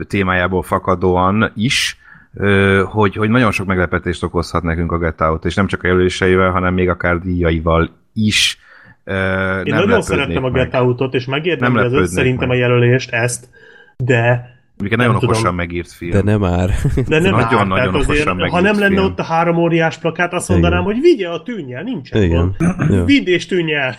témájából 0.08 0.62
fakadóan 0.62 1.52
is, 1.54 1.98
hogy, 2.84 3.14
hogy 3.14 3.30
nagyon 3.30 3.50
sok 3.50 3.66
meglepetést 3.66 4.22
okozhat 4.22 4.62
nekünk 4.62 4.92
a 4.92 4.98
Get 4.98 5.20
Out, 5.20 5.44
és 5.44 5.54
nem 5.54 5.66
csak 5.66 5.82
a 5.82 5.86
jelöléseivel, 5.86 6.50
hanem 6.50 6.74
még 6.74 6.88
akár 6.88 7.18
díjaival 7.18 7.90
is. 8.14 8.58
Ö, 9.10 9.60
Én 9.60 9.74
nem 9.74 9.84
nagyon 9.84 10.02
szerettem 10.02 10.44
a. 10.44 10.50
Get 10.50 10.74
Out-ot, 10.74 11.14
és 11.14 11.24
megérdemli 11.24 11.76
Nem 11.76 11.84
az 11.84 11.90
lepődnék 11.92 12.16
szerintem 12.16 12.48
meg. 12.48 12.56
a 12.56 12.60
jelölést, 12.60 13.10
ezt, 13.10 13.48
de 13.96 14.56
Ugye 14.82 14.96
nagyon 14.96 15.12
nem 15.12 15.20
tudom. 15.20 15.34
okosan 15.34 15.54
megírt 15.54 15.92
film. 15.92 16.10
De 16.10 16.22
nem 16.22 16.40
már. 16.40 16.70
de 17.08 17.18
nem 17.20 17.34
árt, 17.34 17.48
tehát 17.48 17.86
okosan 17.88 18.08
azért, 18.10 18.26
megírt 18.34 18.50
ha 18.50 18.60
nem 18.60 18.78
lenne 18.78 18.94
film. 18.94 19.04
ott 19.04 19.18
a 19.18 19.22
három 19.22 19.56
óriás 19.56 19.98
plakát, 19.98 20.32
azt 20.32 20.48
mondanám, 20.48 20.82
hogy 20.84 21.00
vigye 21.00 21.28
a 21.28 21.42
tűnnyel, 21.42 21.82
nincsen 21.82 22.22
Igen. 22.22 22.54
gond. 22.58 23.04
Vidd 23.04 23.26
és 23.26 23.46
tűnnyel. 23.46 23.96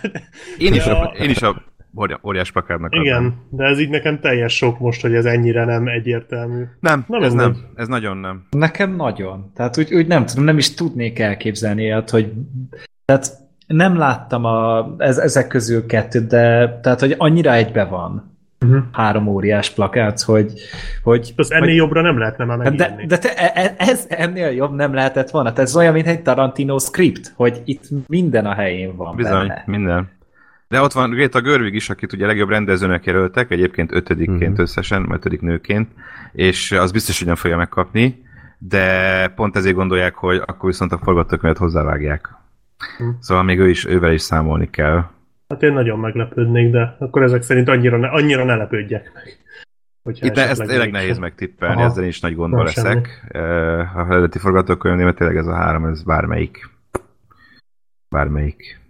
Én 0.58 0.74
is, 0.74 0.84
a, 0.86 1.12
én 1.22 1.30
is 1.30 1.42
a 1.42 1.62
óri- 1.98 2.16
óriás 2.24 2.52
plakátnak 2.52 2.92
adnám. 2.92 3.02
Igen, 3.04 3.34
de 3.50 3.64
ez 3.64 3.80
így 3.80 3.88
nekem 3.90 4.20
teljes 4.20 4.56
sok 4.56 4.78
most, 4.78 5.00
hogy 5.00 5.14
ez 5.14 5.24
ennyire 5.24 5.64
nem 5.64 5.86
egyértelmű. 5.88 6.62
Nem, 6.80 7.04
Nem, 7.08 7.22
ez 7.22 7.32
nem 7.32 7.50
nem. 7.50 7.50
úgy. 7.60 7.66
Ez 7.74 7.88
nagyon 7.88 8.16
nem. 8.16 8.46
Nekem 8.50 8.96
nagyon. 8.96 9.52
Tehát 9.54 9.78
úgy, 9.78 9.94
úgy 9.94 10.06
nem 10.06 10.26
tudom, 10.26 10.44
nem 10.44 10.58
is 10.58 10.74
tudnék 10.74 11.18
elképzelni 11.18 11.82
ilyet, 11.82 12.10
hogy 12.10 12.32
tehát 13.04 13.26
nem 13.76 13.96
láttam 13.96 14.44
a, 14.44 14.88
ez, 14.98 15.18
ezek 15.18 15.46
közül 15.46 15.86
kettőt, 15.86 16.26
de 16.26 16.78
tehát, 16.82 17.00
hogy 17.00 17.14
annyira 17.18 17.52
egybe 17.52 17.84
van 17.84 18.28
Uh-huh. 18.64 18.82
három 18.92 19.26
óriás 19.26 19.70
plakát, 19.70 20.20
hogy, 20.22 20.52
hogy, 21.02 21.32
Az 21.36 21.52
ennél 21.52 21.66
hogy 21.68 21.76
jobbra 21.76 22.00
nem 22.02 22.18
lehetne 22.18 22.44
már 22.44 22.58
de, 22.58 22.70
megírni. 22.70 23.06
de 23.06 23.18
te, 23.18 23.34
e- 23.36 23.52
e- 23.54 23.74
ez 23.78 24.04
ennél 24.08 24.48
jobb 24.50 24.74
nem 24.74 24.94
lehetett 24.94 25.30
volna. 25.30 25.52
Tehát 25.52 25.68
ez 25.68 25.76
olyan, 25.76 25.92
mint 25.92 26.06
egy 26.06 26.22
Tarantino 26.22 26.78
script, 26.78 27.32
hogy 27.36 27.62
itt 27.64 27.82
minden 28.06 28.46
a 28.46 28.54
helyén 28.54 28.96
van 28.96 29.16
Bizony, 29.16 29.32
benne. 29.46 29.62
minden. 29.66 30.08
De 30.68 30.80
ott 30.80 30.92
van 30.92 31.10
Greta 31.10 31.40
Görvig 31.40 31.74
is, 31.74 31.90
akit 31.90 32.12
ugye 32.12 32.26
legjobb 32.26 32.48
rendezőnek 32.48 33.04
jelöltek, 33.04 33.50
egyébként 33.50 33.92
ötödikként 33.92 34.52
Mhm. 34.52 34.60
összesen, 34.60 35.06
ötödik 35.12 35.40
nőként, 35.40 35.88
és 36.32 36.72
az 36.72 36.90
biztos, 36.92 37.18
hogy 37.18 37.26
nem 37.26 37.36
fogja 37.36 37.56
megkapni, 37.56 38.22
de 38.58 39.28
pont 39.28 39.56
ezért 39.56 39.74
gondolják, 39.74 40.14
hogy 40.14 40.36
akkor 40.46 40.68
viszont 40.70 40.92
a 40.92 40.98
forgatókönyvet 41.02 41.58
hozzávágják. 41.58 42.28
Szóval 43.20 43.42
még 43.42 43.58
ő 43.58 43.68
is, 43.68 43.84
ővel 43.84 44.12
is 44.12 44.20
számolni 44.22 44.70
kell. 44.70 45.04
Hát 45.48 45.62
én 45.62 45.72
nagyon 45.72 45.98
meglepődnék, 45.98 46.70
de 46.70 46.96
akkor 46.98 47.22
ezek 47.22 47.42
szerint 47.42 47.68
annyira 47.68 47.96
ne, 47.96 48.08
annyira 48.08 48.44
ne 48.44 48.54
lepődjek 48.54 49.12
meg. 49.14 49.38
Hogyha 50.02 50.26
Itt 50.26 50.34
ne, 50.34 50.48
ezt 50.48 50.66
tényleg 50.66 50.90
nehéz 50.90 51.18
megtippelni, 51.18 51.74
Aha. 51.74 51.84
ezzel 51.84 52.04
is 52.04 52.20
nagy 52.20 52.34
gondba 52.34 52.62
leszek. 52.62 53.26
Eh, 53.28 53.96
A 53.96 54.06
eredeti 54.10 54.38
forgatókönyvnél 54.38 55.14
tényleg 55.14 55.36
ez 55.36 55.46
a 55.46 55.54
három, 55.54 55.84
ez 55.84 56.02
bármelyik. 56.02 56.70
Bármelyik. 58.08 58.80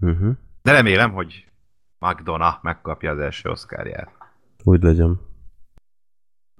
Uh-huh. 0.00 0.32
De 0.62 0.72
remélem, 0.72 1.12
hogy 1.12 1.46
McDonough 1.98 2.62
megkapja 2.62 3.10
az 3.10 3.18
első 3.18 3.48
oszkárját. 3.48 4.10
Úgy 4.64 4.82
legyen. 4.82 5.20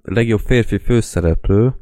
A 0.02 0.12
legjobb 0.12 0.40
férfi 0.40 0.78
főszereplő, 0.78 1.74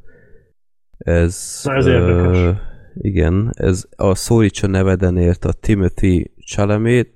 ez... 0.98 1.60
Na, 1.64 1.74
ez 1.74 1.86
érdekes. 1.86 2.56
Igen, 2.94 3.50
ez 3.54 3.84
a 3.96 4.14
Szólítsa 4.14 4.66
nevedenért 4.66 5.44
a 5.44 5.52
Timothy 5.52 6.34
Chalamet, 6.46 7.08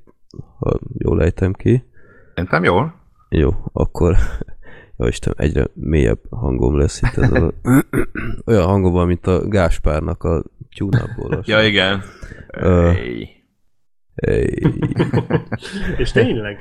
ha 0.58 0.78
jól 0.98 1.22
ejtem 1.22 1.52
ki. 1.52 1.84
Szerintem 2.34 2.64
jól. 2.64 2.94
Jó, 3.28 3.50
akkor 3.72 4.16
jó 4.96 5.06
Istenem, 5.06 5.36
egyre 5.38 5.66
mélyebb 5.74 6.20
hangom 6.30 6.78
lesz 6.78 7.02
itt 7.02 7.16
ez 7.16 7.32
a, 7.32 7.52
olyan 8.46 8.66
hangom 8.66 8.92
van, 8.92 9.06
mint 9.06 9.26
a 9.26 9.48
Gáspárnak 9.48 10.22
a 10.22 10.44
tyúnából. 10.76 11.42
igen. 11.64 12.02
Ö. 12.48 12.88
Ej. 12.88 13.44
Hey. 14.14 14.62
És 15.98 16.12
tényleg? 16.12 16.58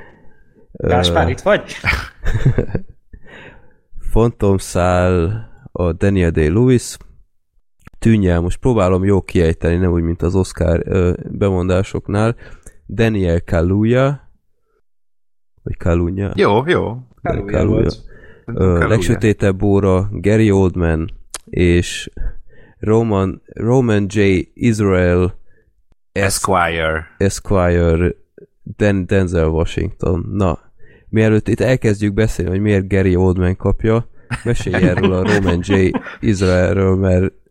Gáspár, 0.72 1.28
itt 1.28 1.40
vagy? 1.40 1.72
Fontomszál 4.12 5.44
a 5.72 5.92
Daniel 5.92 6.30
Day-Lewis, 6.30 6.96
tűnj 8.06 8.28
el, 8.28 8.40
most 8.40 8.58
próbálom 8.58 9.04
jó 9.04 9.22
kiejteni, 9.22 9.76
nem 9.76 9.92
úgy, 9.92 10.02
mint 10.02 10.22
az 10.22 10.34
Oscar 10.34 10.82
ö, 10.84 11.12
bemondásoknál, 11.30 12.36
Daniel 12.88 13.44
Kaluuya, 13.44 14.30
vagy 15.62 15.76
Kaluuya, 15.76 16.32
Jó, 16.34 16.66
jó. 16.66 16.96
Kaluuya. 17.46 17.90
legsötétebb 18.88 19.62
óra, 19.62 20.08
Gary 20.12 20.50
Oldman, 20.50 21.10
és 21.44 22.10
Roman, 22.78 23.42
Roman 23.46 24.06
J. 24.08 24.20
Israel 24.54 25.38
Esquire. 26.12 27.14
Esquire 27.18 28.14
Den, 28.62 29.06
Denzel 29.06 29.48
Washington. 29.48 30.28
Na, 30.32 30.58
mielőtt 31.08 31.48
itt 31.48 31.60
elkezdjük 31.60 32.14
beszélni, 32.14 32.50
hogy 32.50 32.60
miért 32.60 32.88
Gary 32.88 33.16
Oldman 33.16 33.56
kapja, 33.56 34.08
mesélj 34.44 34.84
erről 34.84 35.12
a 35.12 35.32
Roman 35.34 35.60
J. 35.62 35.90
Israelről, 36.20 36.96
mert 36.96 37.44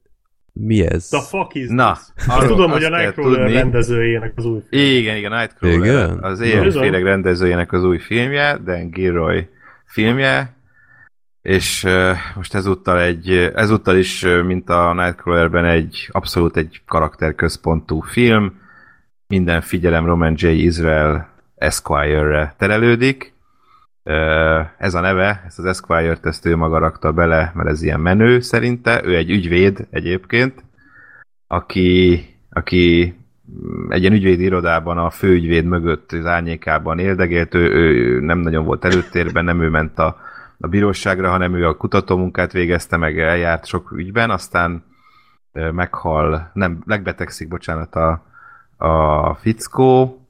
mi 0.60 0.86
ez? 0.86 1.08
The 1.08 1.22
fuck 1.22 1.56
is 1.56 1.68
Na, 1.70 1.94
this? 1.94 2.28
arról 2.28 2.48
tudom, 2.48 2.72
hogy 2.72 2.84
a 2.84 2.90
Nightcrawler 2.90 3.52
rendezőjének 3.52 4.34
az 4.36 4.46
új 4.46 4.60
film. 4.70 4.84
Igen, 4.84 5.18
igen, 5.18 5.32
Nightcrawler. 5.32 5.78
Igen? 5.78 6.24
Az 6.24 6.40
Na. 6.40 6.46
éjjelfélek 6.46 7.04
rendezőjének 7.04 7.72
az 7.72 7.84
új 7.84 7.98
filmje, 7.98 8.58
Dan 8.58 8.90
Gilroy 8.90 9.48
filmje, 9.86 10.56
és 11.42 11.84
uh, 11.84 12.12
most 12.36 12.54
ezúttal 12.54 13.02
egy, 13.02 13.52
ezúttal 13.56 13.98
is, 13.98 14.26
mint 14.46 14.70
a 14.70 14.94
Nightcrawlerben 14.94 15.66
egy 15.66 16.10
abszolút 16.12 16.58
egy 16.58 16.82
karakterközpontú 16.86 18.02
film, 18.02 18.62
minden 19.28 19.62
figyelem 19.62 20.06
Roman 20.06 20.34
J. 20.38 20.48
Israel 20.48 21.30
Esquire-re 21.56 22.56
terelődik. 22.58 23.35
Ez 24.78 24.94
a 24.94 25.00
neve, 25.00 25.44
ezt 25.46 25.60
az 25.60 25.66
Esquire-t 25.66 26.26
ezt 26.26 26.46
ő 26.46 26.56
maga 26.56 26.78
rakta 26.78 27.12
bele, 27.12 27.52
mert 27.56 27.70
ez 27.70 27.82
ilyen 27.82 28.00
menő 28.00 28.40
szerinte. 28.40 29.02
Ő 29.04 29.16
egy 29.16 29.30
ügyvéd 29.30 29.88
egyébként, 29.90 30.64
aki, 31.48 32.26
aki 32.50 33.16
mm, 33.52 33.92
egy 33.92 34.02
ilyen 34.02 34.14
ügyvédi 34.14 34.44
irodában 34.44 34.98
a 34.98 35.10
főügyvéd 35.10 35.66
mögött 35.66 36.12
az 36.12 36.26
árnyékában 36.26 37.00
éldegélt, 37.00 37.54
ő, 37.54 37.72
ő 37.72 38.20
nem 38.20 38.40
nagyon 38.40 38.66
volt 38.66 38.86
előtérben, 38.86 39.46
nem 39.46 39.62
ő 39.62 39.70
ment 39.70 40.00
a, 40.00 40.18
a 40.60 40.68
bíróságra, 40.68 41.30
hanem 41.30 41.56
ő 41.56 41.68
a 41.68 41.78
kutatómunkát 41.78 42.52
végezte, 42.52 42.98
meg 42.98 43.20
eljárt 43.20 43.66
sok 43.66 43.92
ügyben, 43.92 44.30
aztán 44.30 44.84
meghal, 45.72 46.52
nem, 46.54 46.82
megbetegszik, 46.86 47.48
bocsánat, 47.48 47.96
a, 47.96 48.26
a 48.78 49.34
fickó, 49.34 50.25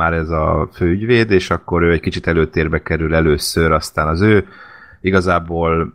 már 0.00 0.12
ez 0.12 0.30
a 0.30 0.68
főügyvéd, 0.72 1.30
és 1.30 1.50
akkor 1.50 1.82
ő 1.82 1.92
egy 1.92 2.00
kicsit 2.00 2.26
előtérbe 2.26 2.82
kerül 2.82 3.14
először, 3.14 3.72
aztán 3.72 4.08
az 4.08 4.20
ő 4.20 4.46
igazából 5.00 5.94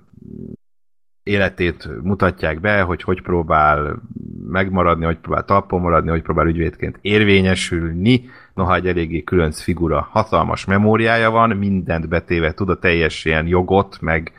életét 1.24 1.90
mutatják 2.03 2.59
be, 2.59 2.82
hogy 2.82 3.01
hogy 3.01 3.22
próbál 3.22 4.01
megmaradni, 4.48 5.06
hogy 5.06 5.17
próbál 5.17 5.45
talpon 5.45 5.82
maradni, 5.82 6.09
hogy 6.09 6.22
próbál 6.22 6.48
ügyvédként 6.48 6.98
érvényesülni, 7.01 8.30
noha 8.53 8.75
egy 8.75 8.88
eléggé 8.88 9.24
különc 9.24 9.61
figura, 9.61 10.08
hatalmas 10.11 10.66
memóriája 10.66 11.30
van, 11.30 11.50
mindent 11.50 12.08
betéve 12.08 12.53
tud 12.53 12.69
a 12.69 12.80
teljes 12.80 13.25
ilyen 13.25 13.48
jogot, 13.48 13.98
meg, 14.01 14.32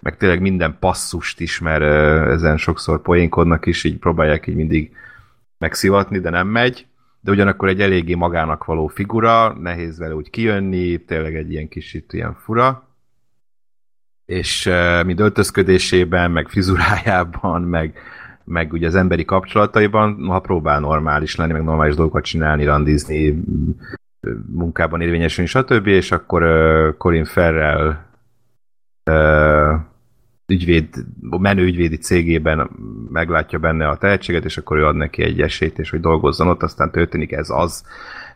meg 0.00 0.16
tényleg 0.16 0.40
minden 0.40 0.76
passzust 0.80 1.40
ismer, 1.40 1.82
ö, 1.82 2.32
ezen 2.32 2.56
sokszor 2.56 3.02
poénkodnak 3.02 3.66
is, 3.66 3.84
így 3.84 3.98
próbálják 3.98 4.46
így 4.46 4.56
mindig 4.56 4.90
megszivatni, 5.58 6.18
de 6.18 6.30
nem 6.30 6.48
megy, 6.48 6.86
de 7.24 7.30
ugyanakkor 7.30 7.68
egy 7.68 7.80
eléggé 7.80 8.14
magának 8.14 8.64
való 8.64 8.86
figura, 8.86 9.52
nehéz 9.52 9.98
vele 9.98 10.14
úgy 10.14 10.30
kijönni, 10.30 11.04
tényleg 11.04 11.34
egy 11.34 11.50
ilyen 11.50 11.68
kicsit 11.68 12.12
ilyen 12.12 12.34
fura, 12.34 12.88
és 14.24 14.70
mind 15.06 15.20
öltözködésében, 15.20 16.30
meg 16.30 16.48
frizurájában, 16.48 17.62
meg, 17.62 17.98
meg 18.44 18.72
ugye 18.72 18.86
az 18.86 18.94
emberi 18.94 19.24
kapcsolataiban, 19.24 20.26
ha 20.26 20.40
próbál 20.40 20.80
normális 20.80 21.36
lenni, 21.36 21.52
meg 21.52 21.64
normális 21.64 21.94
dolgokat 21.94 22.24
csinálni, 22.24 22.64
randizni, 22.64 23.42
munkában 24.46 25.00
érvényesülni, 25.00 25.50
stb., 25.50 25.86
és 25.86 26.12
akkor 26.12 26.42
uh, 26.42 26.96
Colin 26.96 27.24
Ferrell 27.24 27.96
uh, 29.10 29.80
ügyvéd, 30.46 30.88
menő 31.20 31.64
ügyvédi 31.64 31.96
cégében 31.96 32.70
meglátja 33.10 33.58
benne 33.58 33.88
a 33.88 33.96
tehetséget, 33.96 34.44
és 34.44 34.56
akkor 34.56 34.78
ő 34.78 34.86
ad 34.86 34.96
neki 34.96 35.22
egy 35.22 35.40
esélyt, 35.40 35.78
és 35.78 35.90
hogy 35.90 36.00
dolgozzon 36.00 36.48
ott, 36.48 36.62
aztán 36.62 36.90
történik 36.90 37.32
ez 37.32 37.50
az, 37.50 37.84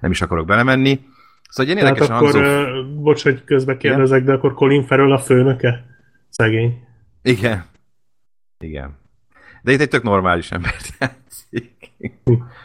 nem 0.01 0.11
is 0.11 0.23
akarok 0.23 0.47
belemenni. 0.47 1.01
Szóval 1.49 1.73
egy 1.73 1.79
ilyen 1.79 1.95
Tehát 1.95 2.11
érdekes 2.11 2.17
akkor, 2.17 2.43
hangzó... 2.43 2.81
uh, 2.81 3.03
bocs, 3.03 3.23
hogy 3.23 3.45
közbe 3.45 3.77
kérdezek, 3.77 4.25
de 4.25 4.33
akkor 4.33 4.55
Colin 4.55 4.85
Farrell 4.85 5.13
a 5.13 5.19
főnöke? 5.19 5.85
Szegény. 6.29 6.83
Igen. 7.23 7.65
Igen. 8.59 8.97
De 9.63 9.73
itt 9.73 9.81
egy 9.81 9.89
tök 9.89 10.03
normális 10.03 10.51
embert 10.51 10.89
játszik. 11.01 11.93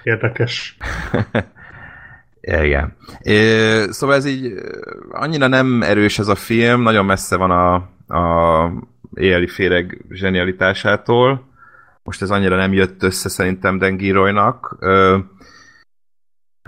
Érdekes. 0.04 0.78
Igen. 2.42 2.96
É, 3.22 3.86
szóval 3.90 4.16
ez 4.16 4.26
így 4.26 4.54
annyira 5.10 5.48
nem 5.48 5.84
erős 5.84 6.20
ez 6.20 6.28
a 6.28 6.36
film, 6.36 6.82
nagyon 6.82 7.06
messze 7.06 7.38
van 7.38 7.52
a, 7.52 7.74
a 8.18 8.72
éjjeli 9.16 9.48
féreg 9.48 10.06
zsenialitásától. 10.10 11.52
Most 12.04 12.22
ez 12.22 12.30
annyira 12.30 12.56
nem 12.56 12.74
jött 12.74 13.04
össze 13.04 13.30
szerintem 13.30 13.78
Dan 13.78 13.98
Giroynak. 13.98 14.76
Ö, 14.80 15.18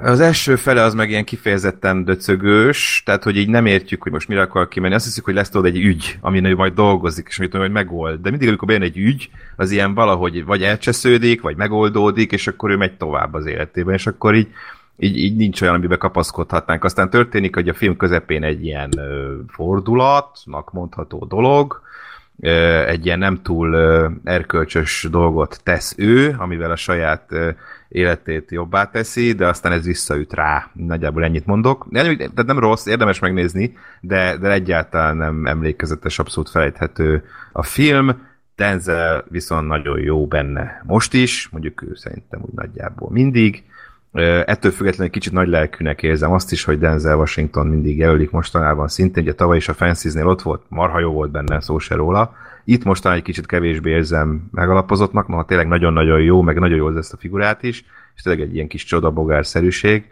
Az 0.01 0.19
első 0.19 0.55
fele 0.55 0.81
az 0.81 0.93
meg 0.93 1.09
ilyen 1.09 1.23
kifejezetten 1.23 2.03
döcögős, 2.05 3.03
tehát 3.05 3.23
hogy 3.23 3.37
így 3.37 3.49
nem 3.49 3.65
értjük, 3.65 4.03
hogy 4.03 4.11
most 4.11 4.27
mire 4.27 4.41
akar 4.41 4.67
kimenni. 4.67 4.93
Azt 4.93 5.05
hiszük, 5.05 5.25
hogy 5.25 5.33
lesz 5.33 5.49
tudod 5.49 5.65
egy 5.65 5.77
ügy, 5.77 6.17
amin 6.21 6.45
ő 6.45 6.55
majd 6.55 6.73
dolgozik, 6.73 7.27
és 7.29 7.39
amit 7.39 7.53
majd 7.53 7.71
megold. 7.71 8.21
De 8.21 8.29
mindig, 8.29 8.47
amikor 8.47 8.67
bejön 8.67 8.81
egy 8.81 8.97
ügy, 8.97 9.29
az 9.55 9.71
ilyen 9.71 9.93
valahogy 9.93 10.45
vagy 10.45 10.63
elcsesződik, 10.63 11.41
vagy 11.41 11.55
megoldódik, 11.55 12.31
és 12.31 12.47
akkor 12.47 12.69
ő 12.71 12.75
megy 12.77 12.97
tovább 12.97 13.33
az 13.33 13.45
életében, 13.45 13.93
és 13.93 14.07
akkor 14.07 14.35
így 14.35 14.47
így, 14.97 15.17
így 15.17 15.35
nincs 15.35 15.61
olyan, 15.61 15.75
amiben 15.75 15.97
kapaszkodhatnánk. 15.97 16.83
Aztán 16.83 17.09
történik, 17.09 17.55
hogy 17.55 17.69
a 17.69 17.73
film 17.73 17.97
közepén 17.97 18.43
egy 18.43 18.65
ilyen 18.65 18.89
ö, 18.97 19.35
fordulatnak 19.47 20.73
mondható 20.73 21.25
dolog, 21.25 21.81
egy 22.85 23.05
ilyen 23.05 23.19
nem 23.19 23.41
túl 23.41 23.75
erkölcsös 24.23 25.07
dolgot 25.11 25.59
tesz 25.63 25.93
ő, 25.97 26.35
amivel 26.37 26.71
a 26.71 26.75
saját 26.75 27.29
életét 27.87 28.51
jobbá 28.51 28.89
teszi, 28.89 29.33
de 29.33 29.47
aztán 29.47 29.71
ez 29.71 29.85
visszaüt 29.85 30.33
rá. 30.33 30.69
Nagyjából 30.73 31.23
ennyit 31.23 31.45
mondok. 31.45 31.87
Tehát 31.91 32.45
nem 32.45 32.59
rossz, 32.59 32.85
érdemes 32.85 33.19
megnézni, 33.19 33.77
de, 34.01 34.37
de 34.37 34.51
egyáltalán 34.51 35.17
nem 35.17 35.45
emlékezetes, 35.45 36.19
abszolút 36.19 36.49
felejthető 36.49 37.23
a 37.51 37.63
film. 37.63 38.23
Denzel 38.55 39.25
viszont 39.29 39.67
nagyon 39.67 39.99
jó 39.99 40.27
benne 40.27 40.81
most 40.85 41.13
is, 41.13 41.49
mondjuk 41.51 41.81
ő 41.81 41.95
szerintem 41.95 42.41
úgy 42.41 42.53
nagyjából 42.53 43.11
mindig. 43.11 43.63
Ettől 44.45 44.71
függetlenül 44.71 45.11
kicsit 45.11 45.33
nagy 45.33 45.47
lelkűnek 45.47 46.03
érzem 46.03 46.31
azt 46.31 46.51
is, 46.51 46.63
hogy 46.63 46.79
Denzel 46.79 47.17
Washington 47.17 47.67
mindig 47.67 47.97
jelölik 47.97 48.31
mostanában 48.31 48.87
szintén, 48.87 49.23
ugye 49.23 49.33
tavaly 49.33 49.57
is 49.57 49.69
a 49.69 49.73
Fences-nél 49.73 50.27
ott 50.27 50.41
volt, 50.41 50.61
marha 50.67 50.99
jó 50.99 51.11
volt 51.11 51.31
benne, 51.31 51.61
szó 51.61 51.79
se 51.79 51.95
róla. 51.95 52.35
Itt 52.63 52.83
mostan 52.83 53.13
egy 53.13 53.21
kicsit 53.21 53.45
kevésbé 53.45 53.89
érzem 53.89 54.49
megalapozottnak, 54.51 55.27
noha 55.27 55.45
tényleg 55.45 55.67
nagyon-nagyon 55.67 56.21
jó, 56.21 56.41
meg 56.41 56.59
nagyon 56.59 56.77
jó 56.77 56.97
ezt 56.97 57.13
a 57.13 57.17
figurát 57.17 57.63
is, 57.63 57.85
és 58.15 58.21
tényleg 58.21 58.41
egy 58.41 58.55
ilyen 58.55 58.67
kis 58.67 58.83
csodabogárszerűség. 58.83 60.05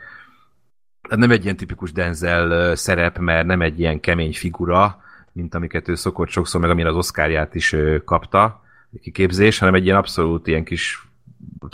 hát 1.09 1.19
nem 1.19 1.31
egy 1.31 1.43
ilyen 1.43 1.57
tipikus 1.57 1.91
Denzel 1.91 2.75
szerep, 2.75 3.17
mert 3.17 3.45
nem 3.45 3.61
egy 3.61 3.79
ilyen 3.79 3.99
kemény 3.99 4.33
figura, 4.33 5.01
mint 5.31 5.55
amiket 5.55 5.87
ő 5.87 5.95
szokott 5.95 6.29
sokszor, 6.29 6.61
meg 6.61 6.69
amire 6.69 6.89
az 6.89 6.95
Oscarját 6.95 7.55
is 7.55 7.75
kapta, 8.05 8.61
kiképzés, 9.01 9.59
hanem 9.59 9.73
egy 9.73 9.85
ilyen 9.85 9.97
abszolút 9.97 10.47
ilyen 10.47 10.63
kis 10.63 11.07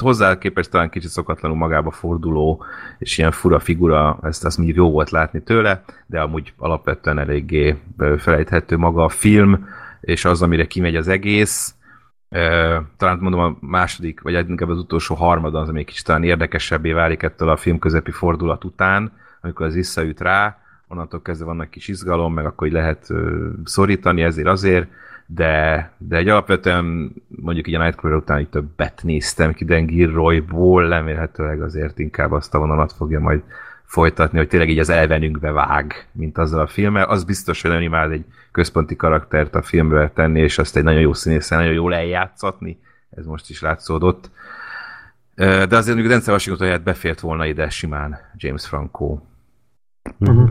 hozzá 0.01 0.37
képest 0.37 0.71
talán 0.71 0.89
kicsit 0.89 1.09
szokatlanul 1.09 1.57
magába 1.57 1.91
forduló, 1.91 2.63
és 2.97 3.17
ilyen 3.17 3.31
fura 3.31 3.59
figura, 3.59 4.19
ezt 4.21 4.45
azt 4.45 4.57
mondjuk 4.57 4.77
jó 4.77 4.91
volt 4.91 5.09
látni 5.09 5.43
tőle, 5.43 5.83
de 6.05 6.21
amúgy 6.21 6.53
alapvetően 6.57 7.19
eléggé 7.19 7.77
felejthető 8.17 8.77
maga 8.77 9.03
a 9.03 9.09
film, 9.09 9.67
és 10.01 10.25
az, 10.25 10.41
amire 10.41 10.67
kimegy 10.67 10.95
az 10.95 11.07
egész, 11.07 11.73
talán 12.97 13.17
mondom 13.19 13.39
a 13.39 13.57
második, 13.59 14.21
vagy 14.21 14.49
inkább 14.49 14.69
az 14.69 14.77
utolsó 14.77 15.15
harmada 15.15 15.59
az, 15.59 15.69
ami 15.69 15.83
kicsit 15.83 16.05
talán 16.05 16.23
érdekesebbé 16.23 16.91
válik 16.91 17.23
ettől 17.23 17.49
a 17.49 17.57
film 17.57 17.79
közepi 17.79 18.11
fordulat 18.11 18.63
után, 18.63 19.11
amikor 19.41 19.65
az 19.65 19.73
visszaüt 19.73 20.21
rá, 20.21 20.57
onnantól 20.87 21.21
kezdve 21.21 21.45
vannak 21.45 21.69
kis 21.69 21.87
izgalom, 21.87 22.33
meg 22.33 22.45
akkor 22.45 22.67
így 22.67 22.73
lehet 22.73 23.07
szorítani 23.63 24.21
ezért 24.21 24.47
azért, 24.47 24.87
de, 25.35 25.91
de 25.97 26.17
egy 26.17 26.27
alapvetően 26.27 27.13
mondjuk 27.27 27.67
így 27.67 27.75
a 27.75 27.83
Nightcrawler 27.83 28.19
után 28.19 28.39
így 28.39 28.49
többet 28.49 28.99
néztem 29.03 29.53
ki 29.53 29.65
Dan 29.65 29.85
Gilroyból, 29.85 30.89
remélhetőleg 30.89 31.61
azért 31.61 31.99
inkább 31.99 32.31
azt 32.31 32.55
a 32.55 32.59
vonalat 32.59 32.93
fogja 32.93 33.19
majd 33.19 33.43
folytatni, 33.83 34.37
hogy 34.37 34.47
tényleg 34.47 34.69
így 34.69 34.79
az 34.79 34.89
elvenünkbe 34.89 35.51
vág, 35.51 36.07
mint 36.11 36.37
azzal 36.37 36.59
a 36.59 36.67
filmmel. 36.67 37.03
Az 37.03 37.23
biztos, 37.23 37.61
hogy 37.61 37.81
imád 37.81 38.11
egy 38.11 38.25
központi 38.51 38.95
karaktert 38.95 39.55
a 39.55 39.61
filmbe 39.61 40.11
tenni, 40.13 40.39
és 40.39 40.57
azt 40.57 40.77
egy 40.77 40.83
nagyon 40.83 41.01
jó 41.01 41.13
színészen 41.13 41.57
nagyon 41.57 41.73
jól 41.73 41.95
eljátszatni. 41.95 42.79
Ez 43.09 43.25
most 43.25 43.49
is 43.49 43.61
látszódott. 43.61 44.31
De 45.35 45.77
azért 45.77 45.87
mondjuk 45.87 46.07
Denzel 46.07 46.33
Washington 46.33 46.67
helyett 46.67 46.83
befért 46.83 47.19
volna 47.19 47.45
ide 47.45 47.69
simán 47.69 48.17
James 48.35 48.67
Franco. 48.67 49.19
Uh-huh. 50.19 50.49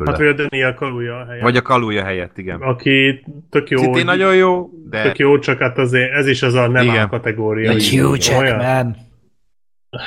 Bőle. 0.00 0.10
Hát 0.10 0.20
vagy 0.20 0.28
a 0.28 0.32
Daniel 0.32 0.74
Kaluuya 0.74 1.18
a 1.18 1.24
helyen. 1.26 1.42
Vagy 1.42 1.56
a 1.56 1.62
Kaluja 1.62 2.04
helyett, 2.04 2.38
igen. 2.38 2.60
Aki 2.60 3.24
tök 3.50 3.70
jó. 3.70 3.78
Szintén 3.78 4.04
nagyon 4.04 4.36
jó, 4.36 4.70
de 4.90 5.02
Tök 5.02 5.18
jó, 5.18 5.38
csak 5.38 5.58
hát 5.58 5.78
azért 5.78 6.12
ez 6.12 6.26
is 6.26 6.42
az 6.42 6.54
a 6.54 6.68
nem 6.68 6.86
Igen. 6.86 7.08
kategória. 7.08 7.70
Egy 7.70 7.88
Hugh 7.88 8.38
olyan. 8.38 8.60
Jackman. 8.60 8.96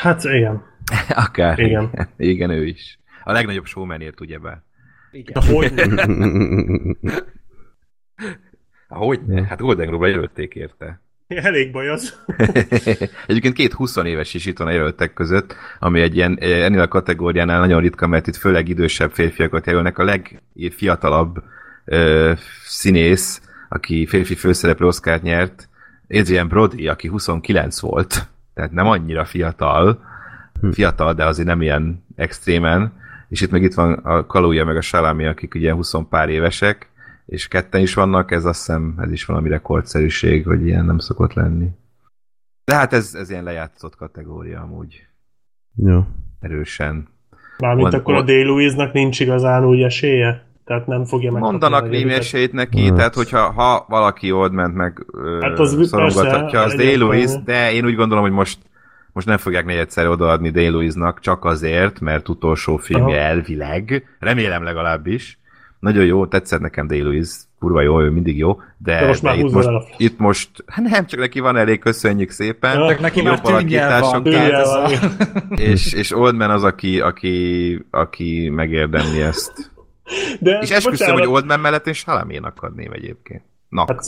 Hát 0.02 0.24
igen. 0.24 0.64
akár. 1.26 1.60
Igen. 1.60 1.90
Igen. 1.94 2.10
igen, 2.18 2.50
ő 2.50 2.66
is. 2.66 3.00
A 3.24 3.32
legnagyobb 3.32 3.66
showmanért, 3.66 4.22
ugyebár. 4.22 4.62
Igen. 5.12 5.44
Na, 5.46 5.54
hogy? 5.54 5.72
Hogy? 8.88 9.20
Hát 9.48 9.60
Golden 9.60 9.88
Globe-ra 9.88 10.12
jelölték 10.12 10.56
érte. 10.56 11.02
Elég 11.50 11.72
baj 11.72 11.90
az. 11.90 12.20
Egyébként 13.28 13.54
két 13.54 13.74
20 13.74 13.96
éves 13.96 14.34
is 14.34 14.46
itt 14.46 14.58
van 14.58 14.68
a 14.68 14.72
jelöltek 14.72 15.14
között, 15.14 15.56
ami 15.80 16.02
egy 16.02 16.16
ilyen 16.16 16.38
eh, 16.40 16.64
ennél 16.66 16.82
a 16.82 16.88
kategóriánál 16.88 17.60
nagyon 17.60 17.82
ritka, 17.82 18.08
mert 18.08 18.28
itt 18.28 18.36
főleg 18.36 18.68
idősebb 18.68 19.12
férfiakat 19.12 19.66
jelölnek. 19.66 19.98
A 19.98 20.04
legfiatalabb 20.04 21.44
ö, 21.86 22.32
színész, 22.66 23.42
aki 23.70 24.06
férfi 24.06 24.36
főszereplő 24.36 24.88
Oscar 24.88 25.22
nyert, 25.22 25.70
Adrian 26.10 26.48
Brody, 26.48 26.88
aki 26.88 27.08
29 27.08 27.80
volt, 27.80 28.28
tehát 28.54 28.72
nem 28.72 28.88
annyira 28.88 29.26
fiatal, 29.26 30.00
fiatal, 30.72 31.14
de 31.14 31.26
azért 31.26 31.48
nem 31.48 31.62
ilyen 31.62 32.06
extrémen, 32.16 32.94
és 33.30 33.42
itt 33.42 33.52
meg 33.52 33.64
itt 33.64 33.74
van 33.74 33.94
a 33.94 34.26
Kaluja 34.26 34.66
meg 34.66 34.78
a 34.78 34.82
Salami, 34.82 35.26
akik 35.26 35.56
ugye 35.56 35.74
20 35.74 35.94
pár 36.10 36.30
évesek, 36.30 36.90
és 37.26 37.48
ketten 37.48 37.82
is 37.82 37.94
vannak, 37.94 38.32
ez 38.32 38.46
azt 38.46 38.58
hiszem, 38.66 38.96
ez 38.98 39.12
is 39.12 39.26
valami 39.26 39.50
rekordszerűség, 39.50 40.46
hogy 40.46 40.66
ilyen 40.66 40.86
nem 40.86 40.98
szokott 40.98 41.34
lenni. 41.34 41.68
De 42.66 42.76
hát 42.76 42.94
ez, 42.94 43.14
ez 43.14 43.30
ilyen 43.30 43.44
lejátszott 43.44 43.96
kategória 43.96 44.62
amúgy 44.62 45.08
Jó. 45.76 46.06
erősen. 46.40 47.08
Mármint 47.58 47.92
Van- 47.92 48.00
akkor 48.00 48.16
a 48.16 48.22
Day-Lewis-nak 48.22 48.94
nincs 48.94 49.20
igazán 49.20 49.66
úgy 49.66 49.82
esélye? 49.82 50.46
Tehát 50.66 50.88
nem 50.88 51.06
fogja 51.06 51.32
meg. 51.32 51.42
Mondanak 51.42 51.90
némi 51.90 52.14
esélyt 52.14 52.52
neki, 52.52 52.86
Hát. 52.86 52.96
tehát 52.96 53.14
hogyha 53.14 53.52
ha 53.52 53.86
valaki 53.88 54.32
old 54.32 54.52
ment 54.52 54.76
meg 54.76 55.06
Hát 55.42 55.60
az 55.60 55.88
szorongathatja, 55.88 56.62
az 56.62 56.76
Day 56.76 57.26
de 57.46 57.72
én 57.74 57.86
úgy 57.86 57.96
gondolom, 57.96 58.24
hogy 58.24 58.34
most 58.34 58.58
most 59.14 59.28
nem 59.28 59.38
fogják 59.38 59.66
negyedszer 59.66 60.08
odaadni 60.08 60.50
Day 60.50 60.92
csak 61.20 61.46
azért, 61.46 62.00
mert 62.00 62.30
utolsó 62.30 62.78
filmje 62.78 63.18
Aha. 63.20 63.26
elvileg, 63.28 64.16
remélem 64.20 64.64
legalábbis. 64.64 65.40
Nagyon 65.84 66.06
jó, 66.06 66.26
tetszett 66.26 66.60
nekem 66.60 66.88
Day 66.88 67.02
Lewis, 67.02 67.30
kurva 67.60 67.82
jó, 67.82 68.02
ő 68.02 68.10
mindig 68.10 68.38
jó, 68.38 68.62
de, 68.78 69.00
De 69.00 69.08
most 69.08 69.22
már 69.22 69.38
itt, 69.38 69.52
most, 69.52 69.68
el 69.68 69.86
itt 69.98 70.18
most, 70.18 70.50
hát 70.68 70.86
nem, 70.86 71.06
csak 71.06 71.20
neki 71.20 71.40
van 71.40 71.58
elég, 71.58 71.80
köszönjük 71.80 72.30
szépen. 72.30 72.80
Ja. 72.80 73.00
Neki 73.00 73.22
Jobb 73.22 73.28
már 73.28 73.42
tűnjel 73.42 74.02
van. 74.02 74.24
Tűnjel 74.24 74.66
van. 74.66 74.92
és, 75.72 75.94
és 75.94 76.12
Oldman 76.12 76.50
az, 76.50 76.64
aki, 76.64 77.00
aki, 77.00 77.86
aki 77.90 78.50
megérdemli 78.50 79.22
ezt. 79.22 79.72
De, 80.40 80.60
És 80.62 80.70
esküszöm, 80.70 80.92
bocsánat, 80.92 81.20
hogy 81.20 81.28
Oldman 81.28 81.60
mellett 81.60 81.88
én 81.88 81.94
Salaménak 81.94 82.62
adném 82.62 82.92
egyébként. 82.92 83.44
Na, 83.70 83.86
Hát, 83.88 84.06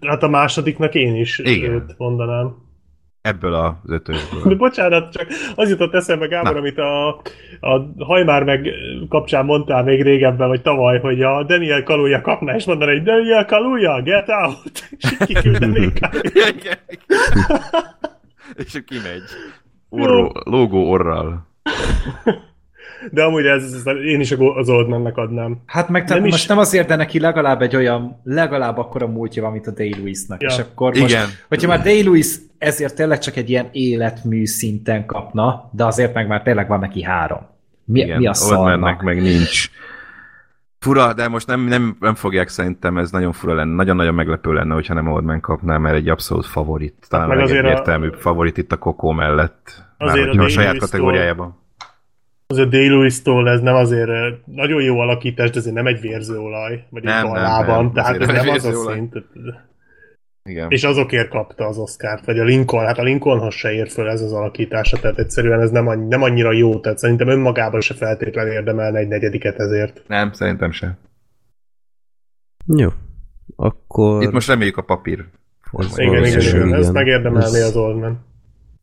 hát 0.00 0.22
a 0.22 0.28
másodiknak 0.28 0.94
én 0.94 1.14
is 1.14 1.38
Igen. 1.38 1.70
őt 1.70 1.94
mondanám. 1.96 2.56
Ebből 3.20 3.54
az 3.54 3.72
De 3.82 3.94
ötösből. 3.94 4.56
bocsánat, 4.66 5.12
csak 5.12 5.26
az 5.54 5.70
jutott 5.70 5.94
eszembe, 5.94 6.26
Gábor, 6.26 6.52
Na. 6.52 6.58
amit 6.58 6.78
a, 6.78 7.08
a 7.60 7.94
hajmár 7.98 8.44
meg 8.44 8.70
kapcsán 9.08 9.44
mondtál 9.44 9.82
még 9.82 10.02
régebben, 10.02 10.48
vagy 10.48 10.62
tavaly, 10.62 10.98
hogy 10.98 11.22
a 11.22 11.42
Daniel 11.42 11.82
Kaluuya 11.82 12.20
kapná, 12.20 12.54
és 12.54 12.64
mondaná, 12.64 12.92
hogy 12.92 13.02
Daniel 13.02 13.44
Kaluuya, 13.44 14.02
get 14.02 14.28
out! 14.28 14.88
És 14.90 15.16
kiküldenék. 15.26 15.98
És 18.64 18.82
kimegy. 18.86 19.22
Orró, 19.88 20.32
lógó 20.44 20.90
orral. 20.90 21.46
De 23.10 23.22
amúgy 23.22 23.44
ez, 23.46 23.62
ez, 23.72 23.84
én 24.04 24.20
is 24.20 24.32
a 24.32 24.54
az 24.56 24.68
Oldmannek 24.68 25.16
adnám. 25.16 25.56
Hát 25.66 25.88
meg 25.88 26.04
Nem 26.08 26.16
nem 26.16 26.26
is- 26.26 26.32
most 26.32 26.48
nem 26.48 26.58
azért, 26.58 26.88
de 26.88 26.96
neki 26.96 27.20
legalább 27.20 27.62
egy 27.62 27.76
olyan, 27.76 28.20
legalább 28.24 28.78
akkora 28.78 29.06
múltja 29.06 29.42
van, 29.42 29.52
mint 29.52 29.66
a 29.66 29.70
Day-Lewisnak. 29.70 30.42
Ja. 30.42 30.48
És 30.48 30.58
akkor 30.58 30.88
most, 30.98 31.12
Igen. 31.14 31.26
hogyha 31.48 31.68
már 31.68 31.82
Day-Lewis 31.82 32.36
ezért 32.58 32.94
tényleg 32.94 33.18
csak 33.18 33.36
egy 33.36 33.50
ilyen 33.50 33.68
életmű 33.72 34.46
szinten 34.46 35.06
kapna, 35.06 35.70
de 35.72 35.84
azért 35.84 36.14
meg 36.14 36.26
már 36.28 36.42
tényleg 36.42 36.68
van 36.68 36.78
neki 36.78 37.02
három. 37.02 37.40
Mi, 37.84 38.00
Igen, 38.00 38.18
mi 38.18 38.26
a 38.26 38.34
szarnak? 38.34 39.02
meg 39.02 39.22
nincs. 39.22 39.70
Fura, 40.78 41.12
de 41.12 41.28
most 41.28 41.46
nem, 41.46 41.60
nem, 41.60 41.96
nem 42.00 42.14
fogják 42.14 42.48
szerintem, 42.48 42.98
ez 42.98 43.10
nagyon 43.10 43.32
fura 43.32 43.54
lenne, 43.54 43.74
nagyon-nagyon 43.74 44.14
meglepő 44.14 44.52
lenne, 44.52 44.74
hogyha 44.74 44.94
nem 44.94 45.08
Oldman 45.08 45.40
kapná, 45.40 45.78
mert 45.78 45.96
egy 45.96 46.08
abszolút 46.08 46.46
favorit. 46.46 47.06
Talán 47.08 47.28
meg 47.28 47.38
a 47.38 47.42
azért 47.42 47.88
a- 47.88 48.12
favorit 48.18 48.56
itt 48.58 48.72
a 48.72 48.76
Kokó 48.76 49.10
mellett. 49.12 49.84
Már 49.98 50.08
Azért 50.08 50.24
a 50.26 50.28
hogyha 50.28 50.44
a 50.44 50.48
saját 50.48 50.78
kategóriájában. 50.78 51.58
Azért 52.50 52.68
Day 52.68 52.88
Lewis-tól 52.88 53.48
ez 53.48 53.60
nem 53.60 53.74
azért 53.74 54.08
eh, 54.08 54.34
nagyon 54.44 54.82
jó 54.82 54.98
alakítás, 54.98 55.50
de 55.50 55.58
azért 55.58 55.74
nem 55.74 55.86
egy 55.86 56.00
vérzőolaj, 56.00 56.84
vagy 56.90 57.02
egy 57.06 57.12
Nem, 57.12 57.24
nem, 57.26 57.34
lában, 57.42 57.84
nem. 57.84 57.92
tehát 57.92 58.20
ez 58.20 58.26
nem 58.26 58.36
egy 58.48 58.48
az 58.48 58.64
a 58.64 58.92
szint. 58.92 59.14
Igen. 60.44 60.70
És 60.70 60.84
azokért 60.84 61.28
kapta 61.28 61.66
az 61.66 61.78
Oscárt, 61.78 62.24
vagy 62.24 62.38
a 62.38 62.44
Lincoln, 62.44 62.86
hát 62.86 62.98
a 62.98 63.02
Lincolnhoz 63.02 63.54
se 63.54 63.72
ér 63.72 63.88
föl 63.88 64.08
ez 64.08 64.22
az 64.22 64.32
alakítása, 64.32 64.96
tehát 64.98 65.18
egyszerűen 65.18 65.60
ez 65.60 65.70
nem, 65.70 65.86
annyi, 65.86 66.06
nem 66.08 66.22
annyira 66.22 66.52
jó, 66.52 66.80
tehát 66.80 66.98
szerintem 66.98 67.28
önmagában 67.28 67.80
se 67.80 67.94
feltétlenül 67.94 68.52
érdemelne 68.52 68.98
egy 68.98 69.08
negyediket 69.08 69.58
ezért. 69.58 70.02
Nem, 70.06 70.32
szerintem 70.32 70.70
sem. 70.70 70.96
Jó. 72.66 72.88
Akkor... 73.56 74.22
Itt 74.22 74.30
most 74.32 74.48
reméljük 74.48 74.76
a 74.76 74.82
papír. 74.82 75.24
Ez 75.72 75.98
Igen, 75.98 76.24
igen, 76.24 76.40
igen, 76.40 76.66
igen. 76.66 76.74
ezt 76.78 76.92
megérdemelné 76.92 77.58
Ez- 77.58 77.68
az 77.68 77.76
Oldman, 77.76 78.24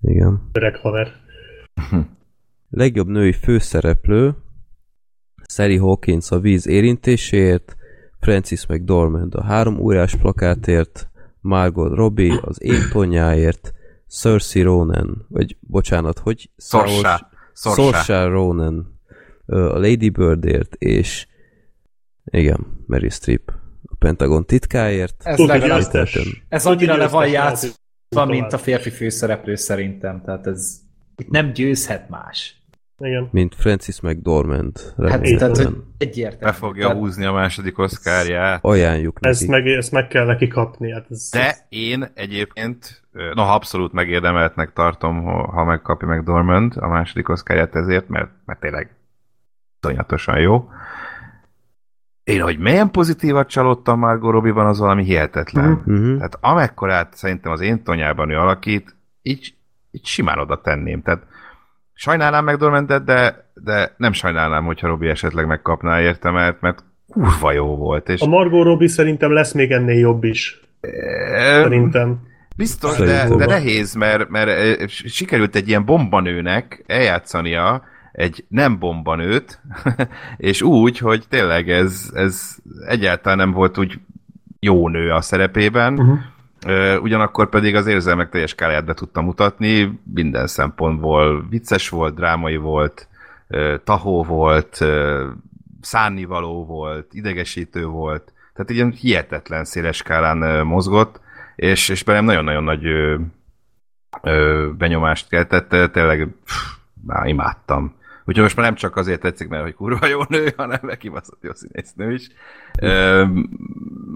Igen. 0.01 0.49
öreg 0.53 0.75
haver. 0.75 1.07
Legjobb 2.69 3.07
női 3.07 3.31
főszereplő 3.31 4.35
Sally 5.47 5.77
Hawkins 5.77 6.31
a 6.31 6.39
víz 6.39 6.67
érintéséért, 6.67 7.75
Francis 8.19 8.65
McDormand 8.67 9.35
a 9.35 9.43
három 9.43 9.79
órás 9.79 10.15
plakátért, 10.15 11.09
Margot 11.39 11.95
Robbie 11.95 12.39
az 12.41 12.63
én 12.63 12.81
tonyáért, 12.91 13.73
Cersei 14.07 14.61
Ronan, 14.61 15.25
vagy 15.29 15.57
bocsánat, 15.59 16.19
hogy? 16.19 16.49
Saoirse. 16.57 17.29
Saoirse. 17.53 18.23
Ronan 18.23 18.99
a 19.45 19.77
Lady 19.79 20.09
Birdért, 20.09 20.75
és 20.75 21.27
igen, 22.25 22.83
Mary 22.85 23.09
Streep 23.09 23.53
a 23.85 23.95
Pentagon 23.99 24.45
titkáért. 24.45 25.15
Ez 25.23 25.37
legalább, 25.37 26.07
ez 26.49 26.65
annyira 26.65 26.97
le 26.97 27.07
van 27.07 27.27
játszva, 27.27 28.25
mint 28.25 28.53
a 28.53 28.57
férfi 28.57 28.89
főszereplő 28.89 29.55
szerintem. 29.55 30.21
Tehát 30.25 30.47
ez 30.47 30.84
nem 31.29 31.51
győzhet 31.53 32.09
más. 32.09 32.59
Igen. 32.97 33.29
mint 33.31 33.55
Francis 33.55 34.01
McDormand. 34.01 34.77
Hát 34.79 34.93
remélhetően. 34.97 35.37
tehát, 35.37 35.57
hogy 35.57 35.83
egyértelmű. 35.97 36.45
Be 36.45 36.51
fogja 36.51 36.81
Tehát- 36.85 36.97
húzni 37.01 37.25
a 37.25 37.31
második 37.31 37.77
oszkárját. 37.79 38.59
Ajánljuk 38.63 39.19
neki. 39.19 39.33
Ezt 39.35 39.47
meg, 39.47 39.67
ezt 39.67 39.91
meg 39.91 40.07
kell 40.07 40.25
neki 40.25 40.47
kapni. 40.47 40.91
Hát 40.91 41.05
ez, 41.09 41.29
De 41.31 41.55
én 41.69 42.11
egyébként, 42.13 43.03
noha 43.33 43.53
abszolút 43.53 43.91
megérdemeltnek 43.93 44.73
tartom, 44.73 45.23
ha 45.25 45.63
megkapja 45.63 46.07
meg 46.07 46.23
Dormand 46.23 46.73
a 46.77 46.87
második 46.87 47.29
oszkárját 47.29 47.75
ezért, 47.75 48.07
mert, 48.07 48.29
mert 48.45 48.59
tényleg 48.59 48.95
tonyatosan 49.79 50.39
jó. 50.39 50.69
Én, 52.23 52.41
hogy 52.41 52.57
milyen 52.59 52.91
pozitívat 52.91 53.49
csalódtam 53.49 53.99
Margot 53.99 54.31
Robbie-ban, 54.31 54.65
az 54.65 54.79
valami 54.79 55.03
hihetetlen. 55.03 55.69
Mhm. 55.69 55.91
Uh-huh. 55.93 56.15
Tehát 56.15 56.37
amekkorát 56.41 57.13
szerintem 57.15 57.51
az 57.51 57.61
én 57.61 57.83
tonyában 57.83 58.29
ő 58.29 58.37
alakít, 58.37 58.95
így, 59.21 59.53
így 59.95 60.06
simán 60.06 60.40
oda 60.40 60.61
tenném. 60.61 61.01
Tehát 61.01 61.24
sajnálnám 61.93 62.45
McDormandet, 62.45 63.03
de, 63.03 63.49
de 63.53 63.93
nem 63.98 64.11
sajnálnám, 64.11 64.65
hogyha 64.65 64.88
Robi 64.88 65.07
esetleg 65.07 65.48
megkapná 65.48 66.01
érte, 66.01 66.32
mert, 66.32 66.61
mert 66.61 66.83
kurva 67.07 67.51
jó 67.51 67.75
volt. 67.75 68.09
És 68.09 68.22
A 68.22 68.27
Margot 68.27 68.64
Robbie 68.64 68.88
szerintem 68.88 69.32
lesz 69.32 69.53
még 69.53 69.72
ennél 69.72 69.99
jobb 69.99 70.24
is. 70.24 70.59
Szerintem. 71.35 72.22
Biztos, 72.56 72.98
de, 72.98 73.35
de 73.35 73.45
nehéz, 73.45 73.93
mert, 73.93 74.30
mert 74.30 74.48
ö, 74.48 74.83
sikerült 74.88 75.56
egy 75.56 75.67
ilyen 75.67 75.85
bombanőnek 75.85 76.83
eljátszania 76.88 77.83
egy 78.11 78.45
nem 78.48 78.80
bombanőt, 78.80 79.61
és 80.38 80.61
úgy, 80.61 80.98
hogy 80.98 81.24
tényleg 81.30 81.69
ez, 81.69 82.11
ez 82.14 82.56
egyáltalán 82.88 83.38
nem 83.38 83.51
volt 83.51 83.77
úgy 83.77 83.99
jó 84.59 84.90
nő 84.90 85.11
a 85.11 85.22
szerepében, 85.22 85.93
Uh-huh. 85.93 86.17
Ugyanakkor 87.01 87.49
pedig 87.49 87.75
az 87.75 87.87
érzelmek 87.87 88.29
teljes 88.29 88.49
skáláját 88.49 88.85
be 88.85 88.93
tudta 88.93 89.21
mutatni, 89.21 89.99
minden 90.13 90.47
szempontból 90.47 91.47
vicces 91.49 91.89
volt, 91.89 92.15
drámai 92.15 92.55
volt, 92.55 93.07
tahó 93.83 94.23
volt, 94.23 94.85
szánnivaló 95.81 96.65
volt, 96.65 97.13
idegesítő 97.13 97.85
volt, 97.85 98.33
tehát 98.53 98.69
ilyen 98.69 98.91
hihetetlen 98.91 99.65
széles 99.65 99.97
skálán 99.97 100.65
mozgott, 100.65 101.19
és, 101.55 101.89
és 101.89 102.03
bennem 102.03 102.25
nagyon-nagyon 102.25 102.63
nagy 102.63 102.85
ö, 102.85 103.17
ö, 104.21 104.69
benyomást 104.77 105.29
keltett, 105.29 105.91
tényleg 105.91 106.27
pff, 106.43 106.53
már 107.05 107.27
imádtam. 107.27 107.95
Úgyhogy 108.25 108.43
most 108.43 108.55
már 108.55 108.65
nem 108.65 108.75
csak 108.75 108.95
azért 108.95 109.21
tetszik, 109.21 109.47
mert 109.47 109.63
hogy 109.63 109.73
kurva 109.73 110.05
jó 110.05 110.19
nő, 110.27 110.53
hanem 110.57 110.79
meg 110.81 110.97
kibaszott 110.97 111.43
jó 111.43 111.53
színésznő 111.53 112.13
is. 112.13 112.27
Ö, 112.79 113.25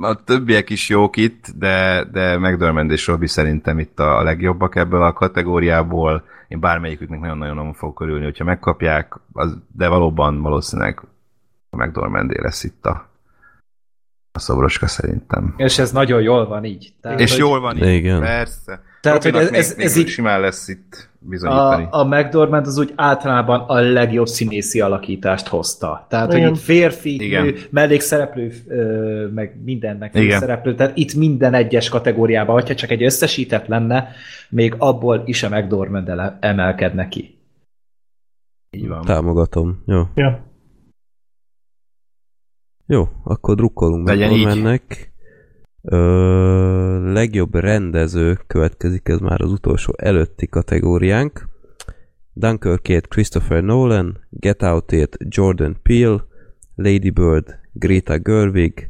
a 0.02 0.24
többiek 0.24 0.70
is 0.70 0.90
jók 0.90 1.18
itt, 1.18 1.46
de, 1.56 2.04
de 2.12 2.38
McDormand 2.38 2.92
és 2.92 3.08
Robbie 3.08 3.28
szerintem 3.28 3.80
itt 3.80 4.00
a 4.00 4.24
legjobbak 4.24 4.76
ebből 4.76 5.04
a 5.04 5.14
kategóriából. 5.14 6.24
Én 6.48 6.60
bármelyiküknek 6.60 7.20
nagyon-nagyon 7.20 7.74
fogok 7.74 8.02
örülni, 8.02 8.24
hogyha 8.24 8.44
megkapják, 8.44 9.14
az, 9.34 9.58
de 9.76 9.88
valóban 9.88 10.42
valószínűleg 10.42 11.02
a 11.70 11.76
McDormandé 11.76 12.42
lesz 12.42 12.64
itt 12.64 12.86
a, 12.86 13.10
a 14.32 14.40
szobroska 14.40 14.88
szerintem. 14.88 15.54
És 15.58 15.80
ez 15.80 15.92
nagyon 15.92 16.22
jól 16.22 16.48
van 16.48 16.66
így. 16.66 16.94
Tehát, 17.02 17.20
És 17.20 17.30
hogy 17.30 17.40
jól 17.40 17.60
van 17.60 17.78
így, 17.78 17.94
Igen. 17.94 18.20
persze. 18.20 18.84
Tehát, 19.02 19.24
hogy 19.24 19.36
ez- 19.36 19.52
ez- 19.52 19.76
ez 19.78 19.98
így- 19.98 20.08
simán 20.08 20.42
lesz 20.42 20.68
itt 20.68 21.10
bizonyítani. 21.20 21.88
a, 21.90 21.98
a 22.00 22.04
McDormand 22.06 22.66
az 22.68 22.78
úgy 22.78 22.94
általában 22.96 23.60
a 23.60 23.80
legjobb 23.80 24.28
színészi 24.28 24.82
alakítást 24.82 25.48
hozta. 25.48 26.06
Tehát, 26.10 26.34
Igen. 26.34 26.48
hogy 26.48 26.58
itt 26.58 26.64
férfi, 26.64 27.24
Igen. 27.24 27.46
nő, 27.46 27.56
mellékszereplő, 27.70 28.52
meg 29.34 29.62
mindennek 29.64 30.16
Igen. 30.16 30.40
szereplő. 30.40 30.76
Tehát 30.76 30.98
itt 30.98 31.14
minden 31.14 31.54
egyes 31.54 31.90
kategóriában, 31.90 32.54
hogyha 32.56 32.76
csak 32.76 32.90
egy 32.90 33.04
összesített 33.04 33.68
lenne, 33.68 34.08
még 34.50 34.76
abból 34.78 35.22
is 35.26 35.44
a 35.44 35.50
McDormand 35.50 36.12
emelkedne 36.40 37.08
ki. 37.08 37.38
Így 38.70 38.88
van. 38.88 39.06
Támogatom. 39.06 39.84
Jó. 39.86 40.04
Ja. 40.16 40.48
Jó, 42.86 43.08
akkor 43.24 43.56
drukkolunk 43.56 44.08
Legyen 44.08 44.32
így. 44.32 44.46
mennek. 44.46 45.12
Ö, 45.92 47.12
legjobb 47.12 47.56
rendező 47.56 48.40
következik, 48.48 49.08
ez 49.08 49.20
már 49.20 49.42
az 49.42 49.52
utolsó 49.52 49.94
előtti 49.98 50.48
kategóriánk. 50.48 51.48
Dunkirkét 52.34 53.08
Christopher 53.08 53.64
Nolan, 53.64 54.18
Get 54.30 54.64
Outét 54.64 55.18
Jordan 55.28 55.78
Peele, 55.82 56.26
Lady 56.76 57.10
Bird 57.10 57.60
Greta 57.72 58.18
Gerwig, 58.18 58.90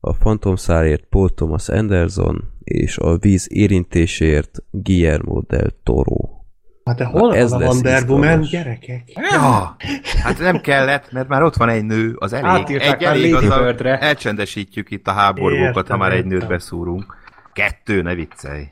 a 0.00 0.12
Phantom 0.12 0.56
Szárért 0.56 1.04
Paul 1.04 1.34
Thomas 1.34 1.68
Anderson, 1.68 2.44
és 2.64 2.98
a 2.98 3.18
víz 3.18 3.46
érintéséért 3.50 4.62
Guillermo 4.70 5.40
del 5.40 5.70
Toro. 5.82 6.45
Hát 6.86 6.96
de 6.96 7.04
hol 7.04 7.36
ez 7.36 7.50
van 7.50 7.62
a 7.62 7.66
Wonder 7.66 8.02
Woman, 8.08 8.40
gyerekek? 8.40 9.02
Ja, 9.30 9.76
hát 10.22 10.38
nem 10.38 10.60
kellett, 10.60 11.12
mert 11.12 11.28
már 11.28 11.42
ott 11.42 11.54
van 11.56 11.68
egy 11.68 11.84
nő, 11.84 12.14
az 12.18 12.32
elég. 12.32 12.46
Átírták 12.46 12.94
egy 13.02 13.02
elég, 13.02 13.32
Lady 13.32 13.46
azzal 13.46 13.64
Birdre. 13.64 13.98
elcsendesítjük 13.98 14.90
itt 14.90 15.06
a 15.06 15.12
háborgókat, 15.12 15.76
Értem, 15.76 15.84
ha 15.86 15.96
már 15.96 16.12
egy 16.12 16.24
nőt 16.24 16.46
beszúrunk. 16.46 17.16
Kettő, 17.52 18.02
ne 18.02 18.14
viccelj. 18.14 18.64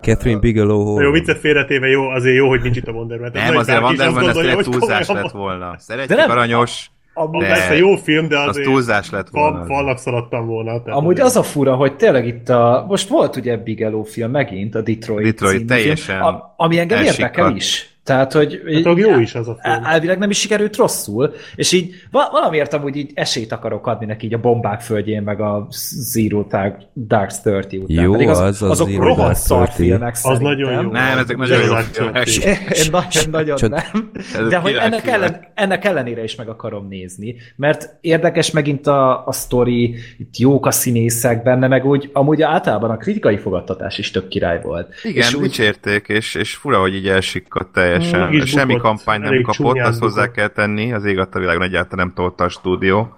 Catherine 0.00 0.40
Bigelow 0.40 0.84
hol 0.84 0.94
Na 1.00 1.02
Jó, 1.06 1.10
viccet 1.12 1.38
félretéve 1.38 1.86
jó, 1.86 2.08
azért 2.08 2.36
jó, 2.36 2.48
hogy 2.48 2.62
nincs 2.62 2.76
itt 2.76 2.86
a 2.86 2.92
Wonder 2.92 3.18
Woman. 3.18 3.32
Nem, 3.32 3.56
azért 3.56 3.80
Wonder 3.82 4.08
Woman, 4.08 4.28
ez 4.28 4.34
tényleg 4.34 4.56
túlzás 4.62 5.08
lett 5.08 5.30
volna. 5.30 5.74
Szeretjük, 5.78 6.18
nem- 6.18 6.30
aranyos, 6.30 6.90
Amúgy, 7.20 7.46
Persze 7.46 7.76
jó 7.76 7.96
film, 7.96 8.28
de 8.28 8.38
az 8.38 8.60
túlzás 8.64 9.10
lett 9.10 9.28
volna. 9.28 9.56
fal, 9.56 9.66
falnak 9.66 9.98
szaladtam 9.98 10.46
volna. 10.46 10.82
Tehát 10.82 10.98
Amúgy 10.98 11.20
az 11.20 11.36
a 11.36 11.42
fura, 11.42 11.74
hogy 11.74 11.96
tényleg 11.96 12.26
itt 12.26 12.48
a... 12.48 12.84
Most 12.88 13.08
volt 13.08 13.36
ugye 13.36 13.56
Bigelow 13.56 14.02
film 14.02 14.30
megint, 14.30 14.74
a 14.74 14.82
Detroit, 14.82 15.24
Detroit, 15.24 15.54
című 15.54 15.64
teljesen 15.66 16.20
film, 16.20 16.42
ami 16.56 16.78
engem 16.78 17.04
érdekel 17.04 17.56
is. 17.56 17.88
Tehát, 18.10 18.32
hogy... 18.32 18.60
Hát, 18.84 18.96
jó 18.96 19.18
is 19.18 19.34
az 19.34 19.48
a 19.48 19.56
film. 19.62 19.84
Elvileg 19.84 20.18
nem 20.18 20.30
is 20.30 20.38
sikerült 20.38 20.76
rosszul, 20.76 21.34
és 21.54 21.72
így 21.72 21.94
va- 22.10 22.30
valamiért 22.30 22.72
amúgy 22.74 22.96
így 22.96 23.10
esélyt 23.14 23.52
akarok 23.52 23.86
adni 23.86 24.06
neki 24.06 24.26
így 24.26 24.34
a 24.34 24.38
bombák 24.40 24.80
földjén, 24.80 25.22
meg 25.22 25.40
a 25.40 25.66
Zero 26.12 26.42
Dark, 26.42 26.76
Dark 26.94 27.30
Thirty 27.30 27.76
után. 27.76 28.04
Jó, 28.04 28.12
Pedig 28.12 28.28
az- 28.28 28.38
az 28.40 28.62
azok 28.62 28.88
Zero 28.88 29.02
rohadt 29.02 29.18
Dark 29.22 29.36
szar 29.36 29.68
Thirty. 29.68 29.82
filmek 29.88 30.12
Az 30.12 30.18
szerintem. 30.18 30.46
nagyon 30.46 30.82
jó. 30.82 30.90
Nem, 30.90 31.18
ezek 31.18 31.36
nagyon 31.36 31.60
jó 31.64 31.74
filmek. 31.92 32.28
Én 32.36 32.90
nagyon, 33.30 33.58
nem. 33.70 34.10
De 34.48 34.56
hogy 34.56 34.72
ennek, 34.72 35.06
ellen, 35.06 35.46
ennek 35.54 35.84
ellenére 35.84 36.22
is 36.22 36.34
meg 36.36 36.48
akarom 36.48 36.88
nézni, 36.88 37.34
mert 37.56 37.96
érdekes 38.00 38.50
megint 38.50 38.86
a, 38.86 39.26
a 39.26 39.32
sztori, 39.32 39.94
itt 40.18 40.36
jók 40.36 40.66
a 40.66 40.70
színészek 40.70 41.42
benne, 41.42 41.68
meg 41.68 41.84
úgy 41.86 42.10
amúgy 42.12 42.42
általában 42.42 42.90
a 42.90 42.96
kritikai 42.96 43.36
fogadtatás 43.38 43.98
is 43.98 44.10
tök 44.10 44.28
király 44.28 44.60
volt. 44.62 44.94
Igen, 45.02 45.16
és 45.16 45.34
úgy, 45.34 45.42
dicsérték, 45.42 46.08
és, 46.08 46.34
és 46.34 46.54
fura, 46.54 46.80
hogy 46.80 46.94
így 46.94 47.08
elsikkadt 47.08 47.72
teljesen. 47.72 47.99
Is 48.30 48.48
Semmi 48.50 48.72
bukott, 48.72 48.82
kampány 48.82 49.20
nem 49.20 49.42
kapott, 49.42 49.78
azt 49.78 50.00
hozzá 50.00 50.30
kell 50.30 50.48
tenni, 50.48 50.92
az 50.92 51.04
ég 51.04 51.18
adta 51.18 51.38
világon 51.38 51.62
egyáltalán 51.62 52.06
nem 52.06 52.14
tolta 52.14 52.44
a 52.44 52.48
stúdió. 52.48 53.14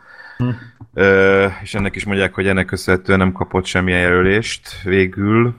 Ö, 0.94 1.47
és 1.62 1.75
ennek 1.75 1.97
is 1.97 2.05
mondják, 2.05 2.35
hogy 2.35 2.47
ennek 2.47 2.65
köszönhetően 2.65 3.19
nem 3.19 3.33
kapott 3.33 3.65
semmilyen 3.65 4.01
jelölést 4.01 4.83
végül. 4.83 5.55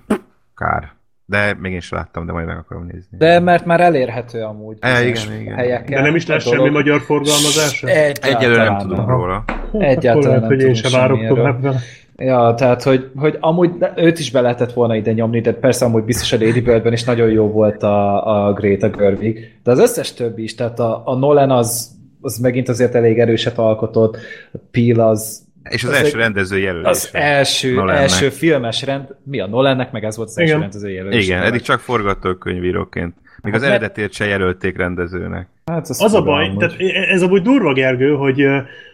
Kár. 0.55 0.91
De 1.25 1.55
még 1.59 1.71
én 1.71 1.79
sem 1.79 1.97
láttam, 1.97 2.25
de 2.25 2.31
majd 2.31 2.45
meg 2.45 2.57
akarom 2.57 2.85
nézni. 2.85 3.17
de 3.17 3.39
mert 3.39 3.65
már 3.65 3.81
elérhető 3.81 4.41
amúgy. 4.41 4.77
E, 4.79 5.05
igen, 5.05 5.41
igen. 5.41 5.55
helyeken. 5.55 5.95
De 5.95 6.01
nem 6.01 6.15
is 6.15 6.25
lesz 6.27 6.47
semmi 6.47 6.69
magyar 6.69 7.01
forgalmazása? 7.01 7.87
Egyelőre 7.87 8.63
nem 8.63 8.77
tudunk 8.77 9.07
róla. 9.07 9.43
Egyáltalán 9.71 10.39
nem 10.39 10.51
én 10.51 10.57
tudunk 10.57 10.75
sem 10.75 10.91
várok 10.91 11.27
tovább 11.27 11.61
vele. 11.61 11.79
Ja, 12.17 12.53
tehát, 12.57 12.83
hogy, 12.83 13.09
hogy 13.15 13.37
amúgy 13.39 13.71
őt 13.95 14.19
is 14.19 14.31
be 14.31 14.41
lehetett 14.41 14.73
volna 14.73 14.95
ide 14.95 15.11
nyomni, 15.13 15.41
de 15.41 15.53
persze 15.53 15.85
amúgy 15.85 16.03
biztos 16.03 16.31
a 16.31 16.37
Lady 16.39 16.61
Birdben 16.61 16.93
is 16.93 17.03
nagyon 17.03 17.29
jó 17.29 17.47
volt 17.51 17.83
a, 17.83 18.47
a 18.47 18.53
Greta 18.53 18.89
Gerwig, 18.89 19.59
de 19.63 19.71
az 19.71 19.79
összes 19.79 20.13
többi 20.13 20.43
is, 20.43 20.55
tehát 20.55 20.79
a, 20.79 21.01
a 21.05 21.15
Nolan 21.15 21.51
az, 21.51 21.91
az 22.21 22.37
megint 22.37 22.69
azért 22.69 22.95
elég 22.95 23.19
erőset 23.19 23.57
alkotott, 23.57 24.17
a 24.53 24.57
Peel 24.71 24.99
az 24.99 25.41
És 25.69 25.83
az, 25.83 25.89
Az 25.89 25.95
első 25.95 26.07
egy- 26.17 26.21
rendező 26.23 26.57
jelölése. 26.59 26.89
az 26.89 27.09
első, 27.13 27.73
Nolannek. 27.73 28.01
első 28.01 28.29
filmes 28.29 28.83
rend, 28.85 29.07
mi 29.23 29.39
a 29.39 29.47
Nolannek, 29.47 29.91
meg 29.91 30.03
ez 30.03 30.15
volt 30.17 30.27
az 30.29 30.37
első 30.37 30.49
Igen. 30.51 30.61
rendező 30.61 30.89
jelölés. 30.89 31.25
Igen, 31.25 31.41
eddig 31.43 31.61
csak 31.61 31.79
forgatókönyvíróként. 31.79 33.15
Még 33.41 33.53
az 33.53 33.61
Hát 33.61 33.69
mert- 33.69 33.81
eredetért 33.81 34.13
se 34.13 34.25
jelölték 34.25 34.77
rendezőnek. 34.77 35.47
hát 35.65 35.89
az, 35.89 36.01
Az 36.03 36.13
a 36.13 36.21
baj, 36.23 36.45
amúgy. 36.47 36.57
tehát 36.57 36.75
ez 37.11 37.21
amúgy 37.21 37.41
durva, 37.41 37.73
Gergő, 37.73 38.13
hogy 38.13 38.45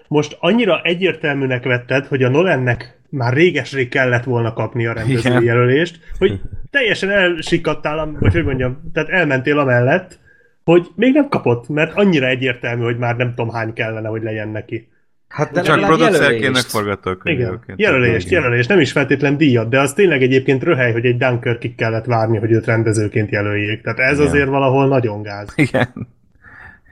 most 0.08 0.38
annyira 0.40 0.82
egyértelműnek 0.84 1.64
vetted, 1.64 2.06
hogy 2.06 2.24
a 2.24 2.30
Nolannek 2.30 2.99
már 3.10 3.34
réges-rég 3.34 3.90
kellett 3.90 4.24
volna 4.24 4.54
kapni 4.54 4.86
a 4.86 4.94
rendezői 4.94 5.46
jelölést, 5.46 6.00
hogy 6.18 6.42
teljesen 6.70 7.10
elsikadtál, 7.10 8.18
vagy 8.20 8.34
hogy 8.34 8.44
mondjam, 8.44 8.92
tehát 8.94 9.10
elmentél 9.10 9.60
amellett, 9.60 10.20
hogy 10.64 10.88
még 10.96 11.14
nem 11.14 11.28
kapott, 11.30 11.70
mert 11.70 11.96
annyira 11.96 12.28
egyértelmű, 12.28 12.84
hogy 12.84 12.98
már 12.98 13.16
nem 13.16 13.34
tudom 13.36 13.50
hány 13.54 13.74
kellene, 13.74 14.08
hogy 14.08 14.24
legyen 14.24 14.50
neki. 14.50 14.90
hát 15.28 15.52
de 15.52 15.62
Csak 15.62 15.86
producerként, 15.86 16.42
jelölést. 16.42 17.64
Igen, 17.64 17.76
jelölést, 17.78 18.30
jelölést, 18.30 18.70
nem 18.70 18.80
is 18.80 18.92
feltétlen 18.92 19.38
díjat, 19.38 19.70
de 19.70 19.80
az 19.80 19.94
tényleg 19.94 20.22
egyébként 20.22 20.64
röhely, 20.64 20.92
hogy 20.92 21.06
egy 21.06 21.18
Dunkirkig 21.18 21.76
kellett 21.76 22.06
várni, 22.06 22.38
hogy 22.38 22.52
őt 22.52 22.66
rendezőként 22.66 23.32
jelöljék. 23.32 23.82
Tehát 23.82 24.00
ez 24.00 24.18
Igen. 24.18 24.28
azért 24.28 24.48
valahol 24.48 24.88
nagyon 24.88 25.22
gáz. 25.22 25.54
Igen. 25.56 26.08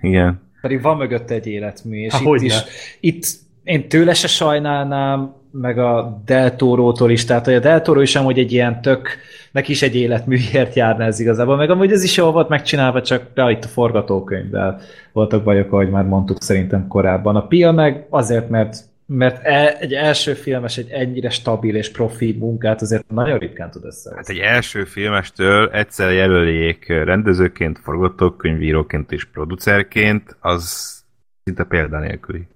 Igen. 0.01 0.41
Pedig 0.61 0.81
van 0.81 0.97
mögött 0.97 1.31
egy 1.31 1.47
életmű, 1.47 1.97
és 1.97 2.13
Há, 2.13 2.19
itt 2.23 2.41
is, 2.41 2.53
itt 2.99 3.25
én 3.63 3.87
tőle 3.87 4.13
se 4.13 4.27
sajnálnám, 4.27 5.33
meg 5.61 5.79
a 5.79 6.21
Del 6.25 6.55
Toro-tól 6.55 7.11
is, 7.11 7.25
tehát 7.25 7.45
hogy 7.45 7.53
a 7.53 7.59
Del 7.59 8.01
is 8.01 8.15
amúgy 8.15 8.39
egy 8.39 8.51
ilyen 8.51 8.81
tök, 8.81 9.09
neki 9.51 9.71
is 9.71 9.81
egy 9.81 9.95
életműért 9.95 10.75
járna 10.75 11.03
ez 11.03 11.19
igazából, 11.19 11.55
meg 11.55 11.69
amúgy 11.69 11.91
ez 11.91 12.03
is 12.03 12.17
jól 12.17 12.31
volt 12.31 12.49
megcsinálva, 12.49 13.01
csak 13.01 13.23
ja, 13.35 13.49
itt 13.49 13.63
a 13.63 13.67
forgatókönyvvel 13.67 14.81
voltak 15.11 15.43
bajok, 15.43 15.71
ahogy 15.71 15.89
már 15.89 16.03
mondtuk 16.03 16.41
szerintem 16.41 16.87
korábban. 16.87 17.35
A 17.35 17.47
Pia 17.47 17.71
meg 17.71 18.05
azért, 18.09 18.49
mert 18.49 18.75
mert 19.09 19.45
e, 19.45 19.77
egy 19.79 19.93
első 19.93 20.33
filmes 20.33 20.77
egy 20.77 20.89
ennyire 20.89 21.29
stabil 21.29 21.75
és 21.75 21.91
profi 21.91 22.35
munkát 22.39 22.81
azért 22.81 23.11
nagyon 23.11 23.37
ritkán 23.37 23.71
tud 23.71 23.81
Hát 23.83 23.91
összehozni. 23.91 24.33
egy 24.33 24.39
első 24.39 24.83
filmestől 24.83 25.69
egyszer 25.69 26.11
jelöljék 26.11 26.87
rendezőként, 26.87 27.79
forgatókönyvíróként 27.79 29.11
és 29.11 29.25
producerként, 29.25 30.37
az 30.39 30.95
szinte 31.43 31.63
példanélküli. 31.63 32.47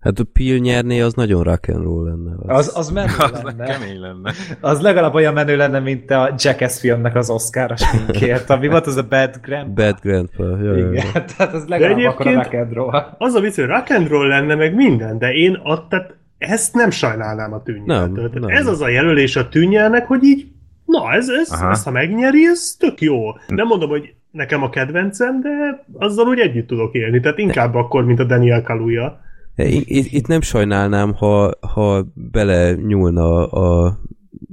Hát 0.00 0.18
a 0.18 0.24
Peel 0.32 0.56
nyerné, 0.58 1.00
az 1.00 1.14
nagyon 1.14 1.42
rock 1.42 1.68
and 1.68 1.82
roll 1.84 2.04
lenne. 2.04 2.54
Az, 2.54 2.76
az 2.76 2.90
menő 2.90 3.12
Az 3.32 3.42
lenne. 3.42 3.64
kemény 3.64 4.00
lenne. 4.00 4.32
Az 4.60 4.80
legalább 4.80 5.14
olyan 5.14 5.32
menő 5.32 5.56
lenne, 5.56 5.78
mint 5.78 6.10
a 6.10 6.34
Jackass 6.38 6.78
filmnek 6.80 7.14
az 7.14 7.30
Oscar-os 7.30 7.82
minkért. 7.92 8.50
Ami 8.50 8.68
volt 8.68 8.86
az 8.86 8.96
a 8.96 9.02
Bad 9.08 9.38
Grandpa? 9.42 9.82
Bad 9.82 9.98
Grandpa. 10.02 10.44
Ja. 10.62 10.76
Igen, 10.76 11.12
tehát 11.12 11.54
az 11.54 11.66
legalább 11.66 11.98
akkor 11.98 12.26
a 12.26 12.28
egyébként- 12.30 12.52
rock 12.52 12.54
and 12.54 12.72
roll. 12.72 13.14
Az 13.18 13.34
a 13.34 13.40
vicc, 13.40 13.54
hogy 13.56 13.64
rock 13.66 13.90
and 13.90 14.08
roll 14.08 14.26
lenne 14.28 14.54
meg 14.54 14.74
minden, 14.74 15.18
de 15.18 15.32
én 15.32 15.60
att, 15.62 15.88
tehát 15.88 16.16
ezt 16.38 16.74
nem 16.74 16.90
sajnálnám 16.90 17.52
a 17.52 17.62
Nem, 17.64 17.64
tűnyeltől. 17.64 18.14
Tehát 18.30 18.46
nem. 18.48 18.56
Ez 18.56 18.66
az 18.66 18.80
a 18.80 18.88
jelölés 18.88 19.36
a 19.36 19.48
tűnyelnek, 19.48 20.06
hogy 20.06 20.22
így, 20.24 20.46
na, 20.84 21.12
ez, 21.12 21.28
ez, 21.28 21.50
Aha. 21.50 21.70
ezt 21.70 21.84
ha 21.84 21.90
megnyeri, 21.90 22.46
ez 22.46 22.76
tök 22.78 23.00
jó. 23.00 23.18
Nem 23.48 23.66
mondom, 23.66 23.88
hogy 23.88 24.14
nekem 24.30 24.62
a 24.62 24.70
kedvencem, 24.70 25.40
de 25.40 25.84
azzal 25.98 26.26
úgy 26.26 26.38
együtt 26.38 26.66
tudok 26.66 26.94
élni. 26.94 27.20
Tehát 27.20 27.38
inkább 27.38 27.74
akkor, 27.74 28.04
mint 28.04 28.20
a 28.20 28.24
Daniel 28.24 28.62
Kaluuya. 28.62 29.20
Itt, 29.66 30.06
itt, 30.12 30.26
nem 30.26 30.40
sajnálnám, 30.40 31.12
ha, 31.14 31.50
ha 31.74 32.06
bele 32.14 32.72
nyúlna 32.74 33.46
a, 33.46 33.84
a 33.86 33.98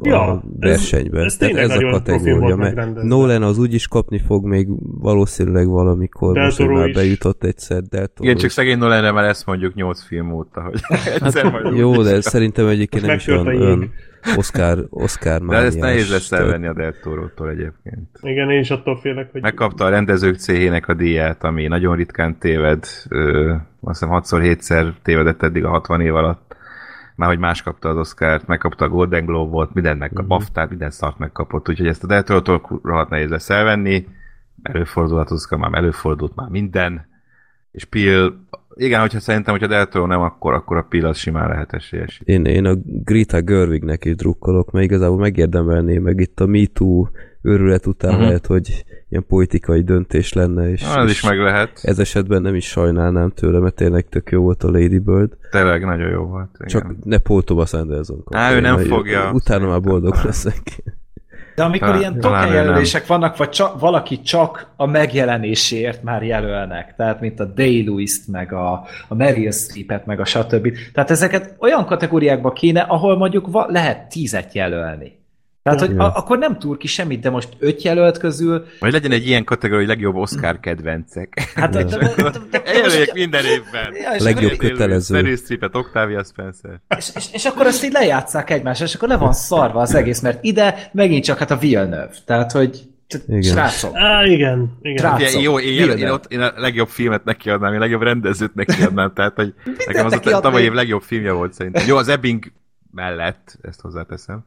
Ja, 0.02 0.44
ez- 0.60 0.70
versenybe. 0.70 1.22
ez 1.24 1.38
Tehát 1.38 1.56
tényleg 1.56 1.78
ez 1.78 1.84
a 1.84 1.90
kategória, 1.90 2.56
mert. 2.56 3.04
Nolan 3.04 3.44
az 3.44 3.58
úgyis 3.58 3.88
kapni 3.88 4.20
fog 4.20 4.46
még 4.46 4.68
valószínűleg 5.00 5.68
valamikor, 5.68 6.34
Del 6.34 6.44
most, 6.44 6.68
már 6.68 6.88
is. 6.88 6.96
bejutott 6.96 7.44
egyszer, 7.44 7.82
Del 7.82 8.08
Toro 8.08 8.24
Igen, 8.24 8.36
csak 8.36 8.46
is. 8.46 8.52
szegény 8.52 8.78
Nolanre 8.78 9.12
már 9.12 9.24
ezt 9.24 9.46
mondjuk 9.46 9.74
8 9.74 10.04
film 10.04 10.34
óta, 10.34 10.62
hogy 10.62 10.80
egyszer 11.22 11.52
majd 11.52 11.66
Hát 11.66 11.78
Jó, 11.78 12.02
de 12.04 12.14
kap. 12.14 12.22
szerintem 12.22 12.68
egyébként 12.68 13.06
Most 13.06 13.28
nem 13.28 13.38
is 13.38 13.46
olyan 13.48 13.92
Oscar, 14.38 14.86
Oscar 14.90 15.42
De 15.42 15.58
ezt 15.58 15.80
nehéz 15.80 16.12
lesz 16.12 16.32
elvenni 16.32 16.68
a 16.68 16.74
Del 16.74 16.94
Toro-tól 17.02 17.50
egyébként. 17.50 18.10
Igen, 18.22 18.50
én 18.50 18.60
is 18.60 18.70
attól 18.70 19.00
félek, 19.00 19.32
hogy... 19.32 19.42
Megkapta 19.42 19.86
a 19.86 19.90
rendezők 19.90 20.36
céhének 20.36 20.88
a 20.88 20.94
díját, 20.94 21.44
ami 21.44 21.68
nagyon 21.68 21.96
ritkán 21.96 22.38
téved, 22.38 22.86
ö, 23.10 23.54
azt 23.82 24.00
hiszem 24.00 24.22
6-7-szer 24.22 24.94
tévedett 25.04 25.44
eddig 25.44 25.64
a 25.66 25.70
60 25.70 26.02
év 26.02 26.16
alatt. 26.16 26.56
Már 27.16 27.30
hogy 27.30 27.40
más 27.40 27.62
kapta 27.62 27.90
az 27.90 27.98
Oscárt, 27.98 28.48
megkapta 28.48 28.86
a 28.86 28.90
Golden 28.90 29.26
Globe-ot, 29.26 29.74
mindent 29.74 30.00
megkap, 30.00 30.20
Mhm. 30.20 30.28
BAFTA-t, 30.28 30.70
minden 30.70 30.92
szart 30.92 31.18
megkapott, 31.18 31.70
úgyhogy 31.70 31.88
ezt 31.88 32.04
a 32.04 32.08
Del 32.08 32.24
Toro-tól 32.24 32.80
rohadt 32.84 33.10
nehéz 33.10 33.30
lesz 33.30 33.50
elvenni. 33.50 34.08
Előfordulhat 34.64 35.26
az 35.26 35.38
Oscar, 35.38 35.60
már 35.60 35.74
előfordult 35.74 36.36
már 36.36 36.50
minden. 36.50 37.08
És 37.72 37.86
Peel, 37.86 38.46
igen, 38.76 39.00
hogyha 39.00 39.20
szerintem, 39.20 39.54
hogyha 39.54 39.70
Del 39.70 39.88
Toro 39.88 40.06
nem, 40.06 40.22
akkor, 40.22 40.54
akkor 40.54 40.78
a 40.78 40.86
Peel 40.90 41.06
az 41.06 41.18
simán 41.18 41.50
lehet 41.50 41.74
esélyes. 41.74 42.22
Én, 42.24 42.46
én 42.46 42.66
a 42.66 42.74
Greta 42.84 43.42
Gerwignek 43.42 44.06
is 44.06 44.16
drukkolok, 44.16 44.72
mert 44.72 44.86
igazából 44.86 45.18
megérdemelné, 45.18 45.98
meg 45.98 46.20
itt 46.20 46.40
a 46.40 46.46
MeToo 46.46 47.10
őrület 47.42 47.86
után 47.86 48.12
uh-huh. 48.12 48.26
lehet, 48.26 48.46
hogy 48.46 48.86
ilyen 49.10 49.26
politikai 49.28 49.82
döntés 49.82 50.34
lenne, 50.34 50.70
és, 50.70 50.84
Az 50.96 51.10
és 51.10 51.12
is 51.12 51.24
meg 51.24 51.40
lehet. 51.40 51.80
ez 51.84 52.00
esetben 52.00 52.42
nem 52.42 52.56
is 52.56 52.68
sajnálnám 52.68 53.30
tőle, 53.30 53.60
mert 53.60 53.76
tényleg 53.76 54.10
tök 54.10 54.32
jó 54.32 54.42
volt 54.42 54.64
a 54.64 54.72
Lady 54.72 55.00
Bird. 55.00 55.38
Tényleg 55.52 55.86
nagyon 55.86 56.10
jó 56.10 56.24
volt. 56.24 56.50
Igen. 56.54 56.68
Csak 56.68 57.04
ne 57.04 57.18
Paul 57.18 57.44
Thomas 57.44 57.74
Anderson 57.74 58.24
Á, 58.32 58.54
ő 58.54 58.60
nem 58.60 58.78
fogja. 58.78 59.32
Utána 59.34 59.68
már 59.68 59.82
boldog 59.82 60.16
leszek. 60.24 60.84
De 61.56 61.64
amikor 61.64 61.88
Talán- 61.88 62.02
ilyen 62.02 62.20
talán 62.20 62.42
ő 62.42 62.46
token 62.48 62.64
jelölések 62.64 63.08
vannak, 63.08 63.38
vagy 63.38 63.50
csak, 63.50 63.80
valaki 63.80 64.22
csak 64.22 64.68
a 64.76 64.86
megjelenéséért 64.86 66.04
már 66.04 66.24
jelölnek, 66.24 66.94
tehát 66.96 67.20
mint 67.20 67.40
a 67.40 67.46
Day-Lewis-t, 67.46 68.28
meg 68.28 68.54
a, 68.54 68.72
a 69.08 69.16
Meryl 69.16 69.52
Streep-et, 69.52 70.06
meg 70.06 70.20
a 70.20 70.26
stb. 70.26 70.78
Tehát 70.94 71.12
ezeket 71.12 71.56
olyan 71.60 71.86
kategóriákba 71.86 72.52
kéne, 72.52 72.82
ahol 72.82 73.18
mondjuk 73.18 73.48
va- 73.52 73.72
lehet 73.72 74.10
tízet 74.10 74.54
jelölni. 74.54 75.24
Tehát, 75.66 75.80
hogy 75.80 75.98
a, 75.98 76.16
akkor 76.16 76.38
nem 76.38 76.58
túr 76.60 76.78
ki 76.78 76.88
semmit, 76.88 77.20
de 77.20 77.30
most 77.30 77.50
öt 77.60 77.82
jelölt 77.84 78.18
közül, 78.18 78.66
Vagy 78.80 78.92
legyen 78.92 79.12
egy 79.12 79.28
ilyen 79.28 79.44
kategória, 79.44 79.86
hogy 79.86 79.96
legjobb 79.96 80.16
Oscar 80.16 80.60
kedvencek. 80.60 81.52
hát 81.56 81.72
de, 81.72 81.84
de, 81.84 81.98
de, 81.98 82.30
de, 82.52 82.62
de, 82.62 83.12
minden 83.14 83.46
évben. 83.46 83.94
Ja, 83.94 84.12
és 84.16 84.22
Legjobb 84.22 84.58
kötelező. 84.58 85.14
Meryl 85.14 85.36
Streepet, 85.36 85.76
Octavia 85.76 86.24
Spencer. 86.24 86.80
És, 86.98 87.10
és, 87.16 87.26
és 87.32 87.46
akkor 87.46 87.66
ezt 87.66 87.84
így 87.84 87.92
lejátszák 87.92 88.50
egymásra, 88.50 88.86
és 88.86 88.96
akkor 88.96 89.08
le 89.08 89.18
van 89.18 89.34
szarva 89.34 89.82
az 89.82 89.96
egész, 89.96 90.22
mert 90.22 90.44
ide 90.44 90.90
megint 90.94 91.24
csak 91.24 91.38
hát 91.38 91.52
a 91.52 91.58
Villeneuve. 91.58 92.14
Tehát, 92.26 92.52
hogy 92.52 92.82
Igen. 93.28 93.42
srácok, 93.42 93.96
Á, 93.96 94.26
igen, 94.26 94.78
igen. 94.82 95.14
Ugye, 95.14 95.24
Látszom. 95.24 95.42
jó, 95.42 95.60
én, 95.60 95.90
én, 95.98 96.10
ott, 96.10 96.32
én 96.32 96.42
a 96.42 96.52
legjobb 96.56 96.88
filmet 96.88 97.24
nekiadnám, 97.24 97.72
én 97.72 97.78
a 97.78 97.82
legjobb 97.82 98.02
rendezőt 98.02 98.54
nekiadnám, 98.56 99.14
tehát, 99.14 99.36
hogy 99.36 99.54
nekem 99.86 100.06
az 100.06 100.12
a 100.12 100.16
nekiadnék. 100.16 100.44
tavaly 100.44 100.64
év 100.64 100.72
legjobb 100.72 101.02
filmje 101.02 101.32
volt 101.32 101.54
szerintem. 101.54 101.88
Jó, 101.88 101.98
az 101.98 102.08
Ebbing 102.08 102.52
mellett, 102.92 103.58
ezt 103.62 103.82
hozzáteszem, 103.82 104.46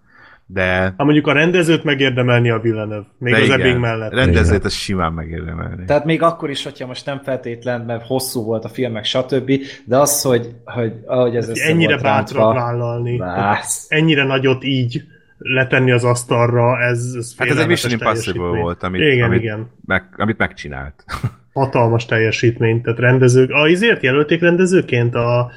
de, 0.50 0.62
Hát 0.64 0.96
mondjuk 0.96 1.26
a 1.26 1.32
rendezőt 1.32 1.84
megérdemelni 1.84 2.50
a 2.50 2.58
Villeneuve. 2.58 3.06
Még 3.18 3.32
de 3.32 3.38
az 3.38 3.44
igen, 3.46 3.60
Ebbing 3.60 3.78
mellett. 3.78 4.12
rendezőt 4.12 4.64
az 4.64 4.72
simán 4.72 5.12
megérdemelni. 5.12 5.84
Tehát 5.84 6.04
még 6.04 6.22
akkor 6.22 6.50
is, 6.50 6.64
hogyha 6.64 6.86
most 6.86 7.06
nem 7.06 7.20
feltétlen, 7.24 7.80
mert 7.80 8.06
hosszú 8.06 8.44
volt 8.44 8.64
a 8.64 8.68
filmek, 8.68 9.04
stb., 9.04 9.52
de 9.84 9.96
az, 9.96 10.22
hogy, 10.22 10.48
hogy 10.64 10.92
ahogy 11.06 11.36
ez 11.36 11.48
össze 11.48 11.68
ennyire 11.68 11.96
bátran 11.96 12.54
rántva, 12.54 12.54
vállalni. 12.54 13.16
Bász. 13.16 13.86
Ennyire 13.88 14.24
nagyot 14.24 14.64
így 14.64 15.02
letenni 15.38 15.90
az 15.90 16.04
asztalra, 16.04 16.78
ez, 16.80 17.14
ez 17.18 17.34
Hát 17.36 17.48
ez 17.48 17.56
egy 17.58 17.66
Mission 17.66 17.92
Impossible 17.92 18.58
volt, 18.60 18.82
amit, 18.82 19.00
igen, 19.00 19.24
amit, 19.24 19.42
igen. 19.42 19.70
Meg, 19.84 20.04
amit 20.16 20.38
megcsinált. 20.38 21.04
Hatalmas 21.52 22.06
teljesítmény, 22.06 22.82
tehát 22.82 22.98
rendezők. 22.98 23.50
A 23.50 23.68
izért 23.68 24.02
jelölték 24.02 24.40
rendezőként 24.40 25.14
a, 25.14 25.50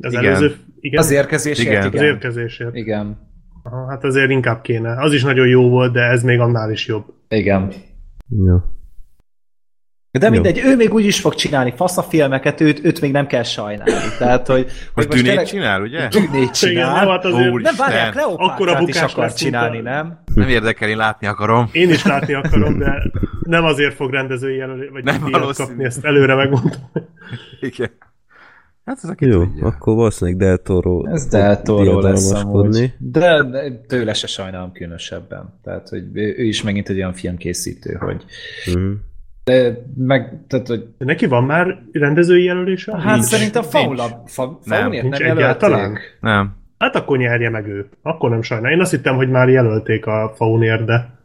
az 0.00 0.12
Igen. 0.12 0.24
előző... 0.24 0.56
Igen, 0.80 1.00
Az 1.00 1.10
érkezésért, 1.10 1.68
Igen. 1.68 1.86
igen. 1.86 2.04
az 2.04 2.10
érkezésért. 2.10 2.74
Igen. 2.74 3.28
Aha, 3.62 3.88
hát 3.88 4.04
azért 4.04 4.30
inkább 4.30 4.60
kéne. 4.60 5.00
Az 5.02 5.12
is 5.12 5.22
nagyon 5.22 5.46
jó 5.46 5.68
volt, 5.68 5.92
de 5.92 6.00
ez 6.00 6.22
még 6.22 6.40
annál 6.40 6.70
is 6.70 6.86
jobb. 6.86 7.04
Igen. 7.28 7.72
Ja. 8.44 8.78
De 10.18 10.30
mindegy, 10.30 10.60
ő 10.64 10.76
még 10.76 10.94
úgy 10.94 11.04
is 11.04 11.20
fog 11.20 11.34
csinálni 11.34 11.72
faszafilmeket, 11.76 12.60
őt, 12.60 12.84
őt 12.84 13.00
még 13.00 13.12
nem 13.12 13.26
kell 13.26 13.42
sajnálni. 13.42 13.92
Tehát, 14.18 14.46
hogy, 14.46 14.62
hogy 14.64 14.70
Most 14.94 15.08
tűnét 15.08 15.24
tényleg- 15.26 15.46
csinál, 15.46 15.82
ugye? 15.82 16.08
Tűnét 16.08 16.32
Igen, 16.32 16.52
csinál. 16.52 17.04
jó, 17.04 17.10
hát 17.10 17.24
azért 17.24 17.52
Úr. 17.52 17.60
nem 17.60 17.74
várják, 17.78 18.10
Kleopátrát 18.10 18.80
is 18.88 18.94
bukás 18.94 19.12
akar 19.14 19.32
csinálni, 19.32 19.78
a- 19.78 19.82
nem? 19.82 20.22
Nem 20.34 20.48
érdekel, 20.48 20.88
én 20.88 20.96
látni 20.96 21.26
akarom. 21.26 21.68
Én 21.72 21.88
is 21.90 22.04
látni 22.04 22.34
akarom, 22.34 22.78
de 22.78 23.02
nem 23.40 23.64
azért 23.64 23.94
fog 23.94 24.10
rendezői 24.12 24.56
jelölé, 24.56 24.88
vagy 24.88 25.04
Nem 25.04 25.20
valószínű. 25.30 25.68
kapni, 25.68 25.84
ezt 25.84 26.04
előre 26.04 26.34
megmondtam. 26.34 26.80
Igen. 27.60 27.90
Hát 28.90 28.98
ez 29.02 29.10
aki 29.10 29.26
Jó, 29.26 29.44
tudja. 29.44 29.66
akkor 29.66 29.94
valószínűleg 29.94 30.38
Del 30.40 30.56
Toro 30.58 31.06
Ez 31.06 31.26
Del 31.26 31.62
Toro 31.62 32.00
lesz 32.00 32.30
amúgy. 32.32 32.94
De 32.98 33.44
tőle 33.86 34.12
se 34.12 34.26
sajnálom 34.26 34.72
különösebben. 34.72 35.54
Tehát, 35.62 35.88
hogy 35.88 36.04
ő, 36.12 36.42
is 36.42 36.62
megint 36.62 36.88
egy 36.88 36.96
olyan 36.96 37.12
filmkészítő, 37.12 37.94
hogy 37.94 38.24
Mhm. 38.74 38.90
de 39.44 39.82
meg, 39.96 40.38
tehát, 40.46 40.66
hogy 40.66 40.86
De 40.98 41.04
neki 41.04 41.26
van 41.26 41.44
már 41.44 41.82
rendezői 41.92 42.44
jelölése? 42.44 42.96
hát 42.96 43.14
Nincs. 43.14 43.24
szerintem 43.26 43.62
nincs. 43.62 43.74
Faula, 43.74 44.22
fa, 44.26 44.58
nincs 44.90 45.18
nem 45.18 45.38
jelölték. 45.38 46.18
Nem. 46.20 46.56
Hát 46.78 46.96
akkor 46.96 47.18
nyerje 47.18 47.50
meg 47.50 47.66
ő. 47.66 47.88
Akkor 48.02 48.30
nem 48.30 48.42
sajnál. 48.42 48.72
Én 48.72 48.80
azt 48.80 48.90
hittem, 48.90 49.16
hogy 49.16 49.28
már 49.30 49.48
jelölték 49.48 50.06
a 50.06 50.32
Faunért, 50.36 50.84
de, 50.84 51.18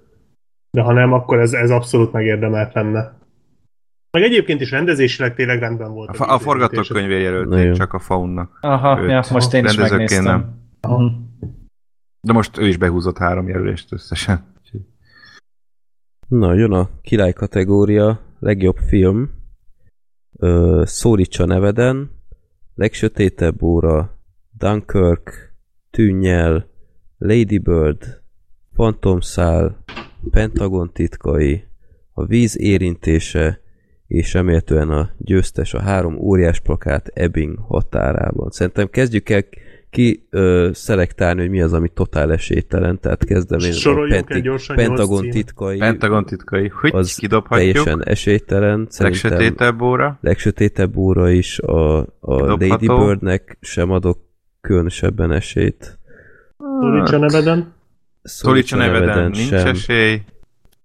de 0.71 0.81
ha 0.81 0.93
nem, 0.93 1.13
akkor 1.13 1.39
ez, 1.39 1.53
ez 1.53 1.69
abszolút 1.69 2.11
megérdemelt 2.11 2.73
lenne. 2.73 3.13
Meg 4.15 4.23
egyébként 4.23 4.61
is 4.61 4.71
rendezésileg 4.71 5.35
tényleg 5.35 5.59
rendben 5.59 5.91
volt. 5.91 6.09
A, 6.09 6.13
fa- 6.13 6.27
a 6.27 6.39
jó. 6.73 7.17
jelölték 7.17 7.71
csak 7.73 7.93
a 7.93 7.99
faunnak. 7.99 8.57
Aha, 8.61 9.01
Őt. 9.01 9.09
ja, 9.09 9.23
most 9.31 9.53
én 9.53 9.65
is 9.65 9.75
megnéztem. 9.75 10.23
nem. 10.23 11.29
De 12.21 12.33
most 12.33 12.57
ő 12.57 12.67
is 12.67 12.77
behúzott 12.77 13.17
három 13.17 13.47
jelölést 13.47 13.91
összesen. 13.91 14.53
Na, 16.27 16.53
jön 16.53 16.71
a 16.71 16.89
király 17.01 17.33
kategória, 17.33 18.19
legjobb 18.39 18.77
film, 18.77 19.29
ö, 20.37 20.81
Szólítsa 20.85 21.45
neveden, 21.45 22.11
legsötétebb 22.75 23.61
óra, 23.61 24.19
Dunkirk, 24.57 25.55
Tűnnyel, 25.89 26.69
Lady 27.17 27.57
Bird, 27.57 28.21
Fantomszál, 28.73 29.83
Pentagon 30.31 30.93
titkai, 30.93 31.63
a 32.13 32.25
víz 32.25 32.57
érintése, 32.59 33.63
és 34.07 34.33
remélhetően 34.33 34.89
a 34.89 35.09
győztes 35.17 35.73
a 35.73 35.81
három 35.81 36.17
óriás 36.17 36.59
plakát 36.59 37.07
Ebbing 37.07 37.57
határában. 37.67 38.49
Szerintem 38.49 38.89
kezdjük 38.89 39.29
el 39.29 39.43
ki 39.89 40.27
ö, 40.29 40.69
szelektálni, 40.73 41.39
hogy 41.39 41.49
mi 41.49 41.61
az, 41.61 41.73
ami 41.73 41.89
totál 41.89 42.31
esélytelen, 42.31 42.99
tehát 42.99 43.23
kezdem 43.25 43.59
én 43.59 43.69
a 43.69 43.73
Soroljunk 43.73 44.29
el 44.29 44.39
gyorsan 44.39 44.75
nyolc 44.75 44.87
Pentagon 44.87 45.29
titkai, 45.29 45.77
Pentagon 45.77 46.25
titkai. 46.25 46.67
Hogy 46.67 46.91
az 46.93 47.15
kidobhatjuk? 47.15 47.73
teljesen 47.73 48.03
esélytelen. 48.03 48.87
Szerintem 48.89 49.31
Legsötétebb 49.31 49.81
óra. 49.81 50.17
legsötétebb 50.21 50.95
óra 50.97 51.29
is 51.29 51.59
a, 51.59 51.99
a. 51.99 52.05
Lady 52.45 52.87
Birdnek 52.87 53.57
sem 53.61 53.91
adok 53.91 54.19
különösebben 54.61 55.31
esélyt. 55.31 55.99
Szólítsa 56.79 57.17
neveden. 57.17 57.73
Szólítsa 58.21 58.75
neveden 58.75 59.29
nincs 59.31 59.47
sem. 59.47 59.67
esély. 59.67 60.21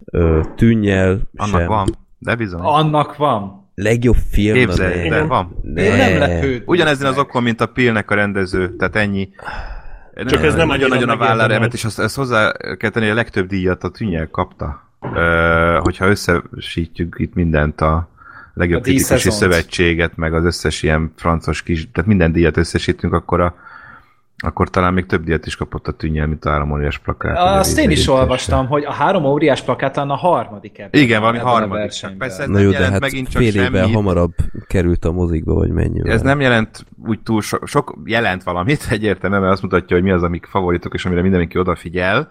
Ö, 0.04 0.40
tűnnyel 0.56 1.20
Annak 1.36 1.58
sem. 1.58 1.66
van. 1.66 1.88
De 2.22 2.34
bizony. 2.34 2.60
Annak 2.60 3.16
van. 3.16 3.68
Legjobb 3.74 4.16
film. 4.30 4.54
Képzeld, 4.54 5.02
ne. 5.02 5.08
de 5.08 5.22
van. 5.22 5.56
Ne. 5.62 5.82
Ő 5.82 5.96
nem 5.96 6.18
lepőd. 6.18 6.62
Ugyanezen 6.66 7.06
az 7.06 7.18
okon, 7.18 7.42
mint 7.42 7.60
a 7.60 7.66
Pillnek 7.66 8.10
a 8.10 8.14
rendező, 8.14 8.76
tehát 8.76 8.96
ennyi. 8.96 9.28
Csak 10.26 10.42
ez 10.42 10.54
nem 10.54 10.66
nagyon-nagyon 10.66 11.08
a 11.08 11.16
vállára 11.16 11.54
emet, 11.54 11.72
és 11.72 11.84
azt, 11.84 11.98
ezt 11.98 12.16
hozzá 12.16 12.52
kell 12.52 12.90
tenni, 12.90 13.04
hogy 13.04 13.14
a 13.14 13.20
legtöbb 13.20 13.48
díjat 13.48 13.84
a 13.84 13.88
tűnnyel 13.88 14.28
kapta. 14.28 14.88
Ö, 15.14 15.78
hogyha 15.82 16.06
összesítjük 16.06 17.14
itt 17.18 17.34
mindent 17.34 17.80
a, 17.80 18.08
legjobb 18.54 18.80
A 18.80 18.82
kritikusi 18.82 19.30
szövetséget, 19.30 20.16
meg 20.16 20.34
az 20.34 20.44
összes 20.44 20.82
ilyen 20.82 21.12
francos 21.16 21.62
kis, 21.62 21.90
tehát 21.92 22.08
minden 22.08 22.32
díjat 22.32 22.56
összesítünk, 22.56 23.12
akkor 23.12 23.40
a 23.40 23.54
akkor 24.42 24.70
talán 24.70 24.92
még 24.94 25.06
több 25.06 25.24
díjat 25.24 25.46
is 25.46 25.56
kapott 25.56 25.86
a 25.88 25.92
tűnnyel, 25.92 26.26
mint 26.26 26.44
a 26.44 26.50
három 26.50 26.72
óriás 26.72 26.98
plakát. 26.98 27.36
Azt 27.58 27.78
én 27.78 27.90
is 27.90 28.08
olvastam, 28.08 28.66
hogy 28.66 28.84
a 28.84 28.92
három 28.92 29.24
óriás 29.24 29.62
plakát 29.62 29.96
a 29.96 30.04
harmadik 30.16 30.78
ebben. 30.78 31.00
Igen, 31.02 31.20
valami 31.20 31.38
ebben 31.38 31.50
harmadik. 31.50 31.74
versenyben. 31.82 32.18
Persze 32.18 32.42
ez 32.42 32.48
Na 32.48 32.54
nem 32.54 32.62
jó, 32.62 32.68
de 32.70 32.74
jelent 32.74 32.92
hát 32.92 33.00
megint 33.00 33.28
csak 33.28 33.42
fél 33.42 33.54
évvel 33.54 33.80
semmit. 33.80 33.94
hamarabb 33.94 34.34
került 34.66 35.04
a 35.04 35.12
mozikba, 35.12 35.54
vagy 35.54 35.70
mennyivel. 35.70 36.12
Ez 36.12 36.20
nem 36.22 36.40
jelent 36.40 36.86
úgy 37.06 37.20
túl 37.20 37.42
sok, 37.42 37.68
sok 37.68 37.98
jelent 38.04 38.42
valamit 38.42 38.86
egyértelműen, 38.90 39.40
mert 39.42 39.52
azt 39.52 39.62
mutatja, 39.62 39.96
hogy 39.96 40.04
mi 40.04 40.10
az, 40.10 40.22
amik 40.22 40.46
favoritok, 40.46 40.94
és 40.94 41.04
amire 41.04 41.22
mindenki 41.22 41.58
odafigyel, 41.58 42.30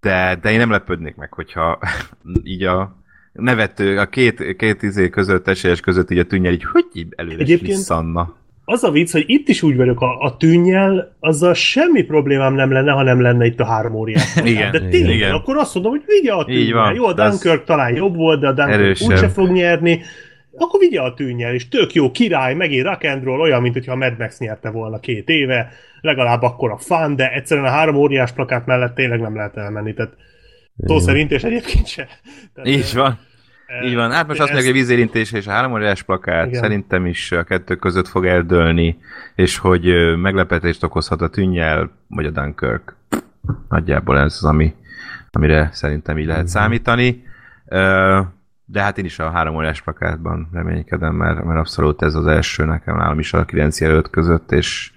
de, 0.00 0.38
de 0.42 0.50
én 0.50 0.58
nem 0.58 0.70
lepődnék 0.70 1.16
meg, 1.16 1.32
hogyha 1.32 1.78
így 2.42 2.62
a 2.62 2.96
nevető, 3.32 3.98
a 3.98 4.06
két, 4.06 4.56
két 4.56 4.82
izé 4.82 5.08
között, 5.08 5.48
esélyes 5.48 5.80
között 5.80 6.10
így 6.10 6.18
a 6.18 6.24
tűnnyel 6.24 6.52
így, 6.52 6.64
hogy 6.64 6.84
így 6.92 7.12
előre 7.16 7.34
Egyébként- 7.42 7.60
Egyébként... 7.60 7.86
Az 8.72 8.84
a 8.84 8.90
vicc, 8.90 9.12
hogy 9.12 9.24
itt 9.26 9.48
is 9.48 9.62
úgy 9.62 9.76
vagyok 9.76 10.00
a, 10.00 10.20
a 10.20 10.36
tűnnyel, 10.36 11.16
azzal 11.20 11.54
semmi 11.54 12.02
problémám 12.02 12.54
nem 12.54 12.72
lenne, 12.72 12.92
ha 12.92 13.02
nem 13.02 13.20
lenne 13.20 13.44
itt 13.44 13.60
a 13.60 13.64
három 13.64 13.94
óriás. 13.94 14.36
Igen, 14.44 14.70
De 14.70 14.80
tényleg, 14.88 15.14
igen. 15.14 15.32
akkor 15.32 15.56
azt 15.56 15.74
mondom, 15.74 15.92
hogy 15.92 16.02
vigye 16.06 16.32
a 16.32 16.44
tűnnyel. 16.44 16.94
Jó, 16.94 17.06
a 17.06 17.12
Dunkirk 17.12 17.64
talán 17.64 17.94
jobb 17.94 18.16
volt, 18.16 18.40
de 18.40 18.46
a 18.48 18.52
Dunkirk 18.52 18.80
erősebb. 18.80 19.10
úgyse 19.10 19.28
fog 19.28 19.50
nyerni. 19.50 20.02
Akkor 20.56 20.80
vigye 20.80 21.00
a 21.00 21.14
tűnnyel, 21.14 21.54
és 21.54 21.68
tök 21.68 21.92
jó, 21.92 22.10
király, 22.10 22.54
megint 22.54 22.86
rock 22.86 23.04
and 23.04 23.24
roll, 23.24 23.40
olyan, 23.40 23.62
mint 23.62 23.74
hogyha 23.74 23.92
a 23.92 23.96
Mad 23.96 24.18
Max 24.18 24.38
nyerte 24.38 24.70
volna 24.70 25.00
két 25.00 25.28
éve, 25.28 25.68
legalább 26.00 26.42
akkor 26.42 26.70
a 26.70 26.78
fun, 26.78 27.16
de 27.16 27.32
egyszerűen 27.32 27.66
a 27.66 27.70
három 27.70 27.94
óriás 27.94 28.32
plakát 28.32 28.66
mellett 28.66 28.94
tényleg 28.94 29.20
nem 29.20 29.36
lehet 29.36 29.56
elmenni, 29.56 29.94
tehát 29.94 30.12
szó 30.86 30.98
szerint, 30.98 31.30
és 31.30 31.42
egyébként 31.42 31.86
se. 31.86 32.08
Tehát, 32.54 32.70
Így 32.70 32.92
van. 32.94 33.18
Így 33.84 33.94
van. 33.94 34.10
Hát 34.10 34.26
most 34.26 34.40
azt 34.40 34.52
mondják, 34.52 34.72
hogy 34.72 34.80
vízérintés 34.80 35.32
és 35.32 35.46
a 35.46 35.50
három 35.50 35.72
óriás 35.72 36.02
plakát 36.02 36.46
Igen. 36.46 36.60
szerintem 36.60 37.06
is 37.06 37.32
a 37.32 37.44
kettő 37.44 37.76
között 37.76 38.08
fog 38.08 38.26
eldőlni, 38.26 38.98
és 39.34 39.58
hogy 39.58 40.16
meglepetést 40.16 40.82
okozhat 40.82 41.20
a 41.20 41.28
tűnnyel, 41.28 41.90
vagy 42.08 42.26
a 42.26 42.30
Dunkirk. 42.30 42.96
Nagyjából 43.68 44.18
ez 44.18 44.34
az, 44.34 44.44
ami, 44.44 44.74
amire 45.30 45.68
szerintem 45.72 46.18
így 46.18 46.26
lehet 46.26 46.48
számítani. 46.48 47.22
Ö, 47.66 48.20
De 48.64 48.82
hát 48.82 48.98
én 48.98 49.04
is 49.04 49.18
a 49.18 49.30
három 49.30 49.54
óriás 49.54 49.82
plakátban 49.82 50.48
reménykedem, 50.52 51.14
mert, 51.14 51.44
mert 51.44 51.58
abszolút 51.58 52.02
ez 52.02 52.14
az 52.14 52.26
első 52.26 52.64
nekem 52.64 52.96
nálam 52.96 53.18
is 53.18 53.32
a 53.32 53.44
9 53.44 53.80
jelölt 53.80 54.10
között, 54.10 54.52
és 54.52 54.92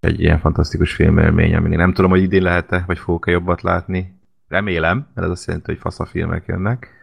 egy 0.00 0.20
ilyen 0.20 0.38
fantasztikus 0.38 0.92
filmélmény, 0.94 1.54
aminek 1.54 1.78
nem 1.78 1.92
tudom, 1.92 2.10
hogy 2.10 2.22
idén 2.22 2.42
lehet-e, 2.42 2.84
vagy 2.86 2.98
fogok-e 2.98 3.30
jobbat 3.30 3.62
látni. 3.62 4.14
Remélem, 4.48 5.06
mert 5.14 5.26
ez 5.26 5.32
azt 5.32 5.46
jelenti, 5.46 5.70
hogy 5.70 5.80
fasz 5.80 6.00
a 6.00 6.06
filmek 6.06 6.46
jönnek. 6.46 6.95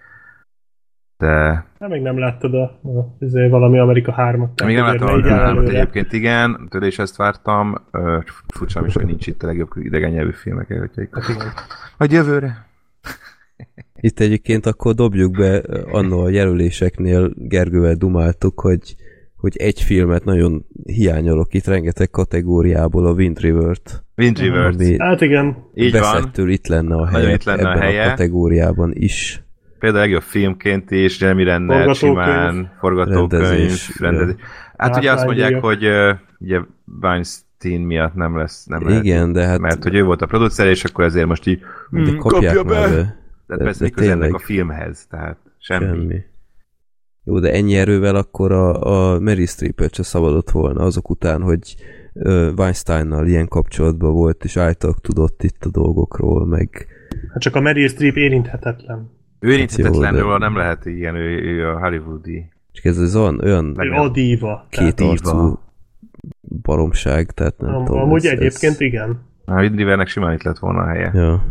De 1.23 1.65
Hát 1.79 1.89
még 1.89 2.01
nem 2.01 2.19
láttad 2.19 2.53
a, 2.53 2.79
a, 2.83 2.99
a 3.37 3.49
valami 3.49 3.79
Amerika 3.79 4.15
3-at. 4.17 4.65
még 4.65 4.75
nem 4.75 4.85
láttam 4.85 5.07
a 5.07 5.17
így 5.17 5.27
áll 5.27 5.39
hármat 5.39 5.63
előre. 5.63 5.79
egyébként, 5.79 6.13
igen, 6.13 6.67
tőle 6.69 6.87
is 6.87 6.99
ezt 6.99 7.15
vártam. 7.15 7.75
Ö, 7.91 8.17
Furcsa 8.53 8.85
is, 8.85 8.93
hogy 8.93 9.05
nincs 9.05 9.27
itt 9.27 9.43
a 9.43 9.47
legjobb 9.47 9.69
idegen 9.75 10.11
nyelvű 10.11 10.31
filmek 10.31 10.69
előtt. 10.69 10.93
Hát. 11.11 11.53
Vagy 11.97 12.11
jövőre. 12.11 12.65
Itt 13.95 14.19
egyébként 14.19 14.65
akkor 14.65 14.93
dobjuk 14.93 15.31
be 15.31 15.61
annó 15.91 16.19
a 16.23 16.29
jelöléseknél 16.29 17.31
Gergővel 17.35 17.95
dumáltuk, 17.95 18.59
hogy, 18.59 18.95
hogy 19.35 19.57
egy 19.57 19.81
filmet 19.81 20.23
nagyon 20.23 20.65
hiányolok 20.85 21.53
itt 21.53 21.65
rengeteg 21.65 22.09
kategóriából, 22.09 23.05
a 23.05 23.11
Wind 23.13 23.39
River-t. 23.39 24.03
Wind 24.17 24.39
River. 24.39 24.65
Ami 24.65 24.97
Hát 24.99 25.21
igen, 25.21 25.57
Így 25.73 25.99
van. 25.99 26.49
itt 26.49 26.67
lenne 26.67 26.95
a 26.95 26.97
Nagyon 26.97 27.11
helye, 27.13 27.33
itt 27.33 27.43
lenne 27.43 27.61
a 27.67 27.69
ebben 27.69 27.81
a, 27.81 27.85
helye. 27.85 28.09
kategóriában 28.09 28.91
is. 28.93 29.43
Például 29.83 30.03
legjobb 30.03 30.21
filmként 30.21 30.91
is, 30.91 31.19
Jeremy 31.19 31.43
Renner, 31.43 31.83
Forgatókönyv. 31.83 32.25
simán, 32.25 32.71
forgatókönyv, 32.79 33.41
Rendezés, 33.41 33.99
rendezés. 33.99 34.35
Hát 34.77 34.95
ugye 34.97 35.11
azt 35.11 35.25
mondják, 35.25 35.59
hogy 35.61 35.87
ugye 36.39 36.59
Weinstein 37.01 37.81
miatt 37.81 38.13
nem 38.13 38.37
lesz, 38.37 38.65
nem 38.65 38.87
lehet, 38.87 39.03
Igen, 39.03 39.31
de 39.31 39.45
hát 39.45 39.59
mert 39.59 39.83
hogy 39.83 39.95
ő 39.95 40.03
volt 40.03 40.21
a 40.21 40.25
producer, 40.25 40.67
és 40.67 40.83
akkor 40.83 41.03
ezért 41.03 41.27
most 41.27 41.47
így 41.47 41.59
de 41.89 41.99
"Hmm, 42.01 42.17
kapják 42.17 42.55
kapja 42.55 42.63
be. 42.63 42.79
be. 42.79 42.87
Tehát 42.89 43.15
De- 43.47 43.63
persze, 43.63 43.89
de 43.95 44.01
ennek 44.01 44.13
a 44.15 44.21
tényleg. 44.21 44.39
filmhez, 44.39 45.07
tehát 45.09 45.37
semmi. 45.59 45.85
semmi. 45.85 45.97
Semmi. 45.99 46.21
Jó, 47.23 47.39
de 47.39 47.51
ennyi 47.53 47.75
erővel 47.75 48.15
akkor 48.15 48.51
a, 48.51 48.81
a 49.13 49.19
Mary 49.19 49.45
Streepet 49.45 49.93
se 49.95 50.03
szabadott 50.03 50.51
volna 50.51 50.83
azok 50.83 51.09
után, 51.09 51.41
hogy 51.41 51.75
uh, 52.13 52.49
Weinsteinnal 52.57 53.27
ilyen 53.27 53.47
kapcsolatban 53.47 54.13
volt, 54.13 54.43
és 54.43 54.57
által 54.57 54.93
tudott 55.01 55.43
itt 55.43 55.65
a 55.65 55.69
dolgokról, 55.69 56.45
meg 56.45 56.87
hát 57.33 57.41
csak 57.41 57.55
a 57.55 57.59
Meryl 57.61 57.87
Streep 57.87 58.15
érinthetetlen. 58.15 59.21
Ő 59.43 59.51
érinthetetlen, 59.51 60.15
Jó, 60.15 60.31
de- 60.31 60.37
nem 60.37 60.55
lehet 60.55 60.85
igen, 60.85 61.15
ő, 61.15 61.41
ő 61.41 61.67
a 61.67 61.79
hollywoodi. 61.79 62.49
csak 62.71 62.85
ez 62.85 62.97
az 62.97 63.15
olyan, 63.15 63.39
olyan 63.43 63.75
Ő 63.79 63.91
a 63.91 64.09
diva. 64.09 64.67
két 64.69 64.93
diva. 64.95 65.09
arcú 65.09 65.59
baromság, 66.61 67.31
tehát 67.31 67.57
nem 67.57 67.75
Am- 67.75 67.85
tudom. 67.85 68.01
Amúgy 68.01 68.25
ez- 68.25 68.31
egyébként 68.31 68.73
ez, 68.73 68.79
igen. 68.81 69.21
A 69.45 69.59
Wind 69.61 69.75
Rivernek 69.75 70.07
simán 70.07 70.33
itt 70.33 70.43
lett 70.43 70.57
volna 70.59 70.79
a 70.81 70.87
helye. 70.87 71.11
Ja, 71.13 71.43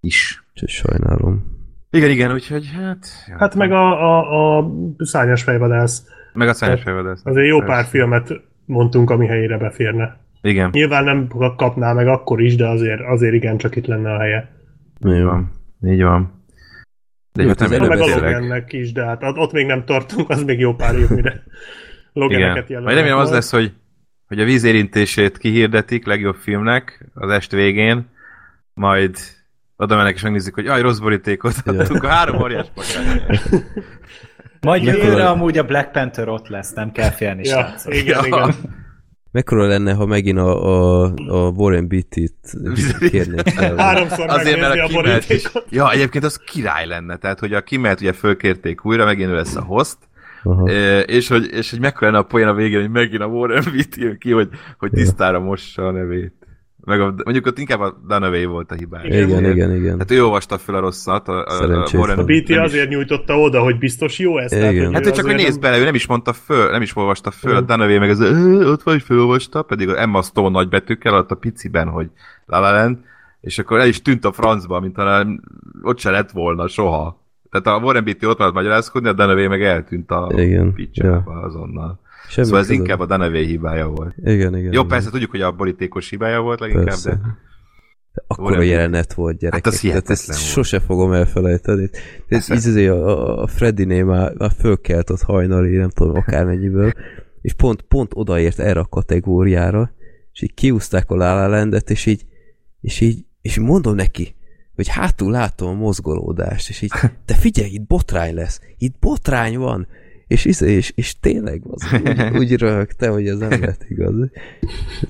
Is. 0.00 0.44
csak 0.52 0.68
sajnálom. 0.68 1.58
Igen, 1.90 2.10
igen, 2.10 2.32
úgyhogy 2.32 2.70
hát... 2.74 3.06
ja. 3.28 3.36
Hát 3.38 3.54
meg 3.54 3.72
a, 3.72 3.90
a, 4.18 4.58
a 4.58 4.70
szányos 4.98 5.42
fejvadász. 5.42 6.04
Meg 6.32 6.48
a 6.48 6.52
szányos 6.52 6.82
fejvadász. 6.82 7.20
Azért 7.24 7.46
jó 7.46 7.60
pár 7.60 7.84
filmet 7.84 8.32
mondtunk, 8.64 9.10
ami 9.10 9.26
helyére 9.26 9.58
beférne. 9.58 10.18
Igen, 10.42 10.70
Nyilván 10.72 11.04
nem 11.04 11.26
kapná 11.56 11.92
meg 11.92 12.06
akkor 12.08 12.40
is, 12.42 12.56
de 12.56 12.68
azért, 12.68 13.00
azért 13.00 13.34
igen, 13.34 13.56
csak 13.56 13.76
itt 13.76 13.86
lenne 13.86 14.12
a 14.14 14.18
helye. 14.18 14.50
így 15.06 15.16
Jó. 15.18 15.24
van. 15.24 15.50
Így 15.86 16.02
van. 16.02 16.39
De 17.32 17.42
Jó, 17.42 17.48
hát 17.48 17.58
nem 17.58 17.70
az 17.70 17.78
Ha 17.78 17.86
meg 17.88 18.00
a. 18.00 18.06
Logannek 18.14 18.72
is, 18.72 18.92
de 18.92 19.04
hát 19.04 19.22
ott 19.22 19.52
még 19.52 19.66
nem 19.66 19.84
tartunk, 19.84 20.30
az 20.30 20.42
még 20.42 20.58
jó 20.58 20.74
pár 20.74 20.94
év, 20.94 21.08
mire 21.08 21.42
Loganeket 22.12 22.54
Igen. 22.54 22.64
jelölnek. 22.68 22.84
Majd 22.84 22.96
remélem 22.96 23.18
az 23.18 23.30
lesz, 23.30 23.50
hogy, 23.50 23.72
hogy 24.26 24.40
a 24.40 24.44
vízérintését 24.44 25.38
kihirdetik 25.38 26.06
legjobb 26.06 26.36
filmnek 26.36 27.06
az 27.14 27.30
est 27.30 27.50
végén, 27.52 28.08
majd 28.74 29.16
oda 29.76 29.96
mennek 29.96 30.14
és 30.14 30.22
megnézik, 30.22 30.54
hogy 30.54 30.66
aj, 30.66 30.80
rossz 30.80 30.98
borítékot 30.98 31.54
adtunk, 31.64 32.02
a 32.04 32.08
három 32.08 32.42
óriás. 32.42 32.66
Majd 34.60 34.82
jövőre 34.82 35.28
amúgy 35.28 35.58
a 35.58 35.64
Black 35.64 35.92
Panther 35.92 36.28
ott 36.28 36.48
lesz, 36.48 36.72
nem 36.72 36.92
kell 36.92 37.10
félni, 37.10 37.44
Ja, 37.44 37.50
srácok. 37.50 37.94
igen, 37.94 38.24
Ja. 38.24 38.26
igen. 38.26 38.54
Mekkora 39.32 39.66
lenne, 39.66 39.92
ha 39.92 40.06
megint 40.06 40.38
a, 40.38 40.64
a, 40.64 41.12
a 41.26 41.48
Warren 41.48 41.88
Beatty-t 41.88 42.56
kérnék 43.10 43.48
fel? 43.48 43.76
Háromszor 43.86 44.28
Azért, 44.28 44.60
mert 44.60 44.78
a 44.78 44.84
a 44.84 44.86
kimelt 44.86 45.30
is. 45.30 45.52
Ja, 45.70 45.90
egyébként 45.90 46.24
az 46.24 46.36
király 46.36 46.86
lenne, 46.86 47.16
tehát 47.16 47.38
hogy 47.38 47.54
a 47.54 47.60
kimelt 47.60 48.00
ugye 48.00 48.12
fölkérték 48.12 48.84
újra, 48.84 49.04
megint 49.04 49.30
ő 49.30 49.34
lesz 49.34 49.56
a 49.56 49.62
host, 49.62 49.96
Aha. 50.42 50.70
És 51.02 51.28
hogy, 51.28 51.52
és 51.52 51.70
hogy 51.70 51.80
mekkora 51.80 52.06
lenne 52.10 52.22
a 52.22 52.26
poén 52.26 52.48
a 52.48 52.54
végén, 52.54 52.80
hogy 52.80 52.90
megint 52.90 53.22
a 53.22 53.26
Warren 53.26 53.64
Beatty 53.72 53.96
jön 53.96 54.18
ki, 54.18 54.30
hogy, 54.30 54.48
hogy 54.78 54.90
tisztára 54.90 55.40
mossa 55.40 55.86
a 55.86 55.90
nevét. 55.90 56.39
Meg 56.84 57.00
a, 57.00 57.14
mondjuk 57.24 57.46
ott 57.46 57.58
inkább 57.58 57.80
a 57.80 58.00
Dunaway 58.08 58.44
volt 58.46 58.70
a 58.70 58.74
hibás. 58.74 59.04
Igen, 59.04 59.44
igen, 59.50 59.74
igen. 59.74 59.98
Hát 59.98 60.10
ő 60.10 60.24
olvasta 60.24 60.58
fel 60.58 60.74
a 60.74 60.80
rosszat, 60.80 61.28
a, 61.28 61.32
a, 61.32 61.82
a. 61.82 61.88
Warren 61.92 62.18
A 62.18 62.24
BT 62.24 62.48
nem 62.48 62.58
is- 62.64 62.70
azért 62.70 62.88
nyújtotta 62.88 63.38
oda, 63.38 63.60
hogy 63.60 63.78
biztos 63.78 64.18
jó 64.18 64.38
ez. 64.38 64.52
Igen. 64.52 64.74
Tehát, 64.74 64.92
Hát 64.92 65.06
ő 65.06 65.10
csak, 65.10 65.24
hogy 65.24 65.34
azért 65.34 65.42
nézd 65.48 65.60
nem- 65.60 65.70
bele, 65.70 65.82
ő 65.82 65.84
nem 65.84 65.94
is 65.94 66.06
mondta 66.06 66.32
föl, 66.32 66.70
nem 66.70 66.82
is 66.82 66.96
olvasta 66.96 67.30
föl, 67.30 67.56
a 67.56 67.60
Mm. 67.60 67.66
Dunaway 67.66 67.98
meg 67.98 68.10
az, 68.10 68.20
"Ö, 68.20 68.70
ott 68.70 68.82
vagy, 68.82 69.02
fölolvasta, 69.02 69.62
pedig 69.62 69.88
az 69.88 69.96
Emma 69.96 70.22
Stone 70.22 70.48
nagy 70.50 70.68
betűkkel 70.68 71.14
ott 71.14 71.30
a 71.30 71.34
piciben, 71.34 71.88
hogy 71.88 72.10
La 72.46 72.58
La 72.60 72.70
Land, 72.70 72.98
és 73.40 73.58
akkor 73.58 73.78
el 73.80 73.88
is 73.88 74.02
tűnt 74.02 74.24
a 74.24 74.32
francba, 74.32 74.80
mint 74.80 74.94
talán 74.94 75.42
ott 75.82 75.98
se 75.98 76.10
lett 76.10 76.30
volna 76.30 76.68
soha. 76.68 77.18
Tehát 77.50 77.66
a 77.80 77.84
Warren 77.84 78.04
Beatty 78.04 78.24
ott 78.26 78.38
maradt 78.38 78.54
magyarázkodni, 78.56 79.08
a 79.08 79.12
Dunaway 79.12 79.48
meg 79.48 79.62
eltűnt 79.62 80.10
a 80.10 80.30
Igen, 80.36 80.72
picsába 80.72 81.32
azonnal. 81.32 81.98
Semmi 82.28 82.46
szóval 82.46 82.60
ez 82.60 82.66
köze. 82.66 82.78
inkább 82.78 83.00
a 83.00 83.06
Dunaway 83.06 83.44
hibája 83.44 83.86
volt. 83.88 84.14
Igen, 84.16 84.56
igen. 84.56 84.62
Jó, 84.62 84.68
igen. 84.68 84.86
persze 84.86 85.10
tudjuk, 85.10 85.30
hogy 85.30 85.40
a 85.40 85.52
borítékos 85.52 86.08
hibája 86.08 86.40
volt 86.40 86.60
leginkább, 86.60 86.84
Persze. 86.86 87.10
de 87.10 88.22
Akkor 88.26 88.56
a 88.56 88.62
jelenet 88.62 89.14
volt, 89.14 89.38
gyerekek. 89.38 89.64
Hát 89.64 89.74
az 89.74 89.80
Tehát 89.80 90.10
ezt 90.10 90.26
volt. 90.26 90.38
sose 90.38 90.80
fogom 90.80 91.12
elfelejteni. 91.12 91.90
Ez 92.28 92.50
így 92.50 92.56
azért 92.56 92.92
a, 92.92 93.42
a, 93.42 93.46
Freddy-nél 93.46 94.04
már, 94.04 94.32
már 94.38 94.50
fölkelt 94.58 95.10
ott 95.10 95.22
hajnali, 95.22 95.76
nem 95.76 95.90
tudom 95.90 96.16
akármennyiből, 96.16 96.92
és 97.40 97.52
pont, 97.54 97.82
pont 97.82 98.10
odaért 98.14 98.58
erre 98.58 98.80
a 98.80 98.86
kategóriára, 98.86 99.92
és 100.32 100.42
így 100.42 100.54
kiúzták 100.54 101.10
a 101.10 101.14
Landet, 101.14 101.90
és 101.90 102.06
így, 102.06 102.24
és 102.80 103.00
így, 103.00 103.24
és 103.42 103.58
mondom 103.58 103.94
neki, 103.94 104.34
hogy 104.74 104.88
hátul 104.88 105.30
látom 105.30 105.68
a 105.68 105.78
mozgolódást, 105.80 106.68
és 106.68 106.82
így, 106.82 106.90
de 107.26 107.34
figyelj, 107.34 107.70
itt 107.70 107.86
botrány 107.86 108.34
lesz, 108.34 108.60
itt 108.78 108.98
botrány 108.98 109.58
van, 109.58 109.86
és, 110.30 110.44
és, 110.44 110.60
és, 110.60 110.92
és 110.94 111.18
tényleg 111.20 111.62
az 111.70 111.86
úgy, 112.04 112.36
úgy 112.38 112.56
röhögte, 112.56 113.08
hogy 113.08 113.26
ez 113.26 113.38
nem 113.38 113.60
lett 113.60 113.84
igaz. 113.88 114.14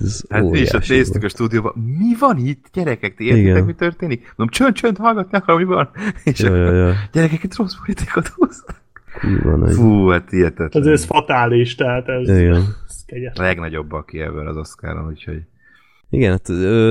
Ez 0.01 0.23
hát 0.29 0.49
mi 0.49 0.59
is 0.59 0.73
ott 0.73 0.87
néztük 0.87 1.23
a 1.23 1.29
stúdióban, 1.29 1.73
mi 1.75 2.15
van 2.19 2.37
itt, 2.37 2.65
gyerekek, 2.73 3.15
ti 3.15 3.23
értitek, 3.23 3.49
Igen. 3.49 3.63
mi 3.63 3.73
történik? 3.73 4.33
Mondom, 4.35 4.47
csönd, 4.47 4.73
csönd, 4.73 4.97
hallgatni 4.97 5.37
akarom, 5.37 5.61
mi 5.61 5.67
van? 5.67 5.89
És 6.23 6.39
Ja, 6.39 6.47
akkor, 6.47 6.59
ja, 6.59 6.87
ja. 6.87 6.93
gyerekek, 7.11 7.43
itt 7.43 7.55
rossz 7.55 7.75
borítékot 7.79 8.27
hoztak. 8.27 8.81
Fú, 9.65 10.07
hát 10.07 10.29
hihetetlen. 10.29 10.83
Ez, 10.83 10.89
ez 10.89 11.05
fatális, 11.05 11.75
tehát 11.75 12.07
ez, 12.07 12.29
Igen. 12.29 12.55
ez 12.87 13.03
kegyes. 13.05 13.37
A 13.37 13.41
legnagyobb, 13.41 13.91
aki 13.91 14.19
ebből 14.19 14.47
az 14.47 14.57
Oscaron, 14.57 15.07
úgyhogy 15.07 15.41
Igen, 16.09 16.31
hát 16.31 16.47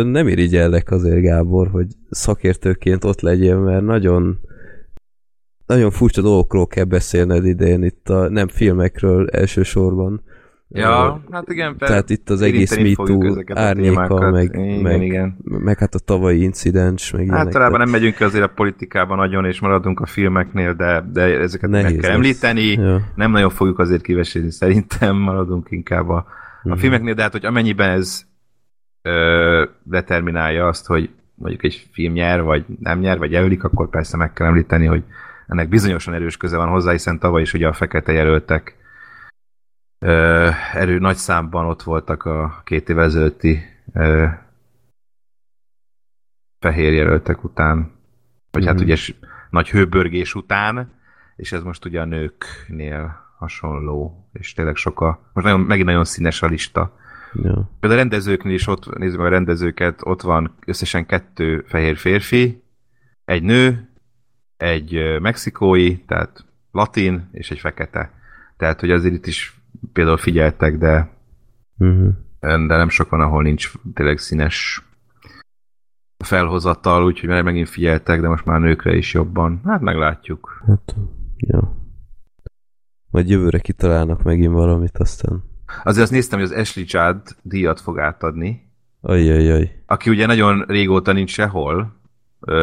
nem 0.06 0.28
irigyellek 0.28 0.90
azért, 0.90 1.20
Gábor, 1.20 1.68
hogy 1.68 1.86
szakértőként 2.10 3.04
ott 3.04 3.20
legyél, 3.20 3.58
mert 3.58 3.84
nagyon 3.84 4.40
nagyon 5.74 5.90
furcsa 5.90 6.22
dolgokról 6.22 6.66
kell 6.66 6.84
beszélned 6.84 7.46
idén, 7.46 7.82
itt 7.82 8.08
a, 8.08 8.28
nem 8.28 8.48
filmekről 8.48 9.28
elsősorban. 9.28 10.22
Ja, 10.72 11.22
hát 11.30 11.48
igen, 11.48 11.76
per, 11.76 11.88
Tehát 11.88 12.10
itt 12.10 12.30
az 12.30 12.40
egész 12.42 12.76
MeToo 12.76 13.42
árnyéka, 13.54 14.30
meg, 14.30 14.44
igen, 14.54 14.80
meg, 14.80 15.02
igen. 15.02 15.36
meg 15.44 15.78
hát 15.78 15.94
a 15.94 15.98
tavalyi 15.98 16.42
incidens, 16.42 17.10
meg 17.10 17.22
ilyenek. 17.24 17.46
Általában 17.46 17.78
nem 17.78 17.88
megyünk 17.88 18.20
azért 18.20 18.44
a 18.44 18.48
politikában 18.54 19.16
nagyon, 19.16 19.44
és 19.44 19.60
maradunk 19.60 20.00
a 20.00 20.06
filmeknél, 20.06 20.74
de, 20.74 21.04
de 21.12 21.22
ezeket 21.22 21.70
Nehéz 21.70 21.84
meg 21.90 22.00
kell 22.00 22.08
lesz. 22.08 22.16
említeni. 22.18 22.70
Ja. 22.70 23.00
Nem 23.14 23.30
nagyon 23.30 23.50
fogjuk 23.50 23.78
azért 23.78 24.02
kivesézni, 24.02 24.50
szerintem 24.50 25.16
maradunk 25.16 25.66
inkább 25.70 26.08
a, 26.08 26.16
a 26.62 26.68
Mhm. 26.68 26.78
filmeknél, 26.78 27.14
de 27.14 27.22
hát, 27.22 27.32
hogy 27.32 27.44
amennyiben 27.44 27.90
ez 27.90 28.22
ö, 29.02 29.64
determinálja 29.82 30.66
azt, 30.66 30.86
hogy 30.86 31.10
mondjuk 31.34 31.64
egy 31.64 31.86
film 31.92 32.12
nyer, 32.12 32.42
vagy 32.42 32.64
nem 32.80 32.98
nyer, 32.98 33.18
vagy 33.18 33.30
jelölik, 33.30 33.64
akkor 33.64 33.88
persze 33.90 34.16
meg 34.16 34.32
kell 34.32 34.46
említeni, 34.46 34.86
hogy 34.86 35.02
ennek 35.50 35.68
bizonyosan 35.68 36.14
erős 36.14 36.36
köze 36.36 36.56
van 36.56 36.68
hozzá, 36.68 36.90
hiszen 36.90 37.18
tavaly 37.18 37.42
is 37.42 37.52
ugye 37.52 37.68
a 37.68 37.72
fekete 37.72 38.12
jelöltek 38.12 38.76
ö, 39.98 40.48
erő 40.72 40.98
nagy 40.98 41.16
számban 41.16 41.66
ott 41.66 41.82
voltak 41.82 42.24
a 42.24 42.60
két 42.64 42.88
évvel 42.88 43.04
ezelőtti 43.04 43.62
fehér 46.58 46.92
jelöltek 46.92 47.44
után, 47.44 47.92
vagy 48.50 48.66
hát 48.66 48.74
Mhm. 48.74 48.82
ugye 48.82 48.96
nagy 49.50 49.70
hőbörgés 49.70 50.34
után, 50.34 50.92
és 51.36 51.52
ez 51.52 51.62
most 51.62 51.84
ugye 51.84 52.00
a 52.00 52.04
nőknél 52.04 53.28
hasonló, 53.38 54.28
és 54.32 54.52
tényleg 54.52 54.76
sok 54.76 55.00
a, 55.00 55.30
most 55.32 55.46
nagyon, 55.46 55.60
megint 55.60 55.86
nagyon 55.86 56.04
színes 56.04 56.42
a 56.42 56.46
lista. 56.46 56.96
Ja. 57.32 57.70
Például 57.80 58.00
a 58.00 58.02
rendezőknél 58.02 58.54
is 58.54 58.66
ott, 58.66 58.98
nézzük 58.98 59.18
meg 59.18 59.26
a 59.26 59.30
rendezőket, 59.30 60.00
ott 60.02 60.20
van 60.22 60.54
összesen 60.66 61.06
kettő 61.06 61.64
fehér 61.68 61.96
férfi, 61.96 62.62
egy 63.24 63.42
nő, 63.42 63.89
egy 64.60 65.20
mexikói, 65.20 65.96
tehát 65.96 66.44
latin, 66.72 67.28
és 67.32 67.50
egy 67.50 67.58
fekete. 67.58 68.12
Tehát, 68.56 68.80
hogy 68.80 68.90
azért 68.90 69.14
itt 69.14 69.26
is 69.26 69.60
például 69.92 70.16
figyeltek, 70.16 70.78
de, 70.78 71.18
Uh-huh. 71.78 72.14
de 72.40 72.76
nem 72.76 72.88
sok 72.88 73.08
van, 73.10 73.20
ahol 73.20 73.42
nincs 73.42 73.72
tényleg 73.94 74.18
színes 74.18 74.84
felhozattal, 76.24 77.04
úgyhogy 77.04 77.28
már 77.28 77.42
megint 77.42 77.68
figyeltek, 77.68 78.20
de 78.20 78.28
most 78.28 78.44
már 78.44 78.60
nőkre 78.60 78.96
is 78.96 79.14
jobban. 79.14 79.60
Hát 79.64 79.80
meglátjuk. 79.80 80.62
Hát, 80.66 80.96
ja. 81.36 81.76
Majd 83.10 83.28
jövőre 83.28 83.58
kitalálnak 83.58 84.22
megint 84.22 84.52
valamit, 84.52 84.98
aztán 84.98 85.44
Azért 85.84 86.02
azt 86.02 86.12
néztem, 86.12 86.38
hogy 86.38 86.48
az 86.48 86.58
Ashley 86.58 86.84
Judd 86.88 87.26
díjat 87.42 87.80
fog 87.80 87.98
átadni, 87.98 88.72
ajjajjaj. 89.00 89.82
aki 89.86 90.10
ugye 90.10 90.26
nagyon 90.26 90.64
régóta 90.66 91.12
nincs 91.12 91.30
sehol, 91.30 91.99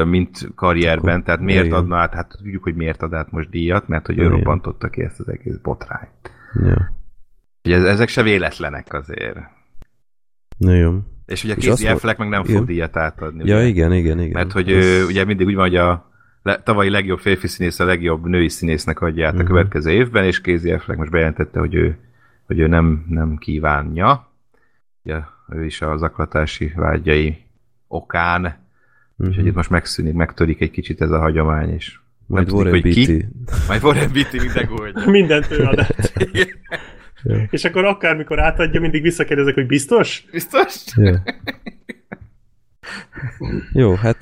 mint 0.05 0.49
karrierben, 0.55 1.09
Akkor- 1.13 1.23
tehát 1.25 1.39
miért 1.41 1.65
igen. 1.65 1.77
adna 1.77 1.97
át, 1.97 2.13
hát 2.13 2.27
tudjuk, 2.37 2.63
hogy 2.63 2.75
miért 2.75 3.01
ad 3.01 3.13
át 3.13 3.31
most 3.31 3.49
díjat, 3.49 3.87
mert 3.87 4.05
hogy 4.05 4.17
ő 4.19 4.27
robbantotta 4.27 4.89
ki 4.89 5.01
ezt 5.03 5.19
az 5.19 5.27
egész 5.29 5.55
botrányt. 5.57 6.31
Ja. 6.63 6.95
Ugye 7.63 7.75
ez, 7.75 7.83
ezek 7.83 8.07
se 8.07 8.23
véletlenek 8.23 8.93
azért. 8.93 9.37
Na 10.57 10.73
jó. 10.73 10.99
És 11.25 11.43
ugye 11.43 11.55
Casey 11.55 11.87
Affleck 11.87 12.17
meg 12.17 12.29
nem 12.29 12.41
igen. 12.43 12.55
fog 12.55 12.65
díjat 12.65 12.97
átadni. 12.97 13.47
Ja, 13.49 13.55
ugye? 13.55 13.65
igen, 13.65 13.93
igen, 13.93 14.19
igen. 14.19 14.31
Mert 14.33 14.51
hogy 14.51 14.71
Ez- 14.71 14.85
ő, 14.85 15.05
ugye 15.05 15.25
mindig 15.25 15.47
úgy 15.47 15.55
van, 15.55 15.63
hogy 15.63 15.75
a 15.75 16.11
le, 16.43 16.61
tavalyi 16.63 16.89
legjobb 16.89 17.19
férfi 17.19 17.47
színész 17.47 17.79
a 17.79 17.85
legjobb 17.85 18.25
női 18.25 18.49
színésznek 18.49 18.99
adja 19.01 19.27
át 19.27 19.33
a 19.33 19.37
Mhm. 19.37 19.45
következő 19.45 19.91
évben, 19.91 20.23
és 20.23 20.41
Casey 20.41 20.71
Affleck 20.71 20.99
most 20.99 21.11
bejelentette, 21.11 21.59
hogy 21.59 21.73
ő, 21.73 21.97
hogy 22.45 22.59
ő 22.59 22.67
nem, 22.67 23.05
nem 23.09 23.37
kívánja. 23.37 24.27
Ugye, 25.03 25.19
ő 25.49 25.65
is 25.65 25.81
a 25.81 25.97
zaklatási 25.97 26.71
vágyai 26.75 27.37
okán, 27.87 28.65
Mhm. 29.17 29.29
úgyhogy 29.29 29.45
itt 29.45 29.55
most 29.55 29.69
megszűnik, 29.69 30.13
megtörik 30.13 30.61
egy 30.61 30.71
kicsit 30.71 31.01
ez 31.01 31.11
a 31.11 31.19
hagyomány, 31.19 31.73
és 31.73 31.97
Majd 32.27 32.51
Warren. 32.51 32.81
Beatty. 32.81 33.25
Majd 33.67 33.83
Warren 33.83 34.11
Beatty 34.13 34.37
minden 34.37 34.65
goldja. 34.75 35.09
Mindent 35.11 35.51
ő 35.51 35.63
ad. 35.63 35.85
Ja. 37.23 37.47
És 37.49 37.65
akkor 37.65 37.85
akármikor 37.85 38.39
átadja, 38.39 38.79
mindig 38.79 39.01
visszakérdezek, 39.01 39.53
hogy 39.53 39.65
biztos? 39.65 40.25
Biztos? 40.31 40.83
Ja. 40.95 41.23
Jó, 43.73 43.93
hát 43.93 44.17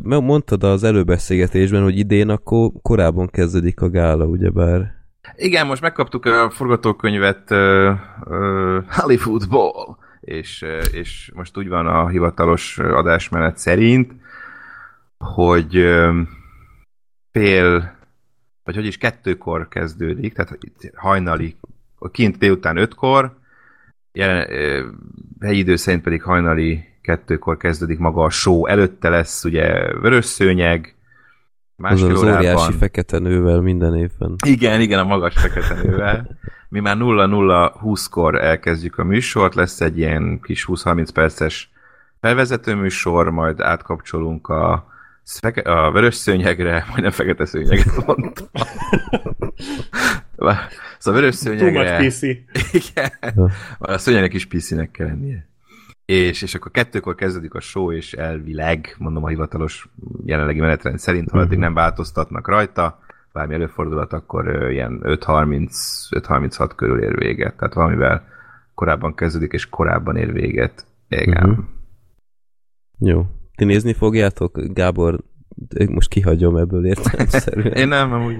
mondtad 0.00 0.64
az 0.64 0.84
előbeszélgetésben, 0.84 1.82
hogy 1.82 1.98
idén 1.98 2.28
akkor 2.28 2.70
korábban 2.82 3.28
kezdődik 3.28 3.80
a 3.80 3.90
gála, 3.90 4.24
ugyebár. 4.24 4.94
Igen, 5.36 5.66
most 5.66 5.82
megkaptuk 5.82 6.24
a 6.24 6.50
forgatókönyvet 6.50 7.50
uh, 7.50 7.90
uh, 8.24 8.84
Hollywoodból, 8.88 9.98
és, 10.20 10.62
uh, 10.62 10.98
és 10.98 11.30
most 11.34 11.58
úgy 11.58 11.68
van 11.68 11.86
a 11.86 12.08
hivatalos 12.08 12.78
adásmenet 12.78 13.58
szerint, 13.58 14.12
hogy 15.18 15.72
fél, 17.30 17.96
vagy 18.64 18.74
hogy 18.74 18.86
is 18.86 18.96
kettőkor 18.96 19.68
kezdődik, 19.68 20.34
tehát 20.34 20.58
itt 20.60 20.92
hajnali, 20.94 21.56
kint 22.10 22.38
délután 22.38 22.76
ötkor, 22.76 23.36
jelen, 24.12 24.46
helyi 25.40 25.58
idő 25.58 25.76
szerint 25.76 26.02
pedig 26.02 26.22
hajnali 26.22 26.84
kettőkor 27.02 27.56
kezdődik 27.56 27.98
maga 27.98 28.22
a 28.22 28.30
show. 28.30 28.66
Előtte 28.66 29.08
lesz 29.08 29.44
ugye 29.44 29.92
vörös 29.94 30.24
szőnyeg, 30.24 30.94
Az 31.76 31.82
másfél 31.82 32.10
az 32.10 32.22
óriási 32.22 32.46
órában. 32.46 32.72
fekete 32.72 33.18
nővel 33.18 33.60
minden 33.60 33.96
évben. 33.96 34.34
Igen, 34.46 34.80
igen, 34.80 34.98
a 34.98 35.04
magas 35.04 35.34
fekete 35.34 35.82
nővel. 35.82 36.38
Mi 36.68 36.80
már 36.80 36.96
0-0-20-kor 36.98 38.34
elkezdjük 38.34 38.98
a 38.98 39.04
műsort, 39.04 39.54
lesz 39.54 39.80
egy 39.80 39.98
ilyen 39.98 40.40
kis 40.40 40.64
20-30 40.68 41.08
perces 41.14 41.70
felvezető 42.20 42.74
műsor, 42.74 43.30
majd 43.30 43.60
átkapcsolunk 43.60 44.48
a, 44.48 44.86
szfeke- 45.28 45.66
a 45.66 45.90
vörös 45.92 46.14
szőnyegre, 46.14 46.84
majdnem 46.88 47.10
fekete 47.10 47.44
szőnyeget 47.46 48.06
mondtam. 48.06 48.46
szóval 50.98 51.20
vörös 51.20 51.38
Too 51.38 51.52
much 51.52 51.64
szőnyegre, 51.64 52.06
PC. 52.08 52.22
igen, 52.72 53.10
a 53.78 53.98
szőnyegnek 53.98 54.34
is 54.34 54.46
PC-nek 54.46 54.90
kell 54.90 55.06
lennie. 55.06 55.46
És, 56.04 56.42
és 56.42 56.54
akkor 56.54 56.70
kettőkor 56.70 57.14
kezdődik 57.14 57.54
a 57.54 57.60
show, 57.60 57.92
és 57.92 58.12
elvileg, 58.12 58.94
mondom 58.98 59.24
a 59.24 59.28
hivatalos 59.28 59.88
jelenlegi 60.24 60.60
menetrend 60.60 60.98
szerint, 60.98 61.30
ha 61.30 61.38
addig 61.38 61.50
Mhm. 61.52 61.60
nem 61.60 61.74
változtatnak 61.74 62.48
rajta, 62.48 63.00
bármi 63.32 63.54
előfordulat, 63.54 64.12
akkor 64.12 64.70
ilyen 64.70 65.00
5.30, 65.02 65.70
5.36 66.10 66.74
körül 66.76 67.02
ér 67.02 67.18
véget. 67.18 67.56
Tehát 67.56 67.74
valamivel 67.74 68.26
korábban 68.74 69.14
kezdődik, 69.14 69.52
és 69.52 69.68
korábban 69.68 70.16
ér 70.16 70.32
véget. 70.32 70.86
Igen. 71.08 71.48
Mhm. 71.48 71.60
Jó. 72.98 73.26
Ti 73.58 73.64
nézni 73.64 73.92
fogjátok? 73.92 74.60
Gábor, 74.72 75.18
most 75.88 76.08
kihagyom 76.08 76.56
ebből 76.56 76.86
értelemszerűen. 76.86 77.72
Én 77.72 77.88
nem, 77.88 78.12
amúgy. 78.12 78.36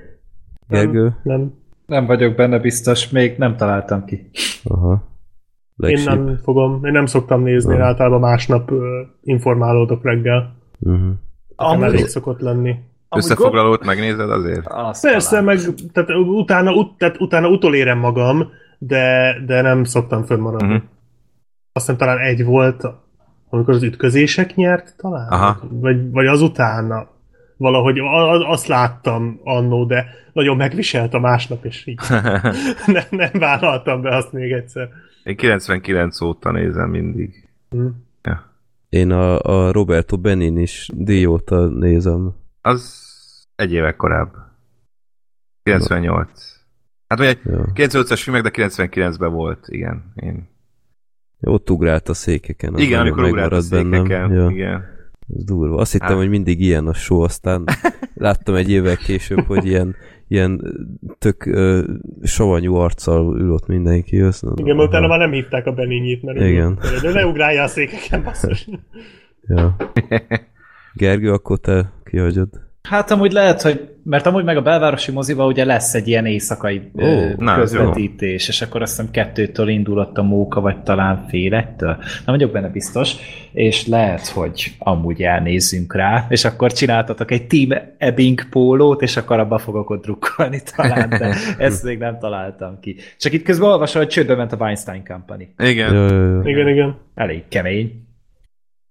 Gergő? 0.68 1.16
Nem, 1.22 1.52
Nem 1.86 2.06
vagyok 2.06 2.34
benne 2.34 2.58
biztos, 2.58 3.10
még 3.10 3.36
nem 3.38 3.56
találtam 3.56 4.04
ki. 4.04 4.30
Aha. 4.64 4.92
én 5.76 5.88
Legship. 5.88 6.06
nem 6.08 6.38
fogom, 6.42 6.84
én 6.84 6.92
nem 6.92 7.06
szoktam 7.06 7.42
nézni, 7.42 7.72
én 7.72 7.78
Nem. 7.78 7.86
általában 7.86 8.20
másnap 8.20 8.70
ö, 8.70 9.00
informálódok 9.22 10.04
reggel. 10.04 10.56
Uh-huh. 10.80 11.12
Amúgy- 11.56 11.84
elég 11.84 12.06
szokott 12.06 12.40
lenni. 12.40 12.74
Összefoglalót 13.16 13.84
megnézed 13.84 14.30
azért? 14.30 14.66
Azt 14.66 15.02
Persze, 15.02 15.28
talán. 15.28 15.44
meg 15.44 15.58
tehát 15.92 16.10
utána, 16.10 16.72
ut, 16.72 16.98
tehát 16.98 17.20
utána 17.20 17.48
utolérem 17.48 17.98
magam, 17.98 18.48
de, 18.78 19.34
de 19.46 19.60
nem 19.60 19.84
szoktam 19.84 20.24
fönnmaradni. 20.24 20.66
Uh-huh. 20.74 20.82
Azt 21.72 21.86
hiszem 21.86 21.96
talán 21.96 22.18
egy 22.18 22.44
volt, 22.44 22.86
amikor 23.54 23.74
az 23.74 23.82
ütközések 23.82 24.54
nyert 24.54 24.96
talán? 24.96 25.28
Aha. 25.28 25.60
Vagy, 25.70 26.10
vagy 26.10 26.26
azutána. 26.26 27.12
Valahogy 27.56 27.98
azt 28.46 28.66
láttam 28.66 29.40
annó, 29.44 29.84
de 29.84 30.06
nagyon 30.32 30.56
megviselt 30.56 31.14
a 31.14 31.18
másnap, 31.18 31.64
és 31.64 31.86
így 31.86 32.00
nem, 32.86 33.04
nem 33.10 33.30
vállaltam 33.32 34.02
be 34.02 34.16
azt 34.16 34.32
még 34.32 34.52
egyszer. 34.52 34.88
Én 35.24 35.36
99 35.36 36.20
óta 36.20 36.50
nézem 36.50 36.90
mindig. 36.90 37.48
Hm. 37.70 37.86
Én 38.94 39.10
a, 39.10 39.38
a 39.40 39.72
Roberto 39.72 40.16
Benin 40.18 40.58
is 40.58 40.88
díjóta 40.92 41.66
nézem. 41.68 42.34
Az 42.60 43.02
egy 43.56 43.72
évek 43.72 43.96
korább. 43.96 44.32
98. 45.62 46.28
Hát 47.06 47.20
ugye 47.20 47.34
Ja. 47.44 47.64
98-as 47.74 48.20
filmek, 48.22 48.42
de 48.42 48.50
99-ben 48.52 49.32
volt, 49.32 49.64
igen. 49.68 50.12
Én. 50.14 50.48
Ott 51.44 51.70
ugrált 51.70 52.08
a 52.08 52.14
székeken. 52.14 52.78
Igen, 52.78 53.00
amikor 53.00 53.24
ugrált 53.24 53.52
a 53.52 53.60
bennem. 53.70 54.04
székeken. 54.04 54.32
Ja, 54.32 54.48
Igen. 54.50 54.84
ez 55.36 55.44
durva. 55.44 55.76
Azt 55.76 55.92
hittem, 55.92 56.08
Hát. 56.08 56.16
hogy 56.16 56.28
mindig 56.28 56.60
ilyen 56.60 56.86
a 56.86 56.92
show, 56.94 57.20
aztán 57.20 57.64
láttam 58.14 58.54
egy 58.54 58.70
évvel 58.70 58.96
később, 58.96 59.44
hogy 59.44 59.64
ilyen, 59.66 59.94
ilyen 60.28 60.60
tök 61.18 61.46
ö, 61.46 61.82
savanyú 62.22 62.74
arccal 62.74 63.40
ül 63.40 63.52
ott 63.52 63.66
mindenki. 63.66 64.20
Azt 64.20 64.42
mondom, 64.42 64.64
Igen, 64.64 64.76
mert 64.76 64.88
utána 64.88 65.06
már 65.06 65.18
nem 65.18 65.32
hívták 65.32 65.66
a 65.66 65.72
Beninyit, 65.72 66.22
mert 66.22 66.40
Igen. 66.40 66.78
de 67.02 67.12
ne 67.12 67.26
ugrálja 67.26 67.62
a 67.62 67.66
székeken, 67.66 68.22
basszus. 68.22 68.68
Ja. 69.46 69.76
Gergő, 70.94 71.32
akkor 71.32 71.58
te 71.58 71.92
kihagyod. 72.04 72.48
Hát 72.88 73.10
amúgy 73.10 73.32
lehet, 73.32 73.62
hogy, 73.62 73.88
mert 74.02 74.26
amúgy 74.26 74.44
meg 74.44 74.56
a 74.56 74.62
belvárosi 74.62 75.12
moziba 75.12 75.46
ugye 75.46 75.64
lesz 75.64 75.94
egy 75.94 76.08
ilyen 76.08 76.26
éjszakai 76.26 76.90
Ó, 76.94 77.02
ö, 77.02 77.32
na, 77.36 77.54
közvetítés, 77.54 78.48
és 78.48 78.62
akkor 78.62 78.82
azt 78.82 78.96
hiszem 78.96 79.10
kettőtől 79.10 79.68
indulott 79.68 80.18
a 80.18 80.22
móka, 80.22 80.60
vagy 80.60 80.82
talán 80.82 81.26
félettől. 81.28 81.96
Nem 81.98 82.34
vagyok 82.34 82.52
benne 82.52 82.68
biztos, 82.68 83.14
és 83.52 83.86
lehet, 83.86 84.26
hogy 84.26 84.74
amúgy 84.78 85.22
elnézzünk 85.22 85.94
rá, 85.94 86.26
és 86.28 86.44
akkor 86.44 86.72
csináltatok 86.72 87.30
egy 87.30 87.46
Team 87.46 87.82
Ebbing 87.98 88.48
pólót, 88.48 89.02
és 89.02 89.16
akkor 89.16 89.38
abba 89.38 89.58
fogok 89.58 89.90
ott 89.90 90.02
drukkolni 90.02 90.60
talán, 90.76 91.08
de 91.08 91.36
ezt 91.58 91.84
még 91.84 91.98
nem 91.98 92.18
találtam 92.18 92.80
ki. 92.80 92.96
Csak 93.18 93.32
itt 93.32 93.44
közben 93.44 93.68
olvasom, 93.68 94.02
hogy 94.02 94.10
csődbe 94.10 94.34
ment 94.34 94.52
a 94.52 94.56
Weinstein 94.56 95.04
Company. 95.04 95.54
Igen, 95.58 95.94
jó. 95.94 96.40
Igen, 96.40 96.68
igen. 96.68 96.96
Elég 97.14 97.42
kemény. 97.48 98.06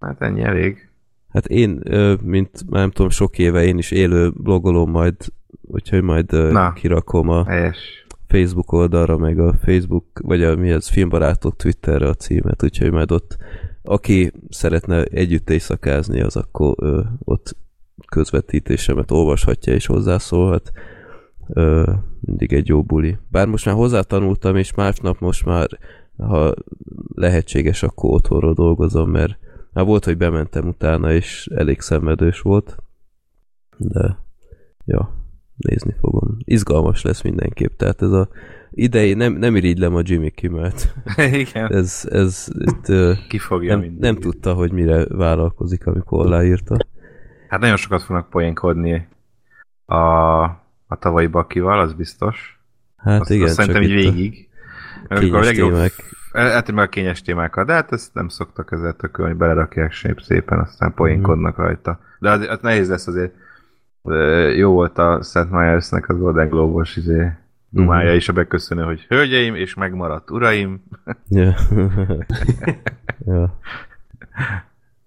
hát 0.00 0.22
ennyi 0.22 0.42
elég. 0.42 0.88
Hát 1.34 1.46
én, 1.46 1.80
mint 2.22 2.64
nem 2.68 2.90
tudom, 2.90 3.10
sok 3.10 3.38
éve 3.38 3.64
én 3.64 3.78
is 3.78 3.90
élő 3.90 4.30
blogolom 4.30 4.90
majd, 4.90 5.14
úgyhogy 5.62 6.02
majd 6.02 6.52
Na. 6.52 6.72
kirakom 6.72 7.28
a 7.28 7.44
Helyes. 7.44 8.06
Facebook 8.28 8.72
oldalra, 8.72 9.18
meg 9.18 9.38
a 9.38 9.52
Facebook, 9.52 10.04
vagy 10.22 10.42
a 10.42 10.56
mi 10.56 10.72
az, 10.72 10.88
filmbarátok 10.88 11.56
Twitterre 11.56 12.08
a 12.08 12.14
címet, 12.14 12.62
úgyhogy 12.62 12.92
majd 12.92 13.10
ott, 13.10 13.36
aki 13.82 14.32
szeretne 14.48 15.02
együtt 15.02 15.50
éjszakázni, 15.50 16.20
az 16.20 16.36
akkor 16.36 16.74
ö, 16.78 17.00
ott 17.24 17.56
közvetítésemet 18.06 19.10
olvashatja 19.10 19.72
és 19.72 19.86
hozzászólhat. 19.86 20.70
Ö, 21.48 21.92
mindig 22.20 22.52
egy 22.52 22.68
jó 22.68 22.82
buli. 22.82 23.18
Bár 23.28 23.46
most 23.46 23.64
már 23.64 23.74
hozzátanultam, 23.74 24.56
és 24.56 24.74
másnap 24.74 25.20
most 25.20 25.44
már, 25.44 25.68
ha 26.16 26.54
lehetséges, 27.14 27.82
akkor 27.82 28.10
otthonról 28.10 28.54
dolgozom, 28.54 29.10
mert 29.10 29.38
már 29.74 29.84
volt, 29.84 30.04
hogy 30.04 30.16
bementem 30.16 30.68
utána, 30.68 31.12
és 31.12 31.46
elég 31.54 31.80
szenvedős 31.80 32.40
volt. 32.40 32.76
De, 33.76 34.18
ja, 34.84 35.14
nézni 35.56 35.94
fogom. 36.00 36.36
Izgalmas 36.38 37.02
lesz 37.02 37.22
mindenképp, 37.22 37.76
tehát 37.76 38.02
ez 38.02 38.10
a 38.10 38.28
idei, 38.70 39.14
nem, 39.14 39.32
nem 39.32 39.56
irigylem 39.56 39.94
a 39.94 40.00
Jimmy 40.02 40.30
Kimmelt. 40.30 40.94
Igen. 41.42 41.72
Ez, 41.72 42.08
ez 42.10 42.48
itt, 42.58 42.86
Ki 43.28 43.38
fogja 43.38 43.70
nem, 43.70 43.80
mindig. 43.80 44.00
nem 44.00 44.16
tudta, 44.16 44.54
hogy 44.54 44.72
mire 44.72 45.06
vállalkozik, 45.06 45.86
amikor 45.86 46.26
aláírta. 46.26 46.76
Hát 47.48 47.60
nagyon 47.60 47.76
sokat 47.76 48.02
fognak 48.02 48.30
poénkodni 48.30 49.08
a, 49.84 50.42
a 50.86 50.98
tavalyi 50.98 51.26
bakival, 51.26 51.80
az 51.80 51.92
biztos. 51.92 52.60
Hát 52.96 53.20
azt, 53.20 53.30
igen, 53.30 53.46
azt 53.46 53.54
szerintem 53.54 53.82
így 53.82 53.92
végig. 53.92 54.48
Amikor 55.08 55.38
a 55.38 55.44
legjobb, 55.44 55.90
meg 56.74 56.84
a 56.84 56.88
kényes 56.88 57.22
témákat, 57.22 57.66
de 57.66 57.72
hát 57.72 57.92
ezt 57.92 58.14
nem 58.14 58.28
szoktak 58.28 58.72
ezzel 58.72 58.92
tökölni, 58.92 59.34
belerakják 59.34 59.92
szép 59.92 60.20
szépen, 60.20 60.58
aztán 60.58 60.94
poénkodnak 60.94 61.56
rajta. 61.56 61.98
De 62.18 62.30
az, 62.30 62.46
az 62.48 62.58
nehéz 62.62 62.88
lesz 62.88 63.06
azért. 63.06 63.34
Jó 64.56 64.72
volt 64.72 64.98
a 64.98 65.22
Seth 65.22 65.50
Meyersnek 65.50 66.08
az 66.08 66.18
Golden 66.18 66.48
Globe-os 66.48 66.96
izé, 66.96 67.30
dumája 67.68 68.08
Mhm. 68.08 68.16
is 68.16 68.28
a 68.28 68.32
beköszönő, 68.32 68.82
hogy 68.82 69.00
hölgyeim 69.08 69.54
és 69.54 69.74
megmaradt 69.74 70.30
uraim. 70.30 70.82
Ja. 71.28 71.54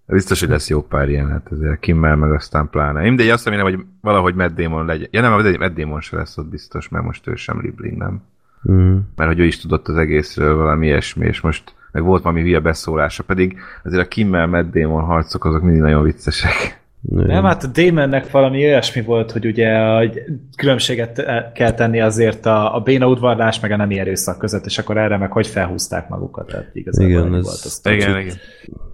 Biztos, 0.06 0.40
hogy 0.40 0.50
lesz 0.50 0.70
jó 0.70 0.82
pár 0.84 1.10
ilyen, 1.10 1.30
hát 1.30 1.48
ezért 1.52 1.80
Kimmel 1.80 2.16
meg 2.16 2.32
aztán 2.32 2.70
pláne. 2.70 3.02
Mindegy, 3.02 3.30
azt 3.30 3.46
remélem, 3.46 3.66
hogy 3.66 3.86
valahogy 4.02 4.36
Matt 4.36 4.56
Damon 4.56 4.86
legyen. 4.86 5.08
Ja 5.12 5.22
nem, 5.22 5.32
Matt 5.60 5.76
Damon 5.76 6.02
se 6.02 6.16
lesz 6.16 6.38
ott 6.38 6.48
biztos, 6.50 6.90
mert 6.90 7.06
most 7.06 7.28
ő 7.28 7.36
sem 7.36 7.60
Liebling, 7.62 7.98
nem. 7.98 8.22
Mm. 8.72 8.98
mert 9.16 9.30
hogy 9.30 9.40
ő 9.40 9.46
is 9.46 9.60
tudott 9.60 9.88
az 9.88 9.96
egészről 9.96 10.56
valami 10.56 10.86
ilyesmi, 10.86 11.26
és 11.26 11.42
most 11.42 11.76
meg 11.92 12.04
volt 12.04 12.24
valami 12.24 12.42
hülye 12.42 12.60
beszólása, 12.60 13.24
pedig 13.24 13.58
azért 13.84 14.04
a 14.04 14.08
Kimmel 14.08 14.48
Matt 14.48 14.72
Damon 14.74 15.04
harcok 15.04 15.46
azok 15.46 15.62
mindig 15.62 15.82
nagyon 15.82 16.04
viccesek. 16.04 16.82
Nem, 17.02 17.44
hát 17.44 17.64
a 17.64 17.68
Damonnek 17.68 18.32
valami 18.32 18.64
olyasmi 18.66 19.02
volt, 19.02 19.32
hogy 19.32 19.46
ugye 19.46 19.70
a 19.78 20.10
különbséget 20.58 21.26
kell 21.54 21.72
tenni 21.74 22.02
azért 22.02 22.46
a, 22.46 22.76
a 22.76 22.80
béna 22.80 23.08
udvarlás 23.08 23.60
meg 23.60 23.72
a 23.72 23.76
nemi 23.76 24.00
erőszak 24.00 24.38
között, 24.38 24.66
és 24.66 24.78
akkor 24.78 24.98
erre 24.98 25.18
meg 25.18 25.32
hogy 25.32 25.48
felhúzták 25.48 26.10
magukat. 26.10 26.48
Tehát 26.48 26.70
igazából 26.74 27.10
Igen, 27.12 27.36
ez- 27.36 27.44
volt. 27.44 27.58
Az 27.64 27.82
Igen, 27.84 27.98
kicsit- 27.98 28.22
igen. 28.66 28.86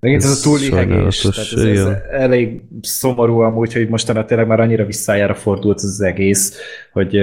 Megint 0.00 0.22
ez, 0.22 0.30
Ez 0.30 0.38
a 0.38 0.42
túlihegés, 0.42 1.20
tehát 1.20 1.38
ez, 1.38 1.52
ez 1.52 1.64
igen. 1.64 2.02
elég 2.10 2.62
szomorú 2.80 3.38
amúgy, 3.38 3.72
hogy 3.72 3.88
mostanra 3.88 4.24
tényleg 4.24 4.46
már 4.46 4.60
annyira 4.60 4.84
visszájára 4.84 5.34
fordult 5.34 5.76
ez 5.76 5.84
az 5.84 6.00
egész, 6.00 6.58
hogy 6.92 7.16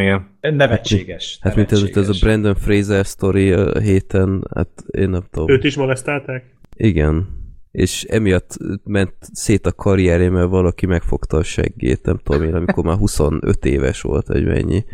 Igen. 0.00 0.28
nevetséges. 0.40 1.38
Hát 1.40 1.56
mint 1.56 1.72
ez, 1.72 1.78
ez 1.78 1.84
a 1.84 1.88
nevetséges. 1.88 2.20
Brandon 2.20 2.54
Fraser 2.54 3.06
sztori 3.06 3.52
a 3.52 3.78
héten, 3.78 4.46
hát 4.54 4.68
én 4.90 5.10
nem 5.10 5.22
tudom. 5.30 5.50
Őt 5.50 5.64
is 5.64 5.76
molesztálták? 5.76 6.44
Igen. 6.76 7.40
És 7.70 8.04
emiatt 8.04 8.56
ment 8.84 9.14
szét 9.20 9.66
a 9.66 9.72
karrierje, 9.72 10.30
mert 10.30 10.48
valaki 10.48 10.86
megfogta 10.86 11.36
a 11.36 11.42
seggét, 11.42 12.04
nem 12.04 12.18
tudom 12.22 12.42
én, 12.42 12.54
amikor 12.54 12.84
már 12.84 12.96
25 12.96 13.64
éves 13.64 14.00
volt, 14.00 14.26
vagy 14.26 14.44
mennyi. 14.44 14.84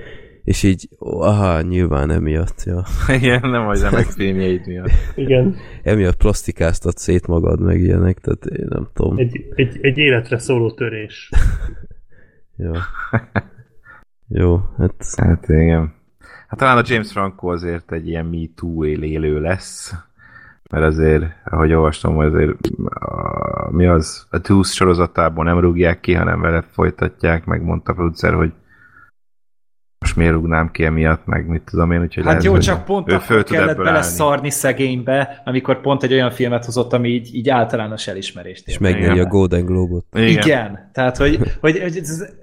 És 0.44 0.62
így, 0.62 0.89
aha, 0.99 1.60
nyilván 1.60 2.10
emiatt, 2.10 2.62
ja. 2.65 2.85
Igen, 3.09 3.51
nem 3.51 3.68
az 3.68 3.83
remek 3.83 4.07
filmjeid 4.17 4.67
miatt. 4.67 4.91
Igen. 5.15 5.57
Emiatt 5.83 6.17
plastikáztat 6.17 6.99
szét 6.99 7.27
magad, 7.27 7.60
meg 7.60 7.81
ilyenek, 7.81 8.18
tehát 8.18 8.44
én 8.47 8.67
nem 8.68 8.89
tudom. 8.93 9.18
Egy, 9.18 9.44
egy, 9.55 9.78
egy 9.81 9.99
életre 9.99 10.39
szóló 10.39 10.70
törés. 10.70 11.31
Jó. 12.57 12.73
Jó, 14.28 14.60
hát 14.78 14.94
Hát 15.16 15.48
igen. 15.48 15.97
Hát 16.48 16.58
talán 16.58 16.78
a 16.78 16.82
James 16.84 17.12
Franco 17.12 17.48
azért 17.48 17.92
egy 17.92 18.08
ilyen 18.08 18.26
Me 18.26 18.47
Too 18.55 18.84
élő 18.84 19.40
lesz. 19.40 19.94
Mert 20.70 20.84
azért, 20.84 21.24
ahogy 21.44 21.73
olvastam, 21.73 22.15
hogy 22.15 22.26
azért 22.26 22.50
a, 22.84 23.70
mi 23.70 23.86
az, 23.86 24.26
a 24.31 24.40
Tooth 24.40 24.68
sorozatában 24.68 25.44
nem 25.44 25.60
rúgják 25.60 26.00
ki, 26.00 26.15
hanem 26.15 26.40
vele 26.40 26.62
folytatják, 26.70 27.44
meg 27.44 27.62
mondta 27.62 27.92
a 27.92 27.94
producer, 27.94 28.34
hogy 28.34 28.52
most 29.98 30.16
miért 30.16 30.32
rúgnám 30.32 30.70
ki 30.70 30.84
emiatt, 30.84 31.26
meg 31.26 31.47
mit 31.47 31.62
tudom 31.62 31.92
én, 31.92 32.00
úgyhogy 32.00 32.24
Hát 32.24 32.32
lehet, 32.32 32.44
jó, 32.44 32.58
csak 32.58 32.84
pont 32.84 33.10
ő 33.10 33.15
akkor 33.15 33.26
föl 33.26 33.42
tud 33.42 33.57
kellett 33.57 33.76
beleszarni 33.76 34.50
szegénybe, 34.50 35.42
amikor 35.44 35.81
pont 35.81 36.02
egy 36.02 36.12
olyan 36.12 36.31
filmet 36.31 36.65
hozott, 36.65 36.92
ami 36.92 37.08
így, 37.08 37.34
így 37.34 37.48
általános 37.48 38.07
elismerést 38.07 38.66
és 38.66 38.73
ért. 38.73 38.82
megnyeri 38.82 39.18
a 39.18 39.26
Golden 39.26 39.65
Globe-ot. 39.65 40.05
Igen. 40.12 40.28
Igen. 40.28 40.42
Igen. 40.44 40.90
Tehát, 40.92 41.16
hogy, 41.16 41.39
hogy, 41.60 41.81
hogy 41.81 41.97
ez, 41.97 42.34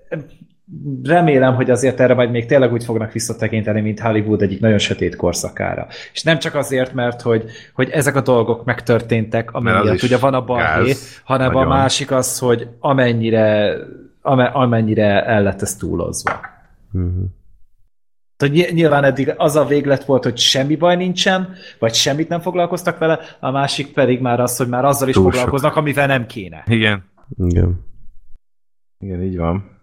remélem, 1.03 1.55
hogy 1.55 1.69
azért 1.69 1.99
erre 1.99 2.13
majd 2.13 2.31
még 2.31 2.45
tényleg 2.45 2.71
úgy 2.71 2.83
fognak 2.83 3.11
visszatekinteni, 3.11 3.81
mint 3.81 3.99
Hollywood 3.99 4.41
egyik 4.41 4.59
nagyon 4.59 4.77
sötét 4.77 5.15
korszakára. 5.15 5.87
És 6.13 6.23
nem 6.23 6.39
csak 6.39 6.55
azért, 6.55 6.93
mert 6.93 7.21
hogy, 7.21 7.43
hogy 7.73 7.89
ezek 7.89 8.15
a 8.15 8.21
dolgok 8.21 8.65
megtörténtek, 8.65 9.51
amiatt 9.51 9.93
is 9.93 10.03
ugye 10.03 10.17
van 10.17 10.33
a 10.33 10.45
balhé, 10.45 10.93
hanem 11.23 11.51
nagyon. 11.51 11.65
a 11.65 11.75
másik 11.75 12.11
az, 12.11 12.39
hogy 12.39 12.67
amennyire, 12.79 13.75
ame, 14.21 14.45
amennyire 14.45 15.25
el 15.25 15.43
lett 15.43 15.61
ez 15.61 15.75
túlozva. 15.75 16.31
Tehát 18.37 18.55
ny- 18.55 18.71
nyilván 18.71 19.03
eddig 19.03 19.33
az 19.37 19.55
a 19.55 19.65
véglet 19.65 20.05
volt, 20.05 20.23
hogy 20.23 20.37
semmi 20.37 20.75
baj 20.75 20.95
nincsen, 20.95 21.53
vagy 21.79 21.93
semmit 21.93 22.29
nem 22.29 22.39
foglalkoztak 22.39 22.97
vele, 22.97 23.19
a 23.39 23.51
másik 23.51 23.93
pedig 23.93 24.21
már 24.21 24.39
az, 24.39 24.57
hogy 24.57 24.67
már 24.67 24.85
azzal 24.85 25.07
is 25.07 25.13
Túl 25.13 25.23
sok. 25.23 25.33
foglalkoznak, 25.33 25.75
amivel 25.75 26.07
nem 26.07 26.25
kéne. 26.25 26.63
Igen. 26.67 27.03
Igen. 27.37 27.85
Igen, 28.99 29.21
így 29.23 29.37
van. 29.37 29.74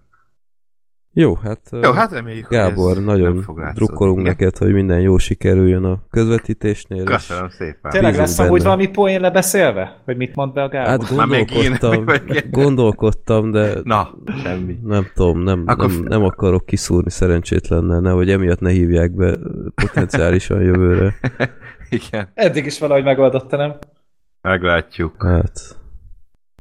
Jó, 1.15 1.34
hát, 1.34 1.60
Jó, 1.82 1.91
hát 1.92 2.12
reméljük, 2.12 2.49
Gábor, 2.49 2.89
hogy 2.89 2.97
ez 2.99 3.05
nagyon 3.05 3.44
drukkolunk 3.74 4.18
Igen. 4.18 4.31
neked, 4.31 4.57
hogy 4.57 4.73
minden 4.73 5.00
jó 5.00 5.18
sikerüljön 5.18 5.84
a 5.84 5.99
közvetítésnél. 6.10 7.02
és- 7.02 7.08
Köszönöm 7.10 7.49
szépen. 7.49 7.91
Tényleg 7.91 8.16
lesz 8.16 8.39
amúgy 8.39 8.62
valami 8.62 8.86
poén 8.89 9.20
lebeszélve? 9.20 10.00
Hogy 10.05 10.16
mit 10.16 10.34
mond 10.34 10.52
be 10.52 10.62
a 10.62 10.68
Gábor? 10.68 10.89
Hát 10.89 11.15
gondolkodtam, 11.16 12.05
gondolkodtam, 12.50 13.50
de 13.50 13.74
Na, 13.82 14.10
semmi. 14.42 14.78
nem 14.84 15.07
tudom, 15.15 15.39
nem, 15.42 15.62
Akkor 15.66 15.89
nem, 15.91 16.02
nem 16.02 16.24
akarok 16.24 16.66
kiszúrni 16.66 17.10
szerencsétlennel, 17.10 18.00
nehogy 18.00 18.31
emiatt 18.31 18.60
ne 18.60 18.70
hívják 18.70 19.10
be 19.15 19.36
potenciálisan 19.74 20.60
jövőre. 20.62 21.15
Igen, 21.91 22.28
Eddig 22.34 22.65
is 22.66 22.78
valahogy 22.78 23.05
megoldotta, 23.05 23.57
nem? 23.57 23.74
meglátjuk. 24.42 25.23
Hát 25.23 25.60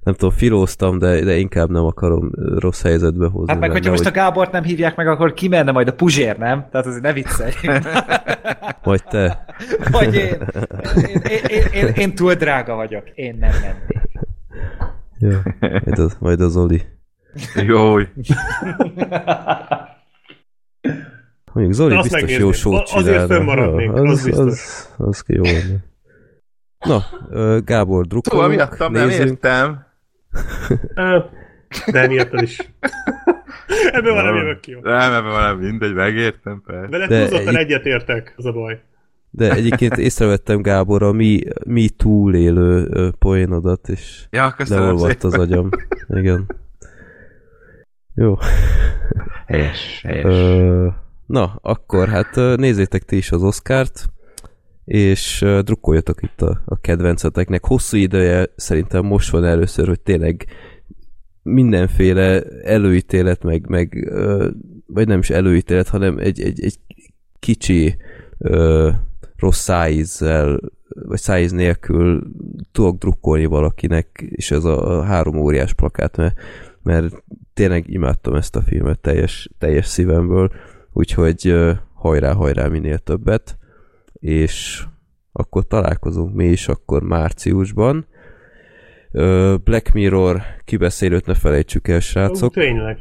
nem 0.03 0.13
tudom, 0.13 0.35
filóztam, 0.35 0.97
de, 0.97 1.19
de 1.23 1.37
inkább 1.37 1.69
nem 1.69 1.83
akarom 1.85 2.31
rossz 2.57 2.81
helyzetbe 2.81 3.25
hozni. 3.27 3.51
Hát 3.51 3.59
meg, 3.59 3.59
benne, 3.59 3.71
hogyha 3.73 3.89
most 3.89 4.01
a 4.01 4.03
hogy 4.09 4.13
Gábort 4.13 4.51
nem 4.51 4.63
hívják 4.63 4.95
meg, 4.95 5.07
akkor 5.07 5.33
ki 5.33 5.47
menne 5.47 5.71
majd 5.71 5.87
a 5.87 5.93
Puzsér, 5.93 6.37
nem? 6.37 6.67
Tehát 6.71 6.87
azért 6.87 7.01
ne 7.03 7.13
viccelj. 7.13 7.51
Majd 8.83 9.03
te. 9.09 9.45
Vagy 9.91 10.15
én. 10.15 10.47
Én, 10.95 11.21
én, 11.29 11.41
én, 11.47 11.63
én, 11.73 11.87
én 11.87 12.15
túl 12.15 12.33
drága 12.33 12.75
vagyok. 12.75 13.09
Én 13.15 13.37
nem 13.39 13.51
mennék. 13.61 14.09
Jó, 15.19 15.37
majd 15.59 15.99
az, 15.99 16.17
majd 16.19 16.41
az 16.41 16.57
Oli. 16.57 16.81
Jó, 17.55 17.97
Mondjuk 21.53 21.75
Zoli 21.75 21.93
Azt 21.95 22.01
biztos 22.03 22.21
megnézném. 22.21 22.45
jó 22.45 22.51
sót 22.51 22.89
A- 22.89 22.95
azért 22.97 23.25
fönnmaradnék, 23.25 23.85
Ja, 23.87 23.93
az 23.93 24.09
az, 24.11 24.23
biztos. 24.25 24.45
az, 24.45 24.89
az 24.97 25.21
ki 25.21 25.33
jó 25.35 25.43
lenne. 25.43 25.75
Na, 26.85 27.03
Gábor, 27.59 27.85
Szóval 27.87 28.03
drukkolunk, 28.07 28.49
miattam 28.49 28.91
nem 28.91 29.07
nézzünk. 29.07 29.29
értem. 29.29 29.85
De 31.91 32.07
miattad 32.07 32.41
is. 32.41 32.73
Ebből 33.91 34.13
már 34.15 34.23
nem 34.23 34.35
jövök 34.35 34.59
ki. 34.59 34.77
Nem, 34.81 35.13
ebben 35.13 35.31
van 35.31 35.55
mindegy, 35.57 35.93
megértem, 35.93 36.61
persze. 36.65 36.87
Vele 36.89 37.07
De 37.07 37.19
túlzottan 37.19 37.55
egy- 37.55 37.65
egyetértek, 37.65 38.33
az 38.37 38.45
a 38.45 38.51
baj. 38.51 38.81
De 39.29 39.51
egyébként 39.51 39.97
észrevettem 39.97 40.61
Gábor 40.61 41.03
a 41.03 41.11
mi, 41.11 41.41
mi 41.65 41.89
túlélő 41.89 42.89
poénodat, 43.19 43.89
és 43.89 44.23
Ja, 44.29 44.53
köszönöm 44.57 44.83
leolvadt 44.83 45.23
az 45.23 45.33
agyam. 45.33 45.69
Igen. 46.09 46.45
Jó. 48.15 48.37
Helyes, 49.47 50.01
helyes. 50.03 50.23
Ö, 50.25 50.87
na, 51.25 51.59
akkor 51.61 52.07
hát 52.07 52.35
nézzétek 52.35 53.03
ti 53.03 53.15
is 53.17 53.31
az 53.31 53.43
Oscárt, 53.43 54.05
és 54.91 55.41
ö, 55.41 55.61
drukkoljatok 55.61 56.23
itt 56.23 56.41
a, 56.41 56.61
a 56.65 56.79
kedvenceteknek. 56.79 57.65
Hosszú 57.65 57.97
ideje 57.97 58.47
szerintem 58.55 59.05
most 59.05 59.29
van 59.29 59.45
először, 59.45 59.87
hogy 59.87 59.99
tényleg 59.99 60.45
mindenféle 61.43 62.43
előítélet, 62.63 63.43
meg, 63.43 63.67
meg 63.67 64.07
ö, 64.09 64.49
vagy 64.85 65.07
nem 65.07 65.19
is 65.19 65.29
előítélet, 65.29 65.87
hanem 65.87 66.17
egy, 66.17 66.41
egy, 66.41 66.63
egy 66.63 66.79
kicsi 67.39 67.95
ö, 68.37 68.89
rossz 69.37 69.59
szájízzel, 69.59 70.59
vagy 70.89 71.19
szájíz 71.19 71.51
nélkül 71.51 72.31
tudok 72.71 72.97
drukkolni 72.97 73.45
valakinek, 73.45 74.23
és 74.29 74.51
ez 74.51 74.63
a, 74.63 75.03
három 75.03 75.37
óriás 75.37 75.73
plakát, 75.73 76.17
mert, 76.17 76.35
mert 76.83 77.23
tényleg 77.53 77.89
imádtam 77.89 78.35
ezt 78.35 78.55
a 78.55 78.61
filmet 78.61 78.99
teljes, 78.99 79.49
teljes 79.57 79.85
szívemből, 79.85 80.51
úgyhogy 80.93 81.55
hajrá, 81.93 82.33
hajrá 82.33 82.67
minél 82.67 82.97
többet, 82.97 83.59
és 84.21 84.83
akkor 85.31 85.67
találkozunk 85.67 86.33
mi 86.35 86.45
is 86.45 86.67
akkor 86.67 87.03
márciusban. 87.03 88.05
Black 89.63 89.91
Mirror 89.93 90.41
kibeszélőt 90.65 91.25
ne 91.25 91.33
felejtsük 91.33 91.87
el, 91.87 91.95
Ó, 91.95 91.99
srácok, 91.99 92.53
tényleg. 92.53 92.97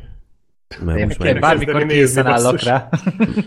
mert 0.85 0.99
Én, 0.99 1.07
most 1.07 1.19
már 1.19 1.39
bármikor 1.39 1.87
készen 1.87 2.27
állok 2.27 2.61
rá. 2.63 2.89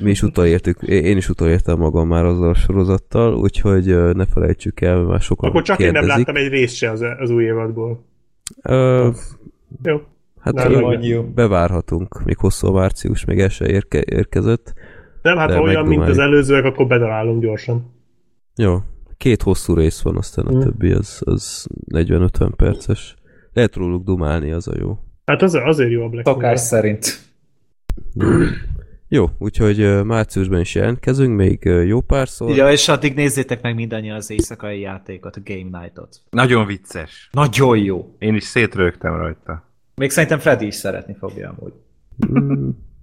mi 0.01 0.09
is 0.09 0.21
utolértük, 0.21 0.81
én 0.81 1.17
is 1.17 1.29
utolértem 1.29 1.77
magam 1.77 2.07
már 2.07 2.25
azzal 2.25 2.49
a 2.49 2.53
sorozattal, 2.53 3.35
úgyhogy 3.35 3.85
ne 4.15 4.25
felejtsük 4.25 4.81
el, 4.81 4.95
mert 4.95 5.07
már 5.07 5.21
sokan 5.21 5.49
Akkor 5.49 5.61
csak 5.61 5.79
én 5.79 5.91
nem 5.91 6.01
kérdezik. 6.01 6.25
láttam 6.27 6.43
egy 6.43 6.49
részt 6.49 6.75
se 6.75 6.91
az, 6.91 7.01
az 7.19 7.29
új 7.29 7.43
évadból. 7.43 8.05
Ö, 8.61 9.09
Jó. 9.83 10.01
hát 10.39 10.53
Nem, 10.53 10.71
nem. 10.71 11.33
bevárhatunk, 11.33 12.23
még 12.25 12.37
hosszú 12.37 12.67
a 12.67 12.71
március, 12.71 13.25
még 13.25 13.39
el 13.39 13.49
se 13.49 13.67
érke, 13.67 14.01
érkezett. 14.05 14.73
Nem, 15.23 15.37
hát 15.37 15.49
De 15.49 15.59
olyan, 15.59 15.85
mint 15.85 16.01
az 16.01 16.17
előzőek, 16.17 16.63
akkor 16.65 16.87
bedalálunk 16.87 17.41
gyorsan. 17.41 17.93
Jó, 18.55 18.77
két 19.17 19.41
hosszú 19.41 19.73
rész 19.73 20.01
van, 20.01 20.17
aztán 20.17 20.45
a 20.45 20.51
Mm. 20.55 20.59
többi 20.59 20.91
az, 20.91 21.21
az 21.25 21.67
40-50 21.91 22.51
perces. 22.55 23.15
Lehet 23.53 23.75
róluk 23.75 24.03
dumálni, 24.03 24.51
az 24.51 24.67
a 24.67 24.73
jó. 24.79 24.97
Hát 25.25 25.41
az, 25.41 25.53
azért 25.53 25.91
jó 25.91 26.03
a 26.03 26.09
Black 26.09 26.27
Szokás 26.27 26.41
Mirror. 26.41 26.57
szerint. 26.59 27.19
Jó, 29.07 29.29
úgyhogy 29.39 30.03
márciusban 30.05 30.59
is 30.59 30.75
jelentkezünk, 30.75 31.35
még 31.35 31.63
jó 31.63 32.01
párszor. 32.01 32.55
Ja, 32.55 32.71
és 32.71 32.87
addig 32.87 33.15
nézzétek 33.15 33.61
meg 33.61 33.75
mindannyian 33.75 34.15
az 34.15 34.29
éjszakai 34.31 34.79
játékot, 34.79 35.35
a 35.35 35.41
Game 35.43 35.79
Night-ot. 35.81 36.21
Nagyon 36.29 36.65
vicces. 36.65 37.29
Nagyon 37.31 37.77
jó. 37.77 38.15
Én 38.19 38.35
is 38.35 38.43
szétrögtem 38.43 39.15
rajta. 39.15 39.69
Még 39.95 40.09
szerintem 40.09 40.39
Freddy 40.39 40.65
is 40.65 40.75
szeretni 40.75 41.15
fogja 41.19 41.55
amúgy. 41.57 41.73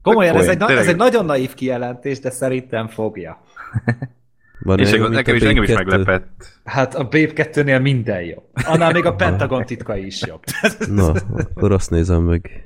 Komolyan, 0.02 0.36
ez 0.36 0.48
egy, 0.48 0.62
ez 0.62 0.88
egy 0.88 0.96
nagyon 0.96 1.24
naív 1.24 1.54
kijelentés, 1.54 2.20
de 2.20 2.30
szerintem 2.30 2.88
fogja. 2.88 3.42
van 4.62 4.78
És 4.78 4.92
olyan, 4.92 5.10
nekem, 5.10 5.34
a 5.34 5.36
is, 5.36 5.42
engem 5.42 5.62
is 5.62 5.68
Blink 5.68 5.88
2? 5.88 5.96
meglepett. 5.96 6.60
Hát 6.64 6.94
a 6.94 7.02
Babe 7.02 7.30
2-nél 7.34 7.82
minden 7.82 8.22
jobb. 8.22 8.44
Annál 8.66 8.92
még 8.92 9.04
a 9.04 9.14
Pentagon 9.14 9.64
titkai 9.64 10.06
is 10.06 10.26
jobb. 10.26 10.42
Na, 11.00 11.12
akkor 11.32 11.72
azt 11.72 11.90
nézem 11.90 12.22
meg. 12.22 12.62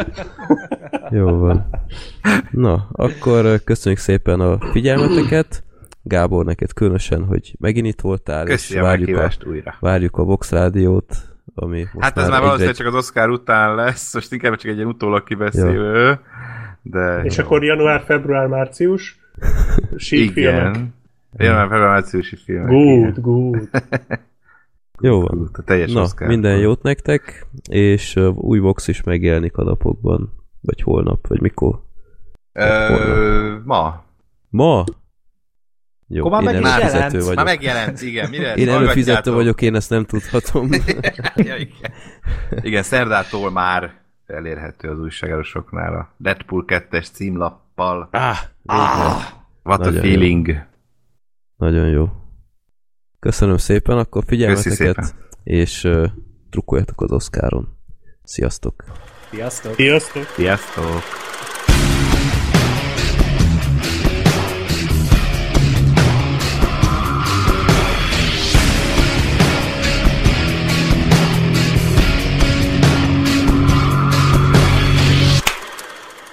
Jó 1.10 1.38
van. 1.38 1.70
Na, 2.50 2.88
akkor 2.92 3.60
köszönjük 3.64 4.00
szépen 4.00 4.40
a 4.40 4.58
figyelmeteket. 4.72 5.64
Gábor, 6.02 6.44
neked 6.44 6.72
különösen, 6.72 7.24
hogy 7.24 7.54
megint 7.58 7.86
itt 7.86 8.00
voltál, 8.00 8.44
Köszi 8.44 8.74
és 8.74 8.80
a 8.80 8.82
várjuk 8.82 9.08
a, 9.08 9.10
meghívást 9.10 9.46
újra. 9.46 9.76
várjuk 9.80 10.16
a 10.16 10.22
Vox 10.22 10.50
Rádiót, 10.50 11.16
ami 11.54 11.78
most 11.92 12.04
Hát 12.04 12.16
ez 12.16 12.22
már 12.22 12.26
egyre- 12.26 12.40
valószínűleg 12.44 12.74
csak 12.76 12.86
az 12.86 12.94
Oscar 12.94 13.30
után 13.30 13.74
lesz, 13.74 14.14
most 14.14 14.32
inkább 14.32 14.56
csak 14.56 14.70
egy 14.70 14.76
ilyen 14.76 14.88
utólag 14.88 15.24
kibeszélő, 15.24 16.18
de... 16.82 17.20
És 17.22 17.38
akkor 17.38 17.64
január, 17.64 18.02
február, 18.04 18.46
március. 18.46 19.18
Sík 19.96 20.32
filmek. 20.32 20.74
Igen. 20.74 20.94
Január, 21.36 21.68
február, 21.68 21.88
márciusi 21.88 22.36
filmek. 22.36 22.68
Good, 22.70 23.20
good. 23.20 23.68
Jó 25.02 25.20
van. 25.20 25.48
A 25.52 25.62
teljes 25.62 25.92
Na, 25.92 26.00
Oscar. 26.00 26.28
minden 26.28 26.58
jót 26.58 26.82
nektek, 26.82 27.46
és 27.70 28.16
ö, 28.16 28.28
új 28.28 28.58
Vox 28.58 28.88
is 28.88 29.02
megjelenik 29.02 29.56
a 29.56 29.62
napokban, 29.64 30.32
vagy 30.60 30.82
holnap, 30.82 31.26
vagy 31.26 31.40
mikor. 31.40 31.80
Ö, 32.52 33.56
ma. 33.64 34.04
Ma? 34.48 34.84
Jó, 36.12 36.26
Akkor 36.26 36.42
már 36.42 36.54
én 36.54 36.60
meg 36.60 36.70
is 36.70 36.76
előfizető 36.76 36.96
jelent. 36.98 37.22
vagyok. 37.22 37.34
Már 37.34 37.44
megjelent, 37.44 38.02
igen. 38.02 38.30
Mire? 38.30 38.54
Én 38.54 38.68
előfizető 38.68 39.32
vagyok, 39.32 39.62
én 39.62 39.74
ezt 39.74 39.90
nem 39.90 40.04
tudhatom. 40.04 40.68
ja, 41.36 41.56
igen. 41.56 41.92
igen, 42.62 42.82
szerdától 42.82 43.50
már 43.50 43.92
elérhető 44.26 44.88
az 44.88 44.98
újságárosoknál 44.98 45.94
a 45.94 46.14
Deadpool 46.16 46.64
2-es 46.66 47.06
címlappal. 47.12 48.08
ah, 48.12 48.36
Ah, 48.66 49.22
what 49.62 49.80
a 49.80 49.84
Nagyon 49.84 50.00
feeling. 50.00 50.66
Nagyon 51.56 51.88
jó. 51.88 52.08
Köszönöm 53.20 53.56
szépen 53.56 53.98
akkor 53.98 54.24
figyelmeteket, 54.26 54.76
szépen. 54.76 55.08
és 55.42 55.84
uh, 55.84 56.06
trukkoljatok 56.50 57.00
az 57.00 57.12
Oscaron. 57.12 57.68
Sziasztok! 58.22 58.84
Sziasztok! 59.30 59.74
Sziasztok! 59.74 60.24
Sziasztok! 60.24 60.84